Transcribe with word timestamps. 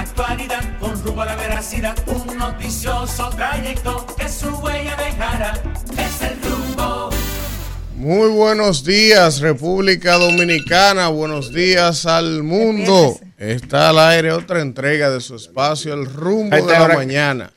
actualidad 0.00 0.78
con 0.78 1.02
rumbo 1.02 1.22
a 1.22 1.26
la 1.26 1.36
veracidad, 1.36 1.96
un 2.06 2.38
noticioso 2.38 3.30
trayecto 3.30 4.06
que 4.16 4.28
su 4.28 4.48
huella 4.48 4.96
dejará. 4.96 5.62
Es 5.96 6.22
el 6.22 6.40
rumbo. 6.42 7.10
Muy 7.96 8.28
buenos 8.28 8.84
días, 8.84 9.40
República 9.40 10.14
Dominicana. 10.14 11.08
Buenos 11.08 11.52
días 11.52 12.06
al 12.06 12.42
mundo. 12.42 13.18
Está 13.36 13.90
al 13.90 13.98
aire 13.98 14.32
otra 14.32 14.60
entrega 14.60 15.10
de 15.10 15.20
su 15.20 15.34
espacio, 15.34 15.94
El 15.94 16.06
Rumbo 16.06 16.56
de 16.56 16.78
la 16.78 16.88
Mañana. 16.88 17.52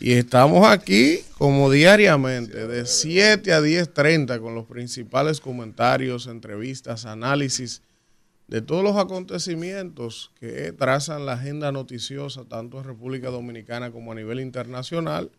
Y 0.00 0.14
estamos 0.14 0.66
aquí 0.66 1.20
como 1.38 1.70
diariamente, 1.70 2.66
de 2.66 2.86
7 2.86 3.52
a 3.52 3.60
10.30, 3.60 4.40
con 4.40 4.54
los 4.54 4.66
principales 4.66 5.40
comentarios, 5.40 6.26
entrevistas, 6.26 7.04
análisis 7.04 7.82
de 8.52 8.60
todos 8.60 8.84
los 8.84 8.98
acontecimientos 8.98 10.30
que 10.38 10.72
trazan 10.72 11.24
la 11.24 11.32
agenda 11.32 11.72
noticiosa, 11.72 12.44
tanto 12.44 12.76
en 12.76 12.84
República 12.84 13.30
Dominicana 13.30 13.90
como 13.90 14.12
a 14.12 14.14
nivel 14.14 14.40
internacional. 14.40 15.30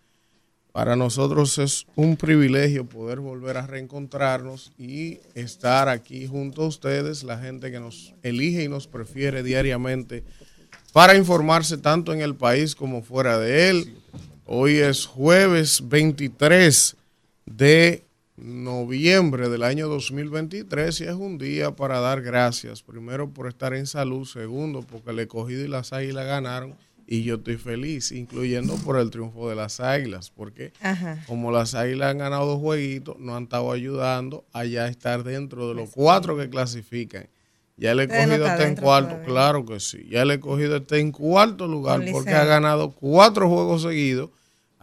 Para 0.72 0.96
nosotros 0.96 1.60
es 1.60 1.86
un 1.96 2.18
privilegio 2.18 2.88
poder 2.90 3.20
volver 3.20 3.58
a 3.58 3.68
reencontrarnos 3.68 4.72
y 4.80 5.20
estar 5.36 5.90
aquí 5.90 6.26
junto 6.26 6.64
a 6.64 6.68
ustedes, 6.68 7.24
la 7.24 7.38
gente 7.38 7.70
que 7.70 7.80
nos 7.80 8.16
elige 8.24 8.64
y 8.64 8.68
nos 8.68 8.88
prefiere 8.88 9.44
diariamente 9.44 10.24
para 10.92 11.16
informarse 11.16 11.78
tanto 11.78 12.14
en 12.14 12.22
el 12.22 12.34
país 12.34 12.74
como 12.74 13.04
fuera 13.04 13.38
de 13.38 13.70
él 13.70 13.98
Hoy 14.46 14.80
es 14.80 15.06
jueves 15.06 15.88
23 15.88 16.98
de 17.46 18.03
noviembre 18.36 19.50
del 19.50 19.64
año 19.64 19.88
2023 19.88 21.02
y 21.02 21.04
es 21.04 21.14
un 21.14 21.38
día 21.38 21.76
para 21.76 22.00
dar 22.00 22.22
gracias. 22.22 22.82
Primero 22.82 23.30
por 23.30 23.48
estar 23.48 23.74
en 23.74 23.86
salud, 23.86 24.26
segundo 24.26 24.82
porque 24.82 25.12
el 25.12 25.20
escogido 25.20 25.64
y 25.64 25.68
las 25.68 25.94
águilas 25.94 26.26
ganaron 26.26 26.76
y 27.06 27.24
yo 27.24 27.36
estoy 27.36 27.58
feliz, 27.58 28.12
incluyendo 28.12 28.76
por 28.78 28.98
el 28.98 29.12
triunfo 29.12 29.50
de 29.50 29.56
las 29.56 29.80
águilas, 29.80 30.32
porque 30.32 30.72
como 31.28 31.52
las 31.52 31.76
águilas 31.76 32.12
han 32.12 32.18
ganado 32.18 32.46
dos 32.46 32.60
jueguitos, 32.60 33.20
nos 33.20 33.36
han 33.36 33.44
estado 33.44 33.72
ayudando 33.72 34.46
a 34.54 34.66
ya 34.66 34.88
estar 34.88 35.24
dentro 35.24 35.68
de 35.68 35.76
los 35.76 35.92
cuatro 35.92 36.38
que 36.38 36.50
clasifican. 36.50 37.28
Ya 37.76 37.96
le 37.96 38.04
he 38.04 38.08
cogido 38.08 38.46
está 38.46 38.68
en 38.68 38.76
cuarto, 38.76 39.20
claro 39.26 39.66
que 39.66 39.80
sí. 39.80 40.08
Ya 40.10 40.26
le 40.26 40.36
he 40.36 40.40
cogido 40.40 40.78
está 40.78 40.98
en 40.98 41.12
cuarto 41.12 41.68
lugar 41.68 42.02
porque 42.12 42.32
ha 42.32 42.46
ganado 42.46 42.92
cuatro 42.92 43.50
juegos 43.50 43.82
seguidos 43.82 44.30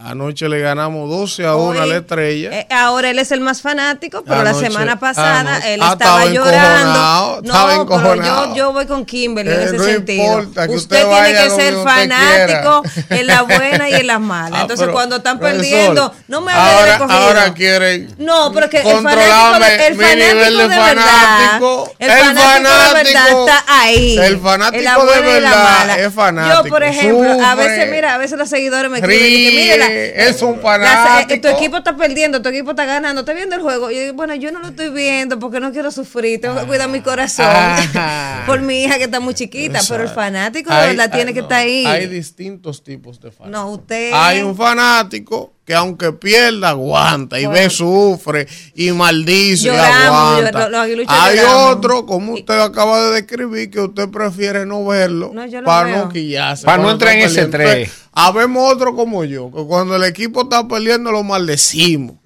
Anoche 0.03 0.49
le 0.49 0.61
ganamos 0.61 1.11
12 1.11 1.45
a 1.45 1.57
1 1.57 1.83
a 1.83 1.85
la 1.85 1.97
estrella. 1.99 2.51
Eh, 2.53 2.67
ahora 2.71 3.11
él 3.11 3.19
es 3.19 3.33
el 3.33 3.43
más 3.43 3.61
fanático, 3.61 4.25
pero 4.27 4.43
la 4.43 4.55
semana 4.55 4.99
pasada 4.99 5.59
él 5.69 5.79
ah, 5.83 5.93
estaba, 5.93 6.25
llorando. 6.25 7.43
No, 7.43 7.87
pero 7.87 8.15
yo, 8.15 8.55
yo, 8.55 8.73
voy 8.73 8.87
con 8.87 9.05
Kimberly 9.05 9.53
en 9.53 9.61
eh, 9.61 9.65
ese 9.65 9.79
sentido. 9.79 10.39
usted, 10.69 11.07
tiene 11.07 11.33
que 11.35 11.51
ser 11.51 11.75
fanático 11.85 12.83
en 13.11 13.27
la 13.27 13.43
buena 13.43 13.91
y 13.91 13.93
en 13.93 14.07
las 14.07 14.21
malas. 14.21 14.61
Ah, 14.61 14.63
Entonces, 14.63 14.89
cuando 14.89 15.17
están 15.17 15.39
perdiendo, 15.39 16.15
no 16.29 16.41
me 16.41 16.53
hable 16.53 16.93
de. 16.93 17.13
Ahora 17.13 17.53
quieren. 17.53 18.15
No, 18.17 18.53
pero 18.55 18.71
que 18.71 18.79
el 18.79 19.03
fanático, 19.03 19.59
de, 19.59 19.87
el 19.87 19.97
fanático 19.97 20.69
de, 20.69 20.69
verdad. 20.69 21.61
El 21.99 22.11
fanático 22.11 22.89
de 22.89 23.05
verdad 23.05 23.29
está 23.29 23.65
ahí. 23.69 24.19
El 24.19 24.41
fanático 24.41 25.05
de 25.05 25.21
verdad 25.21 26.01
es 26.01 26.15
fanático. 26.15 26.65
Yo, 26.65 26.71
por 26.71 26.83
ejemplo, 26.85 27.47
a 27.47 27.55
veces, 27.55 27.91
mira, 27.91 28.15
a 28.15 28.19
veces 28.19 28.39
los 28.39 28.49
seguidores 28.49 28.91
me 28.91 29.01
escriben 29.01 29.29
que, 29.29 29.73
mira, 29.77 29.90
es 30.17 30.43
un 30.43 30.61
fanático. 30.61 31.49
tu 31.49 31.49
equipo 31.49 31.77
está 31.79 31.97
perdiendo, 31.97 32.43
tu 32.43 32.49
equipo 32.49 32.71
está 32.71 32.85
ganando, 32.85 33.21
¿estás 33.21 33.35
viendo 33.35 33.57
el 33.57 33.63
juego? 33.63 33.91
Y 33.91 34.11
bueno, 34.11 34.35
yo 34.35 34.53
no 34.53 34.61
lo 34.61 34.69
estoy 34.69 34.91
viendo 34.91 35.39
porque 35.39 35.61
no 35.61 35.73
quiero 35.73 35.91
sufrir, 35.91 36.41
tengo 36.41 36.59
que 36.61 36.67
cuidar 36.67 36.89
mi 36.89 37.01
corazón 37.01 37.47
ah. 37.49 38.43
por 38.47 38.61
mi 38.61 38.85
hija 38.85 38.99
que 38.99 39.05
está 39.05 39.21
muy 39.21 39.35
chiquita, 39.35 39.81
pero 39.89 40.03
el 40.03 40.09
fanático 40.09 40.73
de 40.75 40.89
verdad 40.89 41.11
tiene 41.11 41.33
que 41.33 41.41
estar 41.41 41.59
ahí. 41.59 41.85
Hay 41.87 42.07
distintos 42.07 42.83
tipos 42.83 43.21
de 43.21 43.31
fanáticos. 43.31 43.51
No, 43.51 43.71
usted. 43.71 44.13
Hay 44.15 44.43
un 44.43 44.57
fanático 44.57 45.53
que 45.71 45.77
aunque 45.77 46.11
pierda, 46.11 46.71
aguanta 46.71 47.39
y 47.39 47.47
ve, 47.47 47.71
sufre 47.71 48.49
y 48.75 48.91
maldice 48.91 49.69
y 49.69 49.71
aguanta. 49.71 50.69
Hay 51.07 51.39
otro, 51.39 52.07
como 52.07 52.33
usted 52.33 52.59
acaba 52.59 53.01
de 53.05 53.13
describir, 53.13 53.71
que 53.71 53.79
usted 53.79 54.09
prefiere 54.09 54.67
no 54.67 54.85
verlo 54.85 55.33
para 55.65 55.97
no 55.97 56.09
quillarse. 56.09 56.67
Para 56.67 56.83
no 56.83 56.91
entrar 56.91 57.15
en 57.15 57.21
ese 57.21 57.47
tren. 57.47 57.89
Habemos 58.13 58.73
otro 58.73 58.97
como 58.97 59.23
yo, 59.23 59.53
que 59.53 59.63
cuando 59.63 59.95
el 59.95 60.03
equipo 60.03 60.43
está 60.43 60.67
perdiendo 60.67 61.13
lo 61.13 61.23
maldecimos. 61.23 62.17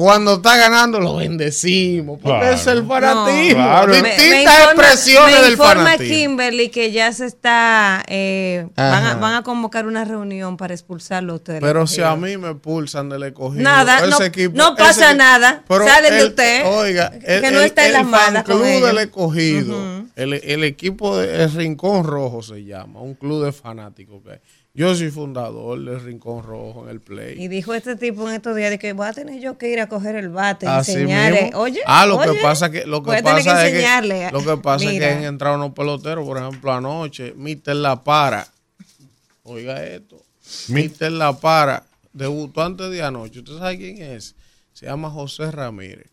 Cuando 0.00 0.36
está 0.36 0.56
ganando 0.56 0.98
lo 0.98 1.16
bendecimos, 1.16 2.18
porque 2.22 2.52
es 2.52 2.66
el 2.66 2.86
fanatismo. 2.86 3.86
Distintas 3.86 4.58
expresiones 4.64 5.42
del 5.42 5.58
fanatismo. 5.58 6.16
Kimberly 6.16 6.70
que 6.70 6.90
ya 6.90 7.12
se 7.12 7.26
está, 7.26 8.02
eh, 8.08 8.66
van, 8.76 9.34
a, 9.34 9.42
convocar 9.42 9.86
una 9.86 10.06
reunión 10.06 10.56
para 10.56 10.72
expulsarlo 10.72 11.34
ustedes. 11.34 11.60
Pero 11.60 11.86
si 11.86 12.00
a 12.00 12.16
mí 12.16 12.38
me 12.38 12.48
expulsan 12.48 13.10
del 13.10 13.24
escogido, 13.24 13.62
nada, 13.62 14.00
no, 14.54 14.74
pasa 14.74 15.12
nada, 15.12 15.64
sale 15.68 16.10
de 16.10 16.24
usted. 16.24 16.64
Oiga, 16.64 17.10
que 17.10 17.50
no 17.50 17.60
está 17.60 17.86
en 17.86 17.92
las 17.92 18.06
manos. 18.06 18.36
El 18.38 18.44
club 18.44 18.86
del 18.86 18.98
escogido, 18.98 19.76
el, 20.16 20.64
equipo 20.64 21.18
de 21.18 21.46
Rincón 21.48 22.04
Rojo 22.04 22.42
se 22.42 22.64
llama, 22.64 23.02
un 23.02 23.12
club 23.12 23.44
de 23.44 23.52
fanáticos 23.52 24.22
que 24.24 24.40
yo 24.72 24.94
soy 24.94 25.10
fundador 25.10 25.82
del 25.84 26.00
Rincón 26.00 26.44
Rojo 26.44 26.84
en 26.84 26.90
el 26.90 27.00
Play. 27.00 27.42
Y 27.42 27.48
dijo 27.48 27.74
este 27.74 27.96
tipo 27.96 28.28
en 28.28 28.36
estos 28.36 28.54
días 28.54 28.70
de 28.70 28.78
que 28.78 28.92
voy 28.92 29.06
a 29.06 29.12
tener 29.12 29.40
yo 29.40 29.58
que 29.58 29.68
ir 29.70 29.80
a 29.80 29.88
coger 29.88 30.14
el 30.14 30.28
bate 30.28 30.66
y 30.66 30.68
enseñarle. 30.68 31.50
Oye, 31.54 31.80
ah, 31.86 32.06
lo 32.06 32.20
que 32.20 32.34
pasa 32.40 32.70
que 32.70 32.86
lo 32.86 33.02
que 33.02 33.22
pasa 33.22 33.66
es 33.66 33.72
que 33.72 34.30
lo 34.32 34.44
que 34.44 34.56
pasa 34.62 34.90
es 34.90 34.98
que 34.98 35.04
han 35.04 35.24
entrado 35.24 35.56
unos 35.56 35.72
peloteros, 35.72 36.24
por 36.24 36.38
ejemplo, 36.38 36.72
anoche, 36.72 37.32
Mister 37.36 37.74
La 37.76 38.02
Para. 38.02 38.46
Oiga 39.42 39.84
esto. 39.84 40.22
Mister 40.68 41.10
La 41.10 41.32
Para 41.32 41.84
debutó 42.12 42.62
antes 42.62 42.90
de 42.90 43.02
anoche. 43.02 43.40
¿Usted 43.40 43.58
sabe 43.58 43.78
quién 43.78 44.00
es? 44.00 44.36
Se 44.72 44.86
llama 44.86 45.10
José 45.10 45.50
Ramírez. 45.50 46.10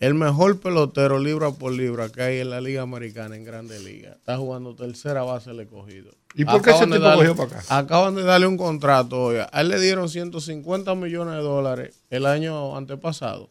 El 0.00 0.14
mejor 0.14 0.60
pelotero 0.60 1.18
libra 1.18 1.50
por 1.50 1.72
libra 1.72 2.08
que 2.08 2.22
hay 2.22 2.38
en 2.38 2.50
la 2.50 2.60
Liga 2.60 2.82
Americana 2.82 3.34
en 3.34 3.42
Grande 3.42 3.80
Liga. 3.80 4.10
Está 4.12 4.36
jugando 4.36 4.76
tercera 4.76 5.24
base 5.24 5.50
el 5.50 5.58
escogido. 5.58 6.12
¿Y 6.36 6.44
por 6.44 6.62
qué 6.62 6.70
ese 6.70 6.86
tipo 6.86 7.02
cogió 7.02 7.34
para 7.34 7.58
acá? 7.58 7.78
Acaban 7.78 8.14
de 8.14 8.22
darle 8.22 8.46
un 8.46 8.56
contrato. 8.56 9.20
hoy. 9.20 9.38
a 9.38 9.60
él 9.60 9.68
le 9.70 9.80
dieron 9.80 10.08
150 10.08 10.94
millones 10.94 11.34
de 11.34 11.40
dólares 11.40 12.00
el 12.10 12.26
año 12.26 12.76
antepasado. 12.76 13.50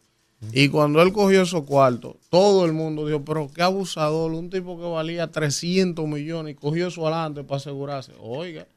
Y 0.53 0.69
cuando 0.69 1.01
él 1.01 1.11
cogió 1.11 1.41
esos 1.41 1.63
cuartos, 1.63 2.15
todo 2.29 2.63
el 2.63 2.71
mundo 2.71 3.05
dijo, 3.05 3.25
pero 3.25 3.51
qué 3.53 3.63
abusador, 3.63 4.31
un 4.31 4.49
tipo 4.49 4.79
que 4.79 4.85
valía 4.85 5.29
300 5.29 6.07
millones 6.07 6.53
y 6.53 6.55
cogió 6.55 6.87
eso 6.87 7.05
adelante 7.05 7.43
para 7.43 7.57
asegurarse. 7.57 8.13
Oiga, 8.21 8.67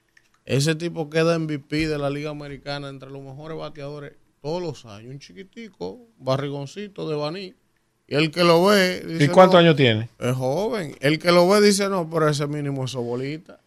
ese 0.44 0.74
tipo 0.74 1.08
queda 1.08 1.38
MVP 1.38 1.86
de 1.86 1.98
la 1.98 2.10
Liga 2.10 2.30
Americana 2.30 2.88
entre 2.88 3.10
los 3.10 3.22
mejores 3.22 3.56
bateadores 3.56 4.14
todos 4.40 4.60
los 4.60 4.86
años. 4.86 5.12
Un 5.12 5.20
chiquitico, 5.20 6.00
barrigoncito 6.18 7.08
de 7.08 7.14
Baní. 7.14 7.54
Y 8.10 8.16
el 8.16 8.32
que 8.32 8.42
lo 8.42 8.64
ve. 8.64 9.02
Dice, 9.06 9.24
¿Y 9.24 9.28
cuántos 9.28 9.60
años 9.60 9.76
tiene? 9.76 10.10
Es 10.18 10.34
joven. 10.34 10.96
El 11.00 11.20
que 11.20 11.30
lo 11.30 11.48
ve 11.48 11.60
dice, 11.60 11.88
no, 11.88 12.10
pero 12.10 12.28
ese 12.28 12.48
mínimo 12.48 12.84
es 12.84 12.94
bolita. 12.94 13.60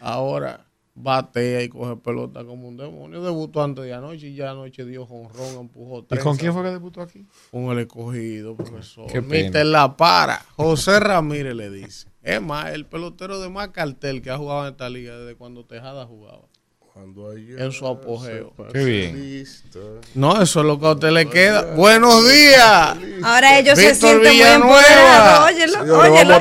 Ahora 0.00 0.64
batea 0.94 1.62
y 1.62 1.68
coge 1.68 1.96
pelota 1.96 2.42
como 2.44 2.66
un 2.66 2.78
demonio. 2.78 3.22
Debutó 3.22 3.62
antes 3.62 3.84
de 3.84 3.92
anoche 3.92 4.28
y 4.28 4.34
ya 4.34 4.52
anoche 4.52 4.86
dio 4.86 5.04
jonrón, 5.04 5.54
empujó 5.60 6.02
tres. 6.04 6.18
¿Y 6.18 6.24
con 6.24 6.38
quién 6.38 6.54
fue 6.54 6.62
que 6.62 6.70
debutó 6.70 7.02
aquí? 7.02 7.26
Con 7.50 7.64
el 7.64 7.80
escogido, 7.80 8.56
profesor. 8.56 9.22
Mister 9.22 9.66
La 9.66 9.94
Para. 9.98 10.46
José 10.56 10.98
Ramírez 10.98 11.54
le 11.54 11.68
dice. 11.68 12.08
Es 12.22 12.40
más, 12.40 12.72
el 12.72 12.86
pelotero 12.86 13.38
de 13.38 13.50
más 13.50 13.68
cartel 13.68 14.22
que 14.22 14.30
ha 14.30 14.38
jugado 14.38 14.66
en 14.66 14.72
esta 14.72 14.88
liga 14.88 15.18
desde 15.18 15.36
cuando 15.36 15.66
Tejada 15.66 16.06
jugaba 16.06 16.49
en 17.58 17.72
su 17.72 17.86
apogeo. 17.86 18.52
Qué 18.72 18.84
bien. 18.84 19.44
No, 20.14 20.40
eso 20.40 20.60
es 20.60 20.66
lo 20.66 20.80
que 20.80 20.86
a 20.86 20.92
usted 20.92 21.10
le 21.10 21.26
queda. 21.26 21.62
Buenos 21.74 22.28
días. 22.28 22.96
Ahora 23.22 23.58
ellos 23.58 23.78
se 23.78 23.94
sienten 23.94 24.32
muy 24.32 24.42
empoderados. 24.42 25.50
Óyelo, 25.50 25.98
óyelo. 25.98 26.40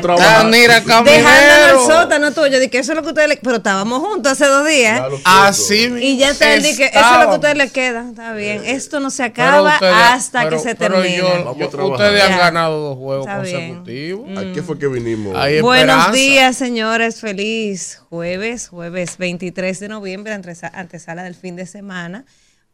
Dejándonos 1.03 1.72
el 1.72 1.78
sótano 1.86 2.31
tuyo. 2.31 2.58
que 2.69 2.80
eso 2.80 2.92
es 2.92 2.96
lo 2.96 3.03
que 3.03 3.09
ustedes 3.09 3.30
le 3.30 3.38
Pero 3.38 3.58
estábamos 3.58 4.00
juntos 4.00 4.31
hace 4.31 4.45
dos 4.45 4.68
días. 4.68 5.01
Así 5.24 5.94
Y 6.01 6.18
ya 6.18 6.30
está 6.30 6.45
que 6.45 6.57
eso 6.57 6.75
es 6.75 6.94
lo 6.94 7.19
que 7.19 7.31
a 7.31 7.36
ustedes 7.36 7.57
les 7.57 7.72
queda. 7.72 8.10
Está 8.10 8.34
bien. 8.34 8.63
Esto 8.66 9.00
no 9.00 9.10
se 9.10 9.24
acaba 9.24 9.78
hasta 10.13 10.50
que 10.50 10.60
se 10.60 10.75
termine. 10.75 11.24
ustedes 11.51 12.24
han 12.24 12.38
ganado 12.38 12.80
dos 12.80 12.98
juegos 12.98 13.28
consecutivos. 13.28 14.38
¿A 14.38 14.54
qué 14.54 14.63
fue 14.63 14.78
que 14.78 14.88
vinimos? 14.88 15.34
Buenos 15.62 16.12
días, 16.12 16.56
señores. 16.56 17.19
Feliz 17.19 18.01
jueves, 18.10 18.69
jueves 18.69 19.18
23 19.18 19.80
de 19.80 19.88
noviembre 19.88 20.34
antesala 20.74 21.24
del 21.24 21.36
fin 21.36 21.56
de 21.56 21.66
semana. 21.66 22.25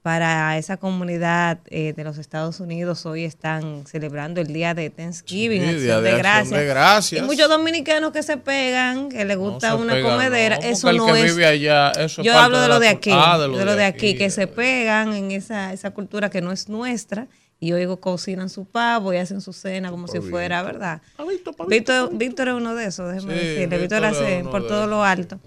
Para 0.02 0.56
esa 0.60 0.78
comunidad 0.78 1.58
eh, 1.66 1.94
de 1.94 2.04
los 2.04 2.20
Estados 2.20 2.60
Unidos 2.60 3.08
hoy 3.08 3.24
están 3.24 3.88
celebrando 3.88 4.40
el 4.40 4.54
día 4.54 4.76
de 4.76 4.92
Thanksgiving, 4.92 5.64
acción, 5.64 6.04
de, 6.04 6.12
gracias. 6.12 7.24
Y 7.24 7.26
muchos 7.26 7.50
dominicanos 7.50 8.12
que 8.12 8.22
se 8.22 8.38
pegan, 8.38 9.10
que 9.10 9.26
les 9.26 9.36
gusta 9.36 9.74
una 9.74 10.00
comedera, 10.04 10.58
eso 10.58 10.94
no 10.94 11.16
es. 11.16 11.36
yo 11.36 12.38
hablo 12.38 12.62
de 12.62 12.68
lo 12.68 12.80
de 12.80 12.90
aquí, 12.90 13.10
ah, 13.12 13.40
de, 13.40 13.48
lo 13.48 13.76
de, 13.76 13.84
aquí, 13.84 14.16
que 14.16 14.30
se 14.30 14.46
pegan 14.46 15.12
en 15.14 15.32
esa, 15.32 15.74
esa 15.74 15.90
cultura 15.90 16.30
que 16.30 16.40
no 16.40 16.52
es 16.52 16.70
nuestra 16.70 17.28
y 17.60 17.74
oigo 17.74 18.00
cocinan 18.00 18.50
su 18.50 18.66
pavo 18.66 19.14
y 19.14 19.18
hacen 19.18 19.42
su 19.42 19.54
cena 19.54 19.90
como 19.90 20.08
si 20.08 20.20
fuera, 20.20 20.62
¿verdad? 20.62 21.02
Víctor, 21.68 22.16
Víctor 22.16 22.50
es 22.50 22.54
uno 22.54 22.76
de 22.76 22.86
esos, 22.86 23.12
déjeme 23.12 23.34
decirle. 23.34 23.78
Víctor, 23.80 24.06
hace 24.06 24.44
por 24.44 24.68
todo 24.68 24.88
lo 24.88 25.04
alto. 25.04 25.40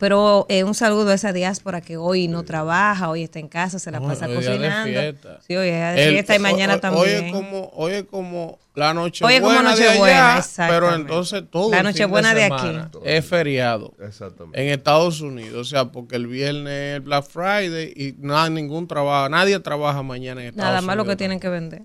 Pero 0.00 0.46
eh, 0.48 0.64
un 0.64 0.74
saludo 0.74 1.10
a 1.10 1.14
esa 1.14 1.30
diáspora 1.34 1.82
que 1.82 1.98
hoy 1.98 2.26
no 2.26 2.42
trabaja, 2.42 3.10
hoy 3.10 3.22
está 3.24 3.38
en 3.38 3.48
casa, 3.48 3.78
se 3.78 3.90
la 3.90 4.00
No, 4.00 4.08
pasa 4.08 4.26
hoy 4.26 4.32
es 4.32 4.40
día 4.40 4.50
de 4.52 4.56
cocinando. 4.56 4.88
fiesta. 4.90 5.40
Sí, 5.46 5.54
hoy 5.56 5.68
es 5.68 5.94
de 5.94 6.04
El- 6.04 6.12
fiesta 6.14 6.34
y 6.36 6.38
mañana 6.38 6.72
hoy- 6.72 6.76
Hoy 6.76 6.80
también. 6.80 7.24
es 7.26 7.32
como, 7.32 7.70
hoy 7.74 7.92
es 7.92 8.04
como 8.04 8.58
la 8.74 8.94
noche 8.94 9.22
Hoy 9.26 9.34
es 9.34 9.40
como 9.42 9.52
buena 9.52 9.76
de 9.76 9.84
Nochebuena, 9.84 10.36
allá, 10.36 10.68
pero 10.68 10.94
entonces 10.94 11.44
todo 11.50 11.70
La 11.70 11.80
el 11.80 11.82
fin 11.82 11.92
Nochebuena 11.92 12.32
de 12.34 12.44
aquí. 12.44 12.56
semana 12.66 12.90
es 13.04 13.26
feriado 13.26 13.92
Exactamente. 14.00 14.58
en 14.62 14.68
Estados 14.70 15.20
Unidos, 15.20 15.54
o 15.60 15.64
sea, 15.68 15.84
porque 15.92 16.16
el 16.16 16.26
viernes 16.28 16.96
es 16.98 17.04
Black 17.04 17.26
Friday 17.28 17.92
y 17.94 18.14
no 18.20 18.38
hay 18.38 18.50
ningún 18.50 18.88
trabajo, 18.88 19.28
nadie 19.28 19.60
trabaja 19.60 20.02
mañana 20.02 20.40
en 20.40 20.46
Estados 20.48 20.64
Nada 20.66 20.78
Unidos. 20.78 20.86
más 20.86 20.96
lo 20.96 21.04
que 21.04 21.16
tienen 21.16 21.38
que 21.40 21.48
vender. 21.50 21.82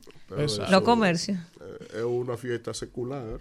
Los 0.69 0.81
comercios. 0.83 1.38
es 1.94 2.01
una 2.01 2.38
fiesta 2.38 2.73
secular 2.73 3.39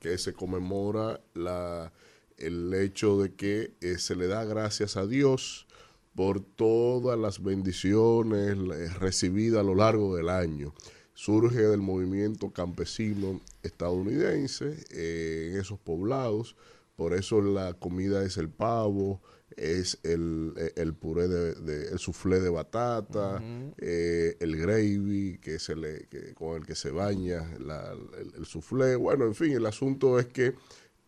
que 0.00 0.18
se 0.18 0.32
conmemora 0.32 1.20
la, 1.34 1.92
el 2.40 2.72
hecho 2.74 3.20
de 3.22 3.34
que 3.34 3.74
eh, 3.80 3.98
se 3.98 4.16
le 4.16 4.26
da 4.26 4.44
gracias 4.44 4.96
a 4.96 5.06
Dios 5.06 5.66
por 6.14 6.40
todas 6.40 7.18
las 7.18 7.42
bendiciones 7.42 8.56
eh, 8.56 8.88
recibidas 8.98 9.60
a 9.60 9.64
lo 9.64 9.74
largo 9.74 10.16
del 10.16 10.28
año. 10.28 10.74
Surge 11.14 11.58
del 11.60 11.80
movimiento 11.80 12.50
campesino 12.52 13.40
estadounidense 13.62 14.76
eh, 14.90 15.50
en 15.52 15.60
esos 15.60 15.78
poblados, 15.78 16.56
por 16.96 17.14
eso 17.14 17.40
la 17.42 17.74
comida 17.74 18.24
es 18.24 18.36
el 18.36 18.48
pavo, 18.48 19.20
es 19.56 19.98
el, 20.04 20.52
el 20.76 20.94
puré 20.94 21.28
de, 21.28 21.54
de- 21.54 21.88
el 21.92 21.98
soufflé 21.98 22.40
de 22.40 22.50
batata, 22.50 23.42
eh, 23.78 24.36
el 24.40 24.56
gravy 24.56 25.38
que 25.42 25.58
se 25.58 25.74
le, 25.76 26.06
que- 26.08 26.34
con 26.34 26.56
el 26.56 26.66
que 26.66 26.74
se 26.74 26.90
baña 26.90 27.50
la- 27.58 27.92
el, 27.92 28.32
el 28.36 28.46
soufflé. 28.46 28.96
Bueno, 28.96 29.24
en 29.26 29.34
fin, 29.34 29.52
el 29.52 29.66
asunto 29.66 30.18
es 30.18 30.26
que 30.26 30.54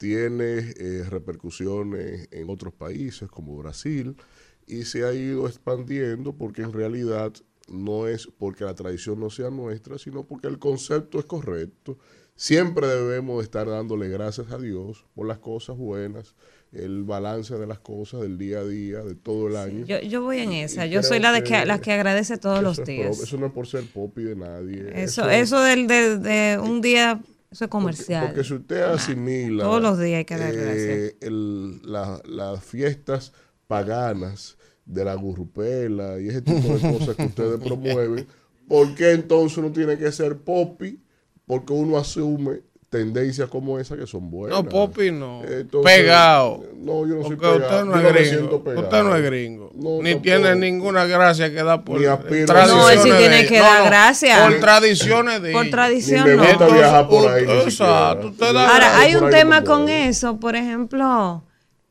tiene 0.02 0.72
eh, 0.78 1.04
repercusiones 1.08 2.26
en 2.32 2.50
otros 2.50 2.75
países 2.75 3.28
como 3.31 3.56
Brasil 3.56 4.16
y 4.66 4.82
se 4.82 5.04
ha 5.04 5.12
ido 5.14 5.46
expandiendo 5.46 6.32
porque 6.37 6.62
en 6.62 6.72
realidad 6.72 7.32
no 7.69 8.08
es 8.08 8.26
porque 8.37 8.64
la 8.64 8.75
tradición 8.75 9.20
no 9.20 9.31
sea 9.31 9.50
nuestra, 9.50 9.99
sino 9.99 10.25
porque 10.26 10.49
el 10.49 10.58
concepto 10.58 11.20
es 11.20 11.25
correcto. 11.25 11.99
Siempre 12.34 12.88
debemos 12.88 13.44
estar 13.44 13.69
dándole 13.69 14.08
gracias 14.08 14.50
a 14.50 14.58
Dios 14.58 15.04
por 15.14 15.28
las 15.28 15.38
cosas 15.38 15.76
buenas, 15.76 16.34
el 16.72 17.04
balance 17.04 17.54
de 17.56 17.66
las 17.69 17.78
cosas 17.78 18.22
del 18.22 18.38
día 18.38 18.58
a 18.58 18.64
día, 18.64 19.02
de 19.04 19.14
todo 19.14 19.46
el 19.46 19.56
año. 19.56 19.87
Yo, 19.87 20.00
yo 20.00 20.22
voy 20.22 20.38
en 20.38 20.52
Y 20.52 20.62
esa. 20.62 20.87
Yo 20.87 21.02
soy 21.04 21.20
la 21.20 21.31
de 21.31 21.44
que, 21.44 21.64
la 21.64 21.81
que 21.81 21.93
agradece 21.93 22.38
todos 22.38 22.60
los 22.62 22.82
días. 22.84 23.20
eso 23.20 23.37
no 23.37 23.46
es 23.46 23.52
por 23.52 23.69
ser 23.69 23.84
popi 23.84 24.25
de 24.25 24.34
nadie. 24.34 24.90
Eso, 24.94 25.31
eso 25.31 25.60
del, 25.60 25.87
del- 25.87 26.22
de 26.22 26.58
un 26.60 26.81
día, 26.81 27.22
eso 27.52 27.64
es 27.66 27.70
comercial. 27.70 28.26
Porque 28.26 28.43
si 28.44 28.54
usted 28.54 28.82
asimila 28.82 29.62
Todos 29.64 29.82
los 29.82 29.99
días 30.00 30.19
hay 30.19 30.25
que 30.25 30.37
dar 30.37 30.52
eh, 30.52 30.56
gracias. 30.56 31.14
el- 31.20 31.81
la- 31.84 32.20
las 32.25 32.64
fiestas 32.64 33.32
paganas 33.66 34.56
de 34.84 35.04
la 35.04 35.14
gurrupela 35.14 36.19
y 36.20 36.28
ese 36.28 36.43
tipo 36.43 36.58
de 36.76 36.81
cosas 36.99 37.16
que 37.16 37.26
ustedes 37.26 37.60
promueven, 37.60 38.26
¿por 38.69 38.94
qué 38.94 39.12
entonces 39.12 39.58
no 39.58 39.70
tiene 39.70 39.96
que 39.96 40.10
ser 40.10 40.38
popi? 40.38 41.00
Porque 41.46 41.72
uno 41.72 41.99
asume 41.99 42.62
tendencias 42.92 43.48
como 43.48 43.78
esa 43.78 43.96
que 43.96 44.06
son 44.06 44.30
buenas. 44.30 44.62
No, 44.62 44.68
Popi 44.68 45.10
no. 45.10 45.42
Entonces, 45.44 45.90
pegado. 45.96 46.62
No, 46.76 47.06
yo 47.06 47.14
no 47.16 47.22
soy 47.22 47.36
Porque 47.36 47.58
pegado. 47.58 47.58
usted 47.58 47.84
no 47.86 47.92
Yo 48.02 48.08
es 48.08 48.14
me 48.14 48.36
gringo. 48.36 48.62
pegado. 48.62 48.82
Usted 48.82 49.02
no 49.02 49.16
es 49.16 49.22
gringo. 49.24 49.70
No, 49.74 49.88
ni 50.02 50.10
tampoco. 50.10 50.22
tiene 50.22 50.54
ninguna 50.56 51.04
gracia 51.06 51.48
que 51.50 51.62
da 51.62 51.82
por 51.82 51.98
tradiciones 52.02 52.68
No, 52.68 52.90
él 52.90 52.98
sí 52.98 53.10
tiene 53.16 53.46
que 53.46 53.58
dar 53.60 53.84
gracia. 53.86 54.42
Por 54.46 54.60
tradiciones 54.60 55.40
de 55.42 55.52
Por 55.52 55.70
tradición, 55.70 56.24
Ni 56.28 56.30
me 56.32 56.36
no. 56.36 56.44
gusta 56.46 56.66
viajar 56.66 57.08
por 57.08 57.30
ahí. 57.32 57.44
Exacto, 57.64 58.28
usted 58.28 58.52
da- 58.52 58.68
Ahora, 58.70 58.98
hay 58.98 59.14
un 59.16 59.30
tema 59.30 59.64
con 59.64 59.88
eso, 59.88 60.38
por 60.38 60.54
ejemplo, 60.54 61.42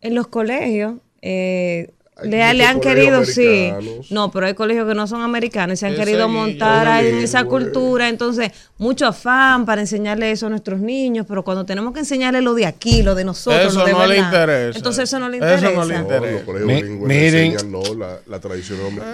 en 0.02 0.14
los 0.14 0.28
colegios, 0.28 0.94
eh, 1.24 1.90
le, 2.24 2.54
le 2.54 2.66
han 2.66 2.80
querido, 2.80 3.26
sí, 3.26 3.72
no, 4.10 4.32
pero 4.32 4.46
hay 4.48 4.54
colegios 4.54 4.88
que 4.88 4.94
no 4.96 5.08
son 5.08 5.22
americanos 5.22 5.74
y 5.74 5.78
se 5.78 5.86
han 5.88 5.94
Ese 5.94 6.02
querido 6.04 6.28
montar 6.28 6.88
ahí 6.88 7.08
en 7.08 7.18
esa 7.20 7.44
cultura, 7.46 8.10
entonces, 8.10 8.52
mucho 8.78 9.08
afán 9.08 9.66
para 9.66 9.82
enseñarle 9.82 10.32
eso 10.32 10.48
a 10.48 10.50
nuestros 10.50 10.80
niños, 10.80 11.26
pero 11.28 11.44
cuando 11.44 11.66
tenemos 11.66 11.94
que 11.94 12.00
enseñarle 12.00 12.42
lo 12.42 12.54
de 12.54 12.66
aquí, 12.66 13.04
lo 13.04 13.16
de 13.16 13.24
nosotros, 13.24 13.68
Eso 13.72 13.80
lo 13.80 13.86
de 13.86 13.92
no 13.94 14.06
le 14.08 14.16
verdad, 14.16 14.28
interesa. 14.42 14.78
entonces 14.78 15.04
eso 15.04 15.20
no 15.20 15.30
le 15.30 15.38
Eso 15.38 15.46
interesa. 15.48 15.76
no 15.76 15.86
le 15.86 15.94
No, 15.96 16.02
interesa. 16.02 16.32
los 16.34 16.42
colegios 16.44 16.68
Mi- 16.68 16.82
bilingües 16.82 17.08
miren. 17.08 17.46
enseñan, 17.54 17.72
no, 17.72 17.82
la, 17.96 18.20
la 18.28 18.40
tradición. 18.40 18.80
Cumplen 18.82 19.06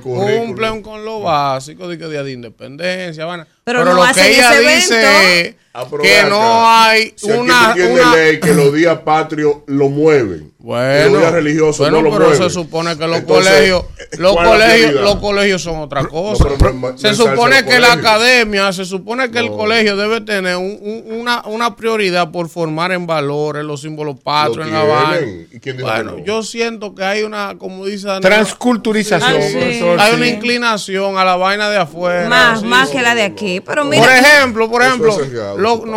currículum. 0.00 0.46
cumplen 0.46 0.82
con 0.82 1.04
lo 1.04 1.20
básico 1.20 1.88
de 1.88 1.98
que 1.98 2.08
día 2.08 2.22
de 2.22 2.32
independencia, 2.32 3.24
vaina. 3.24 3.46
Pero 3.64 3.84
no 3.84 3.94
lo 3.94 4.02
hacen 4.02 4.24
que 4.24 4.32
ella 4.34 4.52
ese 4.60 4.74
dice 4.74 5.40
es 5.48 5.54
Ah, 5.74 5.86
pero 5.90 6.02
que 6.02 6.22
no 6.28 6.68
hay 6.70 7.14
Si 7.16 7.30
aquí 7.30 7.38
una, 7.40 7.74
una- 7.74 8.14
ley 8.16 8.40
que 8.40 8.52
los 8.52 8.74
días 8.74 8.98
patrios 8.98 9.56
lo 9.66 9.88
mueven. 9.88 10.41
thing. 10.44 10.51
Bueno, 10.64 11.18
los 11.18 11.78
bueno, 11.78 12.02
no 12.02 12.10
pero 12.16 12.34
se 12.36 12.48
supone 12.48 12.96
que 12.96 13.04
los 13.08 13.18
Entonces, 13.18 13.52
colegios, 13.52 13.84
¿cuál 13.84 14.20
los 14.20 14.36
colegios, 14.36 14.92
los 15.02 15.16
colegios 15.16 15.62
son 15.62 15.76
otra 15.80 16.04
cosa. 16.04 16.44
pero 16.58 16.96
se 16.96 17.14
supone 17.14 17.64
que 17.64 17.80
la 17.80 17.96
los 17.96 17.96
academia, 17.96 18.72
se 18.72 18.84
supone 18.84 19.28
que 19.32 19.40
el 19.40 19.50
colegio 19.50 19.96
debe 19.96 20.20
tener 20.20 20.56
un- 20.56 20.78
un- 20.80 21.20
una, 21.20 21.42
una 21.46 21.74
prioridad 21.74 22.30
por 22.30 22.48
formar 22.48 22.92
en 22.92 23.08
valores 23.08 23.64
los 23.64 23.80
símbolos 23.80 24.20
patrios 24.22 24.68
en 24.68 24.72
la 24.72 24.82
tienen. 24.82 25.04
vaina. 25.04 25.46
¿Y 25.52 25.58
quién 25.58 25.76
dijo 25.78 25.88
Bueno, 25.88 26.18
yo 26.24 26.42
siento 26.44 26.94
que 26.94 27.02
hay 27.02 27.22
una, 27.24 27.56
como 27.58 27.84
dice 27.84 28.06
Daniel, 28.06 28.22
Transculturización, 28.22 29.32
Ah, 29.36 29.42
sí. 29.42 29.52
profesor. 29.54 30.00
hay 30.00 30.10
sí. 30.10 30.16
una 30.16 30.26
inclinación 30.28 31.18
a 31.18 31.24
la 31.24 31.34
vaina 31.34 31.70
de 31.70 31.78
afuera. 31.78 32.28
Más, 32.28 32.60
sí, 32.60 32.66
más 32.66 32.88
que 32.90 33.02
la 33.02 33.16
de 33.16 33.22
aquí, 33.22 33.60
pero 33.60 33.82
Por 33.82 33.90
mira, 33.90 34.16
ejemplo, 34.18 34.70
por 34.70 34.82
ejemplo, 34.82 35.10
es 35.10 35.16
sesgado, 35.16 35.58
lo- 35.58 35.76
sí, 35.78 35.86
no, 35.86 35.96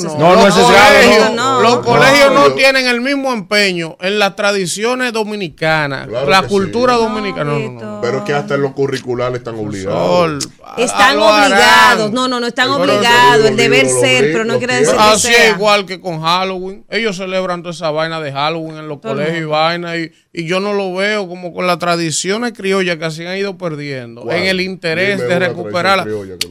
no. 0.00 0.18
No, 0.18 0.36
no 0.36 1.60
Los 1.62 1.78
colegios- 1.78 2.32
no. 2.32 2.44
Los 2.48 2.56
tienen 2.56 2.86
el 2.86 3.00
mismo 3.00 3.32
empeño 3.32 3.85
en 4.00 4.18
las 4.18 4.36
tradiciones 4.36 5.12
dominicanas, 5.12 6.08
Claro 6.08 6.28
la 6.28 6.42
cultura 6.42 6.94
sí. 6.94 7.00
dominicana. 7.00 7.44
No, 7.52 7.58
no, 7.58 7.64
no. 7.66 7.70
Víctor. 7.72 7.98
Pero 8.02 8.18
es 8.18 8.24
que 8.24 8.32
hasta 8.34 8.54
en 8.56 8.62
los 8.62 8.72
curriculares 8.72 9.38
están 9.38 9.54
obligados. 9.56 10.08
Sol, 10.08 10.38
a- 10.64 10.80
Están 10.80 11.18
obligados. 11.18 12.12
No, 12.12 12.28
no, 12.28 12.40
no 12.40 12.46
están 12.46 12.68
Pero 12.70 12.82
obligados. 12.94 13.44
El 13.46 13.56
deber 13.56 13.86
ser, 13.88 14.32
pero 14.32 14.44
no 14.44 14.58
quiere 14.58 14.78
quiero. 14.78 14.92
decir 14.92 14.96
que 14.96 15.14
Así 15.14 15.34
es 15.34 15.54
igual 15.56 15.86
que 15.86 16.00
con 16.00 16.20
Halloween. 16.22 16.84
Ellos 16.90 17.16
celebran 17.16 17.62
toda 17.62 17.72
esa 17.74 17.90
vaina 17.90 18.20
de 18.20 18.32
Halloween 18.32 18.76
en 18.78 18.88
los 18.88 19.00
Todo 19.00 19.12
colegios 19.12 19.38
y 19.42 19.44
vaina. 19.44 19.96
Y, 19.96 20.12
y 20.32 20.46
yo 20.46 20.60
no 20.60 20.74
lo 20.74 20.94
veo 20.94 21.26
como 21.28 21.54
con 21.54 21.66
las 21.66 21.78
tradiciones 21.78 22.52
criollas 22.52 22.96
que 22.96 23.10
se 23.10 23.26
han 23.26 23.36
ido 23.38 23.56
perdiendo. 23.56 24.22
¿Cuál? 24.22 24.36
En 24.36 24.44
el 24.46 24.60
interés 24.60 25.16
Dime 25.20 25.28
de 25.28 25.38
recuperarla. 25.38 26.06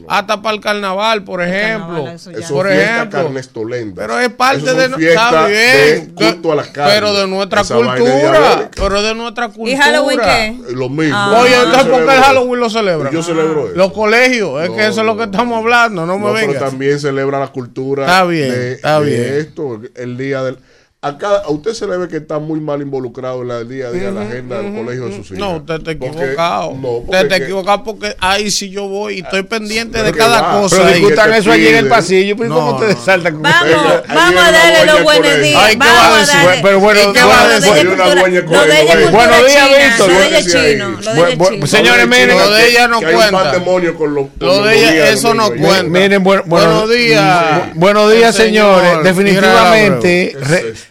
Hasta 0.08 0.42
para 0.42 0.54
el 0.54 0.60
carnaval, 0.60 1.22
por 1.24 1.42
ejemplo. 1.42 1.86
carnaval, 1.88 2.14
eso 2.16 2.30
ya. 2.32 2.38
Eso 2.38 2.54
por 2.54 2.70
ejemplo. 2.70 3.32
Pero 3.94 4.18
es 4.20 4.28
parte 4.30 4.64
Eso 4.64 4.74
de, 4.74 5.08
está 5.08 5.46
bien, 5.46 6.14
de 6.16 6.32
culto 6.32 6.52
a 6.52 6.56
la 6.56 6.72
carne. 6.72 6.92
pero 6.94 7.14
de 7.14 7.25
nuestra 7.26 7.60
Esa 7.62 7.74
cultura, 7.76 8.70
pero 8.76 9.02
de 9.02 9.14
nuestra 9.14 9.48
cultura. 9.48 9.70
¿Y 9.72 9.76
Halloween 9.76 10.20
qué? 10.20 10.56
Lo 10.74 10.88
mismo. 10.88 11.16
Ah. 11.16 11.40
Oye, 11.42 11.54
entonces 11.56 11.84
¿por 11.86 12.06
qué 12.06 12.14
el 12.14 12.22
Halloween 12.22 12.60
lo 12.60 12.70
celebran? 12.70 13.12
Yo 13.12 13.22
celebro 13.22 13.66
eso. 13.68 13.76
Los 13.76 13.92
colegios, 13.92 14.62
es 14.62 14.70
No, 14.70 14.76
que 14.76 14.86
eso 14.86 15.00
es 15.00 15.06
lo 15.06 15.16
que 15.16 15.24
estamos 15.24 15.58
hablando, 15.58 16.06
no 16.06 16.18
me 16.18 16.26
No, 16.26 16.32
pero 16.34 16.46
vengas. 16.48 16.70
también 16.70 16.98
celebra 17.00 17.38
la 17.40 17.48
cultura 17.48 18.04
Está 18.04 18.24
bien, 18.24 18.50
de, 18.50 18.72
está 18.72 19.00
de 19.00 19.06
bien. 19.10 19.34
esto, 19.38 19.80
el 19.94 20.16
día 20.16 20.42
del... 20.42 20.58
Acá, 21.06 21.42
a 21.44 21.50
usted 21.50 21.72
se 21.72 21.86
le 21.86 21.96
ve 21.98 22.08
que 22.08 22.16
está 22.16 22.38
muy 22.38 22.58
mal 22.60 22.82
involucrado 22.82 23.42
en 23.42 23.48
la 23.48 23.62
día 23.64 23.88
a 23.88 23.90
día, 23.92 24.10
la 24.10 24.22
agenda 24.22 24.60
del 24.60 24.74
colegio 24.74 25.06
de 25.06 25.16
sus 25.16 25.26
hijos. 25.30 25.38
No, 25.38 25.56
usted 25.58 25.74
está 25.74 25.92
Porque- 25.98 26.06
equivocado. 26.06 26.72
no, 26.72 26.80
porque 26.80 27.02
usted 27.04 27.22
está 27.22 27.36
equivocado 27.36 27.84
porque 27.84 28.16
ahí 28.20 28.50
sí 28.50 28.70
yo 28.70 28.88
voy 28.88 29.14
y 29.16 29.20
estoy 29.20 29.42
pendiente 29.44 30.02
de 30.02 30.12
cada 30.12 30.40
va. 30.42 30.60
cosa. 30.60 30.76
Pero 30.78 30.88
discutan 30.98 31.32
eso 31.34 31.52
allí 31.52 31.68
en 31.68 31.76
el 31.76 31.88
pasillo. 31.88 32.36
¿Pero 32.36 32.48
No, 32.48 32.54
cómo 32.56 32.72
ustedes 32.74 32.96
no. 32.96 33.04
saltan 33.04 33.32
con 33.34 33.42
Vamos, 33.42 33.70
vamos 34.14 34.42
a 34.42 34.50
darle 34.52 34.86
los 34.92 35.02
buenos 35.02 35.40
días. 35.40 35.62
Ay, 35.64 35.76
¿qué 35.76 35.78
va 35.86 35.90
a 35.90 35.94
Vamos 35.94 36.16
a 36.16 36.20
decir? 36.20 36.40
darle. 36.46 36.62
Pero 36.62 36.80
bueno, 36.80 37.00
¿Y 37.00 37.12
qué 37.12 37.22
va 37.22 37.42
a 37.42 37.48
decir? 37.48 37.86
Buenos 39.12 39.46
días, 39.46 39.68
Víctor. 39.88 40.10
Lo 40.12 40.18
de 40.30 40.44
chino. 40.44 41.66
señores, 41.66 42.08
miren. 42.08 42.28
Lo 42.36 42.50
de 42.50 42.68
ella 42.68 42.88
no 42.88 43.00
cuenta. 43.00 43.62
Lo 44.40 44.62
de 44.64 44.76
ella, 44.76 45.10
eso 45.10 45.34
no 45.34 45.48
cuenta. 45.50 45.82
Miren, 45.84 46.22
bueno, 46.22 46.42
bueno, 46.46 46.66
Buenos 46.82 46.90
días. 46.90 47.22
bu- 47.22 47.72
buenos 47.74 48.12
días, 48.12 48.34
señores. 48.34 49.04
Definitivamente, 49.04 50.36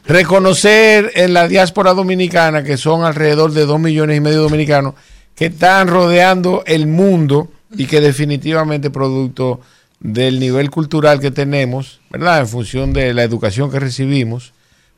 Mira 0.07 0.13
la 0.13 0.13
re- 0.13 0.13
breve. 0.13 0.13
¿Qué 0.13 0.13
es 0.13 0.17
reconocer 0.17 1.11
en 1.15 1.33
la 1.33 1.47
diáspora 1.47 1.93
dominicana, 1.93 2.63
que 2.63 2.77
son 2.77 3.03
alrededor 3.03 3.51
de 3.51 3.65
dos 3.65 3.79
millones 3.79 4.17
y 4.17 4.21
medio 4.21 4.41
dominicanos, 4.41 4.95
que 5.35 5.47
están 5.47 5.87
rodeando 5.87 6.63
el 6.65 6.87
mundo 6.87 7.49
y 7.75 7.85
que 7.87 8.01
definitivamente 8.01 8.89
producto 8.89 9.59
del 9.99 10.39
nivel 10.39 10.69
cultural 10.69 11.19
que 11.19 11.31
tenemos, 11.31 11.99
¿verdad? 12.09 12.39
En 12.41 12.47
función 12.47 12.93
de 12.93 13.13
la 13.13 13.23
educación 13.23 13.71
que 13.71 13.79
recibimos, 13.79 14.53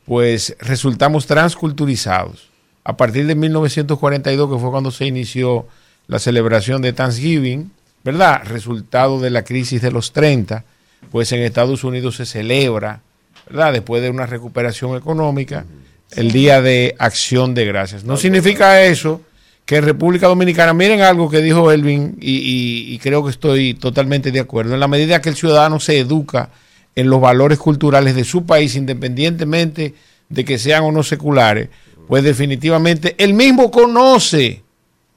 pues 0.06 0.56
resultamos 0.60 1.26
transculturizados. 1.28 2.50
A 2.84 2.96
partir 2.98 3.26
de 3.28 3.36
1942, 3.36 4.50
que 4.54 4.60
fue 4.60 4.72
cuando 4.72 4.92
se 4.92 5.06
inició 5.06 5.68
la 6.08 6.20
celebración 6.20 6.82
de 6.82 6.94
Thanksgiving, 6.94 7.72
¿verdad? 8.04 8.44
Resultado 8.46 9.20
de 9.20 9.30
la 9.30 9.44
crisis 9.44 9.82
de 9.82 9.92
los 9.92 10.14
30, 10.14 10.64
pues 11.12 11.32
en 11.32 11.42
Estados 11.42 11.84
Unidos 11.84 12.16
se 12.16 12.26
celebra, 12.26 13.02
Después 13.50 14.02
de 14.02 14.10
una 14.10 14.26
recuperación 14.26 14.96
económica, 14.98 15.66
el 16.12 16.32
Día 16.32 16.62
de 16.62 16.96
Acción 17.00 17.54
de 17.54 17.66
Gracias. 17.66 18.04
No 18.04 18.18
significa 18.18 18.84
eso 18.84 19.22
que 19.66 19.78
en 19.78 19.84
República 19.86 20.28
Dominicana, 20.28 20.74
miren 20.74 21.02
algo 21.02 21.30
que 21.30 21.42
dijo 21.42 21.72
Elvin 21.72 22.18
y, 22.22 22.38
y- 22.38 22.94
y 22.94 23.00
creo 23.00 23.24
que 23.24 23.32
estoy 23.32 23.74
totalmente 23.74 24.32
de 24.32 24.40
acuerdo, 24.40 24.74
en 24.74 24.80
la 24.80 24.88
medida 24.88 25.22
que 25.22 25.30
el 25.30 25.36
ciudadano 25.36 25.80
se 25.82 25.98
educa 26.00 26.50
en 26.96 27.10
los 27.10 27.20
valores 27.20 27.58
culturales 27.60 28.16
de 28.16 28.24
su 28.24 28.46
país, 28.46 28.76
independientemente 28.76 29.94
de 30.30 30.46
que 30.46 30.58
sean 30.58 30.84
o 30.84 30.92
no 30.92 31.04
seculares, 31.04 31.70
pues 32.08 32.24
definitivamente 32.24 33.16
él 33.18 33.34
mismo 33.34 33.70
conoce 33.70 34.64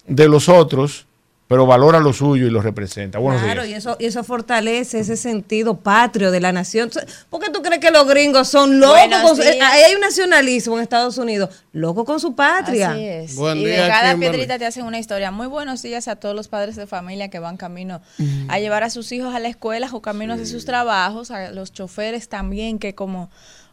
de 0.09 0.29
los 0.29 0.49
otros 0.49 1.07
pero 1.51 1.67
valora 1.67 1.99
lo 1.99 2.13
suyo 2.13 2.47
y 2.47 2.51
lo 2.51 2.63
representa. 2.63 3.19
claro, 3.19 3.65
y 3.65 3.73
eso, 3.73 3.97
y 3.99 4.05
eso 4.05 4.23
fortalece 4.23 5.01
ese 5.01 5.17
sentido 5.17 5.77
patrio 5.77 6.31
de 6.31 6.39
la 6.39 6.53
nación. 6.53 6.93
¿Por 7.29 7.43
qué 7.43 7.51
tú 7.51 7.61
crees 7.61 7.81
que 7.81 7.91
los 7.91 8.07
gringos 8.07 8.47
son 8.47 8.79
locos? 8.79 9.41
hay 9.41 9.93
un 9.97 10.01
nacionalismo 10.01 10.77
en 10.77 10.85
Estados 10.85 11.19
Unidos, 11.19 11.51
loco 11.73 12.05
con 12.05 12.21
su 12.21 12.37
patria. 12.37 12.93
Así 12.93 13.05
es. 13.05 13.37
y 13.37 13.65
de 13.65 13.79
cada 13.89 14.17
piedrita 14.17 14.61
te 14.61 14.67
hacen 14.67 14.87
una 14.87 15.01
historia. 15.01 15.33
Muy 15.33 15.49
buenos 15.49 15.83
días 15.83 16.07
a 16.07 16.15
todos 16.15 16.37
los 16.37 16.47
padres 16.47 16.77
de 16.77 16.87
familia 16.87 17.31
que 17.31 17.41
van 17.41 17.57
camino 17.57 18.01
a 18.47 18.61
llevar 18.61 18.85
a 18.85 18.91
sus 18.91 19.11
hijos 19.11 19.35
a 19.35 19.41
la 19.41 19.49
escuela 19.49 19.89
o 19.91 20.01
camino 20.01 20.35
hacia 20.35 20.47
sus 20.47 20.65
trabajos, 20.65 21.33
a 21.33 21.51
los 21.51 21.73
choferes 21.73 22.29
también 22.29 22.79
que 22.79 22.95
como 22.95 23.29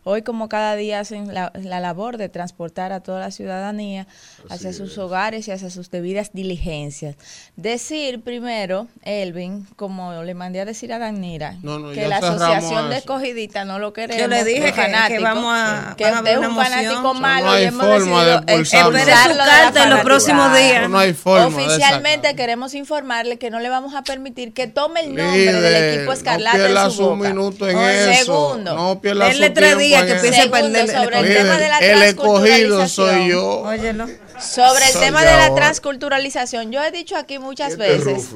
hoy 0.07 0.21
como 0.21 0.47
cada 0.47 0.75
día 0.77 1.01
hacen 1.01 1.33
la, 1.33 1.51
labor 1.53 2.17
de 2.17 2.29
transportar 2.29 2.93
a 2.93 3.01
toda 3.01 3.19
la 3.19 3.29
ciudadanía 3.29 4.07
hacia 4.49 4.73
sus 4.73 4.97
hogares 4.97 5.47
y 5.47 5.51
hacia 5.51 5.69
sus 5.69 5.89
debidas 5.91 6.31
diligencias. 6.33 7.15
Decir 7.55 8.21
primero, 8.21 8.87
Elvin, 9.03 9.67
como 9.75 10.23
le 10.23 10.33
mandé 10.33 10.61
a 10.61 10.65
decir 10.65 10.93
a 10.93 10.99
Danira, 10.99 11.55
que 11.93 12.07
la 12.07 12.17
asociación 12.17 12.89
de 12.89 12.97
escogidita 12.97 13.65
no 13.65 13.79
lo 13.79 13.93
queremos. 13.93 14.21
Yo 14.21 14.27
le 14.27 14.43
dije 14.43 14.73
que, 14.73 15.19
vamos 15.19 15.53
a 15.55 15.95
que 15.97 16.05
usted 16.05 16.31
es 16.31 16.47
un 16.47 16.55
fanático 16.55 17.13
malo 17.13 17.47
no 17.47 17.59
y 17.59 17.63
hemos 17.63 17.87
decidido 17.87 18.43
expulsarlo 18.47 19.43
de 19.73 19.81
en 19.83 19.89
los 19.89 20.01
próximos 20.01 20.57
días. 20.57 20.89
No 20.89 20.99
hay 20.99 21.13
forma 21.13 21.47
Oficialmente 21.47 22.35
queremos 22.35 22.73
informarle 22.73 23.37
que 23.37 23.49
no 23.49 23.59
le 23.59 23.69
vamos 23.69 23.95
a 23.95 24.03
permitir 24.03 24.53
que 24.53 24.67
tome 24.67 25.01
el 25.01 25.15
nombre 25.15 25.53
del 25.53 25.93
equipo 25.93 26.13
escarlata 26.13 26.57
no 26.57 26.85
en 26.85 26.91
su 26.91 27.03
boca. 27.03 27.13
un 27.13 27.19
minuto 27.19 27.67
en 27.67 27.77
eso. 27.77 28.25
Segundo, 28.25 28.75
no 28.75 29.01
pierda 29.01 29.31
su 29.31 29.39
tiempo 29.39 29.77
que 29.77 30.11
empiece 30.11 30.41
a 30.41 30.51
perder 30.51 30.89
sobre 30.89 31.19
el 31.19 31.37
tema 31.37 31.57
de 31.57 31.67
la 31.67 31.77
El 31.79 32.03
escogido 32.03 32.87
soy 32.87 33.29
yo. 33.29 33.61
Óyelo. 33.61 34.07
Sobre 34.39 34.85
el 34.85 34.99
tema 34.99 35.23
de 35.23 35.31
la 35.31 35.55
transculturalización, 35.55 36.71
yo 36.71 36.83
he 36.83 36.91
dicho 36.91 37.15
aquí 37.15 37.39
muchas 37.39 37.75
veces 37.75 38.29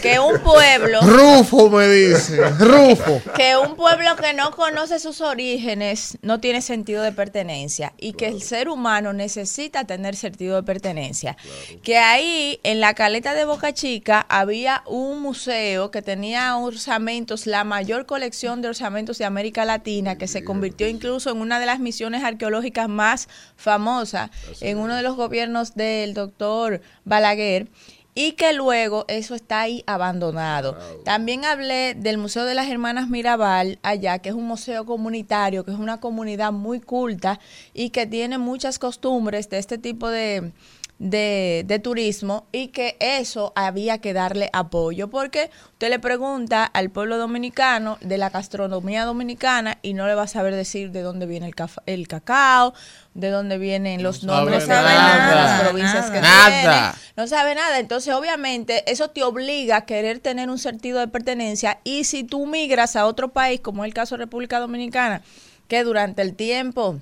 que 0.00 0.18
un 0.18 0.40
pueblo. 0.40 1.00
Rufo 1.02 1.68
me 1.68 1.86
dice, 1.88 2.48
Rufo. 2.58 3.20
Que 3.36 3.56
un 3.56 3.76
pueblo 3.76 4.16
que 4.16 4.32
no 4.32 4.52
conoce 4.52 4.98
sus 4.98 5.20
orígenes 5.20 6.16
no 6.22 6.40
tiene 6.40 6.62
sentido 6.62 7.02
de 7.02 7.12
pertenencia 7.12 7.92
y 7.98 8.14
que 8.14 8.28
el 8.28 8.42
ser 8.42 8.70
humano 8.70 9.12
necesita 9.12 9.84
tener 9.84 10.16
sentido 10.16 10.56
de 10.56 10.62
pertenencia. 10.62 11.36
Que 11.82 11.98
ahí, 11.98 12.58
en 12.62 12.80
la 12.80 12.94
caleta 12.94 13.34
de 13.34 13.44
Boca 13.44 13.74
Chica, 13.74 14.24
había 14.28 14.82
un 14.86 15.20
museo 15.20 15.90
que 15.90 16.00
tenía 16.00 16.56
orzamentos, 16.56 17.46
la 17.46 17.64
mayor 17.64 18.06
colección 18.06 18.62
de 18.62 18.68
orzamentos 18.68 19.18
de 19.18 19.26
América 19.26 19.66
Latina, 19.66 20.16
que 20.16 20.26
se 20.26 20.42
convirtió 20.42 20.88
incluso 20.88 21.30
en 21.30 21.38
una 21.38 21.60
de 21.60 21.66
las 21.66 21.80
misiones 21.80 22.24
arqueológicas 22.24 22.88
más 22.88 23.28
famosas 23.56 24.30
en 24.60 24.78
uno 24.78 24.96
de 24.96 25.02
los 25.02 25.16
gobiernos 25.16 25.33
del 25.74 26.14
doctor 26.14 26.80
Balaguer 27.04 27.68
y 28.14 28.32
que 28.32 28.52
luego 28.52 29.04
eso 29.08 29.34
está 29.34 29.62
ahí 29.62 29.82
abandonado. 29.86 30.78
También 31.04 31.44
hablé 31.44 31.94
del 31.94 32.18
Museo 32.18 32.44
de 32.44 32.54
las 32.54 32.68
Hermanas 32.68 33.08
Mirabal 33.08 33.80
allá, 33.82 34.20
que 34.20 34.28
es 34.28 34.34
un 34.36 34.46
museo 34.46 34.86
comunitario, 34.86 35.64
que 35.64 35.72
es 35.72 35.78
una 35.78 35.98
comunidad 35.98 36.52
muy 36.52 36.80
culta 36.80 37.40
y 37.72 37.90
que 37.90 38.06
tiene 38.06 38.38
muchas 38.38 38.78
costumbres 38.78 39.50
de 39.50 39.58
este 39.58 39.78
tipo 39.78 40.08
de, 40.08 40.52
de, 40.98 41.64
de, 41.66 41.78
turismo 41.80 42.46
y 42.52 42.68
que 42.68 42.96
eso 43.00 43.52
había 43.56 43.98
que 43.98 44.12
darle 44.12 44.48
apoyo 44.52 45.10
porque 45.10 45.50
usted 45.72 45.90
le 45.90 45.98
pregunta 45.98 46.64
al 46.64 46.90
pueblo 46.90 47.18
dominicano 47.18 47.98
de 48.00 48.16
la 48.16 48.30
gastronomía 48.30 49.04
dominicana 49.04 49.78
y 49.82 49.94
no 49.94 50.06
le 50.06 50.14
va 50.14 50.22
a 50.22 50.28
saber 50.28 50.54
decir 50.54 50.92
de 50.92 51.02
dónde 51.02 51.26
viene 51.26 51.46
el, 51.46 51.54
el 51.86 52.08
cacao, 52.08 52.74
de 53.12 53.30
dónde 53.30 53.58
vienen 53.58 54.02
los 54.02 54.22
nombres 54.22 54.68
de 54.68 54.74
las 54.74 55.62
provincias 55.62 56.10
que 56.10 56.20
nada. 56.20 56.94
no 57.16 57.26
sabe 57.26 57.54
nada. 57.54 57.80
Entonces, 57.80 58.14
obviamente, 58.14 58.90
eso 58.90 59.08
te 59.08 59.22
obliga 59.24 59.78
a 59.78 59.86
querer 59.86 60.20
tener 60.20 60.48
un 60.48 60.58
sentido 60.58 61.00
de 61.00 61.08
pertenencia 61.08 61.80
y 61.82 62.04
si 62.04 62.22
tú 62.22 62.46
migras 62.46 62.94
a 62.94 63.06
otro 63.06 63.32
país, 63.32 63.60
como 63.60 63.84
es 63.84 63.88
el 63.88 63.94
caso 63.94 64.16
de 64.16 64.24
República 64.24 64.60
Dominicana, 64.60 65.22
que 65.66 65.82
durante 65.82 66.22
el 66.22 66.34
tiempo 66.34 67.00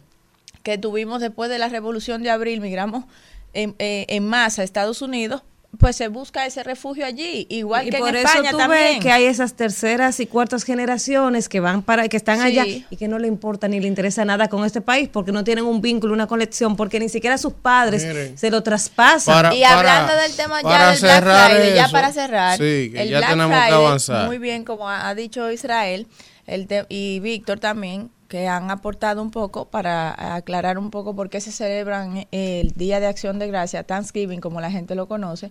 que 0.62 0.78
tuvimos 0.78 1.20
después 1.20 1.50
de 1.50 1.58
la 1.58 1.68
Revolución 1.68 2.22
de 2.22 2.30
Abril, 2.30 2.61
migramos 2.61 3.04
en, 3.52 3.75
eh, 3.78 4.06
en 4.09 4.26
masa 4.26 4.62
a 4.62 4.64
Estados 4.64 5.02
Unidos, 5.02 5.42
pues 5.78 5.97
se 5.97 6.09
busca 6.09 6.44
ese 6.44 6.62
refugio 6.62 7.06
allí, 7.06 7.47
igual 7.49 7.88
que 7.88 7.97
en 7.97 8.16
España 8.16 8.50
tú 8.50 8.59
también. 8.59 9.00
que 9.00 9.11
hay 9.11 9.25
esas 9.25 9.54
terceras 9.54 10.21
y 10.21 10.26
cuartas 10.26 10.64
generaciones 10.64 11.49
que 11.49 11.61
van 11.61 11.82
para 11.82 12.09
que 12.09 12.16
están 12.18 12.40
allá 12.40 12.66
y 12.66 12.97
que 12.97 13.09
no 13.09 13.18
le 13.18 13.26
importa 13.26 13.68
ni 13.68 13.80
le 13.80 13.88
interesa 13.88 14.25
nada 14.25 14.49
con 14.49 14.66
este 14.66 14.82
país 14.82 15.09
porque 15.11 15.32
no 15.32 15.44
tienen 15.44 15.64
un 15.64 15.80
vínculo, 15.80 16.12
una 16.12 16.26
conexión, 16.26 16.76
porque 16.76 17.00
ni 17.00 17.09
siquiera 17.09 17.38
sus 17.38 17.54
padres 17.54 18.06
se 18.35 18.50
lo 18.50 18.62
traspasan. 18.62 19.54
y 19.54 19.64
hablando 19.64 20.14
del 20.14 20.37
tema 20.37 20.61
ya 20.62 20.90
del 20.90 21.00
Black 21.00 21.23
Friday, 21.23 21.75
ya 21.75 21.88
para 21.88 22.12
cerrar, 22.12 22.61
el 22.61 22.92
ya 22.92 23.18
Black 23.18 23.30
tenemos 23.30 23.56
Friday, 23.56 23.68
que 23.68 23.75
avanzar. 23.75 24.26
muy 24.26 24.38
bien 24.38 24.64
como 24.64 24.88
ha, 24.88 25.14
dicho 25.14 25.50
Israel 25.50 26.06
el 26.47 26.68
y 26.88 27.21
Víctor 27.21 27.61
también 27.61 28.11
que 28.32 28.48
han 28.48 28.70
aportado 28.70 29.20
un 29.20 29.30
poco 29.30 29.66
para 29.66 30.34
aclarar 30.36 30.78
un 30.78 30.90
poco 30.90 31.14
por 31.14 31.28
qué 31.28 31.42
se 31.42 31.52
celebran 31.52 32.26
el 32.30 32.70
Día 32.70 32.98
de 32.98 33.04
Acción 33.04 33.38
de 33.38 33.46
Gracia, 33.46 33.82
Thanksgiving, 33.82 34.40
como 34.40 34.58
la 34.62 34.70
gente 34.70 34.94
lo 34.94 35.06
conoce, 35.06 35.50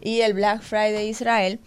y 0.00 0.20
el 0.20 0.34
Black 0.34 0.62
Friday 0.62 1.08
Israel. 1.08 1.58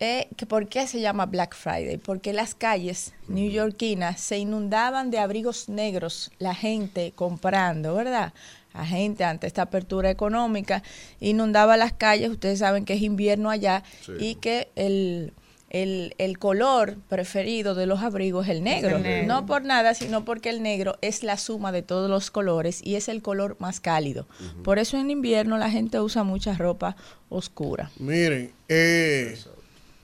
Eh, 0.00 0.28
que 0.36 0.44
¿Por 0.44 0.68
qué 0.68 0.86
se 0.86 1.00
llama 1.00 1.24
Black 1.24 1.54
Friday? 1.56 1.96
Porque 1.96 2.34
las 2.34 2.54
calles 2.54 3.14
neoyorquinas 3.28 4.20
se 4.20 4.36
inundaban 4.36 5.10
de 5.10 5.20
abrigos 5.20 5.70
negros, 5.70 6.30
la 6.38 6.54
gente 6.54 7.14
comprando, 7.16 7.94
¿verdad? 7.94 8.34
La 8.74 8.84
gente 8.84 9.24
ante 9.24 9.46
esta 9.46 9.62
apertura 9.62 10.10
económica 10.10 10.82
inundaba 11.18 11.78
las 11.78 11.94
calles, 11.94 12.28
ustedes 12.28 12.58
saben 12.58 12.84
que 12.84 12.92
es 12.92 13.00
invierno 13.00 13.48
allá 13.48 13.82
y 14.18 14.34
que 14.34 14.68
el 14.76 15.32
el, 15.74 16.14
el, 16.18 16.38
color 16.38 16.96
preferido 17.08 17.74
de 17.74 17.86
los 17.86 18.00
abrigos 18.00 18.46
es 18.46 18.52
el 18.52 18.62
negro. 18.62 19.00
No 19.26 19.44
por 19.44 19.64
nada, 19.64 19.94
sino 19.94 20.24
porque 20.24 20.48
el 20.48 20.62
negro 20.62 20.96
es 21.00 21.24
la 21.24 21.36
suma 21.36 21.72
de 21.72 21.82
todos 21.82 22.08
los 22.08 22.30
colores 22.30 22.80
y 22.84 22.94
es 22.94 23.08
el 23.08 23.22
color 23.22 23.56
más 23.58 23.80
cálido. 23.80 24.28
Por 24.62 24.78
eso 24.78 24.96
en 24.96 25.10
invierno 25.10 25.58
la 25.58 25.70
gente 25.70 26.00
usa 26.00 26.22
mucha 26.22 26.54
ropa 26.54 26.96
oscura. 27.28 27.90
Miren, 27.98 28.52
eh, 28.68 29.36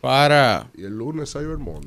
para 0.00 0.68
y 0.74 0.82
el 0.82 0.98
lunes 0.98 1.36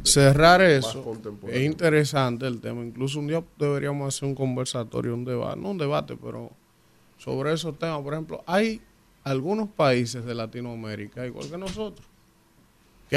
cerrar 0.03 0.61
eso, 0.61 1.19
es 1.49 1.63
interesante 1.63 2.47
el 2.47 2.61
tema. 2.61 2.83
Incluso 2.83 3.19
un 3.19 3.27
día 3.27 3.43
deberíamos 3.59 4.15
hacer 4.15 4.29
un 4.29 4.35
conversatorio, 4.35 5.13
un 5.13 5.25
debate, 5.25 5.59
no 5.59 5.71
un 5.71 5.77
debate, 5.77 6.15
pero 6.15 6.51
sobre 7.17 7.51
esos 7.51 7.77
temas. 7.77 8.01
Por 8.01 8.13
ejemplo, 8.13 8.43
hay 8.45 8.81
algunos 9.25 9.67
países 9.67 10.23
de 10.23 10.35
Latinoamérica, 10.35 11.25
igual 11.25 11.49
que 11.49 11.57
nosotros, 11.57 12.07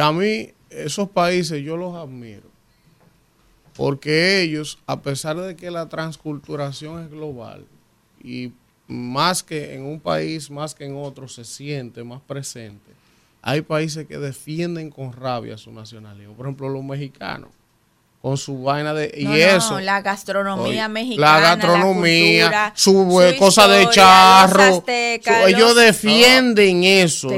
a 0.01 0.13
mí 0.13 0.51
esos 0.71 1.09
países 1.11 1.63
yo 1.63 1.77
los 1.77 1.95
admiro. 1.95 2.49
Porque 3.77 4.41
ellos, 4.41 4.79
a 4.87 5.03
pesar 5.03 5.37
de 5.37 5.55
que 5.55 5.71
la 5.71 5.89
transculturación 5.89 7.03
es 7.03 7.11
global 7.11 7.67
y 8.23 8.53
más 8.89 9.43
que 9.43 9.75
en 9.75 9.85
un 9.85 10.01
país, 10.01 10.51
más 10.51 10.75
que 10.75 10.87
en 10.87 10.97
otro, 10.97 11.29
se 11.29 11.45
siente 11.45 12.03
más 12.03 12.23
presente, 12.23 12.93
hay 13.43 13.61
países 13.61 14.07
que 14.07 14.19
defienden 14.19 14.91
con 14.91 15.13
rabia 15.13 15.59
su 15.59 15.73
nacionalismo. 15.73 16.35
Por 16.35 16.47
ejemplo, 16.47 16.69
los 16.69 16.83
mexicanos 16.83 17.51
con 18.27 18.37
su 18.37 18.61
vaina 18.61 18.93
de 18.93 19.13
y 19.17 19.41
eso. 19.41 19.79
la 19.79 20.03
gastronomía 20.03 20.89
mexicana 20.89 21.39
la 21.39 21.41
gastronomía 21.41 22.73
su, 22.75 23.23
eh, 23.23 23.37
cosa 23.37 23.69
de 23.69 23.89
charro 23.89 24.83
ellos 25.47 25.77
defienden 25.77 26.83
eso 26.83 27.29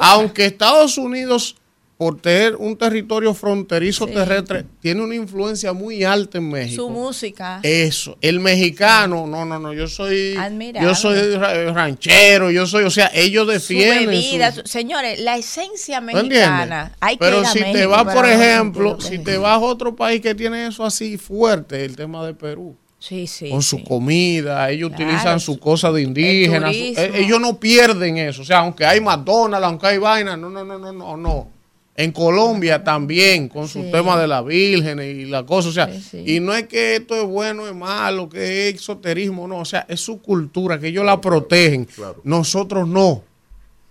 aunque 0.00 0.46
Estados 0.46 0.98
Unidos 0.98 1.56
por 1.96 2.20
tener 2.20 2.56
un 2.56 2.76
territorio 2.76 3.32
fronterizo 3.32 4.06
terrestre, 4.06 4.64
tiene 4.80 5.02
una 5.02 5.14
influencia 5.14 5.72
muy 5.72 6.02
alta 6.02 6.38
en 6.38 6.50
México. 6.50 6.82
Su 6.82 6.90
música. 6.90 7.60
Eso. 7.62 8.18
El 8.20 8.40
mexicano, 8.40 9.26
no, 9.26 9.44
no, 9.44 9.58
no, 9.58 9.72
yo 9.72 9.86
soy. 9.86 10.34
Yo 10.80 10.94
soy 10.94 11.36
ranchero, 11.72 12.50
yo 12.50 12.66
soy, 12.66 12.84
o 12.84 12.90
sea, 12.90 13.10
ellos 13.14 13.46
defienden. 13.46 14.20
Señores, 14.64 15.20
la 15.20 15.36
esencia 15.36 16.00
mexicana. 16.00 16.96
Hay 16.98 17.16
Pero 17.18 17.44
si 17.44 17.60
te 17.60 17.86
vas, 17.86 18.12
por 18.12 18.26
ejemplo, 18.26 19.00
si 19.00 19.18
te 19.18 19.38
vas 19.38 19.54
a 19.54 19.58
otro 19.60 19.94
país 19.94 20.20
que 20.20 20.34
tiene 20.34 20.66
eso 20.66 20.84
así 20.84 21.18
fuerte, 21.18 21.84
el 21.84 21.94
tema 21.94 22.26
de 22.26 22.34
Perú. 22.34 22.76
Sí, 22.98 23.26
sí, 23.26 23.50
con 23.50 23.62
su 23.62 23.82
comida, 23.82 24.70
ellos 24.70 24.92
utilizan 24.92 25.40
su 25.40 25.58
cosa 25.58 25.90
de 25.90 26.02
indígenas, 26.02 26.72
eh, 26.72 27.10
ellos 27.16 27.40
no 27.40 27.58
pierden 27.58 28.16
eso, 28.16 28.42
o 28.42 28.44
sea, 28.44 28.60
aunque 28.60 28.86
hay 28.86 29.00
McDonald's, 29.00 29.66
aunque 29.66 29.86
hay 29.88 29.98
vaina, 29.98 30.36
no, 30.36 30.48
no, 30.48 30.64
no, 30.64 30.78
no, 30.78 30.92
no, 30.92 31.16
no. 31.16 31.51
En 31.94 32.10
Colombia 32.12 32.82
también, 32.82 33.48
con 33.48 33.68
su 33.68 33.90
tema 33.90 34.18
de 34.18 34.26
la 34.26 34.40
Virgen 34.40 34.98
y 35.00 35.26
la 35.26 35.44
cosa, 35.44 35.68
o 35.68 35.72
sea, 35.72 35.90
y 36.24 36.40
no 36.40 36.54
es 36.54 36.66
que 36.66 36.96
esto 36.96 37.14
es 37.14 37.24
bueno, 37.24 37.68
es 37.68 37.74
malo, 37.74 38.30
que 38.30 38.68
es 38.68 38.74
exoterismo, 38.74 39.46
no, 39.46 39.58
o 39.58 39.64
sea, 39.66 39.84
es 39.88 40.00
su 40.00 40.22
cultura, 40.22 40.78
que 40.78 40.88
ellos 40.88 41.04
la 41.04 41.20
protegen, 41.20 41.86
nosotros 42.24 42.88
no. 42.88 43.24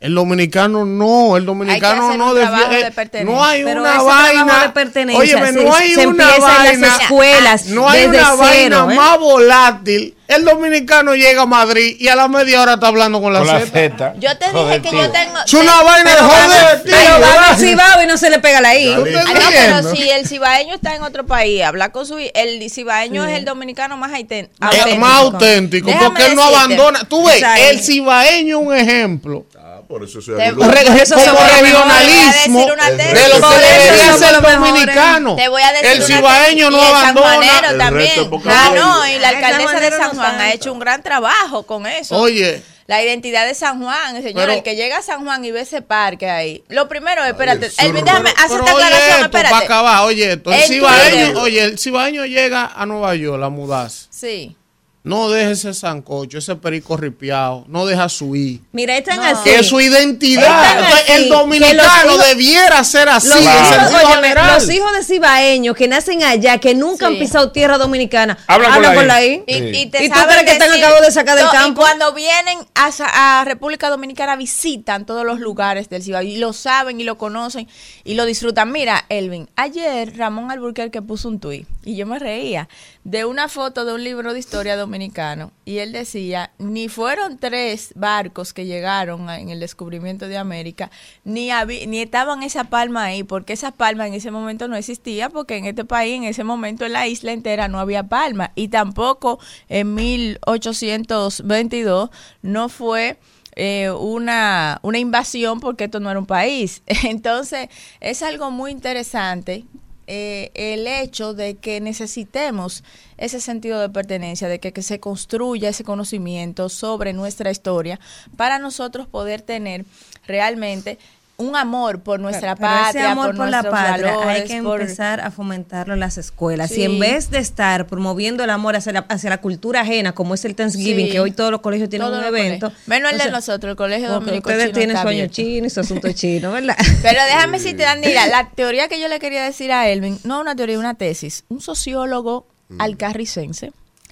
El 0.02 0.16
dominicano 0.16 0.84
no, 0.84 1.38
el 1.38 1.46
dominicano 1.46 2.08
hacer 2.08 2.18
no 2.18 2.34
de 2.34 2.92
pertenencia. 2.92 3.24
No 3.36 3.44
hay 3.46 3.64
Pero 3.64 3.82
una 3.82 4.02
vaina. 4.02 4.62
de 4.64 4.70
pertenencia 4.70 5.20
Óyeme, 5.38 5.52
no 5.64 5.76
hay 5.76 5.94
se 5.94 6.08
una 6.08 6.24
empieza 6.24 6.72
en 6.72 6.82
las 6.82 6.90
vaina. 6.90 7.04
escuelas 7.04 7.66
no 7.68 7.88
hay 7.88 8.02
desde 8.08 8.18
una 8.18 8.34
vaina 8.34 8.88
¿eh? 8.92 8.96
más 8.96 9.20
volátil. 9.20 10.16
El 10.28 10.46
dominicano 10.46 11.14
llega 11.14 11.42
a 11.42 11.46
Madrid 11.46 11.98
y 12.00 12.08
a 12.08 12.16
la 12.16 12.28
media 12.30 12.62
hora 12.62 12.76
está 12.76 12.88
hablando 12.88 13.22
con 13.22 13.34
la 13.34 13.40
Con 13.40 13.50
Z. 13.50 14.14
Yo 14.18 14.36
te 14.38 14.46
dije 14.52 14.82
que 14.82 14.90
tío. 14.90 15.02
yo 15.04 15.12
tengo. 15.12 15.36
Es 15.46 15.54
una 15.54 15.84
vaina 15.84 16.10
de 16.10 16.16
pero 16.16 16.30
joder. 16.30 16.82
Pero 16.86 17.20
va 17.20 17.58
Cibao 17.58 18.04
y 18.04 18.08
no 18.08 18.18
se 18.18 18.30
le 18.32 18.40
pega 18.40 18.62
la 18.62 18.76
I. 18.76 18.86
Dale. 18.88 19.02
¿Usted 19.04 19.16
Ah, 19.28 19.34
no, 19.36 19.50
pero 19.52 19.96
si 19.96 20.10
el 20.10 20.26
cibaeño 20.28 20.74
está 20.74 20.96
en 20.96 21.04
otro 21.04 21.26
país, 21.28 21.62
habla 21.64 21.92
con 21.92 22.08
su. 22.08 22.18
El 22.18 22.70
cibaeño 22.72 23.26
es 23.26 23.38
el 23.38 23.46
dominicano 23.46 23.98
más 23.98 24.12
Es 24.14 24.20
auténtico. 24.22 24.98
más 24.98 25.14
auténtico 25.18 25.88
Déjame 25.88 26.06
porque 26.08 26.26
él 26.28 26.36
no 26.36 26.42
decirte. 26.44 26.64
abandona. 26.64 27.04
Tú 27.04 27.26
ves, 27.26 27.44
el 27.70 27.80
cibaeño 27.82 28.60
es 28.62 28.66
un 28.68 28.74
ejemplo. 28.76 29.46
Por 29.92 30.04
eso 30.06 30.22
soy 30.22 30.38
Te- 30.38 30.48
eso 30.48 30.56
los 30.56 30.68
regionalismo 30.68 32.60
de 32.60 32.68
lo 32.68 32.76
que 32.76 33.58
debería 33.58 34.18
ser 34.18 34.32
los 34.32 34.42
mejores. 34.42 34.60
dominicano. 34.60 35.36
Te 35.36 35.48
voy 35.50 35.62
a 35.62 35.74
decir 35.74 35.88
El 35.92 36.04
cibaeño 36.04 36.72
no 36.72 36.78
el 36.80 36.86
abandona. 36.96 37.60
El 37.72 37.78
también. 37.78 38.10
es 38.12 38.28
Ah, 38.48 38.72
no, 38.74 39.08
y 39.08 39.20
la 39.20 39.30
El 39.32 39.36
alcaldesa 39.36 39.80
de 39.82 39.92
San 39.92 40.16
Juan 40.16 40.40
ha 40.40 40.54
hecho 40.54 40.72
un 40.72 40.80
gran 40.80 41.04
trabajo 41.04 41.64
con 41.64 41.86
eso. 41.86 42.16
Oye, 42.18 42.64
La 42.88 43.02
identidad 43.02 43.46
de 43.46 43.54
San 43.54 43.82
Juan, 43.82 44.16
señor, 44.22 44.34
Pero- 44.34 44.52
el 44.54 44.64
que 44.64 44.76
llega 44.76 44.98
a 44.98 45.02
San 45.02 45.24
Juan 45.24 45.46
y 45.46 45.52
ve 45.52 45.62
ese 45.62 45.82
parque 45.82 46.30
ahí. 46.30 46.64
Lo 46.68 46.90
primero, 46.90 47.24
espérate, 47.24 47.68
el 47.68 47.72
sur, 47.72 47.94
déjame 47.94 48.30
hacer 48.32 48.60
esta 48.60 48.74
oye 48.76 48.84
aclaración, 48.84 49.18
esto, 49.20 49.32
para 49.32 49.44
espérate. 49.50 49.66
acabar, 49.66 50.02
oye 50.04 50.32
esto. 50.34 50.52
El 50.52 50.60
En 50.62 50.68
cibaeño, 50.68 51.40
oye, 51.42 51.64
el 51.64 51.80
cibaeño 51.80 52.26
llega 52.26 52.66
a 52.76 52.86
Nueva 52.86 53.16
York 53.16 53.42
a 53.44 53.50
mudarse. 53.50 54.08
Sí. 54.10 54.58
No 55.04 55.32
deje 55.32 55.52
ese 55.52 55.74
sancocho, 55.74 56.38
ese 56.38 56.56
perico 56.58 56.96
ripiado. 56.96 57.66
No 57.68 57.88
deja 57.88 58.08
su 58.08 58.36
I. 58.36 58.62
Mira, 58.72 58.96
están 58.96 59.18
No. 59.18 59.24
así. 59.24 59.44
Que 59.50 59.56
es 59.56 59.66
su 59.66 59.82
identidad. 59.82 60.44
Están 60.44 60.78
Entonces, 60.84 61.04
así, 61.10 61.24
el 61.24 61.30
dominicano 61.30 62.14
hijos- 62.14 62.28
debiera 62.28 62.84
ser 62.84 63.10
así, 63.10 63.28
Los, 63.30 63.42
hijos, 63.42 64.14
general. 64.14 64.54
los 64.54 64.70
hijos 64.70 64.94
de 64.94 65.04
cibaeños 65.04 65.76
que 65.76 65.88
nacen 65.88 66.22
allá, 66.22 66.60
que 66.60 66.76
nunca 66.76 67.08
Sí. 67.08 67.14
han 67.14 67.20
pisado 67.20 67.52
tierra 67.52 67.80
dominicana, 67.80 68.38
Hablan 68.46 68.74
hablan, 68.74 68.94
con 68.94 69.08
la 69.08 69.26
I. 69.26 69.44
Y, 69.48 69.54
Sí. 69.54 69.60
y 69.74 69.86
te 69.88 70.04
¿Y 70.06 70.10
tú 70.10 70.20
crees 70.28 70.44
que 70.44 70.52
están 70.52 70.72
acabados 70.72 71.02
de 71.08 71.12
sacar 71.12 71.36
del 71.36 71.46
No, 71.46 71.52
campo? 71.52 71.82
Y 71.82 71.84
cuando 71.84 72.14
vienen 72.14 72.60
a, 72.76 73.40
a 73.40 73.44
República 73.44 73.90
Dominicana 73.90 74.36
visitan 74.36 75.08
todos 75.08 75.26
los 75.26 75.40
lugares 75.40 75.90
del 75.90 76.04
Cibao 76.04 76.22
y 76.22 76.38
lo 76.38 76.54
saben 76.54 77.02
y 77.02 77.04
lo 77.06 77.18
conocen 77.18 77.68
y 78.04 78.14
lo 78.14 78.26
disfrutan. 78.26 78.72
Mira, 78.72 79.06
Elvin, 79.10 79.50
ayer 79.56 80.16
Ramón 80.16 80.52
Alburquerque 80.52 81.02
puso 81.02 81.28
un 81.28 81.40
tuit 81.40 81.66
y 81.84 81.96
yo 81.96 82.06
me 82.06 82.20
reía 82.20 82.70
de 83.04 83.26
una 83.26 83.48
foto 83.48 83.84
de 83.86 83.94
un 83.94 84.04
libro 84.04 84.34
de 84.34 84.40
historia 84.40 84.78
dominicano 84.78 85.52
y 85.66 85.80
él 85.80 85.92
decía, 85.92 86.52
ni 86.60 86.88
fueron 86.90 87.40
tres 87.40 87.94
barcos 87.96 88.54
que 88.54 88.66
llegaron 88.66 89.28
en 89.30 89.50
el 89.50 89.60
descubrimiento 89.60 90.28
de 90.28 90.38
América, 90.38 90.92
ni, 91.24 91.50
ni 91.88 92.02
estaban 92.02 92.44
esa 92.44 92.66
palma 92.66 93.06
ahí, 93.06 93.24
porque 93.24 93.54
esa 93.54 93.72
palma 93.72 94.06
en 94.08 94.14
ese 94.14 94.30
momento 94.32 94.68
no 94.68 94.76
existía, 94.76 95.30
porque 95.30 95.58
en 95.58 95.66
este 95.66 95.86
país, 95.86 96.18
en 96.18 96.26
ese 96.26 96.44
momento 96.44 96.86
en 96.86 96.94
la 96.94 97.08
isla 97.08 97.32
entera 97.32 97.68
no 97.68 97.80
había 97.80 98.04
palma, 98.04 98.52
y 98.56 98.68
tampoco 98.68 99.40
en 99.68 99.96
1822 99.96 102.12
no 102.42 102.70
fue 102.70 103.18
eh, 103.56 103.92
una, 103.92 104.80
una 104.82 105.00
invasión 105.00 105.60
porque 105.60 105.84
esto 105.86 106.00
no 106.00 106.10
era 106.10 106.20
un 106.20 106.26
país. 106.26 106.84
Entonces, 107.04 107.70
es 108.00 108.24
algo 108.24 108.50
muy 108.52 108.72
interesante 108.72 109.66
eh, 110.08 110.52
el 110.56 110.88
hecho 110.88 111.34
de 111.34 111.56
que 111.56 111.80
necesitemos 111.82 112.84
ese 113.18 113.40
sentido 113.40 113.80
de 113.80 113.90
pertenencia, 113.90 114.48
de 114.48 114.60
que, 114.60 114.74
que 114.74 114.82
se 114.82 115.00
construya 115.00 115.70
ese 115.70 115.84
conocimiento 115.84 116.70
sobre 116.70 117.14
nuestra 117.14 117.52
historia 117.52 118.00
para 118.36 118.60
nosotros 118.60 119.08
poder 119.08 119.42
tener 119.42 119.86
realmente 120.26 120.98
un 121.42 121.56
amor 121.56 122.02
por 122.02 122.20
nuestra 122.20 122.56
Pero 122.56 122.68
patria, 122.70 123.02
ese 123.02 123.10
amor 123.12 123.28
por, 123.28 123.36
por, 123.38 123.50
la 123.50 123.64
patria 123.64 124.16
valores, 124.16 124.42
hay 124.42 124.48
que 124.48 124.62
por- 124.64 124.82
empezar 124.82 125.20
a 125.22 125.32
fomentarlo 125.32 125.94
en 125.94 126.00
las 126.00 126.18
escuelas. 126.18 126.70
Sí. 126.72 126.82
Y 126.82 126.84
en 126.86 127.00
vez 127.00 127.30
de 127.30 127.40
estar 127.40 127.88
promoviendo 127.88 128.44
el 128.44 128.50
amor 128.50 128.76
hacia 128.76 128.92
la, 128.94 129.00
hacia 129.10 129.30
la 129.30 129.40
cultura 129.40 129.82
ajena, 129.82 130.14
como 130.14 130.34
es 130.36 130.46
el 130.46 130.56
Thanksgiving, 130.56 131.08
Sí. 131.08 131.12
que 131.12 131.20
hoy 131.20 131.32
todos 131.32 131.52
los 131.52 131.62
colegios 131.62 131.90
tienen 131.90 132.08
Todos 132.08 132.20
un 132.22 132.26
evento. 132.28 132.68
colegios. 132.68 132.88
Menos 132.88 133.12
el 133.12 133.18
de 133.18 133.24
o 133.24 133.28
sea, 133.28 133.32
nosotros, 133.32 133.72
el 133.72 133.76
colegio 133.76 134.10
dominico 134.12 134.50
ustedes 134.50 134.66
chino 134.68 134.78
tienen 134.78 134.98
sueño 135.02 135.28
chino 135.28 135.68
y 135.68 135.70
su 135.70 135.80
asunto 135.80 136.12
chino, 136.14 136.52
¿verdad? 136.52 136.78
Pero 137.02 137.20
déjame 137.26 137.58
decirte, 137.58 137.84
Danila, 137.84 138.28
la 138.28 138.50
teoría 138.50 138.88
que 138.88 139.00
yo 139.00 139.08
le 139.08 139.20
quería 139.20 139.44
decir 139.44 139.72
a 139.72 139.88
Elvin, 139.90 140.20
no 140.24 140.40
una 140.42 140.56
teoría, 140.56 140.78
una 140.80 140.94
tesis. 140.96 141.44
Un 141.50 141.62
sociólogo 141.62 142.48
alcarricense, 142.80 143.72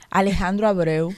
Alejandro 0.10 0.68
Abreu, 0.68 1.14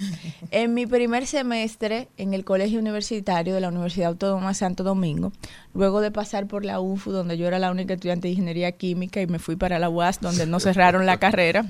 en 0.52 0.74
mi 0.74 0.86
primer 0.86 1.26
semestre 1.26 2.10
en 2.18 2.34
el 2.34 2.44
Colegio 2.44 2.80
Universitario 2.80 3.54
de 3.54 3.62
la 3.62 3.70
Universidad 3.70 4.10
Autónoma 4.10 4.50
de 4.50 4.56
Santo 4.56 4.84
Domingo, 4.84 5.32
luego 5.74 6.02
de 6.02 6.12
pasar 6.12 6.48
por 6.48 6.66
la 6.66 6.80
UFU, 6.80 7.12
donde 7.12 7.38
yo 7.38 7.48
era 7.48 7.60
la 7.60 7.72
única 7.72 7.94
estudiante 7.94 8.28
de 8.28 8.34
Ingeniería 8.34 8.72
Química, 8.74 9.22
y 9.22 9.28
me 9.28 9.40
fui 9.40 9.56
para 9.56 9.80
la 9.80 9.90
UAS, 9.90 10.20
donde 10.20 10.46
no 10.46 10.60
cerraron 10.60 11.06
la 11.06 11.18
carrera. 11.18 11.66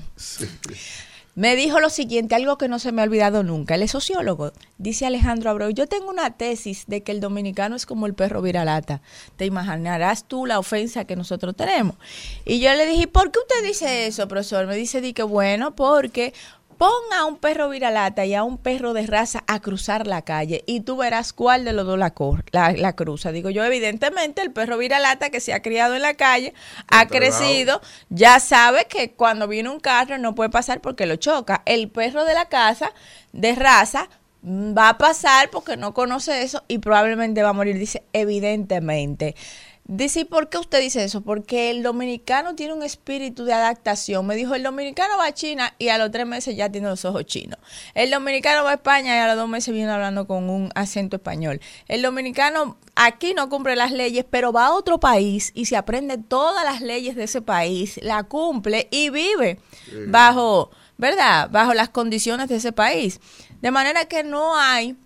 Me 1.34 1.56
dijo 1.56 1.80
lo 1.80 1.88
siguiente, 1.88 2.34
algo 2.34 2.58
que 2.58 2.68
no 2.68 2.78
se 2.78 2.92
me 2.92 3.00
ha 3.00 3.04
olvidado 3.06 3.42
nunca. 3.42 3.74
Él 3.74 3.82
es 3.82 3.92
sociólogo. 3.92 4.52
Dice 4.76 5.06
Alejandro 5.06 5.48
Abreu, 5.48 5.70
yo 5.70 5.86
tengo 5.86 6.10
una 6.10 6.36
tesis 6.36 6.84
de 6.88 7.02
que 7.02 7.10
el 7.10 7.20
dominicano 7.20 7.74
es 7.74 7.86
como 7.86 8.04
el 8.04 8.12
perro 8.12 8.42
viralata. 8.42 9.00
Te 9.36 9.46
imaginarás 9.46 10.24
tú 10.24 10.44
la 10.44 10.58
ofensa 10.58 11.06
que 11.06 11.16
nosotros 11.16 11.56
tenemos. 11.56 11.96
Y 12.44 12.60
yo 12.60 12.74
le 12.74 12.84
dije, 12.84 13.06
¿por 13.06 13.30
qué 13.30 13.38
usted 13.38 13.66
dice 13.66 14.06
eso, 14.06 14.28
profesor? 14.28 14.66
Me 14.66 14.76
dice, 14.76 15.00
di 15.00 15.14
que 15.14 15.22
bueno, 15.22 15.74
porque 15.74 16.34
pon 16.82 16.90
a 17.16 17.26
un 17.26 17.36
perro 17.36 17.68
viralata 17.68 18.26
y 18.26 18.34
a 18.34 18.42
un 18.42 18.58
perro 18.58 18.92
de 18.92 19.06
raza 19.06 19.44
a 19.46 19.60
cruzar 19.60 20.08
la 20.08 20.22
calle 20.22 20.64
y 20.66 20.80
tú 20.80 20.96
verás 20.96 21.32
cuál 21.32 21.64
de 21.64 21.72
los 21.72 21.86
dos 21.86 21.96
la, 21.96 22.12
la, 22.50 22.72
la 22.72 22.96
cruza. 22.96 23.30
Digo 23.30 23.50
yo, 23.50 23.62
evidentemente, 23.62 24.42
el 24.42 24.50
perro 24.50 24.78
viralata 24.78 25.30
que 25.30 25.38
se 25.38 25.52
ha 25.52 25.62
criado 25.62 25.94
en 25.94 26.02
la 26.02 26.14
calle, 26.14 26.54
ha 26.88 27.06
crecido, 27.06 27.80
ya 28.08 28.40
sabe 28.40 28.86
que 28.86 29.12
cuando 29.12 29.46
viene 29.46 29.68
un 29.68 29.78
carro 29.78 30.18
no 30.18 30.34
puede 30.34 30.50
pasar 30.50 30.80
porque 30.80 31.06
lo 31.06 31.14
choca. 31.14 31.62
El 31.66 31.88
perro 31.88 32.24
de 32.24 32.34
la 32.34 32.46
casa, 32.46 32.92
de 33.32 33.54
raza, 33.54 34.08
va 34.44 34.88
a 34.88 34.98
pasar 34.98 35.50
porque 35.50 35.76
no 35.76 35.94
conoce 35.94 36.42
eso 36.42 36.64
y 36.66 36.78
probablemente 36.78 37.44
va 37.44 37.50
a 37.50 37.52
morir. 37.52 37.78
Dice, 37.78 38.02
evidentemente. 38.12 39.36
Dice, 39.84 40.20
¿y 40.20 40.24
por 40.24 40.48
qué 40.48 40.58
usted 40.58 40.80
dice 40.80 41.02
eso? 41.02 41.22
Porque 41.22 41.70
el 41.70 41.82
dominicano 41.82 42.54
tiene 42.54 42.72
un 42.72 42.84
espíritu 42.84 43.44
de 43.44 43.52
adaptación. 43.52 44.24
Me 44.24 44.36
dijo, 44.36 44.54
el 44.54 44.62
dominicano 44.62 45.18
va 45.18 45.26
a 45.26 45.34
China 45.34 45.74
y 45.76 45.88
a 45.88 45.98
los 45.98 46.12
tres 46.12 46.24
meses 46.24 46.56
ya 46.56 46.70
tiene 46.70 46.88
los 46.88 47.04
ojos 47.04 47.26
chinos. 47.26 47.58
El 47.94 48.10
dominicano 48.12 48.62
va 48.62 48.70
a 48.70 48.74
España 48.74 49.16
y 49.16 49.18
a 49.18 49.26
los 49.26 49.36
dos 49.36 49.48
meses 49.48 49.74
viene 49.74 49.90
hablando 49.90 50.28
con 50.28 50.48
un 50.48 50.70
acento 50.76 51.16
español. 51.16 51.60
El 51.88 52.00
dominicano 52.00 52.78
aquí 52.94 53.34
no 53.34 53.48
cumple 53.48 53.74
las 53.74 53.90
leyes, 53.90 54.24
pero 54.30 54.52
va 54.52 54.66
a 54.66 54.72
otro 54.72 55.00
país 55.00 55.50
y 55.52 55.66
se 55.66 55.76
aprende 55.76 56.16
todas 56.16 56.64
las 56.64 56.80
leyes 56.80 57.16
de 57.16 57.24
ese 57.24 57.42
país, 57.42 57.98
la 58.02 58.22
cumple 58.22 58.86
y 58.92 59.10
vive 59.10 59.58
bajo, 60.06 60.70
¿verdad? 60.96 61.50
Bajo 61.50 61.74
las 61.74 61.88
condiciones 61.88 62.48
de 62.48 62.56
ese 62.56 62.70
país. 62.70 63.20
De 63.60 63.72
manera 63.72 64.04
que 64.04 64.22
no 64.22 64.56
hay 64.56 64.96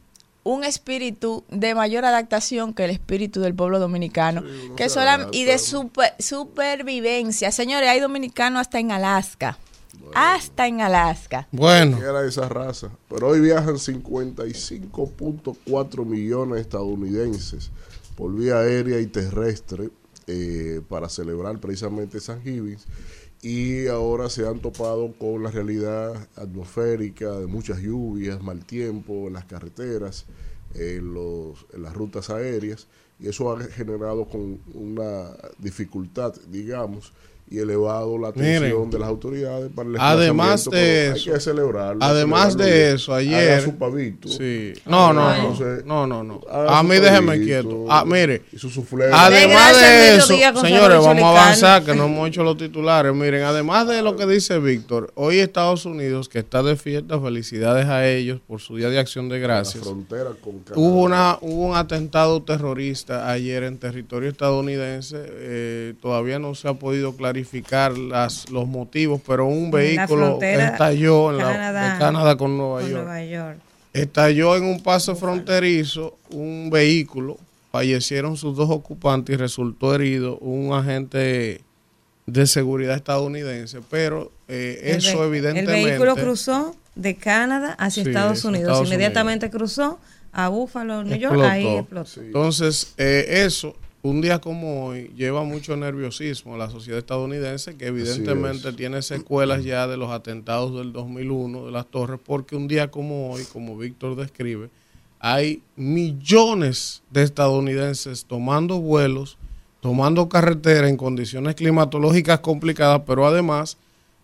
un 0.49 0.63
espíritu 0.65 1.43
de 1.51 1.75
mayor 1.75 2.05
adaptación 2.05 2.73
que 2.73 2.85
el 2.85 2.91
espíritu 2.93 3.41
del 3.41 3.53
pueblo 3.55 3.81
dominicano, 3.81 4.43
Sí, 4.43 4.71
que 4.77 4.89
sola- 4.89 5.29
y 5.33 5.43
de 5.45 5.59
super- 5.59 6.15
supervivencia. 6.21 7.51
Señores, 7.51 7.89
hay 7.89 7.99
dominicanos 8.01 8.61
hasta 8.61 8.79
en 8.79 8.93
Alaska. 8.93 9.59
Hasta 10.15 10.69
en 10.69 10.81
Alaska. 10.83 11.49
Bueno, 11.51 11.99
Era 11.99 12.23
de 12.23 12.29
esa 12.29 12.49
raza. 12.49 12.91
Pero 13.09 13.27
hoy 13.29 13.41
viajan 13.41 13.77
55.4 13.79 16.05
millones 16.05 16.55
de 16.57 16.61
estadounidenses 16.61 17.71
por 18.17 18.33
vía 18.35 18.59
aérea 18.61 19.01
y 19.01 19.07
terrestre 19.07 19.91
eh, 20.29 20.81
para 20.89 21.09
celebrar 21.09 21.59
precisamente 21.59 22.21
San 22.21 22.41
Giving. 22.43 22.79
Y 23.43 23.87
ahora 23.87 24.29
se 24.31 24.47
han 24.47 24.61
topado 24.61 25.13
con 25.19 25.43
la 25.43 25.51
realidad 25.51 26.29
atmosférica 26.37 27.33
de 27.33 27.47
muchas 27.47 27.79
lluvias, 27.79 28.43
mal 28.43 28.65
tiempo 28.65 29.29
en 29.29 29.35
las 29.35 29.45
carreteras, 29.45 30.27
en, 30.75 31.15
los, 31.15 31.67
en 31.73 31.83
las 31.83 31.95
rutas 31.95 32.31
aéreas. 32.31 32.87
Y 33.19 33.29
eso 33.29 33.53
ha 33.53 33.63
generado 33.65 34.29
con 34.29 34.61
una 34.75 35.31
dificultad, 35.59 36.35
digamos, 36.51 37.13
y 37.49 37.59
elevado 37.59 38.19
la 38.19 38.29
atención 38.29 38.65
Miren, 38.65 38.91
de 38.91 38.99
las 38.99 39.09
autoridades 39.09 39.71
para 39.73 39.89
el 39.89 39.97
además 40.01 40.65
de 40.69 41.07
eso- 41.11 41.15
hay 41.31 41.35
que 41.37 41.41
celebrarlo. 41.41 42.03
además 42.03 42.53
celebrarlo 42.55 42.75
de 42.77 42.95
eso, 42.95 43.13
Haga 43.15 43.21
ayer- 43.21 43.63
su 43.63 43.77
pavito. 43.77 44.29
sí. 44.29 44.73
No, 44.85 45.13
no, 45.13 45.29
no, 45.29 45.35
Entonces, 45.53 45.85
no, 45.85 46.07
no, 46.09 46.25
A 46.59 46.83
mí 46.83 46.97
déjeme 46.97 47.41
quieto. 47.41 47.87
Ah, 47.89 48.05
mire, 48.05 48.43
Y 48.53 48.59
su. 48.59 48.69
Además 49.13 49.81
de 49.81 50.17
eso, 50.17 50.35
señores, 50.61 50.99
vamos 50.99 51.23
a 51.23 51.31
avanzar, 51.31 51.85
que 51.85 51.95
no 51.95 52.07
hemos 52.07 52.29
hecho 52.29 52.43
los 52.43 52.57
titulares. 52.59 53.15
Miren, 53.15 53.43
además 53.45 53.87
de 53.87 54.03
lo 54.03 54.17
que 54.17 54.27
dice 54.27 54.59
Víctor, 54.59 55.13
hoy 55.15 55.39
Estados 55.39 55.87
Unidos, 55.87 56.29
que 56.29 56.41
está 56.41 56.65
de 56.65 56.75
fiesta, 56.75 57.21
felicidades 57.21 57.87
a 57.87 58.09
ellos 58.09 58.41
por 58.47 58.61
su 58.61 58.77
Día 58.77 58.91
de 58.91 58.99
Acción 58.99 59.29
de 59.29 59.37
la 59.39 59.47
Gracias. 59.47 59.85
frontera 59.85 60.31
con 60.43 60.59
Canadá. 60.61 60.75
Hubo, 60.81 61.03
una, 61.03 61.39
hubo 61.41 61.67
un 61.69 61.77
atentado 61.77 62.43
terrorista 62.43 63.31
ayer 63.31 63.63
en 63.63 63.79
territorio 63.79 64.29
estadounidense. 64.31 65.17
eh, 65.49 65.95
todavía 66.03 66.39
no 66.41 66.55
se 66.57 66.67
ha 66.67 66.75
podido 66.75 67.15
clarificar 67.15 67.36
las, 68.09 68.51
los 68.51 68.67
motivos, 68.67 69.21
pero 69.27 69.47
un 69.47 69.71
vehículo 69.71 70.41
estalló 70.41 71.31
en 71.31 71.39
la, 71.39 71.45
Canadá 71.45 71.93
de 71.93 71.99
Canadá 71.99 72.37
con 72.37 72.57
Nueva 72.57 72.81
Con 72.81 72.91
York. 72.91 73.05
Nueva 73.05 73.25
York. 73.25 73.59
Estalló 73.93 74.57
en 74.57 74.65
un 74.65 74.83
paso 74.83 75.17
fronterizo 75.17 76.19
un 76.31 76.69
vehículo 76.71 77.39
fallecieron 77.77 78.39
sus 78.39 78.57
dos 78.57 78.71
ocupantes 78.71 79.35
y 79.35 79.37
resultó 79.37 79.95
herido 79.95 80.39
un 80.39 80.73
agente 80.73 81.61
de 82.25 82.47
seguridad 82.47 82.97
estadounidense, 82.97 83.81
pero 83.91 84.33
eh, 84.49 84.95
eso 84.97 85.23
evidentemente... 85.25 85.79
El 85.79 85.85
vehículo 85.85 86.17
cruzó 86.17 86.75
de 86.95 87.17
Canadá 87.17 87.73
hacia 87.79 88.03
Sí, 88.03 88.09
Estados 88.09 88.45
Unidos. 88.47 88.69
Estados 88.69 88.89
Inmediatamente 88.89 89.51
cruzó 89.51 89.99
a 90.33 90.49
Buffalo, 90.49 91.05
New 91.05 91.19
York, 91.19 91.35
explotó. 91.35 91.51
ahí 91.51 91.67
explotó. 91.67 92.21
Entonces, 92.23 92.95
eh, 92.97 93.45
eso, 93.45 93.77
un 94.09 94.21
día 94.21 94.41
como 94.41 94.87
hoy, 94.87 95.11
lleva 95.17 95.43
mucho 95.45 95.77
nerviosismo 95.77 96.55
a 96.55 96.59
la 96.59 96.71
sociedad 96.71 96.99
estadounidense, 96.99 97.77
que 97.77 97.87
evidentemente 97.87 98.69
es. 98.71 98.77
tiene 98.77 99.03
secuelas 99.03 99.65
ya 99.65 99.87
de 99.87 99.97
los 99.97 100.11
atentados 100.11 100.75
del 100.77 100.93
2001 100.93 101.67
de 101.67 101.73
las 101.73 101.87
torres, 101.87 102.21
porque 102.25 102.57
un 102.57 102.69
día 102.69 102.91
como 102.91 103.31
hoy, 103.33 103.45
como 103.53 103.77
Víctor 103.79 104.17
describe, 104.17 104.69
hay 105.19 105.63
millones 105.77 107.03
de 107.11 107.23
estadounidenses 107.23 108.25
tomando 108.27 108.81
vuelos, 108.81 109.39
tomando 109.81 110.29
carretera 110.29 110.89
en 110.89 110.97
condiciones 110.97 111.55
climatológicas 111.55 112.41
complicadas, 112.41 113.03
pero 113.07 113.27
además 113.27 113.77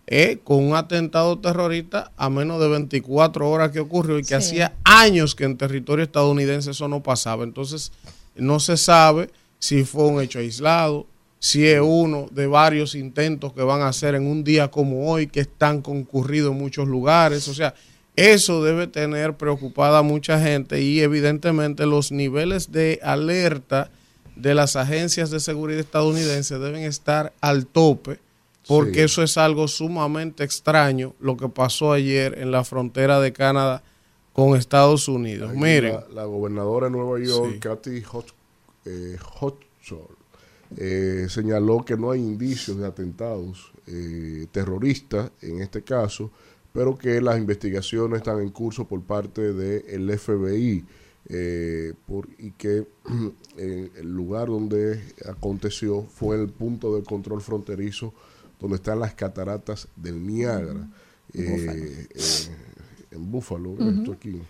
eh, 0.07 0.39
con 0.43 0.61
un 0.63 0.75
atentado 0.75 1.39
terrorista 1.39 2.11
a 2.17 2.29
menos 2.29 2.59
de 2.59 2.67
24 2.67 3.49
horas 3.49 3.71
que 3.71 3.79
ocurrió 3.79 4.17
y 4.19 4.21
que 4.21 4.27
Sí. 4.27 4.33
hacía 4.33 4.73
años 4.83 5.33
que 5.33 5.45
en 5.45 5.55
territorio 5.57 6.03
estadounidense 6.03 6.71
eso 6.71 6.89
no 6.89 7.01
pasaba. 7.01 7.43
Entonces, 7.45 7.93
no 8.35 8.59
se 8.59 8.75
sabe 8.75 9.29
si 9.63 9.85
fue 9.85 10.03
un 10.07 10.21
hecho 10.21 10.39
aislado, 10.39 11.05
si 11.39 11.65
es 11.65 11.79
uno 11.81 12.27
de 12.31 12.47
varios 12.47 12.95
intentos 12.95 13.53
que 13.53 13.61
van 13.61 13.79
a 13.81 13.87
hacer 13.87 14.13
en 14.13 14.27
un 14.27 14.43
día 14.43 14.69
como 14.69 15.09
hoy, 15.09 15.27
que 15.27 15.39
están 15.39 15.81
concurridos 15.81 16.51
en 16.51 16.57
muchos 16.57 16.85
lugares. 16.85 17.47
O 17.47 17.53
sea, 17.53 17.73
eso 18.17 18.61
debe 18.61 18.87
tener 18.87 19.37
preocupada 19.37 19.99
a 19.99 20.03
mucha 20.03 20.37
gente 20.37 20.81
y 20.81 20.99
evidentemente 20.99 21.85
los 21.85 22.11
niveles 22.11 22.73
de 22.73 22.99
alerta 23.03 23.89
de 24.35 24.53
las 24.53 24.75
agencias 24.75 25.31
de 25.31 25.39
seguridad 25.39 25.79
estadounidenses 25.79 26.59
deben 26.59 26.83
estar 26.83 27.31
al 27.39 27.65
tope 27.65 28.19
porque 28.67 28.95
Sí. 28.99 29.05
eso 29.05 29.23
es 29.23 29.37
algo 29.37 29.69
sumamente 29.69 30.43
extraño 30.43 31.13
lo 31.21 31.37
que 31.37 31.47
pasó 31.47 31.93
ayer 31.93 32.37
en 32.37 32.51
la 32.51 32.65
frontera 32.65 33.21
de 33.21 33.31
Canadá 33.31 33.81
con 34.33 34.57
Estados 34.57 35.07
Unidos. 35.07 35.51
Ahí 35.51 35.57
Miren, 35.57 35.93
La, 35.93 36.21
la 36.21 36.25
gobernadora 36.25 36.87
de 36.87 36.91
Nueva 36.91 37.17
York, 37.25 37.51
Sí. 37.53 37.59
Kathy 37.59 38.01
eh, 38.85 39.17
eh, 40.77 41.27
señaló 41.29 41.83
que 41.85 41.95
no 41.97 42.11
hay 42.11 42.21
indicios 42.21 42.77
de 42.77 42.87
atentados 42.87 43.71
eh, 43.87 44.47
terroristas 44.51 45.31
en 45.41 45.61
este 45.61 45.83
caso, 45.83 46.31
pero 46.71 46.97
que 46.97 47.21
las 47.21 47.37
investigaciones 47.37 48.17
están 48.19 48.39
en 48.41 48.49
curso 48.49 48.87
por 48.87 49.01
parte 49.01 49.53
del 49.53 50.17
FBI 50.17 50.83
eh, 51.29 51.93
por, 52.07 52.27
y 52.39 52.51
que 52.51 52.87
eh, 53.57 53.91
el 53.95 54.11
lugar 54.13 54.47
donde 54.47 55.01
aconteció 55.27 56.03
fue 56.03 56.41
el 56.41 56.49
punto 56.49 56.95
de 56.95 57.03
control 57.03 57.41
fronterizo 57.41 58.13
donde 58.59 58.77
están 58.77 58.99
las 58.99 59.13
cataratas 59.13 59.87
del 59.95 60.25
Niágara. 60.25 60.89
eh, 61.33 62.07
eh, 62.13 62.19
en 63.11 63.31
Búfalo, 63.31 63.73
esto 63.79 64.13
aquí. 64.13 64.41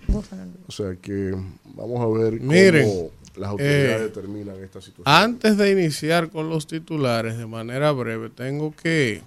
O 0.68 0.72
sea 0.72 0.96
que 0.96 1.36
vamos 1.76 2.00
a 2.00 2.08
ver 2.20 2.40
cómo 2.40 3.12
las 3.36 3.50
autoridades 3.52 4.02
eh, 4.02 4.04
determinan 4.04 4.56
esta 4.64 4.82
situación. 4.82 5.04
antes 5.24 5.58
de 5.58 5.72
iniciar 5.72 6.30
con 6.30 6.50
los 6.50 6.68
titulares 6.68 7.38
de 7.38 7.46
manera 7.46 7.92
breve, 7.92 8.30
tengo 8.30 8.76
que 8.76 9.22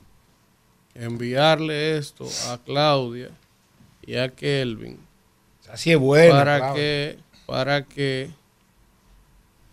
enviarle 0.95 1.99
esto 1.99 2.27
a 2.49 2.59
Claudia 2.59 3.31
y 4.07 4.17
a 4.17 4.29
Kelvin 4.29 4.99
Así 5.71 5.91
es 5.93 5.99
bueno. 5.99 6.33
para 6.35 6.73
que 6.75 7.19
para 7.47 7.83
que 7.85 8.31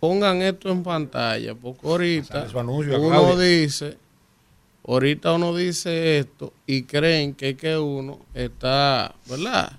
pongan 0.00 0.42
esto 0.42 0.70
en 0.70 0.82
pantalla 0.82 1.54
porque 1.54 1.86
ahorita 1.86 2.46
anuncio 2.58 3.00
uno 3.00 3.08
Claudia. 3.22 3.46
dice 3.46 3.96
ahorita 4.86 5.32
uno 5.32 5.56
dice 5.56 6.18
esto 6.18 6.52
y 6.66 6.82
creen 6.82 7.34
que 7.34 7.56
que 7.56 7.78
uno 7.78 8.18
está 8.34 9.14
verdad 9.26 9.78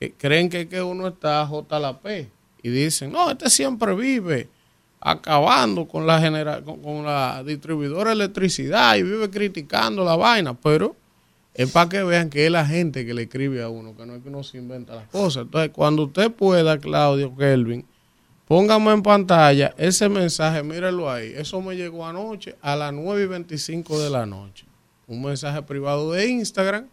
que 0.00 0.12
creen 0.14 0.48
que 0.48 0.68
que 0.68 0.80
uno 0.80 1.08
está 1.08 1.46
J 1.46 1.78
la 1.78 1.98
P 2.00 2.30
y 2.62 2.70
dicen 2.70 3.12
no 3.12 3.30
este 3.30 3.50
siempre 3.50 3.94
vive 3.94 4.48
acabando 5.00 5.86
con 5.86 6.06
la 6.06 6.20
genera 6.20 6.62
con, 6.62 7.04
la 7.04 7.42
distribuidora 7.44 8.10
de 8.10 8.16
electricidad 8.16 8.96
y 8.96 9.02
vive 9.02 9.30
criticando 9.30 10.04
la 10.04 10.16
vaina 10.16 10.54
pero 10.54 10.96
es 11.54 11.70
para 11.70 11.88
que 11.88 12.02
vean 12.02 12.30
que 12.30 12.46
es 12.46 12.52
la 12.52 12.64
gente 12.64 13.04
que 13.04 13.12
le 13.12 13.22
escribe 13.22 13.62
a 13.62 13.68
uno, 13.68 13.94
que 13.94 14.06
no 14.06 14.14
es 14.14 14.22
que 14.22 14.28
uno 14.28 14.42
se 14.42 14.56
inventa 14.56 14.94
las 14.94 15.08
cosas. 15.08 15.44
Entonces, 15.44 15.70
cuando 15.70 16.04
usted 16.04 16.30
pueda, 16.30 16.78
Claudio, 16.78 17.36
Kelvin, 17.36 17.84
póngame 18.46 18.92
en 18.92 19.02
pantalla 19.02 19.74
ese 19.76 20.08
mensaje, 20.08 20.62
mírelo 20.62 21.10
ahí. 21.10 21.32
Eso 21.36 21.60
me 21.60 21.76
llegó 21.76 22.06
anoche 22.06 22.56
a 22.62 22.74
las 22.74 22.92
9 22.92 23.24
y 23.24 23.26
25 23.26 24.00
de 24.00 24.10
la 24.10 24.24
noche. 24.24 24.64
Un 25.06 25.22
mensaje 25.22 25.62
privado 25.62 26.12
de 26.12 26.26
Instagram. 26.26 26.86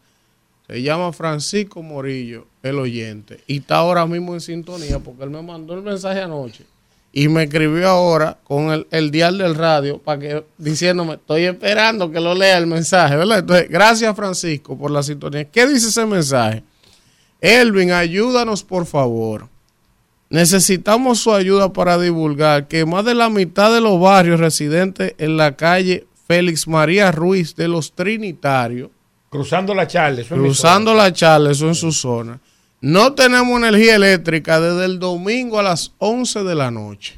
Se 0.70 0.84
llama 0.84 1.12
Francisco 1.12 1.82
Morillo, 1.82 2.46
el 2.62 2.78
oyente. 2.78 3.40
Y 3.48 3.58
está 3.58 3.78
ahora 3.78 4.06
mismo 4.06 4.36
en 4.36 4.40
sintonía 4.40 5.00
porque 5.00 5.24
él 5.24 5.32
me 5.32 5.42
mandó 5.42 5.74
el 5.74 5.82
mensaje 5.82 6.22
anoche. 6.22 6.64
Y 7.12 7.28
me 7.28 7.46
escribió 7.46 7.90
ahora 7.90 8.38
con 8.44 8.70
el, 8.70 8.86
el 8.92 9.10
dial 9.10 9.40
del 9.40 9.56
radio 9.56 9.98
para 9.98 10.20
que 10.20 10.44
diciéndome, 10.60 11.16
estoy 11.16 11.46
esperando 11.46 12.12
que 12.12 12.20
lo 12.20 12.36
lea 12.36 12.60
el 12.60 12.68
mensaje, 12.68 13.16
¿verdad? 13.16 13.40
Entonces, 13.40 13.68
gracias 13.68 14.16
Francisco 14.16 14.78
por 14.78 14.92
la 14.92 15.02
sintonía. 15.02 15.46
¿Qué 15.46 15.66
dice 15.66 15.88
ese 15.88 16.06
mensaje? 16.06 16.62
Elvin, 17.42 17.90
ayúdanos 17.90 18.64
por 18.64 18.86
favor. 18.86 19.48
Necesitamos 20.30 21.18
su 21.18 21.34
ayuda 21.34 21.74
para 21.74 21.98
divulgar 21.98 22.68
que 22.68 22.86
más 22.86 23.04
de 23.06 23.16
la 23.16 23.32
mitad 23.32 23.74
de 23.74 23.82
los 23.82 24.00
barrios 24.00 24.40
residentes 24.40 25.16
en 25.18 25.36
la 25.36 25.56
calle 25.56 26.06
Félix 26.28 26.68
María 26.68 27.12
Ruiz 27.12 27.56
de 27.56 27.68
los 27.68 27.94
Trinitarios 27.94 28.92
Cruzando 29.30 29.76
la 29.76 29.88
charla. 29.88 30.22
eso 30.22 30.36
cruzando 30.36 30.94
la 30.94 31.14
charla, 31.14 31.52
eso 31.52 31.68
en 31.68 31.76
su 31.76 31.92
zona. 31.92 32.40
No 32.82 33.14
tenemos 33.14 33.58
energía 33.58 33.96
eléctrica 33.96 34.60
desde 34.60 34.86
el 34.86 35.00
domingo 35.00 35.60
a 35.60 35.64
las 35.64 35.94
11 35.98 36.44
de 36.44 36.56
la 36.56 36.72
noche. 36.72 37.18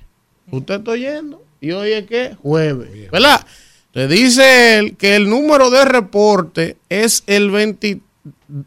¿Usted 0.50 0.80
está 0.80 0.92
oyendo? 0.92 1.44
¿Y 1.62 1.72
hoy 1.72 1.94
es 1.94 2.06
qué? 2.08 2.36
Jueves. 2.42 3.10
¿Verdad? 3.12 3.46
Le 3.94 4.08
dice 4.08 4.80
él 4.80 4.98
que 4.98 5.16
el 5.16 5.30
número 5.30 5.70
de 5.70 5.86
reporte 5.86 6.78
es 6.90 7.24
el, 7.28 7.52
20, 7.52 8.02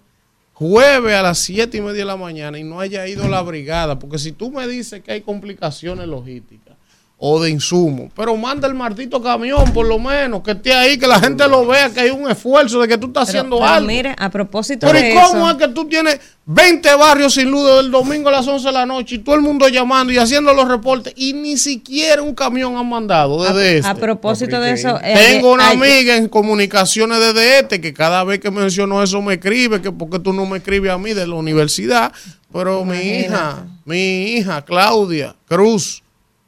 jueves 0.53 1.13
a 1.15 1.23
las 1.23 1.39
7 1.39 1.77
y 1.79 1.81
media 1.81 1.99
de 1.99 2.05
la 2.05 2.17
mañana 2.17 2.57
y 2.59 2.63
no 2.63 2.79
haya 2.79 3.07
ido 3.09 3.29
la 3.29 3.43
brigada, 3.43 3.99
porque 3.99 4.19
si 4.19 4.31
tú 4.31 4.53
me 4.53 4.69
dices 4.69 5.03
que 5.03 5.11
hay 5.11 5.21
complicaciones 5.23 6.07
logísticas 6.07 6.77
o 7.25 7.41
de 7.41 7.51
insumos, 7.51 8.11
pero 8.17 8.37
manda 8.37 8.67
el 8.67 8.75
maldito 8.75 9.23
camión 9.23 9.73
por 9.73 9.87
lo 9.87 9.97
menos, 10.01 10.43
que 10.43 10.51
esté 10.51 10.75
ahí, 10.75 10.99
que 10.99 11.07
la 11.07 11.21
gente 11.21 11.47
lo 11.47 11.65
vea, 11.65 11.89
que 11.91 12.01
hay 12.01 12.11
un 12.11 12.29
esfuerzo 12.29 12.81
de 12.81 12.89
que 12.89 12.99
tú 12.99 13.07
estás 13.07 13.29
Pero- 13.29 13.39
haciendo 13.39 13.59
pero 13.61 13.71
algo. 13.71 13.87
mire, 13.87 14.17
a 14.19 14.29
propósito 14.29 14.89
Pero 14.89 14.99
de 14.99 15.11
¿y 15.11 15.15
cómo 15.15 15.49
eso, 15.49 15.51
es 15.51 15.57
que 15.57 15.69
tú 15.73 15.85
tienes 15.87 16.19
20 16.47 16.93
barrios 16.97 17.35
sin 17.35 17.49
luz 17.49 17.63
desde 17.65 17.79
el 17.79 17.93
domingo 17.93 18.29
a 18.29 18.33
las 18.33 18.49
11 18.49 18.67
de 18.67 18.73
la 18.73 18.87
noche 18.87 19.15
y 19.15 19.19
todo 19.19 19.37
el 19.37 19.41
mundo 19.41 19.69
llamando 19.69 20.13
y 20.13 20.19
haciendo 20.19 20.53
los 20.53 20.67
reportes 20.67 21.13
y 21.17 21.33
ni 21.33 21.57
siquiera 21.59 22.21
un 22.23 22.35
camión 22.35 22.77
han 22.77 22.89
mandado 22.89 23.41
desde 23.45 23.77
este? 23.79 23.89
a 23.89 23.95
propósito 23.95 24.61
de 24.61 24.73
eso, 24.73 24.99
eh, 25.01 25.15
Tengo 25.17 25.53
una 25.53 25.71
amiga 25.71 26.17
en 26.17 26.29
comunicaciones 26.29 27.21
desde 27.21 27.61
este 27.61 27.81
que 27.81 27.95
cada 27.95 28.25
vez 28.25 28.41
que 28.41 28.51
menciono 28.51 29.01
eso 29.01 29.23
me 29.23 29.35
escribe, 29.35 29.81
que 29.81 29.93
porque 29.93 30.19
tú 30.19 30.33
no 30.33 30.45
me 30.45 30.59
escribes 30.59 30.91
a 30.91 30.99
mí 30.99 31.15
de 31.15 31.25
la 31.29 31.37
universidad. 31.37 32.11
Pero 32.53 32.85
mi 32.85 32.99
hija, 32.99 33.65
mi 33.85 34.25
hija 34.35 34.63
Claudia 34.63 35.37
Cruz, 35.49 36.02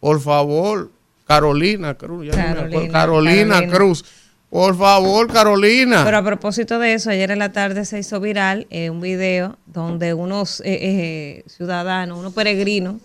por 0.05 0.21
favor, 0.21 0.90
Carolina 1.27 1.95
Cruz, 1.95 2.27
ya 2.27 2.33
no 2.33 2.37
me 2.37 2.67
acuerdo, 2.67 2.93
Carolina, 2.93 2.93
Carolina, 2.93 3.55
Carolina. 3.55 3.75
Cruz, 3.75 4.05
Por 4.51 4.77
favor, 4.77 5.33
Carolina. 5.33 6.03
Pero 6.05 6.19
a 6.19 6.23
propósito 6.23 6.79
de 6.79 6.93
eso, 6.93 7.09
ayer 7.09 7.31
en 7.31 7.38
la 7.38 7.53
tarde 7.53 7.87
se 7.87 8.01
hizo 8.01 8.21
viral 8.21 8.67
eh, 8.69 8.90
un 8.90 9.01
video 9.01 9.57
donde 9.64 10.12
unos 10.12 10.61
eh, 10.61 10.64
eh, 10.67 11.45
ciudadanos, 11.47 12.19
unos 12.19 12.35
peregrinos, 12.35 12.97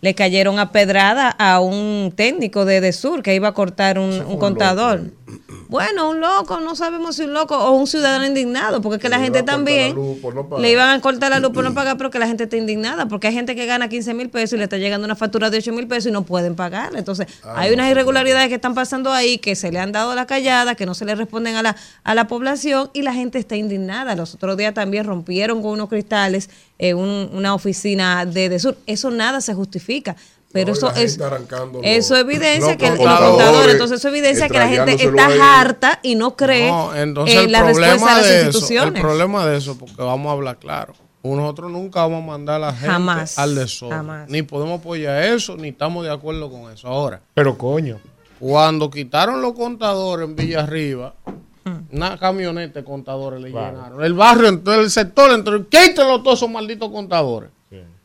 le 0.00 0.14
cayeron 0.14 0.60
a 0.60 0.70
pedrada 0.70 1.28
a 1.28 1.58
un 1.58 2.12
técnico 2.14 2.64
de 2.64 2.92
Sur 2.92 3.24
que 3.24 3.34
iba 3.34 3.48
a 3.48 3.52
cortar 3.52 3.98
un, 3.98 4.12
un 4.24 4.38
contador. 4.38 5.10
Bueno, 5.68 6.10
un 6.10 6.20
loco, 6.20 6.60
no 6.60 6.74
sabemos 6.76 7.16
si 7.16 7.22
un 7.22 7.32
loco 7.32 7.56
o 7.56 7.72
un 7.72 7.86
ciudadano 7.86 8.26
indignado, 8.26 8.80
porque 8.80 8.96
es 8.96 9.02
que 9.02 9.08
la 9.08 9.18
gente 9.18 9.42
también 9.42 9.94
no 9.94 10.44
pagar. 10.46 10.60
le 10.60 10.70
iban 10.70 10.90
a 10.90 11.00
cortar 11.00 11.30
la 11.30 11.40
luz 11.40 11.50
por 11.52 11.64
no 11.64 11.74
pagar, 11.74 11.96
pero 11.96 12.10
que 12.10 12.18
la 12.18 12.26
gente 12.26 12.44
está 12.44 12.56
indignada, 12.56 13.06
porque 13.06 13.28
hay 13.28 13.34
gente 13.34 13.56
que 13.56 13.66
gana 13.66 13.88
15 13.88 14.14
mil 14.14 14.30
pesos 14.30 14.54
y 14.54 14.56
le 14.58 14.64
está 14.64 14.76
llegando 14.78 15.04
una 15.04 15.16
factura 15.16 15.50
de 15.50 15.58
8 15.58 15.72
mil 15.72 15.86
pesos 15.88 16.10
y 16.10 16.12
no 16.12 16.22
pueden 16.24 16.54
pagarle. 16.54 16.98
Entonces, 16.98 17.26
Ah, 17.42 17.54
hay 17.60 17.72
unas 17.72 17.90
irregularidades 17.90 18.48
que 18.48 18.54
están 18.56 18.74
pasando 18.74 19.12
ahí, 19.12 19.38
que 19.38 19.56
se 19.56 19.72
le 19.72 19.78
han 19.78 19.92
dado 19.92 20.14
la 20.14 20.26
callada, 20.26 20.74
que 20.74 20.86
no 20.86 20.94
se 20.94 21.04
le 21.04 21.14
responden 21.14 21.56
a 21.56 21.62
la, 21.62 21.76
a 22.04 22.14
la 22.14 22.26
población 22.26 22.90
y 22.92 23.02
la 23.02 23.12
gente 23.14 23.38
está 23.38 23.56
indignada. 23.56 24.14
Los 24.14 24.34
otros 24.34 24.56
días 24.56 24.74
también 24.74 25.04
rompieron 25.04 25.62
con 25.62 25.72
unos 25.72 25.88
cristales 25.88 26.50
en 26.78 26.96
un- 26.98 27.30
una 27.32 27.54
oficina 27.54 28.24
de, 28.26 28.48
de 28.48 28.58
Sur. 28.58 28.76
Eso 28.86 29.10
nada 29.10 29.40
se 29.40 29.54
justifica. 29.54 30.16
Pero 30.54 30.68
No, 30.68 30.72
eso 30.72 30.90
es 30.94 31.18
eso 31.82 32.16
evidencia 32.16 32.68
los 32.68 32.76
que 32.78 32.88
los 32.88 32.96
contadores, 32.96 33.28
contadores, 33.30 33.72
entonces 33.72 33.98
eso 33.98 34.08
evidencia 34.08 34.48
que 34.48 34.58
la 34.58 34.68
gente 34.68 34.94
está 35.04 35.60
harta 35.60 35.98
y 36.02 36.14
no 36.14 36.36
cree 36.36 36.70
No, 36.70 36.94
entonces 36.94 37.36
en 37.36 37.44
el 37.46 37.52
la 37.52 37.62
respuesta 37.64 37.90
de 37.90 37.98
las 37.98 38.26
eso, 38.26 38.38
el 38.38 38.46
instituciones. 38.46 39.00
problema 39.02 39.46
de 39.46 39.56
eso, 39.58 39.76
porque 39.76 40.00
vamos 40.00 40.28
a 40.30 40.32
hablar 40.32 40.58
claro, 40.58 40.94
nosotros 41.24 41.72
nunca 41.72 42.02
vamos 42.02 42.22
a 42.22 42.26
mandar 42.26 42.56
a 42.56 42.66
la 42.66 42.72
gente 42.72 42.86
Jamás, 42.86 43.36
al 43.38 43.54
desorden. 43.56 43.98
jamás. 43.98 44.28
Ni 44.30 44.42
podemos 44.42 44.78
apoyar 44.78 45.22
eso, 45.24 45.56
ni 45.56 45.68
estamos 45.70 46.04
de 46.04 46.12
acuerdo 46.12 46.48
con 46.50 46.70
eso. 46.72 46.86
Ahora, 46.86 47.20
Pero 47.34 47.58
coño. 47.58 47.98
cuando 48.38 48.88
quitaron 48.90 49.42
los 49.42 49.54
contadores 49.54 50.28
en 50.28 50.36
Villarriba, 50.36 51.14
Hmm. 51.66 51.78
una 51.96 52.18
camioneta 52.18 52.80
de 52.80 52.84
contadores 52.84 53.40
le 53.40 53.48
llenaron. 53.48 54.04
El 54.04 54.12
barrio, 54.12 54.48
entero, 54.48 54.82
el 54.82 54.90
sector, 54.90 55.30
entero, 55.32 55.66
quítenlo 55.66 56.22
todos 56.22 56.38
esos 56.40 56.50
malditos 56.50 56.90
contadores. 56.90 57.48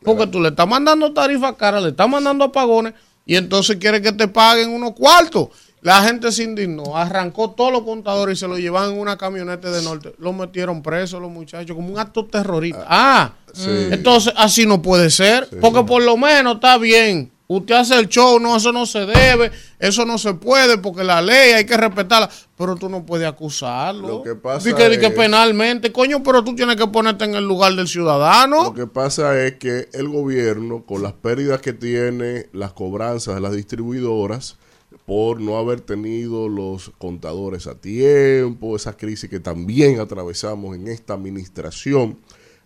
Porque 0.02 0.26
tú 0.26 0.40
le 0.40 0.48
estás 0.50 0.66
mandando 0.66 1.12
tarifas 1.12 1.54
caras, 1.54 1.82
le 1.82 1.90
estás 1.90 2.08
mandando 2.08 2.44
apagones 2.44 2.94
y 3.26 3.36
entonces 3.36 3.76
quiere 3.76 4.00
que 4.00 4.12
te 4.12 4.28
paguen 4.28 4.70
unos 4.70 4.92
cuartos. 4.92 5.48
La 5.82 6.02
gente 6.02 6.30
se 6.30 6.42
indignó, 6.42 6.94
arrancó 6.96 7.52
todos 7.52 7.72
los 7.72 7.82
contadores 7.82 8.36
y 8.36 8.40
se 8.40 8.48
los 8.48 8.58
llevaban 8.58 8.92
en 8.92 8.98
una 8.98 9.16
camioneta 9.16 9.70
de 9.70 9.82
norte. 9.82 10.14
Los 10.18 10.34
metieron 10.34 10.82
presos 10.82 11.22
los 11.22 11.30
muchachos 11.30 11.74
como 11.74 11.88
un 11.92 11.98
acto 11.98 12.26
terrorista. 12.26 12.84
Ah, 12.86 13.32
Sí. 13.52 13.88
entonces 13.90 14.32
así 14.36 14.64
no 14.66 14.80
puede 14.80 15.10
ser, 15.10 15.48
porque 15.60 15.82
por 15.82 16.02
lo 16.02 16.16
menos 16.16 16.56
está 16.56 16.76
bien. 16.78 17.32
Usted 17.52 17.74
hace 17.74 17.98
el 17.98 18.06
show, 18.08 18.38
no, 18.38 18.56
eso 18.56 18.70
no 18.70 18.86
se 18.86 19.06
debe, 19.06 19.50
eso 19.80 20.06
no 20.06 20.18
se 20.18 20.34
puede, 20.34 20.78
porque 20.78 21.02
la 21.02 21.20
ley 21.20 21.50
hay 21.50 21.66
que 21.66 21.76
respetarla. 21.76 22.30
Pero 22.56 22.76
tú 22.76 22.88
no 22.88 23.04
puedes 23.04 23.26
acusarlo. 23.26 24.06
Lo 24.06 24.22
que 24.22 24.36
pasa 24.36 24.68
Di 24.68 24.74
que, 24.76 24.88
di 24.88 24.98
que 24.98 25.06
es- 25.06 25.14
penalmente, 25.14 25.90
coño, 25.90 26.22
pero 26.22 26.44
tú 26.44 26.54
tienes 26.54 26.76
que 26.76 26.86
ponerte 26.86 27.24
en 27.24 27.34
el 27.34 27.44
lugar 27.48 27.74
del 27.74 27.88
ciudadano. 27.88 28.62
Lo 28.62 28.74
que 28.74 28.86
pasa 28.86 29.36
es 29.44 29.56
que 29.56 29.88
el 29.94 30.06
gobierno, 30.08 30.84
con 30.86 31.02
las 31.02 31.12
pérdidas 31.14 31.60
que 31.60 31.72
tiene, 31.72 32.46
las 32.52 32.72
cobranzas 32.72 33.34
de 33.34 33.40
las 33.40 33.52
distribuidoras, 33.52 34.56
por 35.04 35.40
no 35.40 35.58
haber 35.58 35.80
tenido 35.80 36.48
los 36.48 36.92
contadores 36.98 37.66
a 37.66 37.74
tiempo, 37.74 38.76
esa 38.76 38.96
crisis 38.96 39.28
que 39.28 39.40
también 39.40 39.98
atravesamos 39.98 40.76
en 40.76 40.86
esta 40.86 41.14
administración, 41.14 42.16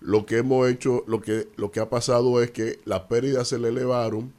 lo 0.01 0.27
que 0.27 0.37
hemos 0.37 0.69
hecho, 0.69 1.05
lo 1.07 1.23
que, 1.23 1.49
lo 1.57 1.71
que 1.71 1.81
ha 1.81 1.89
pasado 1.89 2.43
es 2.43 2.51
que 2.51 2.81
las 2.85 3.01
pérdidas 3.03 3.49
se 3.49 3.59
le 3.59 3.69
elevaron 3.69 4.31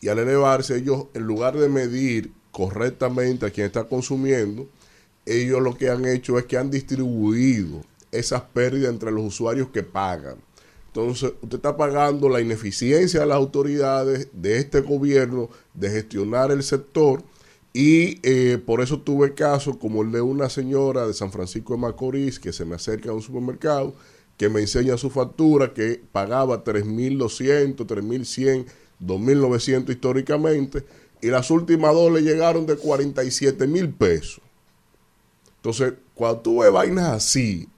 y 0.00 0.08
al 0.08 0.18
elevarse 0.18 0.76
ellos, 0.76 1.06
en 1.14 1.22
lugar 1.22 1.56
de 1.56 1.68
medir 1.68 2.32
correctamente 2.50 3.46
a 3.46 3.50
quien 3.50 3.66
está 3.66 3.84
consumiendo, 3.84 4.68
ellos 5.24 5.60
lo 5.60 5.76
que 5.76 5.90
han 5.90 6.04
hecho 6.06 6.38
es 6.38 6.44
que 6.44 6.56
han 6.56 6.70
distribuido 6.70 7.82
esas 8.12 8.42
pérdidas 8.42 8.92
entre 8.92 9.10
los 9.10 9.24
usuarios 9.24 9.68
que 9.68 9.82
pagan. 9.82 10.36
Entonces, 10.86 11.32
usted 11.42 11.56
está 11.56 11.76
pagando 11.76 12.28
la 12.28 12.40
ineficiencia 12.40 13.20
de 13.20 13.26
las 13.26 13.36
autoridades 13.36 14.28
de 14.32 14.58
este 14.58 14.80
gobierno 14.80 15.50
de 15.74 15.90
gestionar 15.90 16.50
el 16.50 16.62
sector 16.62 17.22
y 17.74 18.20
eh, 18.22 18.56
por 18.64 18.80
eso 18.80 19.00
tuve 19.00 19.34
casos 19.34 19.76
como 19.76 20.00
el 20.00 20.10
de 20.10 20.22
una 20.22 20.48
señora 20.48 21.06
de 21.06 21.12
San 21.12 21.30
Francisco 21.30 21.74
de 21.74 21.80
Macorís 21.80 22.40
que 22.40 22.54
se 22.54 22.64
me 22.64 22.76
acerca 22.76 23.10
a 23.10 23.12
un 23.12 23.20
supermercado 23.20 23.94
que 24.38 24.48
me 24.48 24.60
enseña 24.60 24.96
su 24.96 25.10
factura 25.10 25.74
que 25.74 26.00
pagaba 26.10 26.64
3.200, 26.64 27.76
3.100, 27.76 28.64
2.900 29.00 29.90
históricamente 29.90 30.84
y 31.20 31.28
las 31.28 31.50
últimas 31.50 31.92
dos 31.94 32.12
le 32.12 32.22
llegaron 32.22 32.66
de 32.66 32.76
47 32.76 33.66
mil 33.66 33.90
pesos. 33.90 34.40
Entonces, 35.56 35.94
cuando 36.14 36.40
tú 36.40 36.60
ves 36.60 36.72
vainas 36.72 37.08
así, 37.08 37.68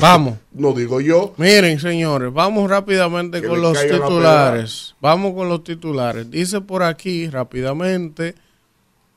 Vamos. 0.00 0.38
no 0.52 0.72
digo 0.72 1.00
yo, 1.00 1.34
Miren, 1.36 1.78
señores, 1.78 2.32
vamos 2.32 2.68
rápidamente 2.68 3.42
con 3.42 3.60
los 3.60 3.78
titulares. 3.80 4.94
Vamos 5.00 5.34
con 5.34 5.48
los 5.48 5.62
titulares. 5.62 6.30
Dice 6.30 6.60
por 6.60 6.82
aquí 6.82 7.28
rápidamente, 7.28 8.34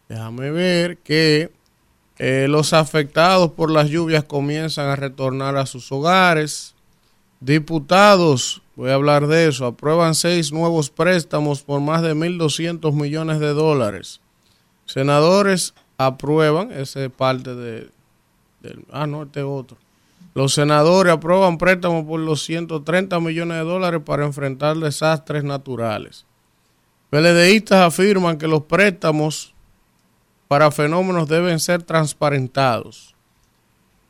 déjame 0.09 0.51
ver 0.51 0.97
que 0.97 1.51
eh, 2.19 2.47
los 2.49 2.73
afectados 2.73 3.51
por 3.51 3.71
las 3.71 3.89
lluvias 3.89 4.23
comienzan 4.25 4.87
a 4.87 4.95
retornar 4.95 5.57
a 5.57 5.65
sus 5.65 5.91
hogares. 5.91 6.72
Diputados, 7.43 8.61
voy 8.77 8.91
a 8.91 8.93
hablar 8.93 9.27
de 9.27 9.49
eso, 9.49 9.65
aprueban 9.65 10.15
seis 10.15 10.53
nuevos 10.53 10.89
préstamos 10.89 11.61
por 11.61 11.81
más 11.81 12.01
de 12.01 12.15
1.200 12.15 12.93
millones 12.93 13.41
de 13.41 13.49
dólares. 13.49 14.21
Senadores 14.85 15.73
aprueban, 15.97 16.71
ese 16.71 17.03
es 17.03 17.11
parte 17.11 17.53
de, 17.53 17.89
del... 18.61 18.85
Ah, 18.93 19.07
no, 19.07 19.23
este 19.23 19.41
es 19.41 19.45
otro. 19.45 19.75
Los 20.33 20.53
senadores 20.53 21.11
aprueban 21.11 21.57
préstamos 21.57 22.05
por 22.05 22.21
los 22.21 22.43
130 22.45 23.19
millones 23.19 23.57
de 23.57 23.63
dólares 23.65 23.99
para 24.05 24.23
enfrentar 24.23 24.77
desastres 24.77 25.43
naturales. 25.43 26.25
PLDistas 27.09 27.85
afirman 27.85 28.37
que 28.37 28.47
los 28.47 28.63
préstamos 28.63 29.53
para 30.47 30.71
fenómenos 30.71 31.27
deben 31.27 31.59
ser 31.59 31.83
transparentados. 31.83 33.12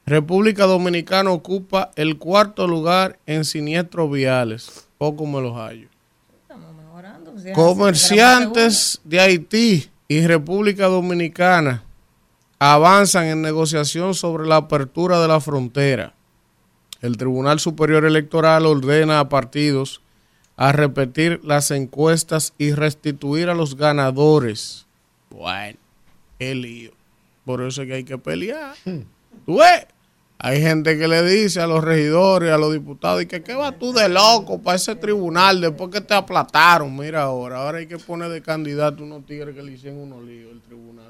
República 0.05 0.65
Dominicana 0.65 1.31
ocupa 1.31 1.91
el 1.95 2.17
cuarto 2.17 2.67
lugar 2.67 3.19
en 3.25 3.45
siniestros 3.45 4.11
viales. 4.11 4.87
Poco 4.97 5.25
me 5.25 5.41
los 5.41 5.55
hallo. 5.55 5.87
Estamos 6.41 6.75
mejorando. 6.75 7.33
ya 7.37 7.53
Comerciantes 7.53 8.99
de 9.05 9.19
Haití 9.21 9.89
y 10.09 10.27
República 10.27 10.87
Dominicana 10.87 11.83
avanzan 12.59 13.25
en 13.25 13.41
negociación 13.41 14.13
sobre 14.13 14.45
la 14.45 14.57
apertura 14.57 15.21
de 15.21 15.27
la 15.27 15.39
frontera. 15.39 16.13
El 17.01 17.17
Tribunal 17.17 17.59
Superior 17.59 18.05
Electoral 18.05 18.65
ordena 18.65 19.19
a 19.19 19.29
partidos 19.29 20.01
a 20.55 20.71
repetir 20.71 21.41
las 21.43 21.71
encuestas 21.71 22.53
y 22.57 22.73
restituir 22.73 23.49
a 23.49 23.55
los 23.55 23.75
ganadores. 23.75 24.85
Bueno, 25.29 25.77
qué 26.39 26.55
lío. 26.55 26.91
Por 27.45 27.61
eso 27.61 27.81
es 27.81 27.87
que 27.87 27.93
hay 27.95 28.03
que 28.03 28.17
pelear. 28.17 28.75
¿Tú 29.45 29.57
ves? 29.57 29.87
Hay 30.45 30.61
gente 30.61 30.97
que 30.97 31.07
le 31.07 31.23
dice 31.23 31.61
a 31.61 31.67
los 31.67 31.81
regidores, 31.81 32.51
a 32.51 32.57
los 32.57 32.73
diputados, 32.73 33.21
y 33.21 33.27
que 33.27 33.41
qué 33.41 33.53
vas 33.55 33.79
tú 33.79 33.93
de 33.93 34.09
loco 34.09 34.61
para 34.61 34.75
ese 34.75 34.93
tribunal 34.95 35.61
después 35.61 35.89
que 35.89 36.01
te 36.01 36.13
aplataron. 36.13 36.93
Mira 36.97 37.23
ahora, 37.23 37.63
ahora 37.63 37.77
hay 37.77 37.87
que 37.87 37.97
poner 37.97 38.29
de 38.29 38.41
candidato 38.41 39.03
unos 39.03 39.25
tigres 39.25 39.55
que 39.55 39.63
le 39.63 39.71
hicieron 39.71 39.99
unos 39.99 40.21
líos 40.25 40.51
el 40.51 40.59
tribunal. 40.59 41.05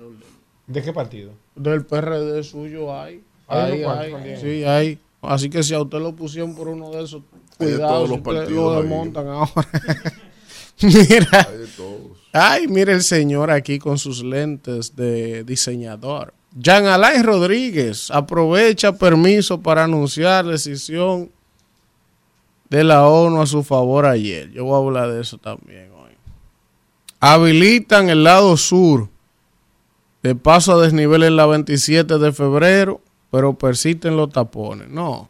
¿De 0.68 0.84
qué 0.84 0.94
partido? 0.94 1.32
Del 1.56 1.84
PRD 1.84 2.44
suyo 2.44 2.96
hay. 2.96 3.24
Hay 3.48 3.72
Hay, 3.72 3.84
hay. 3.84 4.12
también. 4.12 4.40
Sí, 4.40 4.64
hay. 4.66 5.00
Así 5.24 5.50
que 5.50 5.64
si 5.64 5.74
a 5.74 5.82
usted 5.82 5.98
lo 6.00 6.16
pusieron 6.16 6.54
por 6.54 6.68
uno 6.68 6.92
de 6.92 7.04
esos, 7.04 7.24
Hay 7.60 7.68
de 7.70 7.74
cuidado, 7.74 8.06
todos 8.06 8.48
si 8.48 8.54
lo 8.54 8.72
ahí. 8.76 8.82
desmontan 8.84 9.28
ahora. 9.30 9.52
Mira. 10.82 11.48
hay 11.50 11.58
de 11.58 11.68
todos. 11.76 12.18
Ay, 12.34 12.68
mire 12.68 12.94
el 12.94 13.04
señor 13.04 13.50
aquí 13.52 13.80
con 13.80 13.98
sus 13.98 14.24
lentes 14.24 14.96
de 14.96 15.44
diseñador. 15.44 16.34
Jean 16.56 16.86
Alain 16.86 17.24
Rodríguez 17.24 18.12
aprovecha 18.12 18.94
permiso 18.98 19.60
para 19.62 19.86
anunciar 19.86 20.46
decisión 20.46 21.32
de 22.70 22.84
la 22.84 23.08
ONU 23.08 23.42
a 23.42 23.46
su 23.48 23.64
favor 23.64 24.06
ayer. 24.06 24.52
Yo 24.52 24.66
voy 24.66 24.76
a 24.76 24.78
hablar 24.86 25.12
de 25.12 25.22
eso 25.22 25.38
también 25.38 25.90
hoy. 25.92 26.12
Habilitan 27.20 28.10
el 28.10 28.24
lado 28.24 28.58
sur 28.58 29.10
de 30.22 30.36
paso 30.36 30.74
a 30.74 30.82
desnivel 30.82 31.24
en 31.24 31.36
la 31.36 31.46
27 31.46 32.18
de 32.18 32.32
febrero, 32.32 33.02
pero 33.32 33.54
persisten 33.58 34.16
los 34.16 34.30
tapones. 34.32 34.90
No, 34.90 35.30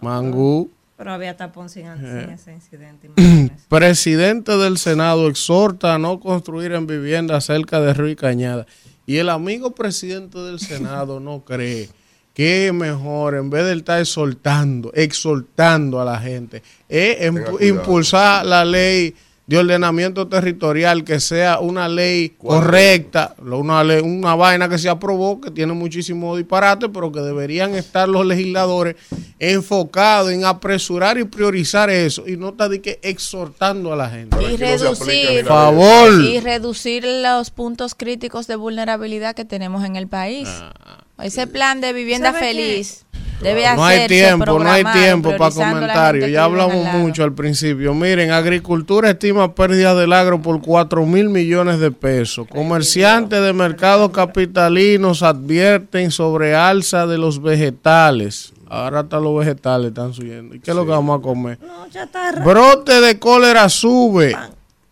Mangú. 0.00 0.70
Pero 0.96 1.12
había 1.12 1.36
tapón 1.36 1.68
sin, 1.68 1.86
Eh. 1.86 2.32
ese 2.34 2.52
incidente. 2.52 3.10
Presidente 3.68 4.56
del 4.56 4.78
Senado 4.78 5.28
exhorta 5.28 5.94
a 5.94 5.98
no 5.98 6.20
construir 6.20 6.72
en 6.72 6.86
viviendas 6.86 7.46
cerca 7.46 7.80
de 7.80 7.92
Río 7.92 8.08
y 8.10 8.16
Cañada. 8.16 8.66
Y 9.06 9.16
el 9.16 9.28
amigo 9.28 9.74
presidente 9.74 10.38
del 10.38 10.60
Senado 10.60 11.20
no 11.20 11.44
cree 11.44 11.88
que 12.34 12.68
es 12.68 12.72
mejor, 12.72 13.34
en 13.34 13.50
vez 13.50 13.64
de 13.64 13.74
estar 13.74 14.00
exhortando, 14.00 14.90
exhortando 14.94 16.00
a 16.00 16.04
la 16.04 16.18
gente, 16.18 16.62
es 16.88 17.30
cuidado. 17.30 17.60
impulsar 17.60 18.46
la 18.46 18.64
ley 18.64 19.14
de 19.46 19.58
ordenamiento 19.58 20.28
territorial, 20.28 21.04
que 21.04 21.18
sea 21.18 21.58
una 21.58 21.88
ley 21.88 22.30
correcta, 22.30 23.34
una, 23.42 23.82
ley, 23.82 24.00
una 24.00 24.36
vaina 24.36 24.68
que 24.68 24.78
se 24.78 24.88
aprobó, 24.88 25.40
que 25.40 25.50
tiene 25.50 25.72
muchísimo 25.72 26.36
disparate, 26.36 26.88
pero 26.88 27.10
que 27.10 27.20
deberían 27.20 27.74
estar 27.74 28.08
los 28.08 28.24
legisladores 28.24 28.96
enfocados 29.40 30.30
en 30.30 30.44
apresurar 30.44 31.18
y 31.18 31.24
priorizar 31.24 31.90
eso, 31.90 32.26
y 32.26 32.36
no 32.36 32.50
estar 32.50 32.68
de 32.68 32.80
que 32.80 33.00
exhortando 33.02 33.92
a 33.92 33.96
la 33.96 34.08
gente. 34.08 34.36
Y 34.42 34.56
reducir, 34.56 35.44
favor. 35.44 36.20
y 36.22 36.38
reducir 36.38 37.04
los 37.04 37.50
puntos 37.50 37.96
críticos 37.96 38.46
de 38.46 38.54
vulnerabilidad 38.54 39.34
que 39.34 39.44
tenemos 39.44 39.84
en 39.84 39.96
el 39.96 40.06
país. 40.06 40.48
Ah. 40.48 41.04
Ese 41.22 41.46
plan 41.46 41.80
de 41.80 41.92
vivienda 41.92 42.32
¿Sabe 42.32 42.46
feliz 42.46 43.04
debe 43.42 43.74
No 43.74 43.84
hay 43.84 44.06
tiempo, 44.06 44.58
no 44.58 44.70
hay 44.70 44.84
tiempo 44.84 45.36
para 45.36 45.54
comentarios. 45.54 46.30
Ya 46.30 46.44
hablamos 46.44 46.86
al 46.86 46.98
mucho 46.98 47.24
al 47.24 47.32
principio. 47.32 47.94
Miren, 47.94 48.30
Agricultura 48.30 49.10
estima 49.10 49.54
pérdida 49.54 49.94
del 49.94 50.12
agro 50.12 50.40
por 50.40 50.60
4 50.60 51.04
mil 51.06 51.28
millones 51.28 51.78
de 51.80 51.90
pesos. 51.90 52.46
Comerciantes 52.48 53.42
de 53.42 53.52
mercados 53.52 54.10
capitalinos 54.10 55.22
advierten 55.22 56.10
sobre 56.10 56.54
alza 56.54 57.06
de 57.06 57.18
los 57.18 57.42
vegetales. 57.42 58.52
Ahora 58.68 59.00
hasta 59.00 59.20
los 59.20 59.38
vegetales 59.38 59.88
están 59.88 60.14
subiendo. 60.14 60.54
¿Y 60.54 60.60
qué 60.60 60.70
es 60.70 60.76
lo 60.76 60.86
que 60.86 60.92
vamos 60.92 61.18
a 61.18 61.22
comer? 61.22 61.58
No, 61.60 62.44
Brote 62.44 63.00
de 63.00 63.18
cólera 63.18 63.68
sube. 63.68 64.34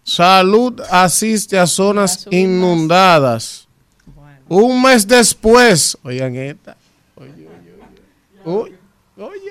Salud 0.02 0.80
asiste 0.90 1.58
a 1.58 1.66
zonas 1.66 2.26
inundadas. 2.30 3.68
Un 4.48 4.82
mes 4.82 5.06
después, 5.06 5.96
oigan 6.02 6.34
esta. 6.34 6.76
Uy, 8.44 8.74
oye. 9.18 9.50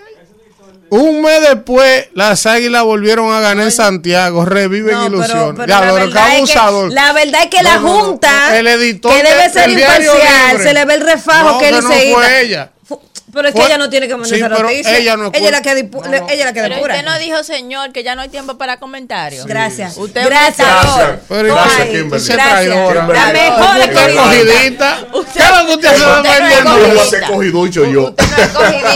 Un 0.91 1.21
mes 1.21 1.41
después, 1.41 2.08
las 2.13 2.47
águilas 2.47 2.84
volvieron 2.84 3.32
a 3.32 3.39
ganar 3.39 3.65
en 3.65 3.71
Santiago. 3.71 4.43
Reviven 4.43 4.95
No, 4.95 5.06
ilusiones. 5.06 5.54
pero 5.56 5.67
Ya, 5.67 5.82
la, 5.82 5.91
verdad 5.91 6.38
es 6.39 6.49
que, 6.49 6.56
la 6.95 7.13
verdad 7.13 7.41
es 7.43 7.49
que 7.52 7.62
la 7.63 7.75
No, 7.75 7.82
no, 7.82 7.88
no, 7.97 8.04
Junta, 8.06 8.58
el 8.58 8.65
editor 8.67 9.12
que 9.15 9.23
debe 9.23 9.43
de- 9.43 9.49
ser 9.52 9.69
imparcial, 9.69 10.58
se 10.63 10.73
le 10.73 10.86
ve 10.86 10.93
el 10.95 11.02
refajo 11.02 11.60
que 11.60 11.69
él 11.69 11.75
se 11.84 12.13
fue 12.13 12.41
ella. 12.41 12.71
Pero 13.32 13.48
es 13.50 13.54
que 13.56 13.62
ella 13.65 13.78
no 13.78 13.89
tiene 13.89 14.08
que 14.08 14.13
mandar 14.15 14.30
Sí, 14.30 14.36
esa 14.38 14.50
noticia. 14.50 14.98
ella 14.98 15.18
no 15.18 15.28
es 15.28 15.34
ella 15.36 15.46
es 15.48 15.52
la 15.52 15.62
que, 15.62 15.84
No, 15.84 16.00
no. 16.02 16.08
ella 16.30 16.34
es 16.34 16.46
la 16.46 16.54
que 16.54 16.62
Pero 16.62 16.76
depura. 16.76 16.96
usted 16.96 17.06
no 17.06 17.20
dijo, 17.20 17.44
señor, 17.44 17.92
que 17.92 18.04
ya 18.04 18.15
no 18.15 18.22
hay 18.22 18.30
tiempo 18.30 18.58
para 18.58 18.78
comentarios. 18.80 19.46
Gracias. 19.46 19.98
Usted 19.98 20.26
Gracias. 20.26 20.68
Pero 21.28 21.54
Gracias, 21.54 21.88
Kimberly. 21.89 22.10
gracias. 22.10 22.38
traidora. 22.38 23.08
La 23.08 23.26
Kimberly. 23.26 23.39
mejor 23.39 23.78
Usted 23.78 23.92
es 23.92 24.08
escogidita. 24.10 25.08
cogidita. 25.12 25.34
¿Qué 25.34 25.39
es 25.39 25.50
lo 25.50 25.65
que 25.68 25.74
usted 25.76 25.96
se 25.98 26.06
va 26.06 26.22
Usted 26.22 26.63
no 26.96 27.06
ser 27.06 27.24
cogiducho 27.24 27.86
yo. 27.86 28.13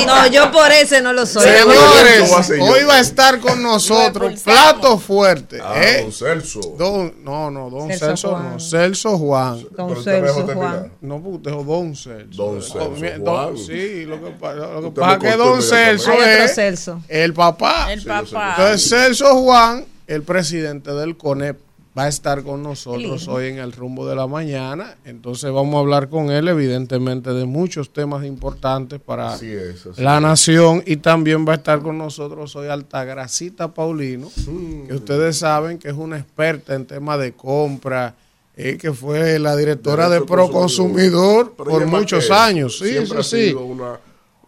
No 0.07 0.27
yo 0.27 0.51
por 0.51 0.71
ese 0.71 1.01
no 1.01 1.13
lo 1.13 1.25
soy. 1.25 1.43
Señor, 1.43 1.73
Señores, 1.73 2.59
hoy 2.61 2.83
va 2.83 2.95
a 2.95 2.99
estar 2.99 3.39
con 3.39 3.61
nosotros 3.61 4.41
plato 4.41 4.97
fuerte. 4.97 5.59
Ah, 5.63 5.73
¿eh? 5.81 6.01
don 6.01 6.11
Celso. 6.11 6.59
Don, 6.77 7.13
no, 7.23 7.49
no, 7.51 7.69
don 7.69 7.89
Celso 7.89 8.05
Celso, 8.07 8.29
Juan. 8.29 8.53
no, 8.53 8.59
Celso 8.59 9.17
Juan. 9.17 9.65
Don 9.75 10.03
Celso. 10.03 10.47
Juan. 10.53 10.91
No, 11.01 11.15
usted 11.17 11.51
dijo 11.51 11.63
Don 11.63 11.95
Celso. 11.95 12.27
Don 12.43 12.61
Celso 12.61 13.21
Juan. 13.23 13.57
sí, 13.57 14.05
lo 14.05 14.21
que, 14.21 14.22
lo 14.23 14.93
que 14.93 14.99
pasa 14.99 15.13
es 15.15 15.19
que 15.19 15.37
Don. 15.37 15.61
Celso 15.61 16.13
es 16.23 16.55
Celso. 16.55 17.01
el 17.07 17.33
papá. 17.33 17.91
El 17.93 18.03
papá. 18.03 18.55
Entonces 18.57 18.89
Celso 18.89 19.35
Juan, 19.41 19.85
el 20.07 20.23
presidente 20.23 20.91
del 20.93 21.17
CONEP, 21.17 21.57
va 21.95 22.05
a 22.05 22.07
estar 22.07 22.41
con 22.41 22.63
nosotros 22.63 23.27
hoy 23.27 23.49
en 23.49 23.59
el 23.59 23.71
rumbo 23.71 24.07
de 24.07 24.15
la 24.15 24.25
mañana. 24.25 24.95
Entonces 25.05 25.51
vamos 25.51 25.75
a 25.75 25.79
hablar 25.79 26.09
con 26.09 26.31
él, 26.31 26.47
evidentemente, 26.47 27.31
de 27.33 27.45
muchos 27.45 27.93
temas 27.93 28.25
importantes 28.25 28.99
para 28.99 29.33
Así 29.33 29.51
es. 29.51 29.85
así 29.85 30.01
la 30.01 30.15
es. 30.15 30.21
nación 30.23 30.83
y 30.87 30.97
también 30.97 31.45
va 31.47 31.51
a 31.51 31.55
estar 31.57 31.81
con 31.83 31.99
nosotros 31.99 32.55
hoy 32.55 32.67
Altagracita 32.67 33.67
Paulino, 33.75 34.31
Mm. 34.47 34.87
que 34.87 34.93
ustedes 34.95 35.37
saben 35.37 35.77
que 35.77 35.89
es 35.89 35.93
una 35.95 36.17
experta 36.17 36.73
en 36.73 36.87
temas 36.87 37.19
de 37.19 37.33
compra, 37.33 38.15
eh, 38.57 38.77
que 38.79 38.91
fue 38.91 39.37
la 39.37 39.55
directora 39.55 40.05
de 40.05 40.15
Derecho 40.15 40.25
Proconsumidor 40.33 41.53
por 41.53 41.85
muchos 41.85 42.31
años. 42.31 42.79
Sí, 42.79 42.89
siempre 42.89 43.05
sí, 43.05 43.19
ha 43.19 43.23
sí. 43.23 43.47
sido 43.49 43.65
una- 43.65 43.99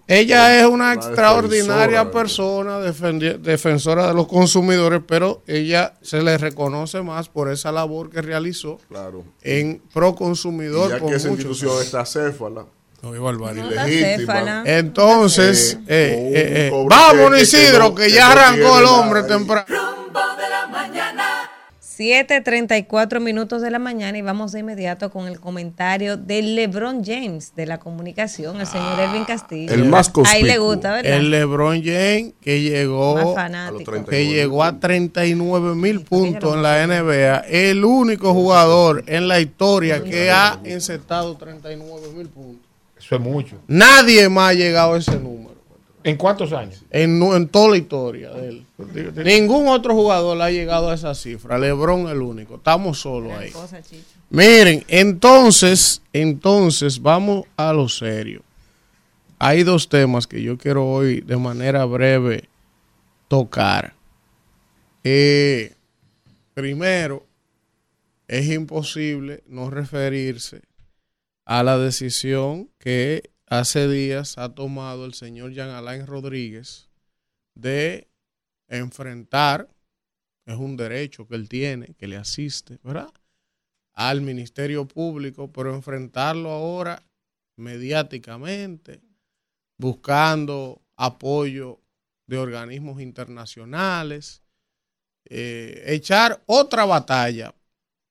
Ella 0.08 0.60
es 0.60 0.65
una 0.68 0.94
extraordinaria 0.94 2.12
persona, 2.12 2.80
defendi- 2.80 3.38
defensora 3.39 4.08
de 4.08 4.13
los 4.13 4.28
consumidores, 4.28 5.02
pero 5.08 5.41
ella 5.48 5.94
se 6.02 6.22
le 6.22 6.38
reconoce 6.38 7.02
más 7.02 7.28
por 7.28 7.52
esa 7.52 7.72
labor 7.72 8.10
que 8.12 8.22
realizó 8.22 8.78
Claro. 8.88 9.24
en 9.41 9.72
Y 9.72 9.94
Proconsumidor 9.94 10.91
ya 10.91 10.98
por 11.00 11.10
que 11.10 11.15
esa 11.15 11.30
muchos 11.30 11.46
institución 11.46 11.82
está 11.82 12.06
céfala. 12.06 12.65
No. 13.02 13.10
Entonces, 14.65 15.78
Eh, 15.88 16.32
eh, 16.36 16.70
con 16.72 16.82
eh, 16.82 16.86
eh, 16.86 16.88
vámonos 16.88 17.41
Isidro, 17.41 17.94
que, 17.96 18.06
que 18.06 18.12
ya 18.12 18.32
arrancó 18.32 18.80
el 18.80 18.86
hombre 18.86 19.24
temprano. 19.24 19.65
Rumbo 19.68 20.20
de 20.38 20.50
la 20.50 20.68
mañana. 20.68 21.05
7:34 21.97 23.19
minutos 23.21 23.62
de 23.62 23.71
la 23.71 23.79
mañana 23.79 24.17
y 24.17 24.21
vamos 24.21 24.51
de 24.51 24.60
inmediato 24.60 25.10
con 25.12 25.27
el 25.27 25.39
comentario 25.39 26.17
del 26.17 26.55
LeBron 26.55 27.03
James 27.05 27.53
de 27.55 27.65
la 27.65 27.79
comunicación, 27.79 28.60
el 28.60 28.67
señor 28.67 28.99
Elvin 28.99 29.23
Castillo. 29.23 29.73
el 29.73 29.86
más 29.86 30.12
Ahí 30.25 30.43
le 30.43 30.58
gusta, 30.58 30.91
¿verdad? 30.91 31.13
El 31.13 31.31
LeBron 31.31 31.81
James 31.84 32.34
que 32.41 32.62
llegó, 32.62 33.34
fanático. 33.34 33.69
a 33.69 33.71
los 33.71 33.84
30. 33.84 34.12
que 34.12 34.27
llegó 34.27 34.63
a 34.63 34.79
39 34.79 35.75
mil 35.75 36.01
puntos 36.01 36.55
en 36.55 36.62
la 36.62 36.86
NBA, 36.86 37.38
el 37.47 37.86
único 37.86 38.34
jugador 38.34 39.03
en 39.08 39.27
la 39.27 39.39
historia 39.39 40.03
que 40.03 40.31
ha 40.31 40.60
encestado 40.63 41.36
39 41.38 42.10
mil 42.13 42.27
puntos. 42.27 42.65
Eso 42.97 43.15
es 43.15 43.21
mucho. 43.21 43.58
Nadie 43.67 44.27
más 44.29 44.51
ha 44.51 44.53
llegado 44.53 44.95
a 44.95 44.97
ese 44.97 45.17
número. 45.17 45.55
¿En 46.06 46.18
cuántos 46.18 46.54
años? 46.54 46.84
En, 46.91 47.20
en 47.20 47.48
toda 47.48 47.70
la 47.70 47.78
historia 47.78 48.30
de 48.30 48.50
él. 48.50 48.65
Ningún 49.26 49.68
otro 49.68 49.96
jugador 49.96 50.39
ha 50.39 50.52
llegado 50.52 50.91
a 50.91 50.94
esa 50.94 51.15
cifra. 51.15 51.58
LeBron 51.58 52.08
el 52.10 52.22
único. 52.22 52.58
Estamos 52.58 53.00
solos 53.00 53.34
ahí. 53.34 53.50
Cosa. 53.50 53.82
Miren, 54.30 54.84
entonces, 54.88 56.04
entonces 56.13 57.02
vamos 57.02 57.46
a 57.58 57.74
lo 57.74 57.89
serio. 57.89 58.44
Hay 59.39 59.63
dos 59.63 59.89
temas 59.89 60.28
que 60.28 60.44
yo 60.44 60.60
quiero 60.60 60.88
hoy 60.88 61.22
de 61.22 61.38
manera 61.38 61.84
breve 61.86 62.50
tocar. 63.28 63.96
Eh, 65.04 65.74
primero, 66.54 67.26
es 68.28 68.48
imposible 68.48 69.41
no 69.48 69.72
referirse 69.72 70.62
a 71.46 71.63
la 71.63 71.80
decisión 71.80 72.70
que 72.78 73.32
hace 73.47 73.88
días 73.88 74.38
ha 74.38 74.53
tomado 74.53 75.05
el 75.05 75.13
señor 75.13 75.51
Jean 75.51 75.69
Alain 75.69 76.08
Rodríguez 76.08 76.89
de 77.53 78.08
enfrentar, 78.67 79.69
es 80.45 80.58
un 80.58 80.77
derecho 80.77 81.27
que 81.27 81.36
él 81.36 81.49
tiene, 81.49 81.93
que 81.95 82.08
le 82.08 82.17
asiste, 82.17 82.79
¿verdad? 82.84 83.10
Al 83.93 84.21
Ministerio 84.21 84.88
Público, 84.88 85.51
pero 85.51 85.73
enfrentarlo 85.73 86.51
ahora 86.51 87.01
mediáticamente, 87.55 89.01
buscando 89.77 90.81
apoyo 90.97 91.79
de 92.27 92.38
organismos 92.38 93.01
internacionales, 93.01 94.41
eh, 95.25 95.84
echar 95.88 96.43
otra 96.45 96.86
batalla 96.86 97.53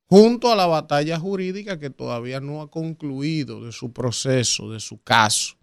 junto 0.06 0.52
a 0.52 0.56
la 0.56 0.66
batalla 0.66 1.18
jurídica 1.18 1.78
que 1.78 1.90
todavía 1.90 2.40
no 2.40 2.62
ha 2.62 2.70
concluido 2.70 3.64
de 3.64 3.72
su 3.72 3.92
proceso, 3.92 4.70
de 4.70 4.80
su 4.80 5.02
caso. 5.02 5.56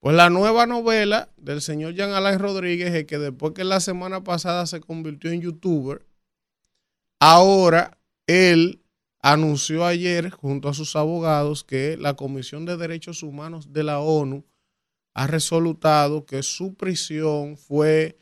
Pues 0.00 0.14
la 0.14 0.30
nueva 0.30 0.66
novela 0.66 1.28
del 1.36 1.60
señor 1.60 1.94
Jean 1.94 2.12
Alain 2.12 2.38
Rodríguez 2.38 2.94
es 2.94 3.04
que 3.04 3.18
después 3.18 3.52
que 3.52 3.64
la 3.64 3.80
semana 3.80 4.22
pasada 4.22 4.66
se 4.66 4.80
convirtió 4.80 5.30
en 5.32 5.40
youtuber, 5.40 6.06
ahora 7.18 7.98
él 8.26 8.80
anunció 9.20 9.84
ayer 9.84 10.30
junto 10.30 10.68
a 10.68 10.74
sus 10.74 10.94
abogados 10.94 11.64
que 11.64 11.96
la 11.96 12.14
Comisión 12.14 12.64
de 12.64 12.76
Derechos 12.76 13.24
Humanos 13.24 13.72
de 13.72 13.82
la 13.82 13.98
ONU 13.98 14.44
ha 15.14 15.26
resolutado 15.26 16.24
que 16.26 16.44
su 16.44 16.74
prisión 16.74 17.56
fue 17.56 18.16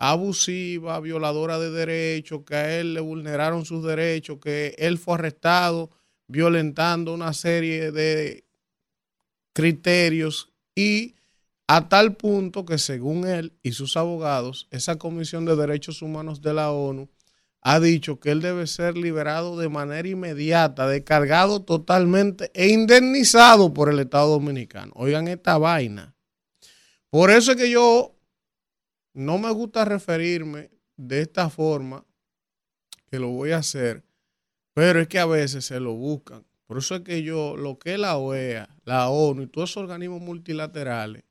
abusiva, 0.00 0.98
violadora 0.98 1.58
de 1.58 1.70
derechos, 1.70 2.40
que 2.46 2.56
a 2.56 2.80
él 2.80 2.94
le 2.94 3.00
vulneraron 3.00 3.66
sus 3.66 3.84
derechos, 3.84 4.38
que 4.42 4.74
él 4.78 4.96
fue 4.96 5.14
arrestado 5.14 5.90
violentando 6.26 7.12
una 7.12 7.34
serie 7.34 7.92
de 7.92 8.44
criterios 9.52 10.48
y 10.74 11.16
a 11.66 11.90
tal 11.90 12.16
punto 12.16 12.64
que 12.64 12.78
según 12.78 13.28
él 13.28 13.52
y 13.62 13.72
sus 13.72 13.98
abogados, 13.98 14.68
esa 14.70 14.96
Comisión 14.96 15.44
de 15.44 15.54
Derechos 15.54 16.00
Humanos 16.00 16.40
de 16.40 16.54
la 16.54 16.72
ONU 16.72 17.10
ha 17.60 17.78
dicho 17.78 18.18
que 18.18 18.30
él 18.30 18.40
debe 18.40 18.66
ser 18.66 18.96
liberado 18.96 19.58
de 19.58 19.68
manera 19.68 20.08
inmediata, 20.08 20.88
descargado 20.88 21.60
totalmente 21.60 22.50
e 22.54 22.68
indemnizado 22.68 23.74
por 23.74 23.90
el 23.90 23.98
Estado 23.98 24.30
Dominicano. 24.30 24.92
Oigan 24.94 25.28
esta 25.28 25.58
vaina. 25.58 26.14
Por 27.10 27.30
eso 27.30 27.52
es 27.52 27.58
que 27.58 27.68
yo 27.68 28.14
no 29.12 29.38
me 29.38 29.50
gusta 29.50 29.84
referirme 29.84 30.70
de 30.96 31.20
esta 31.22 31.50
forma, 31.50 32.04
que 33.10 33.18
lo 33.18 33.28
voy 33.28 33.50
a 33.50 33.58
hacer, 33.58 34.04
pero 34.74 35.00
es 35.00 35.08
que 35.08 35.18
a 35.18 35.26
veces 35.26 35.64
se 35.64 35.80
lo 35.80 35.94
buscan. 35.94 36.44
Por 36.66 36.78
eso 36.78 36.94
es 36.94 37.00
que 37.00 37.22
yo, 37.22 37.56
lo 37.56 37.78
que 37.78 37.98
la 37.98 38.16
OEA, 38.16 38.68
la 38.84 39.08
ONU 39.08 39.42
y 39.42 39.46
todos 39.48 39.70
esos 39.70 39.82
organismos 39.82 40.20
multilaterales, 40.20 41.24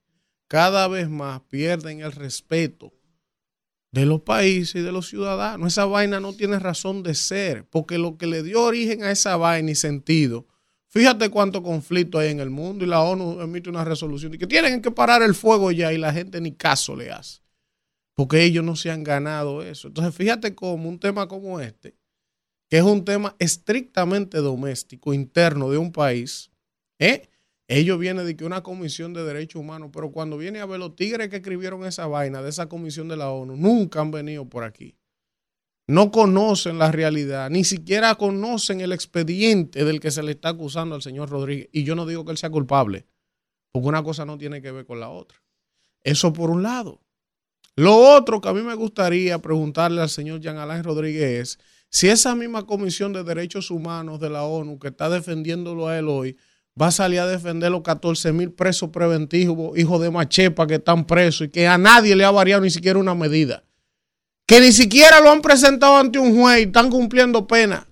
cada 0.47 0.87
vez 0.87 1.09
más 1.09 1.41
pierden 1.41 2.01
el 2.01 2.11
respeto 2.11 2.91
de 3.91 4.05
los 4.05 4.21
países 4.21 4.75
y 4.75 4.81
de 4.81 4.91
los 4.91 5.07
ciudadanos. 5.07 5.67
Esa 5.67 5.85
vaina 5.85 6.19
no 6.19 6.33
tiene 6.33 6.59
razón 6.59 7.03
de 7.03 7.15
ser, 7.15 7.65
porque 7.69 7.97
lo 7.97 8.17
que 8.17 8.27
le 8.27 8.43
dio 8.43 8.63
origen 8.63 9.03
a 9.03 9.11
esa 9.11 9.37
vaina 9.37 9.71
y 9.71 9.75
sentido, 9.75 10.47
fíjate 10.87 11.29
cuánto 11.29 11.63
conflicto 11.63 12.19
hay 12.19 12.29
en 12.29 12.39
el 12.39 12.49
mundo 12.49 12.83
y 12.83 12.87
la 12.87 13.01
ONU 13.01 13.41
emite 13.41 13.69
una 13.69 13.85
resolución 13.85 14.31
de 14.31 14.37
que 14.37 14.47
tienen 14.47 14.81
que 14.81 14.91
parar 14.91 15.21
el 15.21 15.35
fuego 15.35 15.71
ya 15.71 15.93
y 15.93 15.97
la 15.97 16.13
gente 16.13 16.41
ni 16.41 16.51
caso 16.51 16.95
le 16.95 17.11
hace, 17.11 17.41
porque 18.19 18.43
ellos 18.43 18.65
no 18.65 18.75
se 18.75 18.91
han 18.91 19.05
ganado 19.05 19.63
eso. 19.63 19.87
Entonces, 19.87 20.13
fíjate 20.13 20.53
cómo 20.53 20.89
un 20.89 20.99
tema 20.99 21.29
como 21.29 21.61
este, 21.61 21.95
que 22.69 22.79
es 22.79 22.83
un 22.83 23.05
tema 23.05 23.33
estrictamente 23.39 24.39
doméstico, 24.39 25.13
interno 25.13 25.71
de 25.71 25.77
un 25.77 25.93
país, 25.93 26.51
¿eh? 26.99 27.29
Ellos 27.69 27.97
vienen 27.97 28.25
de 28.25 28.35
que 28.35 28.43
una 28.43 28.61
comisión 28.61 29.13
de 29.13 29.23
derechos 29.23 29.61
humanos, 29.61 29.91
pero 29.93 30.11
cuando 30.11 30.37
viene 30.37 30.59
a 30.59 30.65
ver 30.65 30.81
los 30.81 30.97
tigres 30.97 31.29
que 31.29 31.37
escribieron 31.37 31.85
esa 31.85 32.07
vaina 32.07 32.41
de 32.41 32.49
esa 32.49 32.67
comisión 32.67 33.07
de 33.07 33.15
la 33.15 33.31
ONU, 33.31 33.55
nunca 33.55 34.01
han 34.01 34.11
venido 34.11 34.49
por 34.49 34.65
aquí. 34.65 34.97
No 35.87 36.11
conocen 36.11 36.77
la 36.77 36.91
realidad, 36.91 37.49
ni 37.49 37.63
siquiera 37.63 38.15
conocen 38.15 38.81
el 38.81 38.91
expediente 38.91 39.85
del 39.85 40.01
que 40.01 40.11
se 40.11 40.23
le 40.23 40.31
está 40.31 40.49
acusando 40.49 40.93
al 40.93 41.01
señor 41.01 41.29
Rodríguez. 41.29 41.69
Y 41.71 41.85
yo 41.85 41.95
no 41.95 42.05
digo 42.05 42.25
que 42.25 42.31
él 42.31 42.37
sea 42.37 42.49
culpable, 42.49 43.07
porque 43.71 43.87
una 43.87 44.03
cosa 44.03 44.25
no 44.25 44.37
tiene 44.37 44.61
que 44.61 44.73
ver 44.73 44.85
con 44.85 44.99
la 44.99 45.07
otra. 45.07 45.41
Eso 46.03 46.33
por 46.33 46.49
un 46.49 46.63
lado. 46.63 46.99
Lo 47.75 47.95
otro 47.95 48.41
que 48.41 48.49
a 48.49 48.53
mí 48.53 48.61
me 48.61 48.75
gustaría 48.75 49.39
preguntarle 49.39 50.01
al 50.01 50.09
señor 50.09 50.41
Jean 50.41 50.57
Alain 50.57 50.83
Rodríguez 50.83 51.39
es 51.41 51.59
si 51.89 52.07
esa 52.07 52.35
misma 52.35 52.65
comisión 52.65 53.13
de 53.13 53.23
derechos 53.23 53.71
humanos 53.71 54.19
de 54.19 54.29
la 54.29 54.43
ONU 54.43 54.77
que 54.77 54.89
está 54.89 55.09
defendiéndolo 55.09 55.87
a 55.87 55.97
él 55.97 56.07
hoy, 56.07 56.37
va 56.79 56.87
a 56.87 56.91
salir 56.91 57.19
a 57.19 57.27
defender 57.27 57.71
los 57.71 57.81
14 57.81 58.31
mil 58.31 58.51
presos 58.51 58.89
preventivos, 58.89 59.77
hijos 59.77 59.99
de 60.01 60.11
machepa 60.11 60.67
que 60.67 60.75
están 60.75 61.05
presos 61.05 61.47
y 61.47 61.49
que 61.49 61.67
a 61.67 61.77
nadie 61.77 62.15
le 62.15 62.25
ha 62.25 62.31
variado 62.31 62.61
ni 62.61 62.69
siquiera 62.69 62.99
una 62.99 63.15
medida. 63.15 63.63
Que 64.45 64.61
ni 64.61 64.71
siquiera 64.71 65.19
lo 65.19 65.31
han 65.31 65.41
presentado 65.41 65.97
ante 65.97 66.19
un 66.19 66.39
juez 66.39 66.59
y 66.59 66.63
están 66.63 66.89
cumpliendo 66.89 67.47
pena 67.47 67.87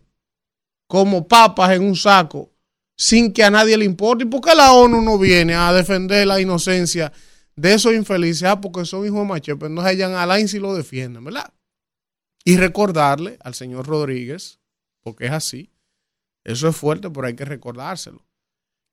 como 0.88 1.28
papas 1.28 1.72
en 1.72 1.84
un 1.84 1.96
saco 1.96 2.52
sin 2.96 3.32
que 3.34 3.44
a 3.44 3.52
nadie 3.52 3.78
le 3.78 3.86
importe. 3.86 4.24
¿Y 4.24 4.28
por 4.28 4.42
qué 4.42 4.56
la 4.56 4.72
ONU 4.72 5.02
no 5.02 5.18
viene 5.18 5.54
a 5.54 5.74
defender 5.74 6.26
la 6.26 6.40
inocencia 6.40 7.12
de 7.58 7.74
esos 7.74 7.94
infelices? 7.94 8.44
Ah, 8.44 8.62
porque 8.62 8.86
son 8.86 9.06
hijos 9.06 9.20
de 9.20 9.26
machepa. 9.26 9.66
Entonces 9.66 9.92
hayan 9.92 10.14
Alain 10.14 10.48
si 10.48 10.60
lo 10.60 10.74
defienden, 10.74 11.26
¿verdad? 11.26 11.54
Y 12.46 12.56
recordarle 12.56 13.38
al 13.42 13.54
señor 13.54 13.86
Rodríguez, 13.86 14.60
porque 15.04 15.26
es 15.26 15.32
así, 15.32 15.74
eso 16.46 16.70
es 16.70 16.76
fuerte, 16.78 17.10
pero 17.10 17.28
hay 17.28 17.36
que 17.36 17.44
recordárselo 17.44 18.26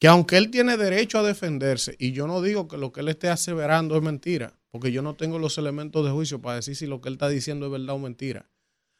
que 0.01 0.09
aunque 0.09 0.37
él 0.37 0.51
tiene 0.51 0.77
derecho 0.77 1.19
a 1.19 1.23
defenderse, 1.23 1.95
y 1.99 2.13
yo 2.13 2.27
no 2.27 2.43
digo 2.43 2.69
que 2.69 2.77
lo 2.77 2.93
que 2.93 3.01
él 3.01 3.09
esté 3.09 3.29
aseverando 3.29 3.97
es 3.97 4.03
mentira, 4.03 4.59
porque 4.71 4.93
yo 4.93 5.03
no 5.03 5.15
tengo 5.15 5.39
los 5.39 5.57
elementos 5.57 6.05
de 6.05 6.11
juicio 6.11 6.43
para 6.43 6.57
decir 6.57 6.75
si 6.77 6.87
lo 6.87 7.01
que 7.01 7.09
él 7.09 7.15
está 7.15 7.29
diciendo 7.29 7.67
es 7.67 7.73
verdad 7.73 7.95
o 7.95 7.99
mentira. 7.99 8.51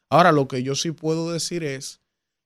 Ahora, 0.09 0.31
lo 0.31 0.47
que 0.47 0.63
yo 0.63 0.75
sí 0.75 0.93
puedo 0.93 1.33
decir 1.33 1.65
es 1.65 2.01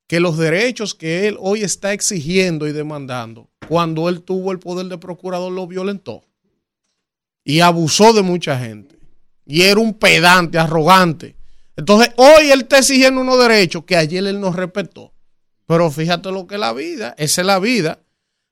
que 0.08 0.20
los 0.20 0.38
derechos 0.38 0.94
que 0.94 1.28
él 1.28 1.36
hoy 1.38 1.62
está 1.62 1.92
exigiendo 1.92 2.66
y 2.66 2.72
demandando, 2.72 3.50
cuando 3.68 4.08
él 4.08 4.22
tuvo 4.22 4.50
el 4.50 4.58
poder 4.58 4.86
de 4.86 4.96
procurador, 4.96 5.52
lo 5.52 5.66
violentó 5.66 6.24
y 7.48 7.60
abusó 7.60 8.12
de 8.12 8.20
mucha 8.20 8.58
gente. 8.58 8.98
Y 9.46 9.62
era 9.62 9.80
un 9.80 9.94
pedante, 9.94 10.58
arrogante. 10.58 11.34
Entonces, 11.76 12.12
hoy 12.18 12.50
él 12.50 12.60
está 12.60 12.76
exigiendo 12.76 13.22
unos 13.22 13.38
derechos 13.38 13.84
que 13.84 13.96
ayer 13.96 14.26
él 14.26 14.38
no 14.38 14.52
respetó. 14.52 15.14
Pero 15.66 15.90
fíjate 15.90 16.30
lo 16.30 16.46
que 16.46 16.56
es 16.56 16.60
la 16.60 16.74
vida, 16.74 17.14
esa 17.16 17.40
es 17.40 17.46
la 17.46 17.58
vida. 17.58 18.00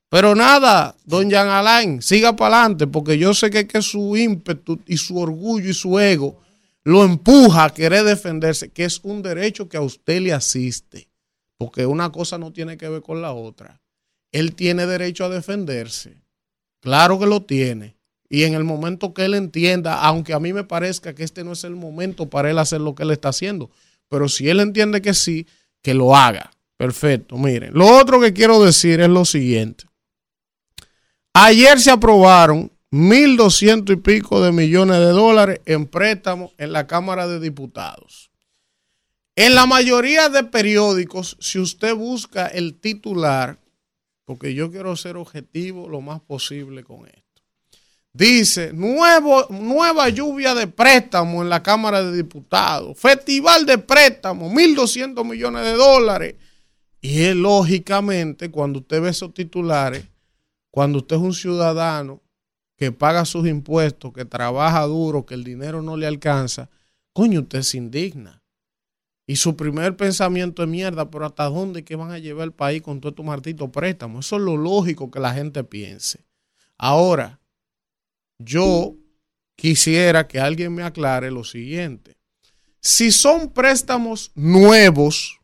Pero 0.09 0.35
nada, 0.35 0.97
don 1.05 1.29
Jean 1.29 1.47
Alain, 1.47 2.01
siga 2.01 2.37
para 2.37 2.61
adelante, 2.61 2.87
porque 2.87 3.19
yo 3.19 3.35
sé 3.35 3.51
que, 3.51 3.83
su 3.83 4.17
ímpetu 4.17 4.81
y 4.87 4.97
su 4.97 5.19
orgullo 5.19 5.69
y 5.69 5.75
su 5.75 5.99
ego 5.99 6.41
lo 6.83 7.05
empuja 7.05 7.65
a 7.65 7.75
querer 7.75 8.03
defenderse, 8.03 8.71
que 8.71 8.87
es 8.87 9.01
un 9.03 9.21
derecho 9.21 9.69
que 9.69 9.77
a 9.77 9.83
usted 9.83 10.23
le 10.23 10.33
asiste, 10.33 11.11
porque 11.59 11.85
una 11.85 12.11
cosa 12.11 12.39
no 12.39 12.51
tiene 12.51 12.79
que 12.79 12.89
ver 12.89 13.03
con 13.03 13.21
la 13.21 13.35
otra. 13.35 13.79
Él 14.33 14.55
tiene 14.55 14.87
derecho 14.87 15.27
a 15.27 15.29
defenderse, 15.29 16.23
claro 16.81 17.19
que 17.19 17.27
lo 17.27 17.43
tiene. 17.43 17.97
Y 18.29 18.45
en 18.45 18.55
el 18.55 18.65
momento 18.65 19.15
que 19.15 19.25
él 19.25 19.35
entienda, 19.35 20.01
aunque 20.01 20.35
a 20.35 20.41
mí 20.41 20.53
me 20.53 20.65
parezca 20.65 21.15
que 21.15 21.23
este 21.23 21.45
no 21.45 21.53
es 21.53 21.65
el 21.65 21.77
momento 21.77 22.29
para 22.29 22.51
él 22.51 22.59
hacer 22.59 22.81
lo 22.81 22.95
que 22.95 23.05
él 23.05 23.11
está 23.13 23.29
haciendo, 23.29 23.71
pero 24.09 24.29
si 24.29 24.49
él 24.49 24.61
entiende 24.61 25.03
que 25.03 25.15
sí, 25.15 25.47
que 25.83 25.95
lo 25.95 26.17
haga. 26.17 26.51
Perfecto, 26.77 27.39
miren. 27.39 27.73
Lo 27.73 27.87
otro 27.87 28.21
que 28.21 28.33
quiero 28.33 28.63
decir 28.63 29.01
es 29.01 29.09
lo 29.09 29.25
siguiente. 29.25 29.85
Ayer 31.33 31.81
se 31.81 31.91
aprobaron 31.91 32.73
1.200 32.91 33.93
y 33.93 33.97
pico 33.97 34.43
de 34.43 34.53
millones 34.53 34.99
de 34.99 35.07
dólares 35.07 35.61
en 35.67 35.87
préstamos 35.87 36.53
en 36.59 36.73
la 36.73 36.87
Cámara 36.87 37.27
de 37.27 37.41
Diputados. 37.41 38.31
En 39.35 39.55
la 39.55 39.67
mayoría 39.67 40.29
de 40.31 40.45
periódicos, 40.45 41.37
si 41.41 41.59
usted 41.59 41.95
busca 41.95 42.47
el 42.47 42.81
titular, 42.81 43.59
porque 44.25 44.55
yo 44.55 44.71
quiero 44.71 44.97
ser 44.97 45.17
objetivo 45.17 45.89
lo 45.89 46.01
más 46.01 46.21
posible 46.21 46.85
con 46.85 47.07
esto, 47.07 47.26
dice, 48.17 48.73
nuevo, 48.73 49.47
nueva 49.51 50.09
lluvia 50.09 50.55
de 50.55 50.67
préstamos 50.67 51.43
en 51.43 51.51
la 51.51 51.63
Cámara 51.63 52.03
de 52.03 52.17
Diputados, 52.17 52.99
festival 52.99 53.67
de 53.67 53.79
préstamos, 53.79 54.51
1.200 54.53 55.25
millones 55.25 55.65
de 55.65 55.73
dólares. 55.73 56.35
Y 57.01 57.23
es 57.23 57.37
lógicamente, 57.37 58.51
cuando 58.51 58.79
usted 58.79 59.03
ve 59.03 59.11
esos 59.11 59.35
titulares, 59.35 60.07
cuando 60.71 60.99
usted 60.99 61.17
es 61.17 61.23
un 61.23 61.35
ciudadano 61.35 62.23
que 62.77 62.91
paga 62.91 63.25
sus 63.25 63.47
impuestos, 63.47 64.13
que 64.13 64.25
trabaja 64.25 64.83
duro, 64.83 65.25
que 65.27 65.35
el 65.35 65.45
dinero 65.45 65.83
no 65.83 65.97
le 65.97 66.07
alcanza, 66.07 66.71
coño, 67.13 67.41
usted 67.41 67.63
se 67.63 67.79
indigna. 67.79 68.43
Y 69.27 69.37
su 69.37 69.57
primer 69.57 69.97
pensamiento 69.97 70.63
es 70.63 70.69
mierda, 70.69 71.11
pero 71.11 71.27
¿hasta 71.27 71.45
dónde 71.45 71.85
que 71.85 71.97
van 71.97 72.13
a 72.13 72.19
llevar 72.19 72.45
el 72.45 72.53
país 72.53 72.81
con 72.81 73.01
todo 73.01 73.11
estos 73.11 73.27
martitos 73.27 73.71
préstamos? 73.71 74.27
Eso 74.27 74.37
es 74.37 74.43
lo 74.43 74.57
lógico 74.57 75.11
que 75.11 75.19
la 75.19 75.35
gente 75.35 75.65
piense. 75.65 76.25
Ahora, 76.79 77.41
yo 78.39 78.95
quisiera 79.57 80.29
que 80.29 80.39
alguien 80.39 80.75
me 80.75 80.83
aclare 80.83 81.31
lo 81.31 81.45
siguiente. 81.45 82.17
Si 82.81 83.11
son 83.11 83.51
préstamos 83.53 84.31
nuevos 84.35 85.41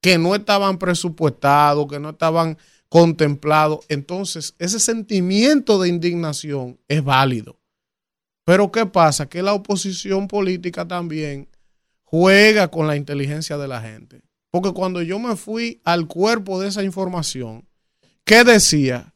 que 0.00 0.18
no 0.18 0.34
estaban 0.34 0.78
presupuestados, 0.78 1.86
que 1.88 1.98
no 1.98 2.10
estaban 2.10 2.56
contemplado, 2.88 3.80
entonces 3.88 4.54
ese 4.58 4.78
sentimiento 4.78 5.80
de 5.80 5.88
indignación 5.88 6.78
es 6.88 7.02
válido. 7.02 7.58
Pero 8.44 8.70
¿qué 8.70 8.86
pasa? 8.86 9.28
Que 9.28 9.42
la 9.42 9.52
oposición 9.52 10.28
política 10.28 10.86
también 10.86 11.48
juega 12.04 12.68
con 12.68 12.86
la 12.86 12.96
inteligencia 12.96 13.58
de 13.58 13.68
la 13.68 13.82
gente. 13.82 14.22
Porque 14.50 14.72
cuando 14.72 15.02
yo 15.02 15.18
me 15.18 15.36
fui 15.36 15.80
al 15.84 16.06
cuerpo 16.06 16.60
de 16.60 16.68
esa 16.68 16.84
información, 16.84 17.68
¿qué 18.24 18.44
decía? 18.44 19.12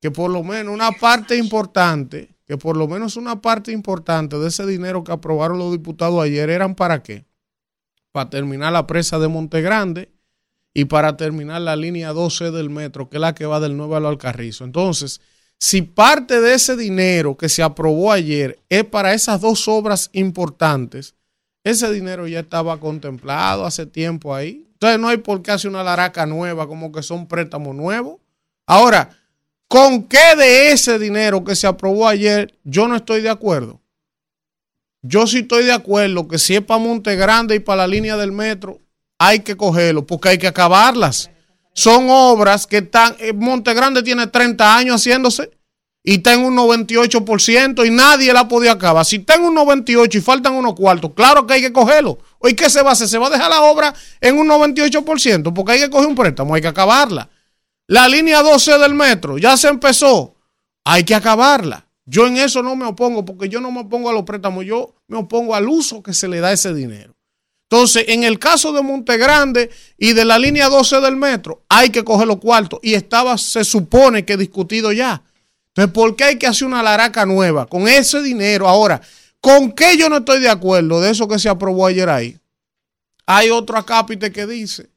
Que 0.00 0.10
por 0.10 0.30
lo 0.30 0.42
menos 0.42 0.74
una 0.74 0.90
parte 0.92 1.36
importante, 1.36 2.33
que 2.46 2.58
por 2.58 2.76
lo 2.76 2.86
menos 2.88 3.16
una 3.16 3.40
parte 3.40 3.72
importante 3.72 4.38
de 4.38 4.48
ese 4.48 4.66
dinero 4.66 5.04
que 5.04 5.12
aprobaron 5.12 5.58
los 5.58 5.72
diputados 5.72 6.22
ayer 6.22 6.50
eran 6.50 6.74
para 6.74 7.02
qué? 7.02 7.24
Para 8.12 8.30
terminar 8.30 8.72
la 8.72 8.86
presa 8.86 9.18
de 9.18 9.28
Monte 9.28 9.62
Grande 9.62 10.12
y 10.74 10.86
para 10.86 11.16
terminar 11.16 11.62
la 11.62 11.76
línea 11.76 12.12
12 12.12 12.50
del 12.50 12.70
metro, 12.70 13.08
que 13.08 13.16
es 13.16 13.20
la 13.20 13.34
que 13.34 13.46
va 13.46 13.60
del 13.60 13.76
Nuevo 13.76 13.96
al 13.96 14.06
Alcarrizo. 14.06 14.64
Entonces, 14.64 15.20
si 15.58 15.82
parte 15.82 16.40
de 16.40 16.54
ese 16.54 16.76
dinero 16.76 17.36
que 17.36 17.48
se 17.48 17.62
aprobó 17.62 18.12
ayer 18.12 18.58
es 18.68 18.84
para 18.84 19.14
esas 19.14 19.40
dos 19.40 19.66
obras 19.68 20.10
importantes, 20.12 21.14
ese 21.62 21.90
dinero 21.90 22.26
ya 22.28 22.40
estaba 22.40 22.78
contemplado 22.78 23.64
hace 23.64 23.86
tiempo 23.86 24.34
ahí. 24.34 24.68
Entonces 24.72 25.00
no 25.00 25.08
hay 25.08 25.16
por 25.16 25.40
qué 25.40 25.52
hacer 25.52 25.70
una 25.70 25.82
laraca 25.82 26.26
nueva, 26.26 26.66
como 26.66 26.92
que 26.92 27.02
son 27.02 27.26
préstamos 27.26 27.74
nuevos. 27.74 28.16
Ahora, 28.66 29.10
¿con 29.68 30.04
qué 30.04 30.36
de 30.36 30.72
ese 30.72 30.98
dinero 30.98 31.44
que 31.44 31.56
se 31.56 31.66
aprobó 31.66 32.08
ayer 32.08 32.58
yo 32.64 32.88
no 32.88 32.96
estoy 32.96 33.20
de 33.20 33.30
acuerdo? 33.30 33.80
Yo 35.02 35.26
sí 35.26 35.40
estoy 35.40 35.64
de 35.64 35.72
acuerdo 35.72 36.26
que 36.26 36.38
si 36.38 36.54
es 36.54 36.62
para 36.62 36.80
Monte 36.80 37.14
Grande 37.16 37.54
y 37.54 37.60
para 37.60 37.82
la 37.82 37.86
línea 37.86 38.16
del 38.16 38.32
metro, 38.32 38.80
hay 39.18 39.40
que 39.40 39.56
cogerlo 39.56 40.06
porque 40.06 40.30
hay 40.30 40.38
que 40.38 40.46
acabarlas. 40.46 41.30
Son 41.74 42.06
obras 42.08 42.66
que 42.66 42.78
están, 42.78 43.14
eh, 43.18 43.32
Monte 43.32 43.74
Grande 43.74 44.02
tiene 44.02 44.26
30 44.26 44.76
años 44.76 44.96
haciéndose 44.96 45.50
y 46.02 46.14
está 46.14 46.34
en 46.34 46.44
un 46.44 46.56
98% 46.56 47.84
y 47.86 47.90
nadie 47.90 48.32
la 48.32 48.46
podido 48.46 48.72
acabar. 48.72 49.04
Si 49.04 49.16
está 49.16 49.34
en 49.34 49.42
un 49.42 49.54
98 49.54 50.18
y 50.18 50.20
faltan 50.20 50.54
unos 50.54 50.74
cuartos, 50.74 51.12
claro 51.14 51.46
que 51.46 51.54
hay 51.54 51.62
que 51.62 51.72
cogerlo. 51.72 52.18
¿Y 52.42 52.54
qué 52.54 52.68
se 52.70 52.82
va 52.82 52.90
a 52.90 52.92
hacer? 52.92 53.08
Se 53.08 53.18
va 53.18 53.26
a 53.28 53.30
dejar 53.30 53.50
la 53.50 53.62
obra 53.62 53.94
en 54.20 54.38
un 54.38 54.46
98% 54.46 55.52
porque 55.52 55.72
hay 55.72 55.80
que 55.80 55.90
coger 55.90 56.08
un 56.08 56.14
préstamo, 56.14 56.54
hay 56.54 56.62
que 56.62 56.68
acabarla. 56.68 57.28
La 57.86 58.08
línea 58.08 58.42
12 58.42 58.78
del 58.78 58.94
metro 58.94 59.38
ya 59.38 59.56
se 59.56 59.68
empezó, 59.68 60.34
hay 60.84 61.04
que 61.04 61.14
acabarla. 61.14 61.86
Yo 62.06 62.26
en 62.26 62.36
eso 62.36 62.62
no 62.62 62.76
me 62.76 62.86
opongo 62.86 63.24
porque 63.24 63.48
yo 63.48 63.60
no 63.60 63.70
me 63.70 63.80
opongo 63.80 64.10
a 64.10 64.12
los 64.12 64.24
préstamos, 64.24 64.64
yo 64.64 64.94
me 65.08 65.18
opongo 65.18 65.54
al 65.54 65.68
uso 65.68 66.02
que 66.02 66.12
se 66.12 66.28
le 66.28 66.40
da 66.40 66.52
ese 66.52 66.74
dinero. 66.74 67.14
Entonces, 67.70 68.04
en 68.08 68.24
el 68.24 68.38
caso 68.38 68.72
de 68.72 68.82
Montegrande 68.82 69.70
y 69.96 70.12
de 70.12 70.24
la 70.24 70.38
línea 70.38 70.68
12 70.68 71.00
del 71.00 71.16
metro, 71.16 71.64
hay 71.68 71.90
que 71.90 72.04
coger 72.04 72.26
los 72.26 72.38
cuartos 72.38 72.78
y 72.82 72.94
estaba, 72.94 73.38
se 73.38 73.64
supone 73.64 74.24
que 74.24 74.36
discutido 74.36 74.92
ya. 74.92 75.22
Entonces, 75.68 75.92
¿por 75.92 76.14
qué 76.14 76.24
hay 76.24 76.38
que 76.38 76.46
hacer 76.46 76.68
una 76.68 76.82
laraca 76.82 77.26
nueva 77.26 77.66
con 77.66 77.88
ese 77.88 78.22
dinero? 78.22 78.68
Ahora, 78.68 79.00
¿Con 79.44 79.72
qué 79.72 79.98
yo 79.98 80.08
no 80.08 80.16
estoy 80.16 80.40
de 80.40 80.48
acuerdo 80.48 81.02
de 81.02 81.10
eso 81.10 81.28
que 81.28 81.38
se 81.38 81.50
aprobó 81.50 81.86
ayer 81.86 82.08
ahí? 82.08 82.38
Hay 83.26 83.50
otro 83.50 83.76
acápite 83.76 84.32
que 84.32 84.46
dice 84.46 84.88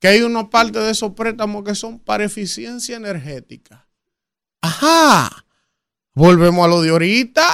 que 0.00 0.08
hay 0.08 0.22
una 0.22 0.50
parte 0.50 0.80
de 0.80 0.90
esos 0.90 1.12
préstamos 1.12 1.62
que 1.62 1.74
son 1.74 1.98
para 1.98 2.24
eficiencia 2.24 2.96
energética. 2.96 3.86
Ajá. 4.62 5.44
Volvemos 6.14 6.64
a 6.64 6.68
lo 6.68 6.82
de 6.82 6.90
ahorita. 6.90 7.44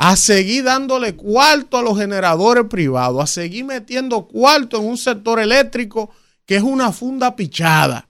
A 0.00 0.14
seguir 0.14 0.62
dándole 0.62 1.16
cuarto 1.16 1.76
a 1.76 1.82
los 1.82 1.98
generadores 1.98 2.66
privados, 2.70 3.20
a 3.20 3.26
seguir 3.26 3.64
metiendo 3.64 4.28
cuarto 4.28 4.78
en 4.78 4.86
un 4.86 4.96
sector 4.96 5.40
eléctrico 5.40 6.10
que 6.46 6.54
es 6.54 6.62
una 6.62 6.92
funda 6.92 7.34
pichada, 7.34 8.08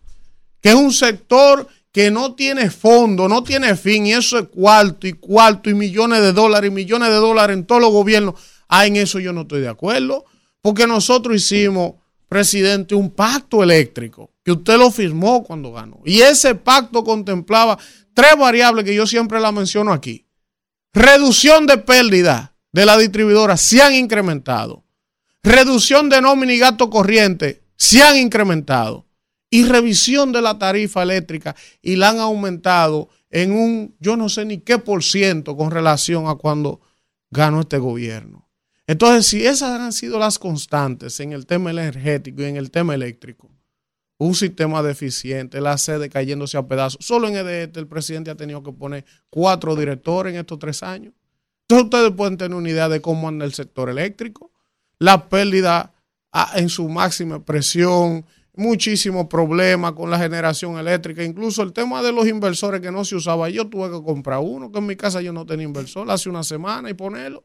que 0.61 0.69
es 0.69 0.75
un 0.75 0.93
sector 0.93 1.67
que 1.91 2.11
no 2.11 2.35
tiene 2.35 2.71
fondo, 2.71 3.27
no 3.27 3.43
tiene 3.43 3.75
fin, 3.75 4.07
y 4.07 4.13
eso 4.13 4.39
es 4.39 4.49
cuarto 4.49 5.07
y 5.07 5.15
cuarto 5.15 5.71
y 5.71 5.75
millones 5.75 6.21
de 6.21 6.33
dólares 6.33 6.71
y 6.71 6.75
millones 6.75 7.09
de 7.09 7.17
dólares 7.17 7.57
en 7.57 7.65
todos 7.65 7.81
los 7.81 7.91
gobiernos. 7.91 8.35
Ah, 8.69 8.87
en 8.87 8.97
eso 8.97 9.19
yo 9.19 9.33
no 9.33 9.41
estoy 9.41 9.63
de 9.63 9.69
acuerdo, 9.69 10.27
porque 10.61 10.87
nosotros 10.87 11.35
hicimos, 11.37 11.95
presidente, 12.29 12.95
un 12.95 13.11
pacto 13.11 13.63
eléctrico, 13.63 14.33
que 14.45 14.53
usted 14.53 14.77
lo 14.79 14.91
firmó 14.91 15.43
cuando 15.43 15.73
ganó. 15.73 16.01
Y 16.05 16.21
ese 16.21 16.55
pacto 16.55 17.03
contemplaba 17.03 17.79
tres 18.15 18.37
variables 18.39 18.85
que 18.85 18.95
yo 18.95 19.07
siempre 19.07 19.41
la 19.41 19.51
menciono 19.53 19.93
aquí. 19.93 20.27
Reducción 20.93 21.67
de 21.67 21.79
pérdida 21.79 22.55
de 22.73 22.87
la 22.87 22.97
distribuidora 22.97 23.57
se 23.57 23.83
han 23.83 23.95
incrementado. 23.95 24.85
Reducción 25.43 26.09
de 26.09 26.21
nómina 26.21 26.53
y 26.53 26.59
gasto 26.59 26.91
corriente 26.91 27.63
se 27.77 28.03
han 28.03 28.17
incrementado. 28.17 29.07
Y 29.51 29.65
revisión 29.65 30.31
de 30.33 30.43
la 30.43 30.59
tarifa 30.59 31.03
eléctrica 31.03 31.57
y 31.81 31.97
la 31.97 32.11
han 32.11 32.19
aumentado 32.19 33.09
en 33.31 33.53
un, 33.53 33.97
yo 33.99 34.17
no 34.17 34.29
sé 34.29 34.45
ni 34.45 34.59
qué 34.59 34.79
por 34.79 35.03
ciento 35.03 35.57
con 35.57 35.71
relación 35.71 36.29
a 36.29 36.35
cuando 36.35 36.81
ganó 37.31 37.61
este 37.61 37.79
gobierno. 37.79 38.48
Entonces, 38.89 39.27
si 39.27 39.47
esas 39.47 39.79
han 39.79 39.93
sido 39.93 40.19
las 40.19 40.39
constantes 40.39 41.21
en 41.21 41.35
el 41.35 41.45
tema 41.45 41.71
energético 41.71 42.41
y 42.41 42.47
en 42.47 42.57
el 42.57 42.71
tema 42.71 42.95
eléctrico, 42.95 43.51
un 44.17 44.35
sistema 44.35 44.83
deficiente, 44.83 45.61
la 45.61 45.77
sede 45.77 46.09
cayéndose 46.09 46.57
a 46.57 46.67
pedazos. 46.67 47.05
Solo 47.05 47.29
en 47.29 47.37
EDT 47.37 47.77
el 47.77 47.87
presidente 47.87 48.31
ha 48.31 48.35
tenido 48.35 48.63
que 48.63 48.73
poner 48.73 49.05
cuatro 49.29 49.77
directores 49.77 50.33
en 50.33 50.41
estos 50.41 50.59
tres 50.59 50.83
años. 50.83 51.13
Entonces 51.69 51.85
ustedes 51.85 52.13
pueden 52.17 52.39
tener 52.39 52.57
una 52.57 52.71
idea 52.71 52.89
de 52.89 53.03
cómo 53.03 53.29
anda 53.29 53.45
el 53.45 53.53
sector 53.53 53.91
eléctrico, 53.91 54.51
la 54.99 55.29
pérdida 55.29 55.93
ah, 56.33 56.53
en 56.57 56.71
su 56.71 56.89
máxima 56.89 57.45
presión, 57.45 58.25
muchísimos 58.55 59.27
problemas 59.27 59.93
con 59.93 60.11
la 60.11 60.19
generación 60.19 60.79
eléctrica, 60.79 61.23
incluso 61.23 61.63
el 61.63 61.75
tema 61.75 62.03
de 62.03 62.13
los 62.13 62.27
inversores 62.27 62.81
que 62.81 62.91
no 62.91 63.05
se 63.05 63.17
usaba. 63.17 63.51
Yo 63.51 63.69
tuve 63.69 63.91
que 63.91 64.03
comprar 64.03 64.39
uno, 64.39 64.73
que 64.73 64.79
en 64.79 64.87
mi 64.87 64.97
casa 64.97 65.21
yo 65.21 65.35
no 65.35 65.45
tenía 65.45 65.67
inversor 65.67 66.11
hace 66.11 66.31
una 66.31 66.43
semana 66.43 66.89
y 66.89 66.95
ponerlo. 66.95 67.45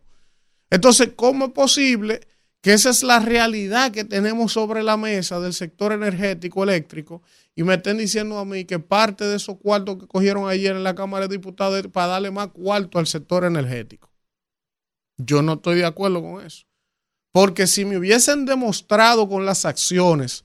Entonces, 0.73 1.11
¿cómo 1.15 1.45
es 1.45 1.51
posible 1.51 2.21
que 2.59 2.73
esa 2.73 2.89
es 2.89 3.03
la 3.03 3.19
realidad 3.19 3.91
que 3.91 4.05
tenemos 4.05 4.53
sobre 4.53 4.81
la 4.81 4.97
mesa 4.97 5.39
del 5.39 5.53
sector 5.53 5.91
energético 5.91 6.63
eléctrico 6.63 7.21
y 7.55 7.61
me 7.61 7.75
estén 7.75 7.99
diciendo 7.99 8.39
a 8.39 8.45
mí 8.45 8.65
que 8.65 8.79
parte 8.79 9.23
de 9.23 9.35
esos 9.35 9.59
cuartos 9.59 9.99
que 9.99 10.07
cogieron 10.07 10.49
ayer 10.49 10.75
en 10.75 10.83
la 10.83 10.95
Cámara 10.95 11.27
de 11.27 11.37
Diputados 11.37 11.77
es 11.77 11.87
para 11.91 12.07
darle 12.07 12.31
más 12.31 12.47
cuarto 12.47 12.97
al 12.97 13.05
sector 13.05 13.43
energético. 13.43 14.11
Yo 15.17 15.43
no 15.43 15.53
estoy 15.53 15.75
de 15.75 15.85
acuerdo 15.85 16.23
con 16.23 16.43
eso. 16.43 16.65
Porque 17.31 17.67
si 17.67 17.85
me 17.85 17.99
hubiesen 17.99 18.45
demostrado 18.45 19.29
con 19.29 19.45
las 19.45 19.65
acciones 19.65 20.43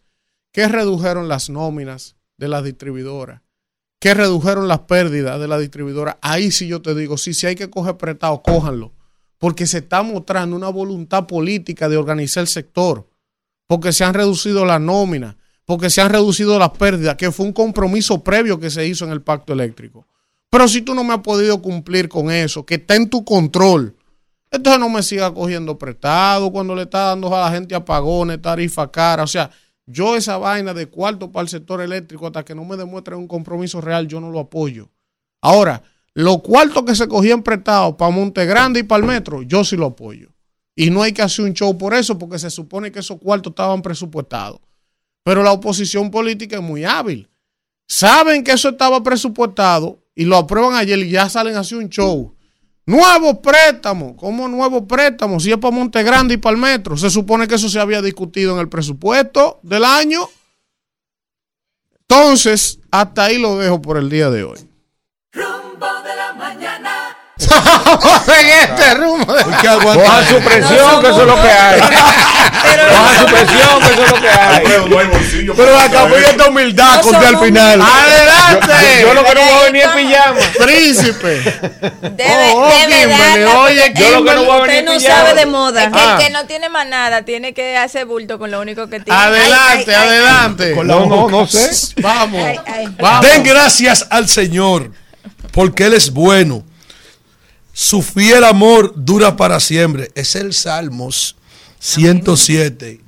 que 0.52 0.68
redujeron 0.68 1.28
las 1.28 1.48
nóminas 1.48 2.16
de 2.36 2.48
las 2.48 2.64
distribuidoras, 2.64 3.40
que 3.98 4.12
redujeron 4.12 4.68
las 4.68 4.80
pérdidas 4.80 5.40
de 5.40 5.48
la 5.48 5.58
distribuidora, 5.58 6.18
ahí 6.20 6.50
sí 6.50 6.68
yo 6.68 6.82
te 6.82 6.94
digo, 6.94 7.16
sí, 7.16 7.32
si 7.32 7.46
hay 7.46 7.54
que 7.54 7.70
coger 7.70 7.96
prestado, 7.96 8.42
cójanlo 8.42 8.97
porque 9.38 9.66
se 9.66 9.78
está 9.78 10.02
mostrando 10.02 10.56
una 10.56 10.68
voluntad 10.68 11.26
política 11.26 11.88
de 11.88 11.96
organizar 11.96 12.42
el 12.42 12.48
sector, 12.48 13.08
porque 13.66 13.92
se 13.92 14.04
han 14.04 14.14
reducido 14.14 14.64
las 14.64 14.80
nóminas, 14.80 15.36
porque 15.64 15.90
se 15.90 16.00
han 16.00 16.10
reducido 16.10 16.58
las 16.58 16.70
pérdidas, 16.70 17.16
que 17.16 17.30
fue 17.30 17.46
un 17.46 17.52
compromiso 17.52 18.22
previo 18.22 18.58
que 18.58 18.70
se 18.70 18.86
hizo 18.86 19.04
en 19.04 19.12
el 19.12 19.22
pacto 19.22 19.52
eléctrico. 19.52 20.06
Pero 20.50 20.66
si 20.66 20.82
tú 20.82 20.94
no 20.94 21.04
me 21.04 21.14
has 21.14 21.20
podido 21.20 21.60
cumplir 21.60 22.08
con 22.08 22.30
eso, 22.30 22.64
que 22.64 22.76
está 22.76 22.96
en 22.96 23.10
tu 23.10 23.24
control, 23.24 23.94
entonces 24.50 24.80
no 24.80 24.88
me 24.88 25.02
sigas 25.02 25.32
cogiendo 25.32 25.76
prestado 25.78 26.50
cuando 26.50 26.74
le 26.74 26.82
está 26.82 27.00
dando 27.08 27.34
a 27.34 27.42
la 27.42 27.50
gente 27.50 27.74
apagones, 27.74 28.40
tarifa 28.40 28.90
cara. 28.90 29.22
O 29.24 29.26
sea, 29.26 29.50
yo 29.84 30.16
esa 30.16 30.38
vaina 30.38 30.72
de 30.72 30.86
cuarto 30.86 31.30
para 31.30 31.42
el 31.42 31.48
sector 31.48 31.82
eléctrico, 31.82 32.26
hasta 32.26 32.44
que 32.44 32.54
no 32.54 32.64
me 32.64 32.76
demuestren 32.76 33.18
un 33.18 33.28
compromiso 33.28 33.80
real, 33.80 34.08
yo 34.08 34.20
no 34.20 34.30
lo 34.30 34.40
apoyo. 34.40 34.88
Ahora, 35.42 35.82
los 36.22 36.42
cuartos 36.42 36.82
que 36.84 36.96
se 36.96 37.06
cogían 37.06 37.44
prestados 37.44 37.94
para 37.94 38.10
Monte 38.10 38.44
Grande 38.44 38.80
y 38.80 38.82
para 38.82 39.02
el 39.02 39.08
metro, 39.08 39.42
yo 39.42 39.62
sí 39.62 39.76
lo 39.76 39.86
apoyo. 39.86 40.30
Y 40.74 40.90
no 40.90 41.02
hay 41.02 41.12
que 41.12 41.22
hacer 41.22 41.44
un 41.44 41.52
show 41.52 41.78
por 41.78 41.94
eso, 41.94 42.18
porque 42.18 42.40
se 42.40 42.50
supone 42.50 42.90
que 42.90 42.98
esos 42.98 43.20
cuartos 43.20 43.52
estaban 43.52 43.82
presupuestados. 43.82 44.58
Pero 45.22 45.44
la 45.44 45.52
oposición 45.52 46.10
política 46.10 46.56
es 46.56 46.62
muy 46.62 46.84
hábil. 46.84 47.30
Saben 47.86 48.42
que 48.42 48.50
eso 48.50 48.70
estaba 48.70 49.00
presupuestado 49.00 50.02
y 50.12 50.24
lo 50.24 50.36
aprueban 50.36 50.74
ayer 50.74 50.98
y 50.98 51.08
ya 51.08 51.28
salen 51.28 51.54
a 51.54 51.60
hacer 51.60 51.78
un 51.78 51.88
show. 51.88 52.34
Nuevo 52.84 53.40
préstamo. 53.40 54.16
¿Cómo 54.16 54.48
nuevo 54.48 54.88
préstamo? 54.88 55.38
Si 55.38 55.52
es 55.52 55.58
para 55.58 55.76
Monte 55.76 56.02
Grande 56.02 56.34
y 56.34 56.38
para 56.38 56.56
el 56.56 56.60
metro. 56.60 56.96
Se 56.96 57.10
supone 57.10 57.46
que 57.46 57.54
eso 57.54 57.68
se 57.68 57.78
había 57.78 58.02
discutido 58.02 58.54
en 58.54 58.58
el 58.58 58.68
presupuesto 58.68 59.60
del 59.62 59.84
año. 59.84 60.28
Entonces, 62.08 62.80
hasta 62.90 63.26
ahí 63.26 63.38
lo 63.38 63.56
dejo 63.56 63.80
por 63.80 63.98
el 63.98 64.10
día 64.10 64.30
de 64.30 64.42
hoy. 64.42 64.58
en 68.40 68.70
este 68.70 68.94
rumbo. 68.94 69.26
Coja 69.34 70.24
su 70.28 70.38
presión, 70.40 71.00
que 71.02 71.08
eso 71.08 71.20
es 71.22 71.26
lo 71.26 71.34
que 71.42 71.48
hay. 71.50 71.80
Coja 71.80 73.18
su 73.18 73.26
presión, 73.26 73.80
que 73.80 73.92
eso 73.92 74.04
es 74.04 74.10
lo 74.10 74.20
que 74.20 74.28
hay. 74.28 75.54
Pero 75.56 75.78
acá 75.78 76.04
voy 76.04 76.20
esta 76.22 76.48
humildad 76.48 77.00
conté 77.02 77.26
al 77.26 77.38
final. 77.38 77.82
¡Adelante! 77.82 78.72
Yo, 79.02 79.14
lo 79.14 79.24
que 79.24 79.34
no 79.34 79.40
voy 79.40 79.50
a 79.52 79.62
venir 79.64 79.82
en 79.82 79.92
pijama. 79.92 80.36
Príncipe. 80.58 81.40
Debe, 82.00 82.52
Oh, 82.54 82.68
debe 82.68 83.00
Kimberly, 83.02 83.10
dar 83.10 83.38
la- 83.38 83.58
oye, 83.60 83.92
Yo 83.94 84.10
lo 84.20 84.24
que 84.24 84.34
no 84.34 84.44
voy 84.44 84.58
a 84.58 84.62
venir 84.62 84.84
Usted 84.90 84.94
no 84.94 85.00
sabe 85.16 85.34
de 85.34 85.46
moda. 85.46 85.84
Es 85.84 85.92
que 85.92 85.98
Ah. 85.98 86.16
el 86.18 86.24
que 86.24 86.30
no 86.30 86.44
tiene 86.46 86.68
más 86.68 86.86
nada 86.86 87.22
tiene 87.22 87.54
que 87.54 87.76
hacer 87.76 88.06
bulto 88.06 88.38
con 88.38 88.50
lo 88.50 88.60
único 88.60 88.88
que 88.88 89.00
tiene. 89.00 89.18
Adelante, 89.18 89.94
Ay, 89.94 89.94
ay, 89.94 89.94
ay, 89.96 90.08
adelante. 90.08 90.74
No, 90.84 91.06
no, 91.06 91.28
no 91.28 91.46
sé. 91.46 91.70
Vamos. 92.00 92.42
ay, 92.44 92.58
ay. 92.66 92.88
Vamos. 92.98 93.26
Den 93.26 93.42
gracias 93.42 94.06
al 94.10 94.28
Señor, 94.28 94.90
porque 95.52 95.84
Él 95.86 95.94
es 95.94 96.10
bueno. 96.12 96.64
Su 97.80 98.02
fiel 98.02 98.42
amor 98.42 98.92
dura 98.96 99.36
para 99.36 99.60
siempre. 99.60 100.10
Es 100.16 100.34
el 100.34 100.52
Salmos 100.52 101.36
107 101.78 103.00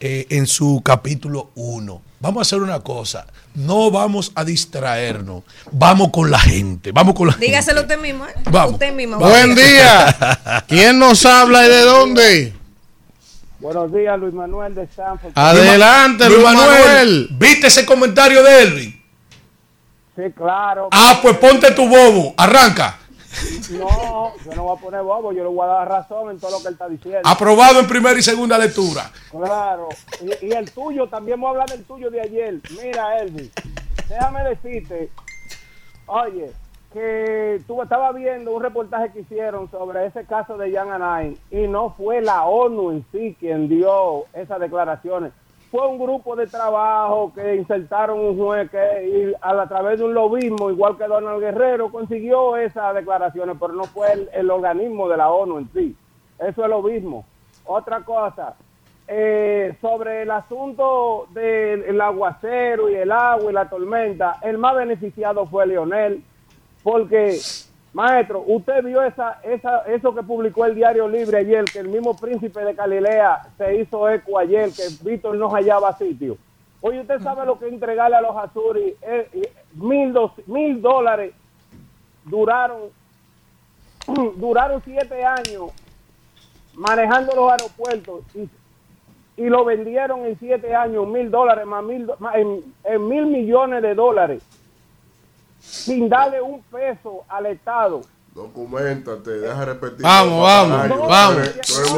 eh, 0.00 0.26
en 0.30 0.48
su 0.48 0.82
capítulo 0.84 1.50
1. 1.54 2.02
Vamos 2.18 2.40
a 2.40 2.42
hacer 2.42 2.60
una 2.60 2.80
cosa. 2.80 3.28
No 3.54 3.88
vamos 3.92 4.32
a 4.34 4.42
distraernos. 4.42 5.44
Vamos 5.70 6.10
con 6.10 6.28
la 6.28 6.40
gente. 6.40 6.90
Vamos 6.90 7.14
con 7.14 7.28
la 7.28 7.34
Dígaselo 7.34 7.82
gente. 7.82 7.94
usted 7.94 8.02
mismo. 8.04 8.26
¿eh? 8.26 8.34
Vamos. 8.50 8.72
Usted 8.72 8.92
mismo. 8.92 9.18
Buen 9.18 9.54
día. 9.54 10.64
¿Quién 10.66 10.98
nos 10.98 11.24
habla 11.24 11.64
y 11.64 11.68
de 11.68 11.82
dónde? 11.82 12.54
Buenos 13.60 13.94
días, 13.94 14.18
Luis 14.18 14.34
Manuel 14.34 14.74
de 14.74 14.88
Sanford. 14.88 15.30
Adelante, 15.36 16.28
Luis 16.28 16.42
Manuel. 16.42 17.28
¿Viste 17.30 17.68
ese 17.68 17.86
comentario 17.86 18.42
de 18.42 18.62
Elvin? 18.62 19.02
Sí, 20.16 20.22
claro. 20.36 20.88
Ah, 20.90 21.20
pues 21.22 21.36
ponte 21.36 21.70
tu 21.70 21.86
bobo. 21.88 22.34
Arranca. 22.36 22.98
No, 23.70 24.32
yo 24.44 24.54
no 24.54 24.64
voy 24.64 24.76
a 24.76 24.80
poner 24.80 25.02
bobo, 25.02 25.32
yo 25.32 25.42
le 25.42 25.48
voy 25.48 25.64
a 25.64 25.72
dar 25.72 25.88
razón 25.88 26.30
en 26.30 26.38
todo 26.38 26.52
lo 26.52 26.60
que 26.60 26.68
él 26.68 26.74
está 26.74 26.88
diciendo. 26.88 27.20
Aprobado 27.24 27.80
en 27.80 27.86
primera 27.86 28.18
y 28.18 28.22
segunda 28.22 28.58
lectura. 28.58 29.10
Claro. 29.30 29.88
Y, 30.20 30.46
y 30.46 30.52
el 30.52 30.70
tuyo, 30.70 31.08
también 31.08 31.40
voy 31.40 31.48
a 31.48 31.50
hablar 31.50 31.68
del 31.68 31.84
tuyo 31.84 32.10
de 32.10 32.20
ayer. 32.20 32.60
Mira, 32.82 33.18
Elvis, 33.18 33.50
déjame 34.08 34.44
decirte, 34.44 35.10
oye, 36.06 36.52
que 36.92 37.60
tú 37.66 37.82
estabas 37.82 38.14
viendo 38.14 38.52
un 38.52 38.62
reportaje 38.62 39.12
que 39.12 39.20
hicieron 39.20 39.70
sobre 39.70 40.06
ese 40.06 40.24
caso 40.24 40.56
de 40.56 40.72
Jan 40.72 40.90
Anay 40.90 41.36
y 41.50 41.68
no 41.68 41.90
fue 41.90 42.22
la 42.22 42.44
ONU 42.44 42.90
en 42.90 43.04
sí 43.12 43.36
quien 43.38 43.68
dio 43.68 44.24
esas 44.32 44.60
declaraciones. 44.60 45.32
Fue 45.70 45.86
un 45.86 45.98
grupo 45.98 46.36
de 46.36 46.46
trabajo 46.46 47.32
que 47.34 47.56
insertaron 47.56 48.20
un 48.20 48.38
juez 48.38 48.70
que 48.70 49.34
a, 49.40 49.66
través 49.66 49.98
de 49.98 50.04
un 50.04 50.14
lobismo, 50.14 50.70
igual 50.70 50.96
que 50.96 51.04
Donald 51.04 51.40
Guerrero, 51.40 51.90
consiguió 51.90 52.56
esas 52.56 52.94
declaraciones, 52.94 53.56
pero 53.58 53.72
no 53.72 53.84
fue 53.84 54.28
el, 54.32 54.50
organismo 54.50 55.08
de 55.08 55.16
la 55.16 55.30
ONU 55.30 55.58
en 55.58 55.68
sí. 55.72 55.96
Eso 56.38 56.62
es 56.62 56.70
lo 56.70 56.82
mismo. 56.82 57.24
Otra 57.64 58.04
cosa, 58.04 58.54
eh, 59.08 59.76
sobre 59.80 60.22
el 60.22 60.30
asunto 60.30 61.26
del 61.30 62.00
aguacero 62.00 62.88
y 62.88 62.94
el 62.94 63.10
agua 63.10 63.50
y 63.50 63.54
la 63.54 63.68
tormenta, 63.68 64.38
el 64.42 64.58
más 64.58 64.76
beneficiado 64.76 65.46
fue 65.46 65.66
Leonel, 65.66 66.22
porque, 66.84 67.38
maestro, 67.92 68.44
usted 68.46 68.84
vio 68.84 69.02
esa, 69.02 69.40
esa, 69.42 69.80
eso 69.82 70.14
que 70.14 70.22
publicó 70.22 70.64
el 70.64 70.74
Diario 70.74 71.08
Libre 71.08 71.38
ayer, 71.38 71.64
que 71.64 71.78
el 71.78 71.88
mismo 71.88 72.16
príncipe 72.16 72.60
de 72.64 72.74
Galilea 72.74 73.48
se 73.56 73.76
hizo 73.76 74.08
eco 74.08 74.38
ayer, 74.38 74.70
que 74.70 74.82
Víctor 75.02 75.36
no 75.36 75.48
hallaba 75.48 75.96
sitio. 75.96 76.36
Oye, 76.80 77.00
usted 77.00 77.20
sabe 77.20 77.46
lo 77.46 77.58
que 77.58 77.68
entregarle 77.68 78.16
a 78.16 78.20
los 78.20 78.36
Azuri, 78.36 78.94
eh, 79.00 79.28
eh, 79.32 79.52
mil, 79.74 80.12
dos, 80.12 80.32
mil 80.46 80.80
dólares 80.82 81.32
duraron 82.24 82.90
duraron 84.36 84.82
siete 84.84 85.24
años 85.24 85.70
manejando 86.74 87.34
los 87.34 87.50
aeropuertos 87.50 88.22
y, 88.34 88.48
y 89.42 89.48
lo 89.48 89.64
vendieron 89.64 90.24
en 90.26 90.38
siete 90.38 90.74
años, 90.74 91.08
mil 91.08 91.30
dólares, 91.30 91.66
más 91.66 91.82
mil, 91.82 92.08
más 92.18 92.34
en 92.36 93.08
mil 93.08 93.26
millones 93.26 93.82
de 93.82 93.94
dólares, 93.94 94.42
sin 95.68 96.08
darle 96.08 96.40
un 96.40 96.62
peso 96.62 97.24
al 97.28 97.46
Estado. 97.46 98.02
Documentate, 98.34 99.30
deja 99.30 99.64
repetir. 99.64 100.02
Vamos, 100.02 100.42
vamos, 100.42 101.08
vamos. 101.08 101.38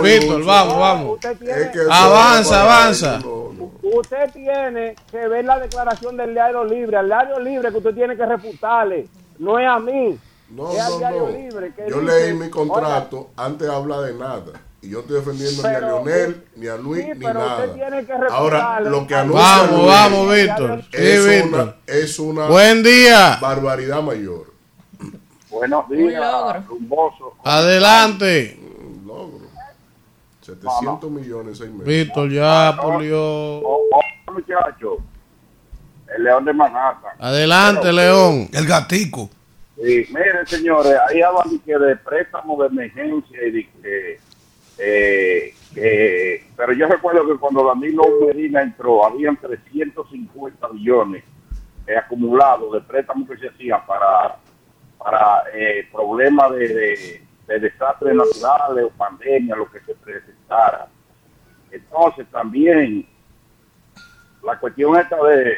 Víctor, 0.02 0.44
vamos, 0.44 0.78
vamos. 0.78 1.14
Usted 1.14 1.36
tiene, 1.36 1.60
Es 1.62 1.68
que 1.70 1.80
eso 1.80 1.92
Avanza, 1.92 2.62
avanza. 2.62 3.18
no, 3.18 3.52
no. 3.52 3.72
usted 3.82 4.30
tiene 4.32 4.94
que 5.10 5.26
ver 5.28 5.44
la 5.44 5.58
declaración 5.58 6.16
del 6.16 6.34
diario 6.34 6.64
libre, 6.64 6.96
al 6.96 7.06
diario 7.06 7.40
libre 7.40 7.70
que 7.72 7.78
usted 7.78 7.94
tiene 7.94 8.16
que 8.16 8.24
refutarle, 8.24 9.08
no 9.38 9.58
es 9.58 9.68
a 9.68 9.78
mí. 9.80 10.18
No, 10.50 10.70
es 10.72 10.80
al 10.80 10.92
no, 10.92 10.98
diario 10.98 11.20
no. 11.22 11.28
libre 11.30 11.74
que 11.74 11.90
Yo 11.90 12.00
dice, 12.00 12.12
leí 12.20 12.34
mi 12.34 12.48
contrato, 12.50 13.30
antes 13.36 13.68
habla 13.68 14.00
de 14.02 14.14
nada. 14.14 14.52
Y 14.81 14.91
yo 14.91 15.01
estoy 15.01 15.16
defendiendo 15.16 15.62
ni 15.62 15.74
a 15.74 15.81
Leonel, 15.81 16.45
ni 16.55 16.66
a 16.68 16.76
Luis, 16.76 17.05
Sí, 17.05 17.11
ni 17.16 17.24
pero 17.26 17.41
usted 17.41 17.49
nada. 17.59 17.74
tiene 17.74 18.07
que 18.07 18.12
Ahora, 18.31 18.81
lo 18.81 19.07
que 19.09 19.14
anuncia 19.14 19.43
Vamos, 19.43 19.70
Luis 19.76 19.87
vamos, 19.89 20.35
Víctor. 20.35 20.83
Sí, 20.83 20.89
es, 20.93 21.26
Víctor. 21.43 21.61
una, 21.62 21.74
es 21.87 22.18
una 22.20 22.47
Buen 22.47 22.83
día. 22.85 23.39
barbaridad 23.41 24.03
mayor. 24.03 24.53
Buenos 25.51 25.89
días, 25.89 26.66
rumboso. 26.68 27.35
Adelante. 27.43 28.57
Logro. 29.05 29.47
700 30.43 31.11
millones 31.11 31.49
en 31.49 31.57
seis 31.57 31.70
meses. 31.70 31.87
Víctor, 31.87 32.31
ya, 32.31 32.76
por 32.81 33.03
Dios. 33.03 33.62
Oh, 33.64 33.81
muchacho, 34.33 34.99
el 36.16 36.22
león 36.22 36.45
de 36.45 36.53
Manhattan. 36.53 37.12
Adelante, 37.18 37.93
León. 37.93 38.49
El 38.53 38.66
gatico. 38.66 39.29
Sí, 39.76 40.07
miren, 40.11 40.47
señores, 40.47 40.95
ahí 41.09 41.20
hablan 41.22 41.51
de, 41.51 41.61
que 41.61 41.79
de 41.79 41.97
préstamos 41.97 42.59
de 42.61 42.66
emergencia 42.66 43.39
y 43.47 43.51
de 43.51 43.68
que, 43.83 44.20
eh, 44.79 45.55
que- 45.74 46.45
Pero 46.57 46.72
yo 46.72 46.87
recuerdo 46.89 47.26
que 47.26 47.39
cuando 47.39 47.64
Danilo 47.66 48.03
Medina 48.26 48.62
entró, 48.62 49.05
habían 49.05 49.37
350 49.37 50.68
millones 50.68 51.24
eh, 51.87 51.97
acumulados 51.97 52.72
de 52.72 52.81
préstamos 52.83 53.29
que 53.29 53.37
se 53.39 53.49
hacían 53.49 53.85
para, 53.87 54.37
para 54.99 55.45
eh, 55.55 55.87
problemas 55.93 56.51
de, 56.53 56.68
de, 56.68 57.22
de 57.47 57.61
desastres 57.61 58.14
naturales 58.14 58.85
o 58.85 58.91
pandemia, 58.91 59.57
lo 59.57 59.70
que 59.70 59.81
se 59.81 59.95
presentara. 59.95 60.89
Entonces, 61.70 62.26
también 62.31 63.07
la 64.43 64.59
cuestión 64.59 64.97
esta 64.97 65.16
de 65.24 65.57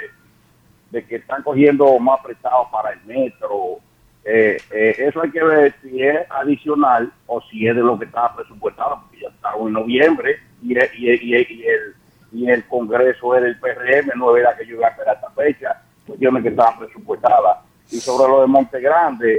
de 0.90 1.06
que 1.06 1.16
están 1.16 1.42
cogiendo 1.44 1.96
más 2.00 2.20
prestados 2.20 2.66
para 2.72 2.90
el 2.90 3.00
metro. 3.04 3.78
Eh, 4.24 4.56
eh, 4.72 4.96
eso 4.98 5.22
hay 5.22 5.30
que 5.30 5.42
ver 5.42 5.72
si 5.80 6.02
es 6.02 6.18
adicional 6.30 7.12
o 7.26 7.40
si 7.42 7.66
es 7.68 7.76
de 7.76 7.80
lo 7.82 7.96
que 7.96 8.06
estaba 8.06 8.34
presupuestado, 8.34 9.04
estamos 9.40 9.68
en 9.68 9.72
noviembre 9.72 10.36
y, 10.62 10.76
el- 10.76 10.90
y, 10.94 11.08
el- 11.10 11.34
el- 11.34 11.94
el, 12.32 12.48
el 12.48 12.64
Congreso 12.66 13.34
es 13.36 13.42
del 13.42 13.58
PRM, 13.58 14.12
no 14.16 14.36
era 14.36 14.54
que 14.56 14.66
yo 14.66 14.76
iba 14.76 14.86
a 14.86 14.90
esperar 14.90 15.16
esta 15.16 15.30
fecha, 15.30 15.82
cuestiones 16.06 16.42
que 16.42 16.48
estaban 16.50 16.78
presupuestadas. 16.78 17.58
Y 17.90 17.96
sobre 17.98 18.28
lo 18.30 18.42
de 18.42 18.46
Monte 18.46 18.80
Grande, 18.80 19.38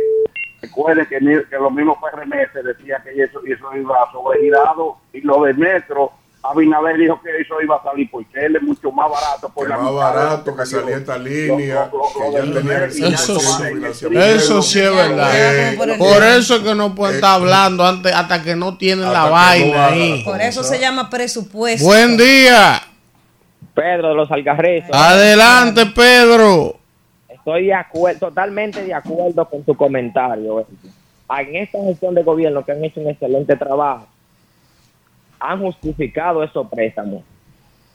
recuerden 0.61 1.05
que, 1.05 1.19
los 1.21 1.71
mismos 1.71 1.97
PRM 1.99 2.31
se 2.51 2.63
decía 2.63 3.01
que 3.03 3.11
eso, 3.23 3.41
eso 3.45 3.75
iba 3.77 4.11
sobregirado 4.11 4.97
y 5.13 5.21
lo 5.21 5.43
de 5.43 5.53
metro. 5.53 6.11
Abinader 6.43 6.97
dijo 6.97 7.21
que 7.21 7.29
eso 7.39 7.61
iba 7.61 7.75
a 7.75 7.83
salir 7.83 8.09
porque 8.09 8.45
él 8.45 8.55
es 8.55 8.63
mucho 8.63 8.91
más 8.91 9.11
barato. 9.11 9.49
Por 9.49 9.69
la 9.69 9.77
más 9.77 9.93
barato 9.93 10.55
que 10.55 10.65
salía 10.65 10.97
esta 10.97 11.17
línea, 11.17 11.87
Lo- 11.91 11.99
lo- 11.99 12.03
lo- 12.03 12.13
que 12.13 12.31
ya 12.33 12.45
lo 12.45 12.53
tenía 12.59 12.73
el 12.77 12.79
del- 12.81 12.91
100% 12.91 13.13
Eso 13.13 13.39
sí. 13.39 13.63
financiamiento. 13.73 14.27
Eso 14.27 14.61
sí 14.63 14.79
es 14.79 14.95
verdad. 14.95 15.31
Eh, 15.35 15.73
Por 15.77 15.89
el- 15.89 15.97
Por 15.99 16.23
eso 16.23 16.55
es 16.55 16.61
que 16.63 16.73
no 16.75 16.95
pueden 16.95 17.15
estar 17.15 17.35
hablando 17.35 17.85
antes, 17.85 18.11
hasta 18.13 18.41
que 18.41 18.55
no 18.55 18.75
tienen 18.75 19.05
Hasta 19.05 19.19
la 19.19 19.25
no 19.25 19.31
vaina 19.31 19.85
ahí. 19.87 20.23
Por 20.23 20.41
eso 20.41 20.63
se 20.63 20.79
llama 20.79 21.09
presupuesto. 21.11 21.85
Buen 21.85 22.17
día. 22.17 22.81
Pedro 23.75 24.09
de 24.09 24.15
los 24.15 24.31
Algarrizos. 24.31 24.89
Adelante, 24.93 25.85
Pedro. 25.85 26.75
Estoy 27.29 27.67
de 27.67 27.73
acuerdo, 27.73 28.19
totalmente 28.27 28.83
de 28.83 28.93
acuerdo 28.93 29.47
con 29.49 29.63
tu 29.63 29.75
comentario. 29.75 30.65
En 31.39 31.55
esta 31.55 31.79
gestión 31.83 32.13
de 32.13 32.23
gobierno 32.23 32.63
que 32.65 32.71
han 32.73 32.83
hecho 32.83 32.99
un 32.99 33.09
excelente 33.09 33.55
trabajo, 33.55 34.05
han 35.41 35.59
justificado 35.59 36.43
esos 36.43 36.67
préstamos 36.69 37.23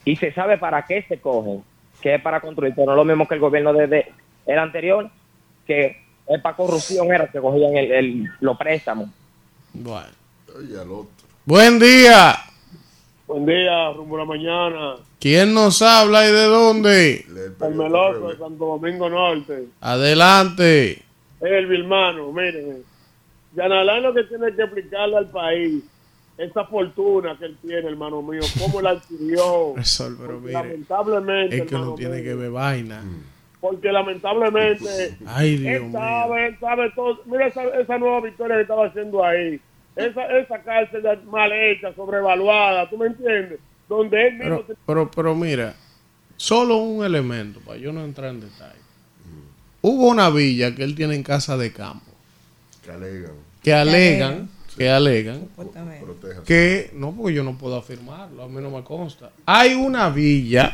y 0.04 0.16
se 0.16 0.32
sabe 0.32 0.58
para 0.58 0.84
qué 0.84 1.02
se 1.08 1.20
cogen, 1.20 1.62
que 2.00 2.14
es 2.16 2.20
para 2.22 2.40
construir, 2.40 2.74
pero 2.74 2.86
no 2.86 2.92
es 2.92 2.96
lo 2.96 3.04
mismo 3.04 3.26
que 3.26 3.34
el 3.34 3.40
gobierno 3.40 3.72
de, 3.72 3.86
de- 3.86 4.12
el 4.46 4.58
anterior, 4.58 5.08
que 5.66 5.96
es 6.28 6.40
para 6.42 6.56
corrupción, 6.56 7.12
era 7.12 7.26
que 7.28 7.40
cogían 7.40 7.76
el, 7.76 7.90
el- 7.92 8.30
los 8.40 8.56
préstamos. 8.56 9.08
Bueno. 9.72 10.06
Oye, 10.58 10.74
al 10.80 10.90
otro. 10.90 11.10
Buen 11.44 11.78
día. 11.78 12.34
Buen 13.26 13.44
día, 13.46 13.90
rumbo 13.92 14.16
a 14.16 14.18
la 14.20 14.24
mañana. 14.24 14.94
¿Quién 15.20 15.52
nos 15.54 15.82
habla 15.82 16.28
y 16.28 16.32
de 16.32 16.44
dónde? 16.44 17.26
El 17.60 17.74
Meloso 17.74 18.28
de. 18.28 18.36
Santo 18.38 18.64
Domingo 18.78 19.08
Norte. 19.10 19.66
Adelante. 19.80 21.02
El 21.40 21.72
hermano, 21.72 22.30
miren. 22.32 22.82
Yanalán 23.54 24.02
lo 24.02 24.14
que 24.14 24.22
tiene 24.24 24.54
que 24.54 24.62
explicarle 24.62 25.16
al 25.16 25.30
país 25.30 25.82
esa 26.38 26.64
fortuna 26.66 27.36
que 27.38 27.46
él 27.46 27.56
tiene, 27.62 27.88
hermano 27.88 28.22
mío, 28.22 28.42
cómo 28.58 28.80
la 28.80 28.90
adquirió. 28.90 29.74
Sol, 29.82 30.16
pero 30.18 30.32
Porque 30.34 30.46
mire, 30.46 30.52
lamentablemente, 30.52 31.56
es 31.58 31.62
que 31.64 31.74
no 31.74 31.94
tiene 31.94 32.16
mío, 32.16 32.24
que 32.24 32.34
ver 32.34 32.50
vaina. 32.50 33.02
Porque 33.60 33.90
lamentablemente 33.90 35.16
Ay, 35.26 35.56
Dios 35.56 35.74
él 35.76 35.82
mío. 35.84 35.92
sabe, 35.92 36.46
él 36.46 36.56
sabe 36.60 36.90
todo. 36.94 37.20
Mira 37.24 37.46
esa, 37.46 37.64
esa 37.80 37.98
nueva 37.98 38.20
victoria 38.20 38.56
que 38.56 38.62
estaba 38.62 38.86
haciendo 38.86 39.24
ahí. 39.24 39.60
Esa, 39.96 40.38
esa 40.38 40.62
cárcel 40.62 41.02
mal 41.30 41.50
hecha, 41.52 41.94
sobrevaluada, 41.94 42.88
¿tú 42.90 42.98
me 42.98 43.06
entiendes? 43.06 43.58
Donde 43.88 44.28
él 44.28 44.34
mismo 44.34 44.62
Pero, 44.66 44.76
pero, 44.86 45.10
pero 45.10 45.34
mira, 45.34 45.74
solo 46.36 46.76
un 46.76 47.04
elemento, 47.04 47.60
para 47.60 47.78
yo 47.78 47.92
no 47.92 48.04
entrar 48.04 48.30
en 48.30 48.40
detalle. 48.40 48.80
Hubo 49.80 50.08
una 50.08 50.28
villa 50.30 50.74
que 50.74 50.82
él 50.82 50.94
tiene 50.94 51.14
en 51.14 51.22
casa 51.22 51.56
de 51.56 51.72
campo, 51.72 52.10
Que 52.84 52.90
alegan, 52.90 53.32
que 53.62 53.72
alegan, 53.72 54.50
que 54.76 54.90
alegan, 54.90 55.48
que, 56.44 56.90
no, 56.94 57.14
porque 57.14 57.34
yo 57.34 57.42
no 57.42 57.56
puedo 57.56 57.76
afirmarlo, 57.76 58.42
a 58.42 58.48
mí 58.48 58.60
no 58.60 58.70
me 58.70 58.84
consta. 58.84 59.30
Hay 59.46 59.74
una 59.74 60.10
villa 60.10 60.72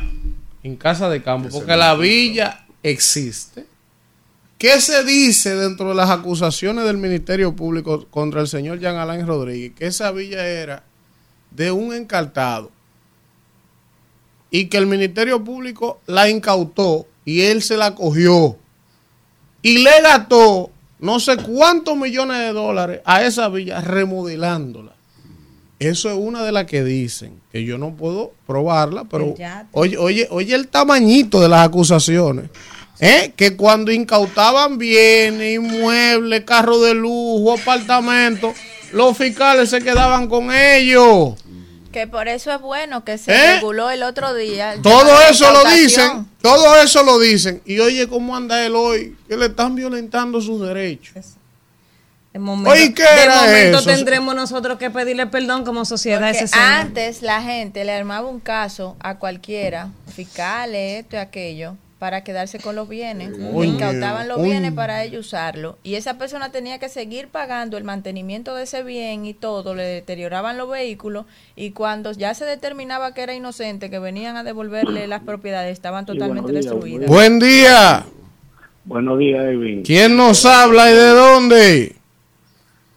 en 0.61 0.75
casa 0.75 1.09
de 1.09 1.23
campo, 1.23 1.49
porque 1.51 1.75
la 1.75 1.95
villa 1.95 2.65
existe. 2.81 3.65
¿Qué 4.57 4.79
se 4.81 5.03
dice 5.03 5.55
dentro 5.55 5.89
de 5.89 5.95
las 5.95 6.09
acusaciones 6.09 6.85
del 6.85 6.97
Ministerio 6.97 7.55
Público 7.55 8.05
contra 8.09 8.41
el 8.41 8.47
señor 8.47 8.79
Jean 8.79 8.95
Alain 8.95 9.25
Rodríguez? 9.25 9.73
Que 9.75 9.87
esa 9.87 10.11
villa 10.11 10.45
era 10.47 10.83
de 11.51 11.71
un 11.71 11.93
encartado 11.93 12.71
y 14.51 14.67
que 14.67 14.77
el 14.77 14.85
Ministerio 14.85 15.43
Público 15.43 16.01
la 16.05 16.29
incautó 16.29 17.07
y 17.25 17.41
él 17.41 17.61
se 17.61 17.77
la 17.77 17.95
cogió 17.95 18.57
y 19.61 19.79
le 19.79 20.01
gastó 20.01 20.71
no 21.03 21.19
sé 21.19 21.35
cuántos 21.35 21.97
millones 21.97 22.37
de 22.37 22.53
dólares 22.53 23.01
a 23.03 23.23
esa 23.25 23.49
villa 23.49 23.81
remodelándola. 23.81 24.93
Eso 25.77 26.09
es 26.09 26.17
una 26.17 26.43
de 26.43 26.53
las 26.53 26.65
que 26.65 26.81
dicen, 26.81 27.41
que 27.51 27.65
yo 27.65 27.77
no 27.77 27.93
puedo 27.93 28.31
probarla, 28.47 29.03
pero 29.03 29.35
oye, 29.73 29.97
oye, 29.97 30.27
oye 30.31 30.55
el 30.55 30.69
tamañito 30.69 31.41
de 31.41 31.49
las 31.49 31.67
acusaciones. 31.67 32.45
¿eh? 33.01 33.33
Que 33.35 33.57
cuando 33.57 33.91
incautaban 33.91 34.77
bienes, 34.77 35.55
inmuebles, 35.55 36.45
carros 36.45 36.81
de 36.83 36.93
lujo, 36.93 37.51
apartamentos, 37.51 38.55
los 38.93 39.17
fiscales 39.17 39.71
se 39.71 39.81
quedaban 39.81 40.29
con 40.29 40.53
ellos. 40.53 41.33
Que 41.93 42.07
por 42.07 42.27
eso 42.27 42.51
es 42.51 42.59
bueno 42.59 43.05
que 43.05 43.17
se 43.17 43.31
¿Eh? 43.31 43.55
reguló 43.55 43.89
el 43.91 44.01
otro 44.03 44.33
día. 44.33 44.73
el 44.73 44.81
Todo 44.81 45.21
eso 45.29 45.49
lo 45.53 45.63
dicen, 45.71 46.27
todo 46.41 46.75
eso 46.81 47.03
lo 47.03 47.19
dicen. 47.19 47.61
Y 47.65 47.79
oye, 47.79 48.07
¿cómo 48.09 48.35
anda 48.35 48.65
él 48.65 48.75
hoy? 48.75 49.15
Que 49.27 49.37
le 49.37 49.45
están 49.45 49.75
violentando 49.75 50.41
sus 50.41 50.59
derechos. 50.59 51.35
De 52.33 52.39
momento, 52.39 52.71
Oye, 52.71 52.95
¿qué 52.95 53.03
de 53.03 53.29
momento 53.29 53.77
eso? 53.77 53.89
tendremos 53.91 54.33
nosotros 54.33 54.79
que 54.79 54.89
pedirle 54.89 55.27
perdón 55.27 55.63
como 55.63 55.85
sociedad 55.85 56.27
ese 56.31 56.49
antes 56.57 57.21
la 57.21 57.43
gente 57.43 57.85
le 57.85 57.93
armaba 57.93 58.27
un 58.27 58.39
caso 58.39 58.95
a 58.99 59.19
cualquiera, 59.19 59.89
fiscales, 60.15 61.01
esto 61.03 61.15
y 61.15 61.19
aquello, 61.19 61.75
para 62.03 62.21
quedarse 62.21 62.59
con 62.59 62.75
los 62.75 62.89
bienes. 62.89 63.29
Le 63.29 63.65
incautaban 63.65 64.27
los 64.27 64.43
bienes 64.43 64.73
para 64.73 65.05
ellos 65.05 65.27
usarlo. 65.27 65.77
Y 65.83 65.95
esa 65.95 66.17
persona 66.17 66.51
tenía 66.51 66.77
que 66.77 66.89
seguir 66.89 67.29
pagando 67.29 67.77
el 67.77 67.85
mantenimiento 67.85 68.55
de 68.55 68.63
ese 68.63 68.83
bien 68.83 69.25
y 69.25 69.33
todo. 69.33 69.73
Le 69.73 69.83
deterioraban 69.83 70.57
los 70.57 70.69
vehículos. 70.69 71.25
Y 71.55 71.71
cuando 71.71 72.11
ya 72.11 72.33
se 72.33 72.43
determinaba 72.43 73.13
que 73.13 73.21
era 73.21 73.33
inocente, 73.33 73.89
que 73.89 73.99
venían 73.99 74.35
a 74.35 74.43
devolverle 74.43 75.07
las 75.07 75.21
propiedades, 75.21 75.71
estaban 75.71 76.05
totalmente 76.05 76.51
buenos 76.51 76.65
días, 76.65 76.73
destruidas. 76.73 77.09
Buen 77.09 77.39
día. 77.39 78.03
Buenos 78.83 79.17
días, 79.17 79.41
Edwin. 79.45 79.83
¿Quién 79.83 80.17
nos 80.17 80.45
habla 80.45 80.91
y 80.91 80.95
de 80.95 81.07
dónde? 81.07 81.95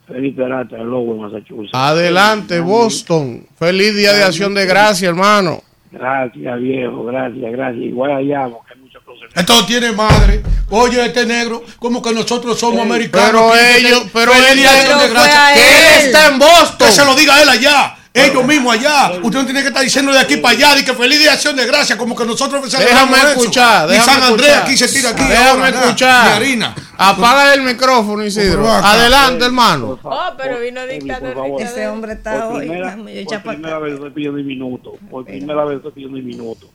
Felipe 0.05 0.43
Arata, 0.43 0.75
de 0.75 0.83
Lowell, 0.83 1.21
Massachusetts. 1.21 1.71
Adelante, 1.71 2.59
Boston. 2.59 3.47
Feliz 3.55 3.95
día 3.95 4.11
de 4.11 4.25
acción 4.25 4.53
de 4.53 4.65
gracia, 4.65 5.07
hermano. 5.07 5.61
Gracias, 5.91 6.59
viejo, 6.59 7.05
gracias, 7.05 7.51
gracias. 7.51 7.85
Igual 7.85 8.11
allá, 8.11 8.49
porque 8.49 8.73
hay 8.73 8.81
muchas 8.81 9.03
cosas. 9.03 9.26
Esto 9.37 9.65
tiene 9.65 9.91
madre. 9.91 10.41
Oye, 10.69 11.05
este 11.05 11.25
negro, 11.25 11.63
como 11.79 12.01
que 12.01 12.11
nosotros 12.11 12.59
somos 12.59 12.81
americanos. 12.81 13.51
Pero 13.51 13.55
ellos, 13.55 14.03
pero 14.11 14.33
feliz 14.33 14.49
él, 14.51 14.57
día 14.57 14.71
de 14.71 14.79
acción 14.79 14.99
de 14.99 15.07
Pero 15.07 15.19
fue 15.19 15.29
gracias. 15.29 15.43
a 15.43 15.53
que 15.53 15.99
él 15.99 16.05
está 16.07 16.27
en 16.27 16.39
Boston. 16.39 16.87
Que 16.87 16.91
se 16.91 17.05
lo 17.05 17.15
diga 17.15 17.35
a 17.35 17.41
él 17.43 17.49
allá. 17.49 17.95
Ellos 18.13 18.45
mismos 18.45 18.73
allá. 18.73 19.11
Usted 19.21 19.39
no 19.39 19.45
tiene 19.45 19.61
que 19.61 19.67
estar 19.67 19.83
diciendo 19.83 20.11
de 20.11 20.19
aquí 20.19 20.37
para 20.37 20.57
allá. 20.57 20.75
De 20.75 20.83
que 20.83 20.93
feliz 20.93 21.19
día 21.19 21.29
de 21.29 21.35
acción 21.35 21.55
de 21.55 21.67
gracia. 21.67 21.97
Como 21.97 22.15
que 22.15 22.25
nosotros 22.25 22.71
Déjame 22.71 23.17
eso. 23.17 23.27
escuchar. 23.27 23.87
Y 23.87 23.91
déjame 23.91 24.11
San 24.11 24.23
Andrés 24.23 24.47
escuchar. 24.49 24.63
aquí 24.63 24.77
se 24.77 24.87
tira 24.87 25.09
aquí. 25.11 25.23
Déjame 25.23 25.49
ahora, 25.67 25.69
escuchar. 25.69 26.27
harina. 26.33 26.75
Apaga 26.97 27.53
el 27.53 27.61
micrófono, 27.61 28.25
Isidro. 28.25 28.67
Adelante, 28.71 29.45
hermano. 29.45 29.99
Oh, 30.01 30.19
pero 30.35 30.59
vino 30.59 30.83
dictador. 30.87 31.37
Ese 31.61 31.87
hombre 31.87 32.13
está 32.13 32.47
por 32.47 32.55
hoy. 32.57 32.67
primera, 32.67 32.97
por 32.97 33.53
primera 33.53 33.79
vez 33.79 33.93
estoy 33.93 34.09
pidiendo 34.09 34.39
un 34.39 34.47
minuto. 34.47 34.93
Por 35.11 35.25
primera 35.25 35.63
vez 35.65 35.77
estoy 35.77 35.91
pidiendo 35.91 36.17
un 36.17 36.25
minuto. 36.25 36.71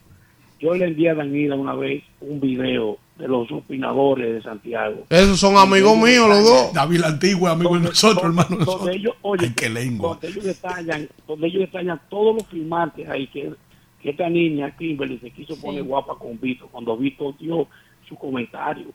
Yo 0.62 0.74
le 0.74 0.86
envié 0.86 1.10
a 1.10 1.14
Danila 1.14 1.56
una 1.56 1.74
vez 1.74 2.04
un 2.20 2.40
video 2.40 2.96
de 3.18 3.26
los 3.26 3.50
opinadores 3.50 4.32
de 4.34 4.42
Santiago. 4.42 5.04
Esos 5.10 5.40
son 5.40 5.56
amigos 5.56 5.96
míos 5.98 6.28
los 6.28 6.44
dos. 6.44 6.72
David 6.72 7.00
la 7.00 7.08
antigua, 7.08 7.50
amigo 7.50 7.74
de 7.74 7.80
nosotros, 7.88 8.24
hermano. 8.24 8.48
de 8.50 8.56
Donde 8.56 8.64
nosotros. 8.64 8.96
ellos, 8.96 9.14
oye, 9.22 9.46
Ay, 9.46 9.52
qué 9.56 9.68
lengua. 9.68 10.10
donde 10.10 10.28
ellos 10.28 10.44
detallan, 10.44 11.08
donde 11.26 11.46
ellos 11.48 11.60
detallan 11.62 12.00
todos 12.08 12.36
los 12.36 12.46
firmantes 12.46 13.08
ahí 13.08 13.26
que, 13.26 13.52
que 14.00 14.10
esta 14.10 14.28
niña 14.30 14.74
Kimberly 14.76 15.18
se 15.18 15.30
quiso 15.32 15.60
poner 15.60 15.82
guapa 15.82 16.14
con 16.16 16.38
Vito 16.40 16.68
cuando 16.70 16.96
Vito 16.96 17.34
dio 17.40 17.66
su 18.08 18.14
comentario. 18.16 18.86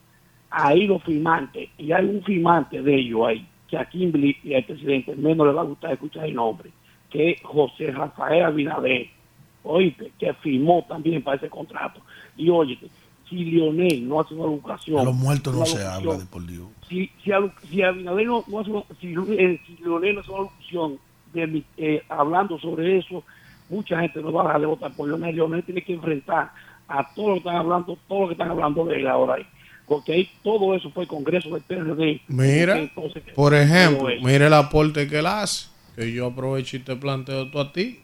Ahí 0.49 0.87
los 0.87 1.03
firmantes, 1.03 1.69
y 1.77 1.91
hay 1.91 2.05
un 2.05 2.23
firmante 2.23 2.81
de 2.81 2.95
ellos 2.95 3.27
ahí, 3.27 3.45
que 3.67 3.77
a 3.77 3.83
Kimberly 3.83 4.37
y 4.41 4.53
al 4.53 4.63
presidente 4.63 5.13
menos 5.17 5.45
le 5.45 5.51
va 5.51 5.61
a 5.61 5.65
gustar 5.65 5.91
escuchar 5.91 6.25
el 6.25 6.33
nombre, 6.35 6.69
que 7.09 7.31
es 7.31 7.41
José 7.43 7.91
Rafael 7.91 8.45
Abinader, 8.45 9.07
oíste, 9.67 10.11
que 10.19 10.33
firmó 10.35 10.85
también 10.87 11.21
para 11.23 11.37
ese 11.37 11.49
contrato. 11.49 12.01
Y 12.35 12.49
oye, 12.49 12.77
si 13.29 13.35
Lionel 13.43 14.07
no 14.07 14.21
hace 14.21 14.33
una 14.33 14.45
educación, 14.45 14.99
A 14.99 15.03
los 15.03 15.15
muertos 15.15 15.53
no 15.55 15.65
se 15.65 15.83
habla 15.85 16.17
de 16.17 16.25
por 16.25 16.45
Dios. 16.45 16.67
si, 16.87 17.09
si, 17.23 17.31
a- 17.31 17.53
si 17.69 17.81
Abinader 17.81 18.25
no, 18.27 18.43
no 18.47 18.59
hace 18.59 18.71
una, 18.71 18.83
si, 19.01 19.13
eh, 19.37 19.59
si 19.67 19.83
Leonel 19.83 20.15
no 20.15 20.21
hace 20.21 20.31
una 20.31 20.41
locución 20.43 20.97
de 21.33 21.47
mi- 21.47 21.63
eh, 21.77 22.01
hablando 22.09 22.57
sobre 22.59 22.97
eso, 22.99 23.23
mucha 23.69 23.99
gente 23.99 24.21
no 24.21 24.31
va 24.31 24.43
a 24.43 24.45
dejar 24.45 24.61
de 24.61 24.67
votar 24.67 24.91
por 24.93 25.07
Leonel. 25.09 25.35
Leonel 25.35 25.63
tiene 25.63 25.81
que 25.83 25.93
enfrentar 25.93 26.51
a 26.87 27.13
todo 27.13 27.27
lo 27.27 27.33
que 27.33 27.39
están 27.39 27.55
hablando, 27.57 27.97
todo 28.07 28.21
lo 28.21 28.27
que 28.27 28.33
están 28.33 28.49
hablando 28.49 28.85
de 28.85 28.95
él 29.01 29.07
ahora 29.07 29.33
ahí. 29.35 29.45
Porque 29.85 30.13
ahí 30.13 30.29
todo 30.43 30.73
eso 30.75 30.89
fue 30.91 31.03
el 31.03 31.09
Congreso 31.09 31.49
del 31.49 31.61
PRD. 31.63 32.21
Mira, 32.27 32.77
Entonces, 32.79 33.23
por 33.35 33.53
ejemplo, 33.53 34.07
mire 34.21 34.47
el 34.47 34.53
aporte 34.53 35.07
que 35.07 35.19
él 35.19 35.25
hace. 35.27 35.67
Que 35.95 36.11
yo 36.13 36.27
aprovecho 36.27 36.77
y 36.77 36.79
te 36.81 36.95
planteo 36.95 37.43
esto 37.43 37.59
a 37.59 37.73
ti. 37.73 37.99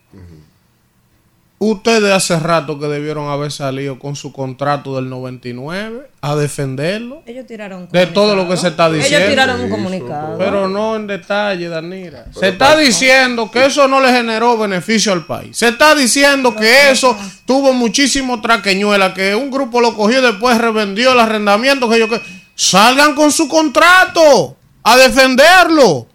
Ustedes 1.60 2.12
hace 2.12 2.38
rato 2.39 2.78
que 2.78 2.88
debieron 2.88 3.30
haber 3.30 3.49
salido 3.49 3.97
con 3.97 4.18
su 4.18 4.34
contrato 4.34 4.97
del 4.97 5.10
99 5.10 6.10
a 6.20 6.36
defenderlo. 6.36 7.24
Ellos 7.26 7.45
tiraron 7.47 7.84
un 7.84 7.89
De 7.89 8.06
todo 8.08 8.36
lo 8.36 8.49
que 8.49 8.58
se 8.58 8.68
está 8.68 8.91
diciendo. 8.91 9.18
Ellos 9.18 9.30
tiraron 9.30 9.62
un 9.62 9.70
comunicado. 9.70 10.38
Pero 10.38 10.68
no 10.68 10.97
en 10.97 11.08
detalle, 11.08 11.70
Danira. 11.70 12.26
Se 12.38 12.49
está 12.49 12.76
diciendo 12.76 13.49
que 13.49 13.66
eso 13.66 13.88
no 13.88 14.01
le 14.01 14.12
generó 14.12 14.58
beneficio 14.58 15.14
al 15.14 15.26
país. 15.26 15.58
Se 15.58 15.70
está 15.70 15.95
diciendo 15.95 16.54
que 16.54 16.91
eso 16.91 17.16
tuvo 17.45 17.72
muchísimo 17.72 18.41
traqueñuela, 18.41 19.14
que 19.14 19.34
un 19.34 19.49
grupo 19.49 19.80
lo 19.80 19.95
cogió 19.95 20.20
y 20.20 20.22
después 20.22 20.58
revendió 20.58 21.14
el 21.14 21.20
arrendamiento. 21.22 21.89
Que 21.89 21.99
yo 21.99 22.10
que 22.10 22.22
salgan 22.56 23.16
con 23.16 23.32
su 23.32 23.47
contrato 23.47 24.58
a 24.84 24.97
defenderlo. 24.97 26.08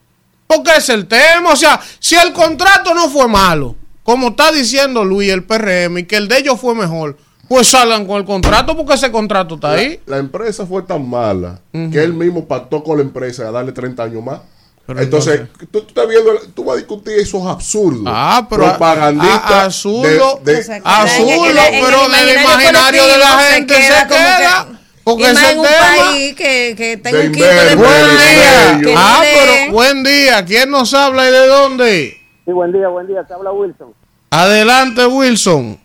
Porque 0.47 0.73
es 0.77 0.89
el 0.91 1.07
tema. 1.07 1.53
O 1.53 1.57
sea, 1.57 1.81
si 1.99 2.17
el 2.17 2.35
contrato 2.35 2.93
no 2.93 3.09
fue 3.09 3.29
malo, 3.29 3.77
como 4.09 4.29
está 4.29 4.51
diciendo 4.53 5.05
Luis, 5.05 5.31
el 5.31 5.45
PRM, 5.45 5.99
y 5.99 6.05
que 6.05 6.17
el 6.17 6.29
de 6.29 6.39
ellos 6.39 6.59
fue 6.59 6.75
mejor, 6.75 7.19
pues 7.47 7.69
salgan 7.69 8.07
con 8.07 8.17
el 8.17 8.25
contrato 8.25 8.75
porque 8.75 8.95
ese 8.95 9.13
contrato 9.13 9.57
está 9.57 9.73
ahí. 9.73 10.01
La 10.07 10.17
empresa 10.17 10.65
fue 10.65 10.81
tan 10.83 11.07
mala 11.07 11.61
que 11.73 12.03
él 12.03 12.15
mismo 12.15 12.47
pactó 12.47 12.83
con 12.83 12.97
la 12.97 13.03
empresa 13.03 13.47
a 13.47 13.51
darle 13.51 13.73
30 13.73 14.03
años 14.05 14.25
más. 14.25 14.41
Pero 14.87 15.03
entonces, 15.03 15.43
tú, 15.59 15.67
tú 15.67 15.79
estás 15.89 16.09
viendo, 16.09 16.31
tú 16.55 16.65
vas 16.65 16.77
a 16.77 16.79
discutir 16.79 17.19
esos 17.19 17.47
absurdos. 17.47 18.05
Ah, 18.07 18.47
pero 18.49 18.63
propagandista 18.65 19.61
a- 19.61 19.65
absurdo, 19.67 20.41
de- 20.43 20.55
de- 20.55 20.61
O 20.61 20.63
sea, 20.63 20.81
que 20.81 20.89
Azul, 20.89 21.29
en 21.29 21.45
el- 21.45 21.59
en 21.59 21.75
el 21.75 21.85
pero 21.85 22.09
del 22.09 22.41
imaginario 22.41 23.07
de 23.09 23.19
la 23.19 23.39
gente 23.41 23.75
se 23.75 24.07
queda. 24.09 24.67
que- 24.71 24.79
Porque 25.05 25.31
y 25.31 25.35
más 25.35 25.53
en 25.53 25.59
un 25.59 25.67
tema. 25.67 26.07
país 26.09 26.35
que, 26.35 26.75
que 26.79 26.97
tenga 26.97 27.19
De 27.19 27.27
un 27.27 27.33
quinto 27.35 27.47
de 27.51 27.75
Buen 27.77 28.83
día. 28.83 28.95
Ah, 28.97 29.21
pero 29.23 29.73
buen 29.73 30.03
día. 30.03 30.45
¿Quién 30.47 30.71
nos 30.71 30.95
habla 30.95 31.29
y 31.29 31.33
de 31.33 31.47
dónde? 31.47 32.19
Sí, 32.47 32.53
buen 32.53 32.73
día, 32.73 32.89
buen 32.89 33.07
día. 33.07 33.23
Te 33.25 33.35
habla 33.35 33.53
Wilson. 33.53 33.93
Adelante, 34.31 35.07
Wilson. 35.07 35.79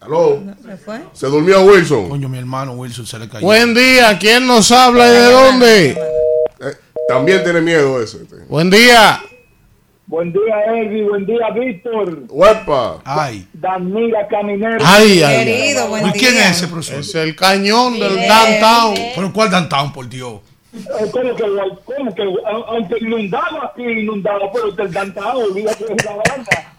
Aló, 0.00 0.42
¿Se 0.64 0.76
fue? 0.76 1.00
se 1.12 1.26
durmió 1.26 1.62
Wilson. 1.62 2.08
Coño, 2.08 2.28
mi 2.28 2.38
hermano 2.38 2.72
Wilson 2.72 3.04
se 3.06 3.18
le 3.18 3.28
cayó. 3.28 3.44
Buen 3.44 3.74
día. 3.74 4.16
¿Quién 4.18 4.46
nos 4.46 4.70
habla 4.70 5.06
y 5.08 5.10
de 5.10 5.24
dónde? 5.32 5.90
Eh, 5.90 5.96
también 7.08 7.42
tiene 7.42 7.60
miedo 7.60 8.00
ese. 8.00 8.18
este. 8.22 8.36
Buen 8.48 8.70
día. 8.70 9.20
Buen 10.06 10.32
día, 10.32 10.64
Elvi. 10.80 11.02
Buen 11.02 11.26
día, 11.26 11.50
Víctor. 11.52 12.22
Huepa. 12.28 13.00
Ay. 13.04 13.46
Danila 13.52 14.26
Caminero. 14.28 14.78
Ay, 14.82 15.22
ay. 15.22 15.44
Querido, 15.44 15.88
buen 15.88 16.06
¿Y 16.06 16.12
día. 16.12 16.20
quién 16.20 16.36
es 16.38 16.50
ese 16.52 16.68
profesor? 16.68 17.00
Es 17.00 17.14
el 17.16 17.34
cañón 17.36 17.98
del 17.98 18.16
downtown. 18.26 18.94
¿Pero 19.16 19.32
cuál 19.32 19.50
downtown, 19.50 19.92
por 19.92 20.08
Dios? 20.08 20.40
Eh, 20.74 21.10
¿Cómo 21.12 21.34
que, 21.34 21.44
cómo 21.84 22.14
que, 22.14 22.22
a- 22.22 22.50
aunque 22.68 22.96
inundado 23.00 23.62
aquí, 23.64 23.82
inundado, 23.84 24.50
pero 24.52 24.70
del 24.72 24.92
cantado, 24.92 25.40
olvídate 25.40 25.84
de 25.84 25.94
la 26.04 26.14
banda. 26.16 26.74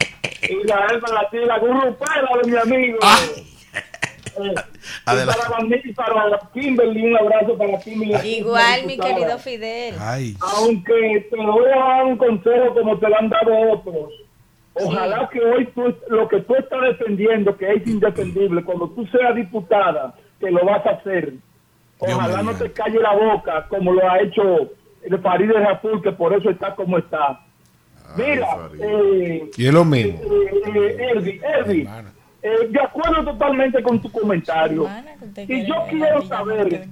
Y 0.48 0.68
la 0.68 0.76
alma 0.88 1.08
la 1.10 1.30
tira, 1.30 1.46
la 1.48 1.60
gurrupera 1.60 2.30
de 2.44 2.52
mi 2.52 2.58
amigo. 2.58 3.00
Eh, 4.42 4.56
Adelante. 5.06 5.82
y 5.84 5.94
para 5.94 6.16
y 6.22 6.26
para 6.30 6.40
Kimberly, 6.54 7.08
un 7.08 7.18
abrazo 7.18 7.58
para 7.58 7.80
Kimberly. 7.80 8.36
Igual, 8.38 8.86
mi 8.86 8.98
querido 8.98 9.38
Fidel. 9.40 9.96
Ay. 10.00 10.36
Aunque 10.40 11.28
te 11.30 11.36
voy 11.36 11.66
a 11.66 11.78
dar 11.78 12.06
un 12.06 12.18
consejo 12.18 12.74
como 12.74 12.98
te 13.00 13.10
lo 13.10 13.18
han 13.18 13.30
dado 13.30 13.72
otros. 13.72 14.12
Ojalá 14.74 15.28
que 15.30 15.42
hoy 15.42 15.66
tú, 15.76 15.94
lo 16.08 16.28
que 16.30 16.40
tú 16.42 16.56
estás 16.56 16.80
defendiendo, 16.84 17.58
que 17.58 17.70
es 17.74 17.86
indefendible, 17.88 18.64
cuando 18.64 18.88
tú 18.92 19.06
seas 19.08 19.36
diputada, 19.36 20.14
que 20.40 20.50
lo 20.52 20.64
vas 20.64 20.86
a 20.86 20.92
hacer. 20.92 21.34
Dios 22.02 22.14
Ojalá 22.18 22.42
no 22.44 22.54
te 22.56 22.72
calle 22.72 23.00
la 23.00 23.14
boca 23.14 23.66
como 23.68 23.94
lo 23.94 24.10
ha 24.10 24.20
hecho 24.22 24.70
el 25.04 25.20
Farideh 25.20 25.54
Raful, 25.60 26.02
que 26.02 26.12
por 26.12 26.34
eso 26.34 26.50
está 26.50 26.74
como 26.76 26.98
está. 26.98 27.40
Mira, 28.18 28.48
eh, 28.80 29.50
Y 29.58 29.68
es 29.68 29.74
lo 29.74 29.86
mismo. 29.86 30.20
eh, 30.24 30.62
eh, 30.76 31.08
Elvi, 31.14 31.42
Elvi, 31.44 31.88
eh, 32.42 32.68
de 32.70 32.82
acuerdo 32.82 33.24
totalmente 33.24 33.84
con 33.84 34.02
tu 34.02 34.12
comentario. 34.12 34.88
Y 35.48 35.66
yo 35.66 35.76
quiero 35.90 36.22
saber-. 36.24 36.88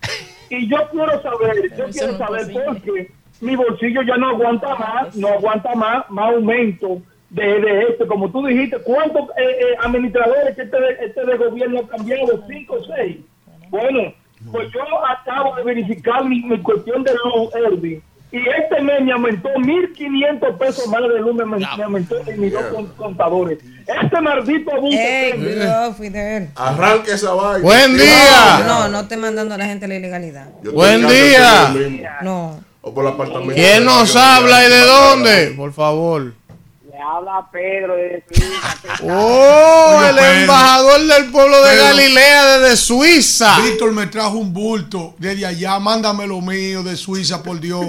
Y 0.52 0.68
yo 0.68 0.78
quiero 0.90 1.22
saber, 1.22 1.76
yo 1.76 1.84
quiero 1.92 2.18
saber 2.18 2.40
porque 2.66 3.12
mi 3.40 3.54
bolsillo 3.54 4.02
ya 4.02 4.16
no 4.16 4.30
aguanta 4.30 4.74
más, 4.74 5.14
no 5.14 5.28
aguanta 5.28 5.74
más, 5.76 6.10
más 6.10 6.34
aumento 6.34 7.00
de, 7.28 7.60
de 7.60 7.82
este, 7.84 8.04
como 8.08 8.28
tú 8.32 8.44
dijiste, 8.44 8.76
¿cuántos 8.78 9.28
eh, 9.38 9.42
eh, 9.44 9.76
administradores 9.80 10.56
que 10.56 10.62
este, 10.62 10.80
de- 10.80 11.04
este 11.06 11.24
de 11.24 11.36
gobierno 11.36 11.80
ha 11.80 11.88
cambiado? 11.88 12.44
¿Cinco 12.48 12.74
o 12.80 12.84
seis? 12.84 13.18
Bueno, 13.68 14.12
pues 14.50 14.68
yo 14.72 14.80
acabo 15.06 15.56
de 15.56 15.62
verificar 15.64 16.24
mi, 16.24 16.42
mi 16.42 16.58
cuestión 16.60 17.02
de 17.04 17.12
luz, 17.12 17.54
Erwin, 17.54 18.02
y 18.32 18.38
este 18.38 18.80
mes 18.82 19.02
me 19.02 19.12
aumentó 19.12 19.48
1.500 19.56 20.56
pesos 20.58 20.86
más 20.86 21.02
de 21.02 21.18
luz, 21.20 21.34
me, 21.34 21.44
me 21.44 21.64
aumentó 21.82 22.16
en 22.26 22.40
mis 22.40 22.52
dos 22.52 22.62
con- 22.72 22.86
contadores. 22.94 23.58
Este 23.86 24.20
maldito 24.20 24.72
abuso. 24.72 24.96
Arranque 26.54 27.10
esa 27.12 27.32
vaina. 27.32 27.58
Buen 27.64 27.96
día. 27.96 28.64
No, 28.66 28.88
no 28.88 29.00
esté 29.00 29.16
mandando 29.16 29.54
a 29.56 29.58
la 29.58 29.66
gente 29.66 29.88
la 29.88 29.96
ilegalidad. 29.96 30.48
Yo 30.62 30.72
Buen 30.72 31.06
día. 31.08 32.18
No. 32.22 32.60
O 32.82 32.94
por 32.94 33.04
el 33.04 33.12
apartamento. 33.12 33.54
¿Quién 33.54 33.84
nos 33.84 34.14
habla 34.16 34.64
y 34.64 34.70
de 34.70 34.80
dónde? 34.80 35.54
Por 35.56 35.72
favor. 35.72 36.34
Habla 37.00 37.48
Pedro 37.50 37.96
de 37.96 38.22
Suiza. 38.28 38.76
Oh, 39.02 40.02
el 40.08 40.14
Pedro. 40.16 40.32
embajador 40.40 41.00
del 41.06 41.30
pueblo 41.30 41.62
de 41.62 41.70
Pedro. 41.70 41.84
Galilea 41.84 42.58
desde 42.58 42.76
Suiza. 42.76 43.58
Víctor 43.60 43.92
me 43.92 44.06
trajo 44.06 44.36
un 44.36 44.52
bulto 44.52 45.14
desde 45.18 45.46
allá. 45.46 45.78
Mándame 45.78 46.26
lo 46.26 46.40
mío 46.40 46.82
de 46.82 46.96
Suiza, 46.96 47.42
por 47.42 47.58
Dios. 47.60 47.84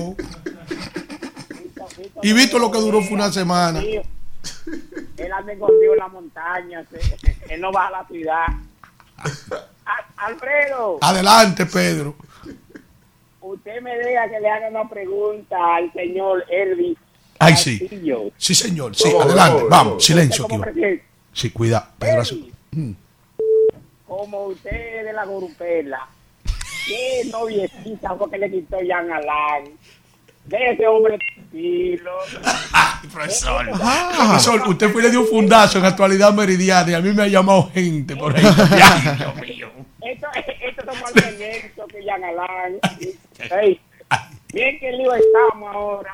Y 2.23 2.33
Víctor 2.33 2.61
lo 2.61 2.71
que 2.71 2.79
duró 2.79 3.01
fue 3.01 3.13
una 3.15 3.31
semana. 3.31 3.79
Él 3.81 5.31
anda 5.33 5.53
escondido 5.53 5.93
en 5.93 5.99
la 5.99 6.07
montaña, 6.07 6.83
él 7.49 7.61
no 7.61 7.71
va 7.71 7.87
a 7.87 7.91
la 7.91 8.07
ciudad. 8.07 8.45
Alfredo, 10.17 10.97
Adelante, 11.01 11.65
Pedro. 11.65 12.15
usted 13.41 13.81
me 13.81 13.95
deja 13.97 14.29
que 14.29 14.39
le 14.39 14.49
haga 14.49 14.69
una 14.69 14.87
pregunta 14.89 15.57
al 15.75 15.91
señor 15.93 16.43
Elvis. 16.49 16.97
Ay, 17.41 17.55
sí. 17.57 17.87
Sí, 18.37 18.55
señor. 18.55 18.95
Sí, 18.95 19.09
Vamos, 19.09 19.25
adelante. 19.25 19.53
vamos, 19.53 19.69
Vamos, 19.69 19.69
vamos. 19.87 20.05
silencio 20.05 20.43
¿Cómo 20.47 20.63
aquí. 20.63 20.71
prefiere? 20.73 21.03
Sí, 21.33 21.49
cuida. 21.51 21.89
Pedro, 21.97 22.21
hace- 22.21 22.35
Elvis, 22.35 22.95
como 24.07 24.45
usted 24.47 24.99
es 24.99 25.05
de 25.05 25.13
la 25.13 25.25
Gorupela, 25.25 26.07
¿qué 26.87 27.23
noviecita 27.31 28.15
fue 28.15 28.29
que 28.29 28.37
le 28.37 28.51
quitó 28.51 28.77
Jan 28.87 29.11
Alán? 29.11 29.63
De 30.45 30.57
ese 30.71 30.87
hombre 30.87 31.17
tranquilo. 31.17 32.11
Profesor. 33.13 33.65
Profesor, 33.69 34.67
usted 34.67 34.89
fue 34.91 35.01
y 35.01 35.05
le 35.05 35.11
dio 35.11 35.21
un 35.21 35.27
fundazo 35.27 35.77
en 35.79 35.85
actualidad 35.85 36.33
meridiana 36.33 36.91
y 36.91 36.93
a 36.93 36.99
mí 36.99 37.11
me 37.13 37.23
ha 37.23 37.27
llamado 37.27 37.69
gente 37.73 38.15
por 38.15 38.35
ahí. 38.35 38.43
Ay, 38.71 39.15
Dios 39.17 39.35
mío. 39.35 39.69
Esto, 40.01 40.27
esto 40.35 40.91
es 40.91 41.01
más 41.01 41.13
violento 41.13 41.87
que 41.87 42.03
Jan. 42.05 42.21
Ey, 43.61 43.79
Bien 44.53 44.79
que 44.79 44.91
lío 44.91 45.13
estamos 45.13 45.73
ahora. 45.73 46.13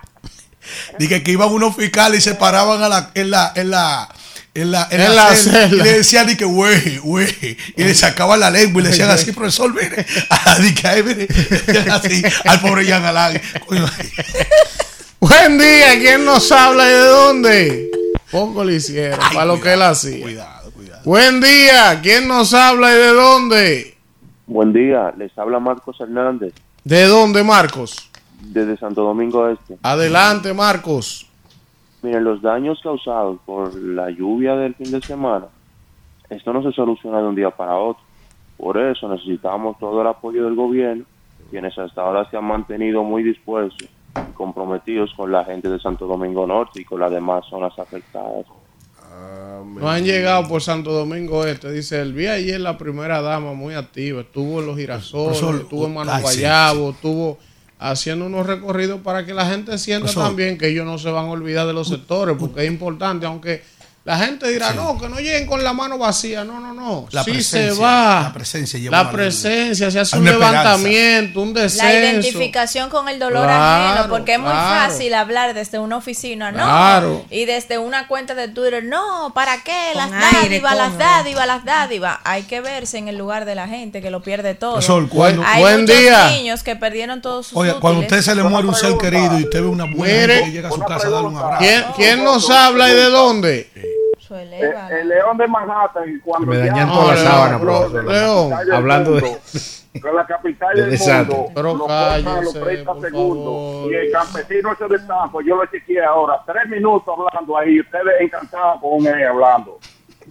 Dije 0.99 1.23
que 1.23 1.31
iban 1.31 1.49
unos 1.49 1.75
fiscales 1.75 2.19
y 2.19 2.21
se 2.21 2.35
paraban 2.35 2.81
a 2.83 2.89
la, 2.89 3.11
en 3.13 3.31
la, 3.31 3.51
en 3.55 3.69
la, 3.71 4.09
en 4.53 4.71
la, 4.71 4.87
en 4.89 5.01
En 5.01 5.15
la 5.15 5.29
la 5.29 5.35
celda, 5.35 5.51
celda. 5.61 5.75
y 5.75 5.81
le 5.83 5.97
decían, 5.97 6.37
que 6.37 6.45
güey, 6.45 6.97
güey, 6.97 7.57
y 7.75 7.83
le 7.83 7.93
sacaban 7.93 8.39
la 8.39 8.49
lengua 8.49 8.81
y 8.81 8.83
le 8.85 8.89
decían 8.89 9.09
así, 9.09 9.31
profesor, 9.31 9.73
mire, 9.73 10.05
a, 10.29 10.53
ay, 10.55 11.03
mire, 11.03 11.27
decían 11.27 11.89
así, 11.91 12.23
al 12.45 12.59
pobre 12.61 12.85
Jean 12.85 13.03
Alain. 13.05 13.39
Buen 15.19 15.57
día, 15.57 15.97
¿quién 15.99 16.25
nos 16.25 16.51
habla 16.51 16.87
y 16.87 16.91
de 16.91 16.99
dónde? 16.99 17.91
Poco 18.31 18.63
le 18.63 18.75
hicieron 18.75 19.19
para 19.33 19.45
lo 19.45 19.59
que 19.59 19.73
él 19.73 19.81
hacía. 19.81 20.21
Cuidado, 20.21 20.71
cuidado. 20.71 21.01
Buen 21.05 21.41
día, 21.41 21.99
¿quién 22.03 22.27
nos 22.27 22.53
habla 22.53 22.91
y 22.91 22.95
de 22.97 23.07
dónde? 23.13 23.97
Buen 24.45 24.73
día, 24.73 25.13
les 25.17 25.35
habla 25.37 25.59
Marcos 25.59 25.97
Hernández 25.99 26.53
¿De 26.83 27.05
dónde, 27.05 27.43
Marcos? 27.43 28.06
Desde 28.41 28.77
Santo 28.77 29.03
Domingo 29.03 29.47
Este. 29.47 29.77
Adelante, 29.83 30.53
Marcos. 30.53 31.27
Miren, 32.01 32.23
los 32.23 32.41
daños 32.41 32.79
causados 32.81 33.39
por 33.45 33.73
la 33.75 34.09
lluvia 34.09 34.55
del 34.55 34.75
fin 34.75 34.91
de 34.91 35.01
semana, 35.01 35.47
esto 36.29 36.53
no 36.53 36.61
se 36.61 36.71
soluciona 36.71 37.21
de 37.21 37.27
un 37.27 37.35
día 37.35 37.49
para 37.49 37.75
otro. 37.75 38.03
Por 38.57 38.77
eso 38.77 39.07
necesitamos 39.07 39.77
todo 39.79 40.01
el 40.01 40.07
apoyo 40.07 40.45
del 40.45 40.55
gobierno, 40.55 41.05
quienes 41.49 41.77
hasta 41.77 42.01
ahora 42.01 42.29
se 42.29 42.37
han 42.37 42.45
mantenido 42.45 43.03
muy 43.03 43.23
dispuestos 43.23 43.77
y 43.83 44.33
comprometidos 44.33 45.13
con 45.15 45.31
la 45.31 45.45
gente 45.45 45.69
de 45.69 45.79
Santo 45.79 46.07
Domingo 46.07 46.45
Norte 46.45 46.81
y 46.81 46.85
con 46.85 46.99
las 46.99 47.11
demás 47.11 47.45
zonas 47.49 47.77
afectadas. 47.77 48.45
No 49.65 49.89
han 49.89 50.03
llegado 50.03 50.47
por 50.47 50.61
Santo 50.61 50.91
Domingo 50.91 51.45
Este. 51.45 51.71
Dice, 51.71 52.01
el 52.01 52.13
vi 52.13 52.27
ayer 52.27 52.59
la 52.59 52.77
primera 52.77 53.21
dama 53.21 53.53
muy 53.53 53.73
activa. 53.73 54.21
Estuvo 54.21 54.59
en 54.59 54.67
los 54.67 54.77
girasoles, 54.77 55.41
estuvo 55.41 55.85
en 55.87 55.93
Mano 55.93 56.11
Guayabo, 56.21 56.91
estuvo 56.91 57.37
haciendo 57.79 58.25
unos 58.25 58.45
recorridos 58.45 59.01
para 59.01 59.25
que 59.25 59.33
la 59.33 59.45
gente 59.45 59.77
sienta 59.77 60.11
también 60.13 60.57
que 60.57 60.69
ellos 60.69 60.85
no 60.85 60.97
se 60.97 61.11
van 61.11 61.25
a 61.25 61.29
olvidar 61.29 61.67
de 61.67 61.73
los 61.73 61.87
sectores, 61.87 62.35
porque 62.39 62.63
es 62.65 62.71
importante, 62.71 63.25
aunque 63.25 63.63
la 64.07 64.17
gente 64.19 64.47
dirá, 64.49 64.71
no, 64.71 64.97
que 64.97 65.09
no 65.09 65.17
lleguen 65.17 65.45
con 65.45 65.61
la 65.65 65.73
mano 65.73 65.97
vacía. 65.97 66.45
No, 66.45 66.61
no, 66.61 66.73
no. 66.73 67.07
La 67.11 67.25
sí 67.25 67.31
presencia, 67.31 67.75
se 67.75 67.81
va. 67.81 68.21
la 68.23 68.33
presencia 68.33 68.79
lleva 68.79 69.03
La 69.03 69.11
presencia, 69.11 69.91
se 69.91 69.99
hace 69.99 70.15
Hay 70.15 70.21
un 70.21 70.27
esperanza. 70.29 70.61
levantamiento, 70.63 71.41
un 71.41 71.53
descenso. 71.53 71.83
La 71.85 71.93
identificación 71.93 72.89
con 72.89 73.09
el 73.09 73.19
dolor 73.19 73.43
Claro, 73.43 73.93
ajeno, 73.99 74.09
porque 74.09 74.35
es 74.35 74.39
muy 74.39 74.49
claro. 74.49 74.91
fácil 74.91 75.13
hablar 75.13 75.53
desde 75.53 75.79
una 75.79 75.97
oficina, 75.97 76.53
¿no? 76.53 76.63
Claro. 76.63 77.25
Y 77.29 77.43
desde 77.43 77.79
una 77.79 78.07
cuenta 78.07 78.33
de 78.33 78.47
Twitter, 78.47 78.81
no, 78.85 79.33
¿para 79.35 79.61
qué? 79.65 79.91
Las 79.93 80.09
dádivas, 80.09 80.77
las 80.77 80.97
dádivas, 80.97 81.45
las 81.45 81.65
dádivas. 81.65 82.19
Hay 82.23 82.43
que 82.43 82.61
verse 82.61 82.97
en 82.99 83.09
el 83.09 83.17
lugar 83.17 83.43
de 83.43 83.55
la 83.55 83.67
gente 83.67 84.01
que 84.01 84.09
lo 84.09 84.21
pierde 84.21 84.55
todo. 84.55 84.75
Profesor, 84.75 85.09
cuando- 85.09 85.43
Hay 85.45 85.61
Buen 85.61 85.81
muchos 85.81 85.97
día. 85.99 86.29
niños 86.29 86.63
que 86.63 86.77
perdieron 86.77 87.21
todos 87.21 87.47
sus 87.47 87.57
Oye, 87.57 87.71
cuando 87.73 87.99
a 87.99 88.03
útiles. 88.05 88.19
usted 88.21 88.31
se 88.31 88.35
le 88.37 88.43
muere 88.47 88.69
un 88.69 88.73
ser 88.75 88.97
querido 88.97 89.37
y 89.37 89.43
usted 89.43 89.59
ve 89.61 89.67
una 89.67 89.83
buena 89.83 90.13
Mire. 90.21 90.33
gente 90.35 90.43
que 90.45 90.51
llega 90.53 90.69
a 90.69 90.71
su 90.71 90.79
casa 90.79 91.07
a 91.07 91.09
darle 91.09 91.27
un 91.27 91.35
abrazo. 91.35 91.57
¿Quién, 91.59 91.85
quién 91.97 92.23
nos 92.23 92.49
habla 92.49 92.89
y 92.89 92.93
de 92.93 93.09
dónde? 93.09 93.69
Eh, 94.29 94.73
el 95.01 95.07
león 95.09 95.37
de 95.37 95.47
Manhattan, 95.47 96.21
cuando 96.23 96.47
Me 96.51 96.57
ya- 96.57 96.65
dañan 96.67 96.87
No, 96.87 96.99
toda 96.99 97.15
la 97.15 97.23
sábana, 97.23 97.59
profesor. 97.59 98.05
León, 98.05 98.53
hablando 98.73 99.11
de- 99.15 99.37
con 100.01 100.15
la 100.15 100.25
capital 100.27 100.75
de 100.75 100.81
del 100.81 100.91
desastre. 100.91 101.35
mundo, 101.35 101.51
Pero 101.55 101.73
los 101.75 101.87
cállese, 101.87 102.59
30 102.59 102.93
por 102.93 103.01
segundos. 103.01 103.91
Y 103.91 103.95
el 103.95 104.11
campesino 104.11 104.73
ese 104.73 104.87
de 104.87 104.99
Tampa, 104.99 105.39
yo 105.45 105.55
lo 105.55 105.65
chequeé 105.65 106.03
ahora, 106.03 106.39
tres 106.45 106.67
minutos 106.69 107.15
hablando 107.17 107.57
ahí, 107.57 107.79
ustedes 107.79 108.13
encantados 108.21 108.79
con 108.81 109.07
él 109.07 109.27
hablando. 109.27 109.79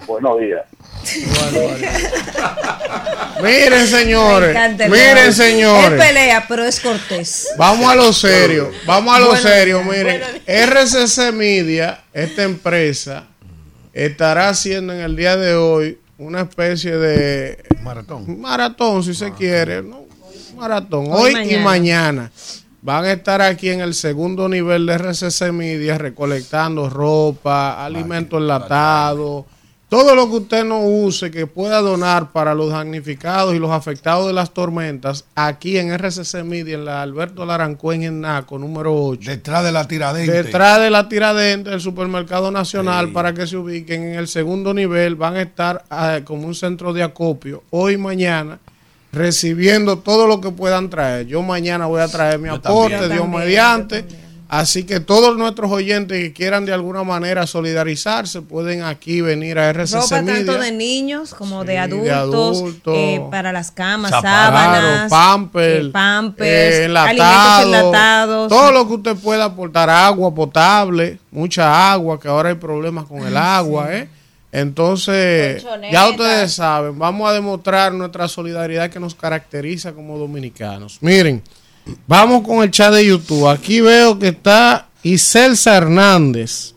Buenos 0.07 0.39
días. 0.39 0.63
Miren, 3.43 3.87
señores. 3.87 4.57
Miren. 4.89 5.19
Él 5.19 5.33
señores. 5.33 6.01
pelea, 6.01 6.45
pero 6.49 6.65
es 6.65 6.81
cortés. 6.81 7.49
Vamos 7.57 7.91
a 7.91 7.95
lo 7.95 8.13
serio. 8.13 8.71
Vamos 8.87 9.15
a 9.17 9.21
lo 9.21 9.37
serio. 9.37 9.83
Miren, 9.83 10.23
RCC 10.47 11.33
Media, 11.33 12.01
esta 12.13 12.43
empresa, 12.43 13.25
estará 14.05 14.51
haciendo 14.51 14.93
en 14.93 15.01
el 15.01 15.17
día 15.17 15.37
de 15.37 15.55
hoy 15.55 15.99
una 16.19 16.43
especie 16.43 16.97
de 16.99 17.65
Maratón. 17.83 18.41
maratón, 18.41 19.03
si 19.03 19.15
se 19.15 19.33
quiere. 19.33 19.83
¿no? 19.83 20.05
Maratón. 20.55 21.07
Hoy 21.11 21.35
Hoy, 21.35 21.43
y 21.49 21.55
y 21.55 21.59
mañana. 21.59 21.65
mañana. 21.65 22.33
Van 22.83 23.05
a 23.05 23.13
estar 23.13 23.43
aquí 23.43 23.71
en 23.71 23.81
el 23.81 23.95
segundo 23.95 24.49
nivel 24.49 24.87
de 24.87 24.97
RCC 24.99 25.51
Media 25.51 25.99
recolectando 25.99 26.89
ropa, 26.89 27.85
alimentos 27.85 28.39
enlatados, 28.41 29.45
todo 29.89 30.17
lo 30.17 30.29
que 30.29 30.37
usted 30.37 30.65
no 30.65 30.81
use 30.81 31.31
que 31.31 31.47
pueda 31.47 31.81
donar 31.81 32.33
para 32.33 32.55
los 32.55 32.71
damnificados 32.71 33.55
y 33.55 33.59
los 33.59 33.71
afectados 33.71 34.27
de 34.27 34.33
las 34.33 34.53
tormentas, 34.53 35.25
aquí 35.37 35.79
en 35.79 35.93
RCC 35.93 36.43
Media, 36.43 36.75
en 36.75 36.85
la 36.85 37.03
Alberto 37.03 37.47
Larancuén 37.47 38.03
en 38.03 38.21
Naco, 38.21 38.59
número 38.59 38.93
8. 38.95 39.31
Detrás 39.31 39.63
de 39.63 39.71
la 39.71 39.87
tiradente. 39.87 40.33
Detrás 40.33 40.81
de 40.81 40.91
la 40.91 41.09
tiradente 41.09 41.71
del 41.71 41.81
supermercado 41.81 42.51
nacional 42.51 43.13
para 43.13 43.33
que 43.33 43.47
se 43.47 43.57
ubiquen 43.57 44.03
en 44.03 44.15
el 44.17 44.27
segundo 44.27 44.75
nivel, 44.75 45.15
van 45.15 45.37
a 45.37 45.43
estar 45.43 45.85
ah, 45.89 46.21
como 46.25 46.49
un 46.49 46.55
centro 46.55 46.93
de 46.93 47.05
acopio 47.05 47.63
hoy 47.71 47.95
y 47.95 47.99
mañana 47.99 48.59
recibiendo 49.13 49.99
todo 49.99 50.27
lo 50.27 50.41
que 50.41 50.51
puedan 50.51 50.91
traer. 50.91 51.27
Yo 51.27 51.43
mañana 51.43 51.87
voy 51.87 52.01
a 52.01 52.09
traer 52.09 52.39
mi 52.39 52.49
Yo 52.49 52.55
aporte, 52.55 52.99
también. 52.99 53.19
Dios 53.19 53.29
mediante. 53.29 54.05
Así 54.49 54.85
que 54.85 55.01
todos 55.01 55.37
nuestros 55.37 55.73
oyentes 55.73 56.23
que 56.23 56.33
quieran 56.33 56.67
de 56.67 56.73
alguna 56.73 57.03
manera 57.03 57.49
solidarizarse 57.49 58.43
pueden 58.43 58.83
aquí 58.85 59.21
venir 59.21 59.59
a 59.59 59.71
RCC 59.73 59.95
Ropa 59.95 60.23
Media. 60.23 60.47
tanto 60.47 60.63
de 60.63 60.71
niños 60.73 61.35
como 61.35 61.63
Sí, 61.63 61.67
de 61.67 61.73
de 61.73 61.79
adultos, 61.81 62.59
adultos. 62.59 62.95
eh, 62.97 63.21
para 63.29 63.53
las 63.53 63.73
camas, 63.73 64.13
sábanas, 64.13 65.07
eh, 65.07 65.09
pampers, 65.11 65.95
eh, 66.47 66.85
alimentos 66.85 66.85
enlatado, 66.85 67.63
enlatados. 67.67 68.49
Todo 68.49 68.71
lo 68.73 68.87
que 68.87 68.95
usted 68.95 69.17
pueda 69.17 69.45
aportar, 69.47 69.91
agua 69.91 70.33
potable, 70.33 71.19
mucha 71.33 71.93
agua, 71.93 72.21
que 72.21 72.29
ahora 72.29 72.51
hay 72.51 72.55
problemas 72.55 73.07
con 73.07 73.27
el 73.27 73.37
agua, 73.37 73.93
¿eh? 73.97 74.09
Entonces, 74.53 75.65
ya 75.93 76.09
ustedes 76.09 76.55
saben, 76.55 76.99
vamos 76.99 77.29
a 77.29 77.33
demostrar 77.33 77.93
nuestra 77.93 78.27
solidaridad 78.27 78.91
que 78.91 78.99
nos 79.01 79.15
caracteriza 79.15 79.93
como 79.93 80.17
dominicanos. 80.19 80.99
Miren, 81.03 81.43
vamos 82.07 82.47
con 82.47 82.63
el 82.63 82.71
chat 82.71 82.93
de 82.93 83.07
YouTube. 83.07 83.49
Aquí 83.49 83.81
veo 83.81 84.19
que 84.19 84.29
está 84.29 84.89
Iselsa 85.03 85.77
Hernández. 85.77 86.75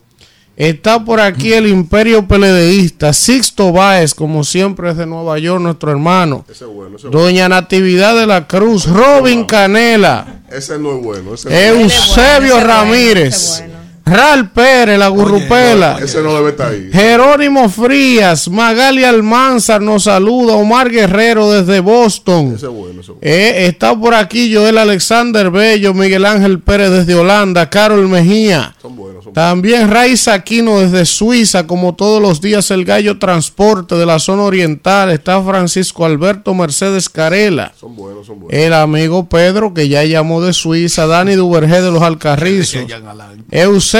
Está 0.56 1.02
por 1.02 1.20
aquí 1.20 1.54
el 1.54 1.66
Imperio 1.66 2.28
Peledeísta, 2.28 3.14
Sixto 3.14 3.72
Báez, 3.72 4.12
como 4.12 4.44
siempre 4.44 4.90
es 4.90 4.96
de 4.98 5.06
Nueva 5.06 5.38
York, 5.38 5.62
nuestro 5.62 5.90
hermano. 5.90 6.44
Ese 6.50 6.64
es 6.64 6.70
bueno, 6.70 6.96
ese 6.96 7.06
es 7.06 7.12
bueno. 7.12 7.26
Doña 7.26 7.48
Natividad 7.48 8.14
de 8.14 8.26
la 8.26 8.46
Cruz, 8.46 8.86
Robin 8.86 9.44
Canela, 9.46 10.42
Ese 10.50 10.78
no 10.78 10.96
es 10.98 11.02
bueno. 11.02 11.32
Ese, 11.32 11.48
no 11.48 11.54
es 11.54 11.72
bueno. 11.72 11.82
Eusebio 11.82 12.58
ese 12.58 12.66
Ramírez, 12.66 13.34
ese. 13.34 13.70
Ral 14.10 14.50
Pérez, 14.50 14.98
la 14.98 15.06
Gurrupela, 15.06 15.98
ese 16.02 16.20
no 16.20 16.34
debe 16.34 16.50
estar 16.50 16.72
ahí. 16.72 16.90
Jerónimo 16.92 17.68
Frías, 17.68 18.48
Magali 18.48 19.04
Almanzar 19.04 19.80
nos 19.80 20.04
saluda, 20.04 20.54
Omar 20.54 20.90
Guerrero 20.90 21.52
desde 21.52 21.78
Boston. 21.78 22.54
Ese 22.56 22.66
es 22.66 22.72
bueno, 22.72 23.00
ese 23.00 23.00
es 23.00 23.06
bueno. 23.08 23.20
Eh, 23.22 23.66
está 23.66 23.94
por 23.94 24.14
aquí 24.14 24.52
Joel 24.52 24.78
Alexander 24.78 25.50
Bello, 25.50 25.94
Miguel 25.94 26.26
Ángel 26.26 26.58
Pérez 26.58 26.90
desde 26.90 27.14
Holanda, 27.14 27.70
Carol 27.70 28.08
Mejía. 28.08 28.74
Son 28.82 28.96
buenos, 28.96 29.24
son 29.24 29.32
buenos. 29.32 29.50
También 29.50 29.90
Raiz 29.90 30.26
Aquino 30.26 30.80
desde 30.80 31.04
Suiza, 31.06 31.66
como 31.68 31.94
todos 31.94 32.20
los 32.20 32.40
días 32.40 32.70
el 32.72 32.84
Gallo 32.84 33.18
Transporte 33.18 33.94
de 33.94 34.06
la 34.06 34.18
zona 34.18 34.42
oriental. 34.42 35.10
Está 35.10 35.40
Francisco 35.42 36.04
Alberto 36.04 36.52
Mercedes 36.52 37.08
Carela. 37.08 37.72
Son 37.78 37.94
buenos, 37.94 38.26
son 38.26 38.40
buenos. 38.40 38.60
El 38.60 38.72
amigo 38.72 39.28
Pedro, 39.28 39.72
que 39.72 39.88
ya 39.88 40.02
llamó 40.04 40.40
de 40.42 40.52
Suiza. 40.52 41.06
Dani 41.06 41.36
Duvergé 41.36 41.80
de 41.80 41.92
los 41.92 42.02
Alcarrizos. 42.02 42.86
Alain. 43.08 43.44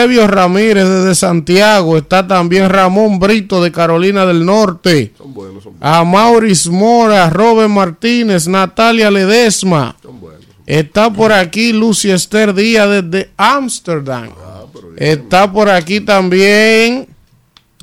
Eusebio 0.00 0.26
Ramírez 0.26 0.88
desde 0.88 1.14
Santiago. 1.14 1.98
Está 1.98 2.26
también 2.26 2.70
Ramón 2.70 3.18
Brito 3.18 3.62
de 3.62 3.70
Carolina 3.70 4.24
del 4.24 4.46
Norte. 4.46 5.12
Son 5.18 5.34
buenos, 5.34 5.62
son 5.62 5.78
buenos. 5.78 5.98
A 5.98 6.04
Maurice 6.04 6.70
Mora, 6.70 7.28
Robert 7.28 7.68
Martínez, 7.68 8.48
Natalia 8.48 9.10
Ledesma. 9.10 9.96
Son 10.02 10.18
buenos. 10.18 10.40
Está 10.64 11.12
por 11.12 11.32
aquí 11.32 11.74
Lucy 11.74 12.10
Esther 12.10 12.54
Díaz 12.54 12.88
desde 12.88 13.30
Ámsterdam. 13.36 14.30
Ah. 14.42 14.64
Está 14.96 15.52
por 15.52 15.68
aquí 15.68 16.00
también. 16.00 17.06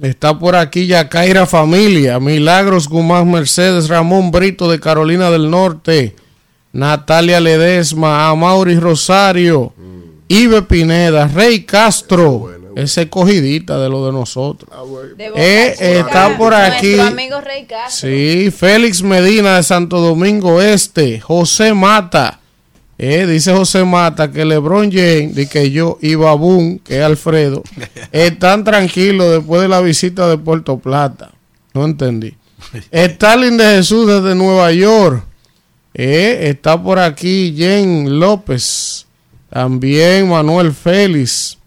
Está 0.02 0.40
por 0.40 0.56
aquí 0.56 0.88
Yacaira 0.88 1.46
Familia. 1.46 2.20
Milagros 2.20 2.90
Guzmán 2.90 3.30
Mercedes. 3.30 3.90
Ramón 3.90 4.32
Brito 4.32 4.72
de 4.72 4.80
Carolina 4.80 5.30
del 5.30 5.52
Norte. 5.52 6.16
Natalia 6.74 7.40
Ledesma. 7.40 8.28
Amaury 8.30 8.80
Rosario. 8.80 9.74
Ibe 10.28 10.62
Pineda. 10.64 11.28
Rey 11.28 11.64
Castro. 11.64 12.40
bueno, 12.40 12.60
bueno. 12.70 12.82
Ese 12.82 13.10
cogidita 13.10 13.80
de 13.80 13.90
lo 13.90 14.06
de 14.06 14.12
nosotros. 14.12 14.70
Ah. 14.74 14.84
De 15.18 15.32
Eh, 15.36 16.00
está 16.00 16.38
por 16.38 16.54
aquí. 16.54 16.96
Nuestro 16.96 17.08
amigo 17.08 17.42
Rey 17.42 17.66
Castro. 17.66 18.10
Sí, 18.10 18.52
Félix 18.52 19.02
Medina 19.02 19.58
de 19.58 19.64
Santo 19.64 20.00
Domingo 20.00 20.62
Este, 20.62 21.20
José 21.20 21.74
Mata. 21.74 22.40
Eh, 23.00 23.28
dice 23.28 23.54
José 23.54 23.84
Mata 23.84 24.32
que 24.32 24.44
LeBron 24.44 24.92
James, 24.92 25.36
de 25.36 25.48
que 25.48 25.70
yo 25.70 26.00
y 26.02 26.16
Babún, 26.16 26.80
que 26.80 26.98
es 26.98 27.04
Alfredo, 27.04 27.64
están 28.12 28.64
tranquilos 28.64 29.32
después 29.32 29.62
de 29.62 29.68
la 29.68 29.82
visita 29.82 30.28
de 30.28 30.38
Puerto 30.38 30.80
Plata. 30.80 31.32
No 31.74 31.86
entendí. 31.86 32.36
Stalin 32.92 33.58
de 33.58 33.66
Jesús 33.66 34.08
desde 34.08 34.36
Nueva 34.36 34.72
York. 34.72 35.24
Eh, 35.94 36.50
está 36.50 36.82
por 36.82 37.00
aquí 37.00 37.54
Jen 37.58 38.20
López. 38.20 39.07
También 39.50 40.30
Manuel 40.30 40.74
Félix. 40.74 41.58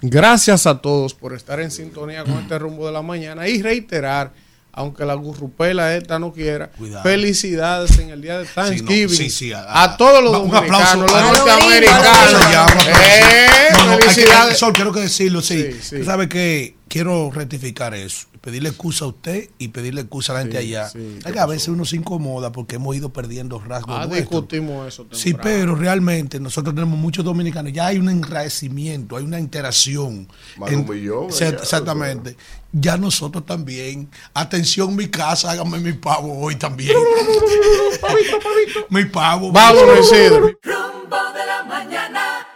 Gracias 0.00 0.66
a 0.66 0.78
todos 0.80 1.14
por 1.14 1.32
estar 1.34 1.60
en 1.60 1.70
sintonía 1.70 2.24
con 2.24 2.34
este 2.34 2.58
rumbo 2.58 2.86
de 2.86 2.92
la 2.92 3.00
mañana 3.00 3.48
y 3.48 3.62
reiterar, 3.62 4.32
aunque 4.72 5.04
la 5.06 5.14
gurrupela 5.14 5.96
esta 5.96 6.18
no 6.18 6.30
quiera, 6.32 6.70
felicidades 7.02 7.98
en 7.98 8.10
el 8.10 8.20
día 8.20 8.38
de 8.38 8.44
Thanksgiving 8.44 9.08
sí, 9.16 9.30
sí, 9.30 9.52
a, 9.52 9.82
a- 9.82 9.96
todos 9.96 10.22
los 10.22 10.36
un 10.42 10.50
dominicanos, 10.50 10.82
aplauso. 10.82 11.02
los 11.02 11.12
A 11.14 11.20
los 11.30 11.38
norteamericanos. 11.38 12.06
gringos. 12.32 12.86
Eh, 13.00 13.46
No, 13.72 13.84
no, 13.86 13.90
hay 13.92 13.98
que- 13.98 14.04
felicidades. 14.10 14.58
Sol, 14.58 14.72
quiero 14.74 14.92
que 14.92 15.00
decirlo, 15.00 15.40
sí. 15.40 15.62
Sí, 15.72 15.78
sí. 15.82 15.96
Tú 16.00 16.04
sabes 16.04 16.28
que 16.28 16.74
quiero 16.94 17.28
rectificar 17.32 17.92
eso. 17.92 18.28
Pedirle 18.40 18.68
excusa 18.68 19.04
a 19.04 19.08
usted 19.08 19.50
y 19.58 19.68
pedirle 19.68 20.02
excusa 20.02 20.30
a 20.32 20.36
la 20.36 20.40
gente 20.42 20.58
allá. 20.58 20.88
sí, 20.88 21.18
Es 21.26 21.32
que 21.32 21.40
a 21.40 21.46
veces 21.46 21.66
uno 21.68 21.84
se 21.84 21.96
incomoda 21.96 22.52
porque 22.52 22.76
hemos 22.76 22.94
ido 22.94 23.12
perdiendo 23.12 23.58
rasgos 23.58 23.96
Ah, 23.98 24.06
nuestros. 24.06 24.20
discutimos 24.20 24.86
eso. 24.86 25.04
Sí, 25.10 25.32
temprano. 25.32 25.42
pero 25.42 25.74
realmente 25.74 26.38
nosotros 26.38 26.72
tenemos 26.72 26.96
muchos 26.96 27.24
dominicanos. 27.24 27.72
Ya 27.72 27.86
hay 27.86 27.98
un 27.98 28.08
enraecimiento, 28.10 29.16
hay 29.16 29.24
una 29.24 29.40
interacción. 29.40 30.28
Más 30.56 30.70
de 30.70 30.76
un 30.76 30.88
millón, 30.88 31.30
ya, 31.30 31.48
exactamente. 31.48 32.36
Ya 32.70 32.96
nosotros 32.96 33.44
también. 33.44 34.08
Atención, 34.32 34.94
mi 34.94 35.08
casa, 35.08 35.50
hágame 35.50 35.80
mi 35.80 35.94
pavo 35.94 36.38
hoy 36.38 36.54
también. 36.54 36.94
mi 38.90 39.04
pavo. 39.06 39.50
Vámonos, 39.50 39.98
Isidro. 40.12 40.50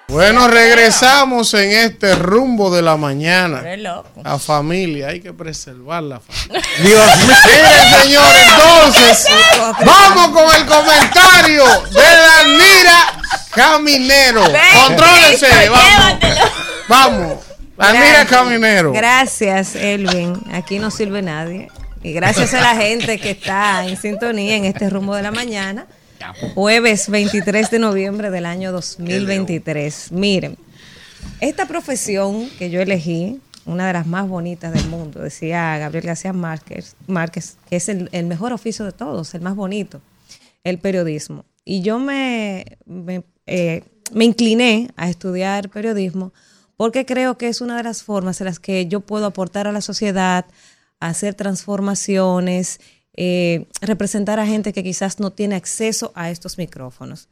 Bueno, 0.09 0.49
regresamos 0.49 1.53
en 1.53 1.71
este 1.71 2.15
rumbo 2.15 2.75
de 2.75 2.81
la 2.81 2.97
mañana. 2.97 3.63
La 4.25 4.39
familia, 4.39 5.09
hay 5.09 5.21
que 5.21 5.35
preservar 5.35 6.03
la 6.03 6.19
familia. 6.19 6.63
Dios 6.83 7.17
mío. 7.19 7.37
Miren, 7.45 8.03
señores, 8.03 8.43
entonces, 8.49 9.27
vamos 9.85 10.29
con 10.29 10.57
el 10.57 10.65
comentario 10.65 11.65
de 11.91 12.01
Danira 12.01 13.21
Caminero. 13.51 14.45
Contrólense, 14.87 15.69
vamos. 15.69 16.19
Vamos. 16.89 17.39
Danira. 17.77 18.25
Caminero. 18.25 18.93
Gracias, 18.93 19.75
Elvin. 19.75 20.43
Aquí 20.55 20.79
no 20.79 20.91
sirve 20.91 21.21
nadie. 21.21 21.69
Y 22.03 22.15
gracias 22.15 22.55
a 22.55 22.63
la 22.63 22.75
gente 22.77 23.19
que 23.19 23.33
está 23.33 23.85
en 23.85 24.01
sintonía 24.01 24.57
en 24.57 24.65
este 24.65 24.89
rumbo 24.89 25.15
de 25.15 25.23
la 25.23 25.33
mañana. 25.33 25.87
Jueves 26.55 27.09
23 27.09 27.71
de 27.71 27.79
noviembre 27.79 28.31
del 28.31 28.47
año 28.47 28.73
2023. 28.73 30.13
Miren, 30.13 30.59
esta 31.41 31.67
profesión 31.67 32.49
que 32.59 32.71
yo 32.71 32.81
elegí, 32.81 33.41
una 33.65 33.87
de 33.87 33.93
las 33.93 34.07
más 34.07 34.29
bonitas 34.29 34.73
del 34.73 34.87
mundo, 34.89 35.21
decía 35.21 35.79
Gabriel 35.79 36.07
García 36.07 36.33
Márquez, 36.33 36.97
Márquez 37.07 37.57
que 37.69 37.77
es 37.77 37.89
el, 37.89 38.09
el 38.13 38.27
mejor 38.27 38.53
oficio 38.53 38.85
de 38.85 38.93
todos, 38.93 39.35
el 39.35 39.41
más 39.41 39.57
bonito, 39.57 40.01
el 40.65 40.79
periodismo. 40.79 41.45
Y 41.65 41.83
yo 41.83 41.99
me, 41.99 42.79
me, 42.87 43.25
eh, 43.47 43.85
me 44.13 44.25
incliné 44.25 44.91
a 44.97 45.09
estudiar 45.09 45.71
periodismo 45.71 46.33
porque 46.77 47.07
creo 47.07 47.39
que 47.39 47.49
es 47.49 47.61
una 47.61 47.77
de 47.77 47.83
las 47.83 48.03
formas 48.03 48.41
en 48.41 48.47
las 48.47 48.59
que 48.59 48.87
yo 48.87 49.01
puedo 49.01 49.27
aportar 49.27 49.67
a 49.67 49.73
la 49.73 49.81
sociedad, 49.81 50.47
hacer 51.01 51.35
transformaciones, 51.35 52.81
eh, 53.21 53.67
representar 53.81 54.39
a 54.39 54.47
gente 54.47 54.73
que 54.73 54.85
quizás 54.85 55.19
no 55.19 55.33
tiene 55.33 55.57
acceso 55.57 56.13
a 56.15 56.31
estos 56.31 56.57
micrófonos. 56.57 57.29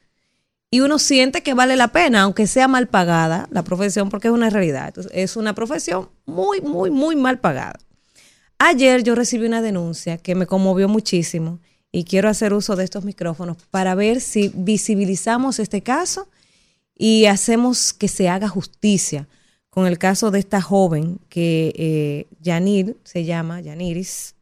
Y 0.68 0.80
uno 0.80 0.98
siente 0.98 1.44
que 1.44 1.54
vale 1.54 1.76
la 1.76 1.92
pena, 1.92 2.22
aunque 2.22 2.48
sea 2.48 2.66
mal 2.66 2.88
pagada 2.88 3.46
la 3.52 3.62
profesión, 3.62 4.08
porque 4.08 4.26
es 4.26 4.34
una 4.34 4.50
realidad. 4.50 4.92
Es 5.12 5.36
una 5.36 5.54
profesión 5.54 6.08
muy, 6.24 6.60
muy, 6.60 6.90
muy 6.90 7.14
mal 7.14 7.38
pagada. 7.38 7.78
Ayer 8.58 9.04
yo 9.04 9.14
recibí 9.14 9.46
una 9.46 9.62
denuncia 9.62 10.18
que 10.18 10.34
me 10.34 10.48
conmovió 10.48 10.88
muchísimo 10.88 11.60
y 11.92 12.02
quiero 12.02 12.28
hacer 12.28 12.52
uso 12.52 12.74
de 12.74 12.82
estos 12.82 13.04
micrófonos 13.04 13.56
para 13.70 13.94
ver 13.94 14.20
si 14.20 14.50
visibilizamos 14.56 15.60
este 15.60 15.82
caso 15.82 16.28
y 16.98 17.26
hacemos 17.26 17.92
que 17.92 18.08
se 18.08 18.28
haga 18.28 18.48
justicia 18.48 19.28
con 19.70 19.86
el 19.86 19.98
caso 19.98 20.32
de 20.32 20.40
esta 20.40 20.60
joven 20.60 21.20
que 21.28 21.72
eh, 21.76 22.96
se 23.04 23.24
llama, 23.24 23.60
Yaniris, 23.60 24.35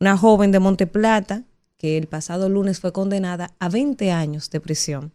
una 0.00 0.16
joven 0.16 0.50
de 0.50 0.58
Monteplata 0.58 1.44
que 1.76 1.96
el 1.98 2.06
pasado 2.06 2.48
lunes 2.48 2.80
fue 2.80 2.92
condenada 2.92 3.52
a 3.58 3.68
20 3.68 4.10
años 4.10 4.50
de 4.50 4.60
prisión 4.60 5.12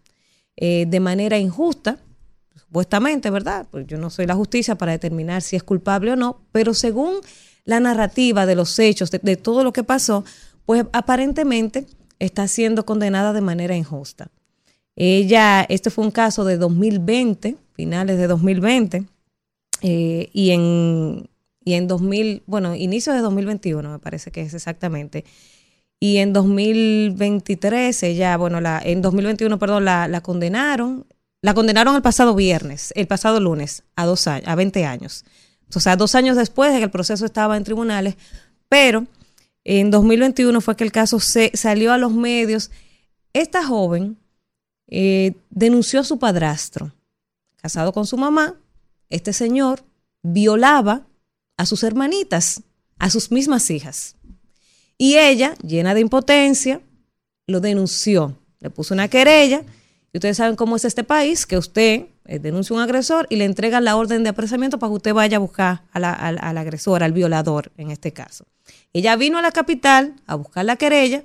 eh, 0.58 0.86
de 0.88 1.00
manera 1.00 1.38
injusta, 1.38 1.98
supuestamente, 2.56 3.30
¿verdad? 3.30 3.68
Pues 3.70 3.88
yo 3.88 3.98
no 3.98 4.10
soy 4.10 4.26
la 4.26 4.36
justicia 4.36 4.76
para 4.76 4.94
determinar 4.94 5.42
si 5.42 5.56
es 5.56 5.64
culpable 5.64 6.12
o 6.12 6.16
no, 6.16 6.40
pero 6.52 6.74
según 6.74 7.16
la 7.66 7.80
narrativa 7.80 8.46
de 8.46 8.56
los 8.56 8.78
hechos, 8.80 9.12
de, 9.12 9.36
todo 9.36 9.64
lo 9.64 9.74
que 9.74 9.84
pasó, 9.84 10.24
pues 10.66 10.86
aparentemente 10.94 11.88
está 12.20 12.48
siendo 12.48 12.86
condenada 12.86 13.34
de 13.34 13.42
manera 13.42 13.76
injusta. 13.76 14.30
Ella, 14.96 15.66
este 15.68 15.90
fue 15.90 16.06
un 16.06 16.12
caso 16.12 16.46
de 16.46 16.58
2020, 16.58 17.58
finales 17.74 18.18
de 18.18 18.28
2020, 18.28 19.06
eh, 19.82 20.30
y 20.32 20.52
en 20.52 21.28
y 21.66 21.74
en 21.74 21.88
2000, 21.88 22.44
bueno, 22.46 22.76
inicio 22.76 23.12
de 23.12 23.20
2021 23.20 23.90
me 23.90 24.00
parece 24.00 24.32
que 24.32 24.42
es 24.42 24.54
exactamente. 24.54 25.26
Y 26.00 26.18
en 26.18 26.32
2023, 26.32 28.04
ella, 28.04 28.38
bueno, 28.38 28.62
la, 28.62 28.80
en 28.84 29.02
2021, 29.02 29.58
perdón, 29.58 29.86
la, 29.86 30.08
la 30.08 30.22
condenaron. 30.22 31.08
La 31.42 31.54
condenaron 31.54 31.96
el 31.96 32.02
pasado 32.02 32.36
viernes, 32.36 32.94
el 32.96 33.08
pasado 33.08 33.40
lunes, 33.40 33.84
a 33.96 34.06
dos 34.06 34.28
años, 34.28 34.48
a 34.48 34.56
20 34.56 34.86
años. 34.86 35.26
O 35.76 35.80
sea, 35.80 35.96
dos 35.96 36.16
años 36.16 36.38
después 36.38 36.72
de 36.72 36.78
que 36.80 36.86
el 36.86 36.92
proceso 36.92 37.26
estaba 37.26 37.58
en 37.58 37.64
tribunales, 37.64 38.16
pero 38.70 39.08
en 39.64 39.90
2021 39.90 40.62
fue 40.62 40.76
que 40.76 40.84
el 40.84 40.92
caso 40.92 41.20
se, 41.20 41.52
salió 41.56 41.92
a 41.92 41.98
los 41.98 42.14
medios. 42.14 42.70
Esta 43.34 43.66
joven 43.66 44.18
eh, 44.88 45.34
denunció 45.50 46.00
a 46.00 46.04
su 46.04 46.20
padrastro, 46.20 46.94
casado 47.58 47.92
con 47.92 48.06
su 48.06 48.18
mamá. 48.18 48.56
Este 49.10 49.34
señor 49.34 49.84
violaba 50.22 51.08
a 51.58 51.66
sus 51.66 51.84
hermanitas, 51.84 52.62
a 53.00 53.10
sus 53.10 53.32
mismas 53.32 53.70
hijas. 53.70 54.16
Y 54.98 55.18
ella, 55.18 55.56
llena 55.62 55.94
de 55.94 56.02
impotencia, 56.02 56.82
lo 57.48 57.60
denunció. 57.60 58.38
Le 58.60 58.70
puso 58.70 58.94
una 58.94 59.08
querella. 59.08 59.64
Y 60.14 60.18
ustedes 60.18 60.38
saben 60.38 60.56
cómo 60.56 60.76
es 60.78 60.86
este 60.86 61.04
país, 61.04 61.46
que 61.46 61.58
usted 61.58 62.08
eh, 62.26 62.40
denuncia 62.40 62.74
a 62.74 62.78
un 62.78 62.84
agresor 62.84 63.28
y 63.30 63.36
le 63.36 63.46
entregan 63.46 63.84
la 63.84 63.98
orden 63.98 64.24
de 64.24 64.30
apresamiento 64.30 64.80
para 64.80 64.90
que 64.90 64.96
usted 64.96 65.14
vaya 65.14 65.38
a 65.38 65.42
buscar 65.42 65.84
al 65.92 66.58
agresor, 66.58 67.04
al 67.04 67.12
violador 67.12 67.72
en 67.78 67.92
este 67.92 68.14
caso. 68.14 68.46
Ella 68.94 69.16
vino 69.18 69.38
a 69.38 69.42
la 69.42 69.52
capital 69.52 70.16
a 70.26 70.36
buscar 70.36 70.64
la 70.66 70.78
querella. 70.78 71.24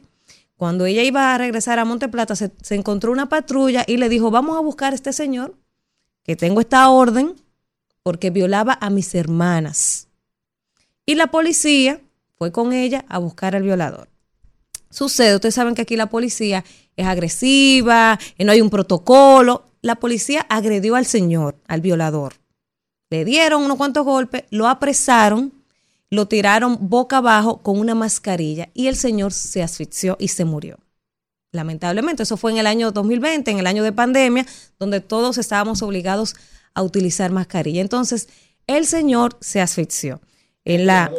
Cuando 0.57 0.85
ella 0.85 1.03
iba 1.03 1.35
a 1.35 1.39
regresar 1.39 1.79
a 1.79 1.85
Monteplata, 1.85 2.37
se, 2.37 2.51
se 2.61 2.75
encontró 2.75 3.13
una 3.13 3.29
patrulla 3.29 3.85
y 3.87 3.97
le 3.97 4.09
dijo, 4.09 4.31
vamos 4.31 4.59
a 4.59 4.61
buscar 4.61 4.93
a 4.93 4.97
este 4.97 5.13
señor, 5.13 5.55
que 6.23 6.37
tengo 6.37 6.61
esta 6.61 6.91
orden, 6.91 7.35
porque 8.03 8.29
violaba 8.31 8.77
a 8.81 8.91
mis 8.91 9.15
hermanas. 9.15 10.10
Y 11.11 11.17
la 11.17 11.27
policía 11.27 12.01
fue 12.39 12.53
con 12.53 12.73
ella 12.73 13.05
a 13.09 13.19
buscar 13.19 13.57
al 13.57 13.65
violador. 13.65 14.09
Sucede, 14.91 15.35
ustedes 15.35 15.57
saben 15.57 15.75
que 15.75 15.83
aquí 15.83 15.97
la 15.97 16.07
policía 16.07 16.65
es 16.95 17.05
agresiva, 17.05 18.17
eh, 18.39 18.45
no 18.45 18.53
hay 18.53 18.61
un 18.61 18.71
protocolo. 18.71 19.65
La 19.83 19.97
policía 19.97 20.47
agredió 20.49 20.95
al 20.95 21.07
señor, 21.07 21.57
al 21.67 21.81
violador. 21.81 22.35
Le 23.11 23.25
dieron 23.25 23.65
unos 23.65 23.77
cuantos 23.77 24.05
golpes, 24.05 24.45
lo 24.51 24.69
apresaron, 24.69 25.53
lo 26.11 26.29
tiraron 26.29 26.79
boca 26.81 27.17
abajo 27.17 27.61
con 27.61 27.81
una 27.81 27.97
mascarilla 27.97 28.69
y 28.73 28.87
el 28.87 28.95
señor 28.95 29.33
se 29.33 29.65
asfixió 29.65 30.17
y 30.21 30.29
se 30.29 30.45
murió. 30.45 30.79
Lamentablemente, 31.51 32.23
eso 32.23 32.37
fue 32.37 32.53
en 32.53 32.59
el 32.59 32.69
año 32.69 32.93
2020, 32.93 33.51
en 33.51 33.59
el 33.59 33.67
año 33.67 33.83
de 33.83 33.91
pandemia, 33.91 34.47
donde 34.79 35.01
todos 35.01 35.39
estábamos 35.39 35.83
obligados 35.83 36.37
a 36.73 36.85
utilizar 36.85 37.33
mascarilla. 37.33 37.81
Entonces, 37.81 38.29
el 38.69 38.87
señor 38.87 39.37
se 39.41 39.61
asfixió. 39.61 40.21
En 40.65 40.87
la, 40.87 41.11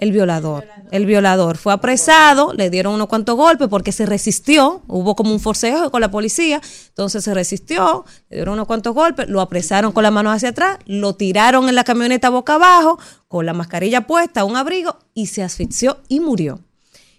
el 0.00 0.12
violador. 0.12 0.66
El 0.90 1.04
violador 1.04 1.58
fue 1.58 1.74
apresado, 1.74 2.54
le 2.54 2.70
dieron 2.70 2.94
unos 2.94 3.06
cuantos 3.06 3.36
golpes 3.36 3.68
porque 3.68 3.92
se 3.92 4.06
resistió, 4.06 4.82
hubo 4.88 5.14
como 5.14 5.30
un 5.30 5.40
forcejeo 5.40 5.90
con 5.90 6.00
la 6.00 6.10
policía, 6.10 6.60
entonces 6.88 7.22
se 7.22 7.34
resistió, 7.34 8.06
le 8.30 8.38
dieron 8.38 8.54
unos 8.54 8.66
cuantos 8.66 8.94
golpes, 8.94 9.28
lo 9.28 9.42
apresaron 9.42 9.92
con 9.92 10.02
las 10.02 10.12
manos 10.12 10.34
hacia 10.34 10.48
atrás, 10.48 10.78
lo 10.86 11.14
tiraron 11.16 11.68
en 11.68 11.74
la 11.74 11.84
camioneta 11.84 12.30
boca 12.30 12.54
abajo, 12.54 12.98
con 13.28 13.44
la 13.44 13.52
mascarilla 13.52 14.06
puesta, 14.06 14.44
un 14.44 14.56
abrigo, 14.56 14.98
y 15.12 15.26
se 15.26 15.42
asfixió 15.42 15.98
y 16.08 16.20
murió. 16.20 16.60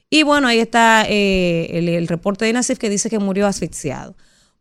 Y 0.10 0.24
bueno, 0.24 0.48
ahí 0.48 0.60
está 0.60 1.06
eh, 1.08 1.78
el, 1.78 1.88
el 1.88 2.08
reporte 2.08 2.46
de 2.46 2.52
INASIF 2.52 2.80
que 2.80 2.90
dice 2.90 3.12
que 3.12 3.20
murió 3.20 3.46
asfixiado. 3.46 4.16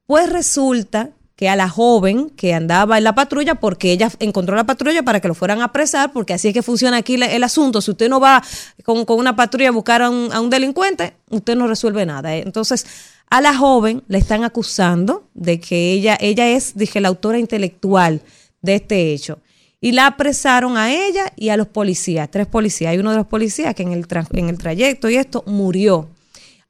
Pues 0.04 0.30
resulta 0.30 1.11
que 1.41 1.49
a 1.49 1.57
la 1.57 1.70
joven 1.70 2.28
que 2.28 2.53
andaba 2.53 2.99
en 2.99 3.05
la 3.05 3.14
patrulla, 3.14 3.55
porque 3.55 3.93
ella 3.93 4.11
encontró 4.18 4.57
la 4.57 4.64
patrulla 4.64 5.03
para 5.03 5.20
que 5.20 5.28
lo 5.28 5.34
fueran 5.34 5.62
a 5.62 5.64
apresar, 5.64 6.12
porque 6.12 6.34
así 6.34 6.49
es 6.49 6.53
que 6.53 6.62
funciona 6.62 6.99
aquí 6.99 7.14
el 7.14 7.43
asunto. 7.43 7.80
Si 7.80 7.93
usted 7.93 8.11
no 8.11 8.20
va 8.20 8.45
con, 8.84 9.07
con 9.07 9.18
una 9.18 9.34
patrulla 9.34 9.70
a 9.70 9.72
buscar 9.72 10.03
a 10.03 10.11
un, 10.11 10.28
a 10.34 10.41
un 10.43 10.51
delincuente, 10.51 11.14
usted 11.30 11.57
no 11.57 11.66
resuelve 11.66 12.05
nada. 12.05 12.36
¿eh? 12.36 12.43
Entonces, 12.45 12.84
a 13.30 13.41
la 13.41 13.57
joven 13.57 14.03
le 14.07 14.18
están 14.18 14.45
acusando 14.45 15.30
de 15.32 15.59
que 15.61 15.93
ella, 15.93 16.18
ella 16.20 16.47
es, 16.47 16.76
dije, 16.76 17.01
la 17.01 17.09
autora 17.09 17.38
intelectual 17.38 18.20
de 18.61 18.74
este 18.74 19.14
hecho. 19.14 19.38
Y 19.80 19.93
la 19.93 20.09
apresaron 20.09 20.76
a 20.76 20.93
ella 20.93 21.32
y 21.36 21.49
a 21.49 21.57
los 21.57 21.68
policías, 21.68 22.30
tres 22.30 22.49
policías. 22.49 22.91
Hay 22.91 22.99
uno 22.99 23.12
de 23.12 23.16
los 23.16 23.26
policías 23.26 23.74
que 23.74 23.82
en 23.82 23.93
el, 23.93 24.07
en 24.32 24.51
el 24.51 24.59
trayecto 24.59 25.09
y 25.09 25.16
esto 25.16 25.43
murió. 25.47 26.11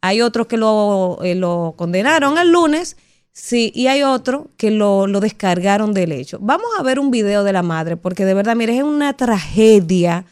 Hay 0.01 0.23
otros 0.23 0.47
que 0.47 0.57
lo, 0.57 1.18
eh, 1.25 1.35
lo 1.35 1.75
condenaron 1.77 2.39
el 2.39 2.53
lunes, 2.53 2.97
Sí, 3.33 3.72
y 3.74 3.87
hay 3.87 4.03
otro 4.03 4.49
que 4.57 4.70
lo, 4.70 5.07
lo 5.07 5.20
descargaron 5.20 5.95
del 5.95 6.12
hecho. 6.12 6.39
Vamos 6.41 6.66
a 6.78 6.83
ver 6.83 6.99
un 6.99 7.11
video 7.11 7.45
de 7.45 7.53
la 7.53 7.62
madre, 7.62 7.97
porque 7.97 8.24
de 8.24 8.35
verdad, 8.35 8.57
mire, 8.57 8.76
es 8.76 8.83
una 8.83 9.12
tragedia. 9.16 10.26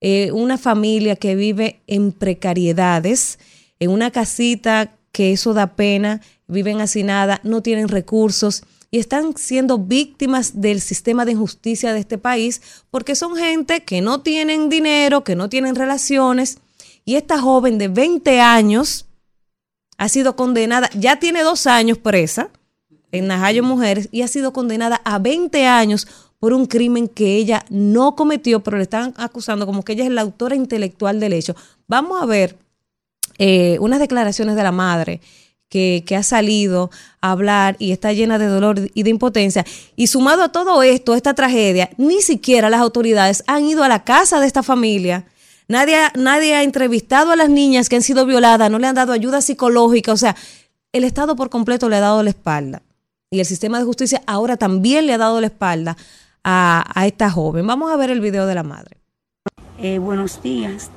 eh, 0.00 0.30
una 0.32 0.58
familia 0.58 1.16
que 1.16 1.34
vive 1.36 1.80
en 1.86 2.12
precariedades, 2.12 3.38
en 3.80 3.90
una 3.90 4.10
casita 4.10 4.92
que 5.12 5.32
eso 5.32 5.54
da 5.54 5.74
pena, 5.76 6.20
viven 6.48 6.80
hacinadas, 6.80 7.40
no 7.44 7.62
tienen 7.62 7.88
recursos 7.88 8.64
y 8.90 8.98
están 8.98 9.36
siendo 9.36 9.78
víctimas 9.78 10.60
del 10.60 10.80
sistema 10.80 11.24
de 11.24 11.32
injusticia 11.32 11.92
de 11.94 12.00
este 12.00 12.18
país 12.18 12.62
porque 12.90 13.14
son 13.16 13.36
gente 13.36 13.82
que 13.84 14.00
no 14.02 14.20
tienen 14.22 14.68
dinero, 14.68 15.24
que 15.24 15.34
no 15.36 15.48
tienen 15.48 15.74
relaciones. 15.74 16.58
Y 17.04 17.16
esta 17.16 17.40
joven 17.40 17.78
de 17.78 17.88
20 17.88 18.40
años 18.40 19.05
ha 19.98 20.08
sido 20.08 20.36
condenada, 20.36 20.90
ya 20.94 21.18
tiene 21.18 21.42
dos 21.42 21.66
años 21.66 21.98
presa 21.98 22.50
en 23.12 23.26
Najayo 23.26 23.62
Mujeres 23.62 24.08
y 24.12 24.22
ha 24.22 24.28
sido 24.28 24.52
condenada 24.52 25.00
a 25.04 25.18
20 25.18 25.66
años 25.66 26.06
por 26.38 26.52
un 26.52 26.66
crimen 26.66 27.08
que 27.08 27.36
ella 27.36 27.64
no 27.70 28.14
cometió, 28.14 28.62
pero 28.62 28.76
le 28.76 28.82
están 28.82 29.14
acusando 29.16 29.66
como 29.66 29.82
que 29.82 29.92
ella 29.92 30.04
es 30.04 30.10
la 30.10 30.20
autora 30.20 30.54
intelectual 30.54 31.18
del 31.18 31.32
hecho. 31.32 31.56
Vamos 31.88 32.22
a 32.22 32.26
ver 32.26 32.56
eh, 33.38 33.78
unas 33.80 34.00
declaraciones 34.00 34.56
de 34.56 34.62
la 34.62 34.72
madre 34.72 35.20
que, 35.68 36.04
que, 36.06 36.14
ha 36.14 36.22
salido 36.22 36.90
a 37.20 37.32
hablar 37.32 37.76
y 37.78 37.90
está 37.90 38.12
llena 38.12 38.38
de 38.38 38.46
dolor 38.46 38.90
y 38.94 39.02
de 39.02 39.10
impotencia. 39.10 39.64
Y 39.96 40.06
sumado 40.06 40.42
a 40.42 40.52
todo 40.52 40.82
esto, 40.82 41.14
esta 41.14 41.34
tragedia, 41.34 41.90
ni 41.96 42.22
siquiera 42.22 42.70
las 42.70 42.80
autoridades 42.80 43.42
han 43.46 43.64
ido 43.64 43.82
a 43.82 43.88
la 43.88 44.04
casa 44.04 44.38
de 44.38 44.46
esta 44.46 44.62
familia. 44.62 45.26
Nadie, 45.68 45.96
nadie 46.14 46.54
ha 46.54 46.62
entrevistado 46.62 47.32
a 47.32 47.36
las 47.36 47.48
niñas 47.48 47.88
que 47.88 47.96
han 47.96 48.02
sido 48.02 48.24
violadas, 48.24 48.70
no 48.70 48.78
le 48.78 48.86
han 48.86 48.94
dado 48.94 49.12
ayuda 49.12 49.40
psicológica. 49.40 50.12
O 50.12 50.16
sea, 50.16 50.36
el 50.92 51.04
Estado 51.04 51.34
por 51.36 51.50
completo 51.50 51.88
le 51.88 51.96
ha 51.96 52.00
dado 52.00 52.22
la 52.22 52.30
espalda. 52.30 52.82
Y 53.30 53.40
el 53.40 53.46
sistema 53.46 53.78
de 53.78 53.84
justicia 53.84 54.22
ahora 54.26 54.56
también 54.56 55.06
le 55.06 55.14
ha 55.14 55.18
dado 55.18 55.40
la 55.40 55.48
espalda 55.48 55.96
a, 56.44 56.84
a 56.94 57.06
esta 57.06 57.30
joven. 57.30 57.66
Vamos 57.66 57.90
a 57.90 57.96
ver 57.96 58.10
el 58.10 58.20
video 58.20 58.46
de 58.46 58.54
la 58.54 58.62
madre. 58.62 58.96
Eh, 59.78 59.98
buenos 59.98 60.40
días. 60.42 60.90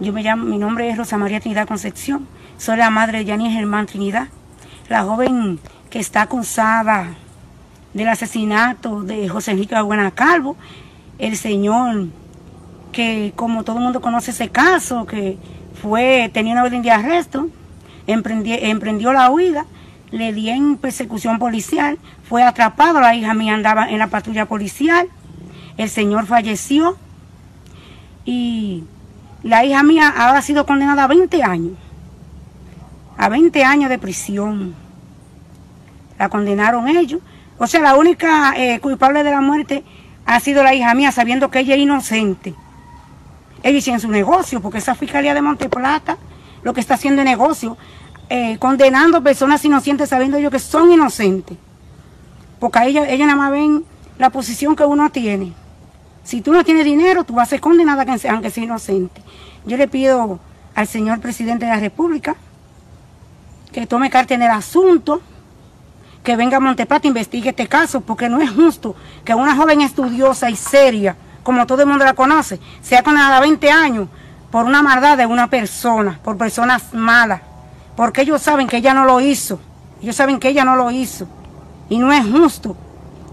Yo 0.00 0.12
me 0.12 0.22
llamo, 0.22 0.44
mi 0.44 0.58
nombre 0.58 0.88
es 0.88 0.96
Rosa 0.96 1.18
María 1.18 1.40
Trinidad 1.40 1.68
Concepción. 1.68 2.26
Soy 2.58 2.78
la 2.78 2.90
madre 2.90 3.18
de 3.18 3.24
Yanis 3.26 3.52
Germán 3.52 3.86
Trinidad, 3.86 4.28
la 4.88 5.04
joven 5.04 5.60
que 5.90 5.98
está 5.98 6.22
acusada 6.22 7.14
del 7.92 8.08
asesinato 8.08 9.02
de 9.02 9.28
José 9.28 9.52
Enrique 9.52 9.80
Buena 9.80 10.10
Calvo, 10.10 10.56
el 11.18 11.36
señor 11.36 12.06
que 12.96 13.34
como 13.36 13.62
todo 13.62 13.76
el 13.76 13.84
mundo 13.84 14.00
conoce 14.00 14.30
ese 14.30 14.48
caso, 14.48 15.04
que 15.04 15.36
fue, 15.82 16.30
tenía 16.32 16.54
una 16.54 16.64
orden 16.64 16.80
de 16.80 16.90
arresto, 16.90 17.48
emprendió, 18.06 18.56
emprendió 18.58 19.12
la 19.12 19.30
huida, 19.30 19.66
le 20.10 20.32
di 20.32 20.48
en 20.48 20.78
persecución 20.78 21.38
policial, 21.38 21.98
fue 22.26 22.42
atrapado, 22.42 23.00
la 23.00 23.14
hija 23.14 23.34
mía 23.34 23.52
andaba 23.52 23.90
en 23.90 23.98
la 23.98 24.06
patrulla 24.06 24.46
policial, 24.46 25.08
el 25.76 25.90
señor 25.90 26.24
falleció 26.26 26.96
y 28.24 28.84
la 29.42 29.66
hija 29.66 29.82
mía 29.82 30.08
ahora 30.08 30.38
ha 30.38 30.42
sido 30.42 30.64
condenada 30.64 31.04
a 31.04 31.06
20 31.06 31.42
años 31.42 31.72
a 33.16 33.28
20 33.28 33.64
años 33.64 33.90
de 33.90 33.98
prisión. 33.98 34.74
La 36.18 36.28
condenaron 36.28 36.88
ellos. 36.88 37.20
O 37.58 37.66
sea, 37.66 37.80
la 37.80 37.94
única 37.96 38.54
eh, 38.56 38.80
culpable 38.80 39.22
de 39.22 39.30
la 39.30 39.40
muerte 39.40 39.84
ha 40.26 40.40
sido 40.40 40.62
la 40.62 40.74
hija 40.74 40.94
mía, 40.94 41.12
sabiendo 41.12 41.50
que 41.50 41.60
ella 41.60 41.74
es 41.74 41.80
inocente. 41.80 42.54
Ella 43.66 43.78
hizo 43.78 43.90
en 43.90 43.98
su 43.98 44.08
negocio, 44.08 44.60
porque 44.60 44.78
esa 44.78 44.94
fiscalía 44.94 45.34
de 45.34 45.42
Monteplata 45.42 46.18
lo 46.62 46.72
que 46.72 46.80
está 46.80 46.94
haciendo 46.94 47.22
es 47.22 47.26
negocio, 47.26 47.76
eh, 48.28 48.58
condenando 48.58 49.20
personas 49.24 49.64
inocentes 49.64 50.08
sabiendo 50.08 50.36
ellos 50.36 50.52
que 50.52 50.60
son 50.60 50.92
inocentes. 50.92 51.58
Porque 52.60 52.78
a 52.78 52.86
ella, 52.86 53.08
ella 53.08 53.26
nada 53.26 53.36
más 53.36 53.50
ven 53.50 53.84
la 54.18 54.30
posición 54.30 54.76
que 54.76 54.84
uno 54.84 55.10
tiene. 55.10 55.52
Si 56.22 56.42
tú 56.42 56.52
no 56.52 56.64
tienes 56.64 56.84
dinero, 56.84 57.24
tú 57.24 57.34
vas 57.34 57.48
a 57.48 57.50
ser 57.50 57.60
condenada 57.60 58.06
aunque 58.30 58.50
sea 58.50 58.62
inocente. 58.62 59.20
Yo 59.64 59.76
le 59.76 59.88
pido 59.88 60.38
al 60.76 60.86
señor 60.86 61.18
presidente 61.18 61.64
de 61.64 61.72
la 61.72 61.80
República 61.80 62.36
que 63.72 63.84
tome 63.88 64.10
carta 64.10 64.34
en 64.34 64.42
el 64.42 64.50
asunto, 64.52 65.20
que 66.22 66.36
venga 66.36 66.58
a 66.58 66.60
Monteplata 66.60 67.08
e 67.08 67.08
investigue 67.08 67.50
este 67.50 67.66
caso, 67.66 68.00
porque 68.00 68.28
no 68.28 68.40
es 68.40 68.50
justo 68.50 68.94
que 69.24 69.34
una 69.34 69.56
joven 69.56 69.80
estudiosa 69.80 70.50
y 70.50 70.54
seria, 70.54 71.16
como 71.46 71.64
todo 71.64 71.82
el 71.82 71.88
mundo 71.88 72.04
la 72.04 72.14
conoce, 72.14 72.58
sea 72.82 73.04
condenada 73.04 73.36
a 73.36 73.40
20 73.40 73.70
años 73.70 74.08
por 74.50 74.64
una 74.64 74.82
maldad 74.82 75.16
de 75.16 75.26
una 75.26 75.48
persona, 75.48 76.18
por 76.24 76.36
personas 76.36 76.92
malas, 76.92 77.40
porque 77.94 78.22
ellos 78.22 78.42
saben 78.42 78.66
que 78.66 78.78
ella 78.78 78.92
no 78.92 79.04
lo 79.04 79.20
hizo, 79.20 79.60
ellos 80.02 80.16
saben 80.16 80.40
que 80.40 80.48
ella 80.48 80.64
no 80.64 80.74
lo 80.74 80.90
hizo, 80.90 81.28
y 81.88 81.98
no 81.98 82.12
es 82.12 82.26
justo 82.26 82.76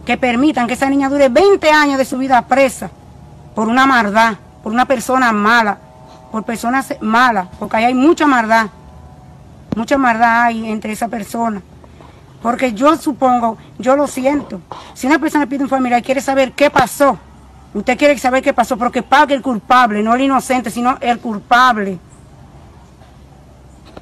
que 0.05 0.15
permitan 0.15 0.67
que 0.67 0.75
esa 0.75 0.91
niña 0.91 1.09
dure 1.09 1.29
20 1.29 1.71
años 1.71 1.97
de 1.97 2.05
su 2.05 2.19
vida 2.19 2.39
presa 2.43 2.91
por 3.55 3.67
una 3.67 3.87
maldad, 3.87 4.35
por 4.61 4.71
una 4.71 4.85
persona 4.85 5.31
mala, 5.31 5.79
por 6.31 6.43
personas 6.43 6.93
malas, 7.01 7.47
porque 7.57 7.77
ahí 7.77 7.85
hay 7.85 7.95
mucha 7.95 8.27
maldad 8.27 8.67
mucha 9.75 9.97
maldad 9.97 10.43
hay 10.43 10.69
entre 10.69 10.93
esa 10.93 11.07
persona. 11.07 11.63
Porque 12.43 12.73
yo 12.73 12.95
supongo, 12.95 13.57
yo 13.79 13.95
lo 13.95 14.05
siento, 14.05 14.61
si 14.93 15.07
una 15.07 15.17
persona 15.17 15.47
pide 15.47 15.63
un 15.63 15.69
familiar 15.69 15.99
y 16.01 16.03
quiere 16.03 16.21
saber 16.21 16.51
qué 16.51 16.69
pasó, 16.69 17.17
usted 17.73 17.97
quiere 17.97 18.17
saber 18.17 18.43
qué 18.43 18.53
pasó, 18.53 18.77
pero 18.77 18.91
que 18.91 19.03
pague 19.03 19.35
el 19.35 19.41
culpable, 19.41 20.03
no 20.03 20.13
el 20.15 20.21
inocente, 20.21 20.69
sino 20.69 20.97
el 21.01 21.19
culpable. 21.19 21.99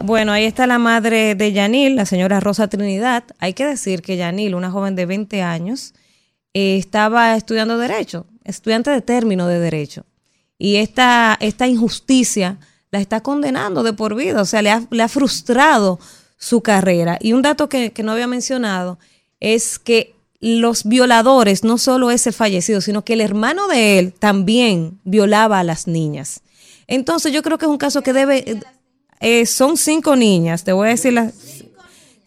Bueno, 0.04 0.32
ahí 0.32 0.46
está 0.46 0.66
la 0.66 0.80
madre 0.80 1.36
de 1.36 1.52
Yanil, 1.52 1.96
la 1.96 2.06
señora 2.06 2.40
Rosa 2.40 2.68
Trinidad. 2.68 3.24
Hay 3.40 3.54
que 3.54 3.66
decir 3.66 4.02
que 4.02 4.18
Yanil, 4.18 4.56
una 4.56 4.72
joven 4.72 4.96
de 4.96 5.06
20 5.06 5.44
años, 5.44 5.94
eh, 6.54 6.78
estaba 6.78 7.36
estudiando 7.36 7.78
Derecho, 7.78 8.26
estudiante 8.44 8.90
de 8.90 9.02
término 9.02 9.48
de 9.48 9.60
Derecho. 9.60 10.06
Y 10.58 10.78
esta, 10.78 11.38
esta 11.40 11.68
injusticia 11.68 12.58
la 12.90 13.00
está 13.00 13.22
condenando 13.22 13.84
de 13.84 13.94
por 13.94 14.16
vida, 14.16 14.42
o 14.42 14.46
sea, 14.46 14.62
le 14.62 14.72
ha, 14.72 14.84
le 14.90 15.04
ha 15.04 15.08
frustrado 15.08 16.00
su 16.38 16.62
carrera. 16.62 17.18
Y 17.22 17.34
un 17.34 17.42
dato 17.42 17.70
que, 17.70 17.92
que, 17.92 18.04
no 18.04 18.12
había 18.12 18.28
mencionado 18.28 19.00
es 19.40 19.80
que 19.80 20.16
los 20.42 20.84
violadores 20.84 21.64
no 21.64 21.78
solo 21.78 22.10
es 22.12 22.26
el 22.28 22.34
fallecido, 22.34 22.82
sino 22.82 23.06
que 23.06 23.14
el 23.14 23.22
hermano 23.22 23.68
de 23.68 24.00
él 24.00 24.14
también 24.14 25.00
violaba 25.04 25.60
a 25.60 25.64
las 25.64 25.88
niñas. 25.88 26.42
Entonces 26.88 27.32
yo 27.32 27.44
creo 27.44 27.58
que 27.58 27.66
es 27.66 27.72
un 27.72 27.78
caso 27.78 28.02
que 28.02 28.12
debe... 28.12 28.60
Eh, 29.20 29.46
son 29.46 29.78
cinco 29.78 30.16
niñas, 30.16 30.64
te 30.64 30.74
voy 30.74 30.88
a 30.88 30.92
decir 30.92 31.14
las... 31.14 31.34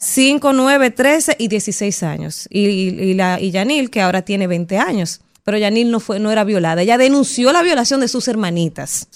5, 0.04 0.52
9, 0.52 0.90
13 0.90 1.36
y 1.38 1.48
16 1.48 2.02
años. 2.02 2.46
Y, 2.50 3.14
la, 3.14 3.40
y 3.40 3.50
Yanil, 3.50 3.90
que 3.90 4.02
ahora 4.02 4.20
tiene 4.20 4.46
20 4.46 4.76
años. 4.76 5.22
Pero 5.44 5.56
Yanil 5.56 5.90
no, 5.90 5.98
fue, 5.98 6.18
no 6.18 6.30
era 6.30 6.44
violada. 6.44 6.82
Ella 6.82 6.98
denunció 6.98 7.52
la 7.52 7.62
violación 7.62 8.00
de 8.00 8.08
sus 8.08 8.28
hermanitas. 8.28 9.08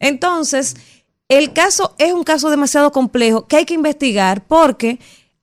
Entonces, 0.00 0.74
el 1.28 1.52
caso 1.52 1.94
es 1.98 2.12
un 2.12 2.24
caso 2.24 2.50
demasiado 2.50 2.90
complejo 2.90 3.46
que 3.46 3.56
hay 3.56 3.64
que 3.64 3.74
investigar 3.74 4.44
porque 4.46 4.98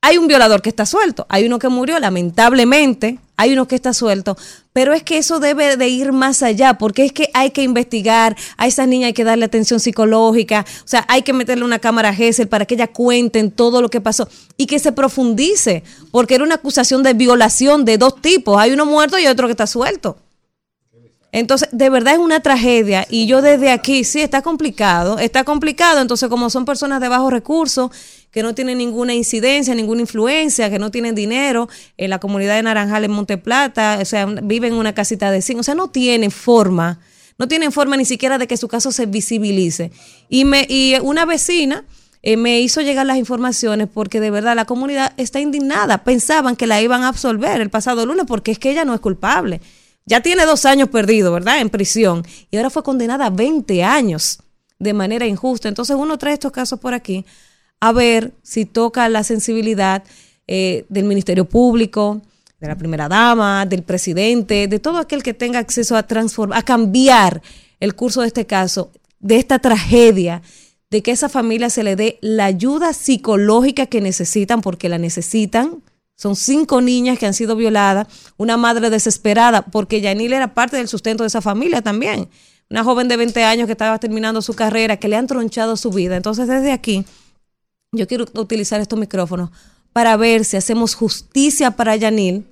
hay 0.05 0.19
un 0.19 0.27
violador 0.27 0.61
que 0.61 0.69
está 0.69 0.85
suelto, 0.85 1.25
hay 1.29 1.47
uno 1.47 1.57
que 1.57 1.67
murió 1.67 1.97
lamentablemente, 1.97 3.17
hay 3.37 3.53
uno 3.53 3.67
que 3.67 3.73
está 3.73 3.91
suelto, 3.91 4.37
pero 4.71 4.93
es 4.93 5.01
que 5.01 5.17
eso 5.17 5.39
debe 5.39 5.77
de 5.77 5.87
ir 5.87 6.11
más 6.11 6.43
allá, 6.43 6.77
porque 6.77 7.05
es 7.05 7.11
que 7.11 7.31
hay 7.33 7.49
que 7.49 7.63
investigar, 7.63 8.35
a 8.55 8.67
esas 8.67 8.87
niñas 8.87 9.07
hay 9.07 9.13
que 9.13 9.23
darle 9.23 9.45
atención 9.45 9.79
psicológica, 9.79 10.63
o 10.83 10.87
sea, 10.87 11.05
hay 11.07 11.23
que 11.23 11.33
meterle 11.33 11.65
una 11.65 11.79
cámara 11.79 12.13
GESEL 12.13 12.47
para 12.47 12.67
que 12.67 12.75
ella 12.75 12.85
cuenten 12.85 13.49
todo 13.49 13.81
lo 13.81 13.89
que 13.89 13.99
pasó 13.99 14.29
y 14.57 14.67
que 14.67 14.77
se 14.77 14.91
profundice, 14.91 15.81
porque 16.11 16.35
era 16.35 16.43
una 16.43 16.55
acusación 16.55 17.01
de 17.01 17.15
violación 17.15 17.83
de 17.83 17.97
dos 17.97 18.21
tipos, 18.21 18.59
hay 18.59 18.73
uno 18.73 18.85
muerto 18.85 19.17
y 19.17 19.25
otro 19.25 19.47
que 19.47 19.53
está 19.53 19.65
suelto. 19.65 20.17
Entonces, 21.35 21.67
de 21.73 21.89
verdad 21.89 22.13
es 22.13 22.19
una 22.19 22.39
tragedia 22.39 23.05
y 23.09 23.27
yo 23.27 23.41
desde 23.41 23.69
aquí, 23.69 24.05
sí, 24.05 24.21
está 24.21 24.41
complicado, 24.41 25.19
está 25.19 25.43
complicado, 25.43 25.99
entonces 25.99 26.29
como 26.29 26.49
son 26.49 26.63
personas 26.63 27.01
de 27.01 27.09
bajos 27.09 27.29
recursos, 27.29 27.91
que 28.31 28.41
no 28.41 28.55
tienen 28.55 28.77
ninguna 28.77 29.13
incidencia, 29.13 29.75
ninguna 29.75 29.99
influencia, 29.99 30.69
que 30.69 30.79
no 30.79 30.91
tienen 30.91 31.13
dinero, 31.13 31.67
en 31.97 32.09
la 32.09 32.19
comunidad 32.19 32.55
de 32.55 32.63
Naranjal 32.63 33.03
en 33.03 33.11
Monteplata, 33.11 33.97
o 34.01 34.05
sea, 34.05 34.27
viven 34.27 34.71
en 34.71 34.79
una 34.79 34.93
casita 34.93 35.29
de 35.29 35.41
zinc, 35.41 35.59
o 35.59 35.63
sea, 35.63 35.75
no 35.75 35.89
tienen 35.89 36.31
forma, 36.31 37.01
no 37.37 37.49
tienen 37.49 37.73
forma 37.73 37.97
ni 37.97 38.05
siquiera 38.05 38.37
de 38.37 38.47
que 38.47 38.55
su 38.55 38.69
caso 38.69 38.93
se 38.93 39.05
visibilice. 39.05 39.91
Y, 40.29 40.45
me, 40.45 40.65
y 40.69 40.95
una 41.01 41.25
vecina... 41.25 41.83
Eh, 42.27 42.37
me 42.37 42.59
hizo 42.59 42.81
llegar 42.81 43.05
las 43.05 43.17
informaciones 43.17 43.87
porque 43.87 44.19
de 44.19 44.31
verdad 44.31 44.55
la 44.55 44.65
comunidad 44.65 45.13
está 45.17 45.39
indignada. 45.39 46.03
Pensaban 46.03 46.55
que 46.55 46.65
la 46.65 46.81
iban 46.81 47.03
a 47.03 47.09
absolver 47.09 47.61
el 47.61 47.69
pasado 47.69 48.03
lunes 48.03 48.25
porque 48.27 48.49
es 48.49 48.57
que 48.57 48.71
ella 48.71 48.83
no 48.83 48.95
es 48.95 48.99
culpable. 48.99 49.61
Ya 50.05 50.21
tiene 50.21 50.45
dos 50.45 50.65
años 50.65 50.89
perdido, 50.89 51.31
¿verdad? 51.31 51.59
En 51.59 51.69
prisión. 51.69 52.25
Y 52.51 52.57
ahora 52.57 52.69
fue 52.69 52.83
condenada 52.83 53.25
a 53.25 53.29
20 53.29 53.83
años 53.83 54.39
de 54.79 54.93
manera 54.93 55.25
injusta. 55.25 55.67
Entonces 55.67 55.95
uno 55.95 56.17
trae 56.17 56.33
estos 56.33 56.51
casos 56.51 56.79
por 56.79 56.93
aquí 56.93 57.25
a 57.79 57.91
ver 57.91 58.33
si 58.43 58.65
toca 58.65 59.09
la 59.09 59.23
sensibilidad 59.23 60.03
eh, 60.47 60.85
del 60.89 61.05
Ministerio 61.05 61.45
Público, 61.45 62.21
de 62.59 62.67
la 62.67 62.77
primera 62.77 63.07
dama, 63.07 63.65
del 63.65 63.83
presidente, 63.83 64.67
de 64.67 64.79
todo 64.79 64.97
aquel 64.97 65.23
que 65.23 65.33
tenga 65.33 65.59
acceso 65.59 65.95
a 65.97 66.03
transformar, 66.03 66.59
a 66.59 66.61
cambiar 66.61 67.41
el 67.79 67.95
curso 67.95 68.21
de 68.21 68.27
este 68.27 68.45
caso, 68.45 68.91
de 69.19 69.37
esta 69.37 69.59
tragedia 69.59 70.41
de 70.89 71.01
que 71.01 71.11
a 71.11 71.13
esa 71.13 71.29
familia 71.29 71.69
se 71.69 71.83
le 71.83 71.95
dé 71.95 72.17
la 72.21 72.45
ayuda 72.45 72.93
psicológica 72.93 73.87
que 73.87 74.01
necesitan, 74.01 74.61
porque 74.61 74.87
la 74.87 74.97
necesitan. 74.97 75.81
Son 76.15 76.35
cinco 76.35 76.81
niñas 76.81 77.19
que 77.19 77.25
han 77.25 77.33
sido 77.33 77.55
violadas, 77.55 78.07
una 78.37 78.55
madre 78.57 78.89
desesperada, 78.89 79.63
porque 79.63 79.99
Yanil 79.99 80.33
era 80.33 80.53
parte 80.53 80.77
del 80.77 80.87
sustento 80.87 81.23
de 81.23 81.27
esa 81.27 81.41
familia 81.41 81.81
también. 81.81 82.29
Una 82.69 82.83
joven 82.83 83.07
de 83.07 83.17
20 83.17 83.43
años 83.43 83.65
que 83.65 83.73
estaba 83.73 83.99
terminando 83.99 84.41
su 84.41 84.53
carrera, 84.53 84.97
que 84.97 85.07
le 85.07 85.17
han 85.17 85.27
tronchado 85.27 85.75
su 85.77 85.91
vida. 85.91 86.15
Entonces, 86.15 86.47
desde 86.47 86.71
aquí, 86.71 87.05
yo 87.91 88.07
quiero 88.07 88.25
utilizar 88.35 88.81
estos 88.81 88.97
micrófonos 88.97 89.49
para 89.91 90.17
ver 90.17 90.45
si 90.45 90.57
hacemos 90.57 90.95
justicia 90.95 91.71
para 91.71 91.95
Yanil 91.95 92.45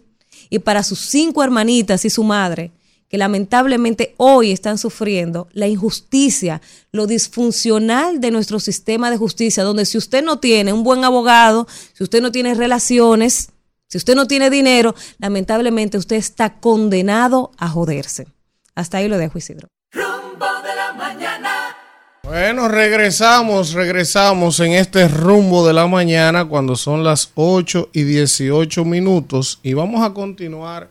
y 0.49 0.59
para 0.59 0.83
sus 0.83 0.99
cinco 0.99 1.43
hermanitas 1.43 2.05
y 2.05 2.09
su 2.09 2.23
madre, 2.23 2.71
que 3.09 3.17
lamentablemente 3.17 4.13
hoy 4.17 4.51
están 4.51 4.77
sufriendo 4.77 5.47
la 5.53 5.67
injusticia, 5.67 6.61
lo 6.91 7.07
disfuncional 7.07 8.19
de 8.19 8.31
nuestro 8.31 8.59
sistema 8.59 9.09
de 9.09 9.17
justicia, 9.17 9.63
donde 9.63 9.85
si 9.85 9.97
usted 9.97 10.23
no 10.23 10.39
tiene 10.39 10.73
un 10.73 10.83
buen 10.83 11.03
abogado, 11.03 11.67
si 11.93 12.03
usted 12.03 12.21
no 12.21 12.31
tiene 12.31 12.55
relaciones, 12.55 13.49
si 13.93 13.97
usted 13.99 14.15
no 14.15 14.25
tiene 14.25 14.49
dinero, 14.49 14.95
lamentablemente 15.19 15.99
usted 15.99 16.15
está 16.15 16.55
condenado 16.55 17.51
a 17.59 17.69
joderse. 17.69 18.25
Hasta 18.73 18.97
ahí 18.97 19.07
lo 19.07 19.19
dejo, 19.19 19.37
Isidro. 19.37 19.67
Rumbo 19.91 20.47
de 20.63 20.75
la 20.75 20.93
mañana. 20.93 21.51
Bueno, 22.23 22.67
regresamos, 22.69 23.73
regresamos 23.73 24.59
en 24.61 24.71
este 24.71 25.07
rumbo 25.07 25.67
de 25.67 25.73
la 25.73 25.85
mañana 25.85 26.45
cuando 26.45 26.75
son 26.75 27.03
las 27.03 27.29
8 27.35 27.89
y 27.93 28.01
18 28.01 28.83
minutos 28.83 29.59
y 29.61 29.73
vamos 29.73 30.03
a 30.03 30.11
continuar 30.11 30.89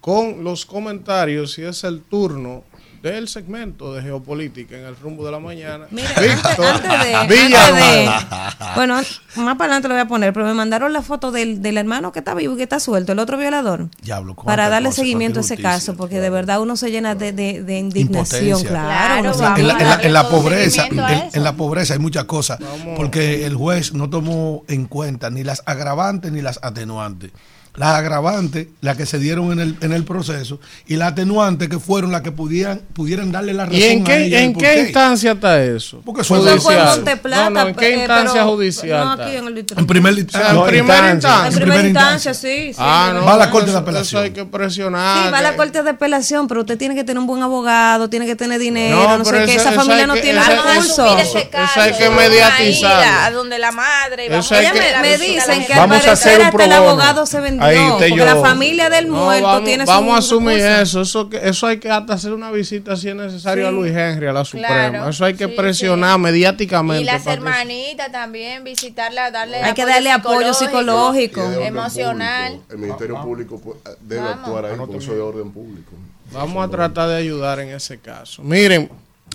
con 0.00 0.42
los 0.42 0.66
comentarios 0.66 1.56
y 1.58 1.62
es 1.62 1.84
el 1.84 2.02
turno 2.02 2.64
del 3.02 3.28
segmento 3.28 3.94
de 3.94 4.02
geopolítica 4.02 4.76
en 4.76 4.84
el 4.86 4.96
rumbo 4.96 5.24
de 5.24 5.30
la 5.30 5.38
mañana. 5.38 5.86
Mira, 5.92 6.08
Víctor 6.20 6.64
antes 6.66 7.28
de, 7.28 7.34
Villanueva. 7.36 8.16
antes 8.18 8.30
de- 8.30 8.36
bueno, 8.74 8.94
más 8.96 9.56
para 9.56 9.64
adelante 9.74 9.88
lo 9.88 9.94
voy 9.94 10.02
a 10.02 10.06
poner, 10.08 10.32
pero 10.32 10.46
me 10.46 10.54
mandaron 10.54 10.92
la 10.92 11.02
foto 11.02 11.30
del, 11.32 11.62
del 11.62 11.76
hermano 11.78 12.12
que 12.12 12.18
está 12.20 12.34
vivo 12.34 12.54
y 12.54 12.56
que 12.56 12.62
está 12.64 12.80
suelto, 12.80 13.12
el 13.12 13.18
otro 13.18 13.36
violador, 13.38 13.88
Diablo, 14.02 14.34
para 14.34 14.68
darle 14.68 14.88
cosa, 14.90 15.02
seguimiento 15.02 15.40
a 15.40 15.42
ese 15.42 15.56
caso, 15.56 15.94
porque 15.96 16.20
de 16.20 16.30
verdad 16.30 16.60
uno 16.60 16.76
se 16.76 16.90
llena 16.90 17.14
de, 17.14 17.32
de- 17.32 17.62
de 17.62 17.78
indignación, 17.78 18.44
Impotencia. 18.44 18.68
claro. 18.70 19.32
vamos 19.38 19.58
en 19.58 19.66
la, 19.68 19.78
en 20.02 20.12
la- 20.12 20.20
en 20.22 20.28
pobreza 20.28 20.86
en, 20.86 20.98
en 21.32 21.44
la 21.44 21.52
pobreza 21.56 21.94
hay 21.94 22.00
muchas 22.00 22.24
cosas 22.24 22.58
porque 22.96 23.44
el 23.46 23.54
juez 23.56 23.92
no 23.94 24.08
tomó 24.10 24.64
en 24.68 24.86
cuenta 24.86 25.30
ni 25.30 25.42
las 25.44 25.62
agravantes 25.66 26.30
ni 26.32 26.40
las 26.42 26.58
atenuantes 26.62 27.30
las 27.74 27.88
agravantes 27.94 28.66
las 28.82 28.96
que 28.98 29.06
se 29.06 29.18
dieron 29.18 29.50
en 29.52 29.58
el, 29.60 29.76
en 29.80 29.92
el 29.92 30.04
proceso 30.04 30.60
y 30.86 30.96
las 30.96 31.12
atenuantes 31.12 31.68
que 31.70 31.78
fueron 31.78 32.12
las 32.12 32.20
que 32.20 32.30
pudieran 32.30 32.82
pudieran 32.92 33.32
darle 33.32 33.54
la 33.54 33.64
razón 33.64 33.78
¿Y 33.80 33.84
en 33.84 34.02
a 34.02 34.04
qué, 34.04 34.24
ella 34.24 34.40
en 34.42 34.54
qué 34.54 34.80
instancia 34.80 35.32
está 35.32 35.62
eso? 35.62 36.02
Porque 36.04 36.20
eso 36.20 36.36
en 36.36 36.58
Judicial. 36.58 36.86
Monteplata, 36.96 37.44
No, 37.44 37.50
no, 37.62 37.68
¿en 37.68 37.74
qué 37.74 37.86
eh, 37.94 37.98
instancia 38.00 38.32
pero- 38.34 38.50
judicial 38.50 39.04
No, 39.04 39.10
aquí 39.12 39.36
en 39.36 39.46
el 39.46 39.58
en 39.58 39.86
primer 39.86 40.12
O 40.12 40.30
sea, 40.30 40.50
en 40.50 40.56
no, 40.56 40.64
primera 40.66 41.10
instancia. 41.12 41.48
En 41.48 41.54
primera 41.54 41.88
instancia, 41.88 42.34
sí. 42.34 42.72
sí 42.72 42.76
Ah, 42.78 43.12
no. 43.14 43.24
Va 43.24 43.34
a 43.34 43.36
la 43.38 43.50
Corte 43.50 43.70
de 43.70 43.76
Apelación. 43.78 44.02
Eso 44.02 44.18
hay 44.24 44.30
que 44.32 44.44
presionar. 44.44 45.24
Sí, 45.26 45.30
va 45.32 45.38
a 45.38 45.42
la 45.42 45.56
corte 45.56 45.82
de 45.82 45.90
apelación, 45.90 46.48
pero 46.48 46.60
usted 46.60 46.76
tiene 46.76 46.94
que 46.94 47.04
tener 47.04 47.18
un 47.18 47.26
buen 47.26 47.42
abogado, 47.42 48.08
tiene 48.10 48.26
que 48.26 48.36
tener 48.36 48.58
dinero, 48.60 49.18
No, 49.18 49.24
sé 49.24 49.44
qué. 49.46 49.54
Esa 49.54 49.72
familia 49.72 50.06
no 50.06 50.14
tiene 50.14 50.42
recursos. 50.42 51.20
Eso- 51.20 51.38
hay 51.38 51.92
que 51.94 52.08
vamos 52.08 52.82
a 52.84 53.30
donde 53.30 53.58
la 53.58 53.72
madre. 53.72 54.28
Vamos 54.28 56.06
a 56.06 56.12
hacer 56.12 56.40
un 56.52 56.72
abogado 56.72 57.26
se 57.26 57.40
vendió, 57.40 57.61
Ahí 57.62 57.78
usted 57.78 58.06
y 58.06 58.10
porque 58.10 58.24
yo. 58.24 58.34
la 58.34 58.36
familia 58.40 58.90
del 58.90 59.08
No, 59.08 59.24
muerto 59.24 59.46
vamos, 59.46 59.64
tiene 59.64 59.84
vamos 59.84 60.18
a 60.18 60.22
su 60.22 60.34
asumir 60.36 60.58
eso. 60.58 61.00
Eso, 61.02 61.28
que, 61.28 61.40
eso 61.48 61.66
hay 61.66 61.78
que 61.78 61.90
hasta 61.90 62.14
hacer 62.14 62.32
una 62.32 62.50
visita 62.50 62.96
si 62.96 63.08
es 63.08 63.14
necesario 63.14 63.64
Sí. 63.64 63.68
a 63.68 63.70
Luis 63.70 63.92
Henry, 63.94 64.26
a 64.26 64.32
la 64.32 64.44
Suprema. 64.44 64.68
Claro, 64.90 65.08
eso 65.08 65.24
hay 65.24 65.34
que 65.34 65.46
sí, 65.46 65.52
presionar 65.56 66.18
mediáticamente. 66.18 67.02
Y 67.02 67.04
las 67.04 67.22
para 67.22 67.36
que- 67.36 67.42
hermanitas 67.42 68.12
también, 68.12 68.64
visitarla, 68.64 69.30
darle 69.30 69.56
Hay 69.58 69.74
que 69.74 69.86
darle 69.86 70.10
apoyo 70.10 70.52
psicológico. 70.54 71.42
Orden 71.42 71.62
emocional. 71.66 72.52
público. 72.52 72.72
El 72.72 72.78
Ministerio 72.78 73.22
Público 73.22 73.60
pues, 73.62 73.76
debe 74.00 74.22
Vamos. 74.22 74.38
actuar 74.38 74.64
ahí 74.66 74.72
porque 74.76 74.96
eso 74.98 75.10
es 75.12 75.16
de 75.16 75.22
orden 75.22 75.50
público. 75.52 75.92
Vamos 76.32 76.66
a 76.66 76.70
tratar 76.70 77.08
de 77.10 77.16
ayudar 77.16 77.60
en 77.60 77.68
ese 77.70 77.98
caso. 77.98 78.42
Miren, 78.42 78.90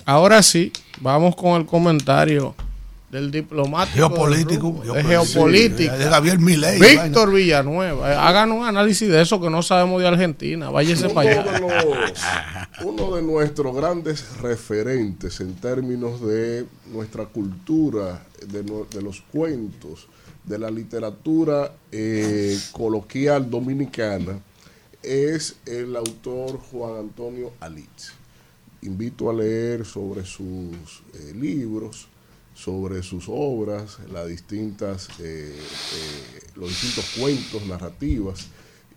ahora 0.06 0.42
sí, 0.42 0.72
vamos 1.00 1.36
con 1.36 1.60
el 1.62 1.66
comentario 1.66 2.56
del 3.12 3.32
diplomático. 3.32 3.96
geopolítico, 3.96 4.52
del 4.54 4.60
rumbo, 4.62 4.94
de 4.94 5.04
geopolítica. 5.04 5.98
de 5.98 6.06
Gabriel 6.10 6.40
Milei 6.40 6.80
Víctor 6.80 7.32
Villanueva. 7.34 8.12
Eh, 8.12 8.16
Hagan 8.16 8.52
un 8.52 8.66
análisis 8.66 9.08
de 9.08 9.22
eso 9.22 9.40
que 9.40 9.50
no 9.50 9.62
sabemos 9.64 10.02
de 10.02 10.08
Argentina. 10.10 10.70
Váyase 10.70 11.06
Uno 11.06 11.14
para 11.14 11.32
allá. 11.32 11.52
de, 11.54 11.60
los- 11.60 12.84
uno 12.84 13.16
de 13.16 13.22
nuestros 13.22 13.76
grandes 13.76 14.26
referentes 14.42 15.40
en 15.40 15.56
términos 15.56 16.22
de 16.22 16.66
nuestra 16.92 17.26
cultura, 17.26 18.26
de 18.46 19.02
los 19.02 19.22
cuentos, 19.32 20.08
de 20.44 20.60
la 20.60 20.70
literatura 20.70 21.72
eh, 21.92 22.58
coloquial 22.72 23.50
dominicana, 23.50 24.40
es 25.02 25.56
el 25.66 25.96
autor 25.96 26.60
Juan 26.72 26.98
Antonio 27.00 27.54
Alitz. 27.62 28.12
Invito 28.82 29.30
a 29.30 29.34
leer 29.34 29.86
sobre 29.86 30.26
sus 30.26 31.02
eh, 31.14 31.34
libros, 31.36 32.08
sobre 32.58 33.04
sus 33.04 33.26
obras, 33.28 34.00
las 34.12 34.28
distintas, 34.28 35.10
eh, 35.20 35.56
eh, 35.56 36.40
los 36.56 36.70
distintos 36.70 37.14
cuentos, 37.20 37.68
narrativas 37.68 38.48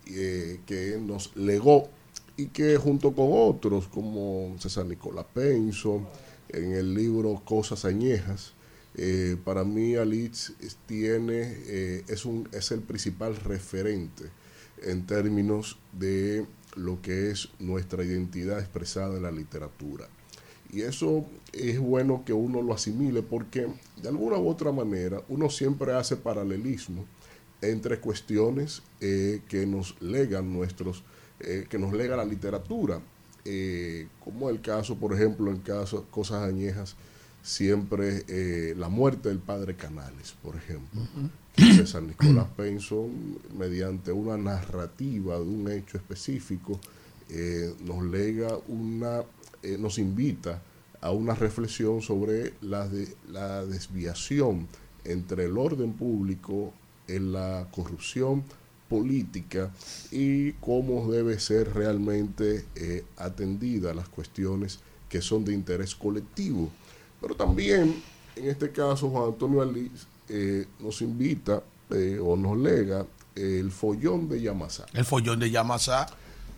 eh, 0.07 0.61
que 0.65 0.99
nos 0.99 1.37
legó 1.37 1.91
y 2.39 2.47
que 2.47 2.79
junto 2.79 3.13
con 3.13 3.29
otros 3.31 3.87
como 3.89 4.57
César 4.59 4.87
Nicolás 4.87 5.27
Penso, 5.35 6.09
en 6.49 6.73
el 6.73 6.95
libro 6.95 7.43
Cosas 7.45 7.85
Añejas, 7.85 8.55
eh, 8.95 9.37
para 9.45 9.63
mí 9.63 9.95
Alitz 9.95 10.55
tiene, 10.87 12.03
es, 12.09 12.25
un, 12.25 12.49
es 12.53 12.71
el 12.71 12.81
principal 12.81 13.37
referente 13.37 14.25
en 14.83 15.07
términos 15.07 15.79
de 15.93 16.47
lo 16.77 17.03
que 17.03 17.31
es 17.31 17.51
nuestra 17.59 18.05
identidad 18.05 18.59
expresada 18.59 19.19
en 19.19 19.23
la 19.23 19.31
literatura. 19.31 20.09
Y 20.73 20.83
eso 20.83 21.27
es 21.53 21.79
bueno 21.79 22.23
que 22.25 22.33
uno 22.33 22.63
lo 22.63 22.75
asimile 22.75 23.23
porque 23.23 23.67
de 24.01 24.09
alguna 24.09 24.37
u 24.37 24.49
otra 24.49 24.73
manera 24.73 25.23
uno 25.29 25.51
siempre 25.51 25.93
hace 25.95 26.17
paralelismo 26.17 27.05
entre 27.63 28.01
cuestiones 28.01 28.83
eh, 29.01 29.43
que 29.49 29.67
nos 29.67 30.01
legan 30.01 30.53
nuestros, 30.53 31.03
eh, 31.41 31.67
que 31.69 31.79
nos 31.79 31.93
lega 31.93 32.17
la 32.17 32.25
literatura, 32.25 33.01
eh, 33.45 34.09
como 34.25 34.51
el 34.51 34.61
caso, 34.61 34.97
por 34.97 35.13
ejemplo, 35.13 35.51
en 35.51 35.59
caso 35.59 36.07
cosas 36.11 36.43
añejas, 36.43 36.97
siempre 37.43 38.75
la 38.77 38.91
muerte 38.91 39.31
del 39.31 39.39
padre 39.39 39.75
Canales, 39.75 40.35
por 40.43 40.57
ejemplo, 40.57 41.01
que 41.57 41.87
San 41.87 42.07
Nicolás 42.07 42.49
Penson, 42.55 43.39
mediante 43.57 44.13
una 44.13 44.37
narrativa 44.37 45.37
de 45.37 45.43
un 45.43 45.71
hecho 45.71 45.97
específico, 45.97 46.79
nos 47.83 48.05
lega 48.05 48.59
una, 48.69 49.23
nos 49.79 49.99
invita 49.99 50.61
a 51.01 51.11
una 51.13 51.35
reflexión 51.35 52.03
sobre 52.03 52.55
la, 52.61 52.89
de- 52.89 53.15
la 53.31 53.65
desviación 53.65 54.69
entre 55.05 55.45
el 55.47 55.57
orden 55.57 55.93
público 55.95 56.73
en 57.09 57.33
la 57.33 57.67
corrupción 57.73 58.45
política 58.89 59.71
y 60.11 60.53
cómo 60.55 61.11
debe 61.11 61.39
ser 61.39 61.73
realmente 61.75 62.65
eh, 62.75 63.05
atendida 63.17 63.95
las 63.95 64.09
cuestiones 64.09 64.81
que 65.09 65.23
son 65.23 65.45
de 65.45 65.55
interés 65.55 65.95
colectivo. 65.95 66.71
Pero 67.21 67.35
también, 67.35 68.03
en 68.37 68.49
este 68.49 68.71
caso, 68.71 69.09
Juan 69.11 69.29
Antonio 69.33 69.63
Alís 69.63 70.07
eh, 70.29 70.67
nos 70.81 71.03
invita 71.03 71.63
eh, 71.91 72.19
o 72.23 72.37
nos 72.37 72.59
lega 72.59 73.07
el 73.37 73.71
follón 73.71 74.29
de 74.29 74.41
Yamasá 74.43 74.87
el 74.93 75.05
follón 75.05 75.39
de 75.39 75.51
Yamasá 75.51 76.07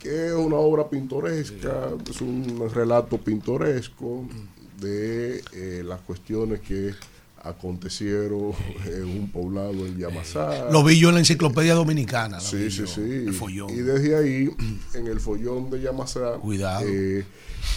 que 0.03 0.27
es 0.27 0.33
una 0.33 0.57
obra 0.57 0.89
pintoresca, 0.89 1.89
es 2.09 2.21
un 2.21 2.69
relato 2.73 3.17
pintoresco 3.17 4.25
de 4.79 5.41
eh, 5.53 5.81
las 5.85 6.01
cuestiones 6.01 6.59
que 6.59 6.91
acontecieron 7.41 8.51
en 8.85 9.03
un 9.05 9.31
poblado 9.31 9.85
en 9.85 9.97
Yamasá. 9.97 10.69
lo 10.71 10.83
vi 10.83 10.99
yo 10.99 11.09
en 11.09 11.15
la 11.15 11.19
enciclopedia 11.21 11.73
dominicana 11.73 12.39
Sí, 12.39 12.69
sí, 12.69 12.79
yo, 12.79 12.87
sí. 12.87 13.01
el 13.01 13.33
follón 13.33 13.69
Y 13.69 13.75
desde 13.81 14.15
ahí, 14.15 14.49
en 14.93 15.07
el 15.07 15.19
follón 15.19 15.69
de 15.69 15.81
Yamasá, 15.81 16.33
Cuidado. 16.35 16.85
eh, 16.87 17.25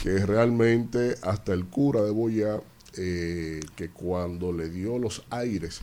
que 0.02 0.26
realmente 0.26 1.14
hasta 1.22 1.52
el 1.52 1.64
cura 1.66 2.02
de 2.02 2.10
Boyá, 2.10 2.60
eh, 2.96 3.60
que 3.74 3.90
cuando 3.90 4.52
le 4.52 4.68
dio 4.68 4.98
los 4.98 5.22
aires 5.30 5.82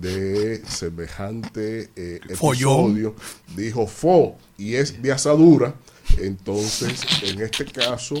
de 0.00 0.62
semejante 0.66 1.90
eh, 1.96 2.20
episodio, 2.28 3.14
dijo 3.56 3.86
fo 3.86 4.36
y 4.58 4.74
es 4.74 5.02
de 5.02 5.12
asadura. 5.12 5.74
Entonces, 6.18 7.00
en 7.22 7.40
este 7.40 7.64
caso, 7.64 8.16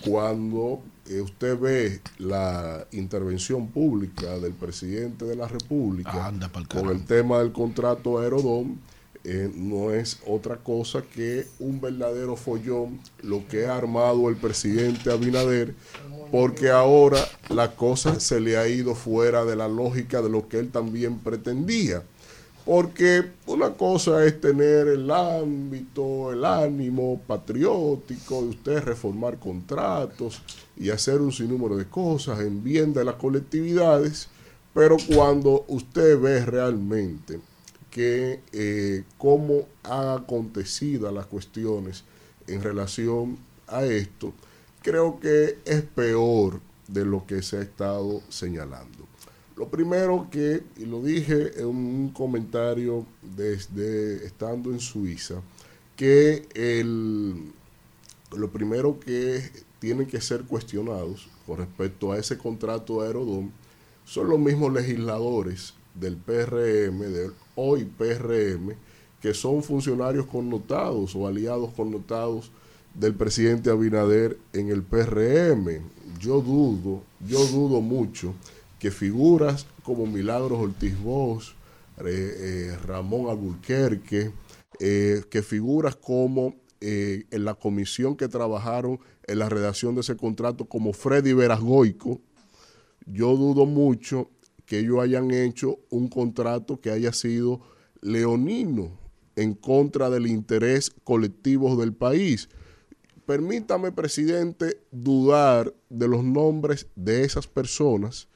cuando 0.00 0.82
eh, 1.08 1.20
usted 1.20 1.58
ve 1.58 2.00
la 2.18 2.86
intervención 2.92 3.68
pública 3.68 4.38
del 4.38 4.52
presidente 4.52 5.24
de 5.24 5.36
la 5.36 5.48
República 5.48 6.26
Anda 6.26 6.50
con 6.68 6.90
el 6.90 7.04
tema 7.04 7.38
del 7.38 7.52
contrato 7.52 8.18
Aerodón, 8.18 8.78
eh, 9.24 9.50
no 9.54 9.92
es 9.92 10.20
otra 10.26 10.56
cosa 10.56 11.02
que 11.02 11.46
un 11.58 11.80
verdadero 11.80 12.36
follón 12.36 13.00
lo 13.22 13.46
que 13.48 13.66
ha 13.66 13.76
armado 13.76 14.28
el 14.28 14.36
presidente 14.36 15.10
Abinader, 15.10 15.74
porque 16.30 16.70
ahora 16.70 17.18
la 17.48 17.74
cosa 17.74 18.20
se 18.20 18.40
le 18.40 18.56
ha 18.56 18.68
ido 18.68 18.94
fuera 18.94 19.44
de 19.44 19.56
la 19.56 19.68
lógica 19.68 20.22
de 20.22 20.28
lo 20.28 20.48
que 20.48 20.58
él 20.58 20.70
también 20.70 21.18
pretendía. 21.18 22.02
Porque 22.64 23.24
una 23.46 23.72
cosa 23.72 24.26
es 24.26 24.42
tener 24.42 24.88
el 24.88 25.10
ámbito, 25.10 26.32
el 26.32 26.44
ánimo 26.44 27.18
patriótico 27.26 28.42
de 28.42 28.48
usted 28.48 28.82
reformar 28.82 29.38
contratos 29.38 30.42
y 30.76 30.90
hacer 30.90 31.22
un 31.22 31.32
sinnúmero 31.32 31.76
de 31.76 31.86
cosas 31.86 32.40
en 32.40 32.62
bien 32.62 32.92
de 32.92 33.04
las 33.04 33.14
colectividades, 33.14 34.28
pero 34.74 34.98
cuando 35.14 35.64
usted 35.68 36.20
ve 36.20 36.44
realmente 36.44 37.40
que 37.90 38.40
eh, 38.52 39.04
cómo 39.16 39.66
han 39.82 40.18
acontecido 40.18 41.10
las 41.10 41.24
cuestiones 41.24 42.04
en 42.46 42.62
relación 42.62 43.38
a 43.66 43.84
esto, 43.84 44.34
creo 44.82 45.20
que 45.20 45.58
es 45.64 45.82
peor 45.82 46.60
de 46.86 47.04
lo 47.04 47.26
que 47.26 47.42
se 47.42 47.58
ha 47.58 47.62
estado 47.62 48.22
señalando. 48.28 49.06
Lo 49.56 49.68
primero 49.68 50.28
que, 50.30 50.62
y 50.76 50.86
lo 50.86 51.02
dije 51.02 51.60
en 51.60 51.66
un 51.66 52.10
comentario 52.10 53.04
desde 53.22 54.24
estando 54.24 54.70
en 54.70 54.78
Suiza, 54.78 55.42
que 55.96 56.46
el, 56.54 57.52
lo 58.36 58.50
primero 58.50 59.00
que 59.00 59.42
tienen 59.80 60.06
que 60.06 60.20
ser 60.20 60.44
cuestionados 60.44 61.28
con 61.46 61.58
respecto 61.58 62.12
a 62.12 62.18
ese 62.18 62.38
contrato 62.38 63.00
de 63.00 63.08
Aerodón 63.08 63.52
son 64.04 64.28
los 64.28 64.38
mismos 64.38 64.72
legisladores 64.72 65.74
del 65.94 66.16
PRM, 66.16 67.00
del 67.00 67.32
hoy 67.56 67.84
PRM, 67.84 68.74
que 69.20 69.34
son 69.34 69.62
funcionarios 69.62 70.26
connotados 70.26 71.16
o 71.16 71.26
aliados 71.26 71.72
connotados 71.74 72.52
del 72.98 73.14
presidente 73.14 73.70
Abinader 73.70 74.38
en 74.52 74.68
el 74.68 74.82
PRM. 74.82 75.82
Yo 76.20 76.40
dudo, 76.40 77.04
yo 77.20 77.44
dudo 77.46 77.80
mucho 77.80 78.34
que 78.78 78.90
figuras 78.90 79.66
como 79.82 80.06
Milagros 80.06 80.58
Ortiz 80.58 81.00
Bosch, 81.00 81.52
eh, 82.04 82.04
eh, 82.04 82.78
Ramón 82.84 83.30
Alburquerque, 83.30 84.32
eh, 84.80 85.22
que 85.30 85.42
figuras 85.42 85.96
como 85.96 86.54
en 86.80 87.44
la 87.44 87.54
comisión 87.54 88.16
que 88.16 88.28
trabajaron 88.28 89.00
en 89.26 89.40
la 89.40 89.48
redacción 89.48 89.96
de 89.96 90.02
ese 90.02 90.16
contrato, 90.16 90.66
como 90.66 90.92
Freddy 90.92 91.32
Verasgoico, 91.32 92.20
yo 93.04 93.36
dudo 93.36 93.66
mucho 93.66 94.30
que 94.64 94.78
ellos 94.78 95.00
hayan 95.00 95.32
hecho 95.32 95.80
un 95.90 96.06
contrato 96.06 96.80
que 96.80 96.92
haya 96.92 97.12
sido 97.12 97.60
leonino 98.00 98.92
en 99.34 99.54
contra 99.54 100.08
del 100.08 100.28
interés 100.28 100.92
colectivo 101.02 101.74
del 101.74 101.94
país. 101.94 102.48
Permítame, 103.28 103.92
presidente, 103.92 104.80
dudar 104.90 105.74
de 105.90 106.08
los 106.08 106.24
nombres 106.24 106.86
de 106.96 107.24
esas 107.24 107.46
personas 107.46 108.26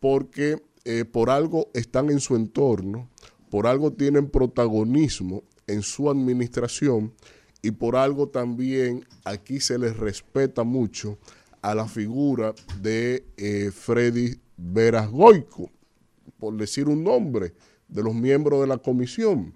porque 0.00 0.60
eh, 0.84 1.04
por 1.04 1.30
algo 1.30 1.68
están 1.72 2.10
en 2.10 2.18
su 2.18 2.34
entorno, 2.34 3.08
por 3.48 3.68
algo 3.68 3.92
tienen 3.92 4.28
protagonismo 4.28 5.44
en 5.68 5.82
su 5.82 6.10
administración 6.10 7.14
y 7.62 7.70
por 7.70 7.94
algo 7.94 8.28
también 8.28 9.06
aquí 9.24 9.60
se 9.60 9.78
les 9.78 9.96
respeta 9.96 10.64
mucho 10.64 11.16
a 11.62 11.72
la 11.72 11.86
figura 11.86 12.52
de 12.82 13.24
eh, 13.36 13.70
Freddy 13.72 14.40
Veras 14.56 15.12
Goico, 15.12 15.70
por 16.40 16.56
decir 16.56 16.88
un 16.88 17.04
nombre 17.04 17.54
de 17.86 18.02
los 18.02 18.16
miembros 18.16 18.62
de 18.62 18.66
la 18.66 18.78
comisión. 18.78 19.54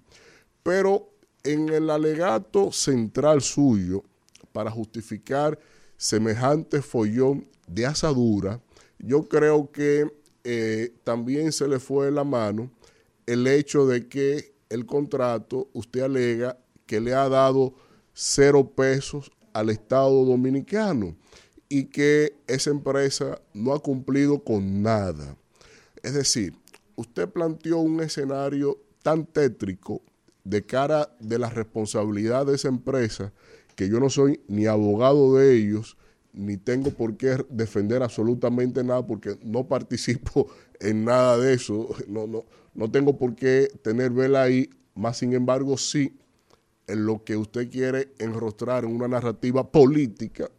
Pero 0.63 1.09
en 1.43 1.67
el 1.67 1.89
alegato 1.89 2.71
central 2.71 3.41
suyo, 3.41 4.05
para 4.55 4.71
justificar 4.71 5.59
semejante 5.97 6.81
follón 6.81 7.45
de 7.67 7.85
asadura, 7.85 8.61
yo 8.99 9.27
creo 9.27 9.69
que 9.69 10.09
eh, 10.45 10.93
también 11.03 11.51
se 11.51 11.67
le 11.67 11.77
fue 11.77 12.09
la 12.09 12.23
mano 12.23 12.71
el 13.25 13.47
hecho 13.47 13.85
de 13.85 14.07
que 14.07 14.53
el 14.69 14.85
contrato, 14.85 15.67
usted 15.73 16.03
alega 16.03 16.57
que 16.85 17.01
le 17.01 17.13
ha 17.13 17.27
dado 17.27 17.73
cero 18.13 18.71
pesos 18.73 19.29
al 19.51 19.69
Estado 19.69 20.23
dominicano 20.23 21.17
y 21.67 21.87
que 21.87 22.37
esa 22.47 22.69
empresa 22.69 23.41
no 23.53 23.73
ha 23.73 23.79
cumplido 23.79 24.41
con 24.41 24.81
nada. 24.81 25.35
Es 26.01 26.13
decir, 26.13 26.53
usted 26.95 27.27
planteó 27.27 27.79
un 27.79 27.99
escenario 27.99 28.79
tan 29.03 29.25
tétrico 29.25 30.01
de 30.45 30.65
cara 30.65 31.13
de 31.19 31.39
la 31.39 31.49
responsabilidad 31.49 32.45
de 32.45 32.55
esa 32.55 32.69
empresa 32.69 33.33
que 33.75 33.89
yo 33.89 33.99
no 33.99 34.09
soy 34.09 34.41
ni 34.47 34.65
abogado 34.65 35.35
de 35.35 35.55
ellos, 35.55 35.97
ni 36.33 36.57
tengo 36.57 36.91
por 36.91 37.17
qué 37.17 37.45
defender 37.49 38.03
absolutamente 38.03 38.83
nada 38.83 39.05
porque 39.05 39.37
no 39.43 39.67
participo 39.67 40.47
en 40.79 41.05
nada 41.05 41.37
de 41.37 41.53
eso, 41.53 41.89
no, 42.07 42.27
no, 42.27 42.45
no 42.73 42.91
tengo 42.91 43.17
por 43.17 43.35
qué 43.35 43.69
tener 43.81 44.11
vela 44.11 44.43
ahí, 44.43 44.69
más 44.93 45.17
sin 45.17 45.33
embargo 45.33 45.77
sí 45.77 46.17
en 46.87 47.05
lo 47.05 47.23
que 47.23 47.37
usted 47.37 47.69
quiere 47.69 48.09
enrostrar 48.19 48.83
en 48.83 48.91
una 48.91 49.07
narrativa 49.07 49.71
política, 49.71 50.49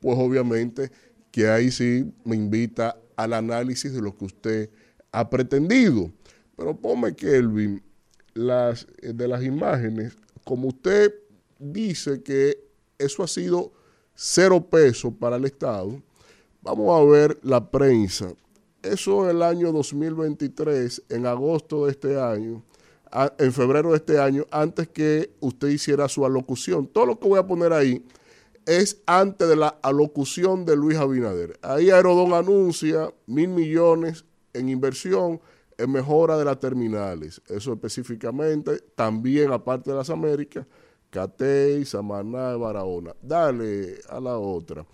pues 0.00 0.18
obviamente 0.18 0.90
que 1.30 1.48
ahí 1.48 1.70
sí 1.70 2.12
me 2.24 2.36
invita 2.36 2.98
al 3.16 3.32
análisis 3.32 3.92
de 3.92 4.02
lo 4.02 4.16
que 4.16 4.24
usted 4.26 4.70
ha 5.12 5.28
pretendido. 5.30 6.12
Pero 6.56 6.76
ponme, 6.76 7.14
Kelvin, 7.14 7.82
las, 8.34 8.86
de 9.00 9.28
las 9.28 9.42
imágenes, 9.42 10.14
como 10.44 10.68
usted 10.68 11.14
dice 11.62 12.22
que 12.22 12.58
eso 12.98 13.22
ha 13.22 13.28
sido 13.28 13.72
cero 14.14 14.68
peso 14.68 15.12
para 15.12 15.36
el 15.36 15.44
Estado. 15.44 16.02
Vamos 16.60 17.00
a 17.00 17.04
ver 17.04 17.38
la 17.42 17.70
prensa. 17.70 18.32
Eso 18.82 19.30
el 19.30 19.42
año 19.42 19.72
2023, 19.72 21.02
en 21.08 21.26
agosto 21.26 21.86
de 21.86 21.92
este 21.92 22.20
año, 22.20 22.62
en 23.38 23.52
febrero 23.52 23.90
de 23.90 23.96
este 23.96 24.18
año, 24.18 24.46
antes 24.50 24.88
que 24.88 25.30
usted 25.40 25.68
hiciera 25.68 26.08
su 26.08 26.24
alocución. 26.26 26.86
Todo 26.86 27.06
lo 27.06 27.18
que 27.20 27.28
voy 27.28 27.38
a 27.38 27.46
poner 27.46 27.72
ahí 27.72 28.04
es 28.66 29.00
antes 29.06 29.48
de 29.48 29.56
la 29.56 29.68
alocución 29.82 30.64
de 30.64 30.76
Luis 30.76 30.98
Abinader. 30.98 31.58
Ahí 31.62 31.90
Aerodón 31.90 32.32
anuncia 32.32 33.12
mil 33.26 33.48
millones 33.48 34.24
en 34.52 34.68
inversión 34.68 35.40
en 35.78 35.90
mejora 35.90 36.36
de 36.36 36.44
las 36.44 36.60
terminales. 36.60 37.40
Eso 37.48 37.72
específicamente, 37.72 38.78
también 38.94 39.52
aparte 39.52 39.90
de 39.90 39.96
las 39.96 40.10
Américas, 40.10 40.66
Catey, 41.12 41.84
Samaná, 41.84 42.56
Barahona. 42.56 43.14
Dale 43.20 44.00
a 44.08 44.18
la 44.18 44.38
otra. 44.38 44.86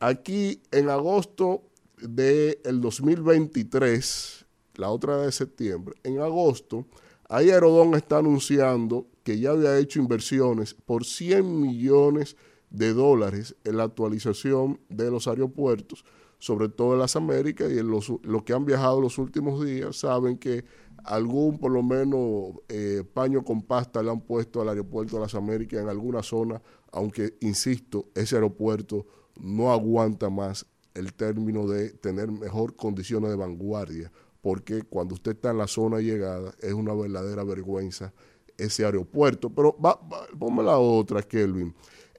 Aquí 0.00 0.62
en 0.70 0.88
agosto 0.88 1.62
del 2.00 2.80
2023, 2.80 4.46
la 4.76 4.90
otra 4.90 5.18
de 5.18 5.30
septiembre, 5.30 5.94
en 6.04 6.20
agosto, 6.20 6.86
ahí 7.28 7.50
Aerodón 7.50 7.94
está 7.94 8.18
anunciando 8.18 9.06
que 9.22 9.38
ya 9.38 9.50
había 9.50 9.78
hecho 9.78 9.98
inversiones 9.98 10.72
por 10.72 11.04
100 11.04 11.60
millones 11.60 12.36
de 12.70 12.94
dólares 12.94 13.54
en 13.64 13.76
la 13.76 13.84
actualización 13.84 14.80
de 14.88 15.10
los 15.10 15.28
aeropuertos, 15.28 16.02
sobre 16.38 16.70
todo 16.70 16.94
en 16.94 17.00
las 17.00 17.14
Américas 17.14 17.70
y 17.70 17.78
en 17.78 17.90
los, 17.90 18.10
los 18.22 18.42
que 18.44 18.54
han 18.54 18.64
viajado 18.64 19.02
los 19.02 19.18
últimos 19.18 19.62
días 19.62 19.96
saben 19.96 20.38
que 20.38 20.64
algún 21.08 21.58
por 21.58 21.72
lo 21.72 21.82
menos 21.82 22.60
eh, 22.68 23.02
paño 23.14 23.42
con 23.42 23.62
pasta 23.62 24.02
le 24.02 24.10
han 24.10 24.20
puesto 24.20 24.60
al 24.60 24.68
aeropuerto 24.68 25.16
de 25.16 25.22
las 25.22 25.34
Américas 25.34 25.80
en 25.80 25.88
alguna 25.88 26.22
zona, 26.22 26.60
aunque, 26.92 27.34
insisto, 27.40 28.08
ese 28.14 28.36
aeropuerto 28.36 29.06
no 29.40 29.72
aguanta 29.72 30.28
más 30.28 30.66
el 30.94 31.14
término 31.14 31.66
de 31.66 31.90
tener 31.90 32.30
mejor 32.30 32.76
condiciones 32.76 33.30
de 33.30 33.36
vanguardia, 33.36 34.12
porque 34.42 34.82
cuando 34.82 35.14
usted 35.14 35.32
está 35.32 35.50
en 35.50 35.58
la 35.58 35.66
zona 35.66 36.00
llegada 36.00 36.52
es 36.60 36.74
una 36.74 36.92
verdadera 36.92 37.42
vergüenza 37.42 38.12
ese 38.58 38.84
aeropuerto. 38.84 39.48
Pero 39.48 39.76
va, 39.82 39.98
ponme 40.38 40.62
la 40.62 40.78
otra, 40.78 41.22
Kelvin. 41.22 41.74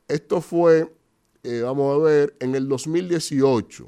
Esto 0.07 0.41
fue, 0.41 0.91
eh, 1.43 1.61
vamos 1.61 1.95
a 1.95 2.03
ver, 2.03 2.35
en 2.39 2.55
el 2.55 2.67
2018, 2.67 3.87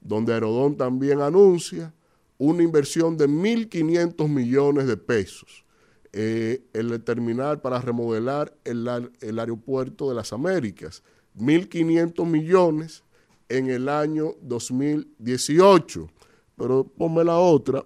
donde 0.00 0.34
Aerodón 0.34 0.76
también 0.76 1.22
anuncia 1.22 1.94
una 2.44 2.64
inversión 2.64 3.16
de 3.16 3.28
1.500 3.28 4.28
millones 4.28 4.88
de 4.88 4.96
pesos 4.96 5.64
eh, 6.12 6.64
en 6.72 6.90
el 6.90 7.00
terminal 7.04 7.60
para 7.60 7.80
remodelar 7.80 8.52
el, 8.64 8.88
el 9.20 9.38
aeropuerto 9.38 10.08
de 10.08 10.16
las 10.16 10.32
Américas. 10.32 11.04
1.500 11.38 12.26
millones 12.26 13.04
en 13.48 13.70
el 13.70 13.88
año 13.88 14.34
2018. 14.40 16.10
Pero 16.56 16.82
ponme 16.82 17.22
la 17.22 17.38
otra. 17.38 17.84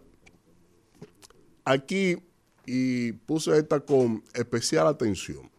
Aquí, 1.62 2.16
y 2.64 3.12
puse 3.12 3.58
esta 3.58 3.80
con 3.80 4.24
especial 4.32 4.86
atención, 4.86 5.50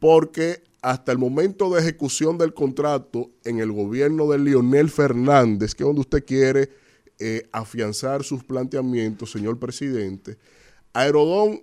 porque 0.00 0.64
hasta 0.82 1.12
el 1.12 1.18
momento 1.18 1.70
de 1.70 1.80
ejecución 1.80 2.38
del 2.38 2.54
contrato 2.54 3.30
en 3.44 3.60
el 3.60 3.70
gobierno 3.70 4.28
de 4.28 4.38
Leonel 4.40 4.90
Fernández, 4.90 5.76
que 5.76 5.84
es 5.84 5.86
donde 5.86 6.00
usted 6.00 6.24
quiere 6.24 6.82
eh, 7.18 7.48
afianzar 7.52 8.24
sus 8.24 8.44
planteamientos, 8.44 9.30
señor 9.30 9.58
presidente, 9.58 10.36
Aerodón 10.92 11.62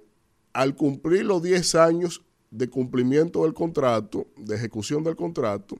al 0.53 0.75
cumplir 0.75 1.25
los 1.25 1.41
10 1.41 1.75
años 1.75 2.23
de 2.49 2.69
cumplimiento 2.69 3.43
del 3.43 3.53
contrato, 3.53 4.27
de 4.35 4.55
ejecución 4.55 5.03
del 5.03 5.15
contrato, 5.15 5.77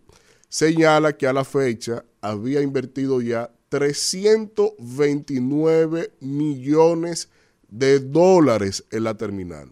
señala 0.48 1.18
que 1.18 1.28
a 1.28 1.34
la 1.34 1.44
fecha 1.44 2.06
había 2.22 2.62
invertido 2.62 3.20
ya 3.22 3.52
329 3.70 6.12
millones 6.20 7.30
de 7.70 8.00
dólares 8.00 8.84
en 8.92 9.06
la 9.06 9.16
terminal. 9.16 9.72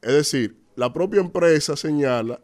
Es 0.00 0.12
decir, 0.12 0.56
la 0.76 0.92
propia 0.92 1.20
empresa 1.20 1.74
señala 1.76 2.40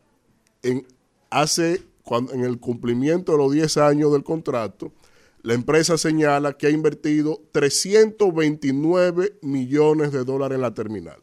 en 0.62 0.84
hace 1.30 1.82
cuando, 2.02 2.32
en 2.32 2.44
el 2.44 2.58
cumplimiento 2.58 3.30
de 3.32 3.38
los 3.38 3.52
10 3.52 3.76
años 3.78 4.12
del 4.12 4.24
contrato, 4.24 4.92
la 5.44 5.52
empresa 5.52 5.98
señala 5.98 6.54
que 6.54 6.66
ha 6.66 6.70
invertido 6.70 7.42
329 7.52 9.36
millones 9.42 10.10
de 10.10 10.24
dólares 10.24 10.56
en 10.56 10.62
la 10.62 10.72
terminal. 10.72 11.18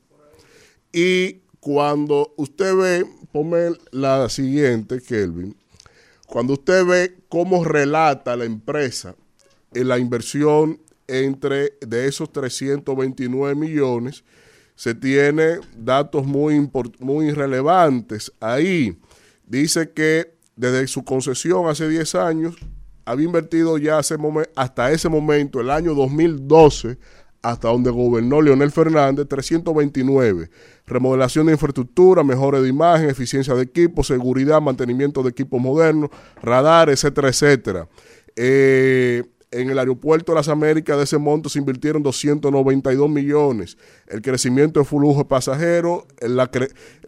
Y 0.94 1.42
cuando 1.60 2.32
usted 2.38 2.76
ve, 2.76 3.06
ponme 3.32 3.72
la 3.90 4.30
siguiente, 4.30 5.02
Kelvin, 5.02 5.58
cuando 6.28 6.54
usted 6.54 6.86
ve 6.86 7.18
cómo 7.30 7.64
relata 7.64 8.38
la 8.38 8.46
empresa 8.46 9.16
en 9.74 9.88
la 9.88 9.98
inversión 9.98 10.80
entre 11.08 11.74
de 11.82 12.08
esos 12.08 12.32
329 12.32 13.56
millones, 13.56 14.24
se 14.76 14.94
tiene 14.94 15.62
datos 15.76 16.28
muy, 16.28 16.70
muy 17.00 17.32
relevantes 17.32 18.32
ahí. 18.40 19.00
Dice 19.48 19.90
que 19.90 20.36
desde 20.56 20.86
su 20.86 21.04
concesión 21.04 21.68
hace 21.68 21.90
10 21.90 22.14
años, 22.16 22.56
había 23.06 23.26
invertido 23.26 23.78
ya 23.78 24.00
hasta 24.56 24.92
ese 24.92 25.10
momento, 25.10 25.60
el 25.60 25.70
año 25.70 25.94
2012, 25.94 26.98
hasta 27.42 27.70
donde 27.70 27.90
gobernó 27.90 28.42
Leonel 28.42 28.72
Fernández, 28.72 29.28
329. 29.28 30.50
Remodelación 30.86 31.48
de 31.48 31.54
infraestructura, 31.54 32.24
mejores 32.24 32.62
de 32.62 32.70
imagen, 32.70 33.10
eficiencia 33.10 33.56
de 33.56 33.64
equipos, 33.64 34.08
seguridad, 34.08 34.62
mantenimiento 34.62 35.24
de 35.24 35.30
equipos 35.30 35.60
modernos, 35.60 36.10
radar, 36.42 36.90
etcétera, 36.90 37.30
etcétera. 37.30 37.88
Eh, 38.36 39.24
en 39.52 39.70
el 39.70 39.78
aeropuerto 39.78 40.32
de 40.32 40.38
las 40.38 40.48
Américas 40.48 40.98
de 40.98 41.04
ese 41.04 41.18
monto 41.18 41.50
se 41.50 41.60
invirtieron 41.60 42.02
292 42.02 43.10
millones. 43.10 43.78
El 44.08 44.22
crecimiento 44.22 44.80
de 44.80 44.86
flujo 44.86 45.20
de 45.20 45.26
pasajeros, 45.26 46.06
la, 46.22 46.50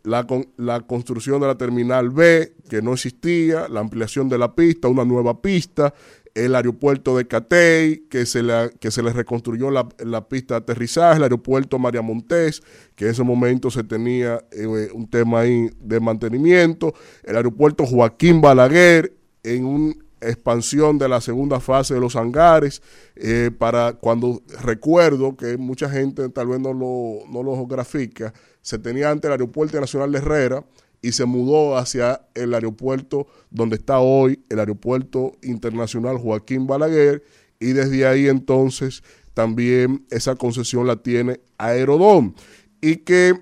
la, 0.03 0.27
la, 0.57 0.81
construcción 0.81 1.39
de 1.39 1.47
la 1.47 1.57
terminal 1.57 2.09
B, 2.09 2.53
que 2.69 2.81
no 2.81 2.93
existía, 2.93 3.67
la 3.69 3.79
ampliación 3.79 4.27
de 4.27 4.37
la 4.37 4.53
pista, 4.55 4.89
una 4.89 5.05
nueva 5.05 5.41
pista, 5.41 5.93
el 6.35 6.55
aeropuerto 6.55 7.15
de 7.15 7.27
Catey, 7.27 8.07
que 8.09 8.25
se 8.25 8.41
le, 8.43 8.71
que 8.79 8.91
se 8.91 9.03
le 9.03 9.13
reconstruyó 9.13 9.69
la, 9.69 10.27
pista 10.27 10.55
de 10.55 10.59
aterrizaje, 10.59 11.17
el 11.17 11.23
aeropuerto 11.23 11.77
María 11.79 12.01
Montés, 12.01 12.61
que 12.95 13.05
en 13.05 13.11
ese 13.11 13.23
momento 13.23 13.69
se 13.69 13.83
tenía 13.83 14.43
eh, 14.51 14.89
un 14.93 15.07
tema 15.09 15.41
ahí 15.41 15.69
de 15.79 15.99
mantenimiento, 15.99 16.93
el 17.23 17.35
aeropuerto 17.35 17.85
Joaquín 17.85 18.41
Balaguer, 18.41 19.13
en 19.43 19.65
un 19.65 20.02
expansión 20.27 20.97
de 20.97 21.07
la 21.07 21.21
segunda 21.21 21.59
fase 21.59 21.93
de 21.93 21.99
los 21.99 22.15
hangares, 22.15 22.81
eh, 23.15 23.51
para 23.57 23.93
cuando 23.93 24.41
recuerdo 24.61 25.35
que 25.35 25.57
mucha 25.57 25.89
gente 25.89 26.29
tal 26.29 26.47
vez 26.47 26.59
no 26.59 26.73
lo, 26.73 27.19
no 27.31 27.43
lo 27.43 27.65
grafica, 27.67 28.33
se 28.61 28.79
tenía 28.79 29.11
antes 29.11 29.27
el 29.27 29.33
aeropuerto 29.33 29.79
nacional 29.79 30.11
de 30.11 30.19
Herrera 30.19 30.65
y 31.01 31.11
se 31.11 31.25
mudó 31.25 31.77
hacia 31.77 32.21
el 32.33 32.53
aeropuerto 32.53 33.27
donde 33.51 33.75
está 33.75 33.99
hoy, 33.99 34.39
el 34.49 34.59
aeropuerto 34.59 35.33
internacional 35.43 36.17
Joaquín 36.17 36.65
Balaguer, 36.65 37.23
y 37.59 37.73
desde 37.73 38.07
ahí 38.07 38.27
entonces 38.27 39.03
también 39.33 40.05
esa 40.09 40.35
concesión 40.35 40.87
la 40.87 40.97
tiene 40.97 41.41
Aerodón. 41.57 42.35
Y 42.81 42.97
que 42.97 43.33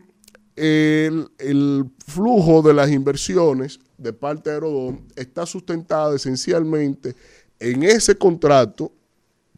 el, 0.56 1.30
el 1.38 1.86
flujo 2.06 2.62
de 2.62 2.74
las 2.74 2.92
inversiones 2.92 3.80
de 4.02 4.14
parte 4.14 4.50
de 4.50 4.56
Aerodón 4.56 5.06
está 5.16 5.46
sustentada 5.46 6.16
esencialmente 6.16 7.16
en 7.60 7.84
ese 7.84 8.16
contrato 8.16 8.92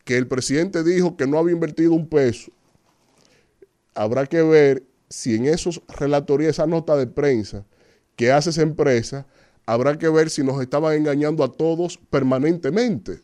que 0.03 0.17
el 0.17 0.27
presidente 0.27 0.83
dijo 0.83 1.15
que 1.15 1.25
no 1.25 1.37
había 1.37 1.53
invertido 1.53 1.93
un 1.93 2.07
peso. 2.07 2.51
Habrá 3.95 4.25
que 4.25 4.41
ver 4.41 4.83
si 5.09 5.35
en 5.35 5.45
esos 5.45 5.81
relatorías, 5.87 6.55
esa 6.55 6.67
nota 6.67 6.97
de 6.97 7.07
prensa 7.07 7.63
que 8.17 8.31
hace 8.31 8.49
esa 8.49 8.61
empresa, 8.61 9.25
habrá 9.65 9.97
que 9.97 10.09
ver 10.09 10.29
si 10.29 10.43
nos 10.43 10.61
estaban 10.61 10.93
engañando 10.95 11.43
a 11.43 11.51
todos 11.51 11.97
permanentemente. 12.09 13.21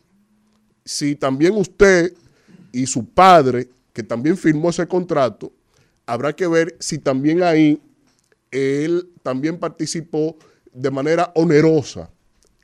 Si 0.85 1.15
también 1.15 1.55
usted 1.57 2.13
y 2.71 2.85
su 2.85 3.05
padre, 3.05 3.69
que 3.91 4.03
también 4.03 4.37
firmó 4.37 4.69
ese 4.69 4.87
contrato, 4.87 5.51
habrá 6.05 6.33
que 6.33 6.47
ver 6.47 6.77
si 6.79 6.97
también 6.97 7.43
ahí 7.43 7.81
él 8.51 9.09
también 9.21 9.57
participó 9.57 10.37
de 10.73 10.91
manera 10.91 11.31
onerosa 11.35 12.09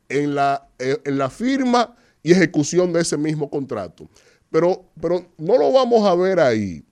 en 0.10 0.36
la, 0.36 0.69
eh, 0.80 0.98
en 1.03 1.18
la 1.18 1.30
firma 1.30 1.95
y 2.22 2.32
ejecución 2.32 2.94
de 2.94 3.02
ese 3.02 3.18
mismo 3.18 3.49
contrato. 3.49 4.10
Pero, 4.52 4.86
pero 5.02 5.26
no 5.38 5.57
lo 5.57 5.72
vamos 5.72 6.06
a 6.07 6.15
ver 6.15 6.40
ahí. 6.40 6.84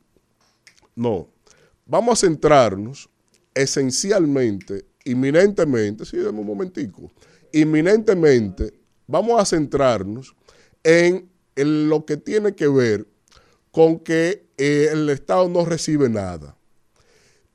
No. 0.95 1.27
Vamos 1.85 2.23
a 2.23 2.27
centrarnos 2.27 3.09
esencialmente, 3.53 4.85
inminentemente, 5.05 6.05
sí, 6.05 6.17
dame 6.17 6.39
un 6.39 6.47
momentico, 6.47 7.11
inminentemente 7.51 8.73
vamos 9.07 9.39
a 9.39 9.45
centrarnos 9.45 10.35
en, 10.83 11.29
lo 11.55 12.05
que 12.05 12.17
tiene 12.17 12.55
que 12.55 12.67
ver 12.67 13.07
con 13.71 13.99
que 13.99 14.47
eh, 14.57 14.89
el 14.91 15.09
Estado 15.09 15.47
no 15.49 15.65
recibe 15.65 16.09
nada. 16.09 16.57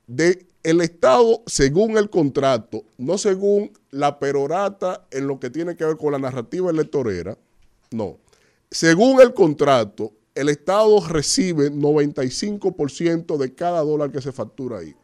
De 0.07 0.47
el 0.63 0.81
Estado, 0.81 1.41
según 1.45 1.97
el 1.97 2.09
contrato, 2.09 2.83
no 2.97 3.17
según 3.17 3.71
la 3.91 4.19
perorata 4.19 5.05
en 5.11 5.27
lo 5.27 5.39
que 5.39 5.49
tiene 5.49 5.75
que 5.75 5.85
ver 5.85 5.97
con 5.97 6.11
la 6.11 6.19
narrativa 6.19 6.69
electorera, 6.69 7.37
no. 7.91 8.17
Según 8.69 9.21
el 9.21 9.33
contrato, 9.33 10.13
el 10.35 10.49
Estado 10.49 11.05
recibe 11.07 11.71
95% 11.71 13.37
de 13.37 13.53
cada 13.55 13.81
dólar 13.81 14.11
que 14.11 14.21
se 14.21 14.31
factura 14.31 14.79
ahí. 14.79 14.95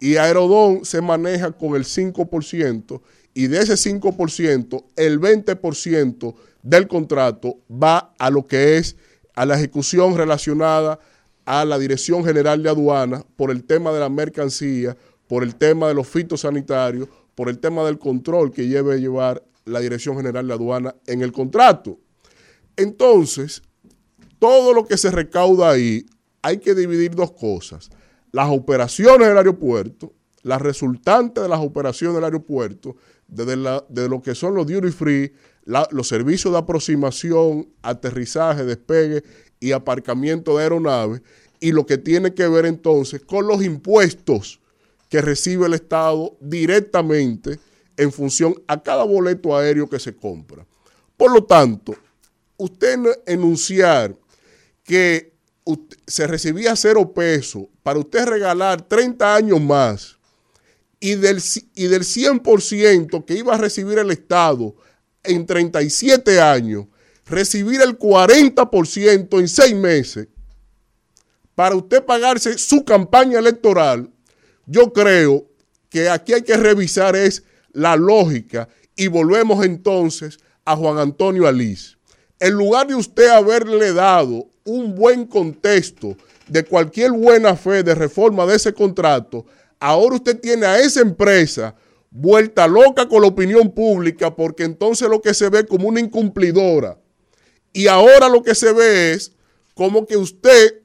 Y 0.00 0.16
Aerodón 0.16 0.84
se 0.84 1.00
maneja 1.00 1.50
con 1.52 1.74
el 1.74 1.84
5% 1.84 3.00
y 3.34 3.46
de 3.48 3.58
ese 3.58 3.74
5%, 3.74 4.84
el 4.96 5.20
20% 5.20 6.34
del 6.62 6.88
contrato 6.88 7.58
va 7.70 8.14
a 8.18 8.30
lo 8.30 8.46
que 8.46 8.76
es 8.76 8.96
a 9.34 9.46
la 9.46 9.56
ejecución 9.56 10.16
relacionada 10.16 10.98
a 11.48 11.64
la 11.64 11.78
Dirección 11.78 12.26
General 12.26 12.62
de 12.62 12.68
Aduanas 12.68 13.24
por 13.34 13.50
el 13.50 13.64
tema 13.64 13.90
de 13.90 14.00
la 14.00 14.10
mercancía, 14.10 14.94
por 15.26 15.42
el 15.42 15.56
tema 15.56 15.88
de 15.88 15.94
los 15.94 16.06
fitosanitarios, 16.06 17.08
por 17.34 17.48
el 17.48 17.58
tema 17.58 17.84
del 17.84 17.98
control 17.98 18.52
que 18.52 18.68
lleve 18.68 18.92
a 18.92 18.96
llevar 18.98 19.42
la 19.64 19.80
Dirección 19.80 20.14
General 20.14 20.46
de 20.46 20.52
Aduanas 20.52 20.94
en 21.06 21.22
el 21.22 21.32
contrato. 21.32 21.98
Entonces, 22.76 23.62
todo 24.38 24.74
lo 24.74 24.84
que 24.84 24.98
se 24.98 25.10
recauda 25.10 25.70
ahí, 25.70 26.04
hay 26.42 26.58
que 26.58 26.74
dividir 26.74 27.14
dos 27.14 27.32
cosas. 27.32 27.88
Las 28.30 28.50
operaciones 28.50 29.26
del 29.26 29.38
aeropuerto, 29.38 30.12
las 30.42 30.60
resultantes 30.60 31.42
de 31.42 31.48
las 31.48 31.60
operaciones 31.60 32.14
del 32.14 32.24
aeropuerto, 32.24 32.96
desde, 33.26 33.56
lo 33.56 34.20
que 34.20 34.34
son 34.34 34.54
los 34.54 34.66
duty 34.66 34.90
free, 34.90 35.32
los 35.64 36.08
servicios 36.08 36.52
de 36.52 36.58
aproximación, 36.58 37.70
aterrizaje, 37.80 38.64
despegue 38.64 39.22
y 39.60 39.72
aparcamiento 39.72 40.56
de 40.56 40.64
aeronaves 40.64 41.22
y 41.60 41.72
lo 41.72 41.86
que 41.86 41.98
tiene 41.98 42.34
que 42.34 42.46
ver 42.48 42.66
entonces 42.66 43.20
con 43.22 43.46
los 43.46 43.62
impuestos 43.62 44.60
que 45.08 45.20
recibe 45.20 45.66
el 45.66 45.74
Estado 45.74 46.36
directamente 46.40 47.58
en 47.96 48.12
función 48.12 48.54
a 48.66 48.82
cada 48.82 49.04
boleto 49.04 49.56
aéreo 49.56 49.88
que 49.88 49.98
se 49.98 50.14
compra. 50.14 50.64
Por 51.16 51.32
lo 51.32 51.44
tanto, 51.44 51.94
usted 52.56 52.98
enunciar 53.26 54.14
que 54.84 55.32
se 56.06 56.26
recibía 56.26 56.76
cero 56.76 57.12
peso 57.12 57.68
para 57.82 57.98
usted 57.98 58.24
regalar 58.26 58.80
30 58.82 59.34
años 59.34 59.60
más 59.60 60.16
y 61.00 61.14
del, 61.14 61.42
y 61.74 61.86
del 61.86 62.02
100% 62.02 63.24
que 63.24 63.34
iba 63.34 63.54
a 63.54 63.58
recibir 63.58 63.98
el 63.98 64.10
Estado 64.10 64.74
en 65.22 65.46
37 65.46 66.40
años, 66.40 66.86
recibir 67.28 67.80
el 67.80 67.98
40% 67.98 69.38
en 69.38 69.48
seis 69.48 69.74
meses 69.74 70.28
para 71.54 71.74
usted 71.74 72.04
pagarse 72.04 72.56
su 72.56 72.84
campaña 72.84 73.38
electoral, 73.38 74.08
yo 74.66 74.92
creo 74.92 75.46
que 75.88 76.08
aquí 76.08 76.32
hay 76.32 76.42
que 76.42 76.56
revisar 76.56 77.16
es 77.16 77.42
la 77.72 77.96
lógica 77.96 78.68
y 78.94 79.08
volvemos 79.08 79.64
entonces 79.64 80.38
a 80.64 80.76
Juan 80.76 80.98
Antonio 80.98 81.46
Alís. 81.48 81.96
En 82.38 82.52
lugar 82.52 82.86
de 82.86 82.94
usted 82.94 83.28
haberle 83.28 83.92
dado 83.92 84.46
un 84.64 84.94
buen 84.94 85.26
contexto 85.26 86.16
de 86.46 86.62
cualquier 86.62 87.10
buena 87.10 87.56
fe 87.56 87.82
de 87.82 87.94
reforma 87.94 88.46
de 88.46 88.56
ese 88.56 88.72
contrato, 88.72 89.44
ahora 89.80 90.16
usted 90.16 90.38
tiene 90.38 90.66
a 90.66 90.78
esa 90.78 91.00
empresa 91.00 91.74
vuelta 92.10 92.68
loca 92.68 93.08
con 93.08 93.22
la 93.22 93.28
opinión 93.28 93.72
pública 93.72 94.34
porque 94.34 94.64
entonces 94.64 95.08
lo 95.08 95.20
que 95.20 95.34
se 95.34 95.48
ve 95.48 95.66
como 95.66 95.88
una 95.88 96.00
incumplidora 96.00 96.98
y 97.72 97.86
ahora 97.86 98.28
lo 98.28 98.42
que 98.42 98.54
se 98.54 98.72
ve 98.72 99.12
es 99.12 99.32
como 99.74 100.06
que 100.06 100.16
usted, 100.16 100.82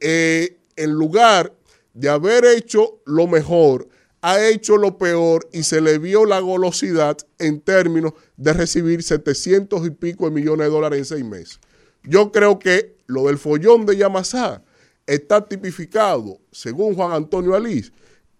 eh, 0.00 0.58
en 0.76 0.92
lugar 0.92 1.54
de 1.94 2.08
haber 2.08 2.44
hecho 2.44 3.00
lo 3.06 3.26
mejor, 3.26 3.88
ha 4.20 4.44
hecho 4.44 4.76
lo 4.76 4.98
peor 4.98 5.48
y 5.52 5.62
se 5.62 5.80
le 5.80 5.98
vio 5.98 6.24
la 6.24 6.40
golosidad 6.40 7.16
en 7.38 7.60
términos 7.60 8.12
de 8.36 8.52
recibir 8.52 9.02
700 9.02 9.86
y 9.86 9.90
pico 9.90 10.24
de 10.24 10.32
millones 10.32 10.66
de 10.66 10.72
dólares 10.72 10.98
en 10.98 11.04
seis 11.04 11.24
meses. 11.24 11.60
Yo 12.02 12.32
creo 12.32 12.58
que 12.58 12.96
lo 13.06 13.26
del 13.26 13.38
follón 13.38 13.86
de 13.86 13.96
Yamasá 13.96 14.64
está 15.06 15.44
tipificado, 15.44 16.40
según 16.50 16.94
Juan 16.94 17.12
Antonio 17.12 17.54
Alís, 17.54 17.92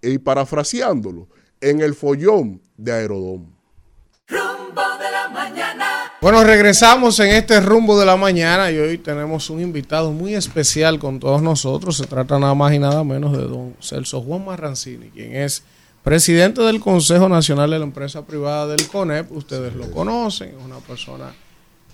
y 0.03 0.19
parafraseándolo, 0.19 1.29
en 1.61 1.81
el 1.81 1.95
follón 1.95 2.61
de 2.77 2.93
Aerodón. 2.93 3.55
Bueno, 6.27 6.43
regresamos 6.43 7.21
en 7.21 7.29
este 7.29 7.61
rumbo 7.61 7.97
de 8.01 8.05
la 8.05 8.17
mañana 8.17 8.69
y 8.73 8.79
hoy 8.79 8.99
tenemos 8.99 9.49
un 9.49 9.61
invitado 9.61 10.11
muy 10.11 10.35
especial 10.35 10.99
con 10.99 11.21
todos 11.21 11.41
nosotros. 11.41 11.99
Se 11.99 12.07
trata 12.09 12.37
nada 12.41 12.53
más 12.53 12.75
y 12.75 12.81
nada 12.81 13.05
menos 13.05 13.31
de 13.31 13.45
don 13.45 13.77
Celso 13.81 14.21
Juan 14.21 14.45
Marrancini, 14.45 15.11
quien 15.11 15.37
es 15.37 15.63
presidente 16.03 16.63
del 16.63 16.81
Consejo 16.81 17.29
Nacional 17.29 17.71
de 17.71 17.79
la 17.79 17.85
Empresa 17.85 18.27
Privada 18.27 18.67
del 18.67 18.89
CONEP. 18.89 19.31
Ustedes 19.31 19.77
lo 19.77 19.89
conocen, 19.93 20.49
es 20.49 20.65
una 20.65 20.79
persona 20.79 21.33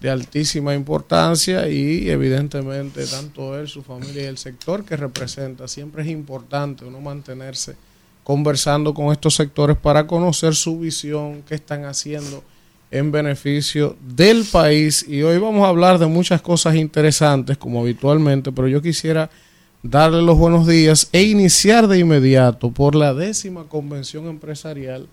de 0.00 0.08
altísima 0.08 0.72
importancia 0.72 1.68
y 1.68 2.08
evidentemente 2.08 3.06
tanto 3.06 3.58
él, 3.58 3.68
su 3.68 3.82
familia 3.82 4.22
y 4.22 4.26
el 4.28 4.38
sector 4.38 4.82
que 4.82 4.96
representa, 4.96 5.68
siempre 5.68 6.04
es 6.04 6.08
importante 6.08 6.86
uno 6.86 7.02
mantenerse 7.02 7.76
conversando 8.24 8.94
con 8.94 9.12
estos 9.12 9.34
sectores 9.34 9.76
para 9.76 10.06
conocer 10.06 10.54
su 10.54 10.78
visión, 10.78 11.42
qué 11.46 11.54
están 11.54 11.84
haciendo 11.84 12.42
en 12.92 13.10
beneficio 13.10 13.96
del 14.00 14.44
país. 14.44 15.04
Y 15.08 15.22
hoy 15.22 15.38
vamos 15.38 15.64
a 15.64 15.68
hablar 15.68 15.98
de 15.98 16.06
muchas 16.06 16.40
cosas 16.40 16.76
interesantes, 16.76 17.56
como 17.58 17.80
habitualmente, 17.80 18.52
pero 18.52 18.68
yo 18.68 18.80
quisiera 18.80 19.30
darle 19.82 20.22
los 20.22 20.38
buenos 20.38 20.66
días 20.66 21.08
e 21.10 21.22
iniciar 21.22 21.88
de 21.88 21.98
inmediato 21.98 22.70
por 22.70 22.94
la 22.94 23.14
décima 23.14 23.64
convención 23.64 24.26
empresarial 24.26 25.08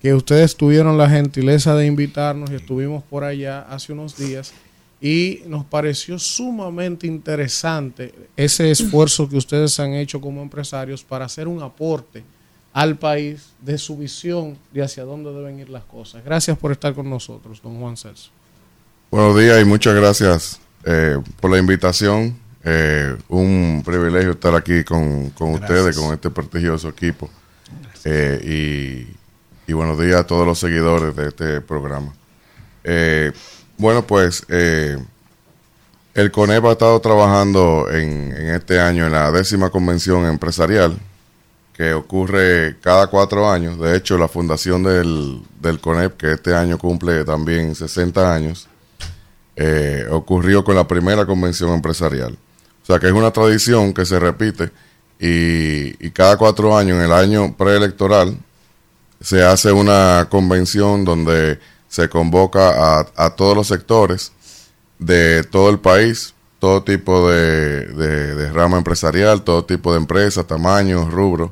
que 0.00 0.14
ustedes 0.14 0.54
tuvieron 0.54 0.98
la 0.98 1.08
gentileza 1.08 1.74
de 1.74 1.86
invitarnos 1.86 2.50
y 2.50 2.54
estuvimos 2.54 3.02
por 3.02 3.24
allá 3.24 3.62
hace 3.62 3.92
unos 3.92 4.16
días 4.16 4.52
y 5.00 5.40
nos 5.46 5.64
pareció 5.64 6.18
sumamente 6.18 7.06
interesante 7.06 8.14
ese 8.36 8.70
esfuerzo 8.70 9.28
que 9.28 9.36
ustedes 9.36 9.80
han 9.80 9.94
hecho 9.94 10.20
como 10.20 10.42
empresarios 10.42 11.02
para 11.02 11.24
hacer 11.24 11.48
un 11.48 11.62
aporte 11.62 12.22
al 12.74 12.98
país 12.98 13.52
de 13.62 13.78
su 13.78 13.96
visión 13.96 14.58
de 14.72 14.82
hacia 14.82 15.04
dónde 15.04 15.32
deben 15.32 15.60
ir 15.60 15.70
las 15.70 15.84
cosas. 15.84 16.24
Gracias 16.24 16.58
por 16.58 16.72
estar 16.72 16.92
con 16.92 17.08
nosotros, 17.08 17.62
don 17.62 17.78
Juan 17.80 17.96
Celso. 17.96 18.30
Buenos 19.12 19.38
días 19.38 19.62
y 19.62 19.64
muchas 19.64 19.94
gracias 19.94 20.60
eh, 20.84 21.16
por 21.40 21.52
la 21.52 21.58
invitación. 21.58 22.36
Eh, 22.64 23.16
un 23.28 23.82
privilegio 23.86 24.32
estar 24.32 24.56
aquí 24.56 24.82
con, 24.82 25.30
con 25.30 25.52
ustedes, 25.54 25.96
con 25.96 26.12
este 26.12 26.30
prestigioso 26.30 26.88
equipo. 26.88 27.30
Eh, 28.04 29.06
y, 29.66 29.70
y, 29.70 29.72
buenos 29.72 29.98
días 29.98 30.16
a 30.16 30.26
todos 30.26 30.44
los 30.44 30.58
seguidores 30.58 31.14
de 31.14 31.28
este 31.28 31.60
programa. 31.60 32.12
Eh, 32.82 33.30
bueno, 33.78 34.04
pues 34.04 34.44
eh, 34.48 34.98
el 36.12 36.30
CONEP 36.32 36.64
ha 36.64 36.72
estado 36.72 37.00
trabajando 37.00 37.86
en, 37.90 38.34
en 38.36 38.54
este 38.54 38.80
año 38.80 39.06
en 39.06 39.12
la 39.12 39.30
décima 39.30 39.70
convención 39.70 40.26
empresarial 40.26 40.98
que 41.74 41.92
ocurre 41.92 42.76
cada 42.80 43.08
cuatro 43.08 43.50
años. 43.50 43.78
De 43.78 43.96
hecho, 43.96 44.16
la 44.16 44.28
fundación 44.28 44.82
del, 44.82 45.42
del 45.60 45.80
CONEP, 45.80 46.16
que 46.16 46.32
este 46.32 46.54
año 46.54 46.78
cumple 46.78 47.24
también 47.24 47.74
60 47.74 48.32
años, 48.32 48.68
eh, 49.56 50.06
ocurrió 50.10 50.64
con 50.64 50.76
la 50.76 50.86
primera 50.86 51.26
convención 51.26 51.70
empresarial. 51.70 52.38
O 52.82 52.86
sea 52.86 52.98
que 52.98 53.06
es 53.06 53.12
una 53.12 53.32
tradición 53.32 53.92
que 53.92 54.04
se 54.04 54.20
repite 54.20 54.70
y, 55.18 56.06
y 56.06 56.10
cada 56.10 56.36
cuatro 56.36 56.76
años, 56.76 56.98
en 56.98 57.04
el 57.04 57.12
año 57.12 57.56
preelectoral, 57.56 58.36
se 59.20 59.42
hace 59.42 59.72
una 59.72 60.28
convención 60.30 61.04
donde 61.04 61.58
se 61.88 62.08
convoca 62.08 62.98
a, 63.00 63.06
a 63.16 63.30
todos 63.30 63.56
los 63.56 63.66
sectores 63.66 64.32
de 64.98 65.42
todo 65.44 65.70
el 65.70 65.78
país, 65.80 66.34
todo 66.58 66.82
tipo 66.82 67.28
de, 67.30 67.86
de, 67.86 68.34
de 68.34 68.52
rama 68.52 68.76
empresarial, 68.78 69.42
todo 69.42 69.64
tipo 69.64 69.92
de 69.92 69.98
empresas, 69.98 70.46
tamaños, 70.46 71.10
rubros, 71.10 71.50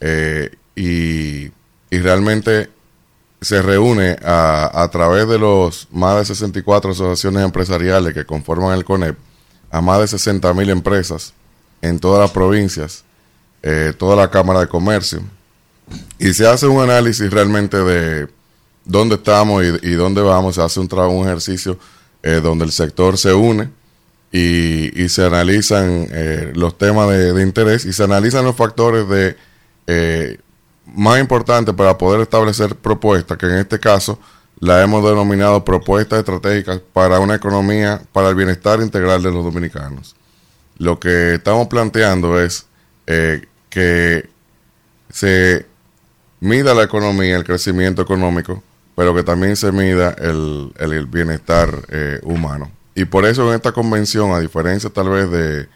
eh, 0.00 0.50
y, 0.76 1.46
y, 1.90 1.98
realmente 2.00 2.70
se 3.40 3.62
reúne 3.62 4.16
a, 4.24 4.82
a, 4.82 4.90
través 4.90 5.28
de 5.28 5.38
los 5.38 5.88
más 5.90 6.18
de 6.18 6.24
64 6.24 6.92
asociaciones 6.92 7.44
empresariales 7.44 8.14
que 8.14 8.24
conforman 8.24 8.76
el 8.76 8.84
CONEP 8.84 9.16
a 9.70 9.80
más 9.80 10.00
de 10.00 10.08
60 10.08 10.52
mil 10.54 10.70
empresas 10.70 11.34
en 11.82 11.98
todas 11.98 12.20
las 12.20 12.30
provincias, 12.30 13.04
eh, 13.62 13.92
toda 13.96 14.16
la 14.16 14.30
Cámara 14.30 14.60
de 14.60 14.68
Comercio, 14.68 15.20
y 16.18 16.32
se 16.32 16.46
hace 16.46 16.66
un 16.66 16.82
análisis 16.82 17.30
realmente 17.30 17.76
de 17.76 18.28
dónde 18.84 19.16
estamos 19.16 19.62
y, 19.82 19.90
dónde 19.92 20.22
vamos, 20.22 20.56
se 20.56 20.62
hace 20.62 20.80
un, 20.80 20.88
un 20.92 21.26
ejercicio 21.26 21.78
eh, 22.22 22.40
donde 22.42 22.64
el 22.64 22.72
sector 22.72 23.16
se 23.16 23.32
une 23.32 23.70
y, 24.32 25.02
y 25.02 25.08
se 25.08 25.24
analizan 25.24 26.06
eh, 26.10 26.52
los 26.54 26.76
temas 26.76 27.08
de 27.08 27.42
interés 27.42 27.84
y 27.84 27.92
se 27.92 28.04
analizan 28.04 28.44
los 28.44 28.56
factores 28.56 29.08
de 29.08 29.36
eh, 29.90 30.38
más 30.84 31.18
importante 31.18 31.72
para 31.72 31.96
poder 31.96 32.20
establecer 32.20 32.76
propuestas, 32.76 33.38
que 33.38 33.46
en 33.46 33.54
este 33.56 33.80
caso 33.80 34.18
la 34.60 34.82
hemos 34.82 35.02
denominado 35.02 35.64
propuestas 35.64 36.18
estratégicas 36.18 36.80
para 36.92 37.20
una 37.20 37.36
economía, 37.36 38.02
para 38.12 38.28
el 38.28 38.34
bienestar 38.34 38.80
integral 38.80 39.22
de 39.22 39.32
los 39.32 39.42
dominicanos. 39.42 40.14
Lo 40.76 41.00
que 41.00 41.34
estamos 41.34 41.68
planteando 41.68 42.38
es 42.38 42.66
eh, 43.06 43.46
que 43.70 44.28
se 45.08 45.64
mida 46.40 46.74
la 46.74 46.82
economía, 46.82 47.36
el 47.36 47.44
crecimiento 47.44 48.02
económico, 48.02 48.62
pero 48.94 49.14
que 49.14 49.22
también 49.22 49.56
se 49.56 49.72
mida 49.72 50.14
el, 50.18 50.70
el, 50.78 51.06
bienestar 51.06 51.70
eh, 51.88 52.20
humano. 52.24 52.70
Y 52.94 53.06
por 53.06 53.24
eso 53.24 53.48
en 53.48 53.54
esta 53.54 53.72
convención, 53.72 54.32
a 54.32 54.40
diferencia 54.40 54.90
tal 54.90 55.08
vez 55.08 55.30
de, 55.30 55.68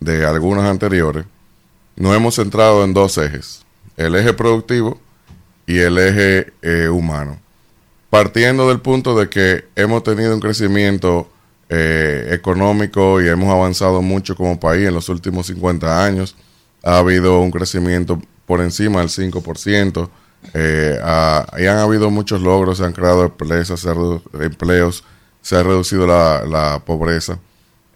de 0.00 0.26
algunas 0.26 0.64
anteriores, 0.64 1.26
nos 1.96 2.16
hemos 2.16 2.34
centrado 2.36 2.84
en 2.84 2.94
dos 2.94 3.18
ejes, 3.18 3.64
el 3.96 4.14
eje 4.14 4.32
productivo 4.32 5.00
y 5.66 5.78
el 5.78 5.98
eje 5.98 6.52
eh, 6.62 6.88
humano. 6.88 7.38
Partiendo 8.10 8.68
del 8.68 8.80
punto 8.80 9.18
de 9.18 9.28
que 9.28 9.64
hemos 9.74 10.02
tenido 10.02 10.34
un 10.34 10.40
crecimiento 10.40 11.30
eh, 11.68 12.28
económico 12.32 13.22
y 13.22 13.28
hemos 13.28 13.48
avanzado 13.50 14.02
mucho 14.02 14.36
como 14.36 14.60
país 14.60 14.86
en 14.86 14.94
los 14.94 15.08
últimos 15.08 15.46
50 15.46 16.04
años, 16.04 16.36
ha 16.82 16.98
habido 16.98 17.40
un 17.40 17.50
crecimiento 17.50 18.20
por 18.46 18.60
encima 18.60 19.00
del 19.00 19.08
5%, 19.08 20.10
eh, 20.54 20.98
y 21.58 21.66
han 21.66 21.78
habido 21.78 22.10
muchos 22.10 22.42
logros, 22.42 22.78
se 22.78 22.84
han 22.84 22.92
creado 22.92 23.24
empleos, 23.24 23.68
se, 23.68 23.90
empleos, 24.44 25.04
se 25.40 25.56
ha 25.56 25.62
reducido 25.62 26.06
la, 26.06 26.44
la 26.44 26.82
pobreza. 26.84 27.38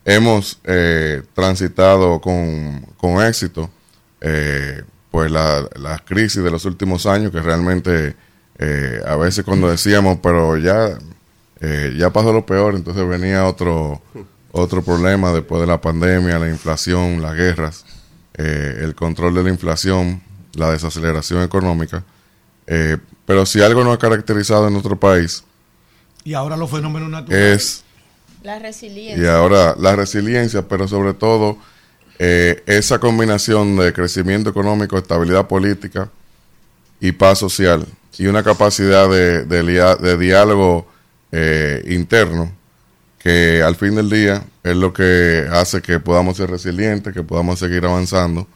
Hemos 0.05 0.61
eh, 0.65 1.23
transitado 1.35 2.21
con, 2.21 2.87
con 2.97 3.23
éxito 3.23 3.69
eh, 4.21 4.83
pues 5.11 5.31
la, 5.31 5.69
la, 5.77 5.99
crisis 5.99 6.43
de 6.43 6.51
los 6.51 6.65
últimos 6.65 7.07
años 7.07 7.33
que 7.33 7.41
realmente 7.41 8.17
eh, 8.59 9.01
a 9.07 9.17
veces 9.17 9.45
cuando 9.45 9.71
decíamos 9.71 10.19
pero 10.23 10.57
ya 10.57 10.99
eh, 11.61 11.95
ya 11.97 12.11
pasó 12.11 12.33
lo 12.33 12.45
peor 12.45 12.75
entonces 12.75 13.07
venía 13.09 13.47
otro 13.47 14.03
otro 14.53 14.83
problema 14.83 15.33
después 15.33 15.61
de 15.61 15.67
la 15.67 15.81
pandemia 15.81 16.39
la 16.39 16.49
inflación 16.49 17.23
las 17.23 17.35
guerras 17.35 17.85
eh, 18.39 18.81
el 18.83 18.95
control 18.95 19.35
de 19.35 19.43
la 19.43 19.51
inflación 19.51 20.23
la 20.57 20.71
desaceleración 20.71 21.43
económica. 21.43 22.05
Eh, 22.67 22.99
pero 23.25 23.47
si 23.47 23.63
algo 23.63 23.85
no 23.85 23.93
ha 23.93 23.99
caracterizado 23.99 24.67
en 24.67 24.73
nuestro 24.73 24.99
país 24.99 25.45
y 26.25 26.35
ahora 26.35 26.57
los 26.57 26.69
fenómenos 26.71 27.09
naturales. 27.09 27.63
es 27.63 27.85
la 28.43 28.59
resiliencia. 28.59 29.25
y 29.25 29.27
ahora 29.29 29.77
la 29.79 29.95
resiliencia 29.95 30.67
pero 30.67 30.89
sobre 30.89 31.15
todo 31.15 31.59
eh, 32.19 32.63
esa 32.67 32.99
combinación 32.99 33.77
de 33.77 33.93
crecimiento 33.93 34.51
económico, 34.51 34.97
estabilidad 34.99 35.47
política 35.47 36.11
y 37.01 37.13
paz 37.13 37.39
social 37.39 37.87
y 38.19 38.27
una 38.27 38.43
capacidad 38.43 39.09
de, 39.09 40.17
diálogo 40.19 40.87
eh, 41.33 41.83
interno 41.89 42.51
que 43.19 43.63
al 43.63 43.77
fin 43.77 43.95
del 43.97 44.09
día 44.09 44.45
es 44.63 44.77
lo 44.77 44.93
que 44.93 45.47
hace 45.51 45.83
que 45.83 45.99
podamos 46.01 46.37
ser 46.37 46.51
resilientes, 46.51 47.13
que 47.13 47.23
podamos 47.23 47.59
seguir 47.59 47.85
avanzando. 47.85 48.47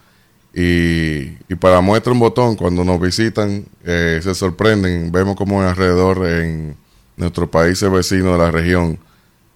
Y, 0.55 1.37
y 1.49 1.55
para 1.59 1.81
muestra 1.81 2.13
un 2.13 2.21
botón, 2.21 2.57
cuando 2.57 2.85
nos 2.85 3.01
visitan, 3.01 3.65
eh, 3.85 4.21
se 4.23 4.35
sorprenden, 4.35 5.13
vemos 5.13 5.37
como 5.37 5.63
alrededor 5.63 6.27
en 6.27 6.77
nuestros 7.17 7.49
países 7.51 7.91
vecinos 7.91 8.33
de 8.33 8.39
la 8.39 8.51
región 8.51 8.99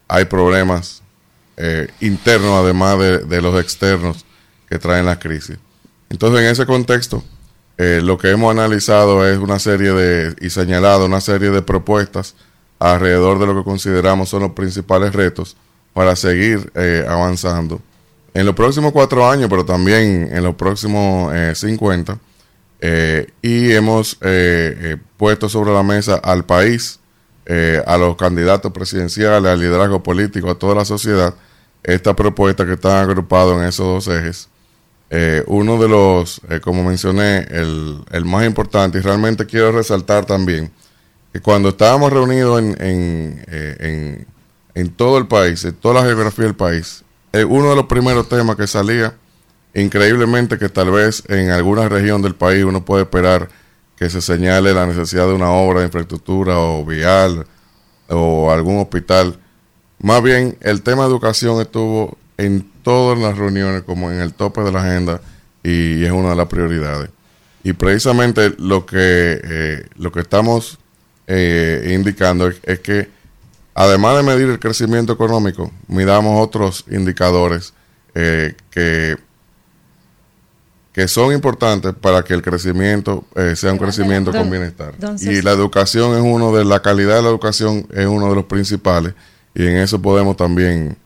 hay 0.08 0.26
problemas 0.26 1.02
eh, 1.56 1.88
internos, 2.00 2.62
además 2.62 2.98
de, 2.98 3.42
los 3.42 3.60
externos 3.60 4.24
que 4.68 4.78
traen 4.78 5.06
la 5.06 5.18
crisis. 5.18 5.58
Entonces, 6.10 6.40
en 6.40 6.46
ese 6.46 6.66
contexto, 6.66 7.22
eh, 7.76 8.00
lo 8.02 8.18
que 8.18 8.30
hemos 8.30 8.52
analizado 8.52 9.26
es 9.28 9.38
una 9.38 9.58
serie 9.58 9.92
de, 9.92 10.34
y 10.40 10.50
señalado 10.50 11.06
una 11.06 11.20
serie 11.20 11.50
de 11.50 11.60
propuestas 11.60 12.36
alrededor 12.78 13.40
de 13.40 13.46
lo 13.46 13.56
que 13.56 13.64
consideramos 13.64 14.28
son 14.28 14.42
los 14.42 14.52
principales 14.52 15.12
retos 15.12 15.56
para 15.92 16.14
seguir 16.14 16.70
eh, 16.74 17.04
avanzando 17.08 17.80
en 18.32 18.46
los 18.46 18.54
próximos 18.54 18.92
cuatro 18.92 19.28
años, 19.28 19.48
pero 19.48 19.64
también 19.64 20.28
en 20.32 20.42
los 20.42 20.54
próximos 20.56 21.32
50. 21.54 22.18
eh, 22.80 23.26
y 23.42 23.72
hemos 23.72 24.18
puesto 25.16 25.48
sobre 25.48 25.72
la 25.72 25.82
mesa 25.82 26.16
al 26.16 26.44
país, 26.44 26.98
a 27.86 27.96
los 27.96 28.16
candidatos 28.16 28.72
presidenciales, 28.72 29.50
al 29.50 29.60
liderazgo 29.60 30.02
político, 30.02 30.50
a 30.50 30.58
toda 30.58 30.74
la 30.74 30.84
sociedad, 30.84 31.34
esta 31.84 32.16
propuesta 32.16 32.64
que 32.66 32.72
están 32.72 33.08
agrupados 33.08 33.60
en 33.60 33.68
esos 33.68 33.86
dos 34.06 34.16
ejes. 34.16 34.48
Eh, 35.10 35.44
uno 35.46 35.78
de 35.78 35.88
los, 35.88 36.40
eh, 36.48 36.60
como 36.60 36.82
mencioné, 36.82 37.46
el, 37.50 38.02
el 38.10 38.24
más 38.24 38.46
importante, 38.46 38.98
y 38.98 39.00
realmente 39.02 39.46
quiero 39.46 39.70
resaltar 39.70 40.24
también, 40.24 40.72
que 41.32 41.40
cuando 41.40 41.68
estábamos 41.68 42.12
reunidos 42.12 42.58
en, 42.58 42.70
en, 42.80 43.44
eh, 43.46 44.26
en, 44.74 44.88
todo 44.90 45.18
el 45.18 45.28
país, 45.28 45.64
en 45.64 45.74
toda 45.74 46.00
la 46.00 46.06
geografía 46.06 46.46
del 46.46 46.56
país, 46.56 47.04
uno 47.48 47.70
de 47.70 47.76
los 47.76 47.86
primeros 47.86 48.28
temas 48.28 48.56
que 48.56 48.66
salía, 48.66 49.14
increíblemente 49.74 50.56
que 50.58 50.68
tal 50.68 50.90
vez 50.90 51.22
en 51.28 51.50
alguna 51.50 51.88
región 51.88 52.22
del 52.22 52.34
país 52.34 52.64
uno 52.64 52.84
puede 52.84 53.02
esperar 53.02 53.48
que 53.96 54.08
se 54.08 54.20
señale 54.20 54.72
la 54.72 54.86
necesidad 54.86 55.26
de 55.26 55.34
una 55.34 55.50
obra 55.50 55.80
de 55.80 55.86
infraestructura 55.86 56.58
o 56.58 56.84
vial 56.84 57.46
o 58.08 58.50
algún 58.50 58.78
hospital. 58.78 59.38
Más 60.04 60.22
bien, 60.22 60.58
el 60.60 60.82
tema 60.82 61.04
de 61.04 61.08
educación 61.08 61.62
estuvo 61.62 62.18
en 62.36 62.70
todas 62.82 63.18
las 63.18 63.38
reuniones 63.38 63.84
como 63.84 64.10
en 64.10 64.20
el 64.20 64.34
tope 64.34 64.60
de 64.60 64.70
la 64.70 64.82
agenda 64.82 65.22
y 65.62 66.04
es 66.04 66.12
una 66.12 66.28
de 66.28 66.36
las 66.36 66.46
prioridades. 66.46 67.08
Y 67.62 67.72
precisamente 67.72 68.52
lo 68.58 68.84
que, 68.84 69.40
eh, 69.42 69.86
lo 69.96 70.12
que 70.12 70.20
estamos 70.20 70.78
eh, 71.26 71.90
indicando 71.98 72.48
es, 72.48 72.56
es 72.64 72.80
que 72.80 73.08
además 73.74 74.18
de 74.18 74.22
medir 74.24 74.50
el 74.50 74.58
crecimiento 74.58 75.14
económico, 75.14 75.72
midamos 75.88 76.38
otros 76.46 76.84
indicadores 76.90 77.72
eh, 78.14 78.54
que, 78.70 79.16
que 80.92 81.08
son 81.08 81.32
importantes 81.32 81.94
para 81.98 82.22
que 82.22 82.34
el 82.34 82.42
crecimiento 82.42 83.24
eh, 83.36 83.56
sea 83.56 83.72
un 83.72 83.78
crecimiento 83.78 84.32
Don- 84.32 84.42
con 84.42 84.50
bienestar. 84.50 84.98
don 84.98 85.16
Y 85.18 85.40
la 85.40 85.52
educación 85.52 86.14
es 86.14 86.20
uno 86.22 86.54
de 86.54 86.66
la 86.66 86.82
calidad 86.82 87.16
de 87.16 87.22
la 87.22 87.30
educación 87.30 87.86
es 87.94 88.06
uno 88.06 88.28
de 88.28 88.34
los 88.34 88.44
principales 88.44 89.14
y 89.54 89.66
en 89.66 89.76
eso 89.76 90.00
podemos 90.00 90.36
también 90.36 90.96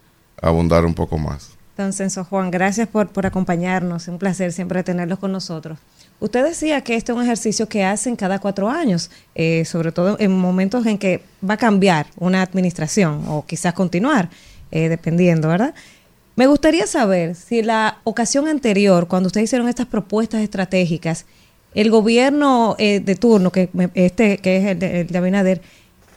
abundar 0.41 0.85
un 0.85 0.95
poco 0.95 1.19
más. 1.19 1.59
Censo 1.93 2.25
Juan, 2.25 2.51
gracias 2.51 2.89
por, 2.89 3.09
por 3.09 3.25
acompañarnos. 3.25 4.09
Un 4.09 4.19
placer 4.19 4.53
siempre 4.53 4.83
tenerlos 4.83 5.21
con 5.21 5.31
nosotros. 5.31 5.79
Usted 6.21 6.45
decía 6.45 6.81
que 6.81 6.97
este 6.97 7.13
es 7.13 7.17
un 7.17 7.23
ejercicio 7.23 7.69
que 7.69 7.85
hacen 7.85 8.17
cada 8.17 8.41
cuatro 8.41 8.69
años, 8.69 9.11
eh, 9.37 9.65
sobre 9.65 9.93
todo 9.93 10.17
en 10.19 10.37
momentos 10.37 10.85
en 10.87 10.99
que 10.99 11.23
va 11.49 11.55
a 11.55 11.57
cambiar 11.59 12.07
una 12.17 12.43
administración 12.43 13.23
o 13.29 13.47
quizás 13.47 13.73
continuar, 13.75 14.29
eh, 14.73 14.89
dependiendo, 14.89 15.47
¿verdad? 15.47 15.75
Me 16.35 16.49
gustaría 16.49 16.89
saber 16.89 17.37
si 17.37 17.63
la 17.63 17.99
ocasión 18.03 18.49
anterior, 18.49 19.07
cuando 19.07 19.29
ustedes 19.29 19.45
hicieron 19.45 19.69
estas 19.69 19.87
propuestas 19.87 20.41
estratégicas, 20.41 21.25
el 21.75 21.91
gobierno 21.91 22.75
eh, 22.79 22.99
de 22.99 23.15
turno, 23.15 23.53
que 23.53 23.69
este 23.95 24.39
que 24.39 24.57
es 24.57 24.65
el 24.65 25.07
de 25.07 25.19
Abinader, 25.19 25.63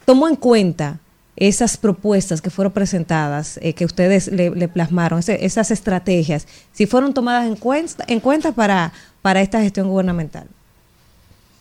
tomó 0.05 0.27
en 0.27 0.35
cuenta 0.35 0.99
esas 1.41 1.75
propuestas 1.75 2.39
que 2.39 2.51
fueron 2.51 2.71
presentadas, 2.71 3.57
eh, 3.63 3.73
que 3.73 3.83
ustedes 3.83 4.27
le, 4.27 4.67
plasmaron, 4.67 5.23
esas 5.25 5.71
estrategias, 5.71 6.45
si 6.71 6.85
fueron 6.85 7.15
tomadas 7.15 7.47
en 7.47 7.55
cuenta, 7.55 8.05
en 8.07 8.19
cuenta 8.19 8.51
para, 8.51 8.93
para 9.23 9.41
esta 9.41 9.59
gestión 9.59 9.87
gubernamental. 9.87 10.45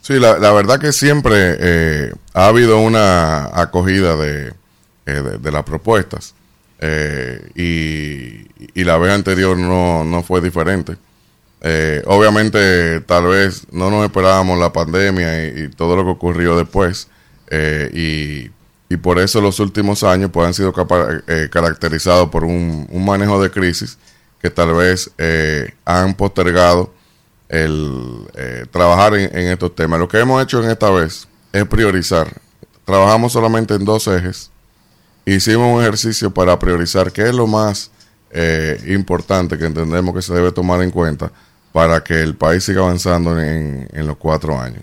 Sí, 0.02 0.20
la, 0.20 0.39
la 0.39 0.52
verdad 0.52 0.78
que 0.78 0.93
siempre 0.93 1.57
eh, 1.59 2.12
ha 2.35 2.48
habido 2.48 2.78
una 2.78 3.47
acogida 3.59 4.16
de, 4.16 4.52
eh, 5.07 5.39
de, 5.40 5.51
las 5.51 5.65
propuestas 5.65 6.35
y, 7.55 8.48
y 8.74 8.85
la 8.85 8.98
vez 8.98 9.12
anterior 9.12 9.57
no, 9.57 10.05
no 10.05 10.23
fue 10.23 10.43
diferente. 10.43 10.98
Obviamente 12.05 13.01
tal 13.01 13.28
vez 13.28 13.66
no 13.73 13.90
nos 13.90 14.05
esperábamos 14.05 14.59
la 14.59 14.74
pandemia 14.74 15.47
y, 15.47 15.62
y 15.62 15.69
todo 15.69 15.97
lo 15.97 16.05
que 16.05 16.11
ocurrió 16.11 16.55
después 16.57 17.09
y, 17.51 18.51
y 18.92 18.96
por 18.96 19.20
eso 19.20 19.40
los 19.40 19.60
últimos 19.60 20.02
años 20.02 20.30
pues, 20.32 20.48
han 20.48 20.52
sido 20.52 20.74
eh, 21.28 21.48
caracterizados 21.50 22.28
por 22.28 22.42
un, 22.42 22.88
manejo 22.92 23.40
de 23.40 23.48
crisis 23.48 23.96
que 24.42 24.50
tal 24.50 24.74
vez 24.74 25.12
eh, 25.16 25.74
han 25.84 26.14
postergado 26.14 26.92
el 27.48 28.26
eh, 28.34 28.66
trabajar 28.68 29.14
en, 29.14 29.46
estos 29.46 29.76
temas. 29.76 30.00
Lo 30.00 30.08
que 30.08 30.18
hemos 30.18 30.42
hecho 30.42 30.62
en 30.62 30.70
esta 30.70 30.90
vez 30.90 31.28
es 31.52 31.64
priorizar. 31.66 32.36
Trabajamos 32.84 33.32
solamente 33.32 33.74
en 33.74 33.84
dos 33.84 34.08
ejes. 34.08 34.50
Hicimos 35.24 35.72
un 35.72 35.82
ejercicio 35.82 36.32
para 36.32 36.58
priorizar 36.58 37.12
qué 37.12 37.28
es 37.28 37.34
lo 37.34 37.46
más 37.46 37.92
importante 38.86 39.58
que 39.58 39.66
entendemos 39.66 40.14
que 40.14 40.22
se 40.22 40.32
debe 40.34 40.52
tomar 40.52 40.82
en 40.82 40.90
cuenta 40.90 41.30
para 41.72 42.02
que 42.02 42.20
el 42.20 42.36
país 42.36 42.64
siga 42.64 42.80
avanzando 42.80 43.40
en 43.40 44.06
los 44.06 44.16
cuatro 44.16 44.58
años. 44.60 44.82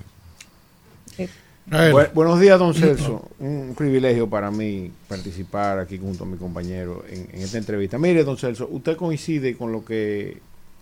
Bu- 1.91 2.13
buenos 2.13 2.39
días, 2.39 2.57
don 2.57 2.73
Celso. 2.73 3.27
Un 3.39 3.73
privilegio 3.77 4.29
para 4.29 4.49
mí 4.51 4.91
participar 5.07 5.79
aquí 5.79 5.97
junto 5.97 6.23
a 6.23 6.27
mi 6.27 6.37
compañero 6.37 7.03
en, 7.09 7.27
en 7.33 7.41
esta 7.41 7.57
entrevista. 7.57 7.97
Mire, 7.97 8.23
don 8.23 8.37
Celso, 8.37 8.67
usted 8.71 8.95
coincide 8.95 9.57
con 9.57 9.71
lo 9.73 9.83
que 9.83 10.37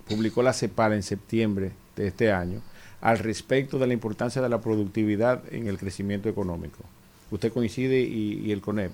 publicó 0.07 0.44
la 0.44 0.53
CEPAL 0.53 0.94
en 0.94 1.02
septiembre 1.03 1.72
de 1.95 2.07
este 2.07 2.32
año 2.32 2.62
al 3.02 3.18
respecto 3.18 3.80
de 3.80 3.88
la 3.88 3.94
importancia 3.94 4.41
de 4.41 4.49
la 4.49 4.62
productividad 4.62 5.41
en 5.52 5.68
el 5.68 5.78
crecimiento 5.80 6.30
económico. 6.30 6.84
Usted 7.32 7.52
coincide 7.52 8.02
y, 8.02 8.41
y 8.45 8.52
el 8.52 8.62
CONEP. 8.62 8.91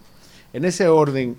En 0.53 0.63
ese 0.63 0.87
orden, 0.87 1.35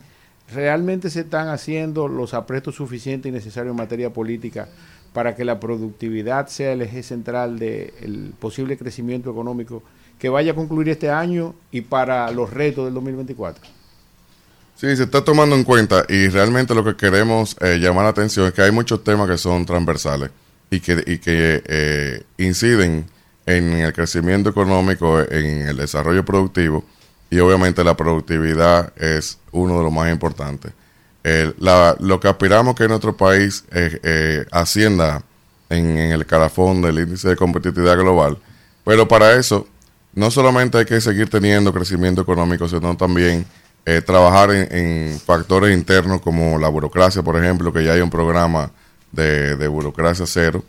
¿realmente 0.53 1.09
se 1.09 1.21
están 1.21 1.49
haciendo 1.49 2.09
los 2.09 2.35
aprestos 2.35 2.75
suficientes 2.75 3.31
y 3.31 3.33
necesarios 3.33 3.73
en 3.73 3.79
materia 3.79 4.11
política 4.11 4.69
para 5.15 5.35
que 5.35 5.45
la 5.47 5.61
productividad 5.61 6.49
sea 6.49 6.73
el 6.73 6.83
eje 6.83 7.03
central 7.03 7.59
del 7.59 8.35
posible 8.39 8.77
crecimiento 8.77 9.31
económico 9.31 9.83
que 10.23 10.29
vaya 10.29 10.53
a 10.53 10.55
concluir 10.55 10.89
este 10.89 11.11
año 11.11 11.53
y 11.73 11.81
para 11.81 12.31
los 12.31 12.49
retos 12.49 12.85
del 12.85 12.95
2024? 12.95 13.65
Sí, 14.77 14.97
se 14.97 15.03
está 15.03 15.25
tomando 15.25 15.57
en 15.57 15.65
cuenta 15.65 16.05
y 16.09 16.29
realmente 16.29 16.77
lo 16.77 16.85
que 16.85 16.95
queremos 16.95 17.57
eh, 17.61 17.79
llamar 17.81 18.05
la 18.05 18.11
atención 18.11 18.47
es 18.47 18.53
que 18.53 18.63
hay 18.63 18.71
muchos 18.71 19.03
temas 19.03 19.29
que 19.29 19.37
son 19.37 19.67
transversales 19.67 20.31
y 20.71 20.79
que, 20.79 21.03
y 21.09 21.19
que 21.19 21.65
eh, 21.67 22.23
inciden 22.39 23.05
en 23.47 23.73
el 23.73 23.93
crecimiento 23.93 24.51
económico, 24.51 25.19
en 25.19 25.63
el 25.67 25.77
desarrollo 25.77 26.25
productivo 26.25 26.85
y 27.29 27.41
obviamente 27.41 27.83
la 27.83 27.97
productividad 27.97 28.93
es 28.97 29.39
uno 29.51 29.79
de 29.79 29.83
los 29.83 29.93
más 29.93 30.09
importantes. 30.13 30.73
El- 31.25 31.57
la- 31.59 31.97
lo 31.99 32.21
que 32.21 32.29
aspiramos 32.29 32.77
que 32.77 32.87
nuestro 32.87 33.17
país 33.17 33.65
eh, 33.73 33.99
eh, 34.05 34.47
ascienda 34.53 35.25
en, 35.69 35.99
en 35.99 36.13
el 36.13 36.25
calafón 36.27 36.81
del 36.81 37.01
índice 37.01 37.29
de 37.29 37.35
competitividad 37.35 37.97
global, 37.99 38.39
pero 38.85 39.09
para 39.09 39.33
eso 39.35 39.67
no 40.15 40.31
solamente 40.31 40.79
hay 40.79 40.85
que 40.85 41.01
seguir 41.01 41.29
teniendo 41.31 41.73
crecimiento 41.73 42.23
económico, 42.23 42.69
sino 42.69 42.97
también 42.97 43.47
eh, 43.87 44.01
trabajar 44.03 44.51
en, 44.53 45.19
factores 45.25 45.77
internos 45.77 46.21
como 46.21 46.59
la 46.59 46.69
burocracia, 46.69 47.23
por 47.23 47.37
ejemplo, 47.43 47.73
que 47.73 47.85
ya 47.85 47.93
hay 47.95 48.01
un 48.01 48.11
programa 48.11 48.71
de, 49.11 49.57
de 49.57 49.69
burocracia 49.69 50.27
cero 50.27 50.63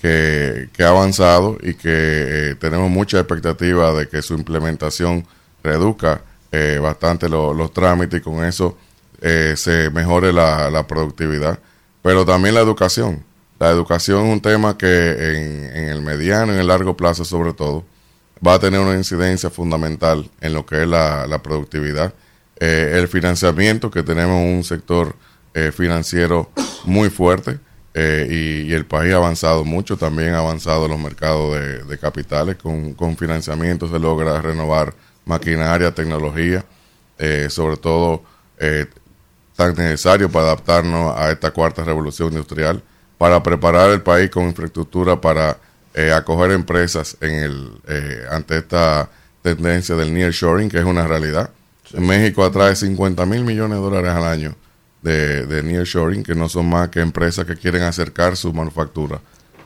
que, 0.00 0.68
que 0.72 0.82
ha 0.84 0.88
avanzado 0.88 1.56
y 1.62 1.74
que 1.74 1.90
eh, 1.90 2.54
tenemos 2.60 2.90
mucha 2.90 3.18
expectativa 3.18 3.92
de 3.92 4.08
que 4.08 4.22
su 4.22 4.34
implementación 4.34 5.26
reduzca 5.62 6.22
eh, 6.52 6.78
bastante 6.80 7.28
lo- 7.28 7.52
los 7.54 7.72
trámites 7.72 8.20
y 8.20 8.22
con 8.22 8.44
eso 8.44 8.76
eh, 9.20 9.54
se 9.56 9.90
mejore 9.90 10.32
la, 10.32 10.70
la 10.70 10.86
productividad. 10.86 11.58
Pero 12.02 12.24
también 12.24 12.54
la 12.54 12.60
educación. 12.60 13.24
La 13.58 13.70
educación 13.70 14.26
es 14.26 14.32
un 14.32 14.40
tema 14.40 14.76
que 14.76 14.86
en, 15.10 15.76
en 15.76 15.88
el 15.88 16.02
mediano 16.02 16.52
y 16.52 16.56
en 16.56 16.60
el 16.60 16.66
largo 16.66 16.96
plazo 16.96 17.24
sobre 17.24 17.52
todo 17.54 17.84
va 18.46 18.54
a 18.54 18.58
tener 18.58 18.80
una 18.80 18.94
incidencia 18.94 19.50
fundamental 19.50 20.28
en 20.40 20.54
lo 20.54 20.66
que 20.66 20.82
es 20.82 20.88
la, 20.88 21.26
la 21.26 21.42
productividad. 21.42 22.14
Eh, 22.58 22.92
el 22.94 23.08
financiamiento, 23.08 23.90
que 23.90 24.02
tenemos 24.02 24.40
un 24.40 24.64
sector 24.64 25.14
eh, 25.54 25.72
financiero 25.72 26.50
muy 26.84 27.10
fuerte 27.10 27.58
eh, 27.94 28.64
y, 28.68 28.72
el 28.72 28.86
país 28.86 29.12
ha 29.12 29.16
avanzado 29.16 29.64
mucho, 29.64 29.96
también 29.96 30.34
ha 30.34 30.38
avanzado 30.38 30.88
los 30.88 30.98
mercados 30.98 31.54
de, 31.54 31.84
de 31.84 31.98
capitales. 31.98 32.56
Con, 32.56 32.94
con 32.94 33.16
financiamiento 33.16 33.88
se 33.88 33.98
logra 33.98 34.40
renovar 34.40 34.94
maquinaria, 35.24 35.94
tecnología, 35.94 36.64
sobre 37.48 37.76
todo 37.76 38.22
tan 39.56 39.74
necesario 39.74 40.30
para 40.30 40.46
adaptarnos 40.46 41.16
a 41.16 41.30
esta 41.30 41.50
cuarta 41.52 41.84
revolución 41.84 42.32
industrial, 42.32 42.82
para 43.16 43.42
preparar 43.42 43.90
el 43.90 44.02
país 44.02 44.30
con 44.30 44.44
infraestructura 44.44 45.20
para 45.20 45.58
eh, 45.94 46.12
acoger 46.12 46.50
empresas 46.50 47.16
en 47.20 47.32
el 47.32 47.72
eh, 47.88 48.24
ante 48.30 48.58
esta 48.58 49.08
tendencia 49.42 49.94
del 49.94 50.12
nearshoring, 50.12 50.68
que 50.68 50.78
es 50.78 50.84
una 50.84 51.06
realidad. 51.06 51.50
México 51.98 52.44
atrae 52.44 52.74
50 52.74 53.24
mil 53.26 53.44
millones 53.44 53.78
de 53.78 53.84
dólares 53.84 54.10
al 54.10 54.24
año 54.24 54.56
de, 55.02 55.46
de 55.46 55.62
nearshoring, 55.62 56.24
que 56.24 56.34
no 56.34 56.48
son 56.48 56.68
más 56.68 56.88
que 56.88 57.00
empresas 57.00 57.44
que 57.44 57.56
quieren 57.56 57.82
acercar 57.82 58.36
su 58.36 58.52
manufactura 58.52 59.20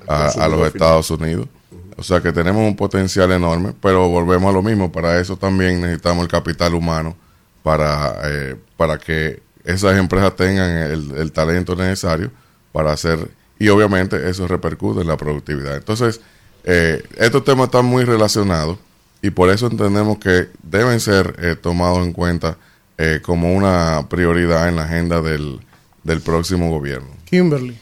a, 0.06 0.28
a 0.28 0.48
los 0.48 0.66
Estados 0.66 1.10
Unidos. 1.10 1.48
O 1.96 2.02
sea 2.02 2.20
que 2.20 2.32
tenemos 2.32 2.62
un 2.62 2.76
potencial 2.76 3.32
enorme, 3.32 3.74
pero 3.80 4.08
volvemos 4.08 4.50
a 4.50 4.52
lo 4.52 4.62
mismo. 4.62 4.92
Para 4.92 5.18
eso 5.18 5.36
también 5.36 5.80
necesitamos 5.80 6.22
el 6.22 6.30
capital 6.30 6.74
humano 6.74 7.16
para, 7.62 8.16
eh, 8.24 8.56
para 8.76 8.98
que 8.98 9.42
esas 9.64 9.98
empresas 9.98 10.36
tengan 10.36 10.70
el, 10.70 11.10
el 11.16 11.32
talento 11.32 11.74
necesario 11.74 12.30
para 12.72 12.92
hacer, 12.92 13.28
y 13.58 13.68
obviamente 13.68 14.28
eso 14.28 14.46
repercute 14.46 15.00
en 15.00 15.08
la 15.08 15.16
productividad. 15.16 15.76
Entonces, 15.76 16.20
eh, 16.64 17.02
estos 17.16 17.44
temas 17.44 17.66
están 17.66 17.86
muy 17.86 18.04
relacionados 18.04 18.78
y 19.22 19.30
por 19.30 19.50
eso 19.50 19.66
entendemos 19.66 20.18
que 20.18 20.48
deben 20.62 21.00
ser 21.00 21.34
eh, 21.40 21.56
tomados 21.56 22.06
en 22.06 22.12
cuenta 22.12 22.56
eh, 22.98 23.20
como 23.22 23.54
una 23.54 24.06
prioridad 24.08 24.68
en 24.68 24.76
la 24.76 24.84
agenda 24.84 25.20
del, 25.20 25.60
del 26.04 26.20
próximo 26.20 26.70
gobierno. 26.70 27.08
Kimberly. 27.24 27.76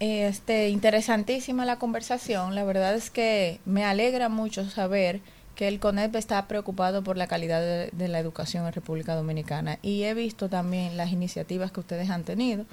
Este, 0.00 0.68
interesantísima 0.68 1.64
la 1.64 1.78
conversación. 1.78 2.54
La 2.54 2.64
verdad 2.64 2.94
es 2.94 3.10
que 3.10 3.60
me 3.64 3.84
alegra 3.84 4.28
mucho 4.28 4.68
saber 4.68 5.20
que 5.54 5.68
el 5.68 5.78
CONEP 5.78 6.16
está 6.16 6.48
preocupado 6.48 7.04
por 7.04 7.16
la 7.16 7.28
calidad 7.28 7.60
de, 7.60 7.90
de, 7.92 8.08
la 8.08 8.18
educación 8.18 8.66
en 8.66 8.72
República 8.72 9.14
Dominicana 9.14 9.78
y 9.82 10.02
he 10.04 10.14
visto 10.14 10.48
también 10.48 10.96
las 10.96 11.12
iniciativas 11.12 11.70
que 11.70 11.80
ustedes 11.80 12.10
han 12.10 12.24
tenido. 12.24 12.64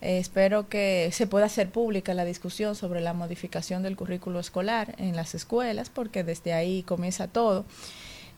Eh, 0.00 0.18
espero 0.18 0.68
que 0.68 1.10
se 1.12 1.26
pueda 1.26 1.46
hacer 1.46 1.70
pública 1.70 2.14
la 2.14 2.24
discusión 2.24 2.74
sobre 2.74 3.00
la 3.00 3.14
modificación 3.14 3.82
del 3.82 3.96
currículo 3.96 4.40
escolar 4.40 4.94
en 4.98 5.16
las 5.16 5.34
escuelas 5.34 5.90
porque 5.90 6.24
desde 6.24 6.52
ahí 6.52 6.82
comienza 6.82 7.28
todo. 7.28 7.64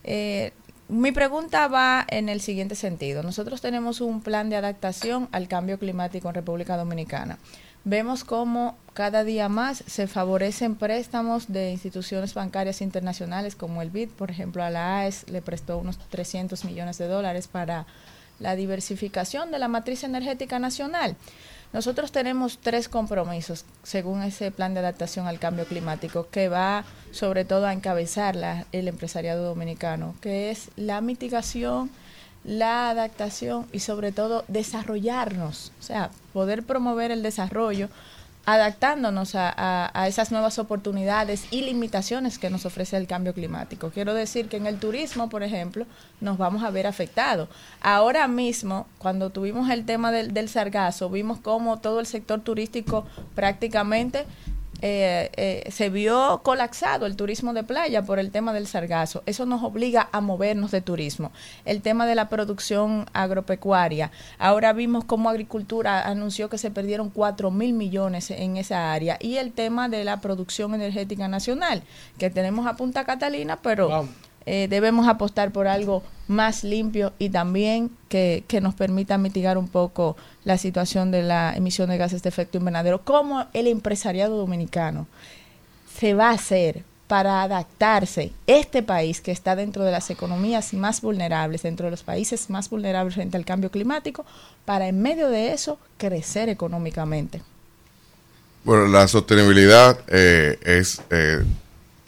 Eh, 0.05 0.53
mi 0.89 1.13
pregunta 1.13 1.69
va 1.69 2.05
en 2.09 2.29
el 2.29 2.41
siguiente 2.41 2.75
sentido. 2.75 3.23
Nosotros 3.23 3.61
tenemos 3.61 4.01
un 4.01 4.23
plan 4.23 4.51
de 4.51 4.57
adaptación 4.57 5.29
al 5.33 5.47
cambio 5.47 5.79
climático 5.79 6.29
en 6.29 6.35
República 6.35 6.77
Dominicana 6.77 7.39
vemos 7.85 8.25
cómo 8.25 8.77
cada 8.93 9.25
día 9.25 9.49
más 9.49 9.83
se 9.87 10.07
favorecen 10.07 10.75
préstamos 10.75 11.51
de 11.51 11.71
instituciones 11.71 12.35
bancarias 12.35 12.83
internacionales 12.83 13.57
como 13.57 13.83
el 13.83 13.91
BID, 13.91 14.11
por 14.11 14.31
ejemplo, 14.31 14.63
a 14.63 14.71
la 14.71 15.01
AES 15.01 15.31
le 15.31 15.41
prestó 15.43 15.79
unos 15.79 15.99
300 15.99 16.65
millones 16.65 16.99
de 16.99 17.07
dólares 17.07 17.49
para 17.49 17.87
la 18.39 18.57
diversificación 18.57 19.51
de 19.51 19.59
la 19.59 19.69
matriz 19.69 20.05
energética 20.05 20.59
nacional. 20.59 21.17
Nosotros 21.73 22.11
tenemos 22.11 22.59
tres 22.59 22.89
compromisos 22.89 23.65
según 23.85 24.23
ese 24.23 24.51
plan 24.51 24.75
de 24.75 24.81
adaptación 24.81 25.29
al 25.29 25.39
cambio 25.39 25.67
climático 25.67 26.29
que 26.29 26.49
va 26.49 26.85
sobre 27.13 27.45
todo 27.45 27.67
a 27.67 27.73
encabezar 27.73 28.35
la, 28.35 28.67
el 28.73 28.89
empresariado 28.89 29.45
dominicano, 29.45 30.15
que 30.21 30.51
es 30.51 30.71
la 30.77 31.01
mitigación, 31.01 31.91
la 32.43 32.91
adaptación 32.91 33.67
y 33.73 33.81
sobre 33.81 34.11
todo 34.11 34.45
desarrollarnos, 34.49 35.73
o 35.79 35.83
sea, 35.83 36.11
poder 36.33 36.65
promover 36.65 37.13
el 37.13 37.23
desarrollo 37.23 37.89
adaptándonos 38.47 39.35
a, 39.35 39.53
a, 39.55 39.91
a, 39.95 40.09
esas 40.09 40.33
nuevas 40.33 40.59
oportunidades 40.59 41.45
y 41.51 41.63
limitaciones 41.63 42.39
que 42.39 42.51
nos 42.51 42.67
ofrece 42.67 42.97
el 42.97 43.07
cambio 43.07 43.35
climático. 43.35 43.91
Quiero 43.91 44.15
decir 44.15 44.49
que 44.49 44.57
en 44.57 44.67
el 44.67 44.79
turismo, 44.79 45.29
por 45.29 45.43
ejemplo, 45.43 45.87
nos 46.21 46.39
vamos 46.39 46.63
a 46.63 46.71
ver 46.71 46.87
afectados. 46.87 47.49
Ahora 47.81 48.29
mismo, 48.29 48.87
cuando 48.99 49.31
tuvimos 49.31 49.71
el 49.71 49.85
tema 49.85 50.11
del, 50.11 50.33
del 50.33 50.49
sargazo, 50.49 51.11
vimos 51.11 51.39
cómo 51.41 51.81
todo 51.81 52.01
el 52.01 52.07
sector 52.07 52.41
turístico 52.41 53.07
prácticamente 53.35 54.27
eh, 54.83 55.31
eh, 55.37 55.71
se 55.71 55.91
vio 55.91 56.41
colapsado 56.43 57.07
el 57.07 57.17
turismo 57.17 57.53
de 57.53 57.63
playa 57.65 58.03
por 58.03 58.19
el 58.19 58.31
tema 58.31 58.53
del 58.53 58.67
sargazo. 58.67 59.23
Eso 59.27 59.47
nos 59.47 59.63
obliga 59.63 60.09
a 60.13 60.21
movernos 60.21 60.71
de 60.71 60.81
turismo. 60.81 61.33
El 61.65 61.83
tema 61.83 62.07
de 62.07 62.15
la 62.15 62.29
producción 62.29 63.07
agropecuaria. 63.13 64.11
Ahora 64.39 64.73
vimos 64.73 65.05
cómo 65.05 65.29
Agricultura 65.29 66.07
anunció 66.07 66.49
que 66.49 66.59
se 66.59 66.71
perdieron 66.71 67.11
4 67.11 67.51
mil 67.51 67.73
millones 67.73 68.31
en 68.31 68.57
esa 68.57 68.93
área. 68.93 69.17
Y 69.21 69.37
el 69.37 69.53
tema 69.53 69.89
de 69.89 70.05
la 70.05 70.21
producción 70.21 70.75
energética 70.75 71.29
nacional, 71.29 71.83
que 72.19 72.31
tenemos 72.31 72.67
a 72.67 72.77
Punta 72.77 73.05
Catalina, 73.05 73.59
pero... 73.63 74.09
Eh, 74.47 74.69
debemos 74.71 75.07
apostar 75.07 75.51
por 75.53 75.69
algo 75.69 76.03
más 76.27 76.65
limpio 76.65 77.13
y 77.19 77.29
también 77.29 77.91
que, 78.09 78.45
que, 78.49 78.61
nos 78.61 78.75
permita 78.75 79.19
mitigar 79.19 79.59
un 79.59 79.69
poco 79.69 80.17
la 80.45 80.57
situación 80.57 81.11
de 81.11 81.23
la 81.23 81.55
emisión 81.55 81.91
de 81.91 81.99
gases 81.99 82.23
de 82.23 82.31
efecto 82.31 82.59
invernadero. 82.59 83.03
¿Cómo 83.05 83.47
el 83.53 83.67
empresariado 83.67 84.37
dominicano 84.39 85.07
se 85.99 86.15
va 86.15 86.31
a 86.31 86.35
hacer 86.35 86.85
para 87.07 87.43
adaptarse 87.43 88.33
este 88.47 88.83
país 88.83 89.21
que 89.21 89.33
está 89.33 89.57
dentro 89.57 89.85
de 89.85 89.91
las 89.91 90.11
economías 90.11 90.73
más 90.73 91.01
vulnerables, 91.03 91.63
dentro 91.63 91.87
de 91.87 91.91
los 91.91 92.05
países 92.05 92.49
más 92.49 92.71
vulnerables 92.71 93.15
frente 93.15 93.37
al 93.37 93.45
cambio 93.45 93.71
climático, 93.71 94.25
para 94.65 94.87
en 94.87 95.03
medio 95.03 95.29
de 95.29 95.53
eso 95.53 95.79
crecer 95.99 96.49
económicamente? 96.49 97.43
Bueno, 98.65 98.87
la 98.87 99.07
sostenibilidad 99.09 99.99
eh, 100.09 100.59
es... 100.63 101.03
Eh 101.11 101.45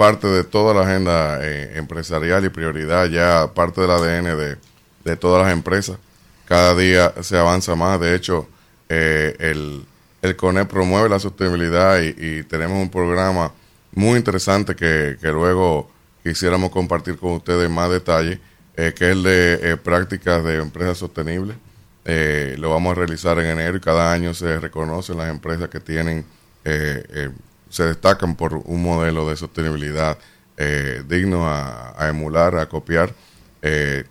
parte 0.03 0.27
de 0.27 0.43
toda 0.43 0.75
la 0.75 0.81
agenda 0.81 1.39
eh, 1.43 1.79
empresarial 1.79 2.45
y 2.45 2.49
prioridad, 2.49 3.07
ya 3.07 3.55
parte 3.55 3.83
del 3.83 3.91
ADN 3.93 4.37
de, 4.37 4.57
de, 5.05 5.17
todas 5.17 5.45
las 5.45 5.53
empresas. 5.53 5.97
Cada 6.45 6.75
día 6.75 7.15
se 7.21 7.39
avanza 7.39 7.77
más. 7.77 8.01
De 8.01 8.17
hecho, 8.17 8.49
eh, 8.89 9.37
el, 9.39 9.85
el 10.21 10.35
CONE 10.35 10.65
promueve 10.65 11.09
la 11.09 11.21
sostenibilidad 11.21 12.01
y, 12.01 12.43
tenemos 12.43 12.83
un 12.83 12.91
programa 12.91 13.53
muy 13.93 14.19
interesante 14.19 14.75
que, 14.75 15.19
que, 15.21 15.29
luego 15.29 15.89
quisiéramos 16.25 16.73
compartir 16.73 17.17
con 17.17 17.35
ustedes 17.35 17.67
en 17.67 17.73
más 17.73 17.89
detalle, 17.89 18.41
eh, 18.77 18.93
que 18.97 19.05
es 19.05 19.13
el 19.13 19.23
de 19.23 19.77
prácticas 19.77 20.43
de 20.43 20.57
empresas 20.57 20.99
sostenibles. 20.99 21.57
Lo 22.59 22.71
vamos 22.71 22.91
a 22.91 22.95
realizar 22.97 23.39
en 23.39 23.47
enero 23.47 23.77
y 23.77 23.81
cada 23.81 24.13
año 24.13 24.35
se 24.35 24.59
reconocen 24.59 25.19
las 25.19 25.31
empresas 25.31 25.69
que 25.69 25.79
tienen 25.79 26.25
se 27.73 27.85
destacan 27.85 28.37
por 28.37 28.53
un 28.53 28.83
modelo 28.83 29.27
de 29.31 29.35
sostenibilidad 29.35 30.19
eh, 30.59 31.03
digno 31.09 31.49
a, 31.49 31.95
a, 31.97 32.11
emular, 32.11 32.55
a 32.59 32.69
copiar. 32.69 33.15
Eh, 33.63 34.05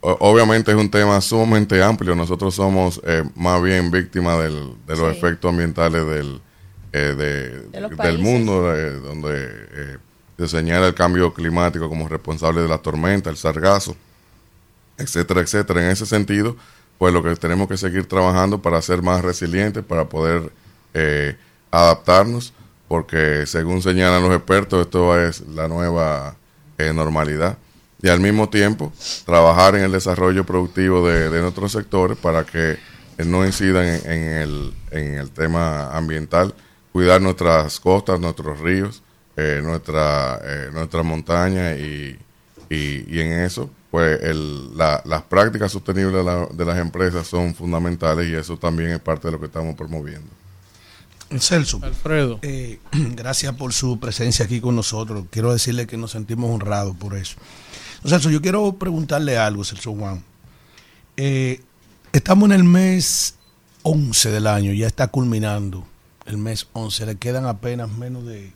obviamente 0.00 0.72
es 0.72 0.76
un 0.76 0.90
tema 0.90 1.20
sumamente 1.20 1.80
amplio. 1.80 2.16
Nosotros 2.16 2.56
somos 2.56 3.00
eh, 3.04 3.22
más 3.36 3.62
bien 3.62 3.92
víctimas 3.92 4.42
del, 4.42 4.74
de 4.84 4.96
los 4.96 5.12
sí. 5.12 5.18
efectos 5.18 5.48
ambientales 5.48 6.04
del, 6.04 6.40
eh, 6.92 7.14
de, 7.16 7.88
de 7.88 7.96
del 7.96 8.18
mundo, 8.18 8.62
donde 9.04 10.00
se 10.36 10.48
señala 10.48 10.88
el 10.88 10.94
cambio 10.94 11.32
climático 11.32 11.88
como 11.88 12.08
responsable 12.08 12.62
de 12.62 12.68
la 12.68 12.78
tormenta, 12.78 13.30
el 13.30 13.36
sargazo, 13.36 13.94
etcétera, 14.98 15.40
etcétera. 15.40 15.84
En 15.84 15.90
ese 15.92 16.04
sentido, 16.04 16.56
pues 16.98 17.14
lo 17.14 17.22
que 17.22 17.36
tenemos 17.36 17.68
que 17.68 17.76
seguir 17.76 18.06
trabajando 18.06 18.60
para 18.60 18.82
ser 18.82 19.02
más 19.02 19.22
resilientes, 19.22 19.84
para 19.84 20.08
poder 20.08 20.50
adaptarnos 21.70 22.52
porque 22.94 23.44
según 23.46 23.82
señalan 23.82 24.22
los 24.22 24.36
expertos, 24.36 24.82
esto 24.82 25.18
es 25.18 25.40
la 25.48 25.66
nueva 25.66 26.36
eh, 26.78 26.92
normalidad. 26.92 27.58
Y 28.00 28.08
al 28.08 28.20
mismo 28.20 28.48
tiempo, 28.48 28.92
trabajar 29.26 29.74
en 29.74 29.82
el 29.82 29.90
desarrollo 29.90 30.46
productivo 30.46 31.04
de, 31.04 31.28
nuestros 31.40 31.72
sectores 31.72 32.16
para 32.16 32.44
que 32.44 32.78
eh, 33.18 33.24
no 33.26 33.44
incidan 33.44 33.84
en, 33.84 34.12
en, 34.12 34.22
el, 34.28 34.74
en 34.92 35.14
el 35.14 35.32
tema 35.32 35.90
ambiental, 35.90 36.54
cuidar 36.92 37.20
nuestras 37.20 37.80
costas, 37.80 38.20
nuestros 38.20 38.60
ríos, 38.60 39.02
eh, 39.36 39.60
nuestra, 39.60 40.40
eh, 40.44 40.70
nuestra 40.72 41.02
montaña 41.02 41.74
y, 41.74 42.16
y, 42.70 43.04
y, 43.08 43.20
en 43.20 43.40
eso, 43.40 43.70
pues 43.90 44.22
el, 44.22 44.78
la, 44.78 45.02
las 45.04 45.22
prácticas 45.22 45.72
sostenibles 45.72 46.14
de, 46.14 46.22
la, 46.22 46.46
de 46.46 46.64
las 46.64 46.78
empresas 46.78 47.26
son 47.26 47.56
fundamentales 47.56 48.28
y 48.28 48.36
eso 48.36 48.56
también 48.56 48.90
es 48.90 49.00
parte 49.00 49.26
de 49.26 49.32
lo 49.32 49.40
que 49.40 49.46
estamos 49.46 49.74
promoviendo. 49.74 50.43
Celso. 51.38 51.80
Alfredo. 51.82 52.38
Eh, 52.42 52.78
gracias 52.92 53.54
por 53.54 53.72
su 53.72 53.98
presencia 53.98 54.44
aquí 54.44 54.60
con 54.60 54.76
nosotros. 54.76 55.26
Quiero 55.30 55.52
decirle 55.52 55.86
que 55.86 55.96
nos 55.96 56.12
sentimos 56.12 56.50
honrados 56.50 56.96
por 56.96 57.16
eso. 57.16 57.36
Celso, 58.04 58.30
yo 58.30 58.42
quiero 58.42 58.74
preguntarle 58.74 59.38
algo, 59.38 59.64
Celso 59.64 59.94
Juan. 59.94 60.22
Eh, 61.16 61.62
estamos 62.12 62.46
en 62.46 62.52
el 62.52 62.64
mes 62.64 63.36
11 63.82 64.30
del 64.30 64.46
año, 64.46 64.72
ya 64.72 64.86
está 64.86 65.08
culminando 65.08 65.86
el 66.26 66.38
mes 66.38 66.68
11. 66.72 67.06
Le 67.06 67.16
quedan 67.16 67.46
apenas 67.46 67.90
menos 67.90 68.26
de 68.26 68.52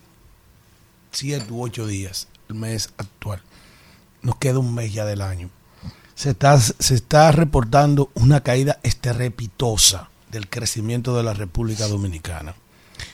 7 1.11 1.51
u 1.51 1.63
8 1.63 1.87
días, 1.87 2.27
el 2.49 2.55
mes 2.55 2.89
actual. 2.97 3.41
Nos 4.21 4.35
queda 4.37 4.59
un 4.59 4.73
mes 4.75 4.93
ya 4.93 5.05
del 5.05 5.21
año. 5.21 5.49
Se 6.15 6.31
está, 6.31 6.59
se 6.59 6.95
está 6.95 7.31
reportando 7.31 8.11
una 8.13 8.41
caída 8.41 8.79
estrepitosa 8.83 10.09
del 10.31 10.49
crecimiento 10.49 11.15
de 11.15 11.23
la 11.23 11.33
República 11.33 11.87
Dominicana. 11.87 12.55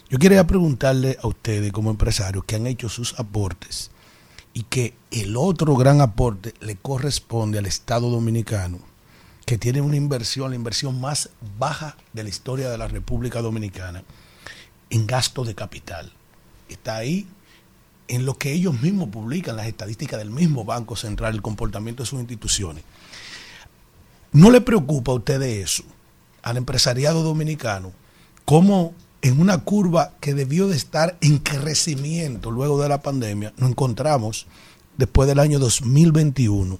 Yo 0.10 0.20
quería 0.20 0.48
preguntarle 0.48 1.18
a 1.22 1.28
ustedes 1.28 1.72
como 1.72 1.90
empresarios 1.90 2.44
que 2.46 2.56
han 2.56 2.68
hecho 2.68 2.90
sus 2.90 3.20
aportes 3.20 3.92
y 4.54 4.64
que 4.64 4.94
el 5.12 5.36
otro 5.36 5.76
gran 5.76 6.02
aporte 6.02 6.54
le 6.62 6.76
corresponde 6.76 7.60
al 7.60 7.66
Estado 7.66 8.10
Dominicano, 8.10 8.80
que 9.46 9.58
tiene 9.58 9.82
una 9.82 9.98
inversión, 9.98 10.52
la 10.52 10.56
inversión 10.56 11.00
más 11.00 11.30
baja 11.60 11.98
de 12.14 12.24
la 12.24 12.30
historia 12.30 12.70
de 12.70 12.78
la 12.78 12.88
República 12.88 13.42
Dominicana, 13.42 14.04
en 14.90 15.08
gasto 15.08 15.44
de 15.44 15.56
capital. 15.56 16.12
Está 16.70 16.98
ahí 16.98 17.28
en 18.08 18.26
lo 18.26 18.38
que 18.38 18.54
ellos 18.54 18.80
mismos 18.82 19.10
publican, 19.10 19.56
las 19.56 19.68
estadísticas 19.68 20.20
del 20.20 20.32
mismo 20.32 20.64
Banco 20.64 20.96
Central, 20.96 21.34
el 21.34 21.42
comportamiento 21.42 22.04
de 22.04 22.08
sus 22.08 22.20
instituciones. 22.20 22.84
¿No 24.32 24.52
le 24.52 24.62
preocupa 24.62 25.12
a 25.12 25.16
ustedes 25.16 25.64
eso? 25.64 25.84
Al 26.46 26.56
empresariado 26.56 27.24
dominicano, 27.24 27.92
como 28.46 28.94
en 29.22 29.42
una 29.42 29.58
curva 29.58 30.14
que 30.22 30.34
debió 30.34 30.70
de 30.70 30.78
estar 30.78 31.18
en 31.20 31.40
crecimiento 31.40 32.52
luego 32.52 32.82
de 32.82 32.88
la 32.88 33.02
pandemia, 33.02 33.52
nos 33.58 33.72
encontramos 33.72 34.48
después 34.98 35.28
del 35.28 35.40
año 35.40 35.60
2021, 35.60 36.80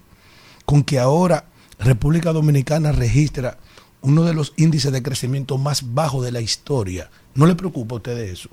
con 0.64 0.84
que 0.84 1.00
ahora 1.00 1.46
República 1.80 2.32
Dominicana 2.32 2.94
registra 2.94 3.58
uno 4.02 4.24
de 4.24 4.34
los 4.34 4.54
índices 4.56 4.94
de 4.94 5.04
crecimiento 5.04 5.58
más 5.58 5.94
bajos 5.94 6.24
de 6.24 6.32
la 6.32 6.40
historia 6.40 7.10
¿No 7.36 7.46
le 7.46 7.56
preocupa 7.56 7.96
a 7.96 7.98
usted 7.98 8.16
de 8.16 8.32
eso? 8.32 8.50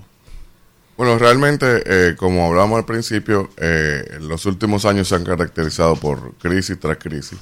Bueno, 0.97 1.17
realmente, 1.17 1.83
eh, 1.85 2.15
como 2.15 2.45
hablamos 2.45 2.77
al 2.77 2.85
principio, 2.85 3.49
eh, 3.57 4.17
los 4.19 4.45
últimos 4.45 4.85
años 4.85 5.07
se 5.07 5.15
han 5.15 5.23
caracterizado 5.23 5.95
por 5.95 6.35
crisis 6.35 6.77
tras 6.79 6.97
crisis 6.97 7.39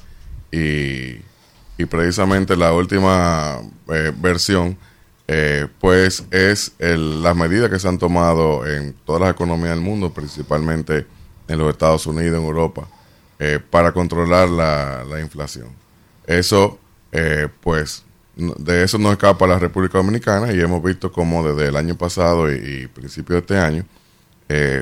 y, 0.50 1.16
y 1.78 1.84
precisamente 1.86 2.56
la 2.56 2.72
última 2.72 3.60
eh, 3.88 4.12
versión, 4.16 4.76
eh, 5.28 5.66
pues 5.80 6.24
es 6.30 6.72
el- 6.78 7.22
las 7.22 7.34
medidas 7.36 7.70
que 7.70 7.78
se 7.78 7.88
han 7.88 7.98
tomado 7.98 8.66
en 8.66 8.94
todas 9.04 9.22
las 9.22 9.30
economías 9.30 9.70
del 9.70 9.80
mundo, 9.80 10.12
principalmente 10.12 11.06
en 11.48 11.58
los 11.58 11.70
Estados 11.70 12.06
Unidos, 12.06 12.38
en 12.38 12.44
Europa, 12.44 12.86
eh, 13.38 13.58
para 13.70 13.92
controlar 13.92 14.48
la, 14.48 15.04
la 15.04 15.20
inflación. 15.20 15.68
Eso, 16.26 16.78
eh, 17.10 17.48
pues, 17.60 18.04
de 18.36 18.82
eso 18.84 18.98
no 18.98 19.10
escapa 19.12 19.46
la 19.46 19.58
República 19.58 19.98
Dominicana 19.98 20.52
y 20.52 20.60
hemos 20.60 20.82
visto 20.82 21.12
como 21.12 21.46
desde 21.46 21.68
el 21.68 21.76
año 21.76 21.96
pasado 21.96 22.50
y, 22.50 22.54
y 22.56 22.86
principio 22.86 23.34
de 23.34 23.40
este 23.40 23.58
año 23.58 23.84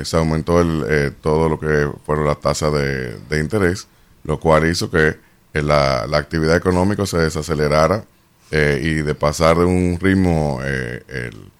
se 0.03 0.17
aumentó 0.17 0.59
el, 0.59 1.13
todo 1.21 1.47
lo 1.47 1.57
que 1.57 1.89
fueron 2.05 2.25
las 2.25 2.41
tasas 2.41 2.73
de, 2.73 3.15
de 3.29 3.39
interés, 3.39 3.87
lo 4.25 4.37
cual 4.37 4.69
hizo 4.69 4.91
que 4.91 5.15
la, 5.53 6.05
la 6.07 6.17
actividad 6.17 6.55
económica 6.55 7.05
se 7.05 7.17
desacelerara 7.17 8.03
eh, 8.51 8.79
y 8.83 8.93
de 9.01 9.15
pasar 9.15 9.57
de 9.57 9.65
un 9.65 9.97
ritmo 9.99 10.59
eh, 10.63 11.03
el- 11.07 11.51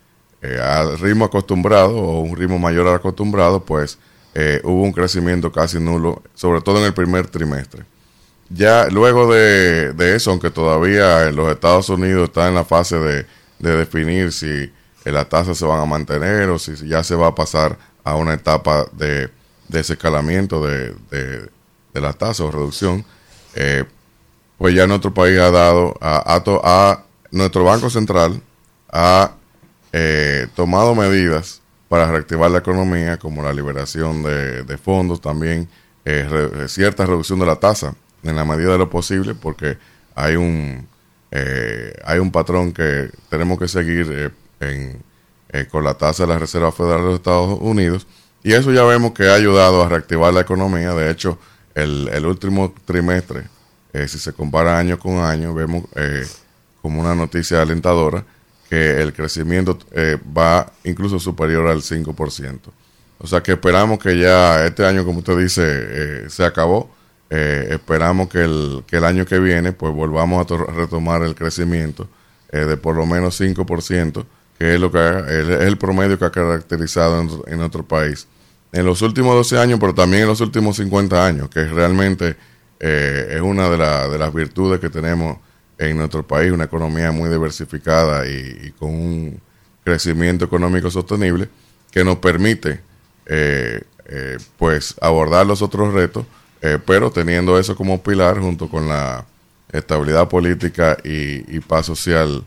eh, 0.43 0.59
al 0.59 0.97
ritmo 0.97 1.25
acostumbrado 1.25 1.95
o 1.95 2.21
un 2.21 2.35
ritmo 2.35 2.57
mayor 2.57 2.87
al 2.87 2.95
acostumbrado, 2.95 3.63
pues 3.63 3.99
eh, 4.33 4.59
hubo 4.63 4.81
un 4.81 4.91
crecimiento 4.91 5.51
casi 5.51 5.79
nulo, 5.79 6.23
sobre 6.33 6.61
todo 6.61 6.79
en 6.79 6.85
el 6.85 6.93
primer 6.93 7.27
trimestre. 7.27 7.83
Ya 8.49 8.87
luego 8.87 9.31
de, 9.31 9.93
eso, 10.15 10.31
aunque 10.31 10.49
todavía 10.49 11.29
los 11.31 11.49
Estados 11.51 11.89
Unidos 11.89 12.29
está 12.29 12.47
en 12.47 12.55
la 12.55 12.65
fase 12.65 12.97
de, 12.97 13.25
de 13.59 13.75
definir 13.77 14.33
si 14.33 14.47
eh, 14.47 14.71
las 15.05 15.29
tasas 15.29 15.57
se 15.57 15.65
van 15.65 15.79
a 15.79 15.85
mantener 15.85 16.49
o 16.49 16.57
si 16.59 16.75
ya 16.87 17.03
se 17.03 17.15
va 17.15 17.27
a 17.27 17.35
pasar 17.35 17.77
a 18.03 18.15
una 18.15 18.33
etapa 18.33 18.85
de, 18.93 19.27
de 19.27 19.29
desescalamiento 19.69 20.65
de, 20.65 20.95
de, 21.11 21.49
de 21.93 22.01
las 22.01 22.17
tasas 22.17 22.41
o 22.41 22.51
reducción, 22.51 23.05
eh, 23.55 23.85
pues 24.57 24.75
ya 24.75 24.85
nuestro 24.87 25.13
país 25.13 25.39
ha 25.39 25.51
dado, 25.51 25.95
a, 26.01 26.35
a, 26.35 27.03
nuestro 27.31 27.63
Banco 27.63 27.89
Central 27.89 28.41
ha 28.91 29.31
eh, 29.91 30.47
tomado 30.55 30.93
medidas 30.95 31.61
para 31.89 32.09
reactivar 32.11 32.49
la 32.51 32.59
economía, 32.59 33.17
como 33.17 33.41
la 33.43 33.51
liberación 33.53 34.23
de, 34.23 34.77
fondos, 34.77 35.19
también 35.19 35.67
eh, 36.05 36.27
re- 36.29 36.67
cierta 36.69 37.05
reducción 37.05 37.39
de 37.39 37.45
la 37.45 37.57
tasa 37.57 37.95
en 38.23 38.35
la 38.35 38.45
medida 38.45 38.71
de 38.73 38.77
lo 38.77 38.89
posible, 38.89 39.35
porque 39.35 39.77
hay 40.15 40.35
un 40.35 40.87
eh, 41.31 41.93
hay 42.05 42.19
un 42.19 42.31
patrón 42.31 42.73
que 42.73 43.09
tenemos 43.29 43.57
que 43.57 43.67
seguir 43.67 44.07
eh, 44.11 44.29
en, 44.59 45.01
eh, 45.49 45.65
con 45.69 45.83
la 45.83 45.93
tasa 45.95 46.23
de 46.23 46.29
la 46.33 46.39
Reserva 46.39 46.71
Federal 46.71 46.99
de 46.99 47.05
los 47.05 47.15
Estados 47.15 47.57
Unidos, 47.61 48.05
y 48.43 48.53
eso 48.53 48.71
ya 48.71 48.83
vemos 48.83 49.13
que 49.13 49.27
ha 49.29 49.33
ayudado 49.33 49.83
a 49.83 49.89
reactivar 49.89 50.33
la 50.33 50.41
economía. 50.41 50.93
De 50.93 51.09
hecho, 51.11 51.37
el, 51.75 52.09
el 52.11 52.25
último 52.25 52.73
trimestre, 52.85 53.43
eh, 53.93 54.07
si 54.07 54.17
se 54.19 54.33
compara 54.33 54.77
año 54.77 54.97
con 54.99 55.17
año, 55.17 55.53
vemos 55.53 55.83
eh, 55.95 56.25
como 56.81 57.01
una 57.01 57.13
noticia 57.15 57.61
alentadora 57.61 58.23
que 58.69 59.01
el 59.01 59.13
crecimiento 59.13 59.77
eh, 59.91 60.17
va 60.37 60.71
incluso 60.83 61.19
superior 61.19 61.67
al 61.67 61.81
5%. 61.81 62.59
O 63.19 63.27
sea 63.27 63.41
que 63.43 63.51
esperamos 63.53 63.99
que 63.99 64.17
ya 64.17 64.65
este 64.65 64.85
año, 64.85 65.05
como 65.05 65.19
usted 65.19 65.37
dice, 65.37 66.29
se 66.29 66.43
acabó. 66.43 66.89
Esperamos 67.29 68.27
que 68.29 68.43
el, 68.43 68.83
que 68.87 68.97
el 68.97 69.05
año 69.05 69.25
que 69.25 69.39
viene 69.39 69.71
pues 69.71 69.93
volvamos 69.93 70.41
a 70.41 70.45
to- 70.45 70.65
retomar 70.65 71.21
el 71.23 71.33
crecimiento 71.35 72.09
de 72.51 72.75
por 72.77 72.95
lo 72.95 73.05
menos 73.05 73.39
5%, 73.39 74.25
que 74.59 74.73
es 74.73 74.79
lo 74.81 74.91
que 74.91 74.99
es 74.99 75.61
el 75.67 75.77
promedio 75.77 76.19
que 76.19 76.25
ha 76.25 76.31
caracterizado 76.31 77.21
en, 77.21 77.29
en 77.47 77.59
nuestro 77.59 77.83
país 77.83 78.27
en 78.71 78.85
los 78.85 79.01
últimos 79.01 79.35
12 79.35 79.57
años, 79.59 79.79
pero 79.79 79.93
también 79.93 80.23
en 80.23 80.29
los 80.29 80.41
últimos 80.41 80.77
50 80.77 81.25
años, 81.25 81.49
que 81.49 81.65
realmente 81.65 82.35
eh, 82.79 83.33
es 83.35 83.41
una 83.41 83.69
de, 83.69 83.77
la- 83.77 84.07
de 84.09 84.17
las 84.17 84.33
virtudes 84.33 84.79
que 84.79 84.89
tenemos 84.89 85.37
en 85.77 85.97
nuestro 85.97 86.25
país, 86.25 86.51
una 86.51 86.65
economía 86.65 87.11
muy 87.11 87.29
diversificada 87.29 88.27
y, 88.27 88.67
y 88.67 88.71
con 88.71 88.89
un 88.89 89.41
crecimiento 89.83 90.45
económico 90.45 90.89
sostenible 90.91 91.49
que 91.91 92.03
nos 92.03 92.17
permite 92.17 92.79
eh, 93.25 93.81
eh, 94.05 94.37
pues 94.57 94.95
abordar 95.01 95.45
los 95.45 95.61
otros 95.61 95.93
retos, 95.93 96.25
eh, 96.61 96.77
pero 96.85 97.11
teniendo 97.11 97.57
eso 97.59 97.75
como 97.75 98.01
pilar 98.03 98.39
junto 98.39 98.69
con 98.69 98.87
la 98.87 99.25
estabilidad 99.71 100.27
política 100.27 100.97
y, 101.03 101.55
y 101.55 101.59
paz 101.61 101.85
social 101.87 102.43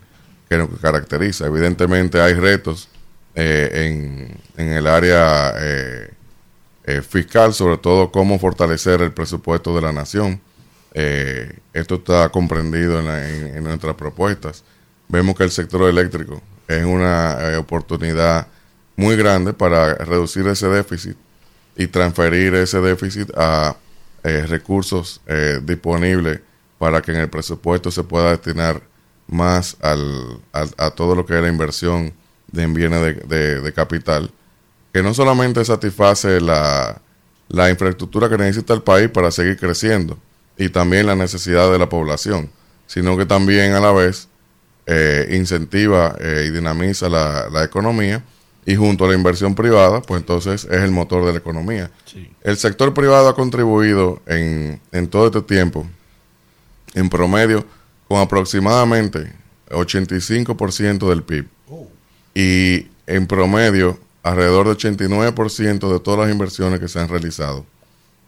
que 0.48 0.58
nos 0.58 0.68
caracteriza. 0.80 1.46
Evidentemente 1.46 2.20
hay 2.20 2.34
retos 2.34 2.88
en, 3.36 4.36
en 4.56 4.68
el 4.72 4.86
área 4.86 5.52
eh, 5.58 6.10
eh, 6.84 7.02
fiscal, 7.02 7.52
sobre 7.54 7.78
todo 7.78 8.10
cómo 8.12 8.38
fortalecer 8.38 9.02
el 9.02 9.12
presupuesto 9.12 9.74
de 9.74 9.82
la 9.82 9.92
nación. 9.92 10.40
Eh, 10.92 11.58
esto 11.72 11.96
está 11.96 12.28
comprendido 12.28 13.00
en, 13.00 13.06
la- 13.06 13.28
en- 13.28 13.64
nuestras 13.64 13.94
propuestas. 13.96 14.62
Vemos 15.08 15.34
que 15.34 15.44
el 15.44 15.50
sector 15.50 15.88
eléctrico 15.88 16.40
es 16.68 16.84
una 16.84 17.36
eh, 17.52 17.56
oportunidad 17.56 18.46
muy 18.96 19.16
grande 19.16 19.52
para 19.52 19.94
reducir 19.96 20.46
ese 20.46 20.68
déficit 20.68 21.16
y 21.76 21.88
transferir 21.88 22.54
ese 22.54 22.80
déficit 22.80 23.30
a 23.36 23.76
eh, 24.22 24.46
recursos 24.46 25.20
eh, 25.26 25.58
disponibles 25.64 26.40
para 26.78 27.02
que 27.02 27.10
en 27.10 27.18
el 27.18 27.28
presupuesto 27.28 27.90
se 27.90 28.04
pueda 28.04 28.30
destinar 28.30 28.80
más 29.26 29.76
al, 29.80 30.38
al- 30.52 30.74
a 30.78 30.90
todo 30.90 31.14
lo 31.16 31.26
que 31.26 31.34
es 31.36 31.42
la 31.42 31.48
inversión 31.48 32.12
de 32.54 32.62
en 32.62 32.74
bienes 32.74 33.00
de, 33.00 33.14
de- 33.14 33.60
de 33.60 33.72
capital, 33.72 34.30
que 34.92 35.02
no 35.02 35.12
solamente 35.14 35.64
satisface 35.64 36.40
la, 36.40 37.00
la 37.48 37.70
infraestructura 37.70 38.28
que 38.28 38.38
necesita 38.38 38.74
el 38.74 38.82
país 38.82 39.08
para 39.10 39.30
seguir 39.30 39.56
creciendo 39.58 40.18
y 40.56 40.68
también 40.68 41.06
la 41.06 41.16
necesidad 41.16 41.70
de 41.72 41.78
la 41.78 41.88
población, 41.88 42.50
sino 42.86 43.16
que 43.16 43.26
también 43.26 43.72
a 43.72 43.80
la 43.80 43.92
vez 43.92 44.28
eh, 44.86 45.28
incentiva 45.36 46.14
eh, 46.20 46.44
y 46.46 46.50
dinamiza 46.50 47.08
la, 47.08 47.48
la 47.50 47.64
economía 47.64 48.22
y 48.66 48.76
junto 48.76 49.04
a 49.04 49.08
la 49.08 49.14
inversión 49.14 49.54
privada, 49.54 50.00
pues 50.00 50.20
entonces 50.20 50.64
es 50.64 50.80
el 50.82 50.90
motor 50.90 51.24
de 51.26 51.32
la 51.32 51.38
economía. 51.38 51.90
El 52.42 52.56
sector 52.56 52.94
privado 52.94 53.28
ha 53.28 53.34
contribuido 53.34 54.22
en, 54.26 54.80
en 54.92 55.08
todo 55.08 55.26
este 55.26 55.42
tiempo, 55.42 55.86
en 56.94 57.10
promedio, 57.10 57.66
con 58.08 58.20
aproximadamente 58.20 59.32
85% 59.70 61.08
del 61.08 61.22
PIB. 61.22 61.46
Y 62.34 62.88
en 63.06 63.26
promedio, 63.26 63.98
alrededor 64.22 64.66
del 64.66 64.76
89% 64.76 65.92
de 65.92 66.00
todas 66.00 66.20
las 66.20 66.30
inversiones 66.30 66.80
que 66.80 66.88
se 66.88 66.98
han 66.98 67.08
realizado. 67.08 67.64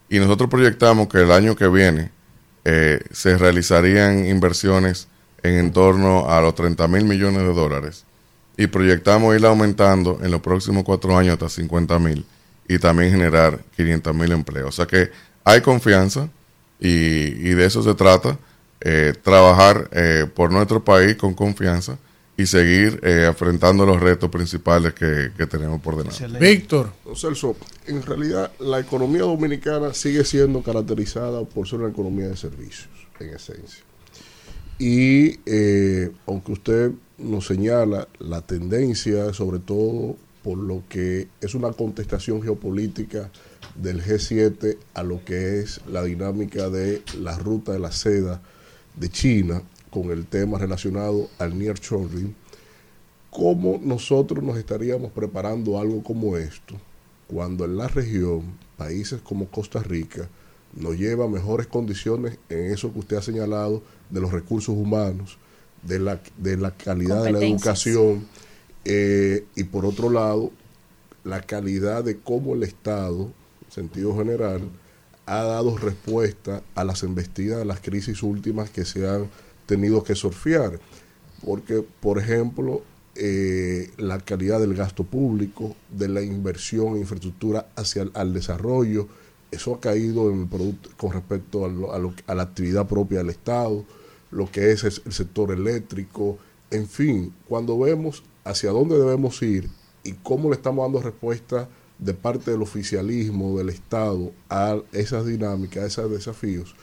Y 0.08 0.18
nosotros 0.18 0.48
proyectamos 0.48 1.08
que 1.08 1.18
el 1.18 1.32
año 1.32 1.56
que 1.56 1.66
viene 1.68 2.10
eh, 2.64 3.00
se 3.10 3.36
realizarían 3.38 4.26
inversiones 4.26 5.08
en 5.42 5.72
torno 5.72 6.30
a 6.30 6.40
los 6.40 6.54
30 6.54 6.86
mil 6.88 7.04
millones 7.04 7.42
de 7.42 7.54
dólares. 7.54 8.04
Y 8.56 8.66
proyectamos 8.68 9.36
ir 9.36 9.44
aumentando 9.46 10.18
en 10.22 10.30
los 10.30 10.40
próximos 10.40 10.84
cuatro 10.84 11.16
años 11.16 11.34
hasta 11.34 11.48
50 11.48 11.98
mil 11.98 12.24
y 12.68 12.78
también 12.78 13.10
generar 13.10 13.60
500 13.76 14.14
mil 14.14 14.32
empleos. 14.32 14.68
O 14.68 14.72
sea 14.72 14.86
que 14.86 15.10
hay 15.44 15.60
confianza 15.60 16.28
y, 16.80 16.88
y 16.88 17.54
de 17.54 17.64
eso 17.64 17.82
se 17.82 17.94
trata, 17.94 18.38
eh, 18.80 19.14
trabajar 19.22 19.88
eh, 19.92 20.26
por 20.34 20.52
nuestro 20.52 20.84
país 20.84 21.16
con 21.16 21.34
confianza 21.34 21.98
y 22.36 22.46
seguir 22.46 23.00
eh, 23.02 23.24
enfrentando 23.28 23.86
los 23.86 24.00
retos 24.00 24.30
principales 24.30 24.92
que, 24.92 25.30
que 25.36 25.46
tenemos 25.46 25.80
por 25.80 25.96
delante. 25.96 26.38
Víctor. 26.38 26.92
Celso, 27.14 27.56
en 27.86 28.02
realidad 28.02 28.52
la 28.60 28.78
economía 28.78 29.22
dominicana 29.22 29.94
sigue 29.94 30.24
siendo 30.24 30.62
caracterizada 30.62 31.44
por 31.44 31.66
ser 31.66 31.80
una 31.80 31.88
economía 31.88 32.28
de 32.28 32.36
servicios, 32.36 32.88
en 33.20 33.30
esencia. 33.30 33.82
Y 34.78 35.40
eh, 35.46 36.10
aunque 36.26 36.52
usted 36.52 36.92
nos 37.16 37.46
señala 37.46 38.08
la 38.18 38.42
tendencia, 38.42 39.32
sobre 39.32 39.58
todo 39.58 40.16
por 40.42 40.58
lo 40.58 40.82
que 40.88 41.28
es 41.40 41.54
una 41.54 41.72
contestación 41.72 42.42
geopolítica 42.42 43.30
del 43.74 44.02
G7 44.02 44.76
a 44.94 45.02
lo 45.02 45.24
que 45.24 45.60
es 45.60 45.80
la 45.86 46.04
dinámica 46.04 46.68
de 46.68 47.02
la 47.18 47.38
ruta 47.38 47.72
de 47.72 47.78
la 47.78 47.90
seda 47.90 48.42
de 48.94 49.08
China 49.08 49.62
con 49.96 50.10
el 50.10 50.26
tema 50.26 50.58
relacionado 50.58 51.30
al 51.38 51.58
nearshoring, 51.58 52.34
¿cómo 53.30 53.80
nosotros 53.82 54.44
nos 54.44 54.58
estaríamos 54.58 55.10
preparando 55.10 55.80
algo 55.80 56.02
como 56.02 56.36
esto 56.36 56.74
cuando 57.26 57.64
en 57.64 57.78
la 57.78 57.88
región, 57.88 58.42
países 58.76 59.22
como 59.22 59.46
Costa 59.46 59.82
Rica, 59.82 60.28
nos 60.74 60.98
lleva 60.98 61.24
a 61.24 61.28
mejores 61.28 61.66
condiciones 61.66 62.38
en 62.50 62.72
eso 62.72 62.92
que 62.92 62.98
usted 62.98 63.16
ha 63.16 63.22
señalado 63.22 63.82
de 64.10 64.20
los 64.20 64.32
recursos 64.32 64.76
humanos, 64.76 65.38
de 65.82 65.98
la, 65.98 66.20
de 66.36 66.58
la 66.58 66.72
calidad 66.72 67.24
de 67.24 67.32
la 67.32 67.38
educación 67.38 68.26
eh, 68.84 69.46
y 69.56 69.64
por 69.64 69.86
otro 69.86 70.10
lado, 70.10 70.50
la 71.24 71.40
calidad 71.40 72.04
de 72.04 72.18
cómo 72.18 72.54
el 72.54 72.64
Estado, 72.64 73.30
en 73.64 73.72
sentido 73.72 74.14
general, 74.14 74.60
ha 75.24 75.42
dado 75.42 75.78
respuesta 75.78 76.62
a 76.74 76.84
las 76.84 77.02
embestidas 77.02 77.58
de 77.58 77.64
las 77.64 77.80
crisis 77.80 78.22
últimas 78.22 78.68
que 78.68 78.84
se 78.84 79.08
han 79.08 79.30
tenido 79.66 80.02
que 80.04 80.14
surfear. 80.14 80.78
Porque, 81.44 81.84
por 82.00 82.18
ejemplo, 82.18 82.82
eh, 83.14 83.90
la 83.98 84.18
calidad 84.20 84.60
del 84.60 84.74
gasto 84.74 85.04
público, 85.04 85.74
de 85.90 86.08
la 86.08 86.22
inversión 86.22 86.88
en 86.94 86.98
infraestructura 86.98 87.68
hacia 87.76 88.02
el 88.02 88.10
al 88.14 88.32
desarrollo. 88.32 89.08
Eso 89.50 89.74
ha 89.74 89.80
caído 89.80 90.30
en 90.30 90.48
producto, 90.48 90.90
con 90.96 91.12
respecto 91.12 91.64
a, 91.64 91.68
lo- 91.68 91.92
a 91.92 91.98
lo- 91.98 92.14
a 92.26 92.34
la 92.34 92.42
actividad 92.42 92.86
propia 92.88 93.18
del 93.18 93.30
Estado, 93.30 93.84
lo 94.30 94.50
que 94.50 94.72
es 94.72 94.82
el 94.84 95.12
sector 95.12 95.52
eléctrico, 95.52 96.36
en 96.70 96.88
fin, 96.88 97.32
cuando 97.48 97.78
vemos 97.78 98.22
hacia 98.44 98.70
dónde 98.70 98.98
debemos 98.98 99.40
ir 99.42 99.68
y 100.02 100.12
cómo 100.14 100.50
le 100.50 100.56
estamos 100.56 100.84
dando 100.84 101.00
respuesta 101.00 101.68
de 101.98 102.12
parte 102.12 102.50
del 102.50 102.60
oficialismo, 102.62 103.56
del 103.56 103.68
Estado, 103.70 104.32
a 104.50 104.76
esas 104.92 105.24
dinámicas, 105.26 105.84
a 105.84 105.86
esos 105.86 106.10
desafíos, 106.10 106.74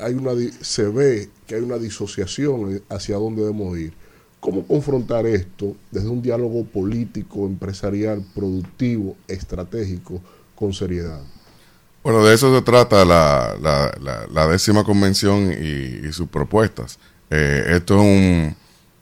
hay 0.00 0.14
una, 0.14 0.32
se 0.60 0.88
ve 0.88 1.30
que 1.46 1.56
hay 1.56 1.62
una 1.62 1.78
disociación 1.78 2.82
hacia 2.88 3.16
dónde 3.16 3.42
debemos 3.42 3.78
ir. 3.78 3.94
¿Cómo 4.40 4.66
confrontar 4.66 5.26
esto 5.26 5.76
desde 5.90 6.08
un 6.08 6.20
diálogo 6.22 6.64
político, 6.66 7.46
empresarial, 7.46 8.22
productivo, 8.34 9.16
estratégico, 9.28 10.22
con 10.54 10.72
seriedad? 10.74 11.22
Bueno, 12.02 12.24
de 12.24 12.34
eso 12.34 12.54
se 12.54 12.62
trata 12.62 13.04
la, 13.04 13.56
la, 13.60 13.92
la- 14.00 14.26
la 14.30 14.46
décima 14.48 14.84
convención 14.84 15.50
y, 15.52 16.06
y 16.08 16.12
sus 16.12 16.28
propuestas. 16.28 16.98
Eh, 17.30 17.64
esto 17.76 17.94
es 17.96 18.00
un, 18.02 18.56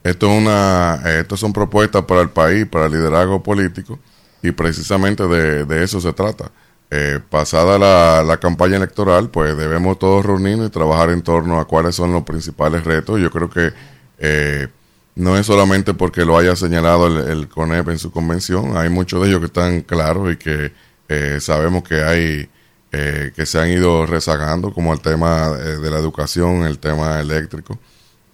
esto 0.05 0.27
es 0.33 0.39
una, 0.43 1.03
eh, 1.05 1.21
esto 1.21 1.37
son 1.37 1.53
propuestas 1.53 2.05
para 2.05 2.21
el 2.23 2.31
país, 2.31 2.67
para 2.67 2.87
el 2.87 2.93
liderazgo 2.93 3.43
político 3.43 3.99
y 4.43 4.53
precisamente 4.53 5.27
de 5.27 5.83
eso 5.85 6.01
se 6.01 6.13
trata. 6.13 6.53
Eh, 6.95 7.21
pasada 7.31 7.79
la, 7.79 8.23
la 8.23 8.37
campaña 8.37 8.77
electoral, 8.77 9.31
pues 9.31 9.57
debemos 9.57 9.99
todos 9.99 10.27
reunirnos 10.27 10.67
y 10.67 10.71
trabajar 10.71 11.09
en 11.09 11.23
torno 11.23 11.59
a 11.59 11.67
cuáles 11.67 11.95
son 11.95 12.13
los 12.13 12.23
principales 12.23 12.85
retos. 12.85 13.19
Yo 13.19 13.31
creo 13.31 13.49
que 13.49 13.73
eh, 14.19 14.69
no 15.15 15.39
es 15.39 15.47
solamente 15.47 15.95
porque 15.95 16.27
lo 16.27 16.37
haya 16.37 16.55
señalado 16.55 17.07
el, 17.07 17.31
el 17.31 17.49
CONEP 17.49 17.89
en 17.89 17.99
su 17.99 18.11
convención, 18.11 18.77
hay 18.77 18.91
muchos 18.91 19.23
de 19.23 19.29
ellos 19.29 19.41
que 19.41 19.47
están 19.47 19.81
claros 19.81 20.35
y 20.35 20.37
que 20.37 20.73
eh, 21.09 21.39
sabemos 21.41 21.83
que 21.83 22.03
hay 22.03 22.51
eh, 22.93 23.33
que 23.35 23.47
se 23.47 23.59
han 23.59 23.71
ido 23.71 24.05
rezagando, 24.05 24.75
como 24.75 24.93
el 24.93 25.01
tema 25.01 25.51
eh, 25.59 25.79
de 25.79 25.91
la 25.91 25.99
educación, 25.99 26.65
el 26.65 26.79
tema 26.79 27.21
eléctrico. 27.21 27.79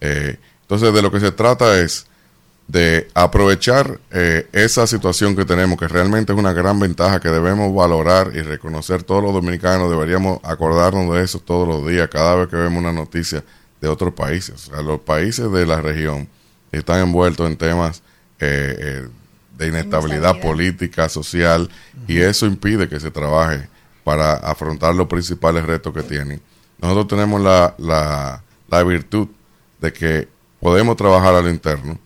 Eh, 0.01 0.37
entonces, 0.63 0.93
de 0.93 1.01
lo 1.01 1.13
que 1.13 1.21
se 1.21 1.31
trata 1.31 1.79
es 1.79 2.08
de 2.69 3.09
aprovechar 3.15 3.99
eh, 4.11 4.47
esa 4.53 4.87
situación 4.87 5.35
que 5.35 5.47
tenemos, 5.47 5.79
que 5.79 5.89
realmente 5.89 6.35
es 6.35 6.39
una 6.39 6.53
gran 6.53 6.79
ventaja 6.79 7.19
que 7.19 7.31
debemos 7.31 7.75
valorar 7.75 8.31
y 8.35 8.43
reconocer 8.43 9.03
todos 9.03 9.23
los 9.23 9.33
dominicanos, 9.33 9.91
deberíamos 9.91 10.39
acordarnos 10.45 11.15
de 11.15 11.25
eso 11.25 11.39
todos 11.41 11.67
los 11.67 11.87
días, 11.89 12.09
cada 12.09 12.37
vez 12.37 12.49
que 12.49 12.57
vemos 12.57 12.79
una 12.79 12.93
noticia 12.93 13.43
de 13.81 13.89
otros 13.89 14.13
países. 14.13 14.69
O 14.69 14.75
sea, 14.75 14.83
los 14.83 15.01
países 15.01 15.51
de 15.51 15.65
la 15.65 15.81
región 15.81 16.29
están 16.71 17.01
envueltos 17.01 17.47
en 17.49 17.57
temas 17.57 18.03
eh, 18.39 18.77
eh, 18.79 19.09
de 19.57 19.69
inestabilidad 19.69 20.39
política, 20.39 21.09
social, 21.09 21.71
y 22.07 22.19
eso 22.19 22.45
impide 22.45 22.87
que 22.87 23.01
se 23.01 23.11
trabaje 23.11 23.67
para 24.05 24.35
afrontar 24.35 24.95
los 24.95 25.07
principales 25.07 25.65
retos 25.65 25.95
que 25.95 26.03
tienen. 26.03 26.43
Nosotros 26.83 27.09
tenemos 27.09 27.41
la, 27.41 27.75
la, 27.79 28.43
la 28.69 28.83
virtud 28.83 29.29
de 29.81 29.91
que 29.91 30.29
podemos 30.61 30.97
trabajar 30.99 31.35
al 31.35 31.49
interno 31.49 31.99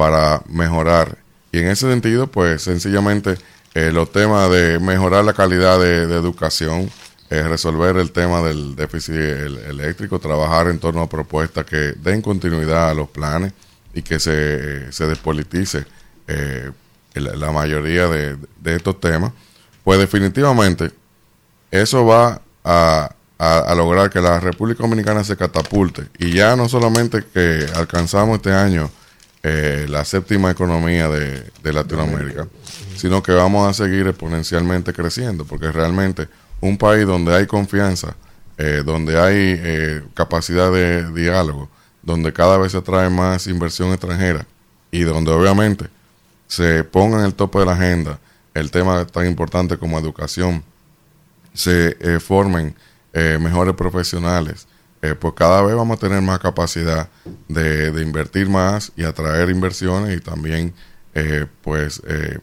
para 0.00 0.40
mejorar. 0.48 1.18
Y 1.52 1.58
en 1.58 1.66
ese 1.68 1.86
sentido, 1.86 2.26
pues 2.26 2.62
sencillamente 2.62 3.36
eh, 3.74 3.90
los 3.92 4.10
temas 4.10 4.50
de 4.50 4.78
mejorar 4.78 5.26
la 5.26 5.34
calidad 5.34 5.78
de, 5.78 6.04
educación, 6.04 6.90
eh, 7.28 7.42
resolver 7.42 7.98
el 7.98 8.10
tema 8.10 8.40
del 8.40 8.74
déficit 8.76 9.14
el- 9.14 9.58
eléctrico, 9.58 10.18
trabajar 10.18 10.68
en 10.68 10.78
torno 10.78 11.02
a 11.02 11.08
propuestas 11.10 11.66
que 11.66 11.92
den 12.02 12.22
continuidad 12.22 12.88
a 12.88 12.94
los 12.94 13.10
planes 13.10 13.52
y 13.92 14.00
que 14.00 14.18
se, 14.18 14.90
se 14.90 15.06
despolitice 15.06 15.84
eh, 16.26 16.70
la, 17.12 17.52
mayoría 17.52 18.08
de, 18.08 18.38
estos 18.64 18.98
temas, 19.00 19.32
pues 19.84 19.98
definitivamente 19.98 20.92
eso 21.70 22.06
va 22.06 22.40
a- 22.64 23.10
a 23.38 23.74
lograr 23.74 24.08
que 24.08 24.20
la 24.22 24.40
República 24.40 24.82
Dominicana 24.82 25.24
se 25.24 25.36
catapulte 25.36 26.08
y 26.18 26.32
ya 26.32 26.56
no 26.56 26.70
solamente 26.70 27.22
que 27.34 27.66
alcanzamos 27.74 28.36
este 28.36 28.52
año 28.54 28.90
eh, 29.42 29.86
la 29.88 30.04
séptima 30.04 30.50
economía 30.50 31.08
de, 31.08 31.72
Latinoamérica, 31.72 32.48
sino 32.96 33.22
que 33.22 33.32
vamos 33.32 33.68
a 33.68 33.72
seguir 33.72 34.06
exponencialmente 34.06 34.92
creciendo, 34.92 35.44
porque 35.44 35.70
realmente 35.70 36.28
un 36.60 36.76
país 36.76 37.06
donde 37.06 37.34
hay 37.34 37.46
confianza, 37.46 38.16
eh, 38.58 38.82
donde 38.84 39.18
hay 39.18 39.36
eh, 39.36 40.02
capacidad 40.14 40.70
de 40.70 41.10
diálogo, 41.12 41.68
donde 42.02 42.32
cada 42.32 42.58
vez 42.58 42.72
se 42.72 42.82
trae 42.82 43.08
más 43.08 43.46
inversión 43.46 43.90
extranjera 43.90 44.46
y 44.90 45.02
donde 45.02 45.30
obviamente 45.30 45.86
se 46.46 46.82
ponga 46.84 47.20
en 47.20 47.26
el 47.26 47.34
tope 47.34 47.60
de 47.60 47.66
la 47.66 47.72
agenda 47.72 48.18
el 48.54 48.70
tema 48.70 49.06
tan 49.06 49.26
importante 49.26 49.78
como 49.78 49.98
educación, 49.98 50.64
se 51.54 51.96
eh, 52.00 52.20
formen 52.20 52.74
eh, 53.12 53.38
mejores 53.40 53.74
profesionales, 53.74 54.66
eh, 55.02 55.14
pues 55.18 55.34
cada 55.34 55.62
vez 55.62 55.74
vamos 55.74 55.96
a 55.96 56.00
tener 56.00 56.20
más 56.22 56.38
capacidad 56.38 57.08
de, 57.48 57.90
de 57.90 58.02
invertir 58.02 58.48
más 58.48 58.92
y 58.96 59.04
atraer 59.04 59.50
inversiones 59.50 60.16
y 60.16 60.20
también 60.20 60.74
eh, 61.14 61.46
pues 61.62 62.00
eh, 62.06 62.38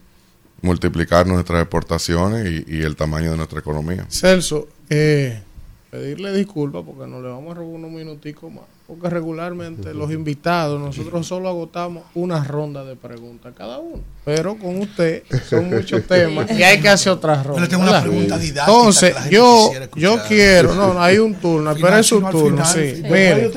multiplicar 0.62 1.26
nuestras 1.26 1.62
exportaciones 1.62 2.66
y, 2.68 2.82
el 2.82 2.96
tamaño 2.96 3.32
de 3.32 3.38
nuestra 3.38 3.60
economía. 3.60 4.06
Celso, 4.10 4.68
eh, 4.90 5.42
pedirle 5.90 6.34
disculpas 6.34 6.84
porque 6.84 7.10
nos 7.10 7.24
le 7.24 7.30
vamos 7.30 7.52
a 7.52 7.56
robar 7.56 7.76
unos 7.76 7.92
minuticos 7.92 8.52
más. 8.52 8.66
Porque 8.88 9.10
regularmente 9.10 9.94
los 9.94 10.14
invitados, 10.14 10.80
nosotros 10.80 11.28
solo 11.28 11.50
agotamos 11.50 12.04
una 12.16 12.42
ronda 12.42 12.86
de 12.86 12.96
preguntas 12.96 13.54
cada 13.54 13.80
uno. 13.80 14.02
Pero 14.24 14.58
con 14.58 14.78
usted 14.78 15.24
son 15.50 15.70
muchos 15.70 16.04
temas 16.08 16.50
y 16.52 16.64
hay 16.64 16.80
que 16.80 16.88
hacer 16.88 17.12
otra 17.12 17.44
ronda. 17.44 17.56
Yo 17.56 17.62
le 17.64 17.68
tengo 17.68 17.84
una 17.84 18.02
pregunta 18.02 18.38
didáctica 18.38 18.66
Entonces, 18.66 19.10
que 19.10 19.16
la 19.16 19.22
gente 19.24 19.36
yo, 19.36 19.72
yo 19.96 20.18
quiero, 20.26 20.74
no, 20.74 20.94
no, 20.94 21.02
hay 21.02 21.18
un 21.18 21.36
turno, 21.36 21.76
Final, 21.76 21.78
espera 21.78 22.04
su 22.04 22.16
final, 22.18 22.32
turno, 22.32 22.66
final, 22.66 22.96
sí. 22.96 23.02
Mire, 23.04 23.52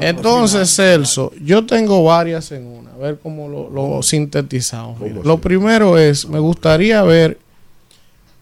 entonces, 0.00 0.74
Celso, 0.76 1.32
yo 1.42 1.64
tengo 1.64 2.04
varias 2.04 2.52
en 2.52 2.66
una, 2.66 2.90
a 2.90 2.96
ver 2.98 3.18
cómo 3.22 3.48
lo, 3.48 3.70
lo 3.70 4.02
sintetizamos. 4.02 5.00
Mira, 5.00 5.20
Lo 5.24 5.38
primero 5.38 5.96
es, 5.96 6.28
me 6.28 6.40
gustaría 6.40 7.02
ver 7.04 7.38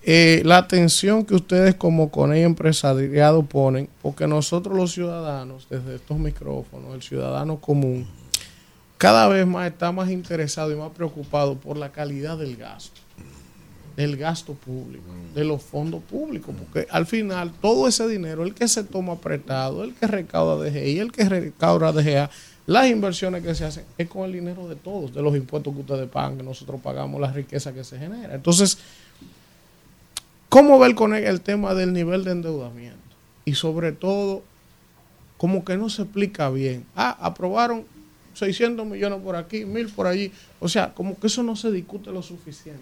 eh, 0.09 0.43
la 0.45 0.59
atención 0.59 1.25
que 1.25 1.35
ustedes 1.35 1.75
como 1.75 2.13
CONEI 2.13 2.45
empresariado 2.45 3.43
ponen, 3.43 3.89
porque 4.01 4.29
nosotros 4.29 4.77
los 4.77 4.93
ciudadanos, 4.93 5.67
desde 5.69 5.97
estos 5.97 6.17
micrófonos, 6.17 6.95
el 6.95 7.03
ciudadano 7.03 7.61
común, 7.61 8.07
cada 8.99 9.27
vez 9.27 9.45
más 9.49 9.67
está 9.67 9.91
más 9.91 10.09
interesado 10.09 10.71
y 10.71 10.77
más 10.77 10.93
preocupado 10.93 11.57
por 11.57 11.77
la 11.77 11.91
calidad 11.91 12.39
del 12.39 12.57
gasto, 12.57 13.01
del 13.97 14.17
gasto 14.17 14.55
público, 14.55 15.07
de 15.35 15.43
los 15.43 15.61
fondos 15.61 16.05
públicos, 16.05 16.55
porque 16.57 16.87
al 16.89 17.07
final 17.07 17.51
todo 17.61 17.89
ese 17.89 18.07
dinero, 18.07 18.45
el 18.45 18.55
que 18.55 18.69
se 18.69 18.85
toma 18.85 19.17
prestado, 19.17 19.83
el 19.83 19.93
que 19.93 20.07
recauda 20.07 20.65
DGI, 20.65 21.01
el 21.01 21.11
que 21.11 21.29
recauda 21.29 21.91
DGA, 21.91 22.31
las 22.67 22.87
inversiones 22.87 23.43
que 23.43 23.57
se 23.57 23.65
hacen 23.65 23.85
es 23.99 24.09
con 24.09 24.25
el 24.25 24.33
dinero 24.33 24.69
de 24.69 24.77
todos, 24.77 25.13
de 25.13 25.21
los 25.21 25.35
impuestos 25.37 25.75
que 25.75 25.81
ustedes 25.81 26.09
pagan, 26.09 26.37
que 26.37 26.45
nosotros 26.45 26.81
pagamos, 26.81 27.21
la 27.21 27.33
riqueza 27.33 27.75
que 27.75 27.83
se 27.83 27.99
genera. 27.99 28.37
Entonces, 28.37 28.79
¿cómo 30.57 30.79
ver 30.79 30.95
con 30.95 31.15
el 31.15 31.43
tema 31.43 31.75
del 31.75 31.93
nivel 31.93 32.25
de 32.25 32.31
endeudamiento? 32.31 32.97
Y 33.45 33.57
sobre 33.57 33.93
todo, 33.93 34.43
como 35.37 35.67
que 35.67 35.77
no 35.77 35.91
se 35.91 36.01
explica 36.01 36.49
bien. 36.49 36.87
Ah, 36.97 37.15
aprobaron 37.21 37.85
600 38.33 38.87
millones 38.87 39.21
por 39.23 39.37
aquí, 39.37 39.67
1000 39.67 39.91
por 39.91 40.07
allí. 40.07 40.33
O 40.59 40.67
sea, 40.67 40.95
como 40.95 41.21
que 41.21 41.27
eso 41.27 41.43
no 41.43 41.57
se 41.57 41.71
discute 41.71 42.11
lo 42.11 42.23
suficiente. 42.23 42.81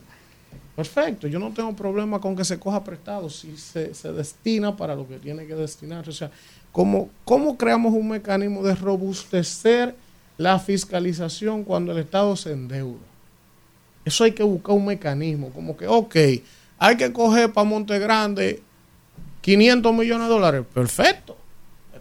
Perfecto, 0.76 1.26
yo 1.26 1.40
no 1.40 1.50
tengo 1.50 1.74
problema 1.74 2.20
con 2.20 2.36
que 2.36 2.44
se 2.44 2.60
coja 2.60 2.84
prestado 2.84 3.28
si 3.28 3.56
se, 3.56 3.92
se 3.92 4.12
destina 4.12 4.76
para 4.76 4.94
lo 4.94 5.08
que 5.08 5.18
tiene 5.18 5.44
que 5.44 5.56
destinarse. 5.56 6.10
O 6.10 6.14
sea, 6.14 6.30
¿cómo, 6.70 7.10
¿cómo 7.24 7.58
creamos 7.58 7.92
un 7.92 8.08
mecanismo 8.08 8.62
de 8.62 8.76
robustecer 8.76 9.96
la 10.38 10.60
fiscalización 10.60 11.64
cuando 11.64 11.90
el 11.90 11.98
Estado 11.98 12.36
se 12.36 12.52
endeuda? 12.52 13.02
Eso 14.04 14.22
hay 14.22 14.30
que 14.30 14.44
buscar 14.44 14.76
un 14.76 14.86
mecanismo, 14.86 15.50
como 15.50 15.76
que, 15.76 15.88
ok, 15.88 16.16
hay 16.78 16.96
que 16.96 17.12
coger 17.12 17.52
para 17.52 17.68
Monte 17.68 17.98
Grande 17.98 18.62
500 19.40 19.92
millones 19.94 20.28
de 20.28 20.34
dólares. 20.34 20.64
Perfecto. 20.72 21.36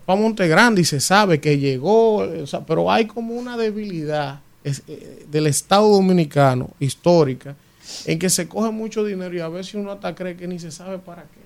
Para 0.05 0.19
Monte 0.19 0.47
Grande 0.47 0.81
y 0.81 0.85
se 0.85 0.99
sabe 0.99 1.39
que 1.39 1.57
llegó, 1.57 2.23
eh, 2.25 2.45
pero 2.67 2.91
hay 2.91 3.05
como 3.05 3.35
una 3.35 3.57
debilidad 3.57 4.41
eh, 4.63 5.25
del 5.29 5.47
Estado 5.47 5.89
dominicano 5.89 6.71
histórica 6.79 7.55
en 8.05 8.17
que 8.17 8.29
se 8.29 8.47
coge 8.47 8.71
mucho 8.71 9.03
dinero 9.03 9.35
y 9.35 9.39
a 9.39 9.49
veces 9.49 9.75
uno 9.75 9.91
hasta 9.91 10.15
cree 10.15 10.37
que 10.37 10.47
ni 10.47 10.59
se 10.59 10.71
sabe 10.71 10.99
para 10.99 11.23
qué. 11.23 11.43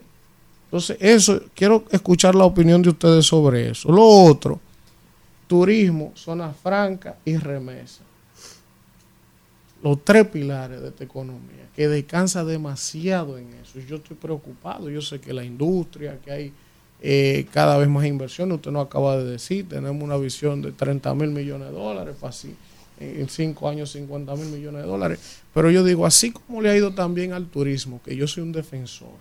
Entonces, 0.66 0.98
eso, 1.00 1.42
quiero 1.56 1.86
escuchar 1.92 2.36
la 2.36 2.46
opinión 2.46 2.82
de 2.82 2.90
ustedes 2.90 3.26
sobre 3.26 3.70
eso. 3.70 3.92
Lo 3.92 4.06
otro, 4.06 4.60
turismo, 5.48 6.12
zona 6.16 6.52
franca 6.52 7.16
y 7.24 7.38
remesa. 7.38 8.02
Los 9.84 10.04
tres 10.04 10.28
pilares 10.28 10.82
de 10.82 10.90
esta 10.90 11.04
economía, 11.04 11.68
que 11.76 11.88
descansa 11.88 12.44
demasiado 12.44 13.38
en 13.38 13.54
eso. 13.54 13.80
Yo 13.80 13.98
estoy 13.98 14.18
preocupado. 14.18 14.90
Yo 14.90 15.02
sé 15.02 15.20
que 15.20 15.34
la 15.34 15.44
industria, 15.44 16.18
que 16.24 16.32
hay 16.32 16.54
eh, 17.02 17.46
cada 17.52 17.78
vez 17.78 17.88
más 17.88 18.06
inversiones, 18.06 18.56
usted 18.56 18.72
nos 18.72 18.88
acaba 18.88 19.18
de 19.18 19.26
decir, 19.26 19.70
tenemos 19.70 20.02
una 20.02 20.18
visión 20.18 20.62
de 20.62 20.72
30 20.72 21.14
mil 21.14 21.30
millones 21.30 21.68
de 21.68 21.74
dólares, 21.74 22.16
así. 22.24 22.56
en 23.00 23.30
cinco 23.30 23.70
años 23.70 23.92
50 23.92 24.36
mil 24.36 24.48
millones 24.48 24.82
de 24.82 24.88
dólares. 24.88 25.20
Pero 25.54 25.70
yo 25.70 25.84
digo, 25.84 26.06
así 26.08 26.32
como 26.32 26.62
le 26.62 26.70
ha 26.70 26.76
ido 26.76 26.96
también 26.96 27.34
al 27.34 27.46
turismo, 27.46 28.02
que 28.04 28.16
yo 28.16 28.28
soy 28.28 28.42
un 28.42 28.52
defensor, 28.52 29.14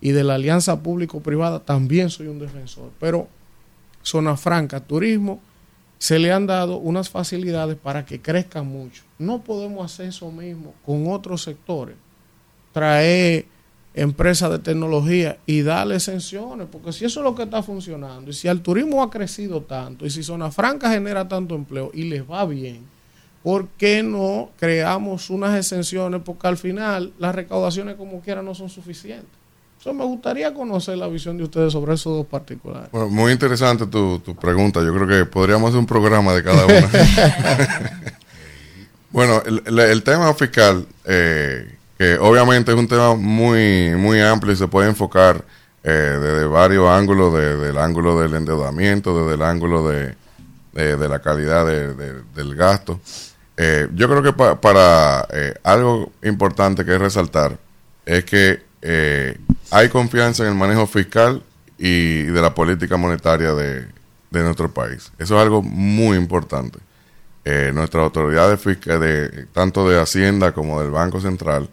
y 0.00 0.12
de 0.12 0.24
la 0.24 0.34
alianza 0.34 0.82
público-privada 0.82 1.60
también 1.60 2.08
soy 2.08 2.26
un 2.26 2.38
defensor, 2.38 2.90
pero 2.98 3.28
zona 4.02 4.36
franca, 4.36 4.80
turismo, 4.80 5.40
se 6.02 6.18
le 6.18 6.32
han 6.32 6.48
dado 6.48 6.78
unas 6.78 7.10
facilidades 7.10 7.76
para 7.76 8.04
que 8.04 8.20
crezca 8.20 8.64
mucho. 8.64 9.04
No 9.20 9.44
podemos 9.44 9.84
hacer 9.84 10.08
eso 10.08 10.32
mismo 10.32 10.74
con 10.84 11.06
otros 11.06 11.44
sectores. 11.44 11.94
Traer 12.72 13.46
empresas 13.94 14.50
de 14.50 14.58
tecnología 14.58 15.38
y 15.46 15.62
darle 15.62 15.94
exenciones, 15.94 16.66
porque 16.72 16.92
si 16.92 17.04
eso 17.04 17.20
es 17.20 17.24
lo 17.24 17.36
que 17.36 17.44
está 17.44 17.62
funcionando, 17.62 18.32
y 18.32 18.34
si 18.34 18.48
el 18.48 18.62
turismo 18.62 19.00
ha 19.00 19.10
crecido 19.10 19.62
tanto, 19.62 20.04
y 20.04 20.10
si 20.10 20.24
Zona 20.24 20.50
Franca 20.50 20.90
genera 20.90 21.28
tanto 21.28 21.54
empleo 21.54 21.92
y 21.94 22.02
les 22.02 22.28
va 22.28 22.46
bien, 22.46 22.80
¿por 23.44 23.68
qué 23.68 24.02
no 24.02 24.50
creamos 24.58 25.30
unas 25.30 25.56
exenciones? 25.56 26.20
Porque 26.24 26.48
al 26.48 26.56
final 26.56 27.12
las 27.20 27.32
recaudaciones 27.32 27.94
como 27.94 28.22
quiera 28.22 28.42
no 28.42 28.56
son 28.56 28.70
suficientes. 28.70 29.41
Eso 29.82 29.92
me 29.92 30.04
gustaría 30.04 30.54
conocer 30.54 30.96
la 30.96 31.08
visión 31.08 31.36
de 31.36 31.42
ustedes 31.42 31.72
sobre 31.72 31.94
esos 31.94 32.16
dos 32.16 32.26
particulares. 32.26 32.88
Bueno, 32.92 33.08
muy 33.08 33.32
interesante 33.32 33.84
tu, 33.88 34.20
tu 34.20 34.36
pregunta. 34.36 34.80
Yo 34.80 34.94
creo 34.94 35.08
que 35.08 35.24
podríamos 35.26 35.70
hacer 35.70 35.80
un 35.80 35.86
programa 35.86 36.32
de 36.34 36.44
cada 36.44 36.64
una. 36.66 36.88
bueno, 39.10 39.42
el, 39.44 39.78
el- 39.80 40.02
tema 40.04 40.32
fiscal, 40.34 40.86
eh, 41.04 41.74
que 41.98 42.16
obviamente 42.18 42.70
es 42.70 42.78
un 42.78 42.86
tema 42.86 43.16
muy, 43.16 43.90
muy 43.96 44.20
amplio 44.20 44.52
y 44.52 44.56
se 44.56 44.68
puede 44.68 44.88
enfocar 44.88 45.44
eh, 45.82 45.90
desde 45.90 46.46
varios 46.46 46.88
ángulos, 46.88 47.34
desde 47.34 47.70
el 47.70 47.78
ángulo 47.78 48.20
del 48.20 48.34
endeudamiento, 48.34 49.18
desde 49.24 49.34
el 49.34 49.42
ángulo 49.42 49.88
de, 49.88 50.14
de- 50.74 50.96
de 50.96 51.08
la 51.08 51.18
calidad 51.20 51.66
de- 51.66 51.94
de- 51.94 52.22
del 52.36 52.54
gasto. 52.54 53.00
Eh, 53.56 53.88
yo 53.94 54.08
creo 54.08 54.22
que 54.22 54.32
pa- 54.32 54.60
para 54.60 55.26
eh, 55.32 55.54
algo 55.64 56.12
importante 56.22 56.84
que 56.84 56.96
resaltar 56.98 57.58
es 58.06 58.24
que 58.24 58.62
eh, 58.80 59.36
hay 59.72 59.88
confianza 59.88 60.42
en 60.44 60.50
el 60.50 60.54
manejo 60.54 60.86
fiscal 60.86 61.42
y 61.78 62.22
de 62.24 62.42
la 62.42 62.54
política 62.54 62.98
monetaria 62.98 63.54
de, 63.54 63.86
de 64.30 64.42
nuestro 64.42 64.70
país. 64.72 65.10
Eso 65.18 65.36
es 65.36 65.42
algo 65.42 65.62
muy 65.62 66.16
importante. 66.18 66.78
Eh, 67.44 67.72
nuestras 67.74 68.04
autoridades 68.04 68.60
fiscales, 68.60 69.00
de, 69.00 69.46
tanto 69.46 69.88
de 69.88 69.98
Hacienda 69.98 70.52
como 70.52 70.78
del 70.80 70.90
Banco 70.90 71.20
Central, 71.20 71.70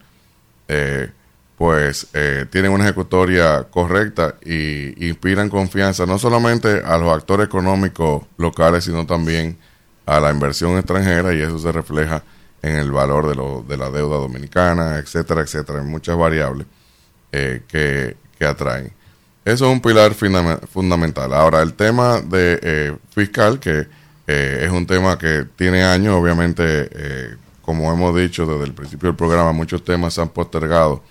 eh, 0.70 1.12
pues 1.58 2.08
eh, 2.14 2.46
tienen 2.50 2.72
una 2.72 2.86
ejecutoria 2.86 3.64
correcta 3.70 4.36
y 4.46 5.06
inspiran 5.10 5.50
confianza 5.50 6.06
no 6.06 6.18
solamente 6.18 6.82
a 6.86 6.98
los 6.98 7.14
actores 7.14 7.48
económicos 7.48 8.24
locales, 8.38 8.86
sino 8.86 9.06
también 9.06 9.58
a 10.06 10.22
la 10.22 10.32
inversión 10.32 10.78
extranjera 10.78 11.34
y 11.34 11.42
eso 11.42 11.60
se 11.60 11.72
refleja 11.74 12.24
en 12.62 12.78
el 12.78 12.92
valor 12.92 13.28
de, 13.28 13.36
lo- 13.36 13.66
de 13.68 13.76
la 13.76 13.92
deuda 13.92 14.16
dominicana, 14.18 14.98
etcétera, 15.00 15.42
etcétera, 15.42 15.80
en 15.82 15.90
muchas 15.90 16.18
variables 16.18 16.66
eh, 17.32 17.62
que, 17.68 18.18
que 18.38 18.46
atraen. 18.46 18.92
Eso 19.46 19.66
es 19.66 19.72
un 19.72 19.82
pilar 19.82 20.14
fundam- 20.14 20.60
fundamental. 20.68 21.34
Ahora, 21.34 21.62
el 21.62 21.74
tema 21.74 22.22
de 22.22 22.60
eh, 22.62 22.98
fiscal, 23.10 23.60
que 23.60 23.88
eh, 24.28 24.64
es 24.66 24.72
un 24.72 24.86
tema 24.86 25.18
que 25.18 25.46
tiene 25.56 25.84
años, 25.84 26.14
obviamente, 26.16 26.64
eh, 26.92 27.36
como 27.62 27.92
hemos 27.92 28.16
dicho 28.16 28.46
desde 28.46 28.66
el 28.66 28.74
principio 28.74 29.08
del 29.10 29.16
programa, 29.16 29.52
muchos 29.52 29.84
temas 29.84 30.14
se 30.14 30.22
han 30.22 30.30
postergado 30.30 31.04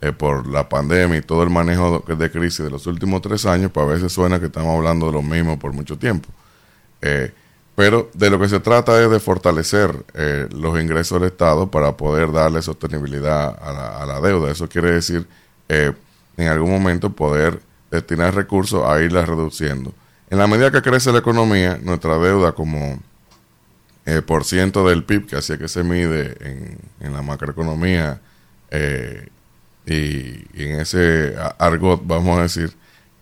eh, 0.00 0.12
por 0.12 0.46
la 0.46 0.68
pandemia 0.68 1.18
y 1.18 1.22
todo 1.22 1.42
el 1.42 1.50
manejo 1.50 2.04
de 2.06 2.30
crisis 2.30 2.64
de 2.64 2.70
los 2.70 2.86
últimos 2.86 3.20
tres 3.20 3.44
años, 3.46 3.70
pues 3.72 3.86
a 3.86 3.90
veces 3.90 4.12
suena 4.12 4.40
que 4.40 4.46
estamos 4.46 4.76
hablando 4.76 5.06
de 5.06 5.12
lo 5.12 5.22
mismo 5.22 5.58
por 5.58 5.72
mucho 5.72 5.98
tiempo. 5.98 6.28
Pero 7.74 8.10
de 8.12 8.30
lo 8.30 8.38
que 8.38 8.48
se 8.48 8.60
trata 8.60 9.02
es 9.02 9.10
de 9.10 9.18
fortalecer 9.18 10.04
eh, 10.14 10.46
los 10.54 10.78
ingresos 10.78 11.18
del 11.20 11.30
Estado 11.30 11.70
para 11.70 11.96
poder 11.96 12.30
darle 12.30 12.60
sostenibilidad 12.60 13.58
a 13.60 13.72
la, 13.72 14.02
a 14.02 14.06
la 14.06 14.20
deuda. 14.20 14.50
Eso 14.50 14.68
quiere 14.68 14.92
decir, 14.92 15.26
eh, 15.72 15.92
en 16.36 16.48
algún 16.48 16.70
momento, 16.70 17.10
poder 17.10 17.60
destinar 17.90 18.34
recursos 18.34 18.84
a 18.86 19.00
irla 19.02 19.24
reduciendo. 19.24 19.92
En 20.30 20.38
la 20.38 20.46
medida 20.46 20.70
que 20.70 20.82
crece 20.82 21.12
la 21.12 21.18
economía, 21.18 21.78
nuestra 21.82 22.16
deuda 22.18 22.52
como 22.52 22.98
eh, 24.06 24.22
por 24.22 24.44
ciento 24.44 24.86
del 24.88 25.04
PIB, 25.04 25.26
que 25.28 25.36
así 25.36 25.52
es 25.52 25.58
que 25.58 25.68
se 25.68 25.82
mide 25.82 26.36
en, 26.40 26.78
en 27.00 27.12
la 27.12 27.22
macroeconomía 27.22 28.20
eh, 28.70 29.28
y, 29.86 30.62
en 30.62 30.80
ese 30.80 31.34
argot, 31.58 32.00
vamos 32.04 32.38
a 32.38 32.42
decir, 32.42 32.72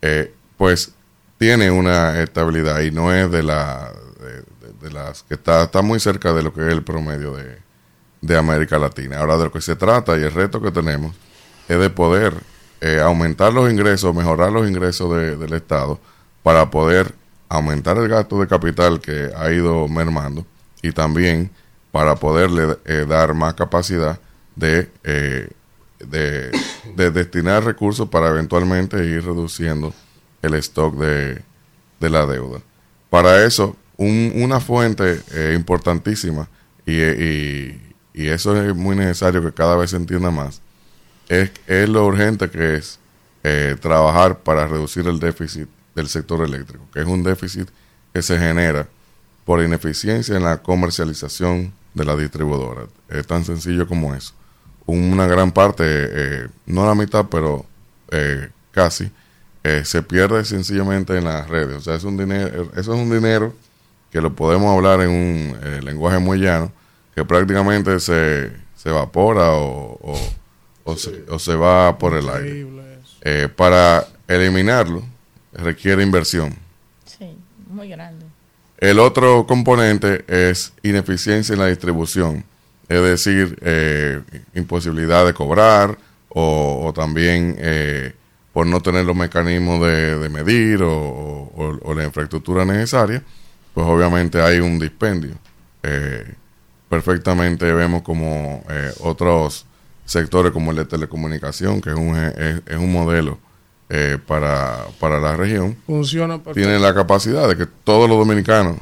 eh, 0.01 0.33
pues 0.57 0.93
tiene 1.37 1.69
una 1.71 2.21
estabilidad 2.21 2.79
y 2.81 2.91
no 2.91 3.13
es 3.13 3.29
de 3.31 3.43
la 3.43 3.91
de- 4.19 4.51
de 4.87 4.91
las 4.91 5.21
que 5.23 5.35
está, 5.35 5.63
está 5.63 5.81
muy 5.83 5.99
cerca 5.99 6.33
de 6.33 6.41
lo 6.41 6.51
que 6.53 6.61
es 6.65 6.73
el 6.73 6.81
promedio 6.83 7.35
de, 7.35 7.57
de 8.21 8.37
América 8.37 8.79
Latina. 8.79 9.19
Ahora 9.19 9.37
de 9.37 9.43
lo 9.45 9.51
que 9.51 9.61
se 9.61 9.75
trata 9.75 10.17
y 10.17 10.23
el 10.23 10.31
reto 10.31 10.59
que 10.61 10.71
tenemos 10.71 11.15
es 11.73 11.79
de 11.79 11.89
poder 11.89 12.33
eh, 12.81 12.99
aumentar 12.99 13.53
los 13.53 13.71
ingresos, 13.71 14.13
mejorar 14.15 14.51
los 14.51 14.67
ingresos 14.67 15.15
de- 15.15 15.37
del 15.37 15.53
Estado 15.53 15.99
para 16.43 16.69
poder 16.71 17.13
aumentar 17.49 17.97
el 17.97 18.07
gasto 18.07 18.39
de 18.39 18.47
capital 18.47 18.99
que 18.99 19.29
ha 19.37 19.51
ido 19.51 19.87
mermando 19.87 20.45
y 20.81 20.91
también 20.91 21.51
para 21.91 22.15
poderle 22.15 22.77
eh, 22.85 23.05
dar 23.07 23.33
más 23.33 23.53
capacidad 23.53 24.19
de, 24.55 24.89
eh, 25.03 25.49
de, 25.99 26.51
de 26.95 27.11
destinar 27.11 27.63
recursos 27.63 28.09
para 28.09 28.29
eventualmente 28.29 29.05
ir 29.05 29.23
reduciendo 29.25 29.93
el 30.41 30.53
stock 30.55 30.95
de, 30.95 31.41
de 31.99 32.09
la 32.09 32.25
deuda. 32.25 32.59
Para 33.09 33.45
eso, 33.45 33.75
un- 33.97 34.31
una 34.35 34.59
fuente 34.59 35.21
importantísima, 35.53 36.47
y, 36.85 36.93
y- 37.01 37.93
y 38.13 38.27
eso 38.27 38.55
es 38.61 38.75
muy 38.75 38.95
necesario 38.95 39.41
que 39.43 39.51
cada 39.53 39.75
vez 39.75 39.91
se 39.91 39.97
entienda 39.97 40.31
más, 40.31 40.61
es, 41.31 41.51
es 41.67 41.87
lo 41.89 42.05
urgente 42.05 42.49
que 42.49 42.75
es 42.75 42.99
eh, 43.43 43.75
trabajar 43.79 44.39
para 44.39 44.67
reducir 44.67 45.07
el 45.07 45.19
déficit 45.19 45.67
del 45.95 46.07
sector 46.07 46.43
eléctrico, 46.45 46.83
que 46.93 46.99
es 47.01 47.05
un 47.05 47.23
déficit 47.23 47.69
que 48.13 48.21
se 48.21 48.37
genera 48.37 48.87
por 49.45 49.61
ineficiencia 49.63 50.35
en 50.35 50.43
la 50.43 50.57
comercialización 50.61 51.73
de 51.93 52.05
la 52.05 52.15
distribuidora. 52.15 52.83
Es 53.09 53.25
tan 53.27 53.43
sencillo 53.45 53.87
como 53.87 54.13
eso. 54.13 54.33
Una 54.85 55.25
gran 55.25 55.51
parte, 55.51 55.83
eh, 55.87 56.47
no 56.65 56.85
la 56.85 56.95
mitad, 56.95 57.25
pero 57.29 57.65
eh, 58.11 58.49
casi, 58.71 59.09
eh, 59.63 59.83
se 59.85 60.01
pierde 60.03 60.43
sencillamente 60.45 61.17
en 61.17 61.23
las 61.25 61.47
redes. 61.49 61.77
O 61.77 61.81
sea, 61.81 61.95
es 61.95 62.03
un 62.03 62.17
dinero, 62.17 62.71
eso 62.75 62.93
es 62.93 62.99
un 62.99 63.09
dinero 63.09 63.53
que 64.11 64.21
lo 64.21 64.33
podemos 64.35 64.75
hablar 64.75 65.01
en 65.01 65.09
un 65.09 65.85
lenguaje 65.85 66.19
muy 66.19 66.39
llano, 66.39 66.71
que 67.15 67.23
prácticamente 67.23 67.99
se, 67.99 68.51
se 68.75 68.89
evapora 68.89 69.51
o- 69.53 69.97
o 70.83 70.95
se, 70.97 71.23
o 71.29 71.39
se 71.39 71.55
va 71.55 71.97
por 71.97 72.15
el 72.15 72.27
aire. 72.29 72.67
Eh, 73.23 73.49
para 73.55 74.07
eliminarlo 74.27 75.03
requiere 75.53 76.01
inversión. 76.03 76.55
Sí, 77.05 77.35
muy 77.67 77.89
grande. 77.89 78.25
El 78.77 78.97
otro 78.99 79.45
componente 79.45 80.25
es 80.27 80.73
ineficiencia 80.81 81.53
en 81.53 81.59
la 81.59 81.67
distribución, 81.67 82.43
es 82.89 83.01
decir, 83.01 83.57
eh, 83.61 84.21
imposibilidad 84.55 85.23
de 85.25 85.33
cobrar 85.33 85.97
o, 86.29 86.81
o 86.87 86.93
también 86.93 87.55
eh, 87.59 88.13
por 88.53 88.65
no 88.65 88.81
tener 88.81 89.05
los 89.05 89.15
mecanismos 89.15 89.81
de, 89.81 90.17
de 90.17 90.29
medir 90.29 90.81
o, 90.81 90.91
o- 90.91 91.79
o 91.83 91.93
la 91.93 92.05
infraestructura 92.05 92.65
necesaria, 92.65 93.21
pues 93.73 93.85
obviamente 93.85 94.41
hay 94.41 94.59
un 94.59 94.79
dispendio. 94.79 95.35
Eh, 95.83 96.33
perfectamente 96.89 97.71
vemos 97.71 98.01
como 98.01 98.63
eh, 98.69 98.91
otros 99.01 99.65
sectores 100.11 100.51
como 100.51 100.71
el 100.71 100.77
de 100.77 100.85
telecomunicación, 100.85 101.79
que 101.81 101.89
es 101.91 101.95
un, 101.95 102.15
es, 102.17 102.61
es 102.65 102.77
un 102.77 102.91
modelo 102.91 103.39
eh, 103.89 104.17
para, 104.25 104.85
para 104.99 105.19
la 105.19 105.35
región, 105.35 105.77
Funciona 105.85 106.39
tienen 106.53 106.81
la 106.81 106.93
capacidad 106.93 107.47
de 107.47 107.55
que 107.57 107.65
todos 107.83 108.09
los 108.09 108.17
dominicanos, 108.17 108.77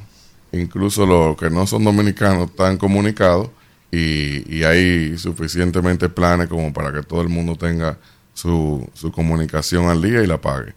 incluso 0.52 1.06
los 1.06 1.38
que 1.38 1.50
no 1.50 1.66
son 1.68 1.84
dominicanos, 1.84 2.50
están 2.50 2.78
comunicados 2.78 3.50
y, 3.92 4.56
y 4.56 4.64
hay 4.64 5.18
suficientemente 5.18 6.10
planes 6.10 6.48
como 6.48 6.72
para 6.74 6.92
que 6.92 7.04
todo 7.04 7.22
el 7.22 7.30
mundo 7.30 7.56
tenga 7.56 7.98
su, 8.34 8.88
su 8.94 9.12
comunicación 9.12 9.90
al 9.90 10.02
día 10.02 10.22
y 10.24 10.28
la 10.28 10.40
pague. 10.40 10.74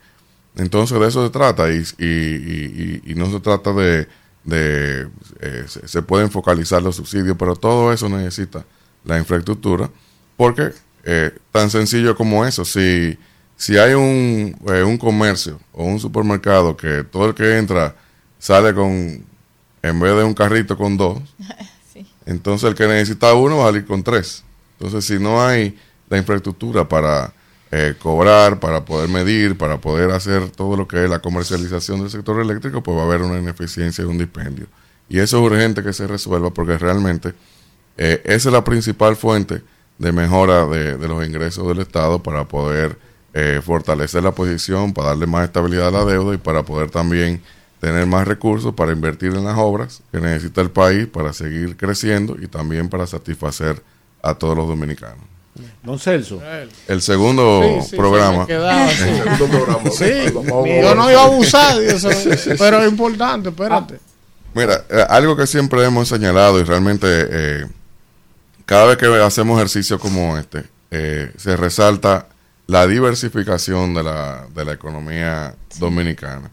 Entonces 0.56 0.98
de 1.00 1.08
eso 1.08 1.24
se 1.24 1.30
trata 1.30 1.70
y, 1.72 1.82
y, 1.98 3.00
y- 3.06 3.14
no 3.14 3.30
se 3.30 3.40
trata 3.40 3.72
de, 3.72 4.06
de 4.44 5.08
eh, 5.40 5.64
se 5.66 6.02
pueden 6.02 6.30
focalizar 6.30 6.82
los 6.82 6.96
subsidios, 6.96 7.36
pero 7.38 7.54
todo 7.56 7.92
eso 7.92 8.08
necesita 8.08 8.64
la 9.04 9.18
infraestructura 9.18 9.90
porque 10.36 10.72
eh, 11.04 11.32
tan 11.50 11.70
sencillo 11.70 12.16
como 12.16 12.44
eso, 12.44 12.64
si, 12.64 13.18
si 13.56 13.76
hay 13.78 13.94
un, 13.94 14.56
eh, 14.68 14.82
un 14.82 14.98
comercio 14.98 15.58
o 15.72 15.84
un 15.84 15.98
supermercado 15.98 16.76
que 16.76 17.04
todo 17.04 17.26
el 17.26 17.34
que 17.34 17.58
entra 17.58 17.96
sale 18.38 18.74
con, 18.74 19.24
en 19.82 20.00
vez 20.00 20.16
de 20.16 20.24
un 20.24 20.34
carrito 20.34 20.76
con 20.76 20.96
dos, 20.96 21.20
entonces 22.26 22.68
el 22.68 22.74
que 22.74 22.86
necesita 22.86 23.34
uno 23.34 23.58
va 23.58 23.64
a 23.64 23.66
salir 23.68 23.84
con 23.84 24.02
tres. 24.02 24.44
Entonces 24.78 25.04
si 25.04 25.22
no 25.22 25.44
hay 25.44 25.78
la 26.08 26.18
infraestructura 26.18 26.88
para 26.88 27.32
eh, 27.70 27.94
cobrar, 27.98 28.60
para 28.60 28.84
poder 28.84 29.08
medir, 29.08 29.56
para 29.56 29.80
poder 29.80 30.10
hacer 30.10 30.50
todo 30.50 30.76
lo 30.76 30.86
que 30.86 31.04
es 31.04 31.08
la 31.08 31.20
comercialización 31.20 32.00
del 32.00 32.10
sector 32.10 32.40
eléctrico, 32.40 32.82
pues 32.82 32.96
va 32.96 33.02
a 33.02 33.04
haber 33.06 33.22
una 33.22 33.38
ineficiencia 33.38 34.02
y 34.02 34.06
un 34.06 34.18
dispendio. 34.18 34.66
Y 35.08 35.18
eso 35.18 35.38
es 35.38 35.52
urgente 35.52 35.82
que 35.82 35.92
se 35.92 36.06
resuelva 36.06 36.50
porque 36.50 36.76
realmente 36.78 37.32
eh, 37.96 38.20
esa 38.24 38.48
es 38.48 38.52
la 38.52 38.62
principal 38.62 39.16
fuente 39.16 39.62
de 39.98 40.12
mejora 40.12 40.66
de, 40.66 40.96
de 40.96 41.08
los 41.08 41.26
ingresos 41.26 41.66
del 41.68 41.80
Estado 41.80 42.22
para 42.22 42.44
poder 42.46 42.98
eh, 43.34 43.60
fortalecer 43.64 44.22
la 44.22 44.32
posición, 44.32 44.92
para 44.92 45.08
darle 45.08 45.26
más 45.26 45.44
estabilidad 45.44 45.88
a 45.88 45.90
la 45.90 46.04
deuda 46.04 46.34
y 46.34 46.38
para 46.38 46.62
poder 46.64 46.90
también 46.90 47.42
tener 47.80 48.06
más 48.06 48.28
recursos 48.28 48.74
para 48.74 48.92
invertir 48.92 49.32
en 49.34 49.44
las 49.44 49.56
obras 49.58 50.02
que 50.12 50.18
necesita 50.20 50.60
el 50.60 50.70
país 50.70 51.06
para 51.08 51.32
seguir 51.32 51.76
creciendo 51.76 52.36
y 52.40 52.46
también 52.46 52.88
para 52.88 53.06
satisfacer 53.06 53.82
a 54.22 54.34
todos 54.34 54.56
los 54.56 54.68
dominicanos. 54.68 55.24
Don 55.82 55.98
Celso. 55.98 56.40
El 56.88 57.02
segundo 57.02 57.60
Sí, 57.82 57.90
sí, 57.90 57.96
programa. 57.96 58.42
se 58.42 58.46
quedaba. 58.52 58.90
El 58.90 58.96
segundo 58.96 59.48
programa. 59.48 59.90
Yo 60.82 60.94
no 60.94 61.10
iba 61.10 61.20
a 61.20 61.24
abusar 61.24 61.76
de 61.78 61.94
eso, 61.94 62.08
pero 62.58 62.82
es 62.82 62.90
importante, 62.90 63.50
espérate. 63.50 63.98
Mira, 64.54 64.84
eh, 64.88 65.04
algo 65.08 65.36
que 65.36 65.46
siempre 65.46 65.84
hemos 65.84 66.08
señalado 66.08 66.58
y 66.60 66.62
realmente 66.64 67.06
eh, 67.08 67.66
cada 68.66 68.86
vez 68.86 68.96
que 68.96 69.06
hacemos 69.06 69.58
ejercicios 69.58 70.00
como 70.00 70.38
este, 70.38 70.64
eh, 70.90 71.32
se 71.36 71.56
resalta 71.56 72.28
la 72.66 72.86
diversificación 72.86 73.94
de 73.94 74.02
la, 74.02 74.46
de 74.54 74.64
la 74.64 74.72
economía 74.72 75.54
dominicana. 75.78 76.50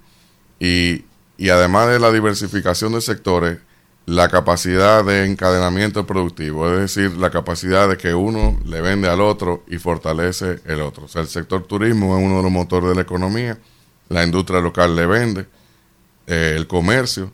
Y, 0.60 1.06
y 1.38 1.50
además 1.50 1.90
de 1.90 2.00
la 2.00 2.12
diversificación 2.12 2.94
de 2.94 3.02
sectores, 3.02 3.60
la 4.06 4.28
capacidad 4.28 5.06
de 5.06 5.26
encadenamiento 5.26 6.08
productivo, 6.08 6.68
es 6.74 6.80
decir, 6.80 7.16
la 7.18 7.30
capacidad 7.30 7.88
de 7.88 7.96
que 7.96 8.14
uno 8.14 8.60
le 8.66 8.82
vende 8.82 9.08
al 9.08 9.22
otro 9.22 9.64
y 9.68 9.78
fortalece 9.78 10.60
el 10.66 10.82
otro. 10.82 11.06
O 11.06 11.08
sea, 11.08 11.22
el 11.22 11.28
sector 11.28 11.64
turismo 11.64 12.18
es 12.18 12.26
uno 12.26 12.38
de 12.38 12.44
los 12.44 12.52
motores 12.52 12.90
de 12.90 12.96
la 12.96 13.02
economía, 13.02 13.60
la 14.10 14.24
industria 14.24 14.62
local 14.62 14.96
le 14.96 15.06
vende, 15.06 15.46
eh, 16.26 16.54
el 16.56 16.66
comercio, 16.66 17.32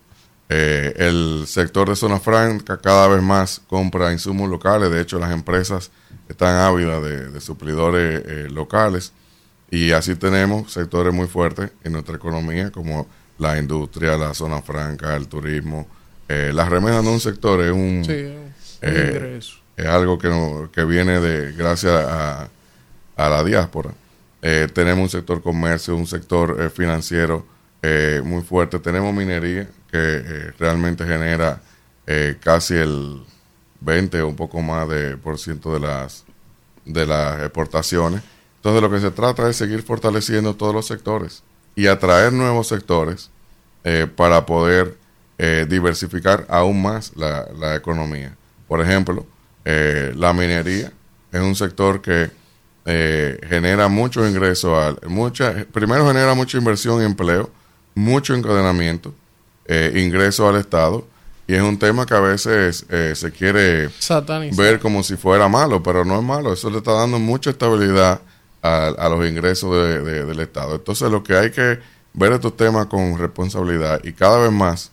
eh, 0.50 0.94
el 0.98 1.46
sector 1.48 1.90
de 1.90 1.96
zona 1.96 2.20
franca 2.20 2.78
cada 2.78 3.08
vez 3.08 3.22
más 3.24 3.62
compra 3.68 4.12
insumos 4.12 4.50
locales, 4.50 4.92
de 4.92 5.02
hecho 5.02 5.18
las 5.20 5.32
empresas 5.32 5.92
están 6.30 6.56
ávidas 6.58 7.02
de, 7.04 7.30
de 7.32 7.42
suplidores 7.42 8.24
eh, 8.26 8.48
locales 8.50 9.12
y 9.72 9.92
así 9.92 10.16
tenemos 10.16 10.72
sectores 10.72 11.14
muy 11.14 11.28
fuertes 11.28 11.72
en 11.84 11.94
nuestra 11.94 12.16
economía 12.16 12.72
como 12.72 13.08
la 13.40 13.58
industria, 13.58 14.18
la 14.18 14.34
zona 14.34 14.62
franca, 14.62 15.16
el 15.16 15.28
turismo. 15.28 15.88
Eh, 16.30 16.52
las 16.54 16.70
remesas 16.70 17.04
no 17.04 17.10
es 17.10 17.16
un 17.16 17.20
sector, 17.22 17.62
es 17.62 17.72
un, 17.72 18.04
Sí, 18.06 18.12
eh, 18.82 19.12
ingreso. 19.14 19.58
es 19.76 19.86
algo 19.88 20.18
que, 20.18 20.30
no- 20.30 20.70
que 20.72 20.86
viene 20.86 21.20
de 21.20 21.52
gracias 21.54 21.94
a, 21.94 22.50
a 23.18 23.30
la 23.30 23.44
diáspora. 23.44 23.92
Eh, 24.42 24.68
tenemos 24.74 25.04
un 25.04 25.10
sector 25.10 25.42
comercio, 25.42 25.96
un 25.96 26.08
sector 26.08 26.70
financiero 26.70 27.46
eh, 27.88 28.22
muy 28.24 28.42
fuerte. 28.42 28.80
Tenemos 28.80 29.14
minería 29.14 29.66
que 29.92 30.00
eh, 30.00 30.52
realmente 30.58 31.06
genera 31.06 31.62
eh, 32.08 32.36
casi 32.40 32.74
el 32.74 33.24
20 33.82 34.22
o 34.22 34.28
un 34.30 34.36
poco 34.36 34.60
más 34.64 34.90
de 34.90 35.18
por 35.18 35.38
ciento 35.38 35.72
de 35.72 35.82
las 35.82 36.26
de 36.84 37.06
las 37.06 37.42
exportaciones. 37.42 38.24
Entonces 38.56 38.82
lo 38.82 38.90
que 38.90 39.00
se 39.00 39.12
trata 39.12 39.48
es 39.48 39.58
seguir 39.58 39.84
fortaleciendo 39.84 40.56
todos 40.56 40.74
los 40.74 40.88
sectores 40.88 41.44
y 41.76 41.86
atraer 41.86 42.34
nuevos 42.34 42.68
sectores 42.68 43.30
eh, 43.84 44.08
para 44.14 44.46
poder 44.46 44.98
diversificar 45.68 46.46
aún 46.48 46.82
más 46.82 47.12
la, 47.18 47.46
la 47.60 47.76
economía. 47.76 48.34
Por 48.70 48.80
ejemplo, 48.80 49.26
la 49.66 50.32
minería 50.32 50.94
es 51.30 51.42
un 51.42 51.56
sector 51.56 52.02
que 52.02 52.32
genera 52.86 53.90
muchos 53.90 54.30
ingresos, 54.30 54.72
al, 54.74 55.10
mucha, 55.10 55.66
primero 55.74 56.08
genera 56.08 56.34
mucha 56.36 56.58
inversión 56.58 57.02
y 57.02 57.06
empleo, 57.06 57.52
mucho 57.96 58.36
encadenamiento, 58.36 59.14
eh, 59.66 59.94
ingresos 59.96 60.48
al 60.54 60.60
Estado, 60.60 61.08
y 61.48 61.54
es 61.56 61.62
un 61.62 61.78
tema 61.80 62.06
que 62.06 62.14
a 62.14 62.20
veces 62.20 62.86
eh, 62.90 63.14
se 63.16 63.32
quiere 63.32 63.90
ver 64.58 64.80
como 64.80 65.02
si 65.04 65.16
fuera 65.16 65.48
malo, 65.48 65.82
pero 65.82 66.04
no 66.06 66.18
es 66.18 66.24
malo, 66.24 66.54
eso 66.54 66.70
le 66.70 66.78
está 66.78 66.92
dando 66.94 67.20
mucha 67.20 67.52
estabilidad 67.52 68.20
a, 68.62 68.88
a 68.88 69.10
los 69.10 69.28
ingresos 69.28 69.72
de- 69.76 70.02
de- 70.02 70.26
del 70.26 70.40
Estado. 70.40 70.76
Entonces 70.76 71.10
lo 71.12 71.24
que 71.24 71.36
hay 71.36 71.52
que 71.52 71.80
ver 72.14 72.32
estos 72.34 72.56
temas 72.58 72.88
con 72.88 73.18
responsabilidad 73.18 74.00
y 74.04 74.14
cada 74.14 74.40
vez 74.40 74.52
más 74.52 74.92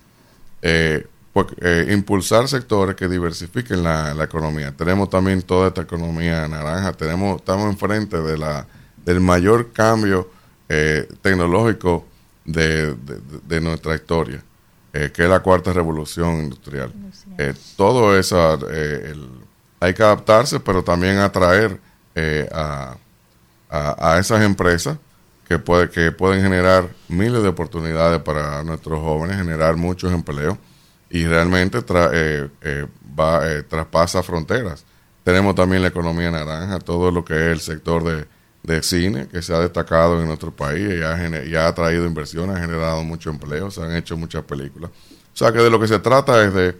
eh, 0.61 1.07
pues, 1.33 1.47
eh, 1.63 1.89
impulsar 1.93 2.47
sectores 2.49 2.95
que 2.97 3.09
diversifiquen 3.09 3.83
la, 3.83 4.13
la 4.13 4.25
economía. 4.25 4.73
Tenemos 4.77 5.09
también 5.09 5.41
toda 5.43 5.69
esta 5.69 5.83
economía 5.83 6.47
naranja, 6.49 6.93
tenemos 6.93 7.37
estamos 7.41 7.71
enfrente 7.73 8.19
de 8.21 8.37
la 8.39 8.67
del 9.05 9.21
mayor 9.21 9.73
cambio 9.73 10.31
eh, 10.69 11.09
tecnológico 11.23 12.07
de, 12.45 12.95
de- 12.95 13.21
de 13.47 13.61
nuestra 13.61 13.95
historia, 13.95 14.43
eh, 14.93 15.11
que 15.15 15.25
es 15.25 15.29
la 15.29 15.41
cuarta 15.41 15.73
revolución 15.73 16.39
industrial. 16.45 16.93
Eh, 17.39 17.55
todo 17.77 18.19
eso 18.19 18.59
eh, 18.71 19.11
el- 19.13 19.29
hay 19.81 19.95
que 19.95 20.03
adaptarse, 20.03 20.61
pero 20.61 20.83
también 20.85 21.19
atraer 21.19 21.81
eh, 22.15 22.49
a, 22.53 22.97
a, 23.71 24.13
a 24.15 24.19
esas 24.19 24.43
empresas 24.43 24.97
que, 25.49 25.59
puede, 25.59 25.89
que 25.91 26.13
pueden 26.13 26.43
generar 26.43 26.89
miles 27.09 27.43
de 27.43 27.49
oportunidades 27.49 28.21
para 28.23 28.63
nuestros 28.65 29.01
jóvenes, 29.01 29.37
generar 29.39 29.77
muchos 29.77 30.13
empleos 30.13 30.57
y 31.11 31.27
realmente 31.27 31.79
tra- 31.85 32.11
eh, 32.13 32.49
eh, 32.63 32.87
va, 33.19 33.47
eh, 33.51 33.63
traspasa 33.63 34.23
fronteras. 34.23 34.85
Tenemos 35.25 35.55
también 35.55 35.83
la 35.83 35.89
economía 35.89 36.31
naranja, 36.31 36.79
todo 36.81 37.11
lo 37.11 37.25
que 37.25 37.35
es 37.35 37.53
el 37.53 37.61
sector 37.61 38.03
de, 38.05 38.27
de 38.63 38.83
cine 38.83 39.27
que 39.27 39.43
se 39.43 39.53
ha 39.53 39.59
destacado 39.59 40.21
en 40.21 40.27
nuestro 40.27 40.53
país 40.53 40.89
y 40.89 41.03
ha, 41.03 41.45
y 41.45 41.57
ha 41.57 41.75
traído 41.75 42.07
inversiones, 42.07 42.57
ha 42.57 42.61
generado 42.61 43.03
mucho 43.03 43.31
empleo, 43.31 43.71
se 43.71 43.83
han 43.83 43.97
hecho 43.97 44.17
muchas 44.17 44.45
películas. 44.45 44.91
O 45.35 45.37
sea 45.37 45.53
que 45.53 45.59
de 45.59 45.71
lo 45.71 45.81
que 45.81 45.89
se 45.89 45.99
trata 45.99 46.45
es 46.45 46.55
de 46.55 46.77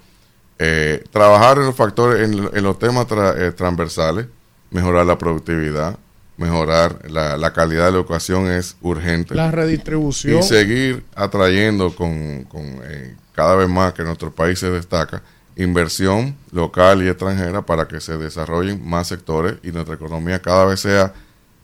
eh, 0.59 1.03
trabajar 1.11 1.59
en 1.59 1.67
los 1.67 1.75
factores, 1.75 2.29
en, 2.29 2.51
en 2.55 2.63
los 2.63 2.79
temas 2.79 3.07
tra- 3.09 3.35
eh, 3.37 3.53
transversales, 3.53 4.27
mejorar 4.71 5.07
la 5.07 5.19
productividad, 5.19 5.99
mejorar 6.37 7.11
la, 7.11 7.37
la 7.37 7.53
calidad 7.53 7.87
de 7.87 7.93
la 7.93 7.99
educación 7.99 8.47
es 8.51 8.77
urgente. 8.81 9.35
La 9.35 9.51
redistribución. 9.51 10.39
Y 10.39 10.43
seguir 10.43 11.05
atrayendo 11.15 11.95
con, 11.97 12.45
con, 12.45 12.63
eh, 12.85 13.17
cada 13.35 13.57
vez 13.57 13.69
más 13.69 13.93
que 13.93 14.05
nuestro 14.05 14.31
país 14.31 14.59
se 14.59 14.71
destaca 14.71 15.23
inversión 15.57 16.37
local 16.53 17.03
y 17.03 17.09
extranjera 17.09 17.63
para 17.63 17.87
que 17.89 18.01
se 18.01 18.17
desarrollen 18.17 18.89
más 18.89 19.09
sectores 19.09 19.57
y 19.63 19.73
nuestra 19.73 19.97
economía 19.97 20.41
cada 20.41 20.65
vez 20.65 20.81
sea 20.81 21.13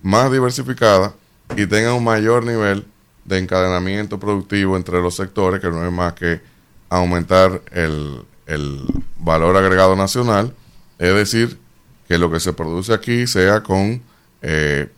más 0.03 0.31
diversificada 0.31 1.15
y 1.57 1.67
tenga 1.67 1.95
un 1.95 2.05
mayor 2.05 2.45
nivel 2.45 2.85
de 3.25 3.39
encadenamiento 3.39 4.19
productivo 4.19 4.77
entre 4.77 5.01
los 5.01 5.17
sectores, 5.17 5.61
que 5.61 5.69
no 5.69 5.85
es 5.85 5.93
más 5.93 6.15
que 6.15 6.41
aumentar 6.89 7.61
el, 7.73 8.23
el 8.47 8.81
valor 9.19 9.57
agregado 9.57 9.97
nacional, 9.97 10.55
es 10.99 11.15
decir, 11.15 11.59
que 12.07 12.17
lo 12.19 12.31
que 12.31 12.41
se 12.41 12.53
produce 12.55 12.95
aquí 12.95 13.27
sea 13.27 13.63
con, 13.63 14.03
eh, 14.41 14.89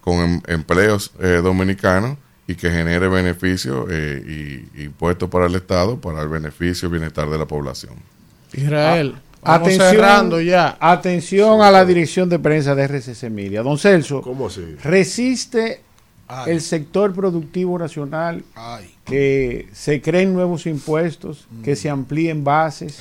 con 0.00 0.14
em- 0.20 0.42
empleos 0.46 1.12
eh, 1.20 1.40
dominicanos 1.42 2.16
y 2.48 2.54
que 2.54 2.70
genere 2.70 3.08
beneficios 3.08 3.86
eh, 3.90 4.68
y 4.74 4.84
impuestos 4.84 5.28
para 5.28 5.46
el 5.46 5.54
Estado, 5.54 6.00
para 6.00 6.22
el 6.22 6.28
beneficio 6.28 6.88
y 6.88 6.92
bienestar 6.92 7.28
de 7.28 7.36
la 7.38 7.44
población. 7.46 7.94
Israel, 8.52 9.16
Ah, 9.16 9.20
vamos 9.46 9.68
atención, 9.68 9.90
cerrando 9.90 10.40
ya. 10.40 10.76
Atención 10.80 11.62
a 11.62 11.70
la 11.70 11.84
dirección 11.84 12.28
de 12.28 12.38
prensa 12.38 12.74
de 12.74 12.84
RCC 12.86 13.30
Media. 13.30 13.62
Don 13.62 13.78
Celso, 13.78 14.20
¿Cómo 14.22 14.46
así? 14.48 14.62
¿resiste 14.82 15.80
Ay. 16.28 16.52
el 16.52 16.60
sector 16.60 17.14
productivo 17.14 17.78
nacional 17.78 18.42
Ay. 18.54 18.94
que 19.04 19.68
se 19.72 20.00
creen 20.02 20.32
nuevos 20.34 20.66
impuestos, 20.66 21.46
Mm. 21.50 21.62
que 21.62 21.76
se 21.76 21.88
amplíen 21.90 22.42
bases, 22.44 23.00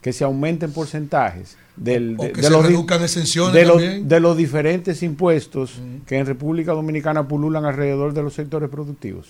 que 0.00 0.12
se 0.12 0.24
aumenten 0.24 0.72
porcentajes 0.72 1.56
del, 1.76 2.16
O 2.18 2.22
de, 2.24 2.32
que 2.32 2.40
de 2.40 2.46
se 2.48 2.50
los, 2.52 2.62
di- 2.64 2.68
reduzcan 2.70 3.02
exenciones 3.02 3.54
de, 3.54 3.64
los, 3.64 3.76
también. 3.76 4.04
Mm. 4.04 4.08
de 4.08 4.20
los 4.20 4.36
diferentes 4.36 5.02
impuestos 5.02 5.74
que 6.06 6.18
en 6.18 6.26
República 6.26 6.72
Dominicana 6.72 7.26
pululan 7.28 7.64
alrededor 7.64 8.12
de 8.14 8.22
los 8.22 8.34
sectores 8.34 8.68
productivos? 8.68 9.28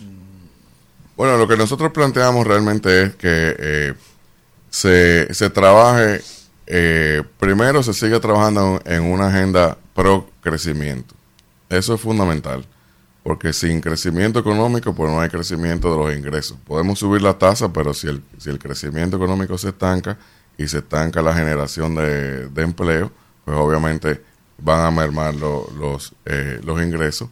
Bueno, 1.16 1.36
lo 1.36 1.46
que 1.46 1.56
nosotros 1.56 1.92
planteamos 1.92 2.46
realmente 2.46 3.02
es 3.02 3.14
que 3.16 3.54
eh, 3.58 3.94
se, 4.72 5.32
se 5.34 5.50
trabaje, 5.50 6.22
eh, 6.66 7.22
primero 7.38 7.82
se 7.82 7.92
siga 7.92 8.20
trabajando 8.20 8.80
en 8.86 9.02
una 9.02 9.26
agenda 9.28 9.76
pro 9.94 10.30
crecimiento. 10.40 11.14
Eso 11.68 11.94
es 11.94 12.00
fundamental, 12.00 12.66
porque 13.22 13.52
sin 13.52 13.82
crecimiento 13.82 14.38
económico, 14.40 14.94
pues 14.94 15.12
no 15.12 15.20
hay 15.20 15.28
crecimiento 15.28 15.90
de 15.92 16.02
los 16.04 16.16
ingresos. 16.18 16.56
Podemos 16.66 16.98
subir 16.98 17.20
la 17.20 17.38
tasa, 17.38 17.70
pero 17.72 17.92
si 17.92 18.08
el, 18.08 18.22
si 18.38 18.48
el 18.48 18.58
crecimiento 18.58 19.18
económico 19.18 19.58
se 19.58 19.68
estanca 19.68 20.16
y 20.56 20.66
se 20.66 20.78
estanca 20.78 21.20
la 21.20 21.34
generación 21.34 21.94
de, 21.94 22.48
de 22.48 22.62
empleo, 22.62 23.12
pues 23.44 23.56
obviamente 23.58 24.22
van 24.56 24.86
a 24.86 24.90
mermar 24.90 25.34
lo- 25.34 25.68
los, 25.78 26.14
eh, 26.24 26.60
los 26.64 26.80
ingresos 26.82 27.28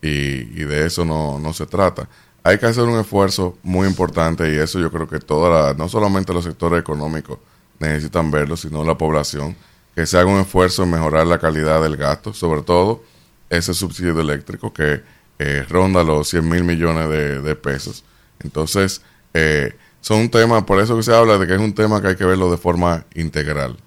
y, 0.00 0.08
y 0.08 0.64
de 0.64 0.86
eso 0.86 1.04
no, 1.04 1.40
no 1.40 1.52
se 1.52 1.66
trata. 1.66 2.08
Hay 2.46 2.58
que 2.58 2.66
hacer 2.66 2.84
un 2.84 3.00
esfuerzo 3.00 3.56
muy 3.62 3.88
importante 3.88 4.52
y 4.52 4.56
eso 4.58 4.78
yo 4.78 4.90
creo 4.90 5.08
que 5.08 5.18
toda 5.18 5.48
la- 5.68 5.74
no 5.74 5.88
solamente 5.88 6.34
los 6.34 6.44
sectores 6.44 6.78
económicos 6.78 7.38
necesitan 7.78 8.30
verlo, 8.30 8.56
sino 8.56 8.84
la 8.84 8.98
población, 8.98 9.56
que 9.94 10.04
se 10.06 10.18
haga 10.18 10.30
un 10.30 10.40
esfuerzo 10.40 10.82
en 10.82 10.90
mejorar 10.90 11.26
la 11.26 11.38
calidad 11.38 11.82
del 11.82 11.96
gasto, 11.96 12.34
sobre 12.34 12.60
todo 12.62 13.02
ese 13.48 13.72
subsidio 13.72 14.20
eléctrico 14.20 14.72
que 14.74 15.02
eh, 15.38 15.64
ronda 15.68 16.04
los 16.04 16.28
100 16.28 16.48
mil 16.48 16.64
millones 16.64 17.08
de, 17.08 17.56
pesos. 17.56 18.04
Entonces, 18.40 19.00
eh, 19.32 19.74
son 20.00 20.28
temas, 20.30 20.64
por 20.64 20.80
eso 20.80 20.96
que 20.96 21.02
se 21.02 21.14
habla 21.14 21.38
de 21.38 21.46
que 21.46 21.54
es 21.54 21.60
un 21.60 21.74
tema 21.74 22.00
que 22.02 22.08
hay 22.08 22.16
que 22.16 22.24
verlo 22.24 22.50
de 22.50 22.58
forma 22.58 23.06
integral. 23.14 23.78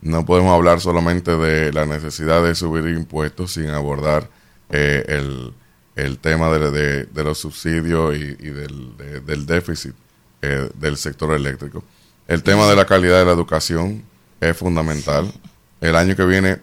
No 0.00 0.24
podemos 0.24 0.54
hablar 0.54 0.80
solamente 0.80 1.36
de 1.36 1.72
la 1.72 1.84
necesidad 1.86 2.42
de 2.42 2.54
subir 2.54 2.86
impuestos 2.96 3.52
sin 3.52 3.68
abordar 3.70 4.28
eh, 4.70 5.04
el, 5.08 5.52
el, 5.98 6.18
tema 6.18 6.48
de, 6.50 6.70
de, 6.70 7.04
de, 7.04 7.24
los 7.24 7.38
subsidios 7.38 8.14
y, 8.14 8.18
y 8.18 8.50
del, 8.50 8.96
de, 8.96 9.20
del, 9.20 9.46
déficit 9.46 9.94
eh, 10.42 10.70
del 10.74 10.96
sector 10.96 11.32
eléctrico. 11.32 11.82
El 12.26 12.42
tema 12.42 12.66
de 12.66 12.76
la 12.76 12.84
calidad 12.84 13.18
de 13.18 13.24
la 13.24 13.32
educación 13.32 14.04
es 14.40 14.56
fundamental. 14.56 15.32
El 15.80 15.96
año 15.96 16.14
que 16.14 16.24
viene, 16.24 16.58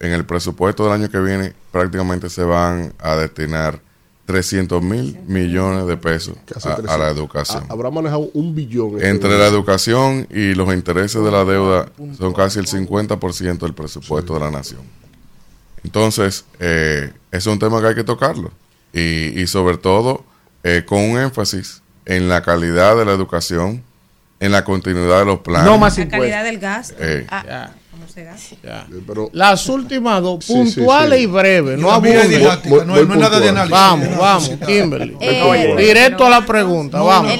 en 0.00 0.12
el 0.12 0.24
presupuesto 0.24 0.84
del 0.84 0.92
año 0.92 1.10
que 1.10 1.18
viene, 1.18 1.52
prácticamente 1.70 2.30
se 2.30 2.42
van 2.42 2.94
a 2.98 3.16
destinar 3.16 3.80
300 4.24 4.82
mil 4.82 5.18
millones 5.26 5.86
de 5.86 5.96
pesos 5.96 6.36
a, 6.64 6.94
a, 6.94 6.98
la 6.98 7.08
educación. 7.08 7.64
Habrá 7.68 7.90
manejado 7.90 8.30
un 8.34 8.54
billón. 8.54 8.96
Este 8.96 9.08
Entre 9.08 9.38
la 9.38 9.46
educación 9.46 10.26
y 10.30 10.54
los 10.54 10.72
intereses 10.72 11.22
de 11.22 11.30
la 11.30 11.44
deuda 11.44 11.90
son 12.16 12.32
casi 12.32 12.58
el 12.58 12.66
50% 12.66 13.58
del 13.58 13.74
presupuesto 13.74 14.34
sí. 14.34 14.38
de 14.38 14.44
la 14.44 14.50
nación. 14.50 14.80
Entonces, 15.84 16.44
eh, 16.58 17.12
es 17.30 17.46
un 17.46 17.58
tema 17.58 17.80
que 17.80 17.88
hay 17.88 17.94
que 17.94 18.04
tocarlo. 18.04 18.50
Y, 18.98 19.40
y 19.40 19.46
sobre 19.46 19.76
todo, 19.76 20.24
eh, 20.62 20.84
con 20.86 20.98
un 20.98 21.18
énfasis 21.18 21.82
en 22.04 22.28
la 22.28 22.42
calidad 22.42 22.96
de 22.96 23.04
la 23.04 23.12
educación, 23.12 23.82
en 24.40 24.52
la 24.52 24.64
continuidad 24.64 25.20
de 25.20 25.24
los 25.24 25.40
planes. 25.40 25.66
No 25.70 25.78
más 25.78 25.98
la 25.98 26.08
calidad 26.08 26.44
del 26.44 26.58
gasto. 26.58 26.94
Eh, 26.98 27.26
ah. 27.30 27.70
Ya. 28.62 28.86
Pero, 29.06 29.30
Las 29.32 29.68
últimas 29.68 30.20
dos, 30.22 30.44
puntuales 30.44 31.20
sí, 31.20 31.24
sí, 31.24 31.30
sí. 31.30 31.30
y 31.30 31.32
breves, 31.32 31.78
no 31.78 31.90
abunden. 31.90 32.42
No, 32.42 32.84
no, 32.84 33.04
no, 33.04 33.16
nada 33.16 33.38
de 33.38 33.48
análisis. 33.50 33.70
Vamos, 33.70 34.18
vamos, 34.18 34.50
Kimberly. 34.66 35.16
Eh, 35.20 35.74
Directo 35.76 36.26
a 36.26 36.30
la 36.30 36.44
pregunta, 36.44 37.00
vamos. 37.00 37.32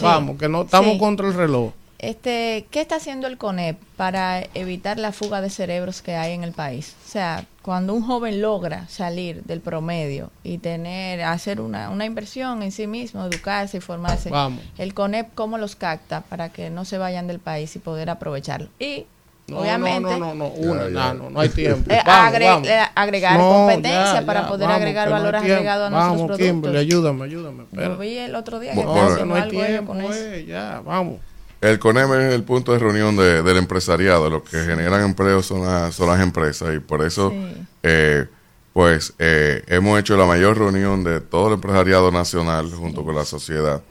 Vamos, 0.00 0.36
que 0.38 0.48
no 0.48 0.62
estamos 0.62 0.98
contra 0.98 1.28
el 1.28 1.34
reloj. 1.34 1.72
Este, 1.98 2.66
¿Qué 2.70 2.80
está 2.80 2.96
haciendo 2.96 3.26
el 3.26 3.38
CONEP 3.38 3.76
para 3.96 4.42
evitar 4.54 4.98
la 5.00 5.10
fuga 5.10 5.40
de 5.40 5.50
cerebros 5.50 6.00
que 6.00 6.14
hay 6.14 6.32
en 6.32 6.44
el 6.44 6.52
país? 6.52 6.94
O 7.04 7.08
sea, 7.08 7.44
cuando 7.62 7.92
un 7.92 8.02
joven 8.02 8.40
logra 8.40 8.86
salir 8.88 9.42
del 9.42 9.60
promedio 9.60 10.30
y 10.44 10.58
tener, 10.58 11.22
hacer 11.22 11.60
una, 11.60 11.90
una 11.90 12.04
inversión 12.04 12.62
en 12.62 12.70
sí 12.70 12.86
mismo, 12.86 13.24
educarse 13.24 13.78
y 13.78 13.80
formarse, 13.80 14.30
Vamos. 14.30 14.62
el 14.78 14.94
CONEP, 14.94 15.34
¿cómo 15.34 15.58
los 15.58 15.74
capta 15.74 16.20
para 16.20 16.50
que 16.50 16.70
no 16.70 16.84
se 16.84 16.98
vayan 16.98 17.26
del 17.26 17.40
país 17.40 17.74
y 17.74 17.80
poder 17.80 18.10
aprovecharlo? 18.10 18.68
Y 18.78 19.06
no, 19.48 19.58
obviamente. 19.58 20.02
No, 20.02 20.18
no, 20.18 20.34
no, 20.34 20.34
no, 20.34 20.48
una, 20.50 20.84
ya, 20.84 20.90
ya. 20.90 21.14
no, 21.14 21.30
no 21.30 21.40
hay 21.40 21.48
tiempo. 21.48 21.90
Eh, 21.92 22.00
vamos, 22.06 22.28
agre 22.28 22.44
vamos. 22.46 22.68
agregar 22.94 23.38
no, 23.38 23.50
competencia 23.50 24.20
ya, 24.20 24.26
para 24.26 24.46
poder 24.46 24.68
vamos, 24.68 24.80
agregar 24.82 25.10
valor 25.10 25.32
no 25.32 25.38
agregado 25.38 25.86
a 25.86 25.90
nuestros 25.90 26.12
vamos, 26.12 26.26
productos. 26.26 26.46
Kimberly, 26.46 26.78
ayúdame, 26.78 27.24
ayúdame. 27.24 27.64
Lo 27.72 27.98
vi 27.98 28.18
el 28.18 28.36
otro 28.36 28.60
día 28.60 28.72
que 28.72 28.84
bueno, 28.84 29.24
no 29.24 29.34
hay 29.34 29.42
algo 29.42 29.64
tiempo, 29.64 29.92
con 29.92 30.00
eso. 30.02 30.12
Eh, 30.12 30.44
ya, 30.46 30.80
vamos. 30.84 31.16
El 31.60 31.78
CONEM 31.78 32.12
es 32.14 32.34
el 32.34 32.44
punto 32.44 32.72
de 32.72 32.78
reunión 32.78 33.16
de, 33.16 33.42
del 33.42 33.56
empresariado. 33.56 34.30
Los 34.30 34.42
que 34.42 34.62
generan 34.62 35.04
empleo 35.04 35.42
son, 35.42 35.62
las, 35.62 35.94
son 35.94 36.08
las 36.08 36.20
empresas 36.20 36.74
y 36.74 36.78
por 36.78 37.02
eso, 37.02 37.30
sí. 37.30 37.66
eh, 37.82 38.26
pues, 38.72 39.14
eh, 39.18 39.64
hemos 39.66 39.98
hecho 39.98 40.16
la 40.16 40.24
mayor 40.24 40.56
reunión 40.56 41.02
de 41.02 41.20
todo 41.20 41.48
el 41.48 41.54
empresariado 41.54 42.12
nacional 42.12 42.70
junto 42.72 43.00
sí. 43.00 43.06
con 43.06 43.14
la 43.14 43.24
sociedad 43.24 43.82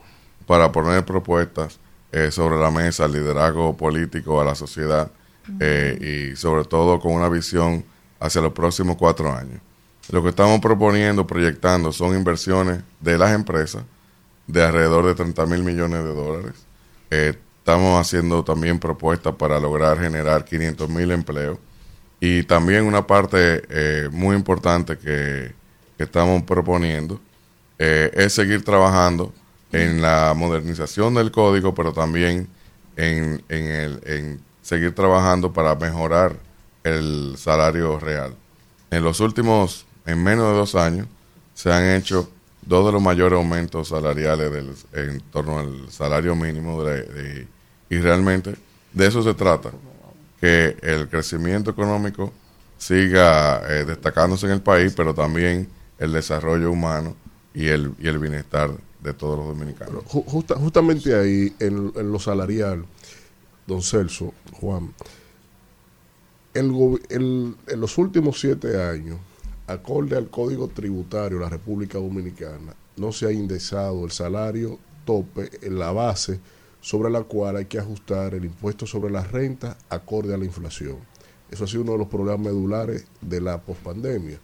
para 0.46 0.72
poner 0.72 1.04
propuestas 1.04 1.78
eh, 2.10 2.30
sobre 2.30 2.58
la 2.58 2.70
mesa, 2.70 3.06
liderazgo 3.06 3.76
político 3.76 4.40
a 4.40 4.44
la 4.44 4.54
sociedad 4.54 5.10
y 5.60 6.36
sobre 6.36 6.64
todo 6.64 7.00
con 7.00 7.12
una 7.12 7.30
visión 7.30 7.82
hacia 8.20 8.42
los 8.42 8.52
próximos 8.52 8.96
cuatro 8.96 9.34
años. 9.34 9.60
Lo 10.10 10.22
que 10.22 10.30
estamos 10.30 10.60
proponiendo, 10.60 11.26
proyectando, 11.26 11.92
son 11.92 12.14
inversiones 12.16 12.80
de 13.00 13.18
las 13.18 13.32
empresas 13.32 13.82
de 14.46 14.64
alrededor 14.64 15.06
de 15.06 15.14
30 15.14 15.46
mil 15.46 15.62
millones 15.62 16.02
de 16.02 16.14
dólares. 16.14 16.54
Eh, 17.10 17.38
estamos 17.68 18.00
haciendo 18.00 18.42
también 18.42 18.78
propuestas 18.78 19.34
para 19.34 19.60
lograr 19.60 20.00
generar 20.00 20.42
500 20.46 20.88
mil 20.88 21.10
empleos. 21.10 21.58
Y 22.18 22.42
también 22.44 22.86
una 22.86 23.06
parte 23.06 23.62
eh, 23.68 24.08
muy 24.10 24.34
importante 24.34 24.96
que, 24.96 25.52
estamos 25.98 26.44
proponiendo 26.44 27.20
eh, 27.78 28.10
es 28.14 28.32
seguir 28.32 28.64
trabajando 28.64 29.34
en 29.72 30.00
la 30.00 30.32
modernización 30.34 31.12
del 31.12 31.30
código, 31.32 31.74
pero 31.74 31.92
también 31.92 32.48
en, 32.96 33.42
en, 33.48 33.64
el, 33.64 34.00
en 34.06 34.40
seguir 34.62 34.94
trabajando 34.94 35.52
para 35.52 35.74
mejorar 35.74 36.36
el 36.84 37.34
salario 37.36 37.98
real. 37.98 38.34
En 38.92 39.04
los 39.04 39.20
últimos, 39.20 39.86
en 40.06 40.22
menos 40.22 40.52
de 40.52 40.56
dos 40.56 40.74
años, 40.74 41.06
se 41.52 41.70
han 41.70 41.84
hecho 41.84 42.30
dos 42.62 42.86
de 42.86 42.92
los 42.92 43.02
mayores 43.02 43.36
aumentos 43.36 43.88
salariales 43.88 44.52
del, 44.52 44.74
en 44.92 45.20
torno 45.32 45.58
al 45.58 45.90
salario 45.90 46.34
mínimo 46.34 46.82
de, 46.84 47.02
de, 47.02 47.57
y 47.90 47.98
realmente 47.98 48.54
de 48.92 49.06
eso 49.06 49.22
se 49.22 49.34
trata, 49.34 49.70
que 50.40 50.76
el 50.82 51.08
crecimiento 51.08 51.70
económico 51.70 52.32
siga 52.76 53.62
eh, 53.68 53.84
destacándose 53.84 54.46
en 54.46 54.52
el 54.52 54.62
país, 54.62 54.92
pero 54.96 55.14
también 55.14 55.68
el 55.98 56.12
desarrollo 56.12 56.70
humano 56.70 57.16
y 57.54 57.66
el, 57.66 57.92
y 57.98 58.08
el 58.08 58.18
bienestar 58.18 58.70
de 59.02 59.12
todos 59.12 59.38
los 59.38 59.48
dominicanos. 59.48 60.04
Justa, 60.06 60.54
justamente 60.56 61.14
ahí, 61.14 61.54
en, 61.58 61.92
en 61.94 62.12
lo 62.12 62.18
salarial, 62.18 62.84
don 63.66 63.82
Celso, 63.82 64.32
Juan, 64.60 64.92
el, 66.54 67.00
el, 67.10 67.54
en 67.66 67.80
los 67.80 67.98
últimos 67.98 68.40
siete 68.40 68.80
años, 68.80 69.18
acorde 69.66 70.16
al 70.16 70.30
Código 70.30 70.68
Tributario 70.68 71.38
de 71.38 71.44
la 71.44 71.50
República 71.50 71.98
Dominicana, 71.98 72.74
no 72.96 73.12
se 73.12 73.26
ha 73.26 73.32
indexado 73.32 74.04
el 74.04 74.10
salario 74.10 74.78
tope 75.04 75.50
en 75.62 75.78
la 75.78 75.92
base 75.92 76.40
sobre 76.80 77.10
la 77.10 77.22
cual 77.22 77.56
hay 77.56 77.66
que 77.66 77.78
ajustar 77.78 78.34
el 78.34 78.44
impuesto 78.44 78.86
sobre 78.86 79.10
la 79.10 79.24
renta 79.24 79.76
acorde 79.88 80.34
a 80.34 80.38
la 80.38 80.44
inflación. 80.44 80.96
Eso 81.50 81.64
ha 81.64 81.66
sido 81.66 81.82
uno 81.82 81.92
de 81.92 81.98
los 81.98 82.08
problemas 82.08 82.40
medulares 82.40 83.06
de 83.20 83.40
la 83.40 83.58
pospandemia. 83.58 84.38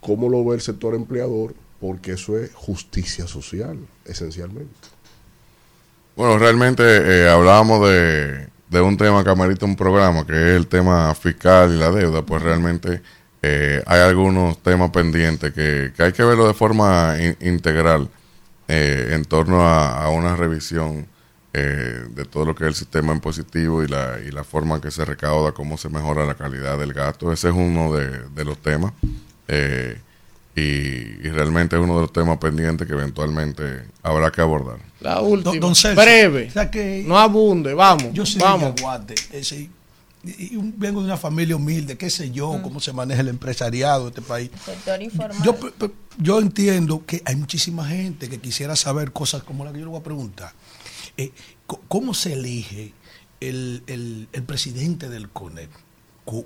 ¿Cómo 0.00 0.28
lo 0.28 0.44
ve 0.44 0.56
el 0.56 0.60
sector 0.60 0.94
empleador? 0.94 1.54
Porque 1.80 2.12
eso 2.12 2.38
es 2.38 2.52
justicia 2.54 3.26
social, 3.26 3.78
esencialmente. 4.04 4.74
Bueno, 6.16 6.38
realmente 6.38 6.82
eh, 6.84 7.28
hablábamos 7.28 7.88
de, 7.88 8.48
de, 8.70 8.80
un 8.80 8.96
tema 8.96 9.22
que 9.22 9.30
amerita 9.30 9.66
un 9.66 9.76
programa, 9.76 10.26
que 10.26 10.32
es 10.32 10.56
el 10.56 10.66
tema 10.66 11.14
fiscal 11.14 11.72
y 11.72 11.78
la 11.78 11.92
deuda, 11.92 12.22
pues 12.22 12.42
realmente 12.42 13.02
eh, 13.42 13.82
hay 13.86 14.00
algunos 14.00 14.58
temas 14.58 14.90
pendientes 14.90 15.52
que, 15.52 15.92
que, 15.96 16.02
hay 16.02 16.12
que 16.12 16.24
verlo 16.24 16.48
de 16.48 16.54
forma 16.54 17.16
in, 17.20 17.36
integral 17.40 18.08
eh, 18.66 19.10
en 19.12 19.24
torno 19.24 19.62
a 19.62 20.10
una 20.10 20.34
revisión 20.34 21.06
eh, 21.60 22.04
de 22.10 22.24
todo 22.24 22.44
lo 22.44 22.54
que 22.54 22.64
es 22.64 22.68
el 22.68 22.74
sistema 22.74 23.12
impositivo 23.12 23.82
y 23.82 23.88
la, 23.88 24.18
y 24.24 24.30
la 24.30 24.44
forma 24.44 24.76
en 24.76 24.80
que 24.80 24.90
se 24.90 25.04
recauda, 25.04 25.52
cómo 25.52 25.76
se 25.76 25.88
mejora 25.88 26.24
la 26.24 26.34
calidad 26.34 26.78
del 26.78 26.92
gasto. 26.92 27.32
Ese 27.32 27.48
es 27.48 27.54
uno 27.54 27.92
de, 27.94 28.28
de 28.28 28.44
los 28.44 28.58
temas. 28.58 28.92
Eh, 29.48 30.00
y, 30.54 30.60
y, 30.60 31.30
realmente 31.30 31.76
es 31.76 31.82
uno 31.82 31.94
de 31.96 32.00
los 32.02 32.12
temas 32.12 32.38
pendientes 32.38 32.86
que 32.86 32.92
eventualmente 32.92 33.84
habrá 34.02 34.30
que 34.30 34.40
abordar. 34.40 34.78
La 35.00 35.20
última, 35.20 35.52
don, 35.52 35.60
don 35.60 35.74
Celso, 35.74 36.00
breve, 36.00 36.48
o 36.48 36.50
sea 36.50 36.70
que 36.70 37.04
no 37.06 37.16
abunde, 37.16 37.74
vamos. 37.74 38.12
Yo 38.12 38.26
soy 38.26 38.40
vamos. 38.40 38.74
de 38.74 38.82
Aguate, 38.82 39.14
ese, 39.32 39.70
y 40.24 40.56
vengo 40.76 41.00
de 41.00 41.06
una 41.06 41.16
familia 41.16 41.54
humilde, 41.54 41.96
qué 41.96 42.10
sé 42.10 42.30
yo, 42.30 42.54
mm. 42.54 42.62
cómo 42.62 42.80
se 42.80 42.92
maneja 42.92 43.20
el 43.20 43.28
empresariado 43.28 44.04
de 44.04 44.08
este 44.08 44.22
país. 44.22 44.50
Sector 44.64 45.00
informal. 45.00 45.38
Yo, 45.44 45.56
yo 46.18 46.40
entiendo 46.40 47.04
que 47.06 47.22
hay 47.24 47.36
muchísima 47.36 47.86
gente 47.86 48.28
que 48.28 48.38
quisiera 48.38 48.74
saber 48.74 49.12
cosas 49.12 49.44
como 49.44 49.64
la 49.64 49.72
que 49.72 49.78
yo 49.78 49.84
le 49.84 49.90
voy 49.90 50.00
a 50.00 50.04
preguntar. 50.04 50.52
Eh, 51.18 51.32
¿Cómo 51.88 52.14
se 52.14 52.32
elige 52.32 52.94
el, 53.40 53.82
el, 53.86 54.28
el 54.32 54.42
presidente 54.44 55.10
del 55.10 55.28
CONEP? 55.28 55.70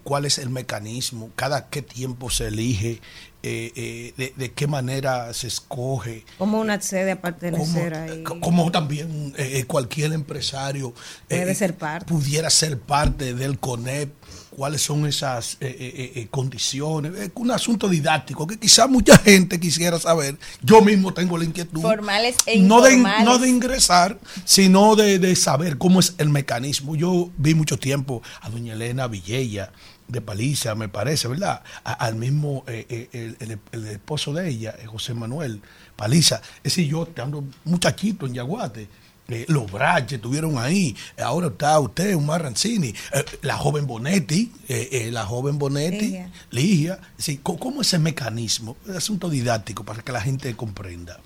cuál 0.05 0.25
es 0.27 0.39
el 0.39 0.51
mecanismo, 0.51 1.31
cada 1.35 1.69
qué 1.69 1.83
tiempo 1.83 2.31
se 2.31 2.49
elige, 2.49 3.01
eh, 3.43 3.73
eh, 3.75 4.15
de, 4.17 4.33
de, 4.37 4.53
qué 4.53 4.67
manera 4.67 5.33
se 5.35 5.49
escoge. 5.49 6.25
Como 6.39 6.61
una 6.61 6.75
accede 6.75 7.13
a 7.13 7.21
pertenecer 7.21 7.93
como, 7.93 8.13
ahí. 8.13 8.41
Como 8.41 8.71
también 8.71 9.35
eh, 9.37 9.65
cualquier 9.65 10.13
empresario 10.13 10.95
Puede 11.29 11.55
ser 11.55 11.77
parte. 11.77 12.07
pudiera 12.07 12.51
ser 12.51 12.79
parte 12.79 13.35
del 13.35 13.59
CONEP 13.59 14.13
cuáles 14.57 14.83
son 14.83 15.07
esas 15.07 15.55
eh, 15.61 15.77
eh, 15.79 16.13
eh, 16.17 16.27
condiciones. 16.31 17.13
Es 17.19 17.31
un 17.35 17.51
asunto 17.51 17.89
didáctico 17.89 18.47
que 18.47 18.59
quizá 18.59 18.87
mucha 18.87 19.17
gente 19.19 19.59
quisiera 19.59 19.99
saber. 19.99 20.37
Yo 20.63 20.83
mismo 20.83 21.13
tengo 21.13 21.39
la 21.39 21.45
inquietud. 21.45 21.81
Formales 21.81 22.37
e 22.47 22.61
no 22.61 22.81
de, 22.83 22.97
no 22.97 23.39
de 23.39 23.49
ingresar, 23.49 24.19
sino 24.45 24.95
de, 24.97 25.19
de, 25.19 25.35
saber 25.37 25.79
cómo 25.79 26.01
es 26.01 26.15
el 26.19 26.29
mecanismo. 26.29 26.95
Yo 26.97 27.31
vi 27.37 27.55
mucho 27.55 27.79
tiempo 27.79 28.23
a 28.41 28.51
doña 28.51 28.75
Elena 28.75 29.07
Villella 29.07 29.73
de 30.09 30.21
Paliza, 30.21 30.75
me 30.75 30.89
parece, 30.89 31.29
¿verdad? 31.29 31.63
A, 31.85 31.93
al 31.93 32.17
mismo, 32.17 32.65
eh, 32.67 33.09
el, 33.13 33.37
el, 33.41 33.59
el, 33.73 33.87
esposo 33.87 34.33
de 34.33 34.49
ella, 34.49 34.75
José 34.87 35.15
Manuel 35.15 35.61
Paliza. 35.97 36.43
Es 36.59 36.75
decir, 36.75 36.89
yo 36.89 37.09
ando 37.17 37.45
muchachito 37.65 38.27
en 38.27 38.35
Yaguate 38.35 38.89
eh, 39.29 39.47
los 39.49 39.71
Braches 39.71 40.15
estuvieron 40.15 40.59
ahí, 40.59 40.97
ahora 41.19 41.47
está 41.47 41.79
usted, 41.79 42.15
un 42.15 42.27
Marrancini, 42.27 42.89
eh, 42.89 43.25
la 43.43 43.57
joven 43.57 43.87
Bonetti, 43.87 44.53
eh, 44.69 44.89
eh 44.93 45.11
la 45.11 45.25
joven 45.25 45.59
Bonetti, 45.59 46.07
Ligia. 46.07 46.31
Ligia. 46.51 47.01
Sí, 47.17 47.41
¿Cómo 47.43 47.81
es 47.81 47.89
ese 47.89 47.99
mecanismo? 47.99 48.77
Es 48.87 48.97
asunto 48.97 49.31
didáctico 49.31 49.85
para 49.85 50.03
que 50.03 50.13
la 50.13 50.21
gente 50.21 50.55
comprenda. 50.55 51.21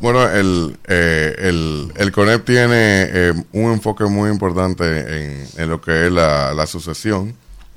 Bueno, 0.00 0.28
el, 0.30 0.78
eh, 0.88 1.34
el, 1.38 1.92
el 1.96 2.12
CONEP 2.12 2.44
tiene 2.44 2.68
eh, 2.72 3.32
un 3.52 3.72
enfoque 3.72 4.04
muy 4.04 4.30
importante 4.30 4.84
en, 4.84 5.46
en 5.56 5.68
lo 5.68 5.80
que 5.80 6.06
es 6.06 6.12
la, 6.12 6.54
la 6.54 6.62
asociación. 6.62 7.34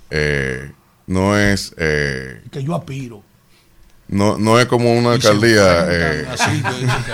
Eh, 0.10 0.72
no 1.08 1.38
es 1.38 1.74
eh, 1.78 2.42
Que 2.52 2.64
yo 2.64 2.76
aspiro. 2.76 3.22
no, 4.08 4.38
no 4.38 4.58
es 4.60 4.68
como 4.68 4.94
una 4.94 5.14
alcaldía 5.14 5.86
eh, 5.90 6.26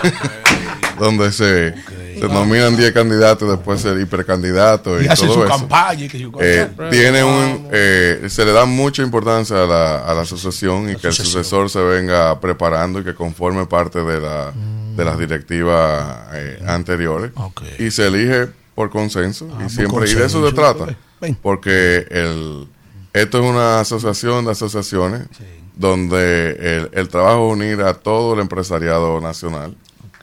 donde 1.00 1.32
se, 1.32 1.74
se 2.20 2.28
nominan 2.28 2.76
10 2.76 2.92
candidatos 2.92 3.48
y 3.48 3.52
después 3.52 3.82
ser 3.82 4.00
hipercandidatos 4.00 5.02
y, 5.02 5.06
Y 5.06 5.08
hace 5.08 5.26
todo 5.26 5.36
su 5.36 5.44
eso. 5.46 5.50
campaña 5.58 6.08
que 6.08 6.20
yo- 6.20 6.32
Eh, 6.40 6.68
tiene 6.92 7.24
un, 7.24 7.68
eh, 7.72 8.28
se 8.30 8.46
le 8.46 8.52
da 8.52 8.66
mucha 8.66 9.02
importancia 9.02 9.64
a 9.64 9.66
la, 9.66 9.98
a 10.06 10.14
la 10.14 10.22
asociación 10.22 10.90
y 10.92 10.96
que 10.98 11.08
el 11.08 11.14
sucesor 11.14 11.70
se 11.70 11.80
venga 11.82 12.40
preparando 12.40 13.00
y 13.00 13.04
que 13.04 13.16
conforme 13.16 13.66
parte 13.66 14.04
de, 14.04 14.20
la, 14.20 14.52
de 15.00 15.06
las 15.06 15.18
directivas 15.18 16.28
eh, 16.34 16.62
anteriores. 16.68 17.32
Y 17.80 17.92
se 17.92 18.08
elige 18.08 18.48
por 18.76 18.90
consenso 18.90 19.48
y 19.66 19.70
siempre 19.70 20.10
y 20.10 20.14
de 20.14 20.26
eso 20.26 20.46
se 20.48 20.54
trata. 20.54 20.96
Porque 21.42 22.06
el, 22.10 22.68
esto 23.14 23.40
es 23.40 23.46
una 23.46 23.80
asociación 23.80 24.46
de 24.46 24.52
asociaciones 24.52 25.28
donde 25.76 26.52
el, 26.52 26.90
el 26.94 27.08
trabajo 27.08 27.48
es 27.48 27.54
unir 27.54 27.82
a 27.82 27.94
todo 27.94 28.34
el 28.34 28.42
empresariado 28.42 29.22
nacional 29.22 29.76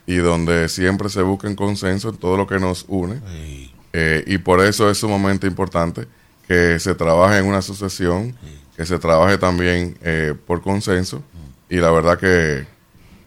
y 0.06 0.16
donde 0.16 0.68
siempre 0.68 1.08
se 1.08 1.22
busca 1.22 1.48
en 1.48 1.56
consenso 1.56 2.10
en 2.10 2.16
todo 2.16 2.36
lo 2.36 2.46
que 2.46 2.58
nos 2.58 2.84
une. 2.88 3.20
Eh, 3.92 4.24
y 4.26 4.38
por 4.38 4.60
eso 4.60 4.90
es 4.90 4.98
sumamente 4.98 5.46
importante 5.46 6.06
que 6.46 6.78
se 6.78 6.94
trabaje 6.94 7.38
en 7.38 7.46
una 7.46 7.58
asociación, 7.58 8.36
que 8.76 8.86
se 8.86 8.98
trabaje 8.98 9.36
también 9.38 9.98
eh, 10.02 10.34
por 10.46 10.62
consenso. 10.62 11.22
Y 11.68 11.76
la 11.76 11.90
verdad 11.90 12.18
que 12.18 12.66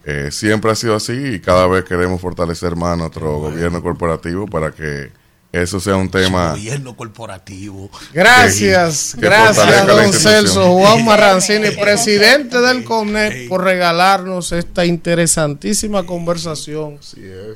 eh, 0.04 0.30
siempre 0.30 0.70
ha 0.70 0.74
sido 0.74 0.94
así 0.94 1.12
y 1.12 1.40
cada 1.40 1.66
vez 1.66 1.84
queremos 1.84 2.20
fortalecer 2.20 2.76
más 2.76 2.96
nuestro 2.96 3.38
gobierno 3.38 3.82
corporativo 3.82 4.46
para 4.46 4.70
que 4.72 5.10
eso 5.52 5.80
sea 5.80 5.96
un 5.96 6.08
tema. 6.08 6.50
Gobierno 6.52 6.94
corporativo. 6.96 7.90
Gracias, 8.14 9.14
Que- 9.16 9.20
que 9.22 9.26
gracias, 9.26 9.86
don. 9.86 10.12
Celso 10.12 10.72
Juan 10.74 11.04
Marrancini, 11.04 11.70
presidente 11.72 12.60
del 12.60 12.84
CONEP, 12.84 13.48
por 13.48 13.64
regalarnos 13.64 14.52
esta 14.52 14.84
interesantísima 14.86 16.06
conversación 16.06 16.98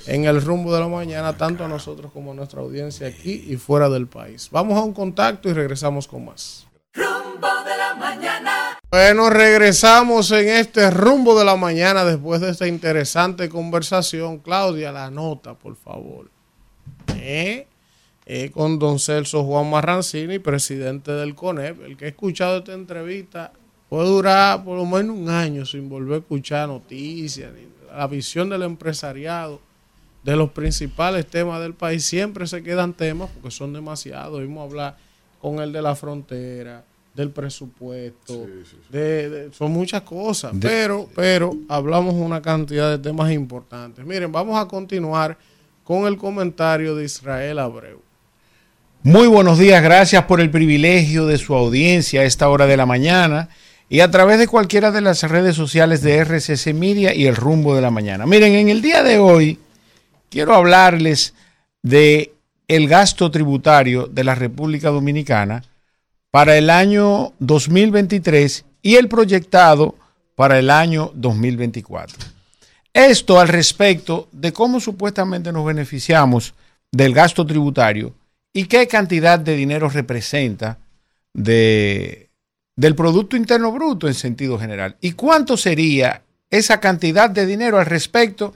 en 0.06 0.24
el 0.24 0.42
rumbo 0.42 0.74
de 0.74 0.80
la 0.80 0.88
mañana, 0.88 1.36
tanto 1.36 1.64
a 1.64 1.68
nosotros 1.68 2.10
como 2.12 2.32
a 2.32 2.34
nuestra 2.34 2.60
audiencia 2.62 3.06
aquí 3.06 3.44
y 3.48 3.56
fuera 3.56 3.88
del 3.88 4.08
país. 4.08 4.48
Vamos 4.50 4.76
a 4.76 4.82
un 4.82 4.92
contacto 4.92 5.48
y 5.48 5.52
regresamos 5.52 6.08
con 6.08 6.24
más. 6.24 6.66
Rumbo 6.94 7.48
de 7.64 7.76
la 7.76 7.94
mañana. 7.94 8.33
Bueno, 8.94 9.28
regresamos 9.28 10.30
en 10.30 10.48
este 10.48 10.88
rumbo 10.88 11.36
de 11.36 11.44
la 11.44 11.56
mañana 11.56 12.04
después 12.04 12.40
de 12.40 12.50
esta 12.50 12.68
interesante 12.68 13.48
conversación. 13.48 14.38
Claudia, 14.38 14.92
la 14.92 15.10
nota, 15.10 15.54
por 15.54 15.74
favor. 15.74 16.30
¿Eh? 17.16 17.66
Eh, 18.24 18.52
con 18.52 18.78
don 18.78 19.00
Celso 19.00 19.42
Juan 19.42 19.68
Marrancini, 19.68 20.38
presidente 20.38 21.10
del 21.10 21.34
CONEP. 21.34 21.82
El 21.82 21.96
que 21.96 22.04
ha 22.04 22.08
escuchado 22.08 22.58
esta 22.58 22.72
entrevista 22.72 23.52
puede 23.88 24.06
durar 24.06 24.62
por 24.62 24.78
lo 24.78 24.86
menos 24.86 25.16
un 25.16 25.28
año 25.28 25.66
sin 25.66 25.88
volver 25.88 26.14
a 26.14 26.18
escuchar 26.18 26.68
noticias, 26.68 27.50
la 27.92 28.06
visión 28.06 28.48
del 28.48 28.62
empresariado, 28.62 29.60
de 30.22 30.36
los 30.36 30.52
principales 30.52 31.26
temas 31.26 31.60
del 31.60 31.74
país. 31.74 32.04
Siempre 32.04 32.46
se 32.46 32.62
quedan 32.62 32.92
temas 32.92 33.28
porque 33.30 33.50
son 33.50 33.72
demasiados. 33.72 34.40
Vimos 34.40 34.70
hablar 34.70 34.96
con 35.40 35.58
el 35.58 35.72
de 35.72 35.82
la 35.82 35.96
frontera, 35.96 36.84
del 37.14 37.30
presupuesto, 37.30 38.46
de- 38.90 39.28
de- 39.30 39.52
son 39.52 39.70
muchas 39.72 40.02
cosas, 40.02 40.52
De- 40.58 40.68
pero, 40.68 41.08
pero 41.14 41.56
hablamos 41.68 42.14
una 42.14 42.42
cantidad 42.42 42.90
de 42.90 42.98
temas 42.98 43.30
importantes. 43.32 44.04
Miren, 44.04 44.32
vamos 44.32 44.60
a 44.60 44.66
continuar 44.66 45.38
con 45.84 46.06
el 46.06 46.16
comentario 46.16 46.96
de 46.96 47.04
Israel 47.04 47.58
Abreu. 47.60 48.00
Muy 49.02 49.26
buenos 49.28 49.58
días, 49.58 49.82
gracias 49.82 50.24
por 50.24 50.40
el 50.40 50.50
privilegio 50.50 51.26
de 51.26 51.38
su 51.38 51.54
audiencia 51.54 52.22
a 52.22 52.24
esta 52.24 52.48
hora 52.48 52.66
de 52.66 52.76
la 52.76 52.86
mañana 52.86 53.48
y 53.88 54.00
a 54.00 54.10
través 54.10 54.38
de 54.38 54.48
cualquiera 54.48 54.90
de 54.90 55.02
las 55.02 55.22
redes 55.22 55.54
sociales 55.54 56.00
de 56.02 56.16
RCC 56.16 56.72
Media 56.74 57.14
y 57.14 57.26
el 57.26 57.36
rumbo 57.36 57.76
de 57.76 57.82
la 57.82 57.90
mañana. 57.90 58.24
Miren, 58.26 58.54
en 58.54 58.70
el 58.70 58.80
día 58.82 59.02
de 59.02 59.18
hoy 59.18 59.58
quiero 60.30 60.54
hablarles 60.54 61.34
de 61.82 62.32
el 62.66 62.88
gasto 62.88 63.30
tributario 63.30 64.06
de 64.06 64.24
la 64.24 64.34
República 64.34 64.88
Dominicana 64.88 65.62
para 66.34 66.58
el 66.58 66.68
año 66.68 67.32
2023 67.38 68.64
y 68.82 68.96
el 68.96 69.06
proyectado 69.06 69.94
para 70.34 70.58
el 70.58 70.68
año 70.68 71.12
2024. 71.14 72.18
Esto 72.92 73.38
al 73.38 73.46
respecto 73.46 74.26
de 74.32 74.52
cómo 74.52 74.80
supuestamente 74.80 75.52
nos 75.52 75.64
beneficiamos 75.64 76.54
del 76.90 77.14
gasto 77.14 77.46
tributario 77.46 78.16
y 78.52 78.64
qué 78.64 78.88
cantidad 78.88 79.38
de 79.38 79.54
dinero 79.54 79.88
representa 79.88 80.78
de, 81.32 82.30
del 82.74 82.96
Producto 82.96 83.36
Interno 83.36 83.70
Bruto 83.70 84.08
en 84.08 84.14
sentido 84.14 84.58
general. 84.58 84.96
¿Y 85.00 85.12
cuánto 85.12 85.56
sería 85.56 86.22
esa 86.50 86.80
cantidad 86.80 87.30
de 87.30 87.46
dinero 87.46 87.78
al 87.78 87.86
respecto 87.86 88.52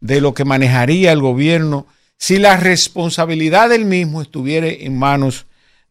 de 0.00 0.22
lo 0.22 0.32
que 0.32 0.46
manejaría 0.46 1.12
el 1.12 1.20
gobierno 1.20 1.86
si 2.16 2.38
la 2.38 2.56
responsabilidad 2.56 3.68
del 3.68 3.84
mismo 3.84 4.22
estuviera 4.22 4.68
en 4.68 4.98
manos 4.98 5.44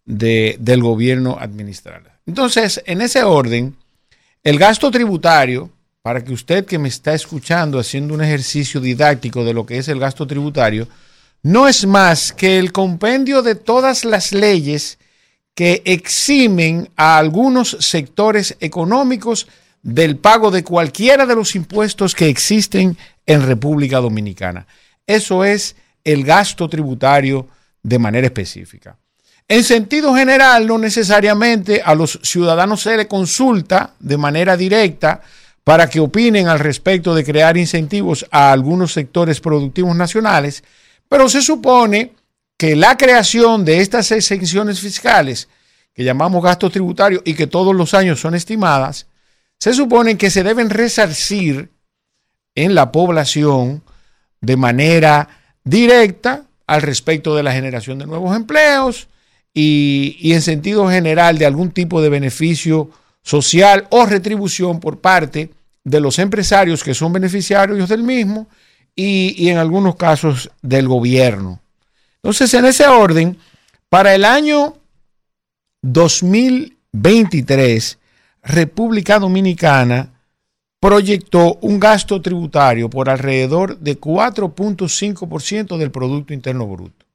de- 0.07 0.57
del 0.59 0.81
gobierno 0.81 1.37
administrarla? 1.39 2.19
Entonces, 2.25 2.81
en 2.87 3.01
ese 3.01 3.21
orden, 3.21 3.75
el 4.43 4.57
gasto 4.57 4.89
tributario, 4.89 5.69
para 6.01 6.23
que 6.23 6.33
usted 6.33 6.65
que 6.65 6.79
me 6.79 6.87
está 6.87 7.13
escuchando 7.13 7.77
haciendo 7.77 8.13
un 8.13 8.23
ejercicio 8.23 8.81
didáctico 8.81 9.43
de 9.43 9.53
lo 9.53 9.65
que 9.65 9.77
es 9.77 9.87
el 9.89 9.99
gasto 9.99 10.25
tributario, 10.25 10.87
no 11.43 11.67
es 11.67 11.85
más 11.85 12.33
que 12.33 12.57
el 12.57 12.71
compendio 12.71 13.41
de 13.43 13.55
todas 13.55 14.05
las 14.05 14.31
leyes 14.31 14.97
que 15.53 15.81
eximen 15.85 16.89
a 16.95 17.17
algunos 17.17 17.77
sectores 17.79 18.55
económicos 18.59 19.47
del 19.81 20.17
pago 20.17 20.51
de 20.51 20.63
cualquiera 20.63 21.25
de 21.25 21.35
los 21.35 21.55
impuestos 21.55 22.15
que 22.15 22.27
existen 22.29 22.97
en 23.25 23.45
República 23.45 23.97
Dominicana. 23.99 24.65
Eso 25.05 25.43
es 25.43 25.75
el 26.03 26.23
gasto 26.23 26.67
tributario 26.69 27.47
de 27.83 27.99
manera 27.99 28.27
específica. 28.27 28.97
En 29.49 29.63
sentido 29.63 30.13
general, 30.13 30.67
no 30.67 30.77
necesariamente 30.77 31.81
a 31.81 31.95
los 31.95 32.19
ciudadanos 32.21 32.81
se 32.81 32.97
le 32.97 33.07
consulta 33.07 33.93
de 33.99 34.17
manera 34.17 34.57
directa 34.57 35.21
para 35.63 35.89
que 35.89 36.01
opinen 36.01 36.49
al 36.49 36.59
respecto 36.59 37.15
de 37.15 37.23
crear 37.23 37.55
incentivos 37.55 38.25
a 38.29 38.51
algunos 38.51 38.91
sectores 38.91 39.39
productivos 39.39 39.95
nacionales, 39.95 40.63
pero 41.07 41.29
se 41.29 41.41
supone 41.41 42.13
que 42.57 42.75
la 42.75 42.97
creación 42.97 43.63
de 43.63 43.79
estas 43.79 44.11
exenciones 44.11 44.81
fiscales, 44.81 45.47
que 45.93 46.03
llamamos 46.03 46.43
gastos 46.43 46.73
tributarios 46.73 47.21
y 47.23 47.33
que 47.33 47.47
todos 47.47 47.73
los 47.73 47.93
años 47.93 48.19
son 48.19 48.35
estimadas, 48.35 49.07
se 49.59 49.73
supone 49.73 50.17
que 50.17 50.29
se 50.29 50.43
deben 50.43 50.69
resarcir 50.69 51.71
en 52.53 52.75
la 52.75 52.91
población 52.91 53.81
de 54.41 54.57
manera 54.57 55.29
directa 55.63 56.43
al 56.65 56.81
respecto 56.81 57.33
de 57.35 57.43
la 57.43 57.53
generación 57.53 57.97
de 57.97 58.07
nuevos 58.07 58.35
empleos 58.35 59.07
y, 59.59 60.33
en 60.33 60.43
sentido 60.43 60.87
general 60.87 61.39
de 61.39 61.47
algún 61.47 61.71
tipo 61.71 61.99
de 61.99 62.09
beneficio 62.09 62.91
social 63.23 63.87
o 63.89 64.05
retribución 64.05 64.79
por 64.79 64.99
parte 64.99 65.49
de 65.83 65.99
los 65.99 66.19
empresarios 66.19 66.83
que 66.83 66.93
son 66.93 67.11
beneficiarios 67.11 67.89
del 67.89 68.03
mismo 68.03 68.47
y, 68.95 69.33
y 69.35 69.49
en 69.49 69.57
algunos 69.57 69.95
casos 69.95 70.51
del 70.61 70.87
gobierno. 70.87 71.59
Entonces, 72.17 72.53
en 72.53 72.65
ese 72.65 72.85
orden, 72.85 73.35
para 73.89 74.13
el 74.13 74.25
año 74.25 74.75
2023, 75.81 77.97
República 78.43 79.17
Dominicana 79.17 80.13
proyectó 80.79 81.55
un 81.61 81.79
gasto 81.79 82.21
tributario 82.21 82.91
por 82.91 83.09
alrededor 83.09 83.79
de 83.79 83.99
4.5% 83.99 85.77
del 85.77 85.89
Producto 85.89 86.35
Interno 86.35 86.67
Bruto, 86.67 87.06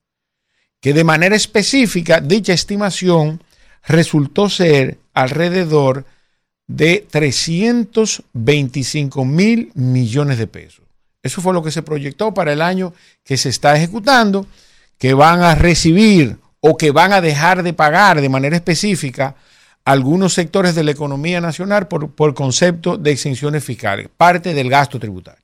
que 0.82 0.92
de 0.92 1.04
manera 1.04 1.36
específica 1.36 2.20
dicha 2.20 2.52
estimación 2.52 3.42
resultó 3.86 4.50
ser 4.50 4.98
alrededor 5.14 6.04
de 6.66 7.06
325 7.08 9.24
mil 9.24 9.70
millones 9.74 10.38
de 10.38 10.48
pesos. 10.48 10.82
Eso 11.22 11.40
fue 11.40 11.54
lo 11.54 11.62
que 11.62 11.70
se 11.70 11.82
proyectó 11.82 12.34
para 12.34 12.52
el 12.52 12.60
año 12.60 12.92
que 13.22 13.36
se 13.36 13.48
está 13.48 13.76
ejecutando, 13.76 14.44
que 14.98 15.14
van 15.14 15.42
a 15.42 15.54
recibir 15.54 16.38
o 16.58 16.76
que 16.76 16.90
van 16.90 17.12
a 17.12 17.20
dejar 17.20 17.62
de 17.62 17.74
pagar 17.74 18.20
de 18.20 18.28
manera 18.28 18.56
específica 18.56 19.36
algunos 19.84 20.34
sectores 20.34 20.74
de 20.74 20.82
la 20.82 20.90
economía 20.90 21.40
nacional 21.40 21.86
por, 21.86 22.10
por 22.10 22.34
concepto 22.34 22.96
de 22.96 23.12
exenciones 23.12 23.62
fiscales, 23.62 24.08
parte 24.16 24.52
del 24.52 24.68
gasto 24.68 24.98
tributario. 24.98 25.41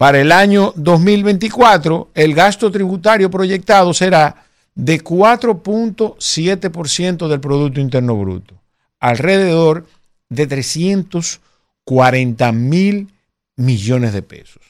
Para 0.00 0.18
el 0.18 0.32
año 0.32 0.72
2024, 0.76 2.12
el 2.14 2.34
gasto 2.34 2.70
tributario 2.70 3.30
proyectado 3.30 3.92
será 3.92 4.46
de 4.74 5.04
4.7% 5.04 7.28
del 7.28 7.38
Producto 7.38 7.80
Interno 7.80 8.16
Bruto, 8.16 8.54
alrededor 8.98 9.86
de 10.30 10.46
340 10.46 12.52
mil 12.52 13.12
millones 13.56 14.14
de 14.14 14.22
pesos. 14.22 14.62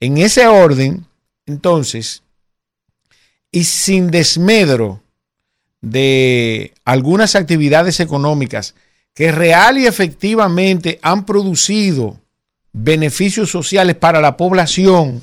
En 0.00 0.16
ese 0.16 0.46
orden, 0.46 1.04
entonces, 1.44 2.22
y 3.50 3.64
sin 3.64 4.10
desmedro 4.10 5.02
de 5.82 6.72
algunas 6.86 7.34
actividades 7.34 8.00
económicas 8.00 8.74
que 9.12 9.32
real 9.32 9.76
y 9.76 9.86
efectivamente 9.86 10.98
han 11.02 11.26
producido 11.26 12.18
beneficios 12.78 13.50
sociales 13.50 13.96
para 13.96 14.20
la 14.20 14.36
población 14.36 15.22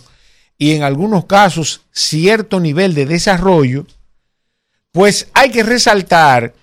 y 0.58 0.72
en 0.72 0.82
algunos 0.82 1.26
casos 1.26 1.82
cierto 1.92 2.60
nivel 2.60 2.96
de 2.96 3.06
desarrollo, 3.06 3.86
pues 4.92 5.28
hay 5.34 5.52
que 5.52 5.62
resaltar 5.62 6.54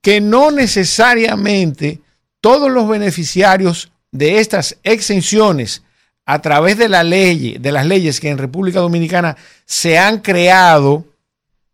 que 0.00 0.22
no 0.22 0.50
necesariamente 0.50 2.00
todos 2.40 2.70
los 2.70 2.88
beneficiarios 2.88 3.90
de 4.10 4.38
estas 4.38 4.78
exenciones 4.84 5.82
a 6.24 6.40
través 6.40 6.78
de 6.78 6.88
la 6.88 7.02
ley, 7.02 7.58
de 7.58 7.72
las 7.72 7.84
leyes 7.84 8.18
que 8.18 8.30
en 8.30 8.38
República 8.38 8.80
Dominicana 8.80 9.36
se 9.66 9.98
han 9.98 10.20
creado 10.20 11.04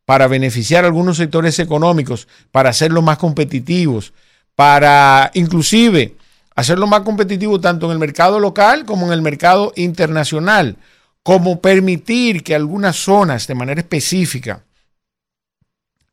para 0.05 0.27
beneficiar 0.27 0.85
a 0.85 0.89
algunos 0.89 1.17
sectores 1.17 1.61
económicos, 1.61 2.27
para 2.51 2.71
hacerlos 2.71 3.05
más 3.05 3.19
competitivos, 3.19 4.13
para 4.57 5.31
inclusive 5.35 6.17
hacerlo 6.55 6.87
más 6.87 7.01
competitivo 7.01 7.61
tanto 7.61 7.87
en 7.87 7.93
el 7.93 7.99
mercado 7.99 8.39
local 8.39 8.85
como 8.85 9.07
en 9.07 9.13
el 9.13 9.23
mercado 9.23 9.73
internacional, 9.77 10.77
como 11.23 11.61
permitir 11.61 12.43
que 12.43 12.55
algunas 12.55 12.97
zonas 12.97 13.47
de 13.47 13.55
manera 13.55 13.81
específica 13.81 14.63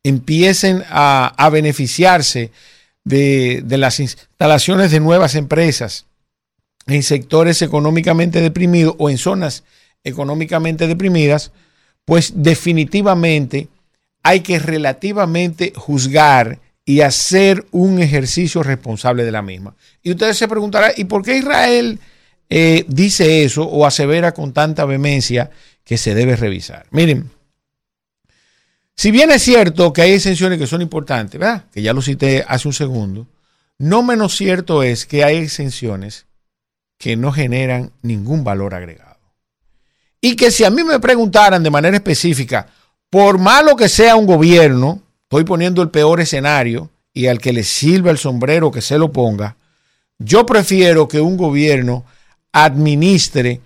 empiecen 0.02 0.82
a, 0.88 1.48
beneficiarse 1.52 2.50
de, 3.04 3.62
las 3.68 4.00
instalaciones 4.00 4.90
de 4.90 5.00
nuevas 5.00 5.34
empresas 5.34 6.06
en 6.86 7.02
sectores 7.02 7.62
económicamente 7.62 8.40
deprimidos 8.40 8.96
o 8.98 9.10
en 9.10 9.18
zonas 9.18 9.62
económicamente 10.02 10.88
deprimidas, 10.88 11.52
pues 12.04 12.32
definitivamente 12.36 13.68
hay 14.24 14.40
que 14.40 14.58
relativamente 14.58 15.72
juzgar 15.76 16.58
y 16.84 17.00
hacer 17.00 17.66
un 17.70 18.00
ejercicio 18.00 18.62
responsable 18.62 19.24
de 19.24 19.32
la 19.32 19.42
misma. 19.42 19.76
Y 20.02 20.10
ustedes 20.10 20.36
se 20.36 20.48
preguntarán, 20.48 20.92
¿y 20.96 21.04
por 21.04 21.22
qué 21.22 21.36
Israel 21.36 22.00
eh, 22.50 22.84
dice 22.88 23.44
eso 23.44 23.64
o 23.64 23.86
asevera 23.86 24.32
con 24.32 24.52
tanta 24.52 24.84
vehemencia 24.84 25.50
que 25.84 25.96
se 25.96 26.14
debe 26.14 26.36
revisar? 26.36 26.86
Miren, 26.90 27.30
si 28.96 29.10
bien 29.10 29.30
es 29.30 29.42
cierto 29.42 29.92
que 29.92 30.02
hay 30.02 30.12
exenciones 30.12 30.58
que 30.58 30.66
son 30.66 30.82
importantes, 30.82 31.40
¿verdad? 31.40 31.64
Que 31.72 31.82
ya 31.82 31.92
lo 31.92 32.02
cité 32.02 32.44
hace 32.46 32.68
un 32.68 32.74
segundo, 32.74 33.26
no 33.78 34.02
menos 34.02 34.36
cierto 34.36 34.82
es 34.82 35.06
que 35.06 35.24
hay 35.24 35.38
exenciones 35.38 36.26
que 36.98 37.16
no 37.16 37.32
generan 37.32 37.92
ningún 38.02 38.44
valor 38.44 38.74
agregado. 38.74 39.18
Y 40.20 40.36
que 40.36 40.52
si 40.52 40.62
a 40.62 40.70
mí 40.70 40.84
me 40.84 41.00
preguntaran 41.00 41.62
de 41.62 41.70
manera 41.70 41.96
específica, 41.96 42.68
por 43.10 43.38
malo 43.38 43.74
que 43.74 43.88
sea 43.88 44.14
un 44.14 44.26
gobierno, 44.26 45.02
estoy 45.32 45.44
poniendo 45.44 45.80
el 45.80 45.88
peor 45.88 46.20
escenario 46.20 46.90
y 47.14 47.28
al 47.28 47.38
que 47.38 47.54
le 47.54 47.64
sirva 47.64 48.10
el 48.10 48.18
sombrero 48.18 48.70
que 48.70 48.82
se 48.82 48.98
lo 48.98 49.12
ponga, 49.12 49.56
yo 50.18 50.44
prefiero 50.44 51.08
que 51.08 51.22
un 51.22 51.38
gobierno 51.38 52.04
administre 52.52 53.62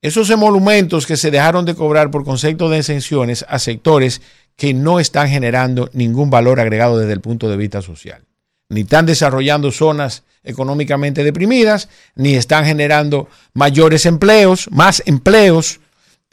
esos 0.00 0.30
emolumentos 0.30 1.06
que 1.06 1.18
se 1.18 1.30
dejaron 1.30 1.66
de 1.66 1.74
cobrar 1.74 2.10
por 2.10 2.24
concepto 2.24 2.70
de 2.70 2.78
exenciones 2.78 3.44
a 3.46 3.58
sectores 3.58 4.22
que 4.56 4.72
no 4.72 5.00
están 5.00 5.28
generando 5.28 5.90
ningún 5.92 6.30
valor 6.30 6.60
agregado 6.60 6.96
desde 6.96 7.12
el 7.12 7.20
punto 7.20 7.50
de 7.50 7.58
vista 7.58 7.82
social. 7.82 8.24
Ni 8.70 8.80
están 8.80 9.04
desarrollando 9.04 9.70
zonas 9.70 10.22
económicamente 10.44 11.24
deprimidas, 11.24 11.90
ni 12.14 12.36
están 12.36 12.64
generando 12.64 13.28
mayores 13.52 14.06
empleos, 14.06 14.66
más 14.70 15.02
empleos, 15.04 15.78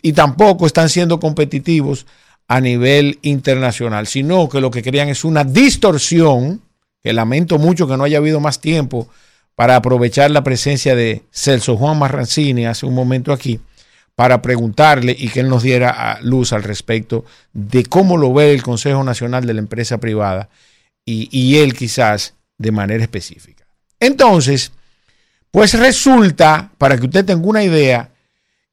y 0.01 0.13
tampoco 0.13 0.65
están 0.65 0.87
siendo 0.87 1.19
competitivos 1.19 2.05
a 2.49 2.59
nivel 2.59 3.19
internacional, 3.21 4.07
sino 4.07 4.49
que 4.49 4.59
lo 4.59 4.71
que 4.71 4.81
crean 4.81 5.07
es 5.07 5.23
una 5.23 5.43
distorsión, 5.43 6.61
que 7.01 7.13
lamento 7.13 7.59
mucho 7.59 7.87
que 7.87 7.95
no 7.95 8.03
haya 8.03 8.17
habido 8.17 8.39
más 8.39 8.59
tiempo 8.59 9.07
para 9.55 9.75
aprovechar 9.75 10.31
la 10.31 10.43
presencia 10.43 10.95
de 10.95 11.21
Celso 11.31 11.77
Juan 11.77 11.99
Marrancini 11.99 12.65
hace 12.65 12.87
un 12.87 12.95
momento 12.95 13.31
aquí, 13.31 13.59
para 14.15 14.41
preguntarle 14.41 15.15
y 15.17 15.29
que 15.29 15.41
él 15.41 15.47
nos 15.47 15.61
diera 15.61 16.17
luz 16.23 16.51
al 16.51 16.63
respecto 16.63 17.23
de 17.53 17.85
cómo 17.85 18.17
lo 18.17 18.33
ve 18.33 18.51
el 18.51 18.63
Consejo 18.63 19.03
Nacional 19.03 19.45
de 19.45 19.53
la 19.53 19.59
Empresa 19.59 19.99
Privada 19.99 20.49
y, 21.05 21.29
y 21.31 21.57
él 21.57 21.75
quizás 21.75 22.33
de 22.57 22.71
manera 22.71 23.03
específica. 23.03 23.65
Entonces, 23.99 24.71
pues 25.51 25.75
resulta, 25.75 26.71
para 26.79 26.97
que 26.97 27.05
usted 27.05 27.25
tenga 27.25 27.47
una 27.47 27.63
idea, 27.63 28.09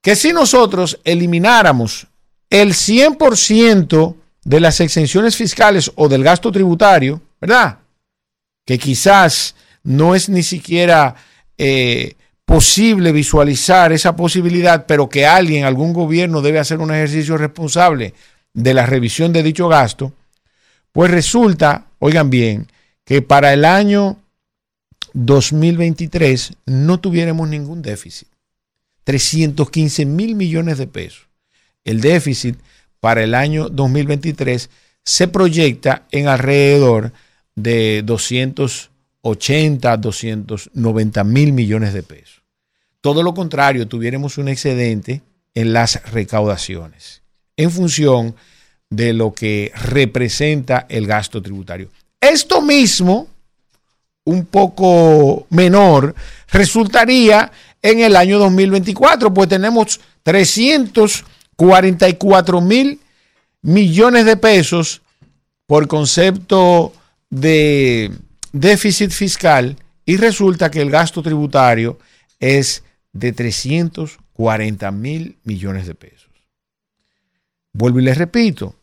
que 0.00 0.16
si 0.16 0.32
nosotros 0.32 0.98
elimináramos 1.04 2.06
el 2.50 2.72
100% 2.72 4.16
de 4.44 4.60
las 4.60 4.80
exenciones 4.80 5.36
fiscales 5.36 5.90
o 5.96 6.08
del 6.08 6.22
gasto 6.22 6.52
tributario, 6.52 7.20
¿verdad? 7.40 7.78
Que 8.64 8.78
quizás 8.78 9.54
no 9.82 10.14
es 10.14 10.28
ni 10.28 10.42
siquiera 10.42 11.16
eh, 11.58 12.14
posible 12.44 13.10
visualizar 13.12 13.92
esa 13.92 14.14
posibilidad, 14.14 14.86
pero 14.86 15.08
que 15.08 15.26
alguien, 15.26 15.64
algún 15.64 15.92
gobierno 15.92 16.42
debe 16.42 16.60
hacer 16.60 16.78
un 16.78 16.92
ejercicio 16.92 17.36
responsable 17.36 18.14
de 18.54 18.74
la 18.74 18.86
revisión 18.86 19.32
de 19.32 19.42
dicho 19.42 19.68
gasto, 19.68 20.12
pues 20.92 21.10
resulta, 21.10 21.86
oigan 21.98 22.30
bien, 22.30 22.68
que 23.04 23.20
para 23.20 23.52
el 23.52 23.64
año 23.64 24.16
2023 25.12 26.52
no 26.66 27.00
tuviéramos 27.00 27.48
ningún 27.48 27.82
déficit. 27.82 28.28
315 29.04 30.04
mil 30.06 30.34
millones 30.34 30.78
de 30.78 30.86
pesos 30.86 31.25
el 31.86 32.02
déficit 32.02 32.58
para 33.00 33.22
el 33.22 33.34
año 33.34 33.70
2023 33.70 34.68
se 35.02 35.28
proyecta 35.28 36.02
en 36.10 36.28
alrededor 36.28 37.12
de 37.54 38.02
280, 38.04 39.96
290 39.96 41.24
mil 41.24 41.52
millones 41.52 41.94
de 41.94 42.02
pesos. 42.02 42.42
Todo 43.00 43.22
lo 43.22 43.32
contrario, 43.32 43.88
tuviéramos 43.88 44.36
un 44.36 44.48
excedente 44.48 45.22
en 45.54 45.72
las 45.72 46.02
recaudaciones 46.10 47.22
en 47.56 47.70
función 47.70 48.34
de 48.90 49.12
lo 49.12 49.32
que 49.32 49.72
representa 49.74 50.86
el 50.88 51.06
gasto 51.06 51.40
tributario. 51.40 51.88
Esto 52.20 52.60
mismo, 52.60 53.28
un 54.24 54.46
poco 54.46 55.46
menor, 55.50 56.14
resultaría 56.48 57.50
en 57.80 58.00
el 58.00 58.16
año 58.16 58.38
2024, 58.38 59.32
pues 59.32 59.48
tenemos 59.48 60.00
300 60.24 61.24
44 61.56 62.60
mil 62.60 63.00
millones 63.62 64.24
de 64.24 64.36
pesos 64.36 65.02
por 65.66 65.88
concepto 65.88 66.92
de 67.30 68.12
déficit 68.52 69.10
fiscal 69.10 69.76
y 70.04 70.16
resulta 70.16 70.70
que 70.70 70.80
el 70.80 70.90
gasto 70.90 71.22
tributario 71.22 71.98
es 72.38 72.84
de 73.12 73.32
340 73.32 74.90
mil 74.92 75.36
millones 75.42 75.86
de 75.86 75.94
pesos. 75.94 76.30
Vuelvo 77.72 78.00
y 78.00 78.04
les 78.04 78.16
repito, 78.16 78.76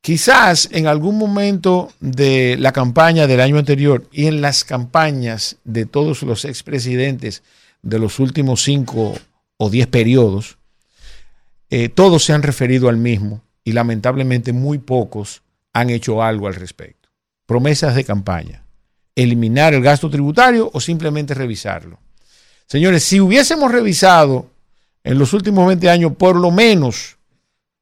quizás 0.00 0.68
en 0.72 0.86
algún 0.86 1.18
momento 1.18 1.92
de 2.00 2.56
la 2.58 2.72
campaña 2.72 3.26
del 3.26 3.40
año 3.40 3.58
anterior 3.58 4.06
y 4.12 4.26
en 4.26 4.40
las 4.40 4.64
campañas 4.64 5.56
de 5.64 5.86
todos 5.86 6.22
los 6.22 6.44
expresidentes 6.44 7.42
de 7.82 7.98
los 7.98 8.18
últimos 8.20 8.62
cinco 8.62 9.14
o 9.56 9.70
diez 9.70 9.86
periodos, 9.86 10.58
eh, 11.70 11.88
todos 11.88 12.24
se 12.24 12.32
han 12.32 12.42
referido 12.42 12.88
al 12.88 12.96
mismo 12.96 13.42
y 13.64 13.72
lamentablemente 13.72 14.52
muy 14.52 14.78
pocos 14.78 15.42
han 15.72 15.90
hecho 15.90 16.22
algo 16.22 16.46
al 16.46 16.54
respecto. 16.54 17.08
Promesas 17.46 17.94
de 17.94 18.04
campaña, 18.04 18.64
eliminar 19.14 19.74
el 19.74 19.82
gasto 19.82 20.08
tributario 20.08 20.70
o 20.72 20.80
simplemente 20.80 21.34
revisarlo. 21.34 21.98
Señores, 22.66 23.04
si 23.04 23.20
hubiésemos 23.20 23.70
revisado 23.70 24.50
en 25.04 25.18
los 25.18 25.32
últimos 25.32 25.66
20 25.66 25.88
años 25.90 26.12
por 26.16 26.36
lo 26.36 26.50
menos, 26.50 27.16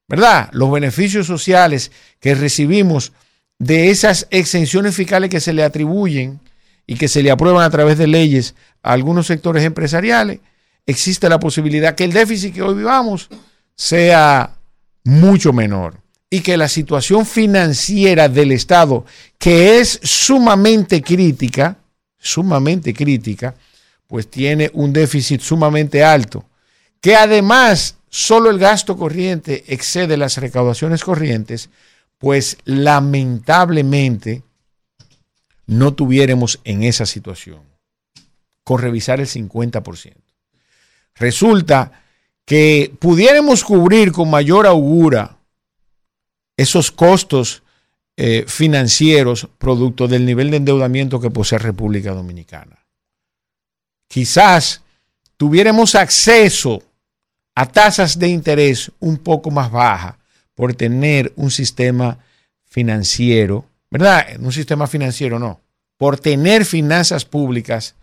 ¿verdad? 0.07 0.49
Los 0.51 0.71
beneficios 0.71 1.25
sociales 1.25 1.91
que 2.19 2.35
recibimos 2.35 3.13
de 3.57 3.89
esas 3.89 4.27
exenciones 4.31 4.95
fiscales 4.95 5.29
que 5.29 5.39
se 5.39 5.53
le 5.53 5.63
atribuyen 5.63 6.39
y 6.85 6.95
que 6.95 7.07
se 7.07 7.23
le 7.23 7.31
aprueban 7.31 7.63
a 7.63 7.69
través 7.69 7.97
de 7.97 8.07
leyes 8.07 8.55
a 8.83 8.93
algunos 8.93 9.27
sectores 9.27 9.63
empresariales, 9.63 10.39
existe 10.85 11.29
la 11.29 11.39
posibilidad 11.39 11.95
que 11.95 12.03
el 12.03 12.13
déficit 12.13 12.53
que 12.53 12.61
hoy 12.61 12.75
vivamos 12.75 13.29
sea 13.75 14.55
mucho 15.03 15.53
menor 15.53 16.01
y 16.29 16.41
que 16.41 16.57
la 16.57 16.67
situación 16.67 17.25
financiera 17.25 18.27
del 18.27 18.51
Estado, 18.51 19.05
que 19.37 19.79
es 19.79 19.99
sumamente 20.03 21.01
crítica, 21.01 21.77
sumamente 22.17 22.93
crítica, 22.93 23.55
pues 24.07 24.29
tiene 24.29 24.69
un 24.73 24.91
déficit 24.93 25.41
sumamente 25.41 26.03
alto, 26.03 26.45
que 26.99 27.15
además 27.15 27.97
solo 28.09 28.49
el 28.49 28.59
gasto 28.59 28.97
corriente 28.97 29.63
excede 29.67 30.17
las 30.17 30.37
recaudaciones 30.37 31.03
corrientes, 31.03 31.69
pues 32.17 32.57
lamentablemente 32.65 34.43
no 35.67 35.93
tuviéramos 35.93 36.59
en 36.63 36.83
esa 36.83 37.05
situación, 37.05 37.61
con 38.63 38.81
revisar 38.81 39.19
el 39.19 39.27
50%. 39.27 40.13
Resulta 41.15 42.04
que 42.45 42.93
pudiéramos 42.99 43.63
cubrir 43.63 44.11
con 44.11 44.29
mayor 44.29 44.67
augura 44.67 45.37
esos 46.57 46.91
costos 46.91 47.63
eh, 48.17 48.45
financieros 48.47 49.49
producto 49.57 50.07
del 50.07 50.25
nivel 50.25 50.51
de 50.51 50.57
endeudamiento 50.57 51.19
que 51.19 51.31
posee 51.31 51.59
República 51.59 52.13
Dominicana. 52.13 52.85
Quizás 54.07 54.83
tuviéramos 55.37 55.95
acceso 55.95 56.81
a 57.55 57.65
tasas 57.65 58.19
de 58.19 58.29
interés 58.29 58.91
un 58.99 59.17
poco 59.17 59.51
más 59.51 59.71
bajas 59.71 60.15
por 60.53 60.73
tener 60.73 61.33
un 61.35 61.51
sistema 61.51 62.19
financiero, 62.63 63.65
¿verdad? 63.89 64.39
Un 64.39 64.51
sistema 64.51 64.87
financiero 64.87 65.39
no, 65.39 65.59
por 65.97 66.19
tener 66.19 66.63
finanzas 66.63 67.25
públicas 67.25 67.95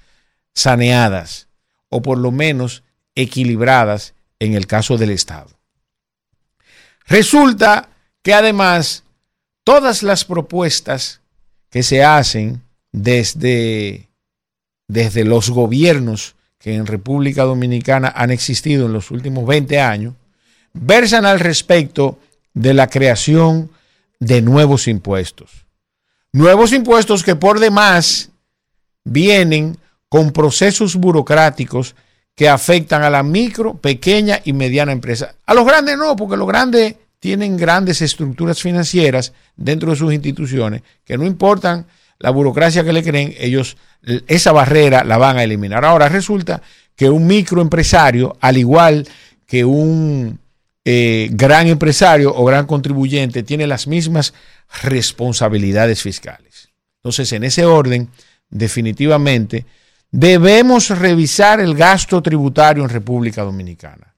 saneadas 0.54 1.48
o 1.88 2.02
por 2.02 2.18
lo 2.18 2.30
menos 2.30 2.82
equilibradas 3.14 4.14
en 4.42 4.54
el 4.54 4.66
caso 4.66 4.98
del 4.98 5.10
Estado. 5.10 5.50
Resulta 7.06 7.88
que 8.22 8.34
además 8.34 9.04
todas 9.62 10.02
las 10.02 10.24
propuestas 10.24 11.20
que 11.70 11.84
se 11.84 12.02
hacen 12.02 12.60
desde, 12.90 14.08
desde 14.88 15.24
los 15.24 15.48
gobiernos 15.50 16.34
que 16.58 16.74
en 16.74 16.86
República 16.86 17.44
Dominicana 17.44 18.12
han 18.16 18.32
existido 18.32 18.86
en 18.86 18.92
los 18.92 19.12
últimos 19.12 19.46
20 19.46 19.80
años, 19.80 20.14
versan 20.72 21.24
al 21.24 21.38
respecto 21.38 22.18
de 22.52 22.74
la 22.74 22.88
creación 22.88 23.70
de 24.18 24.42
nuevos 24.42 24.88
impuestos. 24.88 25.66
Nuevos 26.32 26.72
impuestos 26.72 27.22
que 27.22 27.36
por 27.36 27.60
demás 27.60 28.30
vienen 29.04 29.78
con 30.08 30.32
procesos 30.32 30.96
burocráticos 30.96 31.94
que 32.34 32.48
afectan 32.48 33.02
a 33.02 33.10
la 33.10 33.22
micro, 33.22 33.74
pequeña 33.74 34.40
y 34.44 34.52
mediana 34.52 34.92
empresa. 34.92 35.34
A 35.46 35.54
los 35.54 35.66
grandes 35.66 35.96
no, 35.98 36.16
porque 36.16 36.36
los 36.36 36.48
grandes 36.48 36.96
tienen 37.20 37.56
grandes 37.56 38.02
estructuras 38.02 38.60
financieras 38.60 39.32
dentro 39.56 39.90
de 39.90 39.96
sus 39.96 40.12
instituciones 40.12 40.82
que 41.04 41.16
no 41.16 41.24
importan 41.24 41.86
la 42.18 42.30
burocracia 42.30 42.84
que 42.84 42.92
le 42.92 43.02
creen, 43.02 43.34
ellos 43.38 43.76
esa 44.26 44.52
barrera 44.52 45.04
la 45.04 45.18
van 45.18 45.36
a 45.36 45.44
eliminar. 45.44 45.84
Ahora 45.84 46.08
resulta 46.08 46.62
que 46.96 47.08
un 47.10 47.26
microempresario, 47.26 48.36
al 48.40 48.56
igual 48.56 49.08
que 49.46 49.64
un 49.64 50.38
eh, 50.84 51.28
gran 51.32 51.66
empresario 51.68 52.34
o 52.34 52.44
gran 52.44 52.66
contribuyente, 52.66 53.42
tiene 53.42 53.66
las 53.66 53.86
mismas 53.86 54.34
responsabilidades 54.82 56.02
fiscales. 56.02 56.70
Entonces, 57.02 57.32
en 57.32 57.44
ese 57.44 57.64
orden, 57.64 58.08
definitivamente, 58.50 59.66
debemos 60.12 60.90
revisar 60.90 61.60
el 61.60 61.74
gasto 61.74 62.22
tributario 62.22 62.84
en 62.84 62.90
República 62.90 63.42
Dominicana 63.42 64.12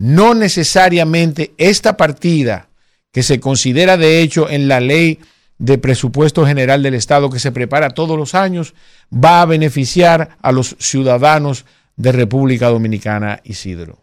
no 0.00 0.34
necesariamente 0.34 1.52
esta 1.58 1.98
partida 1.98 2.70
que 3.12 3.22
se 3.22 3.38
considera 3.38 3.98
de 3.98 4.22
hecho 4.22 4.48
en 4.48 4.66
la 4.66 4.80
ley 4.80 5.18
de 5.58 5.76
presupuesto 5.76 6.46
general 6.46 6.82
del 6.82 6.94
Estado 6.94 7.28
que 7.28 7.38
se 7.38 7.52
prepara 7.52 7.90
todos 7.90 8.16
los 8.16 8.34
años, 8.34 8.72
va 9.12 9.42
a 9.42 9.46
beneficiar 9.46 10.38
a 10.40 10.52
los 10.52 10.74
ciudadanos 10.78 11.66
de 11.96 12.12
República 12.12 12.68
Dominicana, 12.68 13.40
Isidro. 13.44 13.98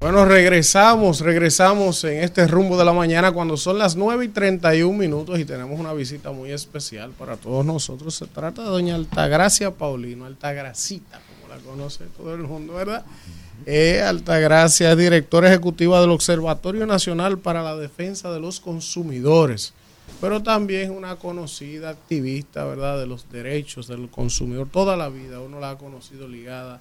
Bueno, 0.00 0.24
regresamos, 0.24 1.20
regresamos 1.20 2.04
en 2.04 2.22
este 2.22 2.46
rumbo 2.46 2.78
de 2.78 2.84
la 2.84 2.92
mañana 2.92 3.32
cuando 3.32 3.56
son 3.56 3.78
las 3.78 3.96
9 3.96 4.26
y 4.26 4.28
31 4.28 4.96
minutos 4.96 5.40
y 5.40 5.44
tenemos 5.44 5.78
una 5.78 5.92
visita 5.92 6.30
muy 6.30 6.52
especial 6.52 7.10
para 7.10 7.36
todos 7.36 7.66
nosotros. 7.66 8.14
Se 8.14 8.26
trata 8.26 8.62
de 8.62 8.68
doña 8.68 8.94
Altagracia 8.94 9.72
Paulino, 9.72 10.24
Altagracita 10.24 11.20
conoce 11.68 12.04
todo 12.16 12.34
el 12.34 12.42
mundo, 12.42 12.74
¿verdad? 12.74 13.04
Eh, 13.66 14.00
Altagracia 14.02 14.92
es 14.92 14.98
directora 14.98 15.48
ejecutiva 15.48 16.00
del 16.00 16.10
Observatorio 16.10 16.86
Nacional 16.86 17.38
para 17.38 17.62
la 17.62 17.76
Defensa 17.76 18.30
de 18.32 18.40
los 18.40 18.60
Consumidores, 18.60 19.74
pero 20.20 20.42
también 20.42 20.90
una 20.90 21.16
conocida 21.16 21.90
activista, 21.90 22.64
¿verdad?, 22.64 22.98
de 22.98 23.06
los 23.06 23.30
derechos 23.30 23.88
del 23.88 24.08
consumidor. 24.08 24.68
Toda 24.70 24.96
la 24.96 25.08
vida 25.08 25.40
uno 25.40 25.60
la 25.60 25.70
ha 25.70 25.78
conocido 25.78 26.28
ligada 26.28 26.80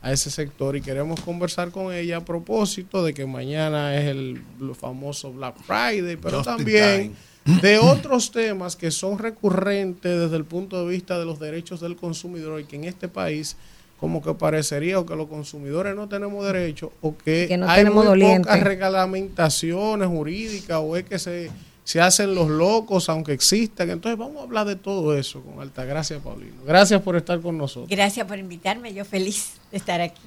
a 0.00 0.12
ese 0.12 0.30
sector 0.30 0.76
y 0.76 0.80
queremos 0.80 1.20
conversar 1.20 1.70
con 1.70 1.92
ella 1.92 2.18
a 2.18 2.24
propósito 2.24 3.04
de 3.04 3.14
que 3.14 3.26
mañana 3.26 3.96
es 3.96 4.06
el 4.06 4.40
famoso 4.78 5.32
Black 5.32 5.56
Friday, 5.64 6.16
pero 6.16 6.42
también 6.42 7.14
de 7.62 7.78
otros 7.78 8.30
temas 8.30 8.76
que 8.76 8.90
son 8.90 9.18
recurrentes 9.18 10.20
desde 10.20 10.36
el 10.36 10.44
punto 10.44 10.84
de 10.84 10.90
vista 10.92 11.18
de 11.18 11.24
los 11.24 11.40
derechos 11.40 11.80
del 11.80 11.96
consumidor 11.96 12.60
y 12.60 12.64
que 12.64 12.76
en 12.76 12.84
este 12.84 13.08
país 13.08 13.56
como 13.98 14.22
que 14.22 14.32
parecería 14.34 15.00
o 15.00 15.06
que 15.06 15.16
los 15.16 15.28
consumidores 15.28 15.96
no 15.96 16.08
tenemos 16.08 16.44
derecho 16.44 16.92
o 17.00 17.16
que, 17.16 17.48
hay 17.66 17.84
muy 17.86 18.20
pocas 18.20 18.62
reglamentaciones 18.62 20.08
jurídicas 20.08 20.78
o 20.80 20.96
es 20.96 21.04
que 21.04 21.18
se, 21.18 21.50
se 21.88 22.02
hacen 22.02 22.34
los 22.34 22.50
locos 22.50 23.08
aunque 23.08 23.32
existan. 23.32 23.88
Entonces 23.88 24.18
vamos 24.18 24.40
a 24.40 24.42
hablar 24.42 24.66
de 24.66 24.76
todo 24.76 25.16
eso 25.16 25.40
con 25.40 25.58
Altagracia 25.58 26.18
Paulino. 26.18 26.62
Gracias 26.66 27.00
por 27.00 27.16
estar 27.16 27.40
con 27.40 27.56
nosotros. 27.56 27.88
Gracias 27.88 28.26
por 28.26 28.38
invitarme, 28.38 28.92
yo 28.92 29.06
feliz 29.06 29.54
de 29.70 29.78
estar 29.78 29.98
aquí. 30.02 30.20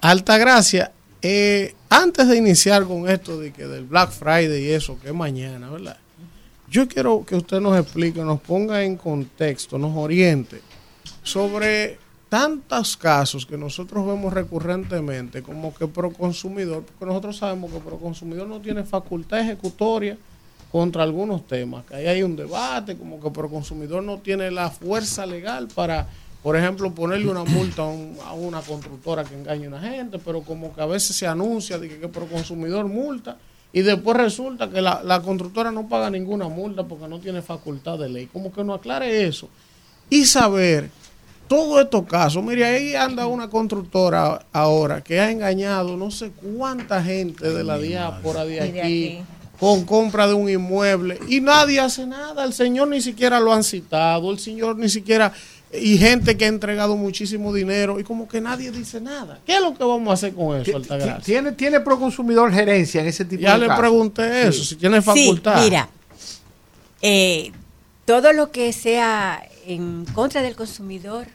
Altagracia, 0.00 0.92
eh, 1.20 1.74
antes 1.88 2.28
de 2.28 2.36
iniciar 2.36 2.84
con 2.84 3.08
esto 3.08 3.40
de 3.40 3.52
que 3.52 3.66
del 3.66 3.84
Black 3.84 4.12
Friday 4.12 4.64
y 4.64 4.70
eso, 4.70 4.96
que 5.00 5.08
es 5.08 5.14
mañana, 5.14 5.70
¿verdad? 5.70 5.96
Yo 6.70 6.86
quiero 6.86 7.24
que 7.26 7.34
usted 7.34 7.58
nos 7.58 7.76
explique, 7.76 8.20
nos 8.20 8.40
ponga 8.40 8.84
en 8.84 8.94
contexto, 8.96 9.78
nos 9.78 9.96
oriente 9.96 10.60
sobre 11.24 11.98
tantos 12.28 12.96
casos 12.96 13.44
que 13.44 13.58
nosotros 13.58 14.06
vemos 14.06 14.32
recurrentemente 14.32 15.42
como 15.42 15.74
que 15.74 15.88
Proconsumidor, 15.88 16.84
porque 16.84 17.06
nosotros 17.06 17.38
sabemos 17.38 17.72
que 17.72 17.80
Proconsumidor 17.80 18.46
no 18.46 18.60
tiene 18.60 18.84
facultad 18.84 19.40
ejecutoria 19.40 20.16
contra 20.72 21.02
algunos 21.02 21.46
temas, 21.46 21.84
que 21.84 21.94
ahí 21.94 22.06
hay 22.06 22.22
un 22.22 22.34
debate, 22.34 22.96
como 22.96 23.20
que 23.20 23.30
Proconsumidor 23.30 24.02
no 24.02 24.18
tiene 24.18 24.50
la 24.50 24.70
fuerza 24.70 25.26
legal 25.26 25.68
para, 25.68 26.08
por 26.42 26.56
ejemplo, 26.56 26.90
ponerle 26.94 27.30
una 27.30 27.44
multa 27.44 27.82
a, 27.82 28.32
una 28.32 28.62
constructora 28.62 29.22
que 29.22 29.34
engañe 29.34 29.66
a 29.66 29.68
una 29.68 29.80
gente, 29.80 30.18
pero 30.18 30.40
como 30.40 30.74
que 30.74 30.80
a 30.80 30.86
veces 30.86 31.14
se 31.14 31.26
anuncia 31.26 31.78
de 31.78 31.90
que, 31.90 32.00
que 32.00 32.08
Proconsumidor 32.08 32.86
multa 32.86 33.36
y 33.70 33.82
después 33.82 34.16
resulta 34.16 34.70
que 34.70 34.80
la, 34.80 35.02
la 35.04 35.20
constructora 35.20 35.70
no 35.70 35.88
paga 35.88 36.08
ninguna 36.08 36.48
multa 36.48 36.84
porque 36.84 37.06
no 37.06 37.20
tiene 37.20 37.42
facultad 37.42 37.98
de 37.98 38.08
ley. 38.08 38.26
Como 38.26 38.50
que 38.50 38.64
no 38.64 38.74
aclare 38.74 39.26
eso. 39.26 39.48
Y 40.08 40.24
saber 40.24 40.90
todos 41.48 41.82
estos 41.82 42.06
casos, 42.06 42.42
mire, 42.42 42.64
ahí 42.64 42.94
anda 42.94 43.26
una 43.26 43.48
constructora 43.48 44.46
ahora 44.52 45.02
que 45.02 45.20
ha 45.20 45.30
engañado 45.30 45.98
no 45.98 46.10
sé 46.10 46.30
cuánta 46.30 47.02
gente 47.02 47.50
de 47.50 47.62
la 47.62 47.76
diáspora 47.78 48.44
de 48.46 48.60
aquí, 48.60 49.22
con 49.62 49.84
compra 49.84 50.26
de 50.26 50.34
un 50.34 50.50
inmueble 50.50 51.20
y 51.28 51.40
nadie 51.40 51.78
hace 51.78 52.04
nada. 52.04 52.42
El 52.42 52.52
señor 52.52 52.88
ni 52.88 53.00
siquiera 53.00 53.38
lo 53.38 53.52
han 53.52 53.62
citado, 53.62 54.32
el 54.32 54.40
señor 54.40 54.76
ni 54.76 54.88
siquiera 54.88 55.32
y 55.72 55.98
gente 55.98 56.36
que 56.36 56.46
ha 56.46 56.48
entregado 56.48 56.96
muchísimo 56.96 57.54
dinero 57.54 58.00
y 58.00 58.02
como 58.02 58.26
que 58.26 58.40
nadie 58.40 58.72
dice 58.72 59.00
nada. 59.00 59.38
¿Qué 59.46 59.54
es 59.54 59.62
lo 59.62 59.72
que 59.72 59.84
vamos 59.84 60.10
a 60.10 60.14
hacer 60.14 60.34
con 60.34 60.60
eso, 60.60 60.76
Altagracia? 60.76 61.20
¿Tiene, 61.20 61.52
tiene 61.52 61.78
Proconsumidor 61.78 62.52
gerencia 62.52 63.02
en 63.02 63.06
ese 63.06 63.24
tipo 63.24 63.40
ya 63.40 63.56
de 63.56 63.68
Ya 63.68 63.72
le 63.72 63.80
pregunté 63.80 64.48
eso, 64.48 64.64
si 64.64 64.74
tiene 64.74 65.00
facultad. 65.00 65.62
mira, 65.62 65.88
eh, 67.00 67.52
todo 68.04 68.32
lo 68.32 68.50
que 68.50 68.72
sea 68.72 69.48
en 69.64 70.06
contra 70.06 70.42
del 70.42 70.56
consumidor 70.56 71.28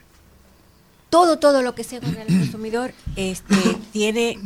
todo, 1.08 1.38
todo 1.38 1.62
lo 1.62 1.74
que 1.74 1.82
sea 1.82 2.02
contra 2.02 2.24
el 2.24 2.28
consumidor 2.28 2.92
este, 3.16 3.56
tiene 3.90 4.38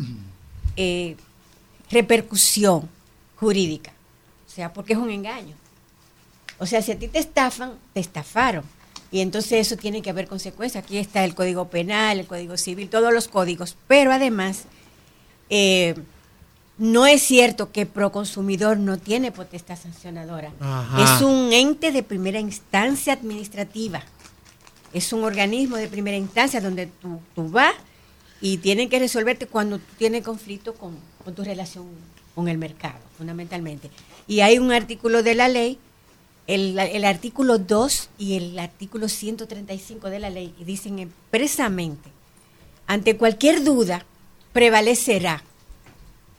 eh, 0.77 1.17
repercusión 1.91 2.89
jurídica. 3.42 3.92
O 4.46 4.50
sea, 4.50 4.72
porque 4.72 4.92
es 4.92 4.98
un 4.98 5.10
engaño. 5.10 5.54
O 6.58 6.66
sea, 6.66 6.80
si 6.82 6.92
a 6.92 6.98
ti 6.98 7.08
te 7.08 7.18
estafan, 7.18 7.74
te 7.92 8.00
estafaron. 8.00 8.64
Y 9.10 9.20
entonces 9.20 9.66
eso 9.66 9.76
tiene 9.76 10.00
que 10.00 10.10
haber 10.10 10.26
consecuencias. 10.26 10.84
Aquí 10.84 10.96
está 10.96 11.24
el 11.24 11.34
Código 11.34 11.68
Penal, 11.68 12.20
el 12.20 12.26
Código 12.26 12.56
Civil, 12.56 12.88
todos 12.88 13.12
los 13.12 13.28
códigos. 13.28 13.76
Pero 13.86 14.12
además, 14.12 14.64
eh, 15.50 15.94
no 16.78 17.06
es 17.06 17.22
cierto 17.22 17.72
que 17.72 17.84
Proconsumidor 17.84 18.78
no 18.78 18.98
tiene 18.98 19.32
potestad 19.32 19.78
sancionadora. 19.78 20.52
Es 20.98 21.20
un 21.20 21.52
ente 21.52 21.92
de 21.92 22.02
primera 22.02 22.40
instancia 22.40 23.12
administrativa 23.12 24.02
es 24.92 25.12
un 25.12 25.24
organismo 25.24 25.76
de 25.76 25.88
primera 25.88 26.16
instancia 26.16 26.60
donde 26.60 26.86
tú, 26.86 27.20
vas 27.48 27.74
y 28.40 28.58
tienen 28.58 28.88
que 28.88 28.98
resolverte 28.98 29.46
cuando 29.46 29.78
tienes 29.98 30.22
conflicto 30.22 30.74
con, 30.74 30.96
tu 31.34 31.44
relación 31.44 31.86
con 32.34 32.48
el 32.48 32.58
mercado, 32.58 32.98
fundamentalmente. 33.23 33.91
Y 34.26 34.41
hay 34.41 34.59
un 34.59 34.73
artículo 34.73 35.23
de 35.23 35.34
la 35.34 35.49
ley, 35.49 35.78
el, 36.47 36.78
el 36.78 37.05
artículo 37.05 37.59
2 37.59 38.10
y 38.18 38.34
el 38.36 38.59
artículo 38.59 39.09
135 39.09 40.10
de 40.10 40.18
la 40.18 40.28
ley, 40.28 40.55
y 40.59 40.65
dicen 40.65 40.99
expresamente, 40.99 42.10
ante 42.86 43.17
cualquier 43.17 43.62
duda 43.62 44.05
prevalecerá 44.52 45.42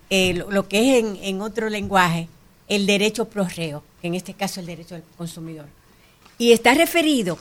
eh, 0.10 0.34
lo, 0.34 0.68
que 0.68 0.98
es 1.00 1.04
en, 1.04 1.18
en, 1.24 1.42
otro 1.42 1.70
lenguaje 1.70 2.28
el 2.68 2.86
derecho 2.86 3.26
pro 3.26 3.48
reo, 3.48 3.84
que 4.02 4.08
en 4.08 4.16
este 4.16 4.34
caso 4.34 4.60
el 4.60 4.66
derecho 4.66 4.96
del 4.96 5.04
consumidor. 5.18 5.66
Y 6.38 6.52
está 6.52 6.74
referido 6.74 7.38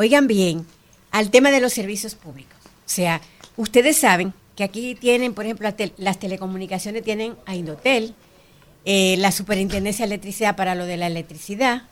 oigan 0.00 0.26
bien, 0.26 0.66
al 1.10 1.30
tema 1.30 1.50
de 1.50 1.60
los 1.60 1.74
servicios 1.74 2.14
públicos. 2.14 2.56
O 2.64 2.88
sea, 2.88 3.20
ustedes 3.56 3.98
saben 3.98 4.32
que 4.56 4.64
aquí 4.64 4.94
tienen, 4.94 5.34
por 5.34 5.44
ejemplo, 5.44 5.68
las 5.98 6.18
telecomunicaciones 6.18 7.04
tienen 7.04 7.36
a 7.44 7.54
Indotel, 7.54 8.14
eh, 8.84 9.16
la 9.18 9.32
Superintendencia 9.32 10.06
de 10.06 10.14
Electricidad 10.14 10.56
para 10.56 10.74
lo 10.74 10.86
de 10.86 10.96
la 10.96 11.06
electricidad, 11.06 11.82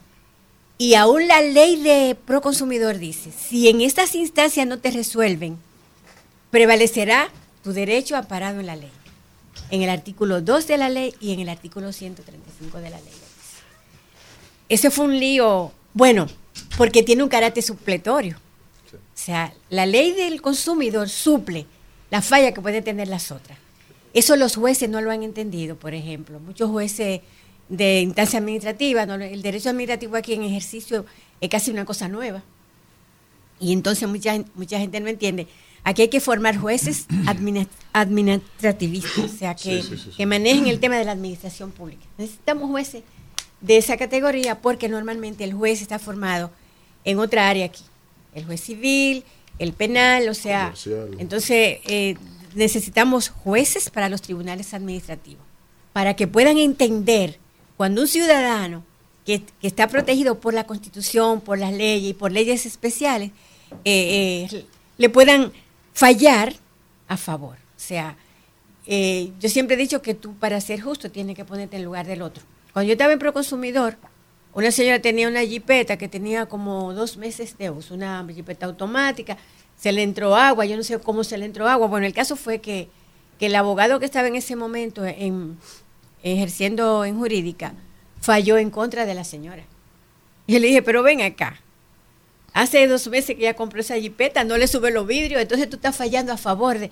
y 0.78 0.94
aún 0.94 1.26
la 1.26 1.42
ley 1.42 1.82
de 1.82 2.16
proconsumidor 2.24 2.98
dice, 2.98 3.32
si 3.32 3.68
en 3.68 3.80
estas 3.80 4.14
instancias 4.14 4.66
no 4.66 4.78
te 4.78 4.92
resuelven, 4.92 5.58
prevalecerá 6.50 7.28
tu 7.64 7.72
derecho 7.72 8.16
amparado 8.16 8.60
en 8.60 8.66
la 8.66 8.76
ley, 8.76 8.92
en 9.70 9.82
el 9.82 9.90
artículo 9.90 10.40
2 10.40 10.66
de 10.68 10.78
la 10.78 10.88
ley 10.88 11.14
y 11.20 11.32
en 11.32 11.40
el 11.40 11.48
artículo 11.48 11.92
135 11.92 12.78
de 12.78 12.90
la 12.90 12.98
ley. 12.98 13.12
Ese 14.68 14.90
fue 14.90 15.06
un 15.06 15.18
lío, 15.18 15.72
bueno, 15.94 16.28
porque 16.76 17.02
tiene 17.02 17.22
un 17.22 17.28
carácter 17.28 17.64
supletorio. 17.64 18.36
O 18.94 19.20
sea, 19.20 19.52
la 19.68 19.84
ley 19.84 20.12
del 20.12 20.40
consumidor 20.40 21.08
suple 21.08 21.66
la 22.10 22.22
falla 22.22 22.52
que 22.52 22.60
pueden 22.60 22.84
tener 22.84 23.08
las 23.08 23.32
otras. 23.32 23.58
Eso 24.14 24.36
los 24.36 24.56
jueces 24.56 24.88
no 24.88 25.00
lo 25.00 25.10
han 25.10 25.22
entendido, 25.22 25.76
por 25.76 25.94
ejemplo. 25.94 26.40
Muchos 26.40 26.70
jueces 26.70 27.20
de 27.68 28.00
instancia 28.00 28.38
administrativa, 28.38 29.04
no, 29.06 29.14
el 29.14 29.42
derecho 29.42 29.68
administrativo 29.70 30.16
aquí 30.16 30.32
en 30.34 30.42
ejercicio 30.42 31.04
es 31.40 31.48
casi 31.50 31.70
una 31.70 31.84
cosa 31.84 32.08
nueva. 32.08 32.42
Y 33.60 33.72
entonces 33.72 34.08
mucha, 34.08 34.34
mucha 34.54 34.78
gente 34.78 35.00
no 35.00 35.08
entiende. 35.08 35.46
Aquí 35.84 36.02
hay 36.02 36.08
que 36.08 36.20
formar 36.20 36.56
jueces 36.56 37.06
admini- 37.26 37.68
administrativistas, 37.92 39.18
o 39.18 39.28
sea, 39.28 39.54
que, 39.54 39.82
Sí, 39.82 39.88
sí, 39.90 39.96
sí, 39.96 40.10
sí. 40.10 40.16
que 40.16 40.26
manejen 40.26 40.66
el 40.66 40.80
tema 40.80 40.96
de 40.96 41.04
la 41.04 41.12
administración 41.12 41.70
pública. 41.70 42.04
Necesitamos 42.18 42.70
jueces 42.70 43.02
de 43.60 43.76
esa 43.76 43.96
categoría 43.96 44.60
porque 44.60 44.88
normalmente 44.88 45.44
el 45.44 45.52
juez 45.54 45.82
está 45.82 45.98
formado 45.98 46.50
en 47.04 47.18
otra 47.18 47.48
área 47.48 47.66
aquí. 47.66 47.82
El 48.34 48.44
juez 48.44 48.60
civil, 48.60 49.24
el 49.58 49.72
penal, 49.72 50.28
o 50.28 50.34
sea, 50.34 50.64
Comercial. 50.66 51.16
entonces 51.18 51.78
eh, 51.86 52.16
necesitamos 52.58 53.28
jueces 53.30 53.90
para 53.90 54.08
los 54.08 54.22
tribunales 54.22 54.74
administrativos, 54.74 55.42
para 55.92 56.14
que 56.14 56.26
puedan 56.26 56.58
entender 56.58 57.38
cuando 57.76 58.02
un 58.02 58.08
ciudadano 58.08 58.84
que, 59.24 59.42
está 59.62 59.88
protegido 59.88 60.40
por 60.40 60.54
la 60.54 60.64
constitución, 60.64 61.40
por 61.40 61.58
las 61.58 61.72
leyes 61.72 62.10
y 62.10 62.14
por 62.14 62.32
leyes 62.32 62.66
especiales, 62.66 63.30
eh, 63.84 64.48
eh, 64.50 64.64
le 64.96 65.08
puedan 65.08 65.52
fallar 65.92 66.54
a 67.06 67.16
favor. 67.16 67.56
O 67.56 67.80
sea, 67.80 68.16
eh, 68.86 69.30
yo 69.38 69.48
siempre 69.48 69.76
he 69.76 69.78
dicho 69.78 70.02
que 70.02 70.14
tú 70.14 70.34
para 70.34 70.60
ser 70.60 70.80
justo 70.80 71.10
tienes 71.10 71.36
que 71.36 71.44
ponerte 71.44 71.76
en 71.76 71.84
lugar 71.84 72.06
del 72.06 72.22
otro. 72.22 72.42
Cuando 72.72 72.88
yo 72.88 72.92
estaba 72.92 73.12
en 73.12 73.18
Proconsumidor, 73.18 73.96
una 74.54 74.70
señora 74.70 74.98
tenía 75.00 75.28
una 75.28 75.42
jipeta 75.42 75.96
que 75.96 76.08
tenía 76.08 76.46
como 76.46 76.94
dos 76.94 77.16
meses 77.16 77.56
de 77.58 77.70
uso, 77.70 77.94
una 77.94 78.26
jipeta 78.32 78.66
automática, 78.66 79.36
se 79.78 79.92
le 79.92 80.02
entró 80.02 80.36
agua, 80.36 80.66
yo 80.66 80.76
no 80.76 80.82
sé 80.82 80.98
cómo 80.98 81.24
se 81.24 81.38
le 81.38 81.44
entró 81.44 81.68
agua. 81.68 81.86
Bueno, 81.86 82.06
el 82.06 82.12
caso 82.12 82.36
fue 82.36 82.60
que, 82.60 82.88
que 83.38 83.46
el 83.46 83.54
abogado 83.54 84.00
que 84.00 84.06
estaba 84.06 84.28
en 84.28 84.36
ese 84.36 84.56
momento 84.56 85.04
en, 85.04 85.56
ejerciendo 86.22 87.04
en 87.04 87.16
jurídica 87.16 87.74
falló 88.20 88.58
en 88.58 88.70
contra 88.70 89.06
de 89.06 89.14
la 89.14 89.24
señora. 89.24 89.64
Y 90.46 90.58
le 90.58 90.66
dije, 90.66 90.82
pero 90.82 91.02
ven 91.02 91.20
acá, 91.20 91.60
hace 92.52 92.86
dos 92.88 93.06
meses 93.08 93.36
que 93.36 93.42
ya 93.42 93.54
compró 93.54 93.80
esa 93.80 93.96
jipeta, 93.96 94.42
no 94.44 94.56
le 94.56 94.66
sube 94.66 94.90
los 94.90 95.06
vidrios, 95.06 95.40
entonces 95.40 95.70
tú 95.70 95.76
estás 95.76 95.96
fallando 95.96 96.32
a 96.32 96.36
favor 96.36 96.78
de... 96.78 96.90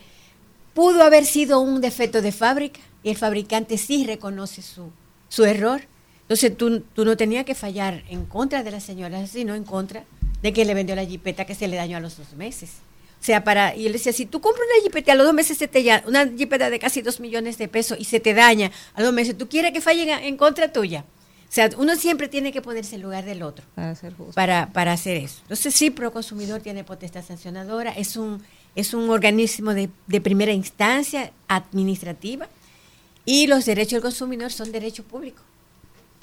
Pudo 0.75 1.03
haber 1.03 1.25
sido 1.25 1.61
un 1.61 1.81
defecto 1.81 2.21
de 2.21 2.33
fábrica 2.33 2.81
y 3.03 3.09
el 3.09 3.17
fabricante 3.17 3.79
sí 3.79 4.07
reconoce 4.07 4.61
su, 4.61 4.91
su 5.29 5.45
error. 5.47 5.81
Entonces 6.23 6.55
tú, 6.55 6.81
tú 6.81 7.07
no 7.07 7.17
tenías 7.17 7.47
que 7.47 7.55
fallar 7.55 8.05
en 8.11 8.27
contra 8.27 8.63
de 8.63 8.71
la 8.71 8.81
señora, 8.81 9.27
sino 9.27 9.55
en 9.55 9.65
contra 9.65 10.05
de 10.43 10.53
que 10.53 10.65
le 10.65 10.75
vendió 10.75 10.95
la 10.97 11.05
jipeta 11.05 11.45
que 11.45 11.55
se 11.55 11.69
le 11.69 11.77
dañó 11.77 11.97
a 11.97 12.01
los 12.01 12.17
dos 12.17 12.35
meses. 12.35 12.71
O 13.21 13.25
sea, 13.27 13.43
para, 13.45 13.75
y 13.75 13.87
él 13.87 13.93
decía, 13.95 14.13
si 14.13 14.27
tú 14.27 14.41
compras 14.41 14.67
una 14.73 14.83
jipeta 14.85 15.13
a 15.13 15.15
los 15.15 15.27
dos 15.27 15.35
meses 15.35 15.57
se 15.59 15.67
te 15.69 15.83
ya, 15.83 16.05
una 16.07 16.27
jipeta 16.29 16.69
de 16.71 16.79
casi 16.79 17.01
dos 17.03 17.19
millones 17.19 17.57
de 17.59 17.67
pesos 17.67 17.99
y 17.99 18.05
se 18.05 18.21
te 18.21 18.35
daña 18.35 18.71
a 18.95 19.01
los 19.01 19.09
dos 19.09 19.15
meses, 19.15 19.37
¿tú 19.39 19.49
quieres 19.49 19.73
que 19.73 19.81
fallen 19.81 20.11
a- 20.11 20.23
en 20.25 20.37
contra 20.37 20.73
tuya? 20.73 21.05
O 21.49 21.53
sea, 21.57 21.71
uno 21.79 21.97
siempre 21.97 22.29
tiene 22.29 22.53
que 22.53 22.61
ponerse 22.61 22.97
en 22.97 23.03
lugar 23.03 23.25
del 23.25 23.43
otro 23.43 23.65
Para 23.75 23.95
ser 23.95 24.13
justo. 24.15 24.33
para, 24.35 24.71
para 24.73 24.93
hacer 24.93 25.17
eso. 25.17 25.39
Entonces 25.43 25.75
sí, 25.75 25.91
Proconsumidor 25.91 26.61
tiene 26.61 26.85
potestad 26.85 27.25
sancionadora, 27.25 27.91
es 27.93 28.17
un, 28.17 28.43
es 28.75 28.93
un 28.93 29.09
organismo 29.09 29.73
de, 29.73 29.89
de 30.07 30.21
primera 30.21 30.53
instancia 30.53 31.33
administrativa 31.49 32.49
y 33.25 33.47
los 33.47 33.65
derechos 33.65 33.93
del 33.93 34.03
consumidor 34.03 34.53
son 34.53 34.71
derechos 34.73 35.07
públicos. 35.07 35.43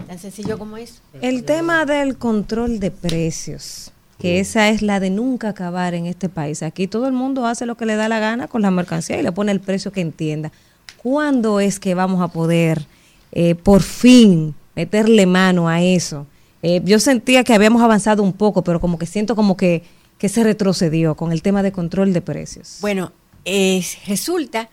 Tan 0.07 0.19
sencillo 0.19 0.57
como 0.59 0.77
eso. 0.77 0.95
El 1.21 1.43
tema 1.45 1.85
del 1.85 2.17
control 2.17 2.79
de 2.79 2.91
precios, 2.91 3.91
que 4.23 4.39
esa 4.39 4.69
es 4.69 4.81
la 4.81 4.99
de 5.01 5.09
nunca 5.09 5.49
acabar 5.49 5.93
en 5.93 6.05
este 6.05 6.29
país. 6.29 6.63
Aquí 6.63 6.87
todo 6.87 7.07
el 7.07 7.13
mundo 7.13 7.45
hace 7.45 7.65
lo 7.65 7.75
que 7.75 7.85
le 7.85 7.95
da 7.97 8.07
la 8.07 8.19
gana 8.19 8.47
con 8.47 8.61
la 8.61 8.71
mercancía 8.71 9.19
y 9.19 9.21
le 9.21 9.31
pone 9.33 9.51
el 9.51 9.59
precio 9.59 9.91
que 9.91 9.99
entienda. 10.01 10.51
¿Cuándo 10.97 11.59
es 11.59 11.79
que 11.79 11.93
vamos 11.93 12.21
a 12.21 12.29
poder 12.29 12.85
eh, 13.33 13.55
por 13.55 13.81
fin 13.83 14.55
meterle 14.75 15.25
mano 15.25 15.67
a 15.67 15.81
eso? 15.81 16.25
Eh, 16.61 16.81
yo 16.85 16.99
sentía 16.99 17.43
que 17.43 17.53
habíamos 17.53 17.81
avanzado 17.81 18.23
un 18.23 18.31
poco, 18.31 18.63
pero 18.63 18.79
como 18.79 18.97
que 18.97 19.05
siento 19.05 19.35
como 19.35 19.57
que, 19.57 19.83
que 20.17 20.29
se 20.29 20.41
retrocedió 20.43 21.15
con 21.15 21.33
el 21.33 21.41
tema 21.41 21.61
de 21.61 21.73
control 21.73 22.13
de 22.13 22.21
precios. 22.21 22.77
Bueno, 22.79 23.11
es- 23.43 23.97
resulta 24.07 24.69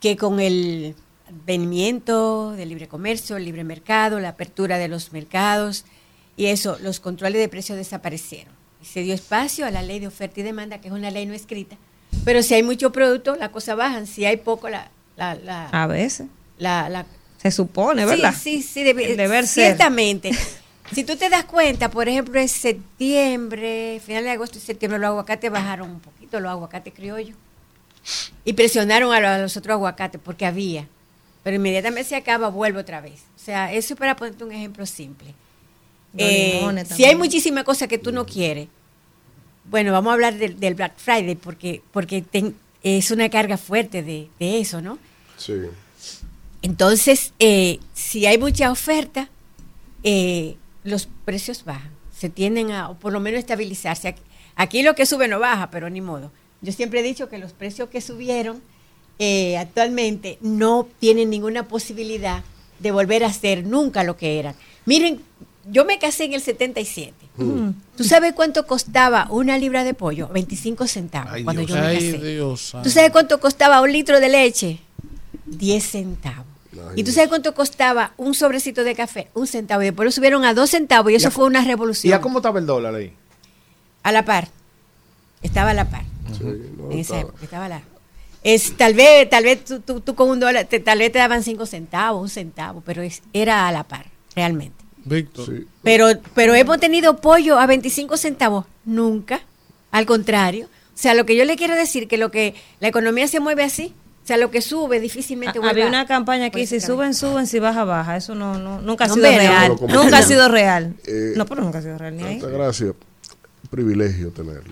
que 0.00 0.16
con 0.16 0.40
el 0.40 0.94
advenimiento 1.28 2.52
del 2.52 2.70
libre 2.70 2.88
comercio, 2.88 3.36
el 3.36 3.44
libre 3.44 3.64
mercado, 3.64 4.18
la 4.20 4.30
apertura 4.30 4.78
de 4.78 4.88
los 4.88 5.12
mercados 5.12 5.84
y 6.38 6.46
eso, 6.46 6.78
los 6.82 7.00
controles 7.00 7.38
de 7.40 7.48
precios 7.48 7.76
desaparecieron. 7.76 8.56
Y 8.82 8.84
se 8.86 9.00
dio 9.02 9.14
espacio 9.14 9.66
a 9.66 9.70
la 9.70 9.82
ley 9.82 9.98
de 10.00 10.06
oferta 10.06 10.40
y 10.40 10.42
demanda, 10.42 10.80
que 10.80 10.88
es 10.88 10.94
una 10.94 11.10
ley 11.10 11.26
no 11.26 11.34
escrita. 11.34 11.76
Pero 12.24 12.42
si 12.42 12.54
hay 12.54 12.62
mucho 12.62 12.92
producto, 12.92 13.36
la 13.36 13.50
cosa 13.50 13.74
bajan. 13.74 14.06
Si 14.06 14.24
hay 14.24 14.36
poco, 14.38 14.68
la... 14.68 14.88
la, 15.16 15.34
la 15.34 15.68
A 15.68 15.86
veces. 15.86 16.26
la, 16.58 16.88
la 16.88 17.04
Se 17.42 17.50
supone, 17.50 18.04
¿verdad? 18.06 18.34
Sí, 18.34 18.62
sí, 18.62 18.62
sí, 18.62 18.84
debe- 18.84 19.16
deber 19.16 19.46
ser. 19.46 19.64
ciertamente. 19.66 20.30
si 20.92 21.04
tú 21.04 21.16
te 21.16 21.28
das 21.28 21.44
cuenta, 21.44 21.90
por 21.90 22.08
ejemplo, 22.08 22.38
en 22.40 22.48
septiembre, 22.48 24.00
final 24.04 24.24
de 24.24 24.30
agosto 24.30 24.58
y 24.58 24.60
septiembre, 24.60 24.98
los 24.98 25.08
aguacates 25.08 25.50
bajaron 25.50 25.90
un 25.90 26.00
poquito, 26.00 26.40
los 26.40 26.50
aguacates 26.50 26.92
criollos. 26.94 27.36
Y 28.44 28.52
presionaron 28.54 29.12
a 29.12 29.20
los, 29.20 29.28
a 29.30 29.38
los 29.38 29.56
otros 29.56 29.74
aguacates 29.74 30.20
porque 30.24 30.46
había. 30.46 30.86
Pero 31.42 31.56
inmediatamente 31.56 32.08
se 32.08 32.16
acaba, 32.16 32.48
vuelve 32.48 32.80
otra 32.80 33.00
vez. 33.00 33.20
O 33.36 33.38
sea, 33.38 33.72
eso 33.72 33.94
es 33.94 33.98
para 33.98 34.16
ponerte 34.16 34.44
un 34.44 34.52
ejemplo 34.52 34.86
simple. 34.86 35.34
Eh, 36.16 36.84
si 36.86 37.04
hay 37.04 37.14
muchísimas 37.16 37.64
cosas 37.64 37.88
que 37.88 37.98
tú 37.98 38.12
no 38.12 38.24
quieres, 38.26 38.68
bueno, 39.70 39.92
vamos 39.92 40.10
a 40.10 40.14
hablar 40.14 40.38
del, 40.38 40.58
del 40.58 40.74
Black 40.74 40.94
Friday 40.96 41.34
porque, 41.34 41.82
porque 41.92 42.22
ten- 42.22 42.56
es 42.82 43.10
una 43.10 43.28
carga 43.28 43.56
fuerte 43.58 44.02
de, 44.02 44.28
de 44.38 44.60
eso, 44.60 44.80
¿no? 44.80 44.98
Sí. 45.36 45.52
Entonces, 46.62 47.32
eh, 47.38 47.78
si 47.94 48.26
hay 48.26 48.38
mucha 48.38 48.70
oferta, 48.72 49.28
eh, 50.02 50.56
los 50.84 51.08
precios 51.24 51.64
bajan, 51.64 51.90
se 52.16 52.28
tienden 52.30 52.72
a, 52.72 52.88
o 52.90 52.94
por 52.98 53.12
lo 53.12 53.20
menos, 53.20 53.38
estabilizarse. 53.38 54.08
Aquí, 54.08 54.22
aquí 54.56 54.82
lo 54.82 54.94
que 54.94 55.06
sube 55.06 55.28
no 55.28 55.38
baja, 55.38 55.70
pero 55.70 55.90
ni 55.90 56.00
modo. 56.00 56.32
Yo 56.62 56.72
siempre 56.72 57.00
he 57.00 57.02
dicho 57.02 57.28
que 57.28 57.38
los 57.38 57.52
precios 57.52 57.88
que 57.90 58.00
subieron 58.00 58.60
eh, 59.20 59.56
actualmente 59.58 60.38
no 60.40 60.88
tienen 60.98 61.30
ninguna 61.30 61.68
posibilidad 61.68 62.42
de 62.80 62.90
volver 62.90 63.22
a 63.24 63.32
ser 63.32 63.64
nunca 63.64 64.02
lo 64.02 64.16
que 64.16 64.38
eran. 64.38 64.54
Miren, 64.86 65.20
yo 65.70 65.84
me 65.84 65.98
casé 65.98 66.24
en 66.24 66.32
el 66.34 66.40
77. 66.40 67.12
Mm. 67.36 67.70
¿Tú 67.96 68.04
sabes 68.04 68.32
cuánto 68.32 68.66
costaba 68.66 69.26
una 69.30 69.58
libra 69.58 69.84
de 69.84 69.94
pollo? 69.94 70.28
25 70.28 70.86
centavos 70.86 71.32
Ay, 71.32 71.44
cuando 71.44 71.60
Dios. 71.62 71.70
yo 71.70 71.76
me 71.82 71.86
Ay, 71.88 72.12
casé. 72.12 72.18
Dios 72.34 72.76
¿Tú 72.82 72.90
sabes 72.90 73.10
cuánto 73.10 73.38
costaba 73.40 73.80
un 73.80 73.92
litro 73.92 74.20
de 74.20 74.28
leche? 74.28 74.80
10 75.46 75.84
centavos. 75.84 76.46
¿Y 76.94 77.02
tú 77.04 77.10
sabes 77.10 77.28
cuánto 77.28 77.54
costaba 77.54 78.12
un 78.16 78.34
sobrecito 78.34 78.84
de 78.84 78.94
café? 78.94 79.28
Un 79.34 79.46
centavo. 79.46 79.82
Y 79.82 79.86
después 79.86 80.04
lo 80.04 80.12
subieron 80.12 80.44
a 80.44 80.54
dos 80.54 80.70
centavos 80.70 81.10
y 81.10 81.16
eso 81.16 81.26
¿Y 81.26 81.28
a- 81.28 81.30
fue 81.32 81.44
una 81.46 81.64
revolución. 81.64 82.10
¿Y 82.10 82.14
a 82.14 82.20
cómo 82.20 82.38
estaba 82.38 82.58
el 82.60 82.66
dólar 82.66 82.94
ahí? 82.94 83.12
A 84.02 84.12
la 84.12 84.24
par. 84.24 84.48
Estaba 85.42 85.70
a 85.70 85.74
la 85.74 85.88
par. 85.88 86.04
no, 86.40 86.90
en 86.90 86.98
esa 86.98 87.14
estaba- 87.16 87.20
época, 87.20 87.44
estaba 87.44 87.64
a 87.64 87.68
la 87.68 87.82
es, 88.44 88.76
tal 88.76 88.94
vez, 88.94 89.28
tal 89.28 89.42
vez 89.44 89.64
tú, 89.64 89.80
tú- 89.80 90.00
tú 90.00 90.14
con 90.14 90.28
un 90.30 90.38
dólar, 90.38 90.66
te- 90.66 90.78
tal 90.78 90.98
vez 91.00 91.10
te 91.10 91.18
daban 91.18 91.42
cinco 91.42 91.66
centavos, 91.66 92.22
un 92.22 92.28
centavo, 92.28 92.82
pero 92.86 93.02
es, 93.02 93.20
era 93.32 93.66
a 93.66 93.72
la 93.72 93.82
par, 93.84 94.06
realmente. 94.36 94.77
Víctor. 95.04 95.64
Pero, 95.82 96.08
pero 96.34 96.54
hemos 96.54 96.78
tenido 96.80 97.16
pollo 97.18 97.58
a 97.58 97.66
25 97.66 98.16
centavos, 98.16 98.64
nunca. 98.84 99.40
Al 99.90 100.04
contrario. 100.06 100.66
O 100.66 101.00
sea, 101.00 101.14
lo 101.14 101.24
que 101.26 101.36
yo 101.36 101.44
le 101.44 101.56
quiero 101.56 101.74
decir 101.74 102.08
que 102.08 102.18
lo 102.18 102.30
que 102.30 102.54
la 102.80 102.88
economía 102.88 103.28
se 103.28 103.40
mueve 103.40 103.62
así, 103.62 103.94
o 104.24 104.26
sea, 104.26 104.36
lo 104.36 104.50
que 104.50 104.60
sube 104.60 105.00
difícilmente 105.00 105.58
vuelve 105.58 105.70
Había 105.82 105.84
a- 105.86 105.88
una 105.88 106.06
campaña 106.06 106.46
a 106.46 106.50
caer. 106.50 106.66
suben, 106.80 107.14
suben, 107.14 107.46
si 107.46 107.58
baja, 107.60 107.84
baja. 107.84 108.16
Eso 108.16 108.34
no, 108.34 108.58
no 108.58 108.80
nunca 108.82 109.04
ha 109.04 109.08
No, 109.08 109.14
sido 109.14 109.26
real. 109.30 109.76
No, 109.80 109.86
nunca 109.86 110.08
que 110.10 110.16
ha 110.16 110.22
sido 110.22 110.48
real. 110.48 110.94
Eh, 111.06 111.32
no, 111.36 111.46
pero 111.46 111.62
nunca 111.62 111.78
ha 111.78 111.82
sido 111.82 111.96
real 111.96 112.16
ni 112.16 112.24
ahí. 112.24 112.38
Tanta 112.40 112.54
gracia. 112.56 112.92
Privilegio 113.70 114.30
tenerla. 114.30 114.62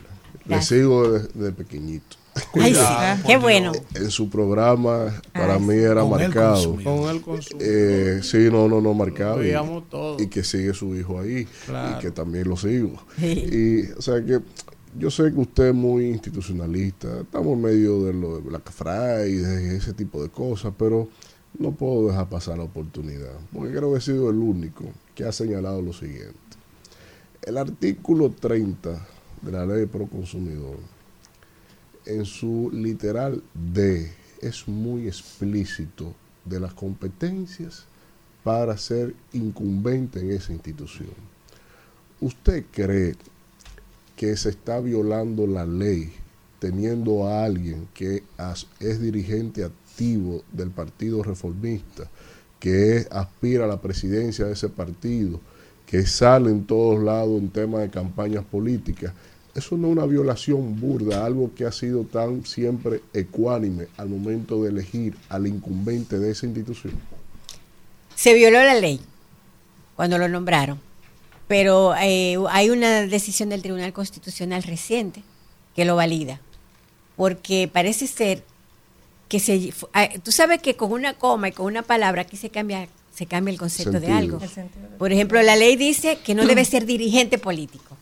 Le 0.44 0.54
Gracias. 0.54 0.68
sigo 0.78 1.10
desde 1.10 1.28
de 1.34 1.52
pequeñito. 1.52 2.16
Ay, 2.54 2.74
sí, 2.74 2.82
qué 3.26 3.36
bueno. 3.36 3.72
En 3.94 4.10
su 4.10 4.28
programa, 4.28 5.20
para 5.32 5.54
Ay, 5.54 5.60
mí 5.60 5.74
era 5.74 6.02
Con 6.02 6.10
marcado. 6.10 6.76
Con 6.82 7.08
el 7.08 7.20
consumidor. 7.22 7.68
Eh, 7.68 8.20
sí, 8.22 8.48
no, 8.50 8.68
no, 8.68 8.80
no, 8.80 8.94
marcado. 8.94 9.40
Y 10.18 10.26
que 10.28 10.44
sigue 10.44 10.74
su 10.74 10.94
hijo 10.94 11.20
ahí. 11.20 11.46
Claro. 11.66 11.96
Y 11.96 12.00
que 12.02 12.10
también 12.10 12.48
lo 12.48 12.56
sigo. 12.56 13.02
Sí. 13.18 13.26
Y, 13.26 13.92
o 13.92 14.02
sea, 14.02 14.24
que 14.24 14.40
yo 14.98 15.10
sé 15.10 15.32
que 15.32 15.40
usted 15.40 15.68
es 15.68 15.74
muy 15.74 16.06
institucionalista, 16.06 17.20
estamos 17.20 17.52
en 17.52 17.62
medio 17.62 18.04
de 18.04 18.14
lo 18.14 18.36
de 18.36 18.42
Black 18.42 18.70
Friday, 18.70 19.76
ese 19.76 19.92
tipo 19.92 20.22
de 20.22 20.30
cosas, 20.30 20.72
pero 20.78 21.08
no 21.58 21.72
puedo 21.72 22.08
dejar 22.08 22.28
pasar 22.28 22.58
la 22.58 22.64
oportunidad, 22.64 23.34
porque 23.52 23.74
creo 23.74 23.92
que 23.92 23.98
he 23.98 24.00
sido 24.00 24.30
el 24.30 24.36
único 24.36 24.84
que 25.14 25.24
ha 25.24 25.32
señalado 25.32 25.82
lo 25.82 25.92
siguiente. 25.92 26.34
El 27.42 27.58
artículo 27.58 28.30
30 28.30 29.06
de 29.42 29.52
la 29.52 29.66
ley 29.66 29.86
pro 29.86 30.06
consumidor, 30.06 30.78
en 32.06 32.24
su 32.24 32.70
literal 32.72 33.42
D, 33.54 34.10
es 34.40 34.66
muy 34.68 35.06
explícito 35.06 36.14
de 36.44 36.60
las 36.60 36.72
competencias 36.74 37.84
para 38.44 38.78
ser 38.78 39.14
incumbente 39.32 40.20
en 40.20 40.30
esa 40.30 40.52
institución. 40.52 41.10
¿Usted 42.20 42.64
cree 42.70 43.16
que 44.16 44.36
se 44.36 44.50
está 44.50 44.80
violando 44.80 45.46
la 45.46 45.66
ley 45.66 46.12
teniendo 46.58 47.26
a 47.26 47.44
alguien 47.44 47.88
que 47.92 48.22
es 48.80 49.00
dirigente 49.00 49.64
activo 49.64 50.42
del 50.52 50.70
Partido 50.70 51.22
Reformista, 51.22 52.08
que 52.58 53.06
aspira 53.10 53.64
a 53.64 53.68
la 53.68 53.82
presidencia 53.82 54.46
de 54.46 54.52
ese 54.52 54.68
partido, 54.68 55.40
que 55.84 56.06
sale 56.06 56.50
en 56.50 56.64
todos 56.64 57.02
lados 57.02 57.38
en 57.40 57.50
temas 57.50 57.82
de 57.82 57.90
campañas 57.90 58.44
políticas? 58.44 59.12
Eso 59.56 59.76
no 59.76 59.88
es 59.88 59.92
una 59.94 60.06
violación 60.06 60.78
burda, 60.78 61.24
algo 61.24 61.50
que 61.54 61.64
ha 61.64 61.72
sido 61.72 62.04
tan 62.04 62.44
siempre 62.44 63.00
ecuánime 63.14 63.88
al 63.96 64.08
momento 64.08 64.62
de 64.62 64.70
elegir 64.70 65.16
al 65.30 65.46
incumbente 65.46 66.18
de 66.18 66.30
esa 66.30 66.46
institución. 66.46 66.92
Se 68.14 68.34
violó 68.34 68.62
la 68.62 68.74
ley 68.74 69.00
cuando 69.96 70.18
lo 70.18 70.28
nombraron, 70.28 70.78
pero 71.48 71.94
eh, 71.96 72.36
hay 72.50 72.70
una 72.70 73.02
decisión 73.06 73.48
del 73.48 73.62
Tribunal 73.62 73.92
Constitucional 73.92 74.62
reciente 74.62 75.22
que 75.74 75.84
lo 75.84 75.96
valida, 75.96 76.40
porque 77.16 77.70
parece 77.72 78.06
ser 78.06 78.44
que 79.28 79.40
se, 79.40 79.72
ah, 79.94 80.08
tú 80.22 80.32
sabes 80.32 80.60
que 80.60 80.76
con 80.76 80.92
una 80.92 81.14
coma 81.14 81.48
y 81.48 81.52
con 81.52 81.66
una 81.66 81.82
palabra 81.82 82.22
aquí 82.22 82.36
se 82.36 82.50
cambia 82.50 82.88
se 83.16 83.24
cambia 83.24 83.50
el 83.50 83.58
concepto 83.58 83.98
de 83.98 84.12
algo. 84.12 84.38
Por 84.98 85.10
ejemplo, 85.10 85.42
la 85.42 85.56
ley 85.56 85.76
dice 85.76 86.18
que 86.22 86.34
no 86.34 86.44
debe 86.46 86.66
ser 86.66 86.84
dirigente 86.84 87.38
político, 87.38 87.95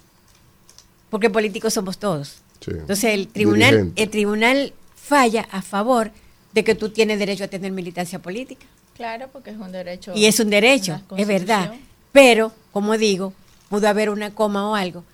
porque 1.15 1.31
políticos 1.31 1.73
somos 1.73 1.99
todos. 1.99 2.39
Sí. 2.59 2.73
Entonces 2.73 3.05
el 3.05 3.29
tribunal, 3.29 3.71
Dirigente. 3.71 4.03
el 4.03 4.11
tribunal 4.11 4.73
falla 4.97 5.47
a 5.53 5.63
favor 5.63 6.11
de 6.53 6.65
que 6.65 6.75
tú 6.75 6.89
tienes 6.89 7.21
derecho 7.21 7.45
a 7.45 7.47
tener 7.47 7.71
militancia 7.71 8.19
política. 8.19 8.67
Claro, 8.97 9.29
porque 9.33 9.51
es 9.51 9.57
un 9.57 9.71
derecho. 9.71 10.11
Y 10.17 10.25
es 10.25 10.41
un 10.41 10.51
derecho, 10.51 11.01
es 11.17 11.29
verdad. 11.29 11.73
Pero, 12.11 12.51
como 12.73 12.99
digo, 12.99 13.33
pudo 13.69 13.87
haber 13.87 14.11
una 14.11 14.35
coma 14.35 14.69
o 14.69 14.75
algo 14.75 15.05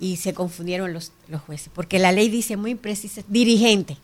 y 0.00 0.16
se 0.16 0.32
confundieron 0.32 0.94
los, 0.94 1.12
los 1.28 1.42
jueces. 1.42 1.68
Porque 1.74 1.98
la 1.98 2.12
ley 2.12 2.30
dice 2.30 2.56
muy 2.56 2.74
precisa, 2.74 3.20
dirigente. 3.28 3.98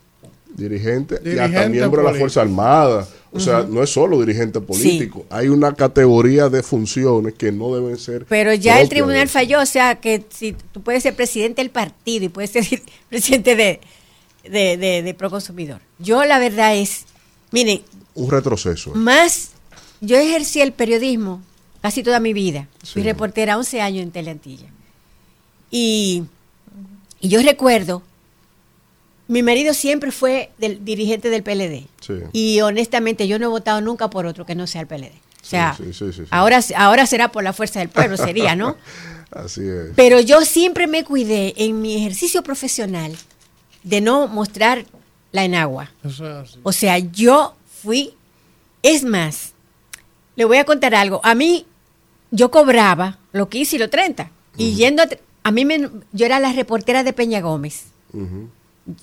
Dirigente, 0.55 1.15
y 1.21 1.29
Dirigente 1.29 1.57
hasta 1.57 1.69
miembro 1.69 2.03
de 2.03 2.11
la. 2.13 2.17
Fuerza 2.19 2.41
Armada. 2.41 3.07
O 3.31 3.39
sea, 3.39 3.61
no 3.69 3.83
es 3.83 3.91
solo 3.91 4.19
dirigente 4.19 4.59
político. 4.59 5.23
Hay 5.29 5.49
una 5.49 5.73
categoría 5.75 6.49
de 6.49 6.63
funciones 6.63 7.35
que 7.35 7.51
no 7.51 7.75
deben 7.75 7.95
ser. 7.97 8.25
Pero 8.25 8.53
ya 8.55 8.81
el 8.81 8.89
tribunal 8.89 9.27
falló, 9.29 9.61
o 9.61 9.65
sea, 9.67 9.95
que 10.01 10.25
si 10.29 10.53
tú 10.71 10.81
puedes 10.81 11.03
ser 11.03 11.15
presidente 11.15 11.61
del 11.61 11.69
partido 11.69 12.25
y 12.25 12.29
puedes 12.29 12.49
ser 12.49 12.65
presidente 13.09 13.55
de, 13.55 13.79
de, 14.49 14.77
de, 14.77 15.03
de 15.03 15.13
Proconsumidor. 15.13 15.79
Yo 15.99 16.25
la 16.25 16.39
verdad 16.39 16.75
es, 16.75 17.05
miren, 17.51 17.81
Un 18.15 18.31
retroceso. 18.31 18.95
más, 18.95 19.51
yo 20.01 20.17
ejercí 20.17 20.59
el 20.61 20.71
periodismo 20.71 21.43
casi 21.83 22.01
toda 22.01 22.19
mi 22.19 22.33
vida. 22.33 22.67
Fui 22.79 23.03
Sí. 23.03 23.07
reportera 23.07 23.59
11 23.59 23.79
años 23.81 24.01
en 24.03 24.09
Teleantilla. 24.11 24.69
Y, 25.69 26.23
y 27.19 27.29
yo 27.29 27.43
recuerdo, 27.43 28.01
mi 29.29 29.43
marido 29.43 29.73
siempre 29.75 30.11
fue 30.11 30.51
del, 30.57 30.83
dirigente 30.83 31.29
del 31.29 31.43
PLD. 31.43 31.85
Sí. 32.01 32.13
Y 32.33 32.61
honestamente 32.61 33.27
yo 33.27 33.37
no 33.39 33.45
he 33.45 33.49
votado 33.49 33.79
nunca 33.79 34.09
por 34.09 34.25
otro 34.25 34.43
que 34.45 34.55
no 34.55 34.65
sea 34.67 34.81
el 34.81 34.87
PLD. 34.87 35.11
O 35.41 35.45
sea, 35.45 35.75
Sí, 35.77 35.93
sí, 35.93 36.11
sí, 36.11 36.13
sí. 36.13 36.23
ahora, 36.31 36.59
ahora 36.75 37.05
será 37.05 37.31
por 37.31 37.43
la 37.43 37.53
fuerza 37.53 37.79
del 37.79 37.89
pueblo, 37.89 38.17
sería, 38.17 38.55
¿no? 38.55 38.75
Así 39.31 39.61
es. 39.61 39.91
Pero 39.95 40.19
yo 40.19 40.41
siempre 40.41 40.87
me 40.87 41.03
cuidé 41.03 41.53
en 41.57 41.79
mi 41.79 41.95
ejercicio 41.95 42.41
profesional 42.41 43.15
de 43.83 44.01
no 44.01 44.27
mostrar 44.27 44.85
la 45.31 45.45
enagua. 45.45 45.91
O 46.63 46.71
sea, 46.71 46.97
yo 46.97 47.55
fui, 47.83 48.15
es 48.81 49.03
más, 49.03 49.53
le 50.35 50.45
voy 50.45 50.57
a 50.57 50.65
contar 50.65 50.95
algo. 50.95 51.21
A 51.23 51.35
mí, 51.35 51.67
yo 52.31 52.49
cobraba 52.49 53.19
lo 53.31 53.47
que 53.47 53.59
hice 53.59 53.75
y 53.75 53.79
lo 53.79 53.91
30. 53.91 54.31
Y 54.57 54.73
yendo, 54.73 55.03
a, 55.03 55.07
a 55.43 55.51
mí, 55.51 55.65
me, 55.65 55.87
yo 56.11 56.25
era 56.25 56.39
la 56.39 56.51
reportera 56.51 57.03
de 57.03 57.13
Peña 57.13 57.41
Gómez. 57.41 57.85
Ujú. 58.11 58.49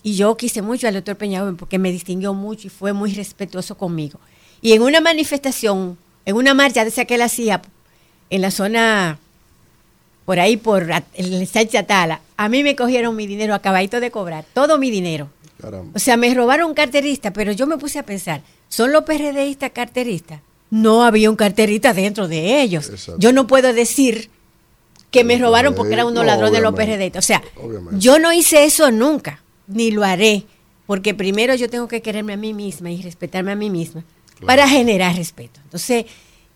Y 0.03 0.17
yo 0.17 0.37
quise 0.37 0.63
mucho 0.63 0.89
al 0.89 0.95
doctor 0.95 1.17
Peña 1.17 1.41
Gómez 1.43 1.57
porque 1.59 1.79
me 1.79 1.91
distinguió 1.93 2.35
mucho 2.35 2.67
y 2.67 2.71
fue 2.71 2.93
muy 2.93 3.13
respetuoso 3.15 3.77
conmigo. 3.77 4.19
Y 4.63 4.73
en 4.73 4.83
una 4.83 5.01
manifestación, 5.01 5.99
en 6.25 6.37
una 6.37 6.55
marcha 6.55 6.83
de 6.85 6.91
esa 6.91 7.05
que 7.05 7.15
él 7.17 7.23
hacía 7.23 7.63
en 8.31 8.41
la 8.43 8.51
zona, 8.51 9.19
por 10.25 10.41
ahí, 10.41 10.57
por 10.57 10.89
el 11.15 11.47
Sánchez 11.47 11.81
Atala, 11.83 12.21
a 12.37 12.49
mí 12.49 12.63
me 12.63 12.75
cogieron 12.75 13.15
mi 13.15 13.27
dinero, 13.27 13.55
acabadito 13.55 14.01
de 14.01 14.11
cobrar, 14.11 14.45
todo 14.55 14.79
mi 14.79 14.91
dinero. 14.91 15.29
Caramba. 15.61 15.93
O 15.95 15.99
sea, 15.99 16.17
me 16.17 16.33
robaron 16.35 16.69
un 16.69 16.75
carterista, 16.75 17.33
pero 17.33 17.53
yo 17.53 17.67
me 17.67 17.79
puse 17.79 17.99
a 17.99 18.03
pensar, 18.03 18.43
¿son 18.69 18.93
los 18.93 19.05
PRDistas 19.05 19.71
carteristas? 19.71 20.41
No 20.71 21.05
había 21.05 21.31
un 21.31 21.37
carterista 21.37 21.95
dentro 21.95 22.27
de 22.29 22.61
ellos. 22.61 22.89
Exacto. 22.91 23.21
Yo 23.21 23.33
no 23.33 23.47
puedo 23.47 23.73
decir 23.73 24.29
que 25.13 25.23
me 25.23 25.39
robaron 25.39 25.75
porque 25.75 25.93
eran 25.95 26.07
unos 26.07 26.25
No, 26.25 26.25
ladrones 26.25 26.53
de 26.55 26.61
los. 26.61 26.75
PRDistas. 26.75 27.25
O 27.25 27.27
sea, 27.27 27.43
Obviamente. 27.57 28.01
yo 28.01 28.19
no 28.19 28.33
hice 28.33 28.65
eso 28.65 28.91
nunca, 28.91 29.41
ni 29.67 29.91
lo 29.91 30.05
haré, 30.05 30.45
porque 30.87 31.15
primero 31.15 31.55
yo 31.55 31.69
tengo 31.69 31.89
que 31.89 32.03
quererme 32.03 32.35
a 32.35 32.37
mí 32.37 32.55
misma 32.55 32.91
y 32.91 33.03
respetarme 33.03 33.53
a 33.53 33.57
mí 33.57 33.71
misma 33.71 34.05
para 34.45 34.69
generar 34.69 35.17
respeto. 35.17 35.61
Entonces, 35.65 36.07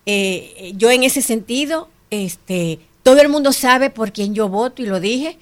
eh, 0.05 0.73
yo 0.75 0.91
en 0.91 1.03
ese 1.03 1.21
sentido, 1.21 1.89
este, 2.09 2.79
todo 3.03 3.21
el 3.21 3.29
mundo 3.29 3.51
sabe 3.51 3.89
por 3.89 4.11
quién 4.11 4.33
yo 4.33 4.49
voto 4.49 4.81
y 4.81 4.85
lo 4.85 4.99
dije, 4.99 5.37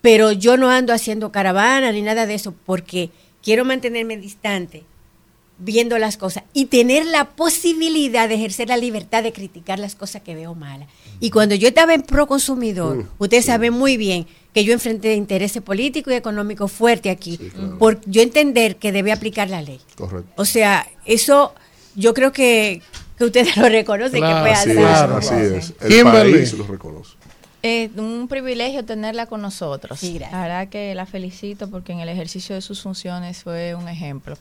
pero 0.00 0.32
yo 0.32 0.56
no 0.56 0.70
ando 0.70 0.92
haciendo 0.92 1.32
caravana 1.32 1.92
ni 1.92 2.02
nada 2.02 2.26
de 2.26 2.34
eso 2.34 2.54
porque 2.64 3.10
quiero 3.42 3.64
mantenerme 3.64 4.16
distante 4.16 4.84
viendo 5.58 5.98
las 5.98 6.16
cosas 6.16 6.44
y 6.54 6.66
tener 6.66 7.04
la 7.04 7.30
posibilidad 7.30 8.28
de 8.28 8.36
ejercer 8.36 8.68
la 8.68 8.78
libertad 8.78 9.22
de 9.22 9.32
criticar 9.32 9.78
las 9.78 9.94
cosas 9.94 10.22
que 10.22 10.34
veo 10.34 10.54
malas. 10.54 10.88
Y 11.20 11.30
cuando 11.30 11.54
yo 11.54 11.68
estaba 11.68 11.92
en 11.92 12.02
pro 12.02 12.26
consumidor, 12.26 12.96
Mm, 12.96 13.08
ustedes 13.18 13.44
saben 13.44 13.74
muy 13.74 13.96
bien 13.96 14.26
que 14.54 14.64
yo 14.64 14.72
enfrenté 14.72 15.14
intereses 15.14 15.62
políticos 15.62 16.12
y 16.12 16.16
económicos 16.16 16.72
fuertes 16.72 17.12
aquí, 17.12 17.38
por 17.78 18.00
yo 18.06 18.22
entender 18.22 18.76
que 18.76 18.92
debe 18.92 19.12
aplicar 19.12 19.48
la 19.48 19.62
ley. 19.62 19.80
Correcto. 19.96 20.32
O 20.36 20.44
sea, 20.44 20.86
eso 21.04 21.54
yo 21.94 22.14
creo 22.14 22.32
que, 22.32 22.82
que 23.16 23.24
ustedes 23.24 23.56
lo 23.56 23.68
reconocen 23.68 24.20
Claro, 24.20 24.36
que 24.36 24.40
fue 24.40 24.50
así 24.52 24.70
así. 24.70 24.80
es, 24.80 24.86
así 24.86 25.34
es. 25.34 25.74
El 25.98 26.04
país 26.04 26.52
lo 26.54 26.66
reconoce. 26.66 27.16
Es 27.62 27.90
un 27.96 28.26
privilegio 28.26 28.84
tenerla 28.86 29.26
con 29.26 29.42
nosotros. 29.42 30.02
La 30.02 30.42
verdad 30.42 30.68
que 30.68 30.94
la 30.94 31.04
felicito 31.04 31.68
porque 31.68 31.92
en 31.92 32.00
el 32.00 32.08
ejercicio 32.08 32.54
de 32.54 32.62
sus 32.62 32.80
funciones 32.80 33.42
fue 33.42 33.74
un 33.74 33.86
ejemplo. 33.86 34.38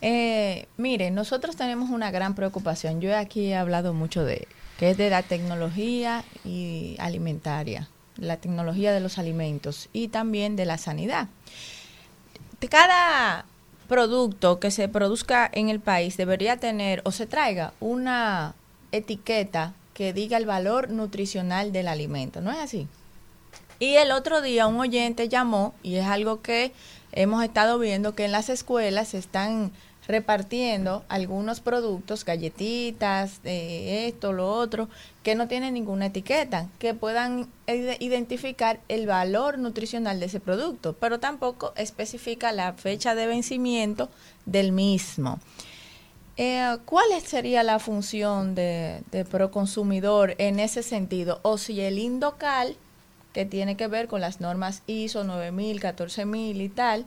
Eh, 0.00 0.66
mire, 0.76 1.10
nosotros 1.10 1.56
tenemos 1.56 1.90
una 1.90 2.12
gran 2.12 2.36
preocupación. 2.36 3.00
Yo 3.00 3.16
aquí 3.16 3.46
he 3.46 3.56
hablado 3.56 3.92
mucho 3.94 4.24
de 4.24 4.46
que 4.78 4.90
es 4.90 4.96
de 4.96 5.10
la 5.10 5.22
tecnología 5.22 6.24
y 6.44 6.94
alimentaria, 7.00 7.88
la 8.16 8.36
tecnología 8.36 8.92
de 8.92 9.00
los 9.00 9.18
alimentos 9.18 9.88
y 9.92 10.08
también 10.08 10.56
de 10.56 10.66
la 10.66 10.78
sanidad. 10.78 11.28
Cada 12.70 13.44
producto 13.88 14.60
que 14.60 14.70
se 14.70 14.88
produzca 14.88 15.50
en 15.52 15.68
el 15.68 15.80
país 15.80 16.16
debería 16.16 16.58
tener 16.58 17.02
o 17.04 17.12
se 17.12 17.26
traiga 17.26 17.72
una 17.80 18.54
etiqueta 18.92 19.74
que 19.94 20.12
diga 20.12 20.38
el 20.38 20.46
valor 20.46 20.90
nutricional 20.90 21.72
del 21.72 21.88
alimento, 21.88 22.40
¿no 22.40 22.50
es 22.50 22.58
así? 22.58 22.88
Y 23.78 23.96
el 23.96 24.12
otro 24.12 24.40
día 24.40 24.66
un 24.66 24.78
oyente 24.78 25.28
llamó, 25.28 25.74
y 25.82 25.96
es 25.96 26.06
algo 26.06 26.40
que 26.40 26.72
hemos 27.10 27.42
estado 27.42 27.78
viendo, 27.78 28.14
que 28.14 28.24
en 28.24 28.32
las 28.32 28.48
escuelas 28.48 29.12
están 29.12 29.72
repartiendo 30.08 31.04
algunos 31.08 31.60
productos, 31.60 32.24
galletitas, 32.24 33.40
eh, 33.44 34.06
esto, 34.08 34.32
lo 34.32 34.50
otro, 34.52 34.88
que 35.22 35.34
no 35.34 35.46
tienen 35.48 35.74
ninguna 35.74 36.06
etiqueta, 36.06 36.68
que 36.78 36.92
puedan 36.94 37.48
ide- 37.66 37.96
identificar 38.00 38.80
el 38.88 39.06
valor 39.06 39.58
nutricional 39.58 40.18
de 40.20 40.26
ese 40.26 40.40
producto, 40.40 40.94
pero 40.94 41.20
tampoco 41.20 41.72
especifica 41.76 42.52
la 42.52 42.72
fecha 42.72 43.14
de 43.14 43.26
vencimiento 43.26 44.08
del 44.44 44.72
mismo. 44.72 45.38
Eh, 46.36 46.78
¿Cuál 46.86 47.06
sería 47.24 47.62
la 47.62 47.78
función 47.78 48.54
de, 48.54 49.02
de 49.10 49.24
Proconsumidor 49.24 50.34
en 50.38 50.60
ese 50.60 50.82
sentido? 50.82 51.40
O 51.42 51.58
si 51.58 51.80
el 51.80 51.98
Indocal, 51.98 52.76
que 53.32 53.44
tiene 53.44 53.76
que 53.76 53.86
ver 53.86 54.08
con 54.08 54.20
las 54.20 54.40
normas 54.40 54.82
ISO 54.86 55.24
9000, 55.24 55.80
14000 55.80 56.60
y 56.60 56.68
tal, 56.68 57.04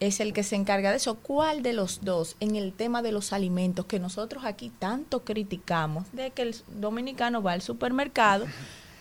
es 0.00 0.20
el 0.20 0.32
que 0.32 0.42
se 0.42 0.56
encarga 0.56 0.90
de 0.90 0.96
eso. 0.96 1.16
¿Cuál 1.16 1.62
de 1.62 1.72
los 1.74 2.00
dos 2.04 2.36
en 2.40 2.56
el 2.56 2.72
tema 2.72 3.02
de 3.02 3.12
los 3.12 3.32
alimentos 3.32 3.84
que 3.86 3.98
nosotros 4.00 4.44
aquí 4.44 4.70
tanto 4.78 5.24
criticamos, 5.24 6.06
de 6.12 6.30
que 6.30 6.42
el 6.42 6.56
dominicano 6.78 7.42
va 7.42 7.52
al 7.52 7.62
supermercado, 7.62 8.46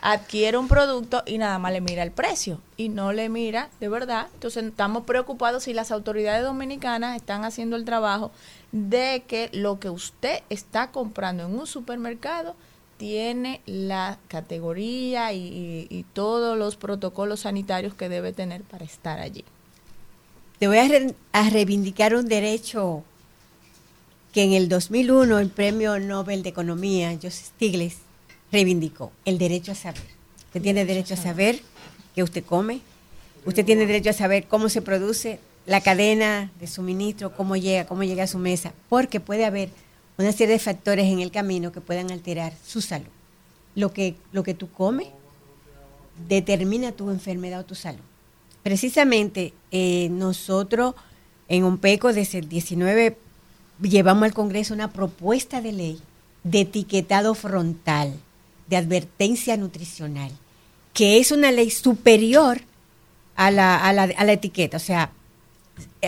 adquiere 0.01 0.57
un 0.57 0.67
producto 0.69 1.23
y 1.25 1.37
nada 1.37 1.59
más 1.59 1.73
le 1.73 1.81
mira 1.81 2.03
el 2.03 2.11
precio 2.11 2.61
y 2.77 2.87
no 2.89 3.11
le 3.11 3.27
mira 3.29 3.69
de 3.79 3.89
verdad. 3.89 4.27
Entonces 4.33 4.63
estamos 4.63 5.03
preocupados 5.03 5.63
si 5.63 5.73
las 5.73 5.91
autoridades 5.91 6.43
dominicanas 6.43 7.15
están 7.17 7.43
haciendo 7.43 7.75
el 7.75 7.83
trabajo 7.85 8.31
de 8.71 9.23
que 9.27 9.49
lo 9.51 9.79
que 9.79 9.89
usted 9.89 10.41
está 10.49 10.91
comprando 10.91 11.43
en 11.45 11.57
un 11.57 11.67
supermercado 11.67 12.55
tiene 12.97 13.61
la 13.65 14.19
categoría 14.27 15.31
y, 15.33 15.87
y- 15.89 16.03
todos 16.13 16.57
los 16.57 16.75
protocolos 16.75 17.41
sanitarios 17.41 17.93
que 17.93 18.09
debe 18.09 18.33
tener 18.33 18.63
para 18.63 18.83
estar 18.83 19.19
allí. 19.19 19.45
Te 20.59 20.67
voy 20.67 20.77
a, 20.77 20.87
re- 20.87 21.15
a 21.31 21.49
reivindicar 21.49 22.15
un 22.15 22.27
derecho 22.27 23.03
que 24.33 24.43
en 24.43 24.53
el 24.53 24.69
2001 24.69 25.39
el 25.39 25.49
Premio 25.49 25.99
Nobel 25.99 26.43
de 26.43 26.49
Economía, 26.49 27.11
Joseph 27.21 27.47
Stiglitz, 27.55 27.97
reivindicó, 28.51 29.11
el 29.25 29.37
derecho 29.37 29.71
a 29.71 29.75
saber. 29.75 30.01
Usted 30.47 30.61
tiene 30.61 30.85
derecho 30.85 31.13
a 31.13 31.17
saber 31.17 31.61
qué 32.15 32.23
usted 32.23 32.43
come, 32.43 32.81
usted 33.45 33.65
tiene 33.65 33.85
derecho 33.85 34.09
a 34.09 34.13
saber 34.13 34.47
cómo 34.47 34.69
se 34.69 34.81
produce 34.81 35.39
la 35.65 35.81
cadena 35.81 36.51
de 36.59 36.67
suministro, 36.67 37.35
cómo 37.35 37.55
llega, 37.55 37.85
cómo 37.85 38.03
llega 38.03 38.23
a 38.23 38.27
su 38.27 38.39
mesa, 38.39 38.73
porque 38.89 39.19
puede 39.19 39.45
haber 39.45 39.69
una 40.17 40.31
serie 40.31 40.53
de 40.53 40.59
factores 40.59 41.05
en 41.05 41.19
el 41.19 41.31
camino 41.31 41.71
que 41.71 41.81
puedan 41.81 42.11
alterar 42.11 42.53
su 42.65 42.81
salud. 42.81 43.07
Lo 43.75 43.93
que, 43.93 44.15
lo 44.31 44.43
que 44.43 44.53
tú 44.55 44.69
comes 44.69 45.07
determina 46.27 46.91
tu 46.91 47.09
enfermedad 47.11 47.61
o 47.61 47.65
tu 47.65 47.75
salud. 47.75 48.01
Precisamente 48.63 49.53
eh, 49.71 50.09
nosotros 50.11 50.95
en 51.47 51.63
UNPECO 51.63 52.13
desde 52.13 52.39
el 52.39 52.49
19 52.49 53.17
llevamos 53.81 54.23
al 54.23 54.33
Congreso 54.33 54.73
una 54.73 54.91
propuesta 54.91 55.61
de 55.61 55.71
ley 55.71 55.99
de 56.43 56.61
etiquetado 56.61 57.33
frontal, 57.35 58.13
de 58.67 58.77
advertencia 58.77 59.57
nutricional, 59.57 60.31
que 60.93 61.19
es 61.19 61.31
una 61.31 61.51
ley 61.51 61.69
superior 61.71 62.61
a 63.35 63.51
la, 63.51 63.77
a 63.77 63.93
la, 63.93 64.03
a 64.03 64.23
la 64.25 64.31
etiqueta. 64.33 64.77
O 64.77 64.81
sea, 64.81 65.11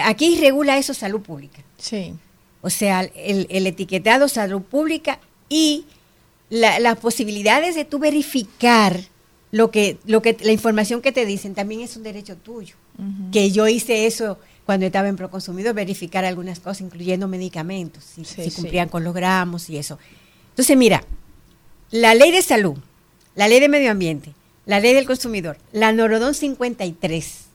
aquí 0.04 0.38
regula 0.40 0.78
eso 0.78 0.94
salud 0.94 1.22
pública. 1.22 1.62
Sí. 1.78 2.14
O 2.62 2.70
sea, 2.70 3.02
el, 3.16 3.48
el 3.50 3.66
etiquetado 3.68 4.28
salud 4.28 4.62
pública 4.62 5.20
y 5.50 5.86
la- 6.50 6.80
las 6.80 6.98
posibilidades 7.00 7.76
de 7.76 7.86
tú 7.86 7.98
verificar 8.00 9.00
lo 9.52 9.70
que, 9.72 9.98
lo 10.06 10.22
que, 10.22 10.38
la 10.42 10.52
información 10.52 11.02
que 11.02 11.12
te 11.12 11.26
dicen 11.26 11.54
también 11.56 11.82
es 11.82 11.96
un 11.98 12.04
derecho 12.04 12.38
tuyo. 12.38 12.76
Que 13.32 13.52
yo 13.52 13.68
hice 13.68 14.06
eso 14.06 14.38
cuando 14.66 14.86
estaba 14.86 15.08
en 15.10 15.16
Proconsumidor, 15.16 15.74
verificar 15.74 16.24
algunas 16.24 16.60
cosas, 16.60 16.82
incluyendo 16.82 17.28
medicamentos, 17.28 18.04
si, 18.04 18.24
Sí, 18.26 18.44
si 18.44 18.50
sí. 18.52 18.56
cumplían 18.62 18.90
con 18.90 19.04
los 19.04 19.14
gramos 19.14 19.70
y 19.70 19.78
eso. 19.78 19.98
Entonces, 20.52 20.78
mira, 20.78 21.04
la 21.90 22.14
ley 22.16 22.32
de 22.32 22.42
salud, 22.42 22.78
la 23.36 23.48
ley 23.48 23.60
de 23.60 23.70
medio 23.70 23.92
ambiente, 23.92 24.34
la 24.66 24.80
ley 24.80 24.94
del 24.94 25.06
consumidor, 25.08 25.58
la 25.72 25.92
Norodón 25.92 26.34
53, 26.36 27.46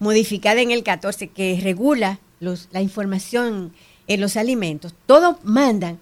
modificada 0.00 0.60
en 0.60 0.72
el 0.72 0.82
14, 0.82 1.28
que 1.28 1.58
regula 1.62 2.18
los- 2.40 2.68
la 2.72 2.82
información 2.82 3.72
en 4.08 4.20
los 4.20 4.36
alimentos, 4.36 4.92
todos 5.06 5.36
mandan 5.44 5.98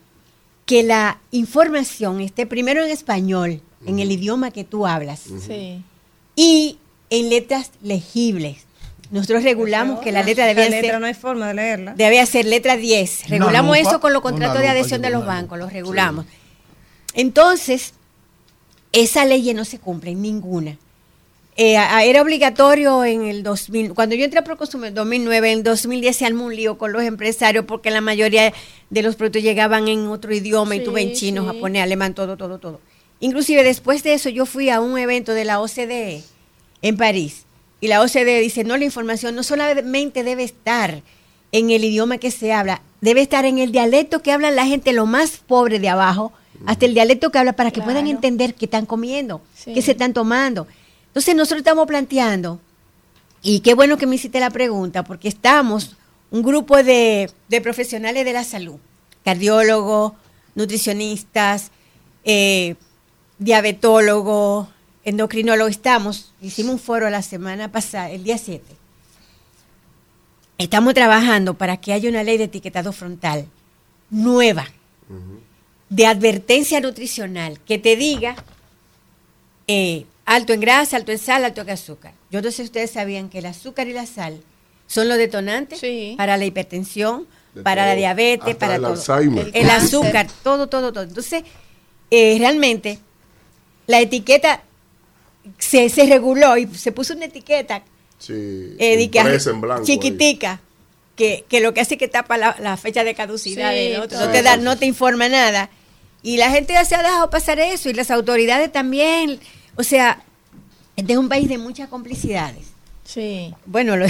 que 0.66 0.82
la 0.82 1.20
información 1.30 2.20
esté 2.20 2.46
primero 2.46 2.82
en 2.82 2.90
español, 2.90 3.60
en 3.86 3.98
el 3.98 4.10
idioma 4.12 4.50
que 4.50 4.64
tú 4.64 4.86
hablas, 4.86 5.20
Sí. 5.46 5.82
y 6.36 6.78
en 7.10 7.28
letras 7.30 7.70
legibles. 7.82 8.58
Nosotros 9.10 9.44
regulamos 9.44 10.00
que 10.00 10.10
la 10.10 10.22
letra 10.22 10.44
La 10.46 10.54
debía 10.54 10.68
letra 10.70 10.90
ser 10.92 11.00
no 11.00 11.06
hay 11.06 11.14
forma 11.14 11.48
de 11.48 11.54
leerla. 11.54 11.94
debe 11.94 12.24
ser 12.26 12.46
letra 12.46 12.76
10. 12.76 13.28
Regulamos 13.28 13.76
lupa, 13.76 13.88
eso 13.90 14.00
con 14.00 14.12
los 14.12 14.22
contratos 14.22 14.60
de 14.60 14.68
adhesión 14.68 15.02
de 15.02 15.10
los 15.10 15.24
bancos, 15.26 15.58
los 15.58 15.72
regulamos. 15.72 16.24
Entonces, 17.12 17.94
esa 18.92 19.24
ley 19.24 19.52
no 19.54 19.64
se 19.64 19.78
cumple 19.78 20.10
en 20.12 20.22
ninguna. 20.22 20.78
Eh, 21.56 21.76
era 22.04 22.20
obligatorio 22.22 23.04
en 23.04 23.26
el 23.26 23.44
2000, 23.44 23.94
cuando 23.94 24.16
yo 24.16 24.24
entré 24.24 24.40
a 24.40 24.44
Proconsumidor 24.44 24.88
en 24.88 24.94
2009, 24.96 25.52
en 25.52 25.62
2010 25.62 26.16
se 26.16 26.26
armó 26.26 26.46
un 26.46 26.56
lío 26.56 26.78
con 26.78 26.92
los 26.92 27.04
empresarios 27.04 27.64
porque 27.64 27.92
la 27.92 28.00
mayoría 28.00 28.52
de 28.90 29.02
los 29.02 29.14
productos 29.14 29.42
llegaban 29.44 29.86
en 29.86 30.08
otro 30.08 30.34
idioma 30.34 30.74
y 30.74 30.82
tuve 30.82 31.02
en 31.02 31.12
chino, 31.12 31.42
sí. 31.42 31.46
japonés, 31.54 31.82
alemán, 31.84 32.12
todo, 32.14 32.36
todo, 32.36 32.58
todo. 32.58 32.80
Inclusive 33.24 33.62
después 33.62 34.02
de 34.02 34.12
eso 34.12 34.28
yo 34.28 34.44
fui 34.44 34.68
a 34.68 34.82
un 34.82 34.98
evento 34.98 35.32
de 35.32 35.46
la 35.46 35.58
OCDE 35.58 36.22
en 36.82 36.96
París 36.98 37.46
y 37.80 37.88
la 37.88 38.02
OCDE 38.02 38.40
dice, 38.40 38.64
no, 38.64 38.76
la 38.76 38.84
información 38.84 39.34
no 39.34 39.42
solamente 39.42 40.22
debe 40.24 40.44
estar 40.44 41.02
en 41.50 41.70
el 41.70 41.84
idioma 41.84 42.18
que 42.18 42.30
se 42.30 42.52
habla, 42.52 42.82
debe 43.00 43.22
estar 43.22 43.46
en 43.46 43.58
el 43.58 43.72
dialecto 43.72 44.20
que 44.20 44.30
habla 44.30 44.50
la 44.50 44.66
gente 44.66 44.92
lo 44.92 45.06
más 45.06 45.38
pobre 45.38 45.78
de 45.78 45.88
abajo, 45.88 46.34
hasta 46.66 46.84
el 46.84 46.92
dialecto 46.92 47.30
que 47.30 47.38
habla 47.38 47.54
para 47.54 47.70
que 47.70 47.80
puedan 47.80 48.08
entender 48.08 48.54
qué 48.56 48.66
están 48.66 48.84
comiendo, 48.84 49.40
Sí. 49.54 49.72
qué 49.72 49.80
se 49.80 49.92
están 49.92 50.12
tomando. 50.12 50.66
Entonces 51.06 51.34
nosotros 51.34 51.60
estamos 51.60 51.86
planteando, 51.86 52.60
y 53.42 53.60
qué 53.60 53.72
bueno 53.72 53.96
que 53.96 54.06
me 54.06 54.16
hiciste 54.16 54.38
la 54.38 54.50
pregunta, 54.50 55.02
porque 55.02 55.28
estamos 55.28 55.96
un 56.30 56.42
grupo 56.42 56.82
de, 56.82 57.30
de 57.48 57.60
profesionales 57.62 58.26
de 58.26 58.34
la 58.34 58.44
salud, 58.44 58.76
cardiólogos, 59.24 60.12
nutricionistas, 60.54 61.70
eh, 62.24 62.74
diabetólogos, 63.38 64.68
endocrinólogos, 65.04 65.72
estamos, 65.72 66.32
hicimos 66.40 66.74
un 66.74 66.78
foro 66.78 67.10
la 67.10 67.22
semana 67.22 67.70
pasada, 67.70 68.10
el 68.10 68.24
día 68.24 68.38
7. 68.38 68.64
Estamos 70.58 70.94
trabajando 70.94 71.54
para 71.54 71.76
que 71.78 71.92
haya 71.92 72.08
una 72.08 72.22
ley 72.22 72.38
de 72.38 72.44
etiquetado 72.44 72.92
frontal 72.92 73.46
nueva, 74.10 74.66
de 75.88 76.06
advertencia 76.06 76.80
nutricional, 76.80 77.58
que 77.60 77.78
te 77.78 77.96
diga 77.96 78.36
eh, 79.66 80.06
alto 80.24 80.52
en 80.52 80.60
grasa, 80.60 80.96
alto 80.96 81.12
en 81.12 81.18
sal, 81.18 81.44
alto 81.44 81.62
en 81.62 81.70
azúcar. 81.70 82.12
Yo 82.30 82.40
no 82.40 82.50
sé 82.50 82.58
si 82.58 82.62
ustedes 82.64 82.90
sabían 82.92 83.28
que 83.28 83.38
el 83.38 83.46
azúcar 83.46 83.88
y 83.88 83.92
la 83.92 84.06
sal 84.06 84.40
son 84.86 85.08
los 85.08 85.18
detonantes 85.18 85.80
para 86.16 86.36
la 86.36 86.44
hipertensión, 86.44 87.26
De 87.54 87.62
para 87.62 87.82
todo. 87.82 87.88
la 87.90 87.96
diabetes, 87.96 88.56
para 88.56 88.76
el 88.76 88.82
todo. 88.82 88.92
Alzheimer. 88.92 89.50
El, 89.54 89.70
azúcar, 89.70 90.28
todo, 90.42 90.68
todo, 90.68 90.92
todo. 90.92 91.04
Entonces, 91.04 91.42
eh, 92.10 92.36
realmente, 92.38 92.98
la 93.86 94.00
etiqueta 94.00 94.62
se, 95.58 95.88
se 95.88 96.06
reguló 96.06 96.56
y 96.56 96.66
se 96.74 96.92
puso 96.92 97.14
una 97.14 97.26
etiqueta 97.26 97.82
Sí, 98.18 98.32
eh, 98.78 98.96
di 98.96 99.08
que 99.08 99.18
impresa 99.18 99.50
en 99.50 99.60
blanco 99.60 99.80
ahí. 99.82 99.86
chiquitica, 99.86 100.60
que, 101.16 101.44
que 101.48 101.60
lo 101.60 101.74
que 101.74 101.80
hace 101.82 101.94
es 101.94 101.98
que 101.98 102.08
tapa 102.08 102.38
la, 102.38 102.56
la 102.60 102.76
fecha 102.76 103.04
de 103.04 103.14
caducidad 103.14 103.70
Sí, 103.72 103.76
del 103.76 103.96
otro, 104.00 104.16
todo. 104.18 104.26
no 104.26 104.32
te 104.32 104.42
da, 104.42 104.54
Sí, 104.54 104.60
no 104.62 104.78
te 104.78 104.86
informa 104.86 105.28
nada. 105.28 105.68
Y 106.22 106.38
la 106.38 106.50
gente 106.50 106.72
ya 106.72 106.84
se 106.86 106.94
ha 106.94 107.02
dejado 107.02 107.28
pasar 107.28 107.58
eso, 107.60 107.90
y 107.90 107.92
las 107.92 108.10
autoridades 108.10 108.72
también. 108.72 109.38
O 109.76 109.82
sea, 109.82 110.22
este 110.96 111.12
es 111.12 111.18
un 111.18 111.28
país 111.28 111.48
de 111.50 111.58
muchas 111.58 111.88
complicidades. 111.90 112.64
Sí. 113.04 113.52
Bueno, 113.66 113.96
lo- 113.98 114.06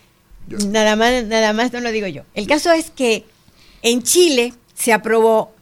nada 0.68 0.96
más, 0.96 1.24
nada 1.24 1.52
más 1.52 1.72
no 1.74 1.80
lo 1.80 1.92
digo 1.92 2.06
yo. 2.06 2.22
El 2.34 2.46
caso 2.46 2.72
es 2.72 2.90
que 2.90 3.24
en 3.82 4.02
Chile 4.02 4.54
se 4.74 4.94
aprobó 4.94 5.52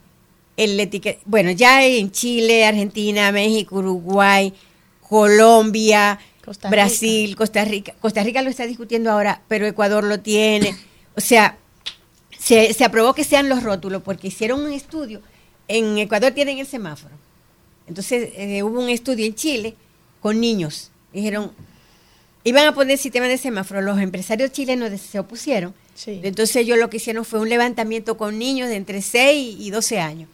el 0.57 0.91
bueno, 1.27 1.51
ya 1.51 1.85
en 1.85 2.11
Chile, 2.11 2.65
Argentina, 2.65 3.31
México, 3.31 3.77
Uruguay, 3.77 4.53
Colombia, 5.09 6.19
Costa. 6.45 6.71
Brasil, 6.71 7.37
Costa 7.37 7.65
Rica. 7.65 7.95
Costa 8.01 8.23
Rica 8.23 8.43
lo 8.43 8.51
está 8.51 8.67
discutiendo 8.67 9.11
ahora, 9.11 9.43
pero 9.49 9.67
Ecuador 9.67 10.05
lo 10.05 10.21
tiene. 10.21 10.75
O 11.15 11.21
sea, 11.21 11.59
se, 12.39 12.73
se 12.73 12.85
aprobó 12.85 13.15
que 13.15 13.25
sean 13.25 13.49
los 13.49 13.63
rótulos 13.63 14.03
porque 14.03 14.29
hicieron 14.29 14.63
un 14.63 14.73
estudio. 14.73 15.21
En 15.69 15.99
Ecuador 15.99 16.33
tienen 16.33 16.59
el 16.59 16.67
semáforo. 16.67 17.15
Entonces 17.87 18.31
eh, 18.37 18.63
hubo 18.63 18.81
un 18.81 18.89
estudio 18.89 19.27
en 19.27 19.35
Chile 19.35 19.75
con 20.21 20.41
niños. 20.41 20.91
Dijeron, 21.13 21.53
iban 22.45 22.67
a 22.67 22.75
poner 22.75 22.97
sistema 22.99 23.27
de 23.27 23.39
semáforo. 23.39 23.83
Los 23.83 23.99
empresarios 24.01 24.53
chilenos 24.53 24.99
se 25.01 25.19
opusieron. 25.19 25.75
Entonces 26.07 26.57
ellos 26.57 26.79
lo 26.79 26.91
que 26.91 26.99
hicieron 26.99 27.25
fue 27.25 27.41
un 27.41 27.49
levantamiento 27.49 28.17
con 28.17 28.39
niños 28.39 28.69
de 28.69 28.77
entre 28.77 29.03
6 29.03 29.57
y 29.59 29.71
12 29.71 29.99
años 29.99 30.29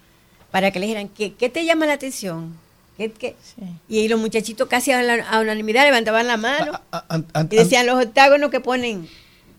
para 0.53 0.71
que 0.71 0.79
les 0.79 0.87
dijeran, 0.89 1.09
¿qué, 1.09 1.35
qué 1.35 1.49
te 1.49 1.65
llama 1.65 1.87
la 1.87 1.95
atención? 1.95 2.57
¿Qué, 2.97 3.11
qué? 3.11 3.35
Y 3.89 4.07
los 4.09 4.21
muchachitos 4.21 4.69
casi 4.69 4.93
a, 4.93 5.03
la, 5.03 5.15
a 5.29 5.41
unanimidad 5.41 5.85
levantaban 5.85 6.27
la 6.29 6.37
mano 6.37 6.81
An- 7.09 7.27
an- 7.33 7.49
y 7.51 7.57
decían 7.57 7.87
los 7.87 8.05
octágonos 8.05 8.51
que 8.51 8.61
ponen 8.61 9.09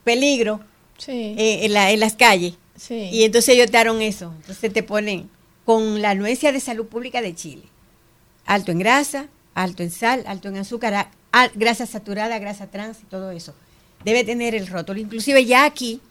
peligro 0.06 0.62
eh, 1.38 1.66
en, 1.66 1.74
la- 1.74 1.92
en 1.92 2.00
las 2.00 2.14
calles. 2.16 2.54
Sí. 2.78 3.10
Y 3.12 3.24
entonces 3.24 3.56
ellos 3.56 3.72
daron 3.72 4.02
eso. 4.02 4.34
Entonces 4.42 4.72
te 4.72 4.84
ponen 4.84 5.30
con 5.66 6.02
la 6.02 6.12
anuencia 6.12 6.52
de 6.52 6.60
salud 6.60 6.86
pública 6.86 7.22
de 7.22 7.34
Chile. 7.36 7.64
Alto 8.46 8.72
en 8.72 8.80
grasa, 8.80 9.28
alto 9.56 9.82
en 9.84 9.92
sal, 9.92 10.24
alto 10.28 10.48
en 10.50 10.58
azúcar, 10.58 10.94
a- 10.94 11.12
a- 11.32 11.48
grasa 11.56 11.86
saturada, 11.86 12.38
grasa 12.40 12.68
trans 12.68 13.00
y 13.02 13.06
todo 13.06 13.32
eso. 13.32 13.54
Debe 14.06 14.24
tener 14.24 14.54
el 14.54 14.68
rótulo. 14.68 15.00
Inclusive 15.00 15.46
ya 15.46 15.66
aquí 15.66 16.02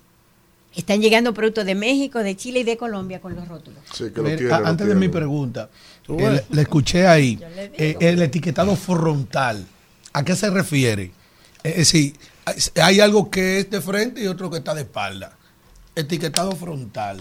están 0.80 1.00
llegando 1.00 1.34
productos 1.34 1.64
de 1.66 1.74
México, 1.74 2.20
de 2.20 2.36
Chile 2.36 2.60
y 2.60 2.64
de 2.64 2.76
Colombia 2.76 3.20
con 3.20 3.34
los 3.34 3.46
rótulos. 3.48 3.80
Sí, 3.92 4.04
que 4.10 4.16
lo 4.18 4.22
Mire, 4.24 4.36
tiene, 4.38 4.52
a- 4.54 4.60
lo 4.60 4.66
antes 4.66 4.86
de 4.86 4.94
mi 4.94 5.08
pregunta, 5.08 5.68
eh, 6.08 6.42
le, 6.50 6.62
escuché 6.62 7.06
ahí 7.06 7.38
eh, 7.56 7.96
el 8.00 8.22
etiquetado 8.22 8.74
frontal. 8.76 9.66
¿A 10.12 10.24
qué 10.24 10.34
se 10.36 10.50
refiere? 10.50 11.12
Es 11.62 11.76
decir, 11.76 12.14
hay- 12.80 13.00
algo 13.00 13.30
que 13.30 13.58
es 13.60 13.70
de 13.70 13.80
frente 13.80 14.22
y 14.22 14.26
otro 14.26 14.50
que 14.50 14.58
está 14.58 14.74
de 14.74 14.82
espalda. 14.82 15.36
Etiquetado 15.94 16.52
frontal. 16.52 17.20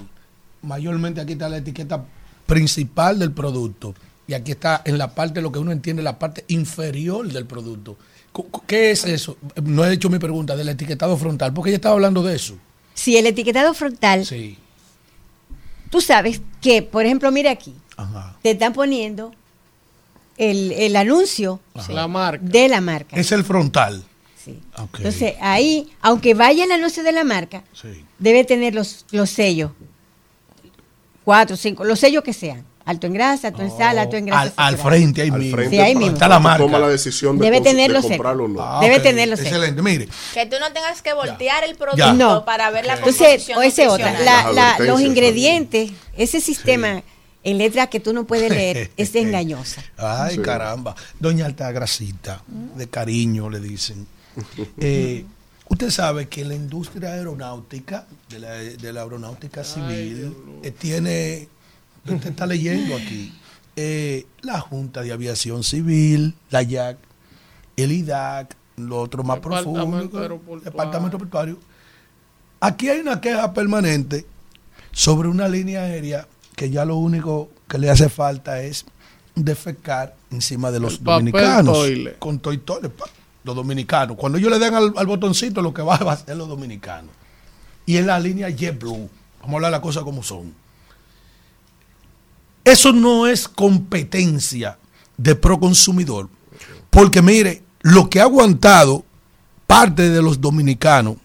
Mayormente 0.61 1.19
aquí 1.21 1.33
está 1.33 1.49
la 1.49 1.57
etiqueta 1.57 2.05
principal 2.45 3.19
del 3.19 3.31
producto. 3.31 3.93
y 4.27 4.33
aquí 4.33 4.51
está 4.51 4.81
en 4.85 4.97
la 4.97 5.13
parte, 5.13 5.41
lo 5.41 5.51
que 5.51 5.59
uno 5.59 5.73
entiende, 5.73 6.01
la 6.01 6.17
parte 6.17 6.45
inferior 6.47 7.27
del 7.27 7.45
producto. 7.45 7.97
¿Qué 8.65 8.91
es 8.91 9.03
eso? 9.03 9.35
No 9.61 9.83
he 9.83 9.91
hecho 9.91 10.09
mi 10.09 10.19
pregunta 10.19 10.55
del 10.55 10.69
etiquetado 10.69 11.17
frontal, 11.17 11.53
porque 11.53 11.71
ella 11.71 11.75
estaba 11.77 11.95
hablando 11.95 12.23
de 12.23 12.35
eso. 12.35 12.55
Si 12.93 13.17
el 13.17 13.25
etiquetado 13.27 13.73
frontal, 13.73 14.25
Sí. 14.25 14.57
tú 15.89 16.01
sabes 16.01 16.41
que, 16.61 16.81
por 16.81 17.05
ejemplo, 17.05 17.31
mira 17.31 17.51
aquí, 17.51 17.73
Ajá. 17.97 18.35
te 18.43 18.51
están 18.51 18.73
poniendo 18.73 19.33
el, 20.37 20.71
el 20.73 20.95
anuncio 20.95 21.59
La 21.89 22.07
marca. 22.07 22.43
de 22.43 22.67
la 22.69 22.81
marca. 22.81 23.15
Es 23.15 23.31
el 23.31 23.43
frontal. 23.43 24.03
Sí. 24.43 24.59
Entonces, 24.97 25.35
ahí, 25.39 25.91
aunque 26.01 26.33
vaya 26.33 26.63
el 26.63 26.71
anuncio 26.71 27.03
de 27.03 27.11
la 27.11 27.23
marca, 27.23 27.63
Sí. 27.73 28.03
debe 28.17 28.43
tener 28.43 28.73
los, 28.73 29.05
los 29.11 29.29
sellos. 29.29 29.71
Cuatro, 31.23 31.55
cinco, 31.55 31.83
los 31.85 31.99
sellos 31.99 32.23
que 32.23 32.33
sean. 32.33 32.65
Alto 32.83 33.05
en 33.07 33.13
grasa, 33.13 33.49
alto 33.49 33.61
en 33.61 33.77
sal, 33.77 33.99
alto 33.99 34.15
en 34.17 34.25
grasa. 34.25 34.53
Al, 34.55 34.77
frente, 34.77 35.21
ahí 35.21 35.29
Al 35.29 35.39
mismo. 35.39 35.55
frente 35.55 35.75
Sí, 35.75 35.81
ahí 35.81 35.95
mismo. 35.95 36.13
Está 36.13 36.27
la 36.27 36.39
marca. 36.39 36.63
Toma 36.63 36.79
la 36.79 36.89
decisión 36.89 37.37
de, 37.37 37.45
Debe 37.45 37.59
cons- 37.59 37.63
tener 37.63 37.87
de 37.89 37.93
los 37.93 38.05
comprarlo 38.05 38.45
o 38.45 38.47
no. 38.47 38.61
Ah, 38.61 38.79
Debe 38.81 38.99
tenerlo. 38.99 39.35
Excelente. 39.35 39.81
Mire, 39.81 40.07
Que 40.33 40.45
tú 40.47 40.55
no 40.59 40.71
tengas 40.73 41.01
que 41.01 41.13
voltear 41.13 41.63
el 41.63 41.75
producto. 41.75 42.13
No. 42.13 42.43
para 42.43 42.69
ver 42.71 42.85
la 42.85 42.93
Entonces, 42.95 43.19
composición 43.45 43.59
o 43.59 43.61
ese 43.61 43.87
otra, 43.87 44.11
la- 44.21 44.51
la- 44.51 44.75
los 44.79 44.87
también. 44.87 45.09
ingredientes, 45.11 45.91
ese 46.17 46.41
sistema 46.41 47.03
en 47.43 47.57
letras 47.57 47.87
que 47.89 47.99
tú 47.99 48.13
no 48.13 48.25
puedes 48.25 48.49
leer 48.51 48.89
es 48.97 49.13
engañosa. 49.15 49.83
Ay, 49.97 50.35
Sí. 50.35 50.41
caramba. 50.41 50.95
Doña 51.19 51.45
Altagrasita, 51.45 52.41
de 52.75 52.87
cariño 52.89 53.49
le 53.49 53.59
dicen. 53.59 54.07
Eh, 54.79 55.25
usted 55.69 55.89
sabe 55.91 56.27
que 56.27 56.43
la 56.45 56.55
industria 56.55 57.13
aeronáutica, 57.13 58.05
de 58.29 58.39
la, 58.39 58.51
de 58.53 58.93
la 58.93 59.01
aeronáutica 59.03 59.63
civil, 59.63 60.33
eh, 60.63 60.71
tiene, 60.71 61.47
usted 62.05 62.29
está 62.29 62.45
leyendo 62.45 62.95
aquí, 62.95 63.33
eh, 63.75 64.25
la 64.41 64.59
Junta 64.59 65.01
de 65.01 65.11
Aviación 65.11 65.63
Civil, 65.63 66.35
la 66.49 66.61
YAC, 66.61 66.97
el 67.77 67.91
IDAC, 67.91 68.55
lo 68.77 68.99
otro 68.99 69.23
más 69.23 69.37
Departamento 69.37 69.81
profundo, 69.83 70.19
Aeroportuario. 70.19 70.63
Departamento 70.63 71.17
Portuario. 71.17 71.57
Aquí 72.59 72.89
hay 72.89 72.99
una 72.99 73.21
queja 73.21 73.53
permanente 73.53 74.25
sobre 74.91 75.29
una 75.29 75.47
línea 75.47 75.81
aérea 75.81 76.27
que 76.55 76.69
ya 76.69 76.85
lo 76.85 76.97
único 76.97 77.49
que 77.67 77.77
le 77.77 77.89
hace 77.89 78.09
falta 78.09 78.61
es 78.61 78.85
defecar 79.35 80.15
encima 80.31 80.71
de 80.71 80.79
los 80.79 80.97
El 80.97 81.03
dominicanos. 81.03 81.77
toile. 81.77 82.15
Con 82.19 82.39
toy 82.39 82.57
toile, 82.59 82.91
los 83.43 83.55
dominicanos. 83.55 84.17
Cuando 84.17 84.37
ellos 84.37 84.51
le 84.51 84.59
den 84.59 84.73
al, 84.73 84.93
al 84.95 85.07
botoncito, 85.07 85.61
lo 85.61 85.73
que 85.73 85.81
va, 85.81 85.95
a 85.95 86.17
ser 86.17 86.35
los 86.35 86.47
dominicanos. 86.47 87.11
Y 87.85 87.97
en 87.97 88.07
la 88.07 88.19
línea 88.19 88.49
JetBlue, 88.49 89.09
vamos 89.39 89.53
a 89.53 89.55
hablar 89.55 89.71
las 89.71 89.79
cosas 89.81 90.03
como 90.03 90.21
son. 90.21 90.53
Eso 92.71 92.93
no 92.93 93.27
es 93.27 93.49
competencia 93.49 94.77
de 95.17 95.35
Proconsumidor. 95.35 96.29
Porque 96.89 97.21
mire, 97.21 97.63
lo 97.81 98.09
que 98.09 98.21
ha 98.21 98.23
aguantado 98.23 99.03
parte 99.67 100.09
de 100.09 100.21
los 100.21 100.39
dominicanos, 100.39 101.17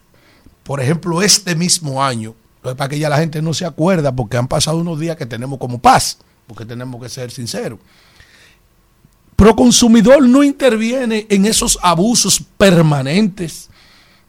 por 0.63 0.81
ejemplo, 0.81 1.21
este 1.21 1.55
mismo 1.55 2.03
año, 2.03 2.35
lo 2.63 2.75
que 2.75 2.99
ya 2.99 3.07
la 3.07 3.17
gente 3.17 3.41
no 3.41 3.53
se 3.53 3.65
acuerda 3.65 4.13
porque 4.13 4.35
han 4.35 4.49
pasado 4.49 4.75
unos 4.75 4.99
días 4.99 5.15
que 5.15 5.25
tenemos 5.25 5.57
como 5.57 5.79
paz, 5.79 6.17
porque 6.47 6.65
tenemos 6.65 7.01
que 7.01 7.07
ser 7.07 7.31
sinceros. 7.31 7.79
Proconsumidor 9.37 10.27
no 10.27 10.43
interviene 10.43 11.27
en 11.29 11.45
esos 11.45 11.79
abusos 11.81 12.43
permanentes 12.57 13.69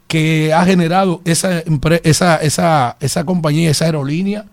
que 0.06 0.52
ha 0.54 0.64
generado 0.64 1.20
esa, 1.24 1.64
esa, 2.04 2.36
esa, 2.36 2.96
esa 3.00 3.24
compañía, 3.24 3.70
esa 3.70 3.86
aerolínea, 3.86 4.46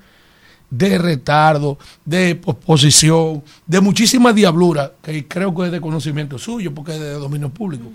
de 0.69 0.97
retardo, 0.97 1.77
de 2.03 2.35
posposición, 2.35 3.43
de 3.65 3.81
muchísima 3.81 4.33
diablura, 4.33 4.93
que 5.01 5.27
creo 5.27 5.53
que 5.53 5.65
es 5.65 5.71
de 5.71 5.81
conocimiento 5.81 6.37
suyo, 6.37 6.73
porque 6.73 6.93
es 6.93 6.99
de 6.99 7.11
dominio 7.11 7.49
público. 7.49 7.85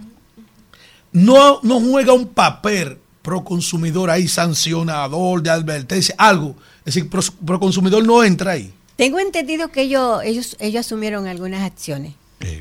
No, 1.13 1.61
no 1.63 1.81
juega 1.81 2.13
un 2.13 2.29
papel 2.29 2.99
pro 3.23 3.45
consumidor 3.45 4.11
ahí, 4.11 4.29
sancionador, 4.29 5.43
de 5.43 5.51
advertencia, 5.51 6.15
algo. 6.19 6.55
Es 6.85 6.95
decir, 6.95 7.11
pro, 7.11 7.23
pro 7.45 7.61
consumidor 7.61 8.07
no 8.07 8.25
entra 8.25 8.53
ahí. 8.53 8.73
Tengo 8.97 9.19
entendido 9.19 9.69
que 9.69 9.83
ellos, 9.83 10.23
ellos, 10.25 10.57
ellos 10.61 10.87
asumieron 10.87 11.27
algunas 11.27 11.63
acciones. 11.63 12.15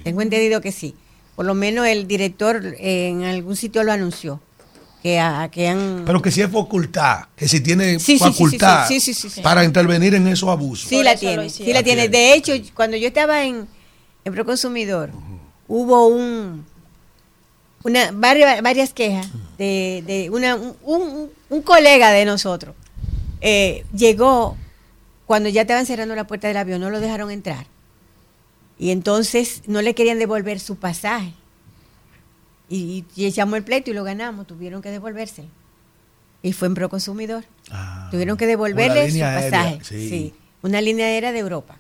Tengo 0.04 0.22
entendido 0.22 0.62
que 0.62 0.72
sí. 0.72 0.96
Por 1.36 1.46
lo 1.46 1.54
menos 1.54 1.88
el 1.88 2.08
director 2.08 2.66
eh, 2.66 3.08
en 3.10 3.24
algún 3.24 3.56
sitio 3.56 3.84
lo 3.84 3.92
anunció. 3.92 4.42
Que, 5.02 5.18
a- 5.20 5.50
que 5.50 5.68
han... 5.70 6.04
Pero 6.06 6.22
que 6.22 6.30
si 6.30 6.42
es 6.42 6.52
facultad, 6.52 7.28
que 7.36 7.48
si 7.48 7.62
tiene 7.62 8.00
Sí, 8.00 8.18
sí, 8.18 8.18
sí, 8.18 8.18
sí, 8.18 8.30
facultad 8.32 8.88
sí, 8.88 9.00
sí, 9.00 9.14
sí, 9.14 9.30
sí. 9.30 9.42
para 9.42 9.64
intervenir 9.64 10.14
en 10.16 10.28
esos 10.28 10.50
abusos. 10.50 10.90
Sí 10.90 11.02
la 11.04 11.16
tiene, 11.16 11.50
sí 11.50 11.72
la 11.72 11.84
tiene. 11.84 12.10
De 12.10 12.34
hecho, 12.34 12.52
cuando 12.74 12.98
yo 12.98 13.08
estaba 13.08 13.44
en, 13.46 13.66
en 14.26 14.34
Proconsumidor, 14.34 15.12
hubo 15.68 16.08
un 16.08 16.66
una 17.84 18.12
varias, 18.12 18.62
varias 18.62 18.92
quejas 18.94 19.30
de, 19.58 20.04
de 20.06 20.30
una, 20.30 20.56
un, 20.58 20.76
un- 20.84 21.30
un 21.50 21.62
colega 21.62 22.12
de 22.12 22.26
nosotros. 22.26 22.76
eh, 23.42 23.86
llegó 23.96 24.58
cuando 25.26 25.48
ya 25.48 25.62
estaban 25.62 25.86
cerrando 25.86 26.14
la 26.16 26.28
puerta 26.28 26.50
del 26.50 26.58
avión, 26.58 26.82
no 26.82 26.90
lo 26.90 27.00
dejaron 27.00 27.32
entrar. 27.32 27.68
Y 28.78 28.92
entonces 28.92 29.62
no 29.68 29.82
le 29.82 29.94
querían 29.96 30.20
devolver 30.20 30.60
su 30.60 30.76
pasaje. 30.76 31.34
Y, 32.70 33.04
y 33.16 33.26
echamos 33.26 33.58
el 33.58 33.64
pleito 33.64 33.90
y 33.92 33.94
lo 33.94 34.04
ganamos, 34.04 34.46
tuvieron 34.48 34.82
que 34.82 34.90
devolvérselo. 34.92 35.48
Y 36.44 36.54
fue 36.54 36.68
en 36.68 36.76
Proconsumidor. 36.76 37.44
tuvieron 38.12 38.38
que 38.38 38.46
devolverle 38.48 39.10
su 39.12 39.24
aérea, 39.24 39.50
pasaje. 39.52 39.80
sí. 39.84 40.10
sí. 40.10 40.34
Una 40.62 40.82
línea 40.82 41.06
aérea 41.08 41.32
de 41.32 41.40
Europa. 41.40 41.78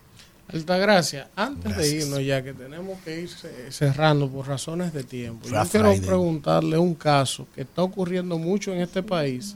Altagracia, 0.51 1.29
antes 1.35 1.77
de 1.77 1.87
irnos 1.97 2.25
ya, 2.25 2.41
que 2.43 2.53
tenemos 2.53 2.97
que 3.01 3.21
ir 3.21 3.29
ce- 3.29 3.71
cerrando 3.71 4.27
por 4.29 4.47
razones 4.47 4.91
de 4.93 5.03
tiempo, 5.03 5.47
yo 5.47 5.51
quiero 5.69 5.89
Friday. 5.91 6.01
preguntarle 6.07 6.77
un 6.77 6.95
caso 6.95 7.45
que 7.53 7.61
está 7.61 7.83
ocurriendo 7.83 8.39
mucho 8.39 8.73
en 8.73 8.81
este 8.81 9.03
país 9.03 9.55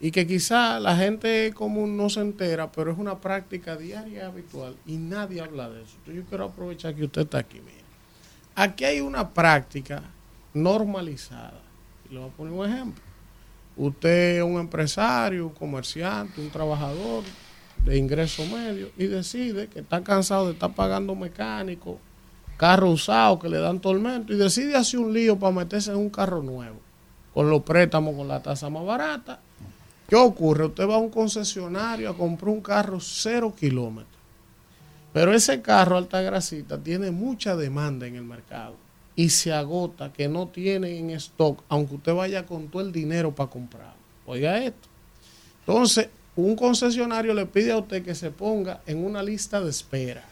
y 0.00 0.10
que 0.10 0.26
quizá 0.26 0.80
la 0.80 0.96
gente 0.96 1.52
común 1.54 1.96
no 1.96 2.08
se 2.08 2.20
entera, 2.20 2.72
pero 2.72 2.90
es 2.92 2.98
una 2.98 3.18
práctica 3.20 3.76
diaria 3.76 4.18
y 4.22 4.24
habitual 4.24 4.76
y 4.86 4.96
nadie 4.96 5.42
habla 5.42 5.68
de 5.68 5.82
eso. 5.82 5.92
Entonces 5.98 6.22
yo 6.22 6.28
quiero 6.28 6.44
aprovechar 6.46 6.94
que 6.94 7.04
usted 7.04 7.22
está 7.22 7.38
aquí. 7.38 7.58
Mire. 7.60 7.84
Aquí 8.54 8.84
hay 8.84 9.00
una 9.00 9.28
práctica 9.28 10.02
normalizada. 10.54 11.60
Y 12.08 12.14
le 12.14 12.20
voy 12.20 12.28
a 12.28 12.32
poner 12.32 12.52
un 12.52 12.66
ejemplo. 12.66 13.02
Usted 13.76 14.38
es 14.38 14.42
un 14.42 14.58
empresario, 14.60 15.48
un 15.48 15.52
comerciante, 15.52 16.40
un 16.40 16.48
trabajador 16.48 17.24
de 17.84 17.98
ingreso 17.98 18.46
medio 18.46 18.90
y 18.96 19.06
decide 19.06 19.66
que 19.66 19.80
está 19.80 20.02
cansado 20.02 20.46
de 20.46 20.52
estar 20.52 20.72
pagando 20.72 21.14
mecánico, 21.14 21.98
carro 22.56 22.90
usado 22.90 23.38
que 23.38 23.48
le 23.48 23.58
dan 23.58 23.80
tormento 23.80 24.32
y 24.32 24.36
decide 24.36 24.76
hacer 24.76 25.00
un 25.00 25.12
lío 25.12 25.38
para 25.38 25.52
meterse 25.52 25.90
en 25.90 25.98
un 25.98 26.08
carro 26.08 26.40
nuevo, 26.40 26.76
con 27.34 27.50
los 27.50 27.62
préstamos 27.62 28.14
con 28.14 28.28
la 28.28 28.40
tasa 28.40 28.70
más 28.70 28.86
barata. 28.86 29.40
¿Qué 30.08 30.14
ocurre? 30.16 30.66
Usted 30.66 30.88
va 30.88 30.94
a 30.94 30.98
un 30.98 31.10
concesionario 31.10 32.10
a 32.10 32.16
comprar 32.16 32.50
un 32.50 32.60
carro 32.60 33.00
cero 33.00 33.52
kilómetros. 33.58 34.14
Pero 35.12 35.32
ese 35.32 35.62
carro 35.62 35.96
alta 35.96 36.20
grasita 36.22 36.78
tiene 36.78 37.10
mucha 37.10 37.56
demanda 37.56 38.06
en 38.06 38.16
el 38.16 38.24
mercado 38.24 38.83
y 39.16 39.30
se 39.30 39.52
agota 39.52 40.12
que 40.12 40.28
no 40.28 40.48
tiene 40.48 40.98
en 40.98 41.10
stock, 41.10 41.62
aunque 41.68 41.96
usted 41.96 42.14
vaya 42.14 42.46
con 42.46 42.68
todo 42.68 42.82
el 42.82 42.92
dinero 42.92 43.34
para 43.34 43.50
comprarlo. 43.50 43.94
Oiga 44.26 44.58
esto. 44.58 44.88
Entonces, 45.60 46.08
un 46.36 46.56
concesionario 46.56 47.32
le 47.32 47.46
pide 47.46 47.72
a 47.72 47.78
usted 47.78 48.04
que 48.04 48.14
se 48.14 48.30
ponga 48.30 48.80
en 48.86 49.04
una 49.04 49.22
lista 49.22 49.60
de 49.60 49.70
espera. 49.70 50.24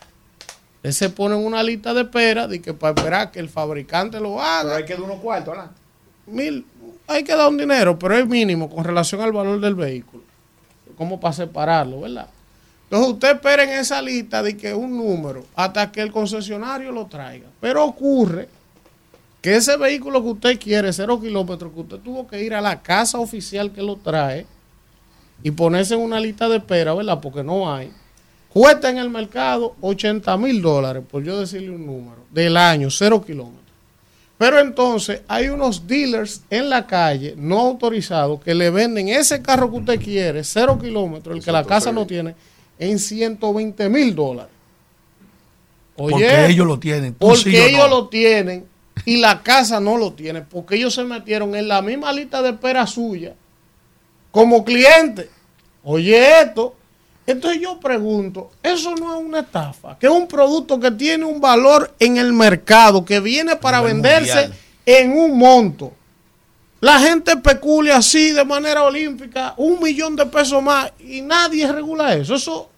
Usted 0.76 0.90
se 0.90 1.10
pone 1.10 1.36
en 1.36 1.46
una 1.46 1.62
lista 1.62 1.94
de 1.94 2.02
espera 2.02 2.48
de 2.48 2.60
que 2.60 2.74
para 2.74 2.94
esperar 2.94 3.30
que 3.30 3.38
el 3.38 3.48
fabricante 3.48 4.18
lo 4.18 4.40
haga. 4.40 4.62
Pero 4.62 4.76
hay 4.76 4.84
que 4.84 4.94
dar 4.94 5.02
unos 5.02 5.20
cuartos 5.20 5.54
adelante. 5.54 5.80
Mil, 6.26 6.66
hay 7.06 7.22
que 7.22 7.36
dar 7.36 7.48
un 7.48 7.56
dinero, 7.56 7.98
pero 7.98 8.16
es 8.16 8.26
mínimo 8.26 8.68
con 8.68 8.84
relación 8.84 9.20
al 9.20 9.32
valor 9.32 9.60
del 9.60 9.76
vehículo. 9.76 10.24
Como 10.96 11.20
para 11.20 11.32
separarlo, 11.32 12.00
¿verdad? 12.00 12.28
Entonces 12.84 13.12
usted 13.12 13.34
espera 13.36 13.62
en 13.64 13.70
esa 13.70 14.02
lista 14.02 14.42
de 14.42 14.56
que 14.56 14.74
un 14.74 14.96
número 14.96 15.46
hasta 15.54 15.90
que 15.90 16.02
el 16.02 16.12
concesionario 16.12 16.90
lo 16.92 17.06
traiga. 17.06 17.46
Pero 17.60 17.84
ocurre 17.84 18.48
que 19.42 19.56
ese 19.56 19.76
vehículo 19.76 20.22
que 20.22 20.28
usted 20.28 20.60
quiere, 20.60 20.92
cero 20.92 21.20
kilómetros, 21.20 21.72
que 21.72 21.80
usted 21.80 21.98
tuvo 21.98 22.28
que 22.28 22.42
ir 22.42 22.54
a 22.54 22.60
la 22.60 22.80
casa 22.80 23.18
oficial 23.18 23.72
que 23.72 23.82
lo 23.82 23.96
trae 23.96 24.46
y 25.42 25.50
ponerse 25.50 25.94
en 25.94 26.00
una 26.00 26.20
lista 26.20 26.48
de 26.48 26.58
espera, 26.58 26.94
¿verdad? 26.94 27.20
Porque 27.20 27.42
no 27.42 27.70
hay. 27.70 27.90
Cuesta 28.48 28.88
en 28.88 28.98
el 28.98 29.10
mercado 29.10 29.74
80 29.80 30.36
mil 30.36 30.62
dólares, 30.62 31.02
por 31.10 31.24
yo 31.24 31.40
decirle 31.40 31.70
un 31.70 31.84
número, 31.84 32.18
del 32.30 32.56
año, 32.56 32.88
cero 32.88 33.20
kilómetros. 33.26 33.60
Pero 34.38 34.60
entonces 34.60 35.22
hay 35.26 35.48
unos 35.48 35.88
dealers 35.88 36.42
en 36.48 36.70
la 36.70 36.86
calle 36.86 37.34
no 37.36 37.60
autorizados 37.60 38.40
que 38.42 38.54
le 38.54 38.70
venden 38.70 39.08
ese 39.08 39.42
carro 39.42 39.70
que 39.70 39.78
usted 39.78 40.00
quiere, 40.00 40.44
cero 40.44 40.78
kilómetros, 40.80 41.36
el 41.36 41.44
que 41.44 41.50
la 41.50 41.64
casa 41.64 41.90
no 41.90 42.06
tiene, 42.06 42.36
en 42.78 42.98
120 42.98 43.88
mil 43.88 44.14
dólares. 44.14 44.52
Porque 45.96 46.46
ellos 46.46 46.66
lo 46.66 46.78
tienen. 46.78 47.14
tú 47.14 47.26
Porque 47.26 47.50
sí, 47.50 47.56
ellos 47.56 47.88
no. 47.88 47.96
lo 47.96 48.08
tienen 48.08 48.71
y 49.04 49.16
la 49.18 49.42
casa 49.42 49.80
no 49.80 49.96
lo 49.96 50.12
tiene. 50.12 50.42
Porque 50.42 50.76
ellos 50.76 50.94
se 50.94 51.04
metieron 51.04 51.54
en 51.54 51.68
la 51.68 51.82
misma 51.82 52.12
lista 52.12 52.42
de 52.42 52.50
espera 52.50 52.86
suya 52.86 53.34
como 54.30 54.64
cliente. 54.64 55.28
Oye 55.84 56.40
esto. 56.40 56.76
Entonces 57.24 57.60
yo 57.60 57.78
pregunto, 57.78 58.50
eso 58.62 58.96
no 58.96 59.14
es 59.16 59.24
una 59.24 59.40
estafa, 59.40 59.96
que 59.96 60.06
es 60.06 60.12
un 60.12 60.26
producto 60.26 60.80
que 60.80 60.90
tiene 60.90 61.24
un 61.24 61.40
valor 61.40 61.94
en 62.00 62.16
el 62.16 62.32
mercado, 62.32 63.04
que 63.04 63.20
viene 63.20 63.54
para 63.54 63.80
venderse 63.80 64.48
mundial. 64.48 64.58
en 64.86 65.12
un 65.12 65.38
monto. 65.38 65.92
La 66.80 66.98
gente 66.98 67.30
especula 67.30 67.96
así 67.98 68.32
de 68.32 68.44
manera 68.44 68.82
olímpica, 68.82 69.54
un 69.56 69.80
millón 69.80 70.16
de 70.16 70.26
pesos 70.26 70.60
más, 70.60 70.92
y 70.98 71.20
nadie 71.20 71.70
regula 71.70 72.12
eso. 72.16 72.34
Eso, 72.34 72.68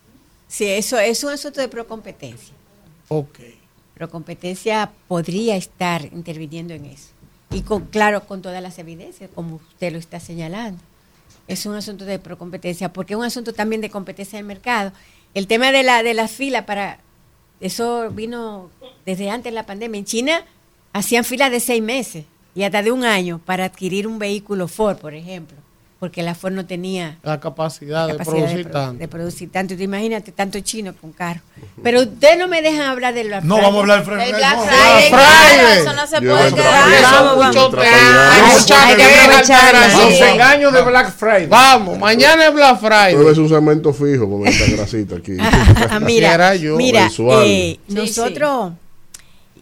Sí, 0.47 0.67
eso 0.67 0.99
es 0.99 1.25
un 1.25 1.31
asunto 1.33 1.62
de 1.62 1.69
procompetencia. 1.69 2.55
ok. 3.09 3.39
Procompetencia 3.95 4.91
podría 5.09 5.57
estar 5.57 6.05
interviniendo 6.13 6.75
en 6.75 6.87
eso. 6.87 7.11
Y 7.51 7.63
con, 7.63 7.87
claro, 7.87 8.27
con 8.27 8.43
todas 8.43 8.63
las 8.63 8.79
evidencias, 8.79 9.31
como 9.35 9.57
usted 9.57 9.93
lo 9.93 9.99
está 9.99 10.19
señalando. 10.19 10.81
Es 11.47 11.67
un 11.67 11.75
asunto 11.75 12.05
de 12.05 12.19
procompetencia, 12.19 12.93
porque 12.93 13.15
es 13.15 13.19
un 13.19 13.25
asunto 13.25 13.53
también 13.53 13.81
de 13.81 13.91
competencia 13.91 14.39
del 14.39 14.47
mercado. 14.47 14.93
El 15.35 15.47
tema 15.47 15.71
de 15.71 15.83
la, 15.83 16.03
de 16.03 16.15
la 16.15 16.29
fila 16.29 16.67
para. 16.67 16.99
Eso 17.61 18.11
vino 18.11 18.71
desde 19.07 19.31
antes 19.31 19.53
de 19.53 19.55
la 19.55 19.67
pandemia. 19.67 19.99
En 19.99 20.05
China 20.05 20.45
hacían 20.93 21.25
filas 21.25 21.51
de 21.51 21.61
seis 21.61 21.83
meses 21.83 22.25
y 22.55 22.63
hasta 22.63 22.83
de 22.83 22.93
un 22.93 23.05
año 23.05 23.41
para 23.45 23.65
adquirir 23.65 24.07
un 24.07 24.19
vehículo 24.19 24.69
Ford, 24.69 24.99
por 24.99 25.15
ejemplo, 25.15 25.57
porque 26.05 26.23
la 26.23 26.34
Ford 26.34 26.52
no 26.52 26.66
tenía 26.66 27.16
La 27.23 27.41
capacidad, 27.41 28.07
de 28.07 28.12
capacidad 28.12 28.36
producir 28.36 28.66
produ- 28.68 28.73
tanto. 28.73 28.99
de 28.99 29.08
producir 29.08 29.50
tanto. 29.50 29.74
Tú 29.74 29.83
imagínate 29.83 30.33
tanto 30.33 30.60
chino 30.60 30.92
con 30.94 31.12
carro. 31.12 31.41
Pero 31.83 32.02
ustedes 32.02 32.36
no 32.39 32.47
me 32.47 32.60
dejan 32.60 32.83
hablar 32.83 33.15
del 33.15 33.28
Black 33.28 33.42
No, 33.44 33.55
Friday. 33.57 33.65
vamos 33.73 33.78
a 33.78 33.81
hablar 33.81 33.99
del 34.05 34.34
Black 34.34 34.57
No, 34.57 34.62
Friday, 34.65 35.08
Black 35.10 35.49
Friday. 35.49 35.78
eso 35.78 35.92
no 35.94 36.07
se 36.07 36.20
puede 36.20 36.55
quedar. 36.55 37.55
Los 39.94 40.20
engaños 40.20 40.73
de 40.74 40.83
Black 40.83 41.12
Friday. 41.16 41.47
Vamos, 41.47 41.99
mañana 41.99 42.47
es 42.49 42.52
Black 42.55 42.78
Friday. 42.81 43.15
Pero 43.16 43.31
es 43.31 43.39
un 43.39 43.49
segmento 43.49 43.92
fijo 43.94 44.28
con 44.28 44.47
esta 44.47 44.70
grasita 44.76 45.16
aquí. 45.16 45.36
Ah, 45.41 46.00
mira, 46.00 46.55
yo. 46.57 46.76
mira 46.76 47.00
Mensual. 47.02 47.44
eh, 47.47 47.78
nosotros, 47.89 48.73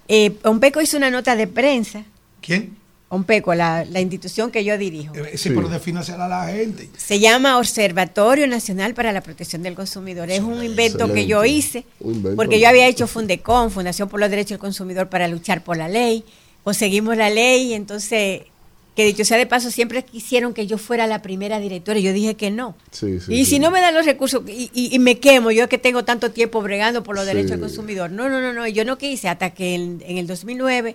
eh, 0.08 0.32
Ompeco 0.44 0.80
hizo 0.80 0.96
una 0.96 1.10
nota 1.10 1.36
de 1.36 1.46
prensa, 1.46 2.02
¿Quién? 2.40 2.76
Ompeco, 3.14 3.54
la, 3.54 3.84
la 3.84 4.00
institución 4.00 4.50
que 4.50 4.64
yo 4.64 4.78
dirijo, 4.78 5.14
Eh, 5.14 5.36
Sí, 5.36 5.50
pero 5.50 5.68
defínasela 5.68 6.24
a 6.24 6.28
la 6.28 6.46
gente. 6.46 6.88
se 6.96 7.20
llama 7.20 7.58
Observatorio 7.58 8.46
Nacional 8.46 8.94
para 8.94 9.12
la 9.12 9.20
Protección 9.20 9.62
del 9.62 9.74
Consumidor. 9.74 10.30
Es 10.30 10.40
un 10.40 10.64
invento 10.64 11.12
que 11.12 11.26
yo 11.26 11.44
hice, 11.44 11.84
Un 12.00 12.14
invento. 12.14 12.36
porque 12.36 12.58
yo 12.58 12.68
había 12.70 12.86
hecho 12.86 13.06
Fundecon, 13.06 13.70
Fundación 13.70 14.08
por 14.08 14.18
los 14.18 14.30
Derechos 14.30 14.52
del 14.52 14.60
Consumidor, 14.60 15.10
para 15.10 15.28
luchar 15.28 15.62
por 15.62 15.76
la 15.76 15.90
ley. 15.90 16.24
Conseguimos 16.64 17.14
la 17.16 17.28
ley, 17.28 17.72
y 17.72 17.74
entonces, 17.74 18.42
que 18.96 19.04
dicho 19.04 19.26
sea 19.26 19.36
de 19.36 19.46
paso, 19.46 19.70
siempre 19.70 20.02
quisieron 20.04 20.54
que 20.54 20.66
yo 20.66 20.78
fuera 20.78 21.06
la 21.06 21.20
primera 21.20 21.58
directora. 21.60 21.98
y 21.98 22.02
Yo 22.04 22.14
dije 22.14 22.34
que 22.34 22.50
no. 22.50 22.76
Sí, 22.92 23.20
sí, 23.20 23.34
y 23.34 23.44
sí. 23.44 23.50
si 23.52 23.58
no 23.58 23.70
me 23.70 23.82
dan 23.82 23.92
los 23.94 24.06
recursos 24.06 24.42
y, 24.48 24.70
y- 24.72 24.94
y 24.94 24.98
me 24.98 25.18
quemo, 25.18 25.50
yo 25.50 25.68
que 25.68 25.76
tengo 25.76 26.02
tanto 26.04 26.30
tiempo 26.30 26.62
bregando 26.62 27.02
por 27.02 27.14
los 27.14 27.24
Sí. 27.24 27.28
derechos 27.28 27.50
del 27.52 27.60
consumidor. 27.60 28.10
No, 28.10 28.30
no, 28.30 28.40
no, 28.40 28.54
no, 28.54 28.66
yo 28.68 28.86
no 28.86 28.96
quise 28.96 29.28
hasta 29.28 29.50
que 29.50 29.74
en, 29.74 30.02
en 30.06 30.16
el 30.16 30.26
2009 30.26 30.94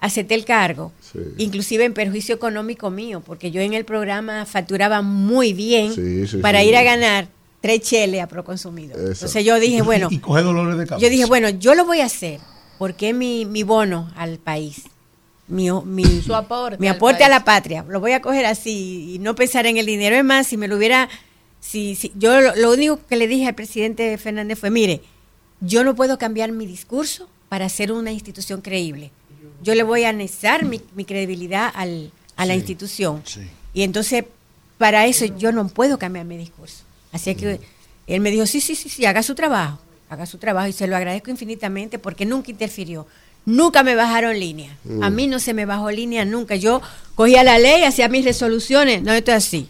acepté 0.00 0.34
el 0.34 0.44
cargo, 0.44 0.92
Sí. 1.00 1.18
inclusive 1.38 1.84
en 1.84 1.92
perjuicio 1.94 2.34
económico 2.34 2.90
mío, 2.90 3.20
porque 3.24 3.50
yo 3.50 3.60
en 3.60 3.74
el 3.74 3.84
programa 3.84 4.44
facturaba 4.46 5.02
muy 5.02 5.52
bien 5.52 5.92
Sí, 5.92 6.26
sí, 6.26 6.36
para 6.38 6.60
sí. 6.62 6.68
ir 6.68 6.76
a 6.76 6.82
ganar 6.82 7.28
tres 7.60 7.80
cheles 7.80 8.22
a 8.22 8.28
Proconsumidor. 8.28 8.96
Exacto. 8.96 9.12
Entonces 9.14 9.44
yo 9.44 9.58
dije, 9.58 9.82
bueno, 9.82 10.08
Y, 10.10 10.16
y 10.16 10.18
coge 10.18 10.42
dolores 10.42 10.78
de 10.78 10.86
cabeza. 10.86 11.04
yo 11.04 11.10
dije, 11.10 11.24
bueno, 11.24 11.48
yo 11.48 11.74
lo 11.74 11.84
voy 11.84 12.00
a 12.00 12.04
hacer 12.06 12.38
porque 12.78 13.12
mi, 13.12 13.44
mi 13.44 13.64
bono 13.64 14.10
al 14.16 14.38
país. 14.38 14.82
Mi, 15.48 15.70
mi, 15.84 16.04
Su 16.20 16.34
aporte 16.34 16.76
mi 16.78 16.88
aporte 16.88 17.24
a 17.24 17.28
la 17.30 17.42
patria. 17.42 17.84
Lo 17.88 18.00
voy 18.00 18.12
a 18.12 18.20
coger 18.20 18.44
así 18.46 19.14
y 19.14 19.18
no 19.18 19.34
pensar 19.34 19.66
en 19.66 19.78
el 19.78 19.86
dinero. 19.86 20.14
Es 20.14 20.22
más, 20.24 20.46
si 20.46 20.56
me 20.58 20.68
lo 20.68 20.76
hubiera. 20.76 21.08
Si, 21.58 21.94
si, 21.96 22.12
yo 22.14 22.40
lo, 22.40 22.54
lo 22.54 22.70
único 22.70 23.00
que 23.08 23.16
le 23.16 23.26
dije 23.26 23.46
al 23.48 23.54
presidente 23.54 24.16
Fernández 24.18 24.58
fue: 24.58 24.68
mire, 24.70 25.00
yo 25.60 25.84
no 25.84 25.94
puedo 25.94 26.18
cambiar 26.18 26.52
mi 26.52 26.66
discurso 26.66 27.28
para 27.48 27.68
ser 27.70 27.92
una 27.92 28.12
institución 28.12 28.60
creíble. 28.60 29.10
Yo 29.62 29.74
le 29.74 29.82
voy 29.82 30.04
a 30.04 30.10
anexar 30.10 30.64
mi, 30.64 30.80
mi 30.94 31.04
credibilidad 31.04 31.70
al, 31.74 32.10
a 32.36 32.46
la 32.46 32.54
Sí, 32.54 32.58
institución. 32.60 33.22
sí. 33.24 33.40
Y 33.74 33.82
entonces, 33.82 34.24
para 34.78 35.06
eso 35.06 35.24
yo 35.26 35.52
no 35.52 35.66
puedo 35.68 35.98
cambiar 35.98 36.24
mi 36.24 36.36
discurso. 36.36 36.82
Así 37.12 37.34
que 37.34 37.60
él 38.06 38.20
me 38.20 38.30
dijo, 38.30 38.46
sí, 38.46 38.60
sí, 38.60 38.74
sí, 38.74 38.88
sí, 38.88 39.04
haga 39.06 39.22
su 39.22 39.34
trabajo, 39.34 39.78
haga 40.10 40.26
su 40.26 40.38
trabajo 40.38 40.68
y 40.68 40.72
se 40.72 40.86
lo 40.86 40.96
agradezco 40.96 41.30
infinitamente 41.30 41.98
porque 41.98 42.24
nunca 42.26 42.50
interfirió. 42.50 43.06
Nunca 43.44 43.82
me 43.82 43.94
bajaron 43.94 44.38
línea. 44.38 44.76
A 45.00 45.08
mí 45.08 45.26
no 45.26 45.38
se 45.38 45.54
me 45.54 45.64
bajó 45.64 45.90
línea 45.90 46.24
nunca. 46.26 46.54
Yo 46.56 46.82
cogía 47.14 47.42
la 47.44 47.58
ley, 47.58 47.84
hacía 47.84 48.08
mis 48.08 48.24
resoluciones. 48.24 49.02
No, 49.02 49.12
esto 49.12 49.30
es 49.30 49.38
así. 49.38 49.68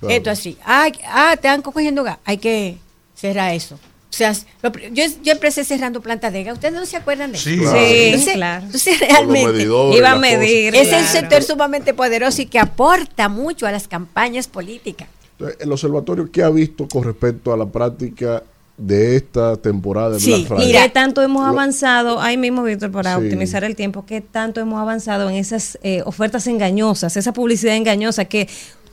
Claro. 0.00 0.14
Esto 0.16 0.30
así. 0.30 0.56
Ah, 0.64 0.88
ah, 1.06 1.30
te 1.40 1.46
están 1.46 1.62
cogiendo 1.62 2.02
gas. 2.02 2.18
Hay 2.24 2.38
que 2.38 2.76
cerrar 3.14 3.54
eso. 3.54 3.78
O 4.10 4.12
sea, 4.12 4.34
lo 4.62 4.72
yo, 4.92 5.04
yo 5.22 5.32
empecé 5.32 5.64
cerrando 5.64 6.00
plantas 6.00 6.32
de 6.32 6.42
gas. 6.44 6.54
¿Ustedes 6.54 6.74
no 6.74 6.84
se 6.84 6.96
acuerdan 6.96 7.30
de 7.32 7.38
eso? 7.38 7.48
Sí, 7.48 7.58
Claro. 7.58 7.78
Sí, 7.78 7.94
Entonces, 8.06 8.34
claro. 8.34 8.64
entonces 8.66 8.98
Con 8.98 9.08
los 9.08 9.16
realmente 9.16 9.52
medidores, 9.52 9.98
Iba 9.98 10.10
a 10.10 10.18
medir. 10.18 10.74
es 10.74 10.82
el 10.82 10.88
claro. 10.88 11.06
sector 11.06 11.42
sumamente 11.44 11.94
poderoso 11.94 12.42
y 12.42 12.46
que 12.46 12.58
aporta 12.58 13.28
mucho 13.28 13.66
a 13.66 13.72
las 13.72 13.86
campañas 13.86 14.48
políticas. 14.48 15.08
Entonces, 15.38 15.58
el 15.60 15.72
observatorio, 15.72 16.28
¿qué 16.30 16.42
ha 16.42 16.50
visto 16.50 16.88
con 16.88 17.04
respecto 17.04 17.52
a 17.52 17.56
la 17.56 17.66
práctica 17.66 18.42
de 18.76 19.14
esta 19.16 19.56
temporada 19.56 20.10
de 20.10 20.20
Sí, 20.20 20.30
Black 20.32 20.46
Friday? 20.48 20.66
Mira, 20.66 20.82
¿qué 20.84 20.88
tanto 20.88 21.22
hemos 21.22 21.46
avanzado? 21.48 22.20
Ahí 22.20 22.36
mismo, 22.36 22.62
Víctor, 22.64 22.90
para 22.90 23.16
Sí. 23.16 23.22
optimizar 23.24 23.62
el 23.62 23.76
tiempo, 23.76 24.04
¿qué 24.06 24.20
tanto 24.20 24.60
hemos 24.60 24.80
avanzado 24.80 25.28
en 25.30 25.36
esas 25.36 25.78
eh, 25.82 26.02
ofertas 26.04 26.46
engañosas, 26.46 27.16
esa 27.16 27.32
publicidad 27.32 27.76
engañosa 27.76 28.24
que 28.24 28.48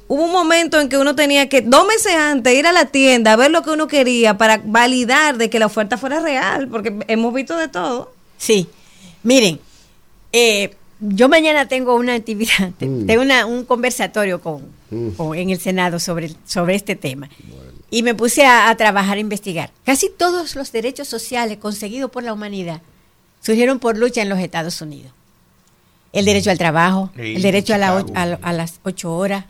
hubo 0.07 0.23
un 0.23 0.31
momento 0.31 0.79
en 0.79 0.89
que 0.89 0.97
uno 0.97 1.15
tenía 1.15 1.49
que, 1.49 1.61
dos 1.61 1.85
meses 1.87 2.13
antes, 2.15 2.53
ir 2.53 2.65
a 2.67 2.71
la 2.71 2.85
tienda 2.85 3.33
a 3.33 3.35
ver 3.35 3.51
lo 3.51 3.61
que 3.63 3.71
uno 3.71 3.87
quería 3.87 4.37
para 4.37 4.61
validar 4.63 5.37
de 5.37 5.49
que 5.49 5.59
la 5.59 5.65
oferta 5.65 5.97
fuera 5.97 6.19
real, 6.19 6.67
porque 6.69 6.97
hemos 7.07 7.33
visto 7.33 7.57
de 7.57 7.67
todo. 7.67 8.13
Sí, 8.37 8.67
miren, 9.23 9.59
eh, 10.31 10.75
yo 10.99 11.29
mañana 11.29 11.67
tengo 11.67 11.95
una 11.95 12.13
actividad, 12.15 12.71
Mm. 12.79 13.05
tengo 13.05 13.21
una- 13.21 13.45
un 13.45 13.65
conversatorio 13.65 14.41
con, 14.41 14.63
Mm. 14.89 15.09
con- 15.11 15.37
en 15.37 15.49
el 15.49 15.59
Senado 15.59 15.99
sobre, 15.99 16.31
sobre 16.45 16.75
este 16.75 16.95
tema. 16.95 17.29
Y 17.89 18.03
me 18.03 18.13
puse 18.15 18.45
a, 18.45 18.69
a 18.69 18.75
trabajar, 18.75 19.17
a 19.17 19.19
investigar. 19.21 19.71
Casi 19.85 20.09
todos 20.09 20.55
los 20.55 20.71
derechos 20.71 21.07
sociales 21.07 21.57
conseguidos 21.57 22.11
por 22.11 22.23
la 22.23 22.33
humanidad 22.33 22.81
surgieron 23.41 23.79
por 23.79 23.97
lucha 23.97 24.21
en 24.21 24.29
los 24.29 24.39
Estados 24.39 24.81
Unidos. 24.81 25.11
El 26.13 26.25
derecho 26.25 26.49
al 26.51 26.57
trabajo, 26.57 27.11
Sí, 27.15 27.35
el 27.35 27.41
derecho 27.41 27.77
la 27.77 28.03
a 28.41 28.53
las 28.53 28.79
ocho 28.83 29.13
horas, 29.15 29.45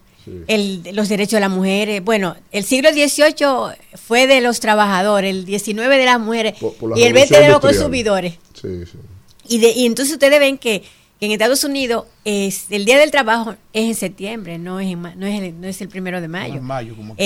el, 0.48 0.84
los 0.94 1.10
derechos 1.10 1.34
de 1.34 1.40
las 1.42 1.50
mujeres. 1.50 2.04
Bueno, 2.04 2.36
el 2.52 2.64
siglo 2.64 2.90
XVIII 2.92 3.76
fue 3.96 4.28
de 4.28 4.42
los 4.42 4.60
trabajadores, 4.60 5.30
el 5.36 5.46
XIX 5.46 5.88
de 5.90 6.06
las 6.06 6.20
mujeres 6.20 6.54
Por- 6.60 6.74
por 6.76 6.90
la 6.92 7.00
y 7.00 7.04
el 7.04 7.18
XX 7.18 7.30
de 7.40 7.50
los 7.50 7.60
consumidores. 7.60 8.34
Sí, 8.54 8.86
sí. 8.86 8.98
Y, 9.50 9.60
de, 9.60 9.72
y 9.72 9.86
entonces 9.86 10.14
ustedes 10.14 10.40
ven 10.40 10.58
que, 10.58 10.82
que 11.20 11.26
en 11.26 11.32
Estados 11.32 11.64
Unidos 11.64 12.06
es, 12.26 12.66
el 12.70 12.86
Día 12.86 12.98
del 12.98 13.12
Trabajo 13.12 13.52
es 13.74 13.84
en 13.86 13.96
septiembre, 13.96 14.58
no 14.58 14.80
es, 14.80 14.88
en 14.92 15.02
no 15.02 15.26
es, 15.26 15.42
el, 15.42 15.62
no 15.62 15.68
es 15.68 15.80
el 15.82 15.88
primero 15.90 16.20
de 16.22 16.28
mayo. 16.28 16.56
En 16.56 16.64
mayo, 16.64 16.96
como 16.96 17.16
que- 17.16 17.24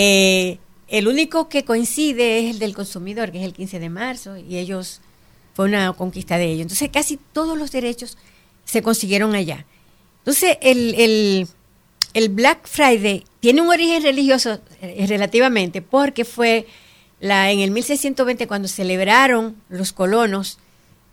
Eh, 0.52 0.60
el 0.88 1.08
único 1.08 1.48
que 1.50 1.64
coincide 1.64 2.40
es 2.40 2.52
el 2.52 2.60
del 2.60 2.74
consumidor, 2.76 3.32
que 3.32 3.40
es 3.40 3.46
el 3.46 3.54
15 3.54 3.80
de 3.80 3.90
marzo, 3.90 4.38
y 4.38 4.58
ellos, 4.58 5.00
fue 5.54 5.66
una 5.66 5.94
conquista 5.94 6.38
de 6.38 6.46
ellos. 6.52 6.62
Entonces 6.64 6.90
casi 6.92 7.18
todos 7.34 7.58
los 7.58 7.72
derechos 7.72 8.18
se 8.66 8.82
consiguieron 8.82 9.34
allá. 9.34 9.66
Entonces 10.20 10.58
el, 10.62 10.94
el, 10.96 11.48
el 12.14 12.30
Black 12.30 12.68
Friday 12.68 13.24
tiene 13.40 13.62
un 13.62 13.70
origen 13.70 14.04
religioso 14.04 14.60
eh, 14.82 15.06
relativamente, 15.08 15.82
porque 15.82 16.26
fue 16.26 16.68
la, 17.20 17.52
en 17.52 17.60
el 17.60 17.72
1620 17.72 18.48
cuando 18.48 18.68
celebraron 18.68 19.56
los 19.70 19.94
colonos 19.94 20.58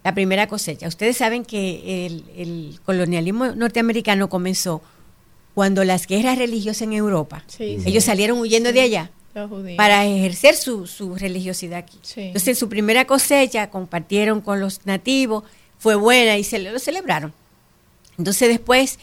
la 0.04 0.14
primera 0.14 0.46
cosecha. 0.46 0.88
Ustedes 0.88 1.16
saben 1.16 1.44
que 1.44 2.06
el, 2.06 2.24
el 2.36 2.80
colonialismo 2.84 3.48
norteamericano 3.48 4.28
comenzó 4.28 4.80
cuando 5.54 5.84
las 5.84 6.06
guerras 6.06 6.38
religiosas 6.38 6.82
en 6.82 6.92
Europa, 6.92 7.42
Sí, 7.48 7.78
sí. 7.80 7.88
ellos 7.88 8.04
salieron 8.04 8.38
huyendo 8.38 8.72
de 8.72 8.80
allá 8.80 9.10
para 9.76 10.04
ejercer 10.06 10.56
su, 10.56 10.86
su 10.86 11.14
religiosidad 11.16 11.78
aquí. 11.80 11.98
Sí. 12.02 12.22
Entonces, 12.22 12.58
su 12.58 12.68
primera 12.68 13.04
cosecha 13.06 13.70
compartieron 13.70 14.40
con 14.40 14.60
los 14.60 14.84
nativos, 14.86 15.44
fue 15.78 15.94
buena 15.94 16.36
y 16.38 16.44
se 16.44 16.58
lo 16.58 16.76
celebraron. 16.78 17.32
Entonces, 18.18 18.48
después 18.48 18.98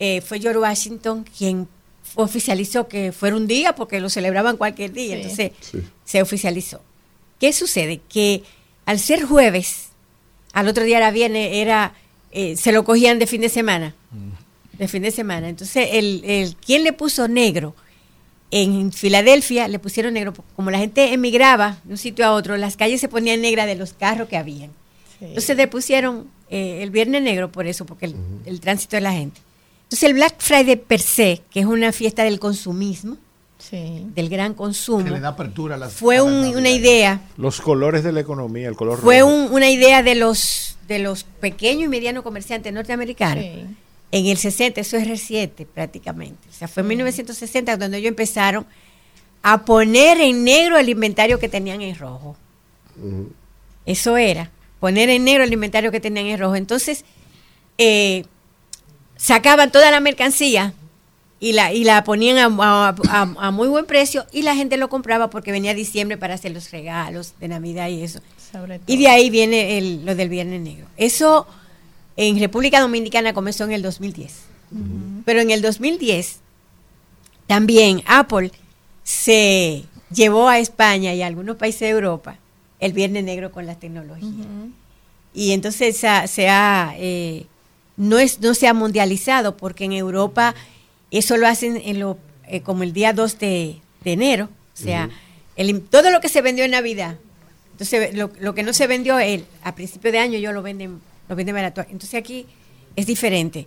eh, 0.00 0.20
fue 0.20 0.40
George 0.40 0.58
Washington 0.58 1.24
quien 1.38 1.68
oficializó 2.16 2.88
que 2.88 3.12
fuera 3.12 3.36
un 3.36 3.46
día 3.46 3.74
porque 3.76 4.00
lo 4.00 4.10
celebraban 4.10 4.56
cualquier 4.56 4.92
día. 4.92 5.14
Sí. 5.16 5.20
Entonces, 5.22 5.52
Sí. 5.60 5.78
se 6.04 6.20
oficializó. 6.22 6.80
¿Qué 7.38 7.52
sucede? 7.52 8.00
Que 8.08 8.42
al 8.84 8.98
ser 8.98 9.22
jueves, 9.22 9.90
al 10.52 10.66
otro 10.68 10.82
día 10.84 10.96
era 10.96 11.10
viernes, 11.12 11.50
era, 11.52 11.94
eh, 12.32 12.56
se 12.56 12.72
lo 12.72 12.84
cogían 12.84 13.18
de 13.20 13.26
fin 13.28 13.40
de 13.40 13.48
semana. 13.48 13.94
De 14.72 14.88
fin 14.88 15.02
de 15.02 15.10
semana. 15.10 15.48
Entonces, 15.48 15.90
el, 15.92 16.22
el, 16.24 16.56
¿quién 16.56 16.82
le 16.84 16.92
puso 16.92 17.28
negro? 17.28 17.74
En 18.50 18.90
Filadelfia 18.92 19.68
le 19.68 19.78
pusieron 19.78 20.14
negro, 20.14 20.32
porque 20.32 20.50
como 20.56 20.70
la 20.72 20.78
gente 20.78 21.12
emigraba 21.12 21.78
de 21.84 21.92
un 21.92 21.98
sitio 21.98 22.26
a 22.26 22.32
otro, 22.32 22.56
las 22.56 22.76
calles 22.76 23.00
se 23.00 23.08
ponían 23.08 23.40
negras 23.40 23.66
de 23.66 23.76
los 23.76 23.92
carros 23.92 24.28
que 24.28 24.36
habían. 24.36 24.70
Sí. 25.18 25.26
Entonces 25.26 25.56
le 25.56 25.68
pusieron 25.68 26.28
eh, 26.48 26.80
el 26.82 26.90
viernes 26.90 27.22
negro 27.22 27.52
por 27.52 27.66
eso, 27.68 27.86
porque 27.86 28.06
el, 28.06 28.16
el 28.46 28.58
tránsito 28.58 28.96
de 28.96 29.02
la 29.02 29.12
gente. 29.12 29.40
Entonces 29.90 30.04
el 30.08 30.14
Black 30.14 30.36
Friday 30.38 30.76
per 30.76 31.00
se, 31.00 31.42
que 31.50 31.58
es 31.58 31.66
una 31.66 31.90
fiesta 31.90 32.22
del 32.22 32.38
consumismo, 32.38 33.16
del 33.72 34.28
gran 34.28 34.54
consumo. 34.54 35.02
Que 35.04 35.10
le 35.10 35.18
da 35.20 35.30
apertura 35.30 35.74
a 35.74 35.78
las 35.78 35.92
Fue 35.92 36.18
a 36.18 36.22
un- 36.22 36.42
las 36.46 36.54
una 36.56 36.70
idea, 36.70 37.20
Los 37.36 37.60
colores 37.60 38.04
de 38.04 38.12
la 38.12 38.20
economía, 38.20 38.68
el 38.68 38.76
color 38.76 39.00
fue 39.00 39.18
rojo. 39.18 39.32
un- 39.32 39.52
una 39.52 39.68
idea 39.68 40.02
de 40.04 40.14
los 40.14 40.76
de 40.86 41.00
los 41.00 41.24
pequeños 41.24 41.84
y 41.84 41.88
medianos 41.88 42.22
comerciantes 42.24 42.72
norteamericanos. 42.72 43.44
Sí. 43.44 43.64
En 44.12 44.26
el 44.26 44.36
60, 44.38 44.80
eso 44.80 44.96
es 44.96 45.06
reciente 45.08 45.66
prácticamente. 45.66 46.48
O 46.48 46.52
sea, 46.52 46.66
fue 46.68 46.82
en 46.82 46.88
1960 46.88 47.76
donde 47.76 47.98
ellos 47.98 48.08
empezaron 48.08 48.66
a 49.42 49.64
poner 49.64 50.20
en 50.20 50.42
negro 50.44 50.78
el 50.78 50.88
inventario 50.88 51.38
que 51.40 51.48
tenían 51.48 51.80
en 51.82 51.96
rojo. 51.96 52.36
Eso 53.86 54.16
era, 54.16 54.50
poner 54.78 55.10
en 55.10 55.24
negro 55.24 55.42
el 55.44 55.52
inventario 55.52 55.90
que 55.92 56.00
tenían 56.00 56.26
en 56.26 56.38
rojo. 56.38 56.56
Entonces, 56.56 57.04
eh, 57.78 58.24
sacaban 59.20 59.70
toda 59.70 59.90
la 59.90 60.00
mercancía 60.00 60.72
y 61.38 61.52
la, 61.52 61.72
y 61.74 61.84
la 61.84 62.04
ponían 62.04 62.38
a, 62.38 62.46
a- 62.88 62.94
a- 63.08 63.34
a 63.46 63.50
muy 63.50 63.68
buen 63.68 63.84
precio 63.86 64.24
y 64.32 64.42
la 64.42 64.54
gente 64.54 64.76
lo 64.78 64.88
compraba 64.88 65.28
porque 65.30 65.52
venía 65.52 65.74
diciembre 65.74 66.16
para 66.16 66.34
hacer 66.34 66.52
los 66.52 66.70
regalos 66.70 67.34
de 67.38 67.48
Navidad 67.48 67.88
y 67.88 68.02
eso. 68.02 68.20
Y 68.86 68.96
de 68.98 69.08
ahí 69.08 69.30
viene 69.30 69.78
el- 69.78 70.04
lo 70.06 70.14
del 70.14 70.28
Viernes 70.28 70.60
Negro. 70.60 70.86
Eso 70.96 71.46
en 72.16 72.38
República 72.40 72.80
Dominicana 72.80 73.32
comenzó 73.34 73.64
en 73.64 73.72
el 73.72 73.82
2010. 73.82 74.32
Pero 75.24 75.40
en 75.40 75.50
el 75.50 75.62
2010 75.62 76.40
también 77.46 78.02
Apple 78.06 78.52
se 79.02 79.84
llevó 80.12 80.48
a 80.48 80.58
España 80.58 81.12
y 81.14 81.22
a 81.22 81.26
algunos 81.26 81.56
países 81.56 81.80
de 81.80 81.88
Europa 81.90 82.36
el 82.78 82.92
Viernes 82.92 83.24
Negro 83.24 83.50
con 83.52 83.66
las 83.66 83.78
tecnologías. 83.80 84.46
Y 85.34 85.52
entonces 85.52 85.96
se 85.96 86.08
ha, 86.08 86.26
se 86.26 86.48
ha, 86.48 86.94
eh, 86.96 87.46
no, 88.00 88.18
es, 88.18 88.40
no 88.40 88.54
se 88.54 88.66
ha 88.66 88.74
mundializado 88.74 89.56
porque 89.56 89.84
en 89.84 89.92
Europa 89.92 90.54
eso 91.10 91.36
lo 91.36 91.46
hacen 91.46 91.76
en 91.84 92.00
lo, 92.00 92.18
eh, 92.48 92.60
como 92.62 92.82
el 92.82 92.92
día 92.92 93.12
2 93.12 93.38
de, 93.38 93.80
de 94.04 94.12
enero. 94.12 94.48
O 94.74 94.82
sea, 94.82 95.10
el- 95.56 95.80
todo 95.82 96.10
lo 96.10 96.20
que 96.20 96.28
se 96.28 96.40
vendió 96.42 96.64
en 96.64 96.70
Navidad. 96.70 97.16
Entonces, 97.72 98.14
lo, 98.14 98.30
lo 98.40 98.54
que 98.54 98.62
no 98.62 98.72
se 98.72 98.86
vendió 98.86 99.18
el, 99.18 99.44
a 99.62 99.74
principio 99.74 100.12
de 100.12 100.18
año, 100.18 100.38
yo 100.38 100.52
lo 100.52 100.62
venden, 100.62 101.00
lo 101.28 101.36
venden 101.36 101.54
barato. 101.54 101.80
Entonces 101.82 102.14
aquí 102.14 102.46
es 102.96 103.06
diferente. 103.06 103.66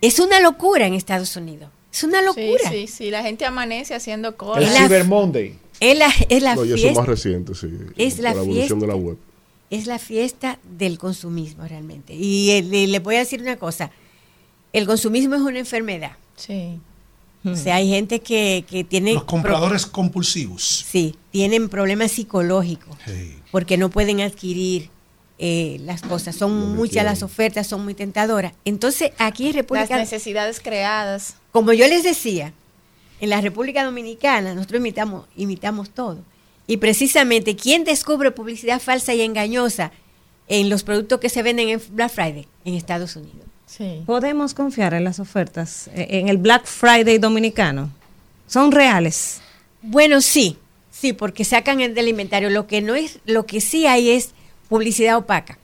Es 0.00 0.18
una 0.18 0.40
locura 0.40 0.86
en 0.86 0.94
Estados 0.94 1.34
Unidos. 1.36 1.70
Es 1.92 2.04
una 2.04 2.22
locura. 2.22 2.70
Sí, 2.70 2.86
sí, 2.86 2.86
sí. 2.86 3.10
La 3.10 3.22
gente 3.22 3.44
amanece 3.44 3.94
haciendo 3.94 4.28
El 4.28 4.34
cosas. 4.36 4.64
Es 4.64 4.72
la- 4.74 4.86
Cyber 4.86 5.04
Monday. 5.04 5.58
Es 5.80 5.96
la, 5.98 6.08
es 6.28 6.42
la 6.42 6.54
No, 6.56 6.64
y 6.64 6.68
eso 6.68 6.74
es 6.76 6.80
fiesta. 6.82 7.00
más 7.00 7.08
reciente, 7.08 7.54
sí. 7.54 7.68
Es 7.96 8.18
la 8.18 8.32
por 8.32 8.42
evolución 8.42 8.80
de 8.80 8.86
la 8.86 8.92
fiesta. 8.94 9.08
web. 9.08 9.18
Es 9.70 9.86
la 9.86 9.98
fiesta 9.98 10.58
del 10.78 10.98
consumismo 10.98 11.66
realmente. 11.66 12.14
Y 12.14 12.50
eh, 12.50 12.62
le, 12.62 12.86
le 12.86 12.98
voy 13.00 13.16
a 13.16 13.20
decir 13.20 13.40
una 13.42 13.56
cosa, 13.56 13.90
el 14.72 14.86
consumismo 14.86 15.34
es 15.34 15.40
una 15.42 15.58
enfermedad. 15.58 16.12
Sí. 16.36 16.78
O 17.44 17.54
sea, 17.54 17.76
hay 17.76 17.88
gente 17.88 18.20
que, 18.20 18.64
que 18.68 18.82
tiene... 18.84 19.14
Los 19.14 19.24
compradores 19.24 19.86
compulsivos. 19.86 20.84
Sí, 20.86 21.14
tienen 21.30 21.68
problemas 21.68 22.10
psicológicos 22.12 22.96
Sí. 23.06 23.36
porque 23.52 23.76
no 23.78 23.90
pueden 23.90 24.20
adquirir 24.20 24.90
eh, 25.38 25.78
las 25.84 26.02
cosas. 26.02 26.34
Son 26.34 26.74
muchas 26.74 26.90
quieren. 26.94 27.06
las 27.12 27.22
ofertas, 27.22 27.66
son 27.66 27.84
muy 27.84 27.94
tentadoras. 27.94 28.52
Entonces, 28.64 29.12
aquí 29.18 29.44
en 29.44 29.50
Las 29.50 29.56
República... 29.56 29.96
necesidades 29.96 30.60
creadas. 30.60 31.36
Como 31.52 31.72
yo 31.72 31.86
les 31.86 32.02
decía, 32.02 32.52
en 33.20 33.30
la 33.30 33.40
República 33.40 33.84
Dominicana 33.84 34.54
nosotros 34.54 34.80
imitamos, 34.80 35.26
imitamos 35.36 35.90
todo. 35.90 36.18
Y 36.68 36.76
precisamente, 36.76 37.56
¿quién 37.56 37.82
descubre 37.82 38.30
publicidad 38.30 38.78
falsa 38.78 39.14
y 39.14 39.22
engañosa 39.22 39.90
en 40.48 40.68
los 40.68 40.82
productos 40.82 41.18
que 41.18 41.30
se 41.30 41.42
venden 41.42 41.70
en 41.70 41.80
Black 41.92 42.12
Friday 42.12 42.46
en 42.66 42.74
Estados 42.74 43.16
Unidos? 43.16 43.46
Sí. 43.66 44.02
Podemos 44.04 44.52
confiar 44.52 44.92
en 44.92 45.02
las 45.02 45.18
ofertas, 45.18 45.88
eh, 45.94 46.06
en 46.10 46.28
el 46.28 46.36
Black 46.36 46.66
Friday 46.66 47.16
dominicano. 47.16 47.90
Son 48.46 48.70
reales. 48.70 49.40
Bueno, 49.80 50.20
sí, 50.20 50.58
sí, 50.90 51.14
porque 51.14 51.44
sacan 51.44 51.80
el 51.80 51.94
del 51.94 52.08
inventario. 52.08 52.50
Lo 52.50 52.66
que 52.66 52.82
no 52.82 52.94
es, 52.94 53.18
lo 53.24 53.46
que 53.46 53.62
sí 53.62 53.86
hay 53.86 54.10
es 54.10 54.32
publicidad 54.68 55.16
opaca, 55.16 55.58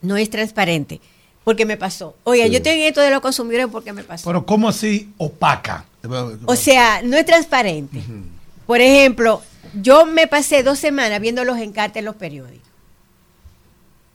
no 0.00 0.16
es 0.16 0.30
transparente. 0.30 1.00
Porque 1.44 1.66
me 1.66 1.76
pasó. 1.76 2.16
Oiga, 2.24 2.46
yo 2.46 2.60
tengo 2.62 2.82
esto 2.84 3.00
de 3.02 3.10
los 3.10 3.20
consumidores 3.20 3.68
porque 3.70 3.92
me 3.92 4.02
pasó. 4.02 4.28
Pero 4.28 4.46
¿cómo 4.46 4.68
así 4.68 5.12
opaca? 5.18 5.84
O 6.46 6.56
sea, 6.56 7.02
no 7.02 7.16
es 7.18 7.26
transparente. 7.26 8.02
Por 8.66 8.80
ejemplo, 8.80 9.42
yo 9.82 10.06
me 10.06 10.26
pasé 10.26 10.62
dos 10.62 10.78
semanas 10.78 11.20
viendo 11.20 11.44
los 11.44 11.58
encartes 11.58 12.00
en 12.00 12.04
los 12.04 12.16
periódicos. 12.16 12.68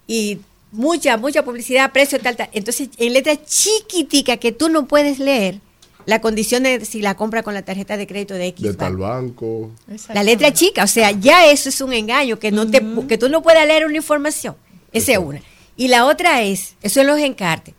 Y 0.08 0.40
mucha, 0.72 1.18
mucha 1.18 1.44
publicidad, 1.44 1.92
precio 1.92 2.20
tal, 2.20 2.36
tal. 2.36 2.50
Entonces, 2.54 2.90
en 2.98 3.14
letra 3.14 3.42
chiquitica 3.44 4.38
que 4.38 4.52
tú 4.52 4.70
no 4.70 4.88
puedes 4.88 5.20
leer, 5.20 5.60
la 6.06 6.20
condición 6.20 6.64
de 6.64 6.84
si 6.86 7.02
la 7.02 7.16
compra 7.16 7.44
con 7.44 7.54
la 7.54 7.62
tarjeta 7.62 7.98
de 7.98 8.08
crédito 8.08 8.34
de 8.34 8.48
X. 8.48 8.64
De 8.64 8.74
tal 8.74 8.98
banco. 8.98 9.72
La 10.14 10.24
letra 10.24 10.52
chica, 10.52 10.84
o 10.84 10.88
sea, 10.88 11.12
ya 11.12 11.46
eso 11.52 11.70
es 11.70 11.80
un 11.82 11.94
engaño, 11.94 12.40
que 12.40 12.52
no 12.52 12.70
te 12.70 12.84
que 13.08 13.18
tú 13.18 13.30
no 13.30 13.42
puedas 13.42 13.66
leer 13.68 13.86
una 13.86 13.98
información. 13.98 14.56
Esa 14.92 15.14
es 15.14 15.18
una. 15.20 15.42
Y 15.78 15.88
la 15.88 16.06
otra 16.06 16.42
es, 16.42 16.76
eso 16.82 17.02
es 17.02 17.08
los 17.08 17.20
encartes. 17.20 17.76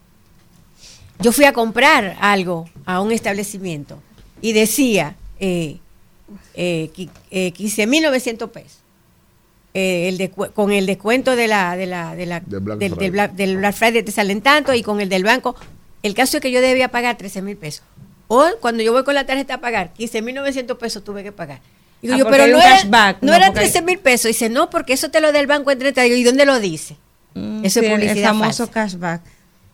Yo 1.18 1.32
fui 1.32 1.44
a 1.44 1.52
comprar 1.52 2.16
algo 2.20 2.68
a 2.84 3.00
un 3.00 3.12
establecimiento 3.12 4.00
y 4.40 4.52
decía 4.52 5.16
eh, 5.38 5.78
eh, 6.54 6.90
eh, 7.30 7.52
15.900 7.52 8.50
pesos. 8.50 8.78
Eh, 9.74 10.08
el 10.08 10.18
descu- 10.18 10.52
con 10.52 10.70
el 10.70 10.84
descuento 10.86 11.34
de 11.34 11.48
la, 11.48 11.76
de 11.76 11.86
la, 11.86 12.14
de 12.14 12.26
la- 12.26 12.40
Del 12.40 12.60
Black 12.60 12.78
del, 12.78 12.90
del 12.90 12.94
Friday. 12.94 13.10
Black, 13.10 13.32
del 13.32 13.56
Black 13.56 13.74
Friday 13.74 14.02
te 14.02 14.12
salen 14.12 14.42
tanto 14.42 14.74
y 14.74 14.82
con 14.82 15.00
el 15.00 15.08
del 15.08 15.24
banco. 15.24 15.56
El 16.02 16.14
caso 16.14 16.36
es 16.36 16.42
que 16.42 16.50
yo 16.50 16.60
debía 16.60 16.88
pagar 16.88 17.16
13 17.16 17.40
mil 17.42 17.56
pesos. 17.56 17.82
O 18.28 18.44
cuando 18.60 18.82
yo 18.82 18.92
voy 18.92 19.04
con 19.04 19.14
la 19.14 19.24
tarjeta 19.24 19.54
a 19.54 19.60
pagar, 19.60 19.92
15.900 19.98 20.76
pesos 20.76 21.02
tuve 21.04 21.22
que 21.22 21.32
pagar. 21.32 21.60
Digo 22.02 22.14
Ah, 22.14 22.18
yo, 22.18 22.28
pero 22.28 22.46
no, 22.48 22.58
era, 22.60 22.70
cashback, 22.78 23.22
no 23.22 23.38
no, 23.38 23.44
hay- 23.44 23.52
13 23.52 23.82
mil 23.82 23.98
pesos. 23.98 24.26
Dice, 24.28 24.48
no, 24.50 24.68
porque 24.68 24.92
eso 24.92 25.10
te 25.10 25.20
lo 25.20 25.32
da 25.32 25.38
el 25.40 25.46
banco 25.46 25.70
entre 25.70 25.92
¿y 26.08 26.22
dónde 26.24 26.44
lo 26.44 26.58
dice? 26.60 26.94
Eso 27.34 27.40
Mm, 27.40 27.62
Sí, 27.64 27.78
es 27.80 27.90
publicidad 27.92 28.16
el 28.16 28.24
famoso 28.24 28.66
falsa. 28.66 28.72
cashback. 28.72 29.22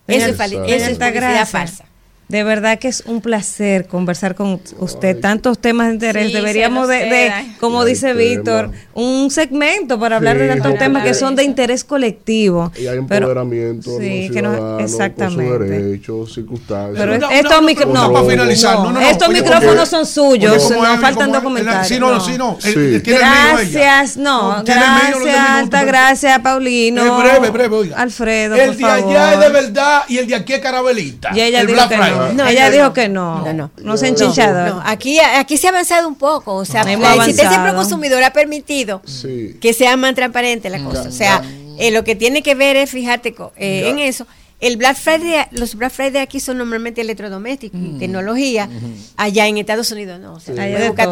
Eso 0.07 0.27
es 0.27 0.39
eso 0.39 0.55
es 0.91 0.97
publicidad 0.97 1.47
falsa. 1.47 1.85
De 2.29 2.43
verdad 2.43 2.77
que 2.77 2.87
es 2.87 3.01
un 3.07 3.21
placer 3.21 3.87
conversar 3.87 4.35
con 4.35 4.61
usted. 4.77 5.19
Tantos 5.19 5.57
temas 5.57 5.87
de 5.87 5.93
interés. 5.95 6.27
Sí, 6.27 6.33
Deberíamos 6.33 6.87
de, 6.87 7.05
de, 7.05 7.31
como 7.59 7.81
Hay 7.81 7.89
dice. 7.89 8.13
Víctor, 8.13 8.69
un 8.93 9.31
segmento 9.31 9.99
para 9.99 10.17
hablar 10.17 10.37
de 10.37 10.43
Sí, 10.43 10.49
tantos 10.49 10.71
porque- 10.71 10.83
temas 10.85 11.03
que 11.03 11.13
son 11.15 11.35
de 11.35 11.43
interés 11.43 11.83
colectivo. 11.83 12.71
Y 12.77 12.81
hay 12.85 12.99
Pero- 13.07 13.27
empoderamiento 13.29 13.97
de 13.97 14.27
sí, 14.27 14.29
que 14.31 14.41
no- 14.43 14.77
exactamente. 14.79 15.43
con 15.43 15.57
sus 15.57 15.69
derechos, 15.69 16.33
circunstancias. 16.35 16.97
Pero 16.99 17.15
Una- 17.15 17.33
estos 17.35 17.87
no, 17.87 18.13
para 18.13 18.25
finalizar. 18.29 18.75
No, 18.77 18.83
no, 18.85 18.91
no, 18.91 19.01
estos 19.01 19.27
oye, 19.27 19.41
micrófonos 19.41 19.89
son 19.89 20.05
suyos, 20.05 20.51
Oye, 20.51 20.63
¿cómo 20.75 20.85
no 20.85 20.93
es? 20.93 20.99
faltan 21.01 21.31
documentarios. 21.31 21.87
Sí, 21.87 21.99
no, 21.99 22.11
no. 22.11 22.19
sí, 22.21 22.37
no. 22.37 22.57
Ella. 22.63 22.99
Gracias, 23.03 24.17
no, 24.17 24.61
gracias, 24.63 25.35
alta 25.49 25.79
pero- 25.79 25.87
gracias, 25.91 26.39
Paulino. 26.39 27.17
Breve, 27.19 27.49
breve, 27.49 27.75
oiga. 27.75 27.97
Alfredo, 27.97 28.55
El 28.55 28.77
de 28.77 28.85
allá 28.85 29.33
es 29.33 29.39
de 29.39 29.49
verdad 29.49 30.03
y 30.07 30.17
el 30.19 30.27
de 30.27 30.35
aquí 30.35 30.53
es 30.53 30.59
carabelita. 30.59 31.29
Y 31.33 31.41
ella 31.41 31.61
el 31.61 31.67
dijo 31.67 31.79
que 31.89 31.95
Friday. 31.95 32.18
No. 32.33 32.47
ella 32.47 32.69
dijo 32.69 32.93
que 32.93 33.09
no. 33.09 33.43
No, 33.45 33.53
no. 33.53 33.71
No, 33.77 33.97
se 33.97 34.07
enchichador. 34.07 34.75
No, 34.75 34.81
aquí, 34.85 35.19
aquí 35.19 35.57
se 35.57 35.67
ha 35.67 35.69
avanzado 35.71 36.07
un 36.07 36.15
poco. 36.15 36.55
O 36.55 36.65
sea, 36.65 36.81
Hemos 36.83 37.07
la 37.07 37.15
existencia 37.15 37.61
del 37.61 37.75
consumidor 37.75 38.23
ha 38.23 38.33
permitido 38.33 39.01
Sí. 39.05 39.57
que 39.61 39.73
sea 39.73 39.97
más 39.97 40.15
transparente 40.15 40.69
la 40.69 40.83
cosa. 40.83 41.03
O 41.07 41.11
sea, 41.11 41.41
eh, 41.79 41.91
lo 41.91 42.03
que 42.03 42.15
tiene 42.15 42.43
que 42.43 42.55
ver 42.55 42.75
es, 42.75 42.89
fíjate, 42.91 43.33
eh, 43.57 43.89
en 43.89 43.99
eso. 43.99 44.25
El 44.59 44.75
Black 44.75 44.97
Friday, 44.97 45.45
los 45.51 45.75
Black 45.75 45.91
Friday 45.93 46.21
aquí 46.21 46.39
son 46.41 46.57
normalmente 46.57 46.99
electrodomésticos 47.01 47.79
y 47.79 47.97
tecnología. 47.97 48.69
Allá 49.15 49.47
en 49.47 49.57
Estados 49.57 49.91
Unidos 49.91 50.19
no. 50.19 50.33
O 50.33 50.39
sea, 50.39 50.53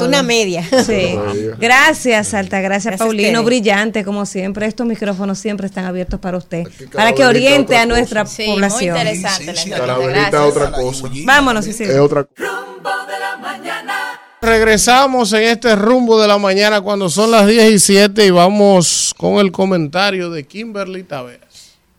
una 0.01 0.21
media. 0.23 0.63
Sí. 0.85 1.17
Gracias, 1.59 2.33
Alta, 2.33 2.59
gracias, 2.61 2.97
Paulino. 2.97 3.43
Brillante, 3.43 4.03
como 4.03 4.25
siempre. 4.25 4.65
Estos 4.67 4.85
micrófonos 4.85 5.39
siempre 5.39 5.67
están 5.67 5.85
abiertos 5.85 6.19
para 6.19 6.37
usted, 6.37 6.63
para 6.93 7.13
que 7.13 7.25
oriente 7.25 7.77
a 7.77 7.85
nuestra 7.85 8.25
Sí, 8.25 8.43
muy 8.47 8.55
población. 8.55 8.97
interesante 8.97 9.55
Sí, 9.55 9.69
la 9.69 9.97
Gracias. 9.97 10.33
otra 10.41 10.71
cosa. 10.71 11.07
Vámonos, 11.25 11.65
sí, 11.65 11.73
sí. 11.73 11.83
Es 11.83 11.97
otra 11.97 12.27
Rumbo 12.35 12.89
de 13.07 13.19
la 13.19 13.37
mañana. 13.37 13.93
Regresamos 14.41 15.33
en 15.33 15.43
este 15.43 15.75
rumbo 15.75 16.21
de 16.21 16.27
la 16.27 16.37
mañana 16.37 16.79
cuando 16.81 17.09
son 17.09 17.31
las 17.31 17.47
17 17.47 18.25
y 18.25 18.29
vamos 18.29 19.13
con 19.17 19.39
el 19.39 19.51
comentario 19.51 20.29
de 20.29 20.45
Kimberly 20.45 21.03
Taveras. 21.03 21.46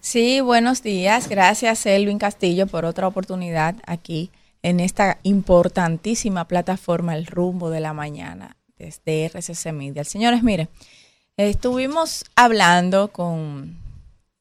Sí, 0.08 0.40
buenos 0.40 0.82
días. 0.82 1.28
Gracias, 1.28 1.84
Elvin 1.84 2.18
Castillo, 2.18 2.66
por 2.66 2.86
otra 2.86 3.06
oportunidad 3.06 3.74
aquí 3.86 4.30
en 4.62 4.80
esta 4.80 5.18
importantísima 5.22 6.46
plataforma 6.48 7.14
El 7.14 7.26
Rumbo 7.26 7.68
de 7.68 7.80
la 7.80 7.92
Mañana 7.92 8.56
desde 8.78 9.26
RCC 9.26 9.70
Media. 9.74 10.04
Señores, 10.04 10.42
mire, 10.42 10.68
estuvimos 11.36 12.24
hablando 12.36 13.08
con 13.08 13.76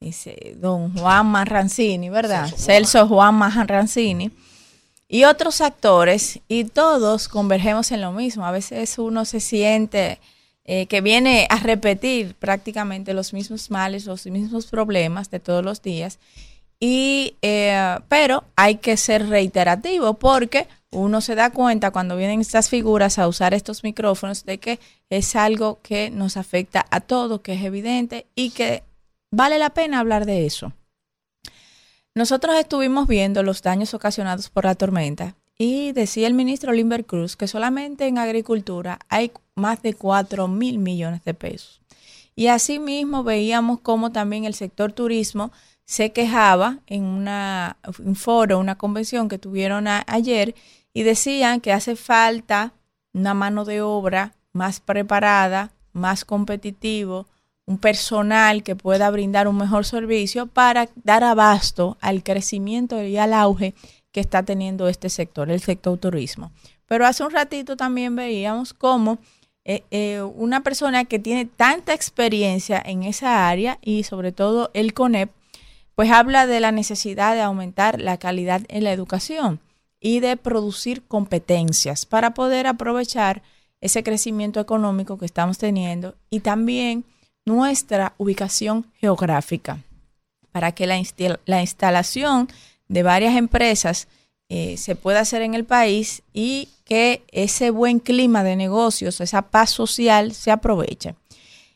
dice, 0.00 0.56
don 0.56 0.96
Juan 0.96 1.26
Marrancini, 1.26 2.08
¿verdad? 2.08 2.48
Celso 2.56 3.06
Juan 3.06 3.34
Marrancini 3.34 4.30
y 5.06 5.24
otros 5.24 5.60
actores 5.60 6.40
y 6.48 6.64
todos 6.64 7.28
convergemos 7.28 7.92
en 7.92 8.00
lo 8.00 8.12
mismo. 8.12 8.46
A 8.46 8.52
veces 8.52 8.98
uno 8.98 9.26
se 9.26 9.40
siente 9.40 10.18
eh, 10.70 10.84
que 10.84 11.00
viene 11.00 11.46
a 11.48 11.56
repetir 11.60 12.34
prácticamente 12.34 13.14
los 13.14 13.32
mismos 13.32 13.70
males, 13.70 14.04
los 14.04 14.26
mismos 14.26 14.66
problemas 14.66 15.30
de 15.30 15.40
todos 15.40 15.64
los 15.64 15.80
días. 15.80 16.18
Y, 16.78 17.36
eh, 17.40 17.98
pero 18.10 18.44
hay 18.54 18.74
que 18.74 18.98
ser 18.98 19.30
reiterativo 19.30 20.12
porque 20.18 20.68
uno 20.90 21.22
se 21.22 21.34
da 21.34 21.48
cuenta 21.48 21.90
cuando 21.90 22.18
vienen 22.18 22.42
estas 22.42 22.68
figuras 22.68 23.18
a 23.18 23.28
usar 23.28 23.54
estos 23.54 23.82
micrófonos 23.82 24.44
de 24.44 24.58
que 24.58 24.78
es 25.08 25.36
algo 25.36 25.80
que 25.82 26.10
nos 26.10 26.36
afecta 26.36 26.84
a 26.90 27.00
todos, 27.00 27.40
que 27.40 27.54
es 27.54 27.64
evidente 27.64 28.26
y 28.34 28.50
que 28.50 28.82
vale 29.30 29.58
la 29.58 29.70
pena 29.70 30.00
hablar 30.00 30.26
de 30.26 30.44
eso. 30.44 30.74
Nosotros 32.14 32.54
estuvimos 32.56 33.08
viendo 33.08 33.42
los 33.42 33.62
daños 33.62 33.94
ocasionados 33.94 34.50
por 34.50 34.66
la 34.66 34.74
tormenta 34.74 35.34
y 35.58 35.90
decía 35.92 36.28
el 36.28 36.34
ministro 36.34 36.72
Limber 36.72 37.04
Cruz 37.04 37.36
que 37.36 37.48
solamente 37.48 38.06
en 38.06 38.16
agricultura 38.16 39.00
hay 39.08 39.32
más 39.56 39.82
de 39.82 39.92
4 39.94 40.46
mil 40.46 40.78
millones 40.78 41.24
de 41.24 41.34
pesos. 41.34 41.80
Y 42.36 42.46
asimismo 42.46 43.24
veíamos 43.24 43.80
cómo 43.80 44.12
también 44.12 44.44
el 44.44 44.54
sector 44.54 44.92
turismo 44.92 45.50
se 45.84 46.12
quejaba 46.12 46.78
en 46.86 47.02
una, 47.02 47.76
un 47.98 48.14
foro, 48.14 48.60
una 48.60 48.76
convención 48.76 49.28
que 49.28 49.38
tuvieron 49.38 49.86
ayer 49.88 50.54
y 50.94 51.02
decían 51.02 51.60
que 51.60 51.72
hace 51.72 51.96
falta 51.96 52.72
una 53.12 53.34
mano 53.34 53.64
de 53.64 53.80
obra 53.80 54.34
más 54.52 54.78
preparada, 54.78 55.72
más 55.92 56.24
competitivo, 56.24 57.26
un 57.66 57.78
personal 57.78 58.62
que 58.62 58.76
pueda 58.76 59.10
brindar 59.10 59.48
un 59.48 59.56
mejor 59.56 59.84
servicio 59.84 60.46
para 60.46 60.88
dar 61.04 61.24
abasto 61.24 61.98
al 62.00 62.22
crecimiento 62.22 63.02
y 63.02 63.16
al 63.16 63.34
auge 63.34 63.74
que 64.12 64.20
está 64.20 64.42
teniendo 64.42 64.88
este 64.88 65.08
sector, 65.08 65.50
el 65.50 65.60
sector 65.60 65.98
turismo. 65.98 66.52
Pero 66.86 67.06
hace 67.06 67.24
un 67.24 67.30
ratito 67.30 67.76
también 67.76 68.16
veíamos 68.16 68.72
cómo 68.72 69.18
eh, 69.64 69.84
eh, 69.90 70.22
una 70.22 70.62
persona 70.62 71.04
que 71.04 71.18
tiene 71.18 71.44
tanta 71.44 71.92
experiencia 71.92 72.82
en 72.84 73.02
esa 73.02 73.48
área 73.48 73.78
y 73.82 74.04
sobre 74.04 74.32
todo 74.32 74.70
el 74.72 74.94
CONEP, 74.94 75.30
pues 75.94 76.10
habla 76.10 76.46
de 76.46 76.60
la 76.60 76.72
necesidad 76.72 77.34
de 77.34 77.42
aumentar 77.42 78.00
la 78.00 78.16
calidad 78.16 78.62
en 78.68 78.84
la 78.84 78.92
educación 78.92 79.60
y 80.00 80.20
de 80.20 80.36
producir 80.36 81.02
competencias 81.02 82.06
para 82.06 82.32
poder 82.32 82.66
aprovechar 82.66 83.42
ese 83.80 84.02
crecimiento 84.02 84.60
económico 84.60 85.18
que 85.18 85.26
estamos 85.26 85.58
teniendo 85.58 86.16
y 86.30 86.40
también 86.40 87.04
nuestra 87.44 88.14
ubicación 88.16 88.86
geográfica 89.00 89.82
para 90.52 90.72
que 90.72 90.86
la, 90.86 91.00
la 91.44 91.60
instalación 91.60 92.48
de 92.88 93.02
varias 93.02 93.36
empresas 93.36 94.08
eh, 94.48 94.76
se 94.78 94.96
pueda 94.96 95.20
hacer 95.20 95.42
en 95.42 95.54
el 95.54 95.64
país 95.64 96.22
y 96.32 96.68
que 96.84 97.22
ese 97.32 97.70
buen 97.70 98.00
clima 98.00 98.42
de 98.42 98.56
negocios, 98.56 99.20
esa 99.20 99.42
paz 99.42 99.70
social 99.70 100.32
se 100.32 100.50
aproveche. 100.50 101.14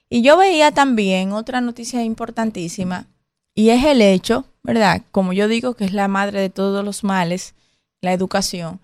Y 0.08 0.22
yo 0.22 0.36
veía 0.36 0.72
también 0.72 1.32
otra 1.32 1.60
noticia 1.60 2.02
importantísima 2.02 3.06
y 3.54 3.70
es 3.70 3.84
el 3.84 4.00
hecho, 4.00 4.46
¿verdad? 4.62 5.02
Como 5.10 5.32
yo 5.32 5.48
digo 5.48 5.74
que 5.74 5.84
es 5.84 5.92
la 5.92 6.08
madre 6.08 6.40
de 6.40 6.50
todos 6.50 6.84
los 6.84 7.04
males, 7.04 7.54
la 8.00 8.12
educación, 8.12 8.80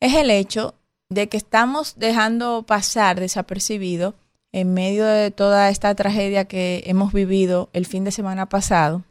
es 0.00 0.14
el 0.14 0.30
hecho 0.30 0.74
de 1.08 1.28
que 1.28 1.36
estamos 1.36 1.94
dejando 1.96 2.62
pasar 2.62 3.18
desapercibido 3.18 4.14
en 4.52 4.74
medio 4.74 5.04
de 5.04 5.30
toda 5.30 5.68
esta 5.68 5.94
tragedia 5.94 6.44
que 6.44 6.84
hemos 6.86 7.12
vivido 7.12 7.70
el 7.72 7.86
fin 7.86 8.04
de 8.04 8.12
semana 8.12 8.48
pasado, 8.48 9.02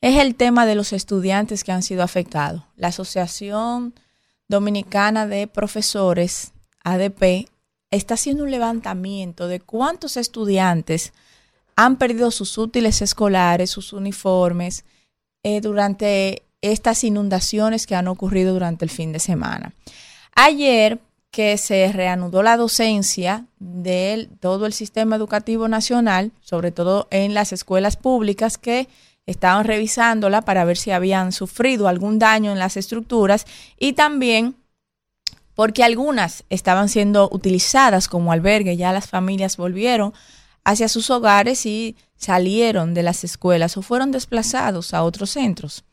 es 0.00 0.18
el 0.18 0.34
tema 0.34 0.66
de 0.66 0.74
los 0.74 0.92
estudiantes 0.92 1.64
que 1.64 1.72
han 1.72 1.82
sido 1.82 2.02
afectados. 2.02 2.62
La 2.76 2.88
Asociación 2.88 3.94
Dominicana 4.48 5.26
de 5.26 5.46
Profesores, 5.46 6.52
ADP, 6.84 7.48
está 7.90 8.14
haciendo 8.14 8.44
un 8.44 8.50
levantamiento 8.50 9.48
de 9.48 9.60
cuántos 9.60 10.16
estudiantes 10.16 11.12
han 11.76 11.96
perdido 11.96 12.30
sus 12.30 12.58
útiles 12.58 13.02
escolares, 13.02 13.70
sus 13.70 13.92
uniformes, 13.92 14.84
eh, 15.42 15.60
durante 15.60 16.42
estas 16.60 17.04
inundaciones 17.04 17.86
que 17.86 17.94
han 17.94 18.08
ocurrido 18.08 18.52
durante 18.52 18.84
el 18.84 18.90
fin 18.90 19.12
de 19.12 19.20
semana. 19.20 19.72
Ayer 20.34 21.00
que 21.30 21.56
se 21.58 21.92
reanudó 21.92 22.42
la 22.42 22.56
docencia 22.56 23.46
de 23.58 24.28
todo 24.40 24.66
el 24.66 24.72
sistema 24.72 25.16
educativo 25.16 25.68
nacional, 25.68 26.32
sobre 26.40 26.72
todo 26.72 27.06
en 27.10 27.34
las 27.34 27.52
escuelas 27.52 27.96
públicas 27.96 28.58
que 28.58 28.88
estaban 29.28 29.64
revisándola 29.64 30.42
para 30.42 30.64
ver 30.64 30.78
si 30.78 30.90
habían 30.90 31.32
sufrido 31.32 31.86
algún 31.86 32.18
daño 32.18 32.50
en 32.50 32.58
las 32.58 32.78
estructuras 32.78 33.44
y 33.78 33.92
también 33.92 34.56
porque 35.54 35.84
algunas 35.84 36.44
estaban 36.48 36.88
siendo 36.88 37.28
utilizadas 37.30 38.08
como 38.08 38.32
albergue, 38.32 38.76
ya 38.76 38.92
las 38.92 39.06
familias 39.06 39.56
volvieron 39.58 40.14
hacia 40.64 40.88
sus 40.88 41.10
hogares 41.10 41.66
y 41.66 41.96
salieron 42.16 42.94
de 42.94 43.02
las 43.02 43.22
escuelas 43.22 43.76
o 43.76 43.82
fueron 43.82 44.12
desplazados 44.12 44.94
a 44.94 45.02
otros 45.02 45.30
centros 45.30 45.84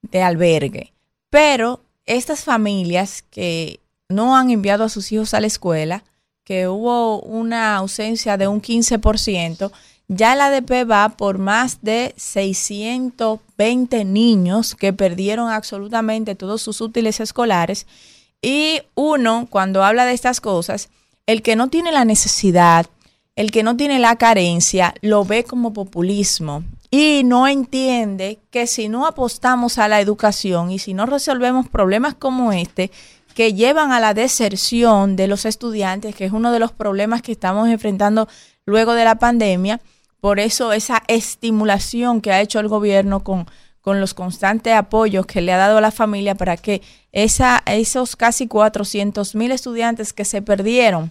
de 0.00 0.22
albergue. 0.22 0.94
Pero 1.28 1.82
estas 2.06 2.44
familias 2.44 3.22
que 3.30 3.80
no 4.08 4.36
han 4.36 4.50
enviado 4.50 4.84
a 4.84 4.88
sus 4.88 5.12
hijos 5.12 5.34
a 5.34 5.40
la 5.40 5.48
escuela, 5.48 6.02
que 6.44 6.68
hubo 6.68 7.20
una 7.20 7.76
ausencia 7.76 8.36
de 8.36 8.48
un 8.48 8.62
15%, 8.62 9.70
ya 10.08 10.34
la 10.34 10.46
ADP 10.46 10.88
va 10.90 11.10
por 11.10 11.38
más 11.38 11.78
de 11.82 12.14
620 12.16 14.04
niños 14.04 14.74
que 14.74 14.92
perdieron 14.92 15.50
absolutamente 15.50 16.34
todos 16.34 16.62
sus 16.62 16.80
útiles 16.80 17.20
escolares. 17.20 17.86
Y 18.42 18.82
uno, 18.94 19.46
cuando 19.48 19.82
habla 19.82 20.04
de 20.04 20.12
estas 20.12 20.40
cosas, 20.40 20.90
el 21.26 21.42
que 21.42 21.56
no 21.56 21.68
tiene 21.68 21.92
la 21.92 22.04
necesidad, 22.04 22.86
el 23.36 23.50
que 23.50 23.62
no 23.62 23.76
tiene 23.76 23.98
la 23.98 24.16
carencia, 24.16 24.94
lo 25.00 25.24
ve 25.24 25.44
como 25.44 25.72
populismo 25.72 26.62
y 26.90 27.22
no 27.24 27.48
entiende 27.48 28.38
que 28.50 28.66
si 28.66 28.88
no 28.88 29.06
apostamos 29.06 29.78
a 29.78 29.88
la 29.88 30.00
educación 30.00 30.70
y 30.70 30.78
si 30.78 30.94
no 30.94 31.06
resolvemos 31.06 31.68
problemas 31.68 32.14
como 32.14 32.52
este, 32.52 32.92
que 33.34 33.52
llevan 33.52 33.90
a 33.90 33.98
la 33.98 34.14
deserción 34.14 35.16
de 35.16 35.26
los 35.26 35.44
estudiantes, 35.44 36.14
que 36.14 36.26
es 36.26 36.32
uno 36.32 36.52
de 36.52 36.60
los 36.60 36.70
problemas 36.70 37.20
que 37.20 37.32
estamos 37.32 37.68
enfrentando 37.68 38.28
luego 38.64 38.94
de 38.94 39.04
la 39.04 39.16
pandemia, 39.16 39.80
por 40.24 40.40
eso 40.40 40.72
esa 40.72 41.02
estimulación 41.06 42.22
que 42.22 42.32
ha 42.32 42.40
hecho 42.40 42.58
el 42.58 42.66
gobierno 42.66 43.22
con, 43.22 43.46
con 43.82 44.00
los 44.00 44.14
constantes 44.14 44.72
apoyos 44.72 45.26
que 45.26 45.42
le 45.42 45.52
ha 45.52 45.58
dado 45.58 45.76
a 45.76 45.82
la 45.82 45.90
familia 45.90 46.34
para 46.34 46.56
que 46.56 46.80
esa, 47.12 47.62
esos 47.66 48.16
casi 48.16 48.46
400 48.48 49.34
mil 49.34 49.52
estudiantes 49.52 50.14
que 50.14 50.24
se 50.24 50.40
perdieron 50.40 51.10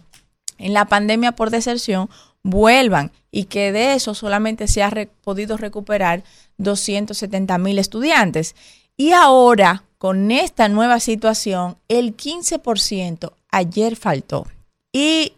en 0.58 0.74
la 0.74 0.86
pandemia 0.86 1.34
por 1.34 1.52
deserción 1.52 2.10
vuelvan 2.42 3.12
y 3.30 3.44
que 3.44 3.72
de 3.72 3.94
eso 3.94 4.16
solamente 4.16 4.68
se 4.68 4.82
ha 4.82 4.92
podido 5.24 5.58
recuperar 5.58 6.24
270 6.58 7.56
mil 7.60 7.78
estudiantes. 7.78 8.56
Y 8.98 9.12
ahora, 9.12 9.84
con 10.00 10.32
esta 10.32 10.70
nueva 10.70 11.00
situación, 11.00 11.78
el 11.88 12.18
15% 12.18 13.32
ayer 13.52 13.96
faltó. 13.96 14.48
Y 14.92 15.34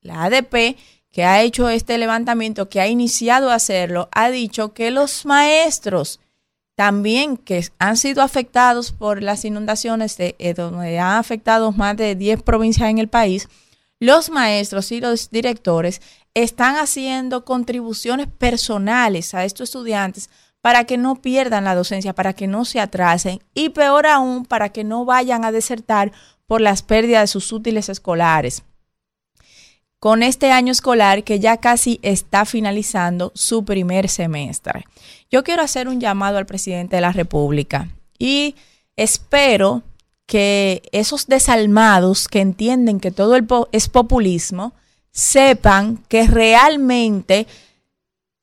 la 0.00 0.24
ADP 0.24 0.78
que 1.14 1.24
ha 1.24 1.42
hecho 1.42 1.68
este 1.68 1.96
levantamiento, 1.96 2.68
que 2.68 2.80
ha 2.80 2.88
iniciado 2.88 3.50
a 3.50 3.54
hacerlo, 3.54 4.08
ha 4.10 4.30
dicho 4.30 4.74
que 4.74 4.90
los 4.90 5.24
maestros 5.24 6.18
también 6.74 7.36
que 7.36 7.64
han 7.78 7.96
sido 7.96 8.20
afectados 8.20 8.90
por 8.90 9.22
las 9.22 9.44
inundaciones, 9.44 10.16
de, 10.16 10.34
eh, 10.40 10.54
donde 10.54 10.98
han 10.98 11.16
afectado 11.16 11.70
más 11.70 11.96
de 11.96 12.16
10 12.16 12.42
provincias 12.42 12.90
en 12.90 12.98
el 12.98 13.06
país, 13.06 13.48
los 14.00 14.28
maestros 14.28 14.90
y 14.90 15.00
los 15.00 15.30
directores 15.30 16.02
están 16.34 16.74
haciendo 16.74 17.44
contribuciones 17.44 18.26
personales 18.26 19.34
a 19.34 19.44
estos 19.44 19.68
estudiantes 19.68 20.30
para 20.62 20.82
que 20.82 20.98
no 20.98 21.14
pierdan 21.22 21.62
la 21.62 21.76
docencia, 21.76 22.12
para 22.12 22.32
que 22.32 22.48
no 22.48 22.64
se 22.64 22.80
atrasen 22.80 23.38
y 23.54 23.68
peor 23.68 24.08
aún, 24.08 24.46
para 24.46 24.70
que 24.70 24.82
no 24.82 25.04
vayan 25.04 25.44
a 25.44 25.52
desertar 25.52 26.10
por 26.48 26.60
las 26.60 26.82
pérdidas 26.82 27.22
de 27.22 27.28
sus 27.28 27.52
útiles 27.52 27.88
escolares 27.88 28.64
con 30.04 30.22
este 30.22 30.52
año 30.52 30.70
escolar 30.70 31.24
que 31.24 31.40
ya 31.40 31.56
casi 31.56 31.98
está 32.02 32.44
finalizando 32.44 33.32
su 33.34 33.64
primer 33.64 34.10
semestre. 34.10 34.84
Yo 35.30 35.42
quiero 35.42 35.62
hacer 35.62 35.88
un 35.88 35.98
llamado 35.98 36.36
al 36.36 36.44
presidente 36.44 36.96
de 36.96 37.00
la 37.00 37.12
República 37.12 37.88
y 38.18 38.54
espero 38.96 39.82
que 40.26 40.82
esos 40.92 41.26
desalmados 41.26 42.28
que 42.28 42.42
entienden 42.42 43.00
que 43.00 43.12
todo 43.12 43.34
es 43.72 43.88
populismo 43.88 44.74
sepan 45.10 45.96
que 46.08 46.26
realmente 46.26 47.46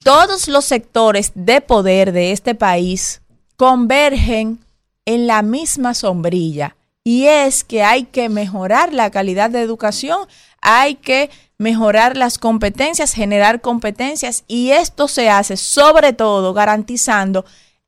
todos 0.03 0.47
los 0.47 0.65
sectores 0.65 1.31
de 1.35 1.61
poder 1.61 2.11
de 2.11 2.31
este 2.31 2.55
país 2.55 3.21
convergen 3.55 4.57
en 5.05 5.27
la 5.27 5.43
misma 5.43 5.93
sombrilla 5.93 6.75
y 7.03 7.25
es 7.25 7.63
que 7.63 7.83
hay 7.83 8.03
que 8.05 8.29
mejorar 8.29 8.93
la 8.93 9.09
calidad 9.09 9.49
de 9.49 9.61
educación, 9.61 10.27
hay 10.61 10.95
que 10.95 11.29
mejorar 11.61 12.17
las 12.17 12.39
competencias, 12.39 13.13
generar 13.13 13.61
competencias 13.61 14.45
y 14.47 14.71
esto 14.71 15.07
se 15.07 15.29
hace 15.29 15.57
sobre 15.57 16.11
todo 16.11 16.55
garantizando 16.55 17.45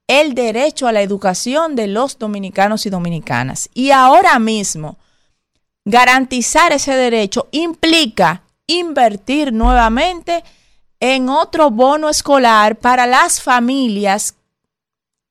el 0.08 0.36
derecho 0.36 0.86
a 0.86 0.92
la 0.92 1.02
educación 1.02 1.76
de 1.76 1.88
los 1.88 2.20
dominicanos 2.20 2.86
y 2.86 2.92
dominicanas. 2.92 3.70
Y 3.74 3.90
ahora 3.90 4.38
mismo, 4.38 5.00
garantizar 5.86 6.72
ese 6.72 6.94
derecho 6.94 7.48
implica 7.50 8.44
invertir 8.68 9.52
nuevamente 9.52 10.44
en 11.00 11.28
otro 11.28 11.72
bono 11.72 12.10
escolar 12.10 12.76
para 12.76 13.08
las 13.08 13.42
familias 13.42 14.36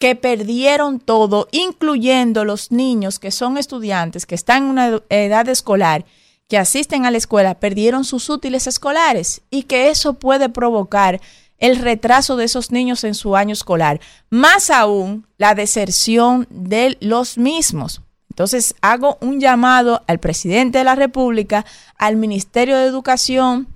que 0.01 0.17
perdieron 0.17 0.99
todo, 0.99 1.47
incluyendo 1.53 2.45
los 2.45 2.73
niños 2.73 3.21
que 3.21 3.31
son 3.31 3.57
estudiantes, 3.57 4.27
que 4.27 4.35
están 4.35 4.65
en 4.65 4.71
una 4.71 5.01
edad 5.11 5.49
escolar, 5.49 6.05
que 6.49 6.59
asisten 6.59 7.07
a 7.07 7.11
la 7.11 7.19
escuela, 7.19 7.61
perdieron 7.61 8.05
sus 8.05 8.29
útiles 8.29 8.67
escolares 8.67 9.43
y 9.51 9.65
que 9.65 9.89
eso 9.89 10.15
puede 10.15 10.49
provocar 10.49 11.21
el 11.59 11.77
retraso 11.77 12.37
de 12.37 12.45
esos 12.45 12.73
niños 12.73 13.05
en 13.05 13.15
su 13.15 13.37
año 13.37 13.53
escolar, 13.53 14.01
más 14.31 14.69
aún 14.69 15.27
la 15.39 15.55
deserción 15.55 16.47
de 16.51 16.99
los 17.01 17.39
mismos. 17.39 18.03
Entonces 18.31 18.75
hago 18.81 19.19
un 19.21 19.41
llamado 19.41 20.03
al 20.07 20.19
presidente 20.19 20.79
de 20.79 20.85
la 20.85 20.95
República, 20.95 21.65
al 21.97 22.17
Ministerio 22.17 22.77
de 22.77 22.87
Educación, 22.87 23.69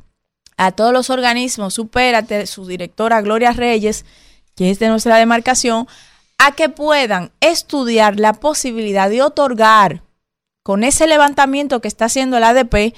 a 0.56 0.72
todos 0.72 0.92
los 0.92 1.10
organismos, 1.10 1.74
supérate, 1.74 2.46
su 2.46 2.66
directora 2.66 3.20
Gloria 3.20 3.52
Reyes, 3.52 4.04
que 4.54 4.70
es 4.70 4.78
de 4.78 4.88
nuestra 4.88 5.18
demarcación, 5.18 5.86
a 6.38 6.52
que 6.52 6.68
puedan 6.68 7.30
estudiar 7.40 8.18
la 8.18 8.32
posibilidad 8.32 9.10
de 9.10 9.22
otorgar 9.22 10.02
con 10.66 10.82
ese 10.82 11.06
levantamiento 11.06 11.80
que 11.80 11.86
está 11.86 12.06
haciendo 12.06 12.40
la 12.40 12.48
ADP 12.48 12.92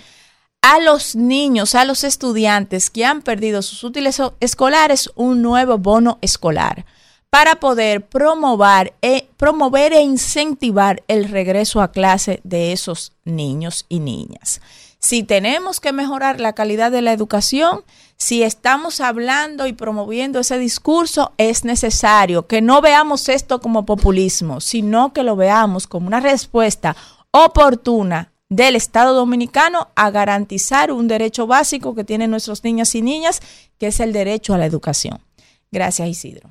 a 0.62 0.78
los 0.78 1.14
niños, 1.16 1.74
a 1.74 1.84
los 1.84 2.02
estudiantes 2.02 2.88
que 2.88 3.04
han 3.04 3.20
perdido 3.20 3.60
sus 3.60 3.84
útiles 3.84 4.22
escolares 4.40 5.10
un 5.16 5.42
nuevo 5.42 5.76
bono 5.76 6.16
escolar 6.22 6.86
para 7.28 7.56
poder 7.56 8.06
promover 8.06 8.94
e, 9.02 9.28
promover 9.36 9.92
e 9.92 10.00
incentivar 10.00 11.02
el 11.08 11.28
regreso 11.28 11.82
a 11.82 11.92
clase 11.92 12.40
de 12.42 12.72
esos 12.72 13.12
niños 13.26 13.84
y 13.90 14.00
niñas. 14.00 14.62
Si 14.98 15.22
tenemos 15.22 15.78
que 15.78 15.92
mejorar 15.92 16.40
la 16.40 16.54
calidad 16.54 16.90
de 16.90 17.02
la 17.02 17.12
educación, 17.12 17.84
si 18.16 18.42
estamos 18.42 19.02
hablando 19.02 19.66
y 19.66 19.74
promoviendo 19.74 20.40
ese 20.40 20.58
discurso, 20.58 21.34
es 21.36 21.64
necesario 21.64 22.46
que 22.46 22.62
no 22.62 22.80
veamos 22.80 23.28
esto 23.28 23.60
como 23.60 23.84
populismo, 23.84 24.62
sino 24.62 25.12
que 25.12 25.22
lo 25.22 25.36
veamos 25.36 25.86
como 25.86 26.06
una 26.06 26.20
respuesta 26.20 26.96
oportuna 27.32 28.32
del 28.48 28.76
Estado 28.76 29.14
dominicano 29.14 29.88
a 29.94 30.10
garantizar 30.10 30.90
un 30.90 31.08
derecho 31.08 31.46
básico 31.46 31.94
que 31.94 32.04
tienen 32.04 32.30
nuestros 32.30 32.64
niñas 32.64 32.94
y 32.94 33.02
niñas, 33.02 33.40
que 33.78 33.88
es 33.88 34.00
el 34.00 34.12
derecho 34.12 34.54
a 34.54 34.58
la 34.58 34.66
educación. 34.66 35.20
Gracias, 35.70 36.08
Isidro. 36.08 36.50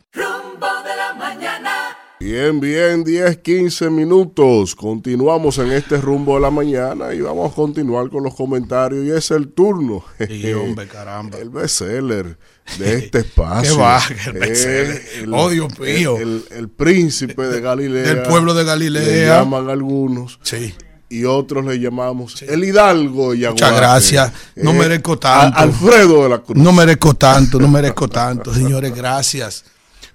Bien, 2.19 2.59
bien, 2.59 3.03
10, 3.03 3.37
15 3.37 3.91
minutos. 3.91 4.73
Continuamos 4.73 5.59
en 5.59 5.71
este 5.71 5.97
rumbo 5.97 6.33
de 6.35 6.41
la 6.41 6.49
mañana 6.49 7.13
y 7.13 7.21
vamos 7.21 7.51
a 7.51 7.55
continuar 7.55 8.09
con 8.09 8.23
los 8.23 8.33
comentarios. 8.33 9.05
Y 9.05 9.11
es 9.11 9.29
el 9.29 9.49
turno. 9.49 10.03
Sí, 10.27 10.51
hombre, 10.53 10.87
caramba. 10.87 11.37
El 11.41 11.51
bestseller 11.51 12.35
de 12.79 12.95
este 12.97 13.19
espacio. 13.19 13.75
Qué 13.75 13.79
va, 13.81 14.01
el 14.25 14.35
Eh, 14.35 14.39
bestseller. 14.39 15.01
el- 15.21 15.33
Oh, 15.33 15.49
Dios 15.49 15.79
mío. 15.79 16.17
El, 16.17 16.43
el 16.49 16.69
príncipe 16.69 17.43
de 17.43 17.61
Galilea. 17.61 18.03
Del 18.03 18.23
pueblo 18.23 18.55
de 18.55 18.63
Galilea. 18.63 19.03
Le 19.03 19.25
llaman 19.27 19.69
algunos. 19.69 20.39
Sí. 20.41 20.73
Y 21.09 21.23
otros 21.25 21.63
le 21.65 21.79
llamamos 21.79 22.41
el 22.41 22.63
Hidalgo 22.63 23.35
y 23.35 23.45
Muchas 23.47 23.75
gracias. 23.77 24.33
No 24.55 24.73
merezco 24.73 25.19
tanto. 25.19 25.57
Alfredo 25.59 26.23
de 26.23 26.29
la 26.29 26.39
Cruz. 26.39 26.57
No 26.57 26.73
merezco 26.73 27.13
tanto, 27.13 27.59
no 27.59 27.67
merezco 27.67 28.07
tanto. 28.09 28.51
Señores, 28.53 28.93
gracias 28.93 29.63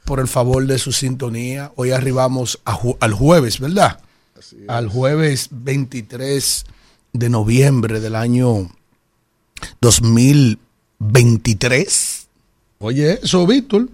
por 0.05 0.21
el 0.21 0.29
favor 0.29 0.67
de 0.67 0.79
su 0.79 0.93
sintonía. 0.93 1.73
Hoy 1.77 1.91
arribamos 1.93 2.61
a 2.65 2.75
ju- 2.77 2.97
al 3.01 3.13
jueves, 3.13 3.61
¿verdad? 3.61 4.01
Al 4.69 4.89
jueves 4.89 5.49
23 5.51 6.65
de 7.13 7.29
noviembre 7.29 8.01
del 8.01 8.17
año 8.17 8.71
2023. 9.81 12.27
Oye, 12.79 13.21
eso, 13.23 13.47
Víctor. 13.47 13.89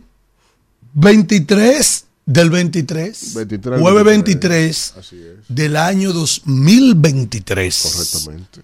23 0.95 2.05
del 2.27 2.51
23. 2.51 3.35
23, 3.35 3.81
jueves 3.81 4.05
23 4.05 4.95
Así 4.99 5.17
es. 5.17 5.37
del 5.49 5.77
año 5.77 6.13
2023. 6.13 7.83
Correctamente. 7.83 8.61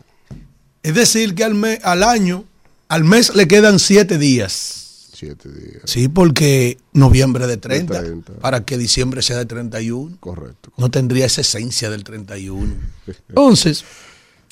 Es 0.82 0.94
decir, 0.94 1.34
que 1.34 1.44
al, 1.44 1.80
al 1.82 2.02
año, 2.02 2.44
al 2.88 3.04
mes 3.04 3.34
le 3.34 3.48
quedan 3.48 3.78
siete 3.78 4.18
días. 4.18 4.80
Siete 5.14 5.48
días. 5.48 5.82
Sí, 5.84 6.08
porque 6.08 6.76
noviembre 6.92 7.46
de 7.46 7.56
30, 7.56 7.94
De 7.94 8.08
30. 8.08 8.32
para 8.40 8.64
que 8.64 8.76
diciembre 8.76 9.22
sea 9.22 9.38
de 9.38 9.46
31. 9.46 10.16
Correcto. 10.18 10.72
No 10.76 10.90
tendría 10.90 11.26
esa 11.26 11.42
esencia 11.42 11.88
del 11.88 12.02
31. 12.02 12.74
Entonces, 13.28 13.84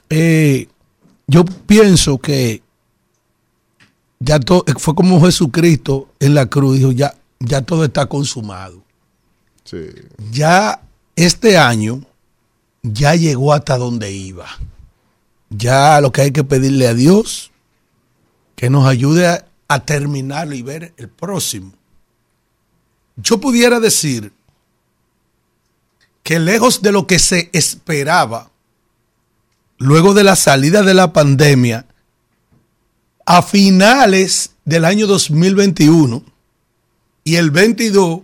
eh, 0.08 0.68
yo 1.26 1.44
pienso 1.44 2.18
que 2.18 2.62
ya 4.20 4.38
todo, 4.38 4.64
fue 4.78 4.94
como 4.94 5.20
Jesucristo 5.20 6.08
en 6.20 6.34
la 6.34 6.46
cruz, 6.46 6.78
dijo, 6.78 6.92
ya, 6.92 7.16
ya 7.40 7.62
todo 7.62 7.84
está 7.84 8.06
consumado. 8.06 8.84
Sí. 9.64 9.86
Ya 10.30 10.80
este 11.16 11.58
año 11.58 12.02
ya 12.82 13.16
llegó 13.16 13.52
hasta 13.52 13.76
donde 13.78 14.12
iba. 14.12 14.46
Ya 15.50 16.00
lo 16.00 16.12
que 16.12 16.22
hay 16.22 16.30
que 16.30 16.44
pedirle 16.44 16.86
a 16.86 16.94
Dios 16.94 17.50
que 18.54 18.70
nos 18.70 18.86
ayude 18.86 19.26
a, 19.26 19.44
a 19.72 19.84
terminarlo 19.84 20.54
y 20.54 20.62
ver 20.62 20.92
el 20.96 21.08
próximo. 21.08 21.72
Yo 23.16 23.40
pudiera 23.40 23.80
decir 23.80 24.32
que 26.22 26.38
lejos 26.38 26.82
de 26.82 26.92
lo 26.92 27.06
que 27.06 27.18
se 27.18 27.50
esperaba, 27.52 28.50
luego 29.78 30.14
de 30.14 30.24
la 30.24 30.36
salida 30.36 30.82
de 30.82 30.94
la 30.94 31.12
pandemia, 31.12 31.86
a 33.24 33.42
finales 33.42 34.52
del 34.64 34.84
año 34.84 35.06
2021 35.06 36.22
y 37.24 37.36
el 37.36 37.50
22, 37.50 38.20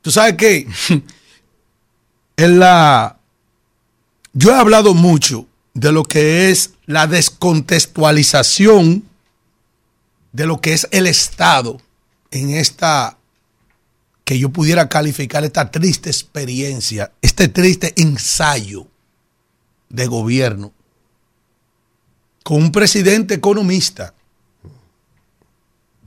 tú 0.00 0.10
sabes 0.10 0.34
qué, 0.36 0.68
en 2.36 2.58
la, 2.58 3.18
yo 4.32 4.50
he 4.50 4.54
hablado 4.54 4.94
mucho 4.94 5.46
de 5.74 5.92
lo 5.92 6.04
que 6.04 6.50
es 6.50 6.74
la 6.86 7.06
descontextualización 7.06 9.04
de 10.32 10.46
lo 10.46 10.60
que 10.60 10.72
es 10.72 10.88
el 10.90 11.06
Estado 11.06 11.80
en 12.30 12.50
esta, 12.50 13.18
que 14.24 14.38
yo 14.38 14.50
pudiera 14.50 14.88
calificar 14.88 15.44
esta 15.44 15.70
triste 15.70 16.08
experiencia, 16.10 17.12
este 17.20 17.48
triste 17.48 17.92
ensayo 17.96 18.86
de 19.88 20.06
gobierno 20.06 20.72
con 22.42 22.62
un 22.62 22.72
presidente 22.72 23.34
economista. 23.34 24.14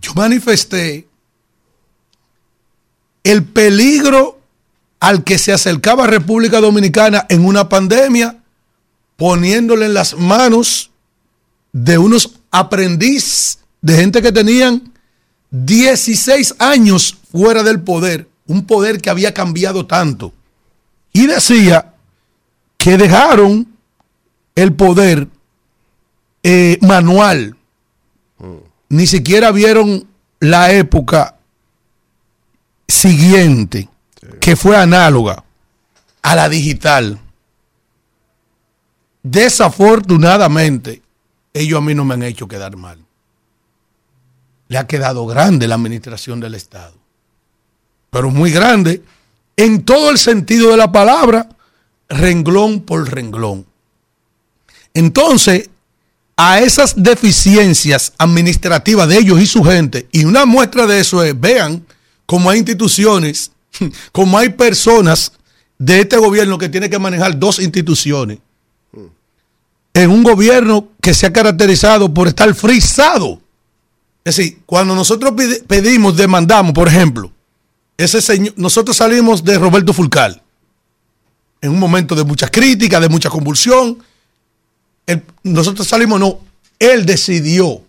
Yo 0.01 0.13
manifesté 0.15 1.07
el 3.23 3.43
peligro 3.43 4.39
al 4.99 5.23
que 5.23 5.37
se 5.37 5.53
acercaba 5.53 6.07
República 6.07 6.59
Dominicana 6.59 7.25
en 7.29 7.45
una 7.45 7.69
pandemia, 7.69 8.43
poniéndole 9.15 9.85
en 9.85 9.93
las 9.93 10.15
manos 10.17 10.91
de 11.71 11.97
unos 11.97 12.39
aprendiz, 12.51 13.59
de 13.85 13.95
gente 13.95 14.19
que 14.23 14.31
tenían 14.31 14.91
16 15.51 16.55
años 16.57 17.15
fuera 17.31 17.61
del 17.61 17.81
poder, 17.81 18.27
un 18.47 18.65
poder 18.65 18.99
que 18.99 19.11
había 19.11 19.31
cambiado 19.31 19.85
tanto. 19.85 20.33
Y 21.13 21.27
decía 21.27 21.93
que 22.79 22.97
dejaron 22.97 23.67
el 24.55 24.73
poder 24.73 25.27
eh, 26.41 26.79
manual, 26.81 27.55
ni 28.89 29.05
siquiera 29.05 29.51
vieron 29.51 30.07
la 30.39 30.71
época 30.71 31.37
siguiente, 32.87 33.87
que 34.41 34.55
fue 34.55 34.75
análoga 34.75 35.43
a 36.23 36.35
la 36.35 36.49
digital. 36.49 37.19
Desafortunadamente, 39.21 41.03
ellos 41.53 41.77
a 41.77 41.81
mí 41.81 41.93
no 41.93 42.03
me 42.03 42.15
han 42.15 42.23
hecho 42.23 42.47
quedar 42.47 42.75
mal. 42.77 43.04
Le 44.67 44.77
ha 44.77 44.87
quedado 44.87 45.25
grande 45.25 45.67
la 45.67 45.75
administración 45.75 46.39
del 46.39 46.55
Estado. 46.55 46.93
Pero 48.09 48.29
muy 48.31 48.51
grande 48.51 49.03
en 49.57 49.83
todo 49.83 50.09
el 50.09 50.17
sentido 50.17 50.71
de 50.71 50.77
la 50.77 50.91
palabra, 50.91 51.49
renglón 52.09 52.81
por 52.81 53.09
renglón. 53.09 53.65
Entonces, 54.93 55.69
a 56.37 56.59
esas 56.59 56.95
deficiencias 56.97 58.13
administrativas 58.17 59.07
de 59.07 59.17
ellos 59.17 59.39
y 59.39 59.45
su 59.45 59.63
gente, 59.63 60.07
y 60.11 60.25
una 60.25 60.45
muestra 60.45 60.85
de 60.85 60.99
eso 60.99 61.23
es, 61.23 61.39
vean 61.39 61.85
cómo 62.25 62.49
hay 62.49 62.59
instituciones, 62.59 63.51
como 64.11 64.37
hay 64.37 64.49
personas 64.49 65.31
de 65.77 66.01
este 66.01 66.17
gobierno 66.17 66.57
que 66.57 66.69
tiene 66.69 66.89
que 66.89 66.99
manejar 66.99 67.37
dos 67.37 67.59
instituciones, 67.59 68.39
en 69.93 70.09
un 70.09 70.23
gobierno 70.23 70.89
que 71.01 71.13
se 71.13 71.25
ha 71.25 71.31
caracterizado 71.31 72.13
por 72.13 72.27
estar 72.27 72.53
frisado. 72.53 73.39
Es 74.25 74.35
decir, 74.35 74.59
cuando 74.65 74.95
nosotros 74.95 75.33
pedimos, 75.67 76.17
demandamos, 76.17 76.73
por 76.73 76.87
ejemplo, 76.87 77.31
ese 77.95 78.21
señor, 78.21 78.53
nosotros 78.57 78.97
salimos 78.97 79.43
de 79.43 79.57
Roberto 79.59 79.93
Fulcal 79.93 80.41
en 81.61 81.71
un 81.71 81.79
momento 81.79 82.15
de 82.15 82.23
mucha 82.23 82.49
crítica, 82.49 82.99
de 82.99 83.07
mucha 83.07 83.29
convulsión. 83.29 83.99
Nosotros 85.43 85.87
salimos, 85.87 86.19
no, 86.19 86.39
él 86.79 87.05
decidió 87.05 87.83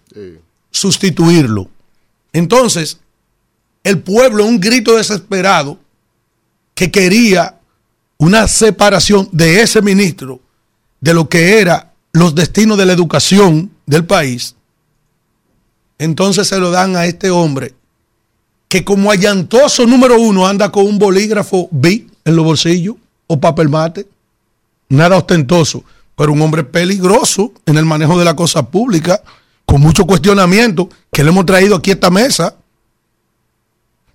sustituirlo. 0.71 1.71
Entonces, 2.35 2.99
el 3.83 4.01
pueblo 4.01 4.45
un 4.45 4.61
grito 4.61 4.97
desesperado 4.97 5.79
que 6.75 6.91
quería 6.91 7.59
una 8.19 8.47
separación 8.47 9.29
de 9.33 9.63
ese 9.63 9.81
ministro 9.81 10.41
de 11.01 11.15
lo 11.15 11.29
que 11.31 11.61
era 11.61 11.95
los 12.13 12.35
destinos 12.35 12.77
de 12.77 12.85
la 12.85 12.93
educación 12.93 13.71
del 13.87 14.05
país, 14.05 14.56
entonces 15.99 16.49
se 16.49 16.59
lo 16.59 16.71
dan 16.71 16.97
a 16.97 17.07
este 17.07 17.31
hombre 17.31 17.75
que 18.69 18.85
como 18.85 19.11
allantoso 19.11 19.87
número 19.87 20.21
uno 20.21 20.47
anda 20.47 20.71
con 20.71 20.87
un 20.87 20.99
bolígrafo 20.99 21.69
B 21.71 22.07
en 22.25 22.37
los 22.37 22.45
bolsillos 22.45 22.97
o 23.27 23.41
papel 23.41 23.69
mate, 23.69 24.07
nada 24.89 25.17
ostentoso, 25.17 25.85
pero 26.17 26.33
un 26.33 26.43
hombre 26.43 26.65
peligroso 26.65 27.53
en 27.67 27.77
el 27.77 27.85
manejo 27.85 28.19
de 28.19 28.25
la 28.25 28.37
cosa 28.37 28.69
pública, 28.69 29.23
con 29.65 29.81
mucho 29.81 30.07
cuestionamiento 30.07 30.89
que 31.13 31.25
le 31.25 31.31
hemos 31.31 31.47
traído 31.47 31.77
aquí 31.77 31.91
a 31.91 31.95
esta 31.95 32.11
mesa 32.11 32.55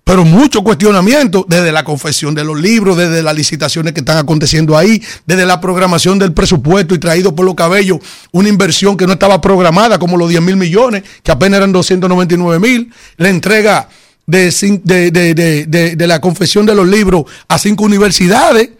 pero 0.04 0.24
mucho 0.24 0.62
cuestionamiento 0.62 1.46
desde 1.48 1.70
la 1.70 1.84
confesión 1.84 2.34
de 2.34 2.44
los 2.44 2.60
libros, 2.60 2.96
desde 2.96 3.22
las 3.22 3.36
licitaciones 3.36 3.92
que 3.92 4.00
están 4.00 4.18
aconteciendo 4.18 4.76
ahí, 4.76 5.00
desde 5.26 5.46
la 5.46 5.60
programación 5.60 6.18
del 6.18 6.32
presupuesto 6.32 6.94
y 6.94 6.98
traído 6.98 7.34
por 7.34 7.46
los 7.46 7.54
cabellos 7.54 7.98
una 8.32 8.48
inversión 8.48 8.96
que 8.96 9.06
no 9.06 9.12
estaba 9.12 9.40
programada, 9.40 9.98
como 9.98 10.16
los 10.16 10.28
10 10.28 10.42
mil 10.42 10.56
millones, 10.56 11.04
que 11.22 11.30
apenas 11.30 11.58
eran 11.58 11.72
299 11.72 12.58
mil, 12.58 12.92
la 13.16 13.28
entrega 13.28 13.88
de, 14.26 14.50
de, 14.84 15.96
de, 15.96 16.06
la 16.06 16.20
confesión 16.20 16.66
de 16.66 16.74
los 16.74 16.86
libros 16.86 17.24
a 17.48 17.58
cinco 17.58 17.84
universidades, 17.84 18.70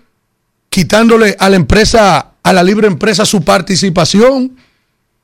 quitándole 0.70 1.36
a 1.39 1.49
la 1.49 1.57
empresa, 1.57 2.33
a 2.42 2.52
la 2.52 2.62
libre 2.62 2.89
empresa 2.89 3.25
su 3.25 3.42
participación 3.42 4.57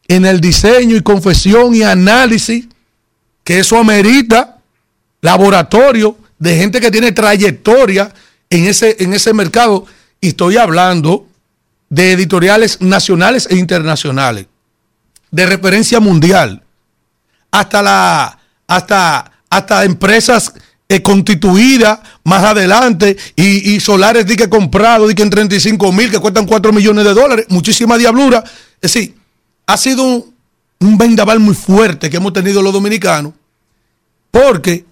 en 0.06 0.26
el 0.26 0.40
diseño 0.40 0.96
y 0.96 1.02
confesión 1.02 1.74
y 1.74 1.82
análisis, 1.82 2.66
que 3.42 3.58
eso 3.58 3.78
amerita 3.78 4.57
laboratorio 5.20 6.16
de 6.38 6.56
gente 6.56 6.80
que 6.80 6.90
tiene 6.90 7.12
trayectoria 7.12 8.12
en 8.50 8.66
ese, 8.66 8.96
en 9.00 9.14
ese 9.14 9.32
mercado. 9.32 9.86
Y 10.20 10.28
estoy 10.28 10.56
hablando 10.56 11.26
de 11.88 12.12
editoriales 12.12 12.80
nacionales 12.80 13.46
e 13.50 13.56
internacionales, 13.56 14.46
de 15.30 15.46
referencia 15.46 16.00
mundial, 16.00 16.62
hasta 17.50 17.82
la, 17.82 18.38
hasta, 18.66 19.32
hasta 19.48 19.84
empresas 19.84 20.52
eh, 20.88 21.02
constituidas 21.02 22.00
más 22.24 22.44
adelante 22.44 23.16
y, 23.36 23.78
solares 23.80 24.26
di 24.26 24.36
que 24.36 24.48
comprados, 24.48 25.08
di 25.08 25.14
que 25.14 25.22
en 25.22 25.30
35 25.30 25.92
mil, 25.92 26.10
que 26.10 26.18
cuestan 26.18 26.46
4 26.46 26.72
millones 26.72 27.04
de 27.04 27.14
dólares, 27.14 27.46
muchísima 27.48 27.96
diablura. 27.96 28.44
Es 28.80 28.92
decir, 28.92 29.14
ha 29.66 29.76
sido 29.76 30.02
un, 30.02 30.34
un 30.80 30.98
vendaval 30.98 31.40
muy 31.40 31.54
fuerte 31.54 32.10
que 32.10 32.16
hemos 32.16 32.32
tenido 32.32 32.62
los 32.62 32.72
dominicanos, 32.72 33.32
porque 34.30 34.84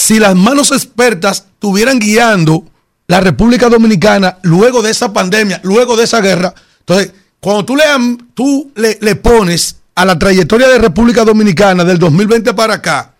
si 0.00 0.18
las 0.18 0.34
manos 0.34 0.72
expertas 0.72 1.44
estuvieran 1.52 1.98
guiando 1.98 2.64
la 3.06 3.20
República 3.20 3.68
Dominicana 3.68 4.38
luego 4.42 4.80
de 4.80 4.90
esa 4.90 5.12
pandemia, 5.12 5.60
luego 5.62 5.94
de 5.94 6.04
esa 6.04 6.22
guerra, 6.22 6.54
entonces, 6.78 7.12
cuando 7.38 7.66
tú 7.66 7.76
le, 7.76 7.84
tú 8.32 8.72
le, 8.74 9.14
pones 9.16 9.76
a 9.94 10.06
la 10.06 10.18
trayectoria 10.18 10.68
de 10.68 10.78
República 10.78 11.22
Dominicana 11.22 11.84
del 11.84 11.98
2020 11.98 12.54
para 12.54 12.74
acá, 12.74 13.14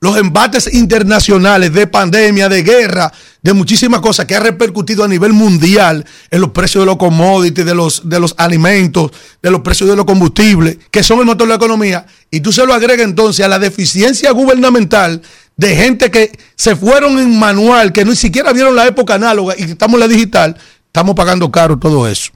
los 0.00 0.16
embates 0.16 0.74
internacionales 0.74 1.72
de 1.72 1.86
pandemia, 1.86 2.48
de 2.48 2.62
guerra, 2.64 3.12
de 3.42 3.52
muchísimas 3.52 4.00
cosas 4.00 4.26
que 4.26 4.34
ha 4.34 4.40
repercutido 4.40 5.04
a 5.04 5.08
nivel 5.08 5.32
mundial 5.32 6.04
en 6.30 6.40
los 6.40 6.50
precios 6.50 6.82
de 6.82 6.86
los 6.86 6.96
commodities, 6.96 7.64
de 7.64 7.74
los, 7.74 8.08
de 8.08 8.18
los 8.18 8.34
alimentos, 8.36 9.12
de 9.40 9.50
los 9.50 9.60
precios 9.60 9.88
de 9.88 9.96
los 9.96 10.06
combustibles, 10.06 10.78
que 10.90 11.04
son 11.04 11.20
el 11.20 11.26
motor 11.26 11.46
de 11.46 11.50
la 11.50 11.56
economía, 11.56 12.06
y 12.30 12.40
tú 12.40 12.50
se 12.50 12.66
lo 12.66 12.74
agregas 12.74 13.06
entonces 13.06 13.44
a 13.44 13.48
la 13.48 13.60
deficiencia 13.60 14.32
gubernamental 14.32 15.22
de 15.60 15.76
gente 15.76 16.10
que 16.10 16.32
se 16.56 16.74
fueron 16.74 17.18
en 17.18 17.38
manual, 17.38 17.92
que 17.92 18.02
ni 18.02 18.16
siquiera 18.16 18.50
vieron 18.50 18.74
la 18.74 18.86
época 18.86 19.16
análoga 19.16 19.54
y 19.58 19.66
que 19.66 19.72
estamos 19.72 19.96
en 19.96 20.00
la 20.00 20.08
digital, 20.08 20.56
estamos 20.86 21.14
pagando 21.14 21.52
caro 21.52 21.78
todo 21.78 22.08
eso. 22.08 22.32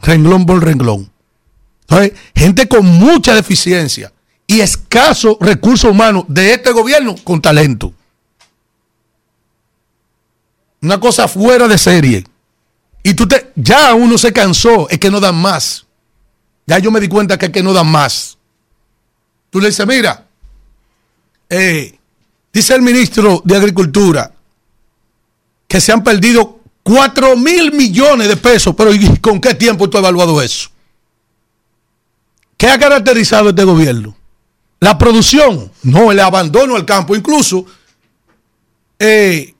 Renglón 0.00 0.46
por 0.46 0.64
renglón. 0.64 1.12
Entonces, 1.82 2.12
gente 2.34 2.66
con 2.66 2.86
mucha 2.86 3.34
deficiencia 3.34 4.10
y 4.46 4.60
escaso 4.60 5.36
recurso 5.38 5.90
humano 5.90 6.24
de 6.28 6.54
este 6.54 6.72
gobierno 6.72 7.14
con 7.22 7.42
talento. 7.42 7.92
Una 10.80 10.98
cosa 10.98 11.28
fuera 11.28 11.68
de 11.68 11.76
serie. 11.76 12.24
Y 13.02 13.12
tú 13.12 13.28
te, 13.28 13.52
ya 13.54 13.92
uno 13.92 14.16
se 14.16 14.32
cansó, 14.32 14.88
es 14.88 14.98
que 14.98 15.10
no 15.10 15.20
dan 15.20 15.36
más. 15.36 15.84
Ya 16.66 16.78
yo 16.78 16.90
me 16.90 17.00
di 17.00 17.08
cuenta 17.08 17.36
que 17.36 17.46
es 17.46 17.52
que 17.52 17.62
no 17.62 17.74
dan 17.74 17.88
más. 17.88 18.38
Tú 19.50 19.60
le 19.60 19.68
dices, 19.68 19.86
mira, 19.86 20.24
eh, 21.54 21.98
dice 22.50 22.74
el 22.74 22.80
ministro 22.80 23.42
de 23.44 23.56
Agricultura 23.56 24.32
que 25.68 25.82
se 25.82 25.92
han 25.92 26.02
perdido 26.02 26.60
4 26.82 27.36
mil 27.36 27.72
millones 27.72 28.26
de 28.26 28.38
pesos, 28.38 28.74
pero 28.74 28.90
¿con 29.20 29.38
qué 29.38 29.54
tiempo 29.54 29.88
tú 29.90 29.98
has 29.98 30.02
evaluado 30.02 30.40
eso? 30.40 30.70
¿Qué 32.56 32.68
ha 32.68 32.78
caracterizado 32.78 33.50
este 33.50 33.64
gobierno? 33.64 34.16
La 34.80 34.96
producción, 34.96 35.70
no 35.82 36.10
el 36.10 36.20
abandono 36.20 36.74
al 36.74 36.86
campo. 36.86 37.14
Incluso 37.14 37.66
eh, 38.98 39.54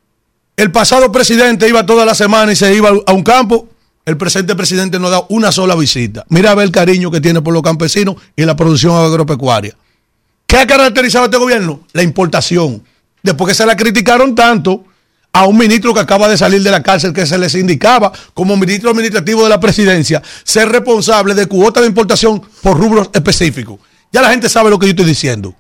el 0.56 0.72
pasado 0.72 1.12
presidente 1.12 1.68
iba 1.68 1.84
toda 1.84 2.06
la 2.06 2.14
semana 2.14 2.52
y 2.52 2.56
se 2.56 2.74
iba 2.74 2.90
a 3.06 3.12
un 3.12 3.22
campo. 3.22 3.68
El 4.06 4.16
presente 4.16 4.56
presidente 4.56 4.98
no 4.98 5.10
da 5.10 5.24
una 5.28 5.52
sola 5.52 5.74
visita. 5.74 6.24
Mira 6.30 6.52
a 6.52 6.54
ver 6.54 6.64
el 6.64 6.72
cariño 6.72 7.10
que 7.10 7.20
tiene 7.20 7.42
por 7.42 7.52
los 7.52 7.62
campesinos 7.62 8.16
y 8.34 8.44
la 8.44 8.56
producción 8.56 8.96
agropecuaria. 8.96 9.76
¿Qué 10.52 10.58
ha 10.58 10.66
caracterizado 10.66 11.24
a 11.24 11.26
este 11.28 11.39
gobierno? 11.39 11.81
La 11.94 12.02
importación. 12.02 12.84
Después 13.22 13.48
que 13.48 13.55
se 13.55 13.64
la 13.64 13.74
criticaron 13.74 14.34
tanto 14.34 14.84
a 15.32 15.47
un 15.47 15.56
ministro 15.56 15.94
que 15.94 16.00
acaba 16.00 16.28
de 16.28 16.36
salir 16.36 16.62
de 16.62 16.70
la 16.70 16.82
cárcel 16.82 17.14
que 17.14 17.24
se 17.24 17.39
les 17.39 17.55
indicaba 17.55 18.12
como 18.34 18.55
ministro 18.58 18.90
administrativo 18.90 19.44
de 19.44 19.48
la 19.48 19.58
presidencia 19.58 20.22
ser 20.44 20.68
responsable 20.68 21.32
de 21.32 21.47
cuota 21.47 21.81
de 21.81 21.86
importación 21.86 22.42
por 22.60 22.76
rubros 22.76 23.08
específicos. 23.14 23.81
Ya 24.12 24.20
la 24.20 24.28
gente 24.28 24.50
sabe 24.50 24.68
lo 24.68 24.78
que 24.78 24.84
yo 24.84 24.90
estoy 24.90 25.06
diciendo. 25.06 25.55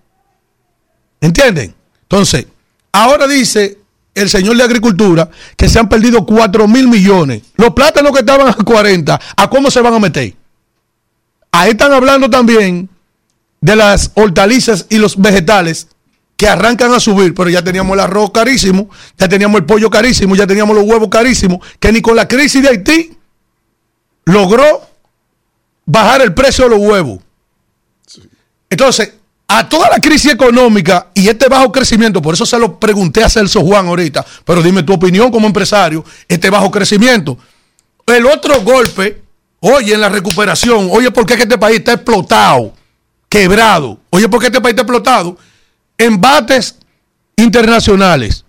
¿Entienden? 1.22 1.74
Entonces, 2.02 2.48
ahora 2.92 3.26
dice 3.26 3.78
el 4.14 4.28
señor 4.28 4.58
de 4.58 4.64
Agricultura 4.64 5.30
que 5.56 5.70
se 5.70 5.78
han 5.78 5.88
perdido 5.88 6.26
4 6.26 6.68
mil 6.68 6.86
millones. 6.86 7.40
Los 7.56 7.70
plátanos 7.70 8.12
que 8.12 8.18
estaban 8.18 8.46
a 8.46 8.52
40, 8.52 9.18
¿a 9.38 9.48
cómo 9.48 9.70
se 9.70 9.80
van 9.80 9.94
a 9.94 9.98
meter? 9.98 10.34
Ahí 11.50 11.70
están 11.70 11.94
hablando 11.94 12.28
también 12.28 12.90
de 13.62 13.76
las 13.76 14.10
hortalizas 14.14 14.86
y 14.90 14.98
los 14.98 15.16
vegetales 15.16 15.86
que 16.36 16.48
arrancan 16.48 16.92
a 16.92 17.00
subir, 17.00 17.32
pero 17.32 17.48
ya 17.48 17.62
teníamos 17.62 17.94
el 17.94 18.00
arroz 18.00 18.32
carísimo, 18.32 18.90
ya 19.16 19.28
teníamos 19.28 19.60
el 19.60 19.64
pollo 19.64 19.88
carísimo, 19.88 20.34
ya 20.34 20.46
teníamos 20.46 20.76
los 20.76 20.84
huevos 20.84 21.08
carísimos, 21.08 21.60
que 21.78 21.92
ni 21.92 22.02
con 22.02 22.16
la 22.16 22.26
crisis 22.26 22.60
de 22.60 22.68
Haití 22.68 23.16
logró 24.24 24.82
bajar 25.86 26.22
el 26.22 26.34
precio 26.34 26.64
de 26.64 26.70
los 26.70 26.80
huevos. 26.80 27.20
Entonces, 28.68 29.12
a 29.46 29.68
toda 29.68 29.88
la 29.90 30.00
crisis 30.00 30.32
económica 30.32 31.10
y 31.14 31.28
este 31.28 31.46
bajo 31.46 31.70
crecimiento, 31.70 32.20
por 32.20 32.34
eso 32.34 32.44
se 32.44 32.58
lo 32.58 32.80
pregunté 32.80 33.22
a 33.22 33.30
Celso 33.30 33.60
Juan 33.60 33.86
ahorita, 33.86 34.26
pero 34.44 34.60
dime 34.60 34.82
tu 34.82 34.94
opinión 34.94 35.30
como 35.30 35.46
empresario, 35.46 36.04
este 36.26 36.50
bajo 36.50 36.68
crecimiento. 36.70 37.38
El 38.06 38.26
otro 38.26 38.60
golpe, 38.62 39.22
oye, 39.60 39.94
en 39.94 40.00
la 40.00 40.08
recuperación, 40.08 40.88
oye, 40.90 41.12
¿por 41.12 41.24
qué 41.24 41.34
este 41.34 41.58
país 41.58 41.78
está 41.78 41.92
explotado? 41.92 42.81
Quebrado. 43.32 43.98
Oye, 44.10 44.28
¿por 44.28 44.40
qué 44.40 44.48
este 44.48 44.60
país 44.60 44.72
está 44.72 44.82
explotado? 44.82 45.38
Embates 45.96 46.76
internacionales, 47.34 48.44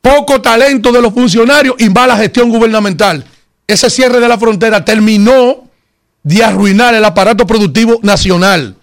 poco 0.00 0.40
talento 0.40 0.90
de 0.90 1.00
los 1.00 1.14
funcionarios 1.14 1.76
y 1.78 1.88
mala 1.88 2.16
gestión 2.16 2.50
gubernamental. 2.50 3.24
Ese 3.64 3.88
cierre 3.88 4.18
de 4.18 4.26
la 4.26 4.36
frontera 4.36 4.84
terminó 4.84 5.70
de 6.24 6.42
arruinar 6.42 6.96
el 6.96 7.04
aparato 7.04 7.46
productivo 7.46 8.00
nacional. 8.02 8.74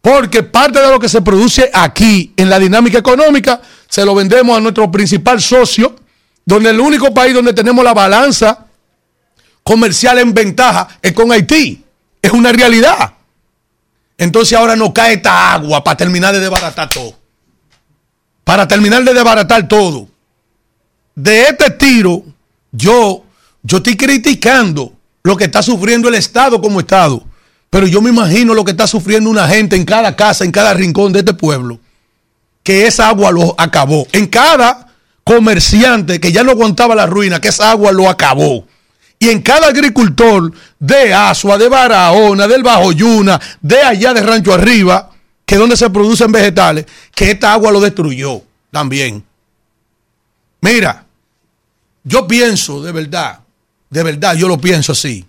Porque 0.00 0.42
parte 0.42 0.80
de 0.80 0.88
lo 0.88 0.98
que 0.98 1.08
se 1.08 1.22
produce 1.22 1.70
aquí 1.72 2.32
en 2.36 2.50
la 2.50 2.58
dinámica 2.58 2.98
económica 2.98 3.62
se 3.88 4.04
lo 4.04 4.16
vendemos 4.16 4.58
a 4.58 4.60
nuestro 4.60 4.90
principal 4.90 5.40
socio, 5.40 5.94
donde 6.44 6.70
el 6.70 6.80
único 6.80 7.14
país 7.14 7.34
donde 7.34 7.52
tenemos 7.52 7.84
la 7.84 7.94
balanza 7.94 8.66
comercial 9.62 10.18
en 10.18 10.34
ventaja 10.34 10.88
es 11.00 11.12
con 11.12 11.30
Haití. 11.30 11.84
Es 12.20 12.32
una 12.32 12.50
realidad. 12.50 13.19
Entonces 14.20 14.56
ahora 14.56 14.76
no 14.76 14.92
cae 14.92 15.14
esta 15.14 15.54
agua 15.54 15.82
para 15.82 15.96
terminar 15.96 16.34
de 16.34 16.40
desbaratar 16.40 16.90
todo. 16.90 17.14
Para 18.44 18.68
terminar 18.68 19.02
de 19.02 19.14
desbaratar 19.14 19.66
todo. 19.66 20.08
De 21.14 21.44
este 21.44 21.70
tiro, 21.70 22.22
yo, 22.70 23.24
yo 23.62 23.78
estoy 23.78 23.96
criticando 23.96 24.92
lo 25.22 25.38
que 25.38 25.44
está 25.44 25.62
sufriendo 25.62 26.06
el 26.10 26.16
Estado 26.16 26.60
como 26.60 26.80
Estado. 26.80 27.24
Pero 27.70 27.86
yo 27.86 28.02
me 28.02 28.10
imagino 28.10 28.52
lo 28.52 28.62
que 28.62 28.72
está 28.72 28.86
sufriendo 28.86 29.30
una 29.30 29.48
gente 29.48 29.74
en 29.74 29.86
cada 29.86 30.14
casa, 30.14 30.44
en 30.44 30.52
cada 30.52 30.74
rincón 30.74 31.14
de 31.14 31.20
este 31.20 31.32
pueblo. 31.32 31.80
Que 32.62 32.86
esa 32.86 33.08
agua 33.08 33.30
lo 33.30 33.54
acabó. 33.56 34.06
En 34.12 34.26
cada 34.26 34.88
comerciante 35.24 36.20
que 36.20 36.30
ya 36.30 36.44
no 36.44 36.50
aguantaba 36.50 36.94
la 36.94 37.06
ruina, 37.06 37.40
que 37.40 37.48
esa 37.48 37.70
agua 37.70 37.90
lo 37.90 38.06
acabó. 38.06 38.66
Y 39.22 39.28
en 39.28 39.42
cada 39.42 39.68
agricultor 39.68 40.50
de 40.78 41.12
Asua, 41.12 41.58
de 41.58 41.68
Barahona, 41.68 42.48
del 42.48 42.62
Bajo 42.62 42.90
Yuna, 42.90 43.38
de 43.60 43.82
allá 43.82 44.14
de 44.14 44.22
Rancho 44.22 44.54
Arriba, 44.54 45.10
que 45.44 45.56
es 45.56 45.60
donde 45.60 45.76
se 45.76 45.90
producen 45.90 46.32
vegetales, 46.32 46.86
que 47.14 47.30
esta 47.30 47.52
agua 47.52 47.70
lo 47.70 47.80
destruyó 47.80 48.40
también. 48.70 49.22
Mira, 50.62 51.04
yo 52.02 52.26
pienso 52.26 52.82
de 52.82 52.92
verdad, 52.92 53.40
de 53.90 54.02
verdad, 54.02 54.36
yo 54.36 54.48
lo 54.48 54.58
pienso 54.58 54.92
así. 54.92 55.26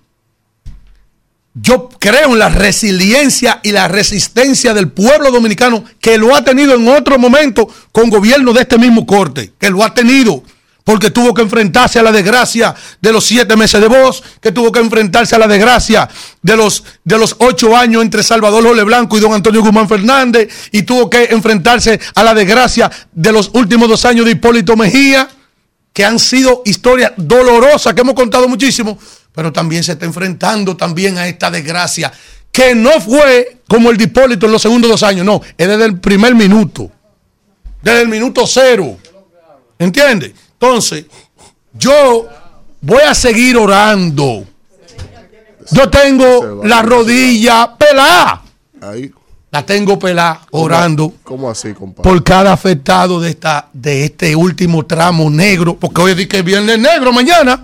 Yo 1.53 1.89
creo 1.89 2.31
en 2.31 2.39
la 2.39 2.47
resiliencia 2.47 3.59
y 3.61 3.73
la 3.73 3.89
resistencia 3.89 4.73
del 4.73 4.89
pueblo 4.89 5.31
dominicano 5.31 5.83
que 5.99 6.17
lo 6.17 6.33
ha 6.33 6.45
tenido 6.45 6.75
en 6.75 6.87
otro 6.87 7.19
momento 7.19 7.67
con 7.91 8.09
gobierno 8.09 8.53
de 8.53 8.61
este 8.61 8.77
mismo 8.77 9.05
corte, 9.05 9.51
que 9.59 9.69
lo 9.69 9.83
ha 9.83 9.93
tenido 9.93 10.43
porque 10.83 11.11
tuvo 11.11 11.33
que 11.33 11.41
enfrentarse 11.41 11.99
a 11.99 12.03
la 12.03 12.11
desgracia 12.11 12.73
de 12.99 13.11
los 13.11 13.23
siete 13.23 13.55
meses 13.55 13.79
de 13.79 13.87
voz, 13.87 14.23
que 14.41 14.51
tuvo 14.51 14.71
que 14.71 14.79
enfrentarse 14.79 15.35
a 15.35 15.39
la 15.39 15.47
desgracia 15.47 16.09
de 16.41 16.57
los, 16.57 16.83
de 17.03 17.17
los 17.17 17.35
ocho 17.39 17.75
años 17.75 18.01
entre 18.01 18.23
Salvador 18.23 18.63
Jole 18.63 18.83
Blanco 18.83 19.17
y 19.17 19.21
don 19.21 19.33
Antonio 19.33 19.61
Guzmán 19.61 19.87
Fernández, 19.87 20.69
y 20.71 20.83
tuvo 20.83 21.09
que 21.09 21.25
enfrentarse 21.25 21.99
a 22.15 22.23
la 22.23 22.33
desgracia 22.33 22.91
de 23.11 23.31
los 23.31 23.51
últimos 23.53 23.87
dos 23.87 24.05
años 24.05 24.25
de 24.25 24.31
Hipólito 24.31 24.75
Mejía, 24.75 25.29
que 25.93 26.05
han 26.05 26.19
sido 26.19 26.61
historias 26.65 27.13
dolorosas 27.17 27.93
que 27.93 28.01
hemos 28.01 28.15
contado 28.15 28.47
muchísimo, 28.47 28.97
pero 29.33 29.51
también 29.51 29.83
se 29.83 29.93
está 29.93 30.05
enfrentando 30.05 30.75
también 30.75 31.17
a 31.17 31.27
esta 31.27 31.51
desgracia, 31.51 32.11
que 32.51 32.75
no 32.75 32.99
fue 32.99 33.61
como 33.67 33.91
el 33.91 33.97
de 33.97 34.05
Hipólito 34.05 34.45
en 34.45 34.51
los 34.51 34.61
segundos 34.61 34.89
dos 34.89 35.03
años, 35.03 35.25
no, 35.25 35.41
es 35.57 35.67
desde 35.67 35.85
el 35.85 35.99
primer 35.99 36.33
minuto, 36.35 36.91
desde 37.81 38.01
el 38.01 38.09
minuto 38.09 38.45
cero. 38.47 38.97
¿Entiendes? 39.79 40.33
Entonces, 40.61 41.05
yo 41.73 42.27
voy 42.81 43.01
a 43.01 43.15
seguir 43.15 43.57
orando. 43.57 44.45
Yo 45.71 45.89
tengo 45.89 46.61
la 46.63 46.83
rodilla 46.83 47.75
pelada. 47.77 48.43
Ahí. 48.79 49.11
La 49.51 49.65
tengo 49.65 49.99
pelada 49.99 50.41
orando 50.51 51.13
¿Cómo 51.23 51.49
así, 51.49 51.73
compadre? 51.73 52.09
por 52.09 52.23
cada 52.23 52.53
afectado 52.53 53.19
de 53.19 53.31
esta 53.31 53.67
de 53.73 54.05
este 54.05 54.33
último 54.33 54.85
tramo 54.85 55.29
negro, 55.29 55.75
porque 55.77 55.99
hoy 56.01 56.11
es 56.11 56.27
que 56.27 56.41
viene 56.41 56.77
negro 56.77 57.11
mañana, 57.11 57.61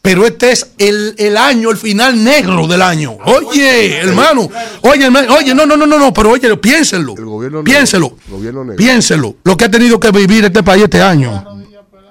pero 0.00 0.24
este 0.26 0.52
es 0.52 0.70
el, 0.78 1.12
el 1.18 1.36
año, 1.36 1.70
el 1.72 1.76
final 1.76 2.22
negro 2.22 2.68
del 2.68 2.82
año. 2.82 3.16
Oye, 3.24 3.96
hermano, 3.96 4.48
oye, 4.82 5.06
hermano, 5.06 5.34
oye, 5.34 5.54
no, 5.56 5.66
no, 5.66 5.76
no, 5.76 5.86
no, 5.86 5.98
no, 5.98 6.12
pero 6.12 6.30
oye, 6.30 6.56
piénsenlo, 6.56 7.16
piénselo, 7.64 8.16
Gobierno 8.28 8.62
negro. 8.62 8.76
piénselo, 8.76 9.36
lo 9.42 9.56
que 9.56 9.64
ha 9.64 9.70
tenido 9.70 9.98
que 9.98 10.12
vivir 10.12 10.44
este 10.44 10.62
país 10.62 10.84
este 10.84 11.02
año. 11.02 11.53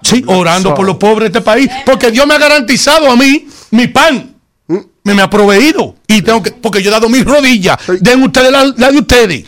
Sí, 0.04 0.24
orando 0.28 0.74
por 0.76 0.86
los 0.86 0.98
pobres 0.98 1.32
de 1.32 1.40
este 1.40 1.42
país, 1.42 1.70
porque 1.86 2.12
Dios 2.12 2.28
me 2.28 2.36
ha 2.36 2.38
garantizado 2.38 3.10
a 3.10 3.16
mí 3.16 3.48
mi 3.72 3.88
pan. 3.88 4.36
Me, 5.06 5.14
me 5.14 5.22
ha 5.22 5.30
proveído 5.30 5.96
y 6.08 6.22
tengo 6.22 6.42
que 6.42 6.52
porque 6.52 6.82
yo 6.82 6.90
he 6.90 6.94
dado 6.94 7.10
mis 7.10 7.26
rodillas 7.26 7.78
den 8.00 8.24
ustedes 8.24 8.50
la, 8.50 8.74
la 8.78 8.90
de 8.90 8.98
ustedes 9.00 9.46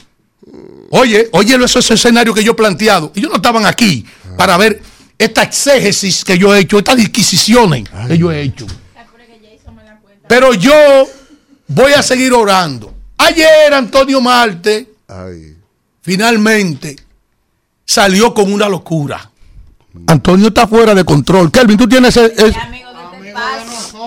Oye, 0.89 1.29
oye, 1.31 1.55
esos 1.55 1.89
escenarios 1.91 2.35
que 2.35 2.43
yo 2.43 2.51
he 2.51 2.55
planteado. 2.55 3.11
Yo 3.15 3.27
no 3.27 3.35
estaban 3.35 3.65
aquí 3.65 4.05
para 4.37 4.55
ver 4.57 4.81
esta 5.17 5.43
exégesis 5.43 6.23
que 6.23 6.37
yo 6.37 6.53
he 6.53 6.59
hecho, 6.59 6.77
estas 6.77 6.97
disquisiciones 6.97 7.83
que 8.07 8.17
yo 8.17 8.31
he 8.31 8.41
hecho. 8.41 8.65
Pero 10.27 10.53
yo 10.53 10.73
voy 11.67 11.93
a 11.93 12.03
seguir 12.03 12.33
orando. 12.33 12.93
Ayer 13.17 13.73
Antonio 13.73 14.21
Marte 14.21 14.89
finalmente 16.01 16.95
salió 17.85 18.33
con 18.33 18.51
una 18.51 18.69
locura. 18.69 19.31
Antonio 20.07 20.47
está 20.47 20.67
fuera 20.67 20.93
de 20.93 21.03
control. 21.03 21.51
Kelvin, 21.51 21.77
tú 21.77 21.87
tienes 21.87 22.15
ese- 22.15 22.33
ese- 22.35 22.57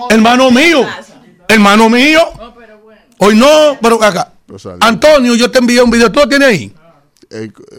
hermano 0.09 0.51
mío, 0.51 0.85
hermano 1.47 1.89
mío. 1.89 2.21
Hoy 3.19 3.35
no, 3.35 3.77
pero 3.81 4.01
acá. 4.03 4.31
Antonio, 4.81 5.35
yo 5.35 5.51
te 5.51 5.59
envié 5.59 5.81
un 5.81 5.89
video. 5.91 6.11
¿Tú 6.11 6.19
lo 6.21 6.27
tienes 6.29 6.47
ahí? 6.47 6.73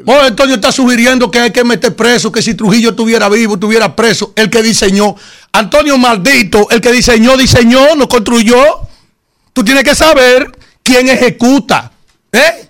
Oh, 0.06 0.20
Antonio 0.20 0.55
está 0.55 0.70
sugiriendo 0.70 1.28
que 1.30 1.40
hay 1.40 1.50
que 1.50 1.64
meter 1.64 1.97
preso, 1.97 2.30
que 2.30 2.40
si 2.42 2.55
Trujillo 2.55 2.90
estuviera 2.90 3.28
vivo, 3.28 3.55
estuviera 3.55 3.97
preso. 3.97 4.32
El 4.36 4.48
que 4.48 4.62
diseñó. 4.62 5.16
Antonio 5.52 5.98
maldito, 5.98 6.68
el 6.70 6.80
que 6.80 6.92
diseñó, 6.92 7.36
diseñó, 7.36 7.97
no 7.97 8.06
construyó. 8.08 8.62
Tú 9.52 9.64
tienes 9.64 9.82
que 9.82 9.94
saber 9.97 10.56
quién 10.84 11.08
ejecuta. 11.08 11.90
¿eh? 12.30 12.69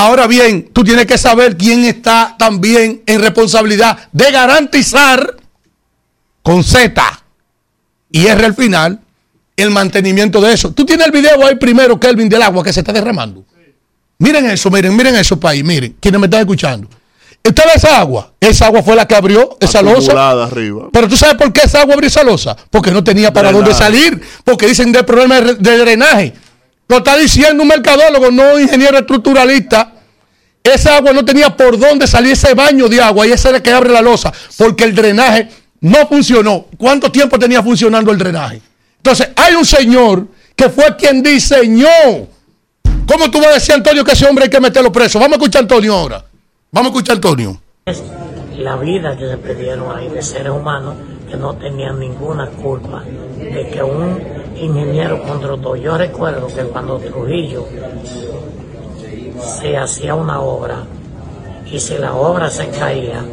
Ahora 0.00 0.26
bien, 0.26 0.70
tú 0.72 0.82
tienes 0.82 1.04
que 1.04 1.18
saber 1.18 1.58
quién 1.58 1.84
está 1.84 2.34
también 2.38 3.02
en 3.04 3.20
responsabilidad 3.20 3.98
de 4.12 4.32
garantizar 4.32 5.36
con 6.42 6.64
Z 6.64 7.22
y 8.10 8.26
R 8.26 8.46
al 8.46 8.54
final 8.54 8.98
el 9.56 9.70
mantenimiento 9.70 10.40
de 10.40 10.54
eso. 10.54 10.72
Tú 10.72 10.86
tienes 10.86 11.04
el 11.04 11.12
video 11.12 11.46
ahí 11.46 11.56
primero, 11.56 12.00
Kelvin, 12.00 12.30
del 12.30 12.40
agua 12.40 12.64
que 12.64 12.72
se 12.72 12.80
está 12.80 12.94
derramando. 12.94 13.44
Miren 14.16 14.48
eso, 14.48 14.70
miren, 14.70 14.96
miren 14.96 15.16
eso, 15.16 15.38
país, 15.38 15.62
miren, 15.62 15.94
quienes 16.00 16.18
me 16.18 16.28
están 16.28 16.40
escuchando. 16.40 16.88
Usted 17.46 17.62
ve 17.66 17.72
esa 17.74 18.00
agua, 18.00 18.32
esa 18.40 18.68
agua 18.68 18.82
fue 18.82 18.96
la 18.96 19.06
que 19.06 19.16
abrió 19.16 19.58
esa 19.60 19.82
losa. 19.82 20.30
Arriba. 20.44 20.88
Pero 20.90 21.08
tú 21.08 21.16
sabes 21.18 21.34
por 21.34 21.52
qué 21.52 21.60
esa 21.66 21.82
agua 21.82 21.92
abrió 21.92 22.08
esa 22.08 22.22
losa. 22.22 22.56
Porque 22.70 22.90
no 22.90 23.04
tenía 23.04 23.34
para 23.34 23.50
Drenaje. 23.50 23.70
dónde 23.70 23.84
salir. 23.84 24.22
Porque 24.44 24.66
dicen 24.66 24.92
del 24.92 25.04
problema 25.04 25.42
de, 25.42 25.56
de 25.56 25.76
drenaje. 25.76 26.32
Lo 26.90 26.96
está 26.96 27.16
diciendo 27.16 27.62
un 27.62 27.68
mercadólogo, 27.68 28.32
no 28.32 28.54
un 28.54 28.62
ingeniero 28.62 28.98
estructuralista. 28.98 29.92
Esa 30.60 30.96
agua 30.96 31.12
no 31.12 31.24
tenía 31.24 31.56
por 31.56 31.78
dónde 31.78 32.08
salir 32.08 32.32
ese 32.32 32.52
baño 32.52 32.88
de 32.88 33.00
agua 33.00 33.28
y 33.28 33.30
ese 33.30 33.48
es 33.48 33.54
el 33.54 33.62
que 33.62 33.70
abre 33.70 33.90
la 33.90 34.02
losa. 34.02 34.32
Porque 34.56 34.82
el 34.82 34.92
drenaje 34.92 35.48
no 35.82 36.08
funcionó. 36.08 36.66
¿Cuánto 36.76 37.12
tiempo 37.12 37.38
tenía 37.38 37.62
funcionando 37.62 38.10
el 38.10 38.18
drenaje? 38.18 38.60
Entonces, 38.96 39.28
hay 39.36 39.54
un 39.54 39.64
señor 39.64 40.26
que 40.56 40.68
fue 40.68 40.96
quien 40.96 41.22
diseñó. 41.22 42.26
¿Cómo 43.06 43.30
tú 43.30 43.38
vas 43.38 43.50
a 43.50 43.54
decir, 43.54 43.76
Antonio, 43.76 44.04
que 44.04 44.10
ese 44.10 44.26
hombre 44.26 44.46
hay 44.46 44.50
que 44.50 44.58
meterlo 44.58 44.90
preso? 44.90 45.20
Vamos 45.20 45.34
a 45.34 45.36
escuchar 45.36 45.60
a 45.60 45.62
Antonio 45.62 45.94
ahora. 45.94 46.24
Vamos 46.72 46.90
a 46.90 46.90
escuchar 46.90 47.12
a 47.12 47.16
Antonio. 47.18 47.62
La 48.60 48.76
vida 48.76 49.16
que 49.16 49.28
se 49.28 49.36
perdieron 49.36 49.96
ahí 49.96 50.08
de 50.08 50.22
seres 50.22 50.52
humanos 50.52 50.94
que 51.28 51.36
no 51.36 51.54
tenían 51.54 51.98
ninguna 51.98 52.46
culpa 52.46 53.02
de 53.38 53.68
que 53.70 53.82
un 53.82 54.20
ingeniero 54.56 55.22
contrató. 55.22 55.76
Yo 55.76 55.96
recuerdo 55.96 56.46
que 56.48 56.62
cuando 56.64 56.98
Trujillo 56.98 57.66
se 59.40 59.76
hacía 59.76 60.14
una 60.14 60.40
obra 60.40 60.84
y 61.70 61.78
si 61.78 61.96
la 61.98 62.14
obra 62.14 62.50
se 62.50 62.68
caía, 62.68 63.24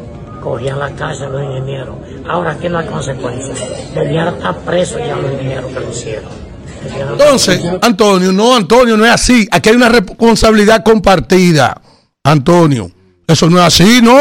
cogían 0.41 0.79
la 0.79 0.91
casa 0.91 1.27
los 1.27 1.43
ingenieros. 1.43 1.95
Ahora, 2.27 2.57
¿qué 2.57 2.67
es 2.67 2.73
la 2.73 2.85
consecuencia? 2.85 3.53
Debían 3.93 4.35
estar 4.35 4.57
presos 4.59 4.99
ya 4.99 5.15
los 5.15 5.31
ingenieros 5.31 5.71
que 5.71 5.79
lo 5.79 5.89
hicieron. 5.89 6.47
Entonces. 7.11 7.61
Antonio, 7.81 8.31
no, 8.31 8.55
Antonio, 8.55 8.95
no 8.95 9.05
es 9.05 9.11
así. 9.11 9.47
Aquí 9.51 9.69
hay 9.69 9.75
una 9.75 9.89
responsabilidad 9.89 10.83
compartida. 10.83 11.81
Antonio, 12.23 12.91
eso 13.25 13.49
no 13.49 13.57
es 13.57 13.63
así, 13.65 14.01
¿no? 14.01 14.19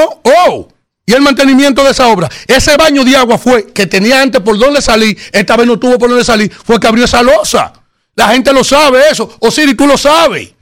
¡Oh! 0.48 0.68
Y 1.08 1.12
el 1.12 1.22
mantenimiento 1.22 1.84
de 1.84 1.92
esa 1.92 2.08
obra. 2.08 2.28
Ese 2.48 2.76
baño 2.76 3.04
de 3.04 3.16
agua 3.16 3.38
fue 3.38 3.72
que 3.72 3.86
tenía 3.86 4.20
antes 4.20 4.40
por 4.40 4.58
dónde 4.58 4.82
salir, 4.82 5.16
esta 5.30 5.56
vez 5.56 5.66
no 5.66 5.78
tuvo 5.78 5.98
por 5.98 6.10
dónde 6.10 6.24
salir, 6.24 6.52
fue 6.52 6.80
que 6.80 6.88
abrió 6.88 7.04
esa 7.04 7.22
losa. 7.22 7.72
La 8.16 8.28
gente 8.28 8.52
lo 8.52 8.64
sabe 8.64 9.08
eso. 9.10 9.36
Osiri, 9.38 9.74
tú 9.74 9.86
lo 9.86 9.96
sabes. 9.96 10.52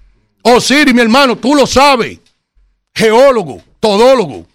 Osiri, 0.42 0.92
mi 0.92 1.00
hermano, 1.00 1.36
tú 1.36 1.54
lo 1.54 1.66
sabes. 1.66 2.18
Geólogo, 2.94 3.62
todólogo. 3.80 4.46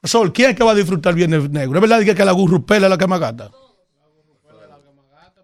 Profesor, 0.00 0.32
¿quién 0.32 0.50
es 0.50 0.56
que 0.56 0.62
va 0.62 0.70
a 0.70 0.76
disfrutar 0.76 1.10
el 1.10 1.16
Viernes 1.16 1.50
Negro? 1.50 1.74
¿Es 1.74 1.80
verdad 1.80 2.04
que, 2.04 2.14
que 2.14 2.24
la 2.24 2.32
gurrupela 2.32 2.86
es 2.86 2.90
la 2.90 2.98
que 2.98 3.06
más 3.08 3.18
gata? 3.18 3.50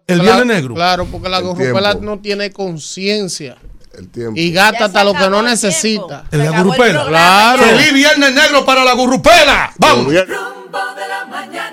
El 0.07 0.21
Viernes 0.21 0.45
Negro. 0.45 0.75
Claro, 0.75 1.05
porque 1.05 1.27
la 1.27 1.39
El 1.39 1.43
gurrupela 1.43 1.95
no 1.95 2.19
tiene 2.19 2.51
conciencia. 2.51 3.57
El 3.97 4.09
tiempo. 4.09 4.33
Y 4.35 4.51
gasta 4.51 4.85
hasta 4.85 5.03
lo 5.03 5.13
que 5.13 5.29
no 5.29 5.41
necesita. 5.41 6.25
En 6.31 6.45
la 6.45 6.61
gurupela. 6.61 7.05
Claro. 7.05 7.63
Feliz 7.63 7.93
viernes 7.93 8.33
negro 8.33 8.65
para 8.65 8.83
la 8.83 8.93
gurrupela. 8.93 9.71
Vamos. 9.77 10.05
Rumbo 10.05 10.13
de 10.13 11.07
la 11.07 11.25
mañana. 11.29 11.64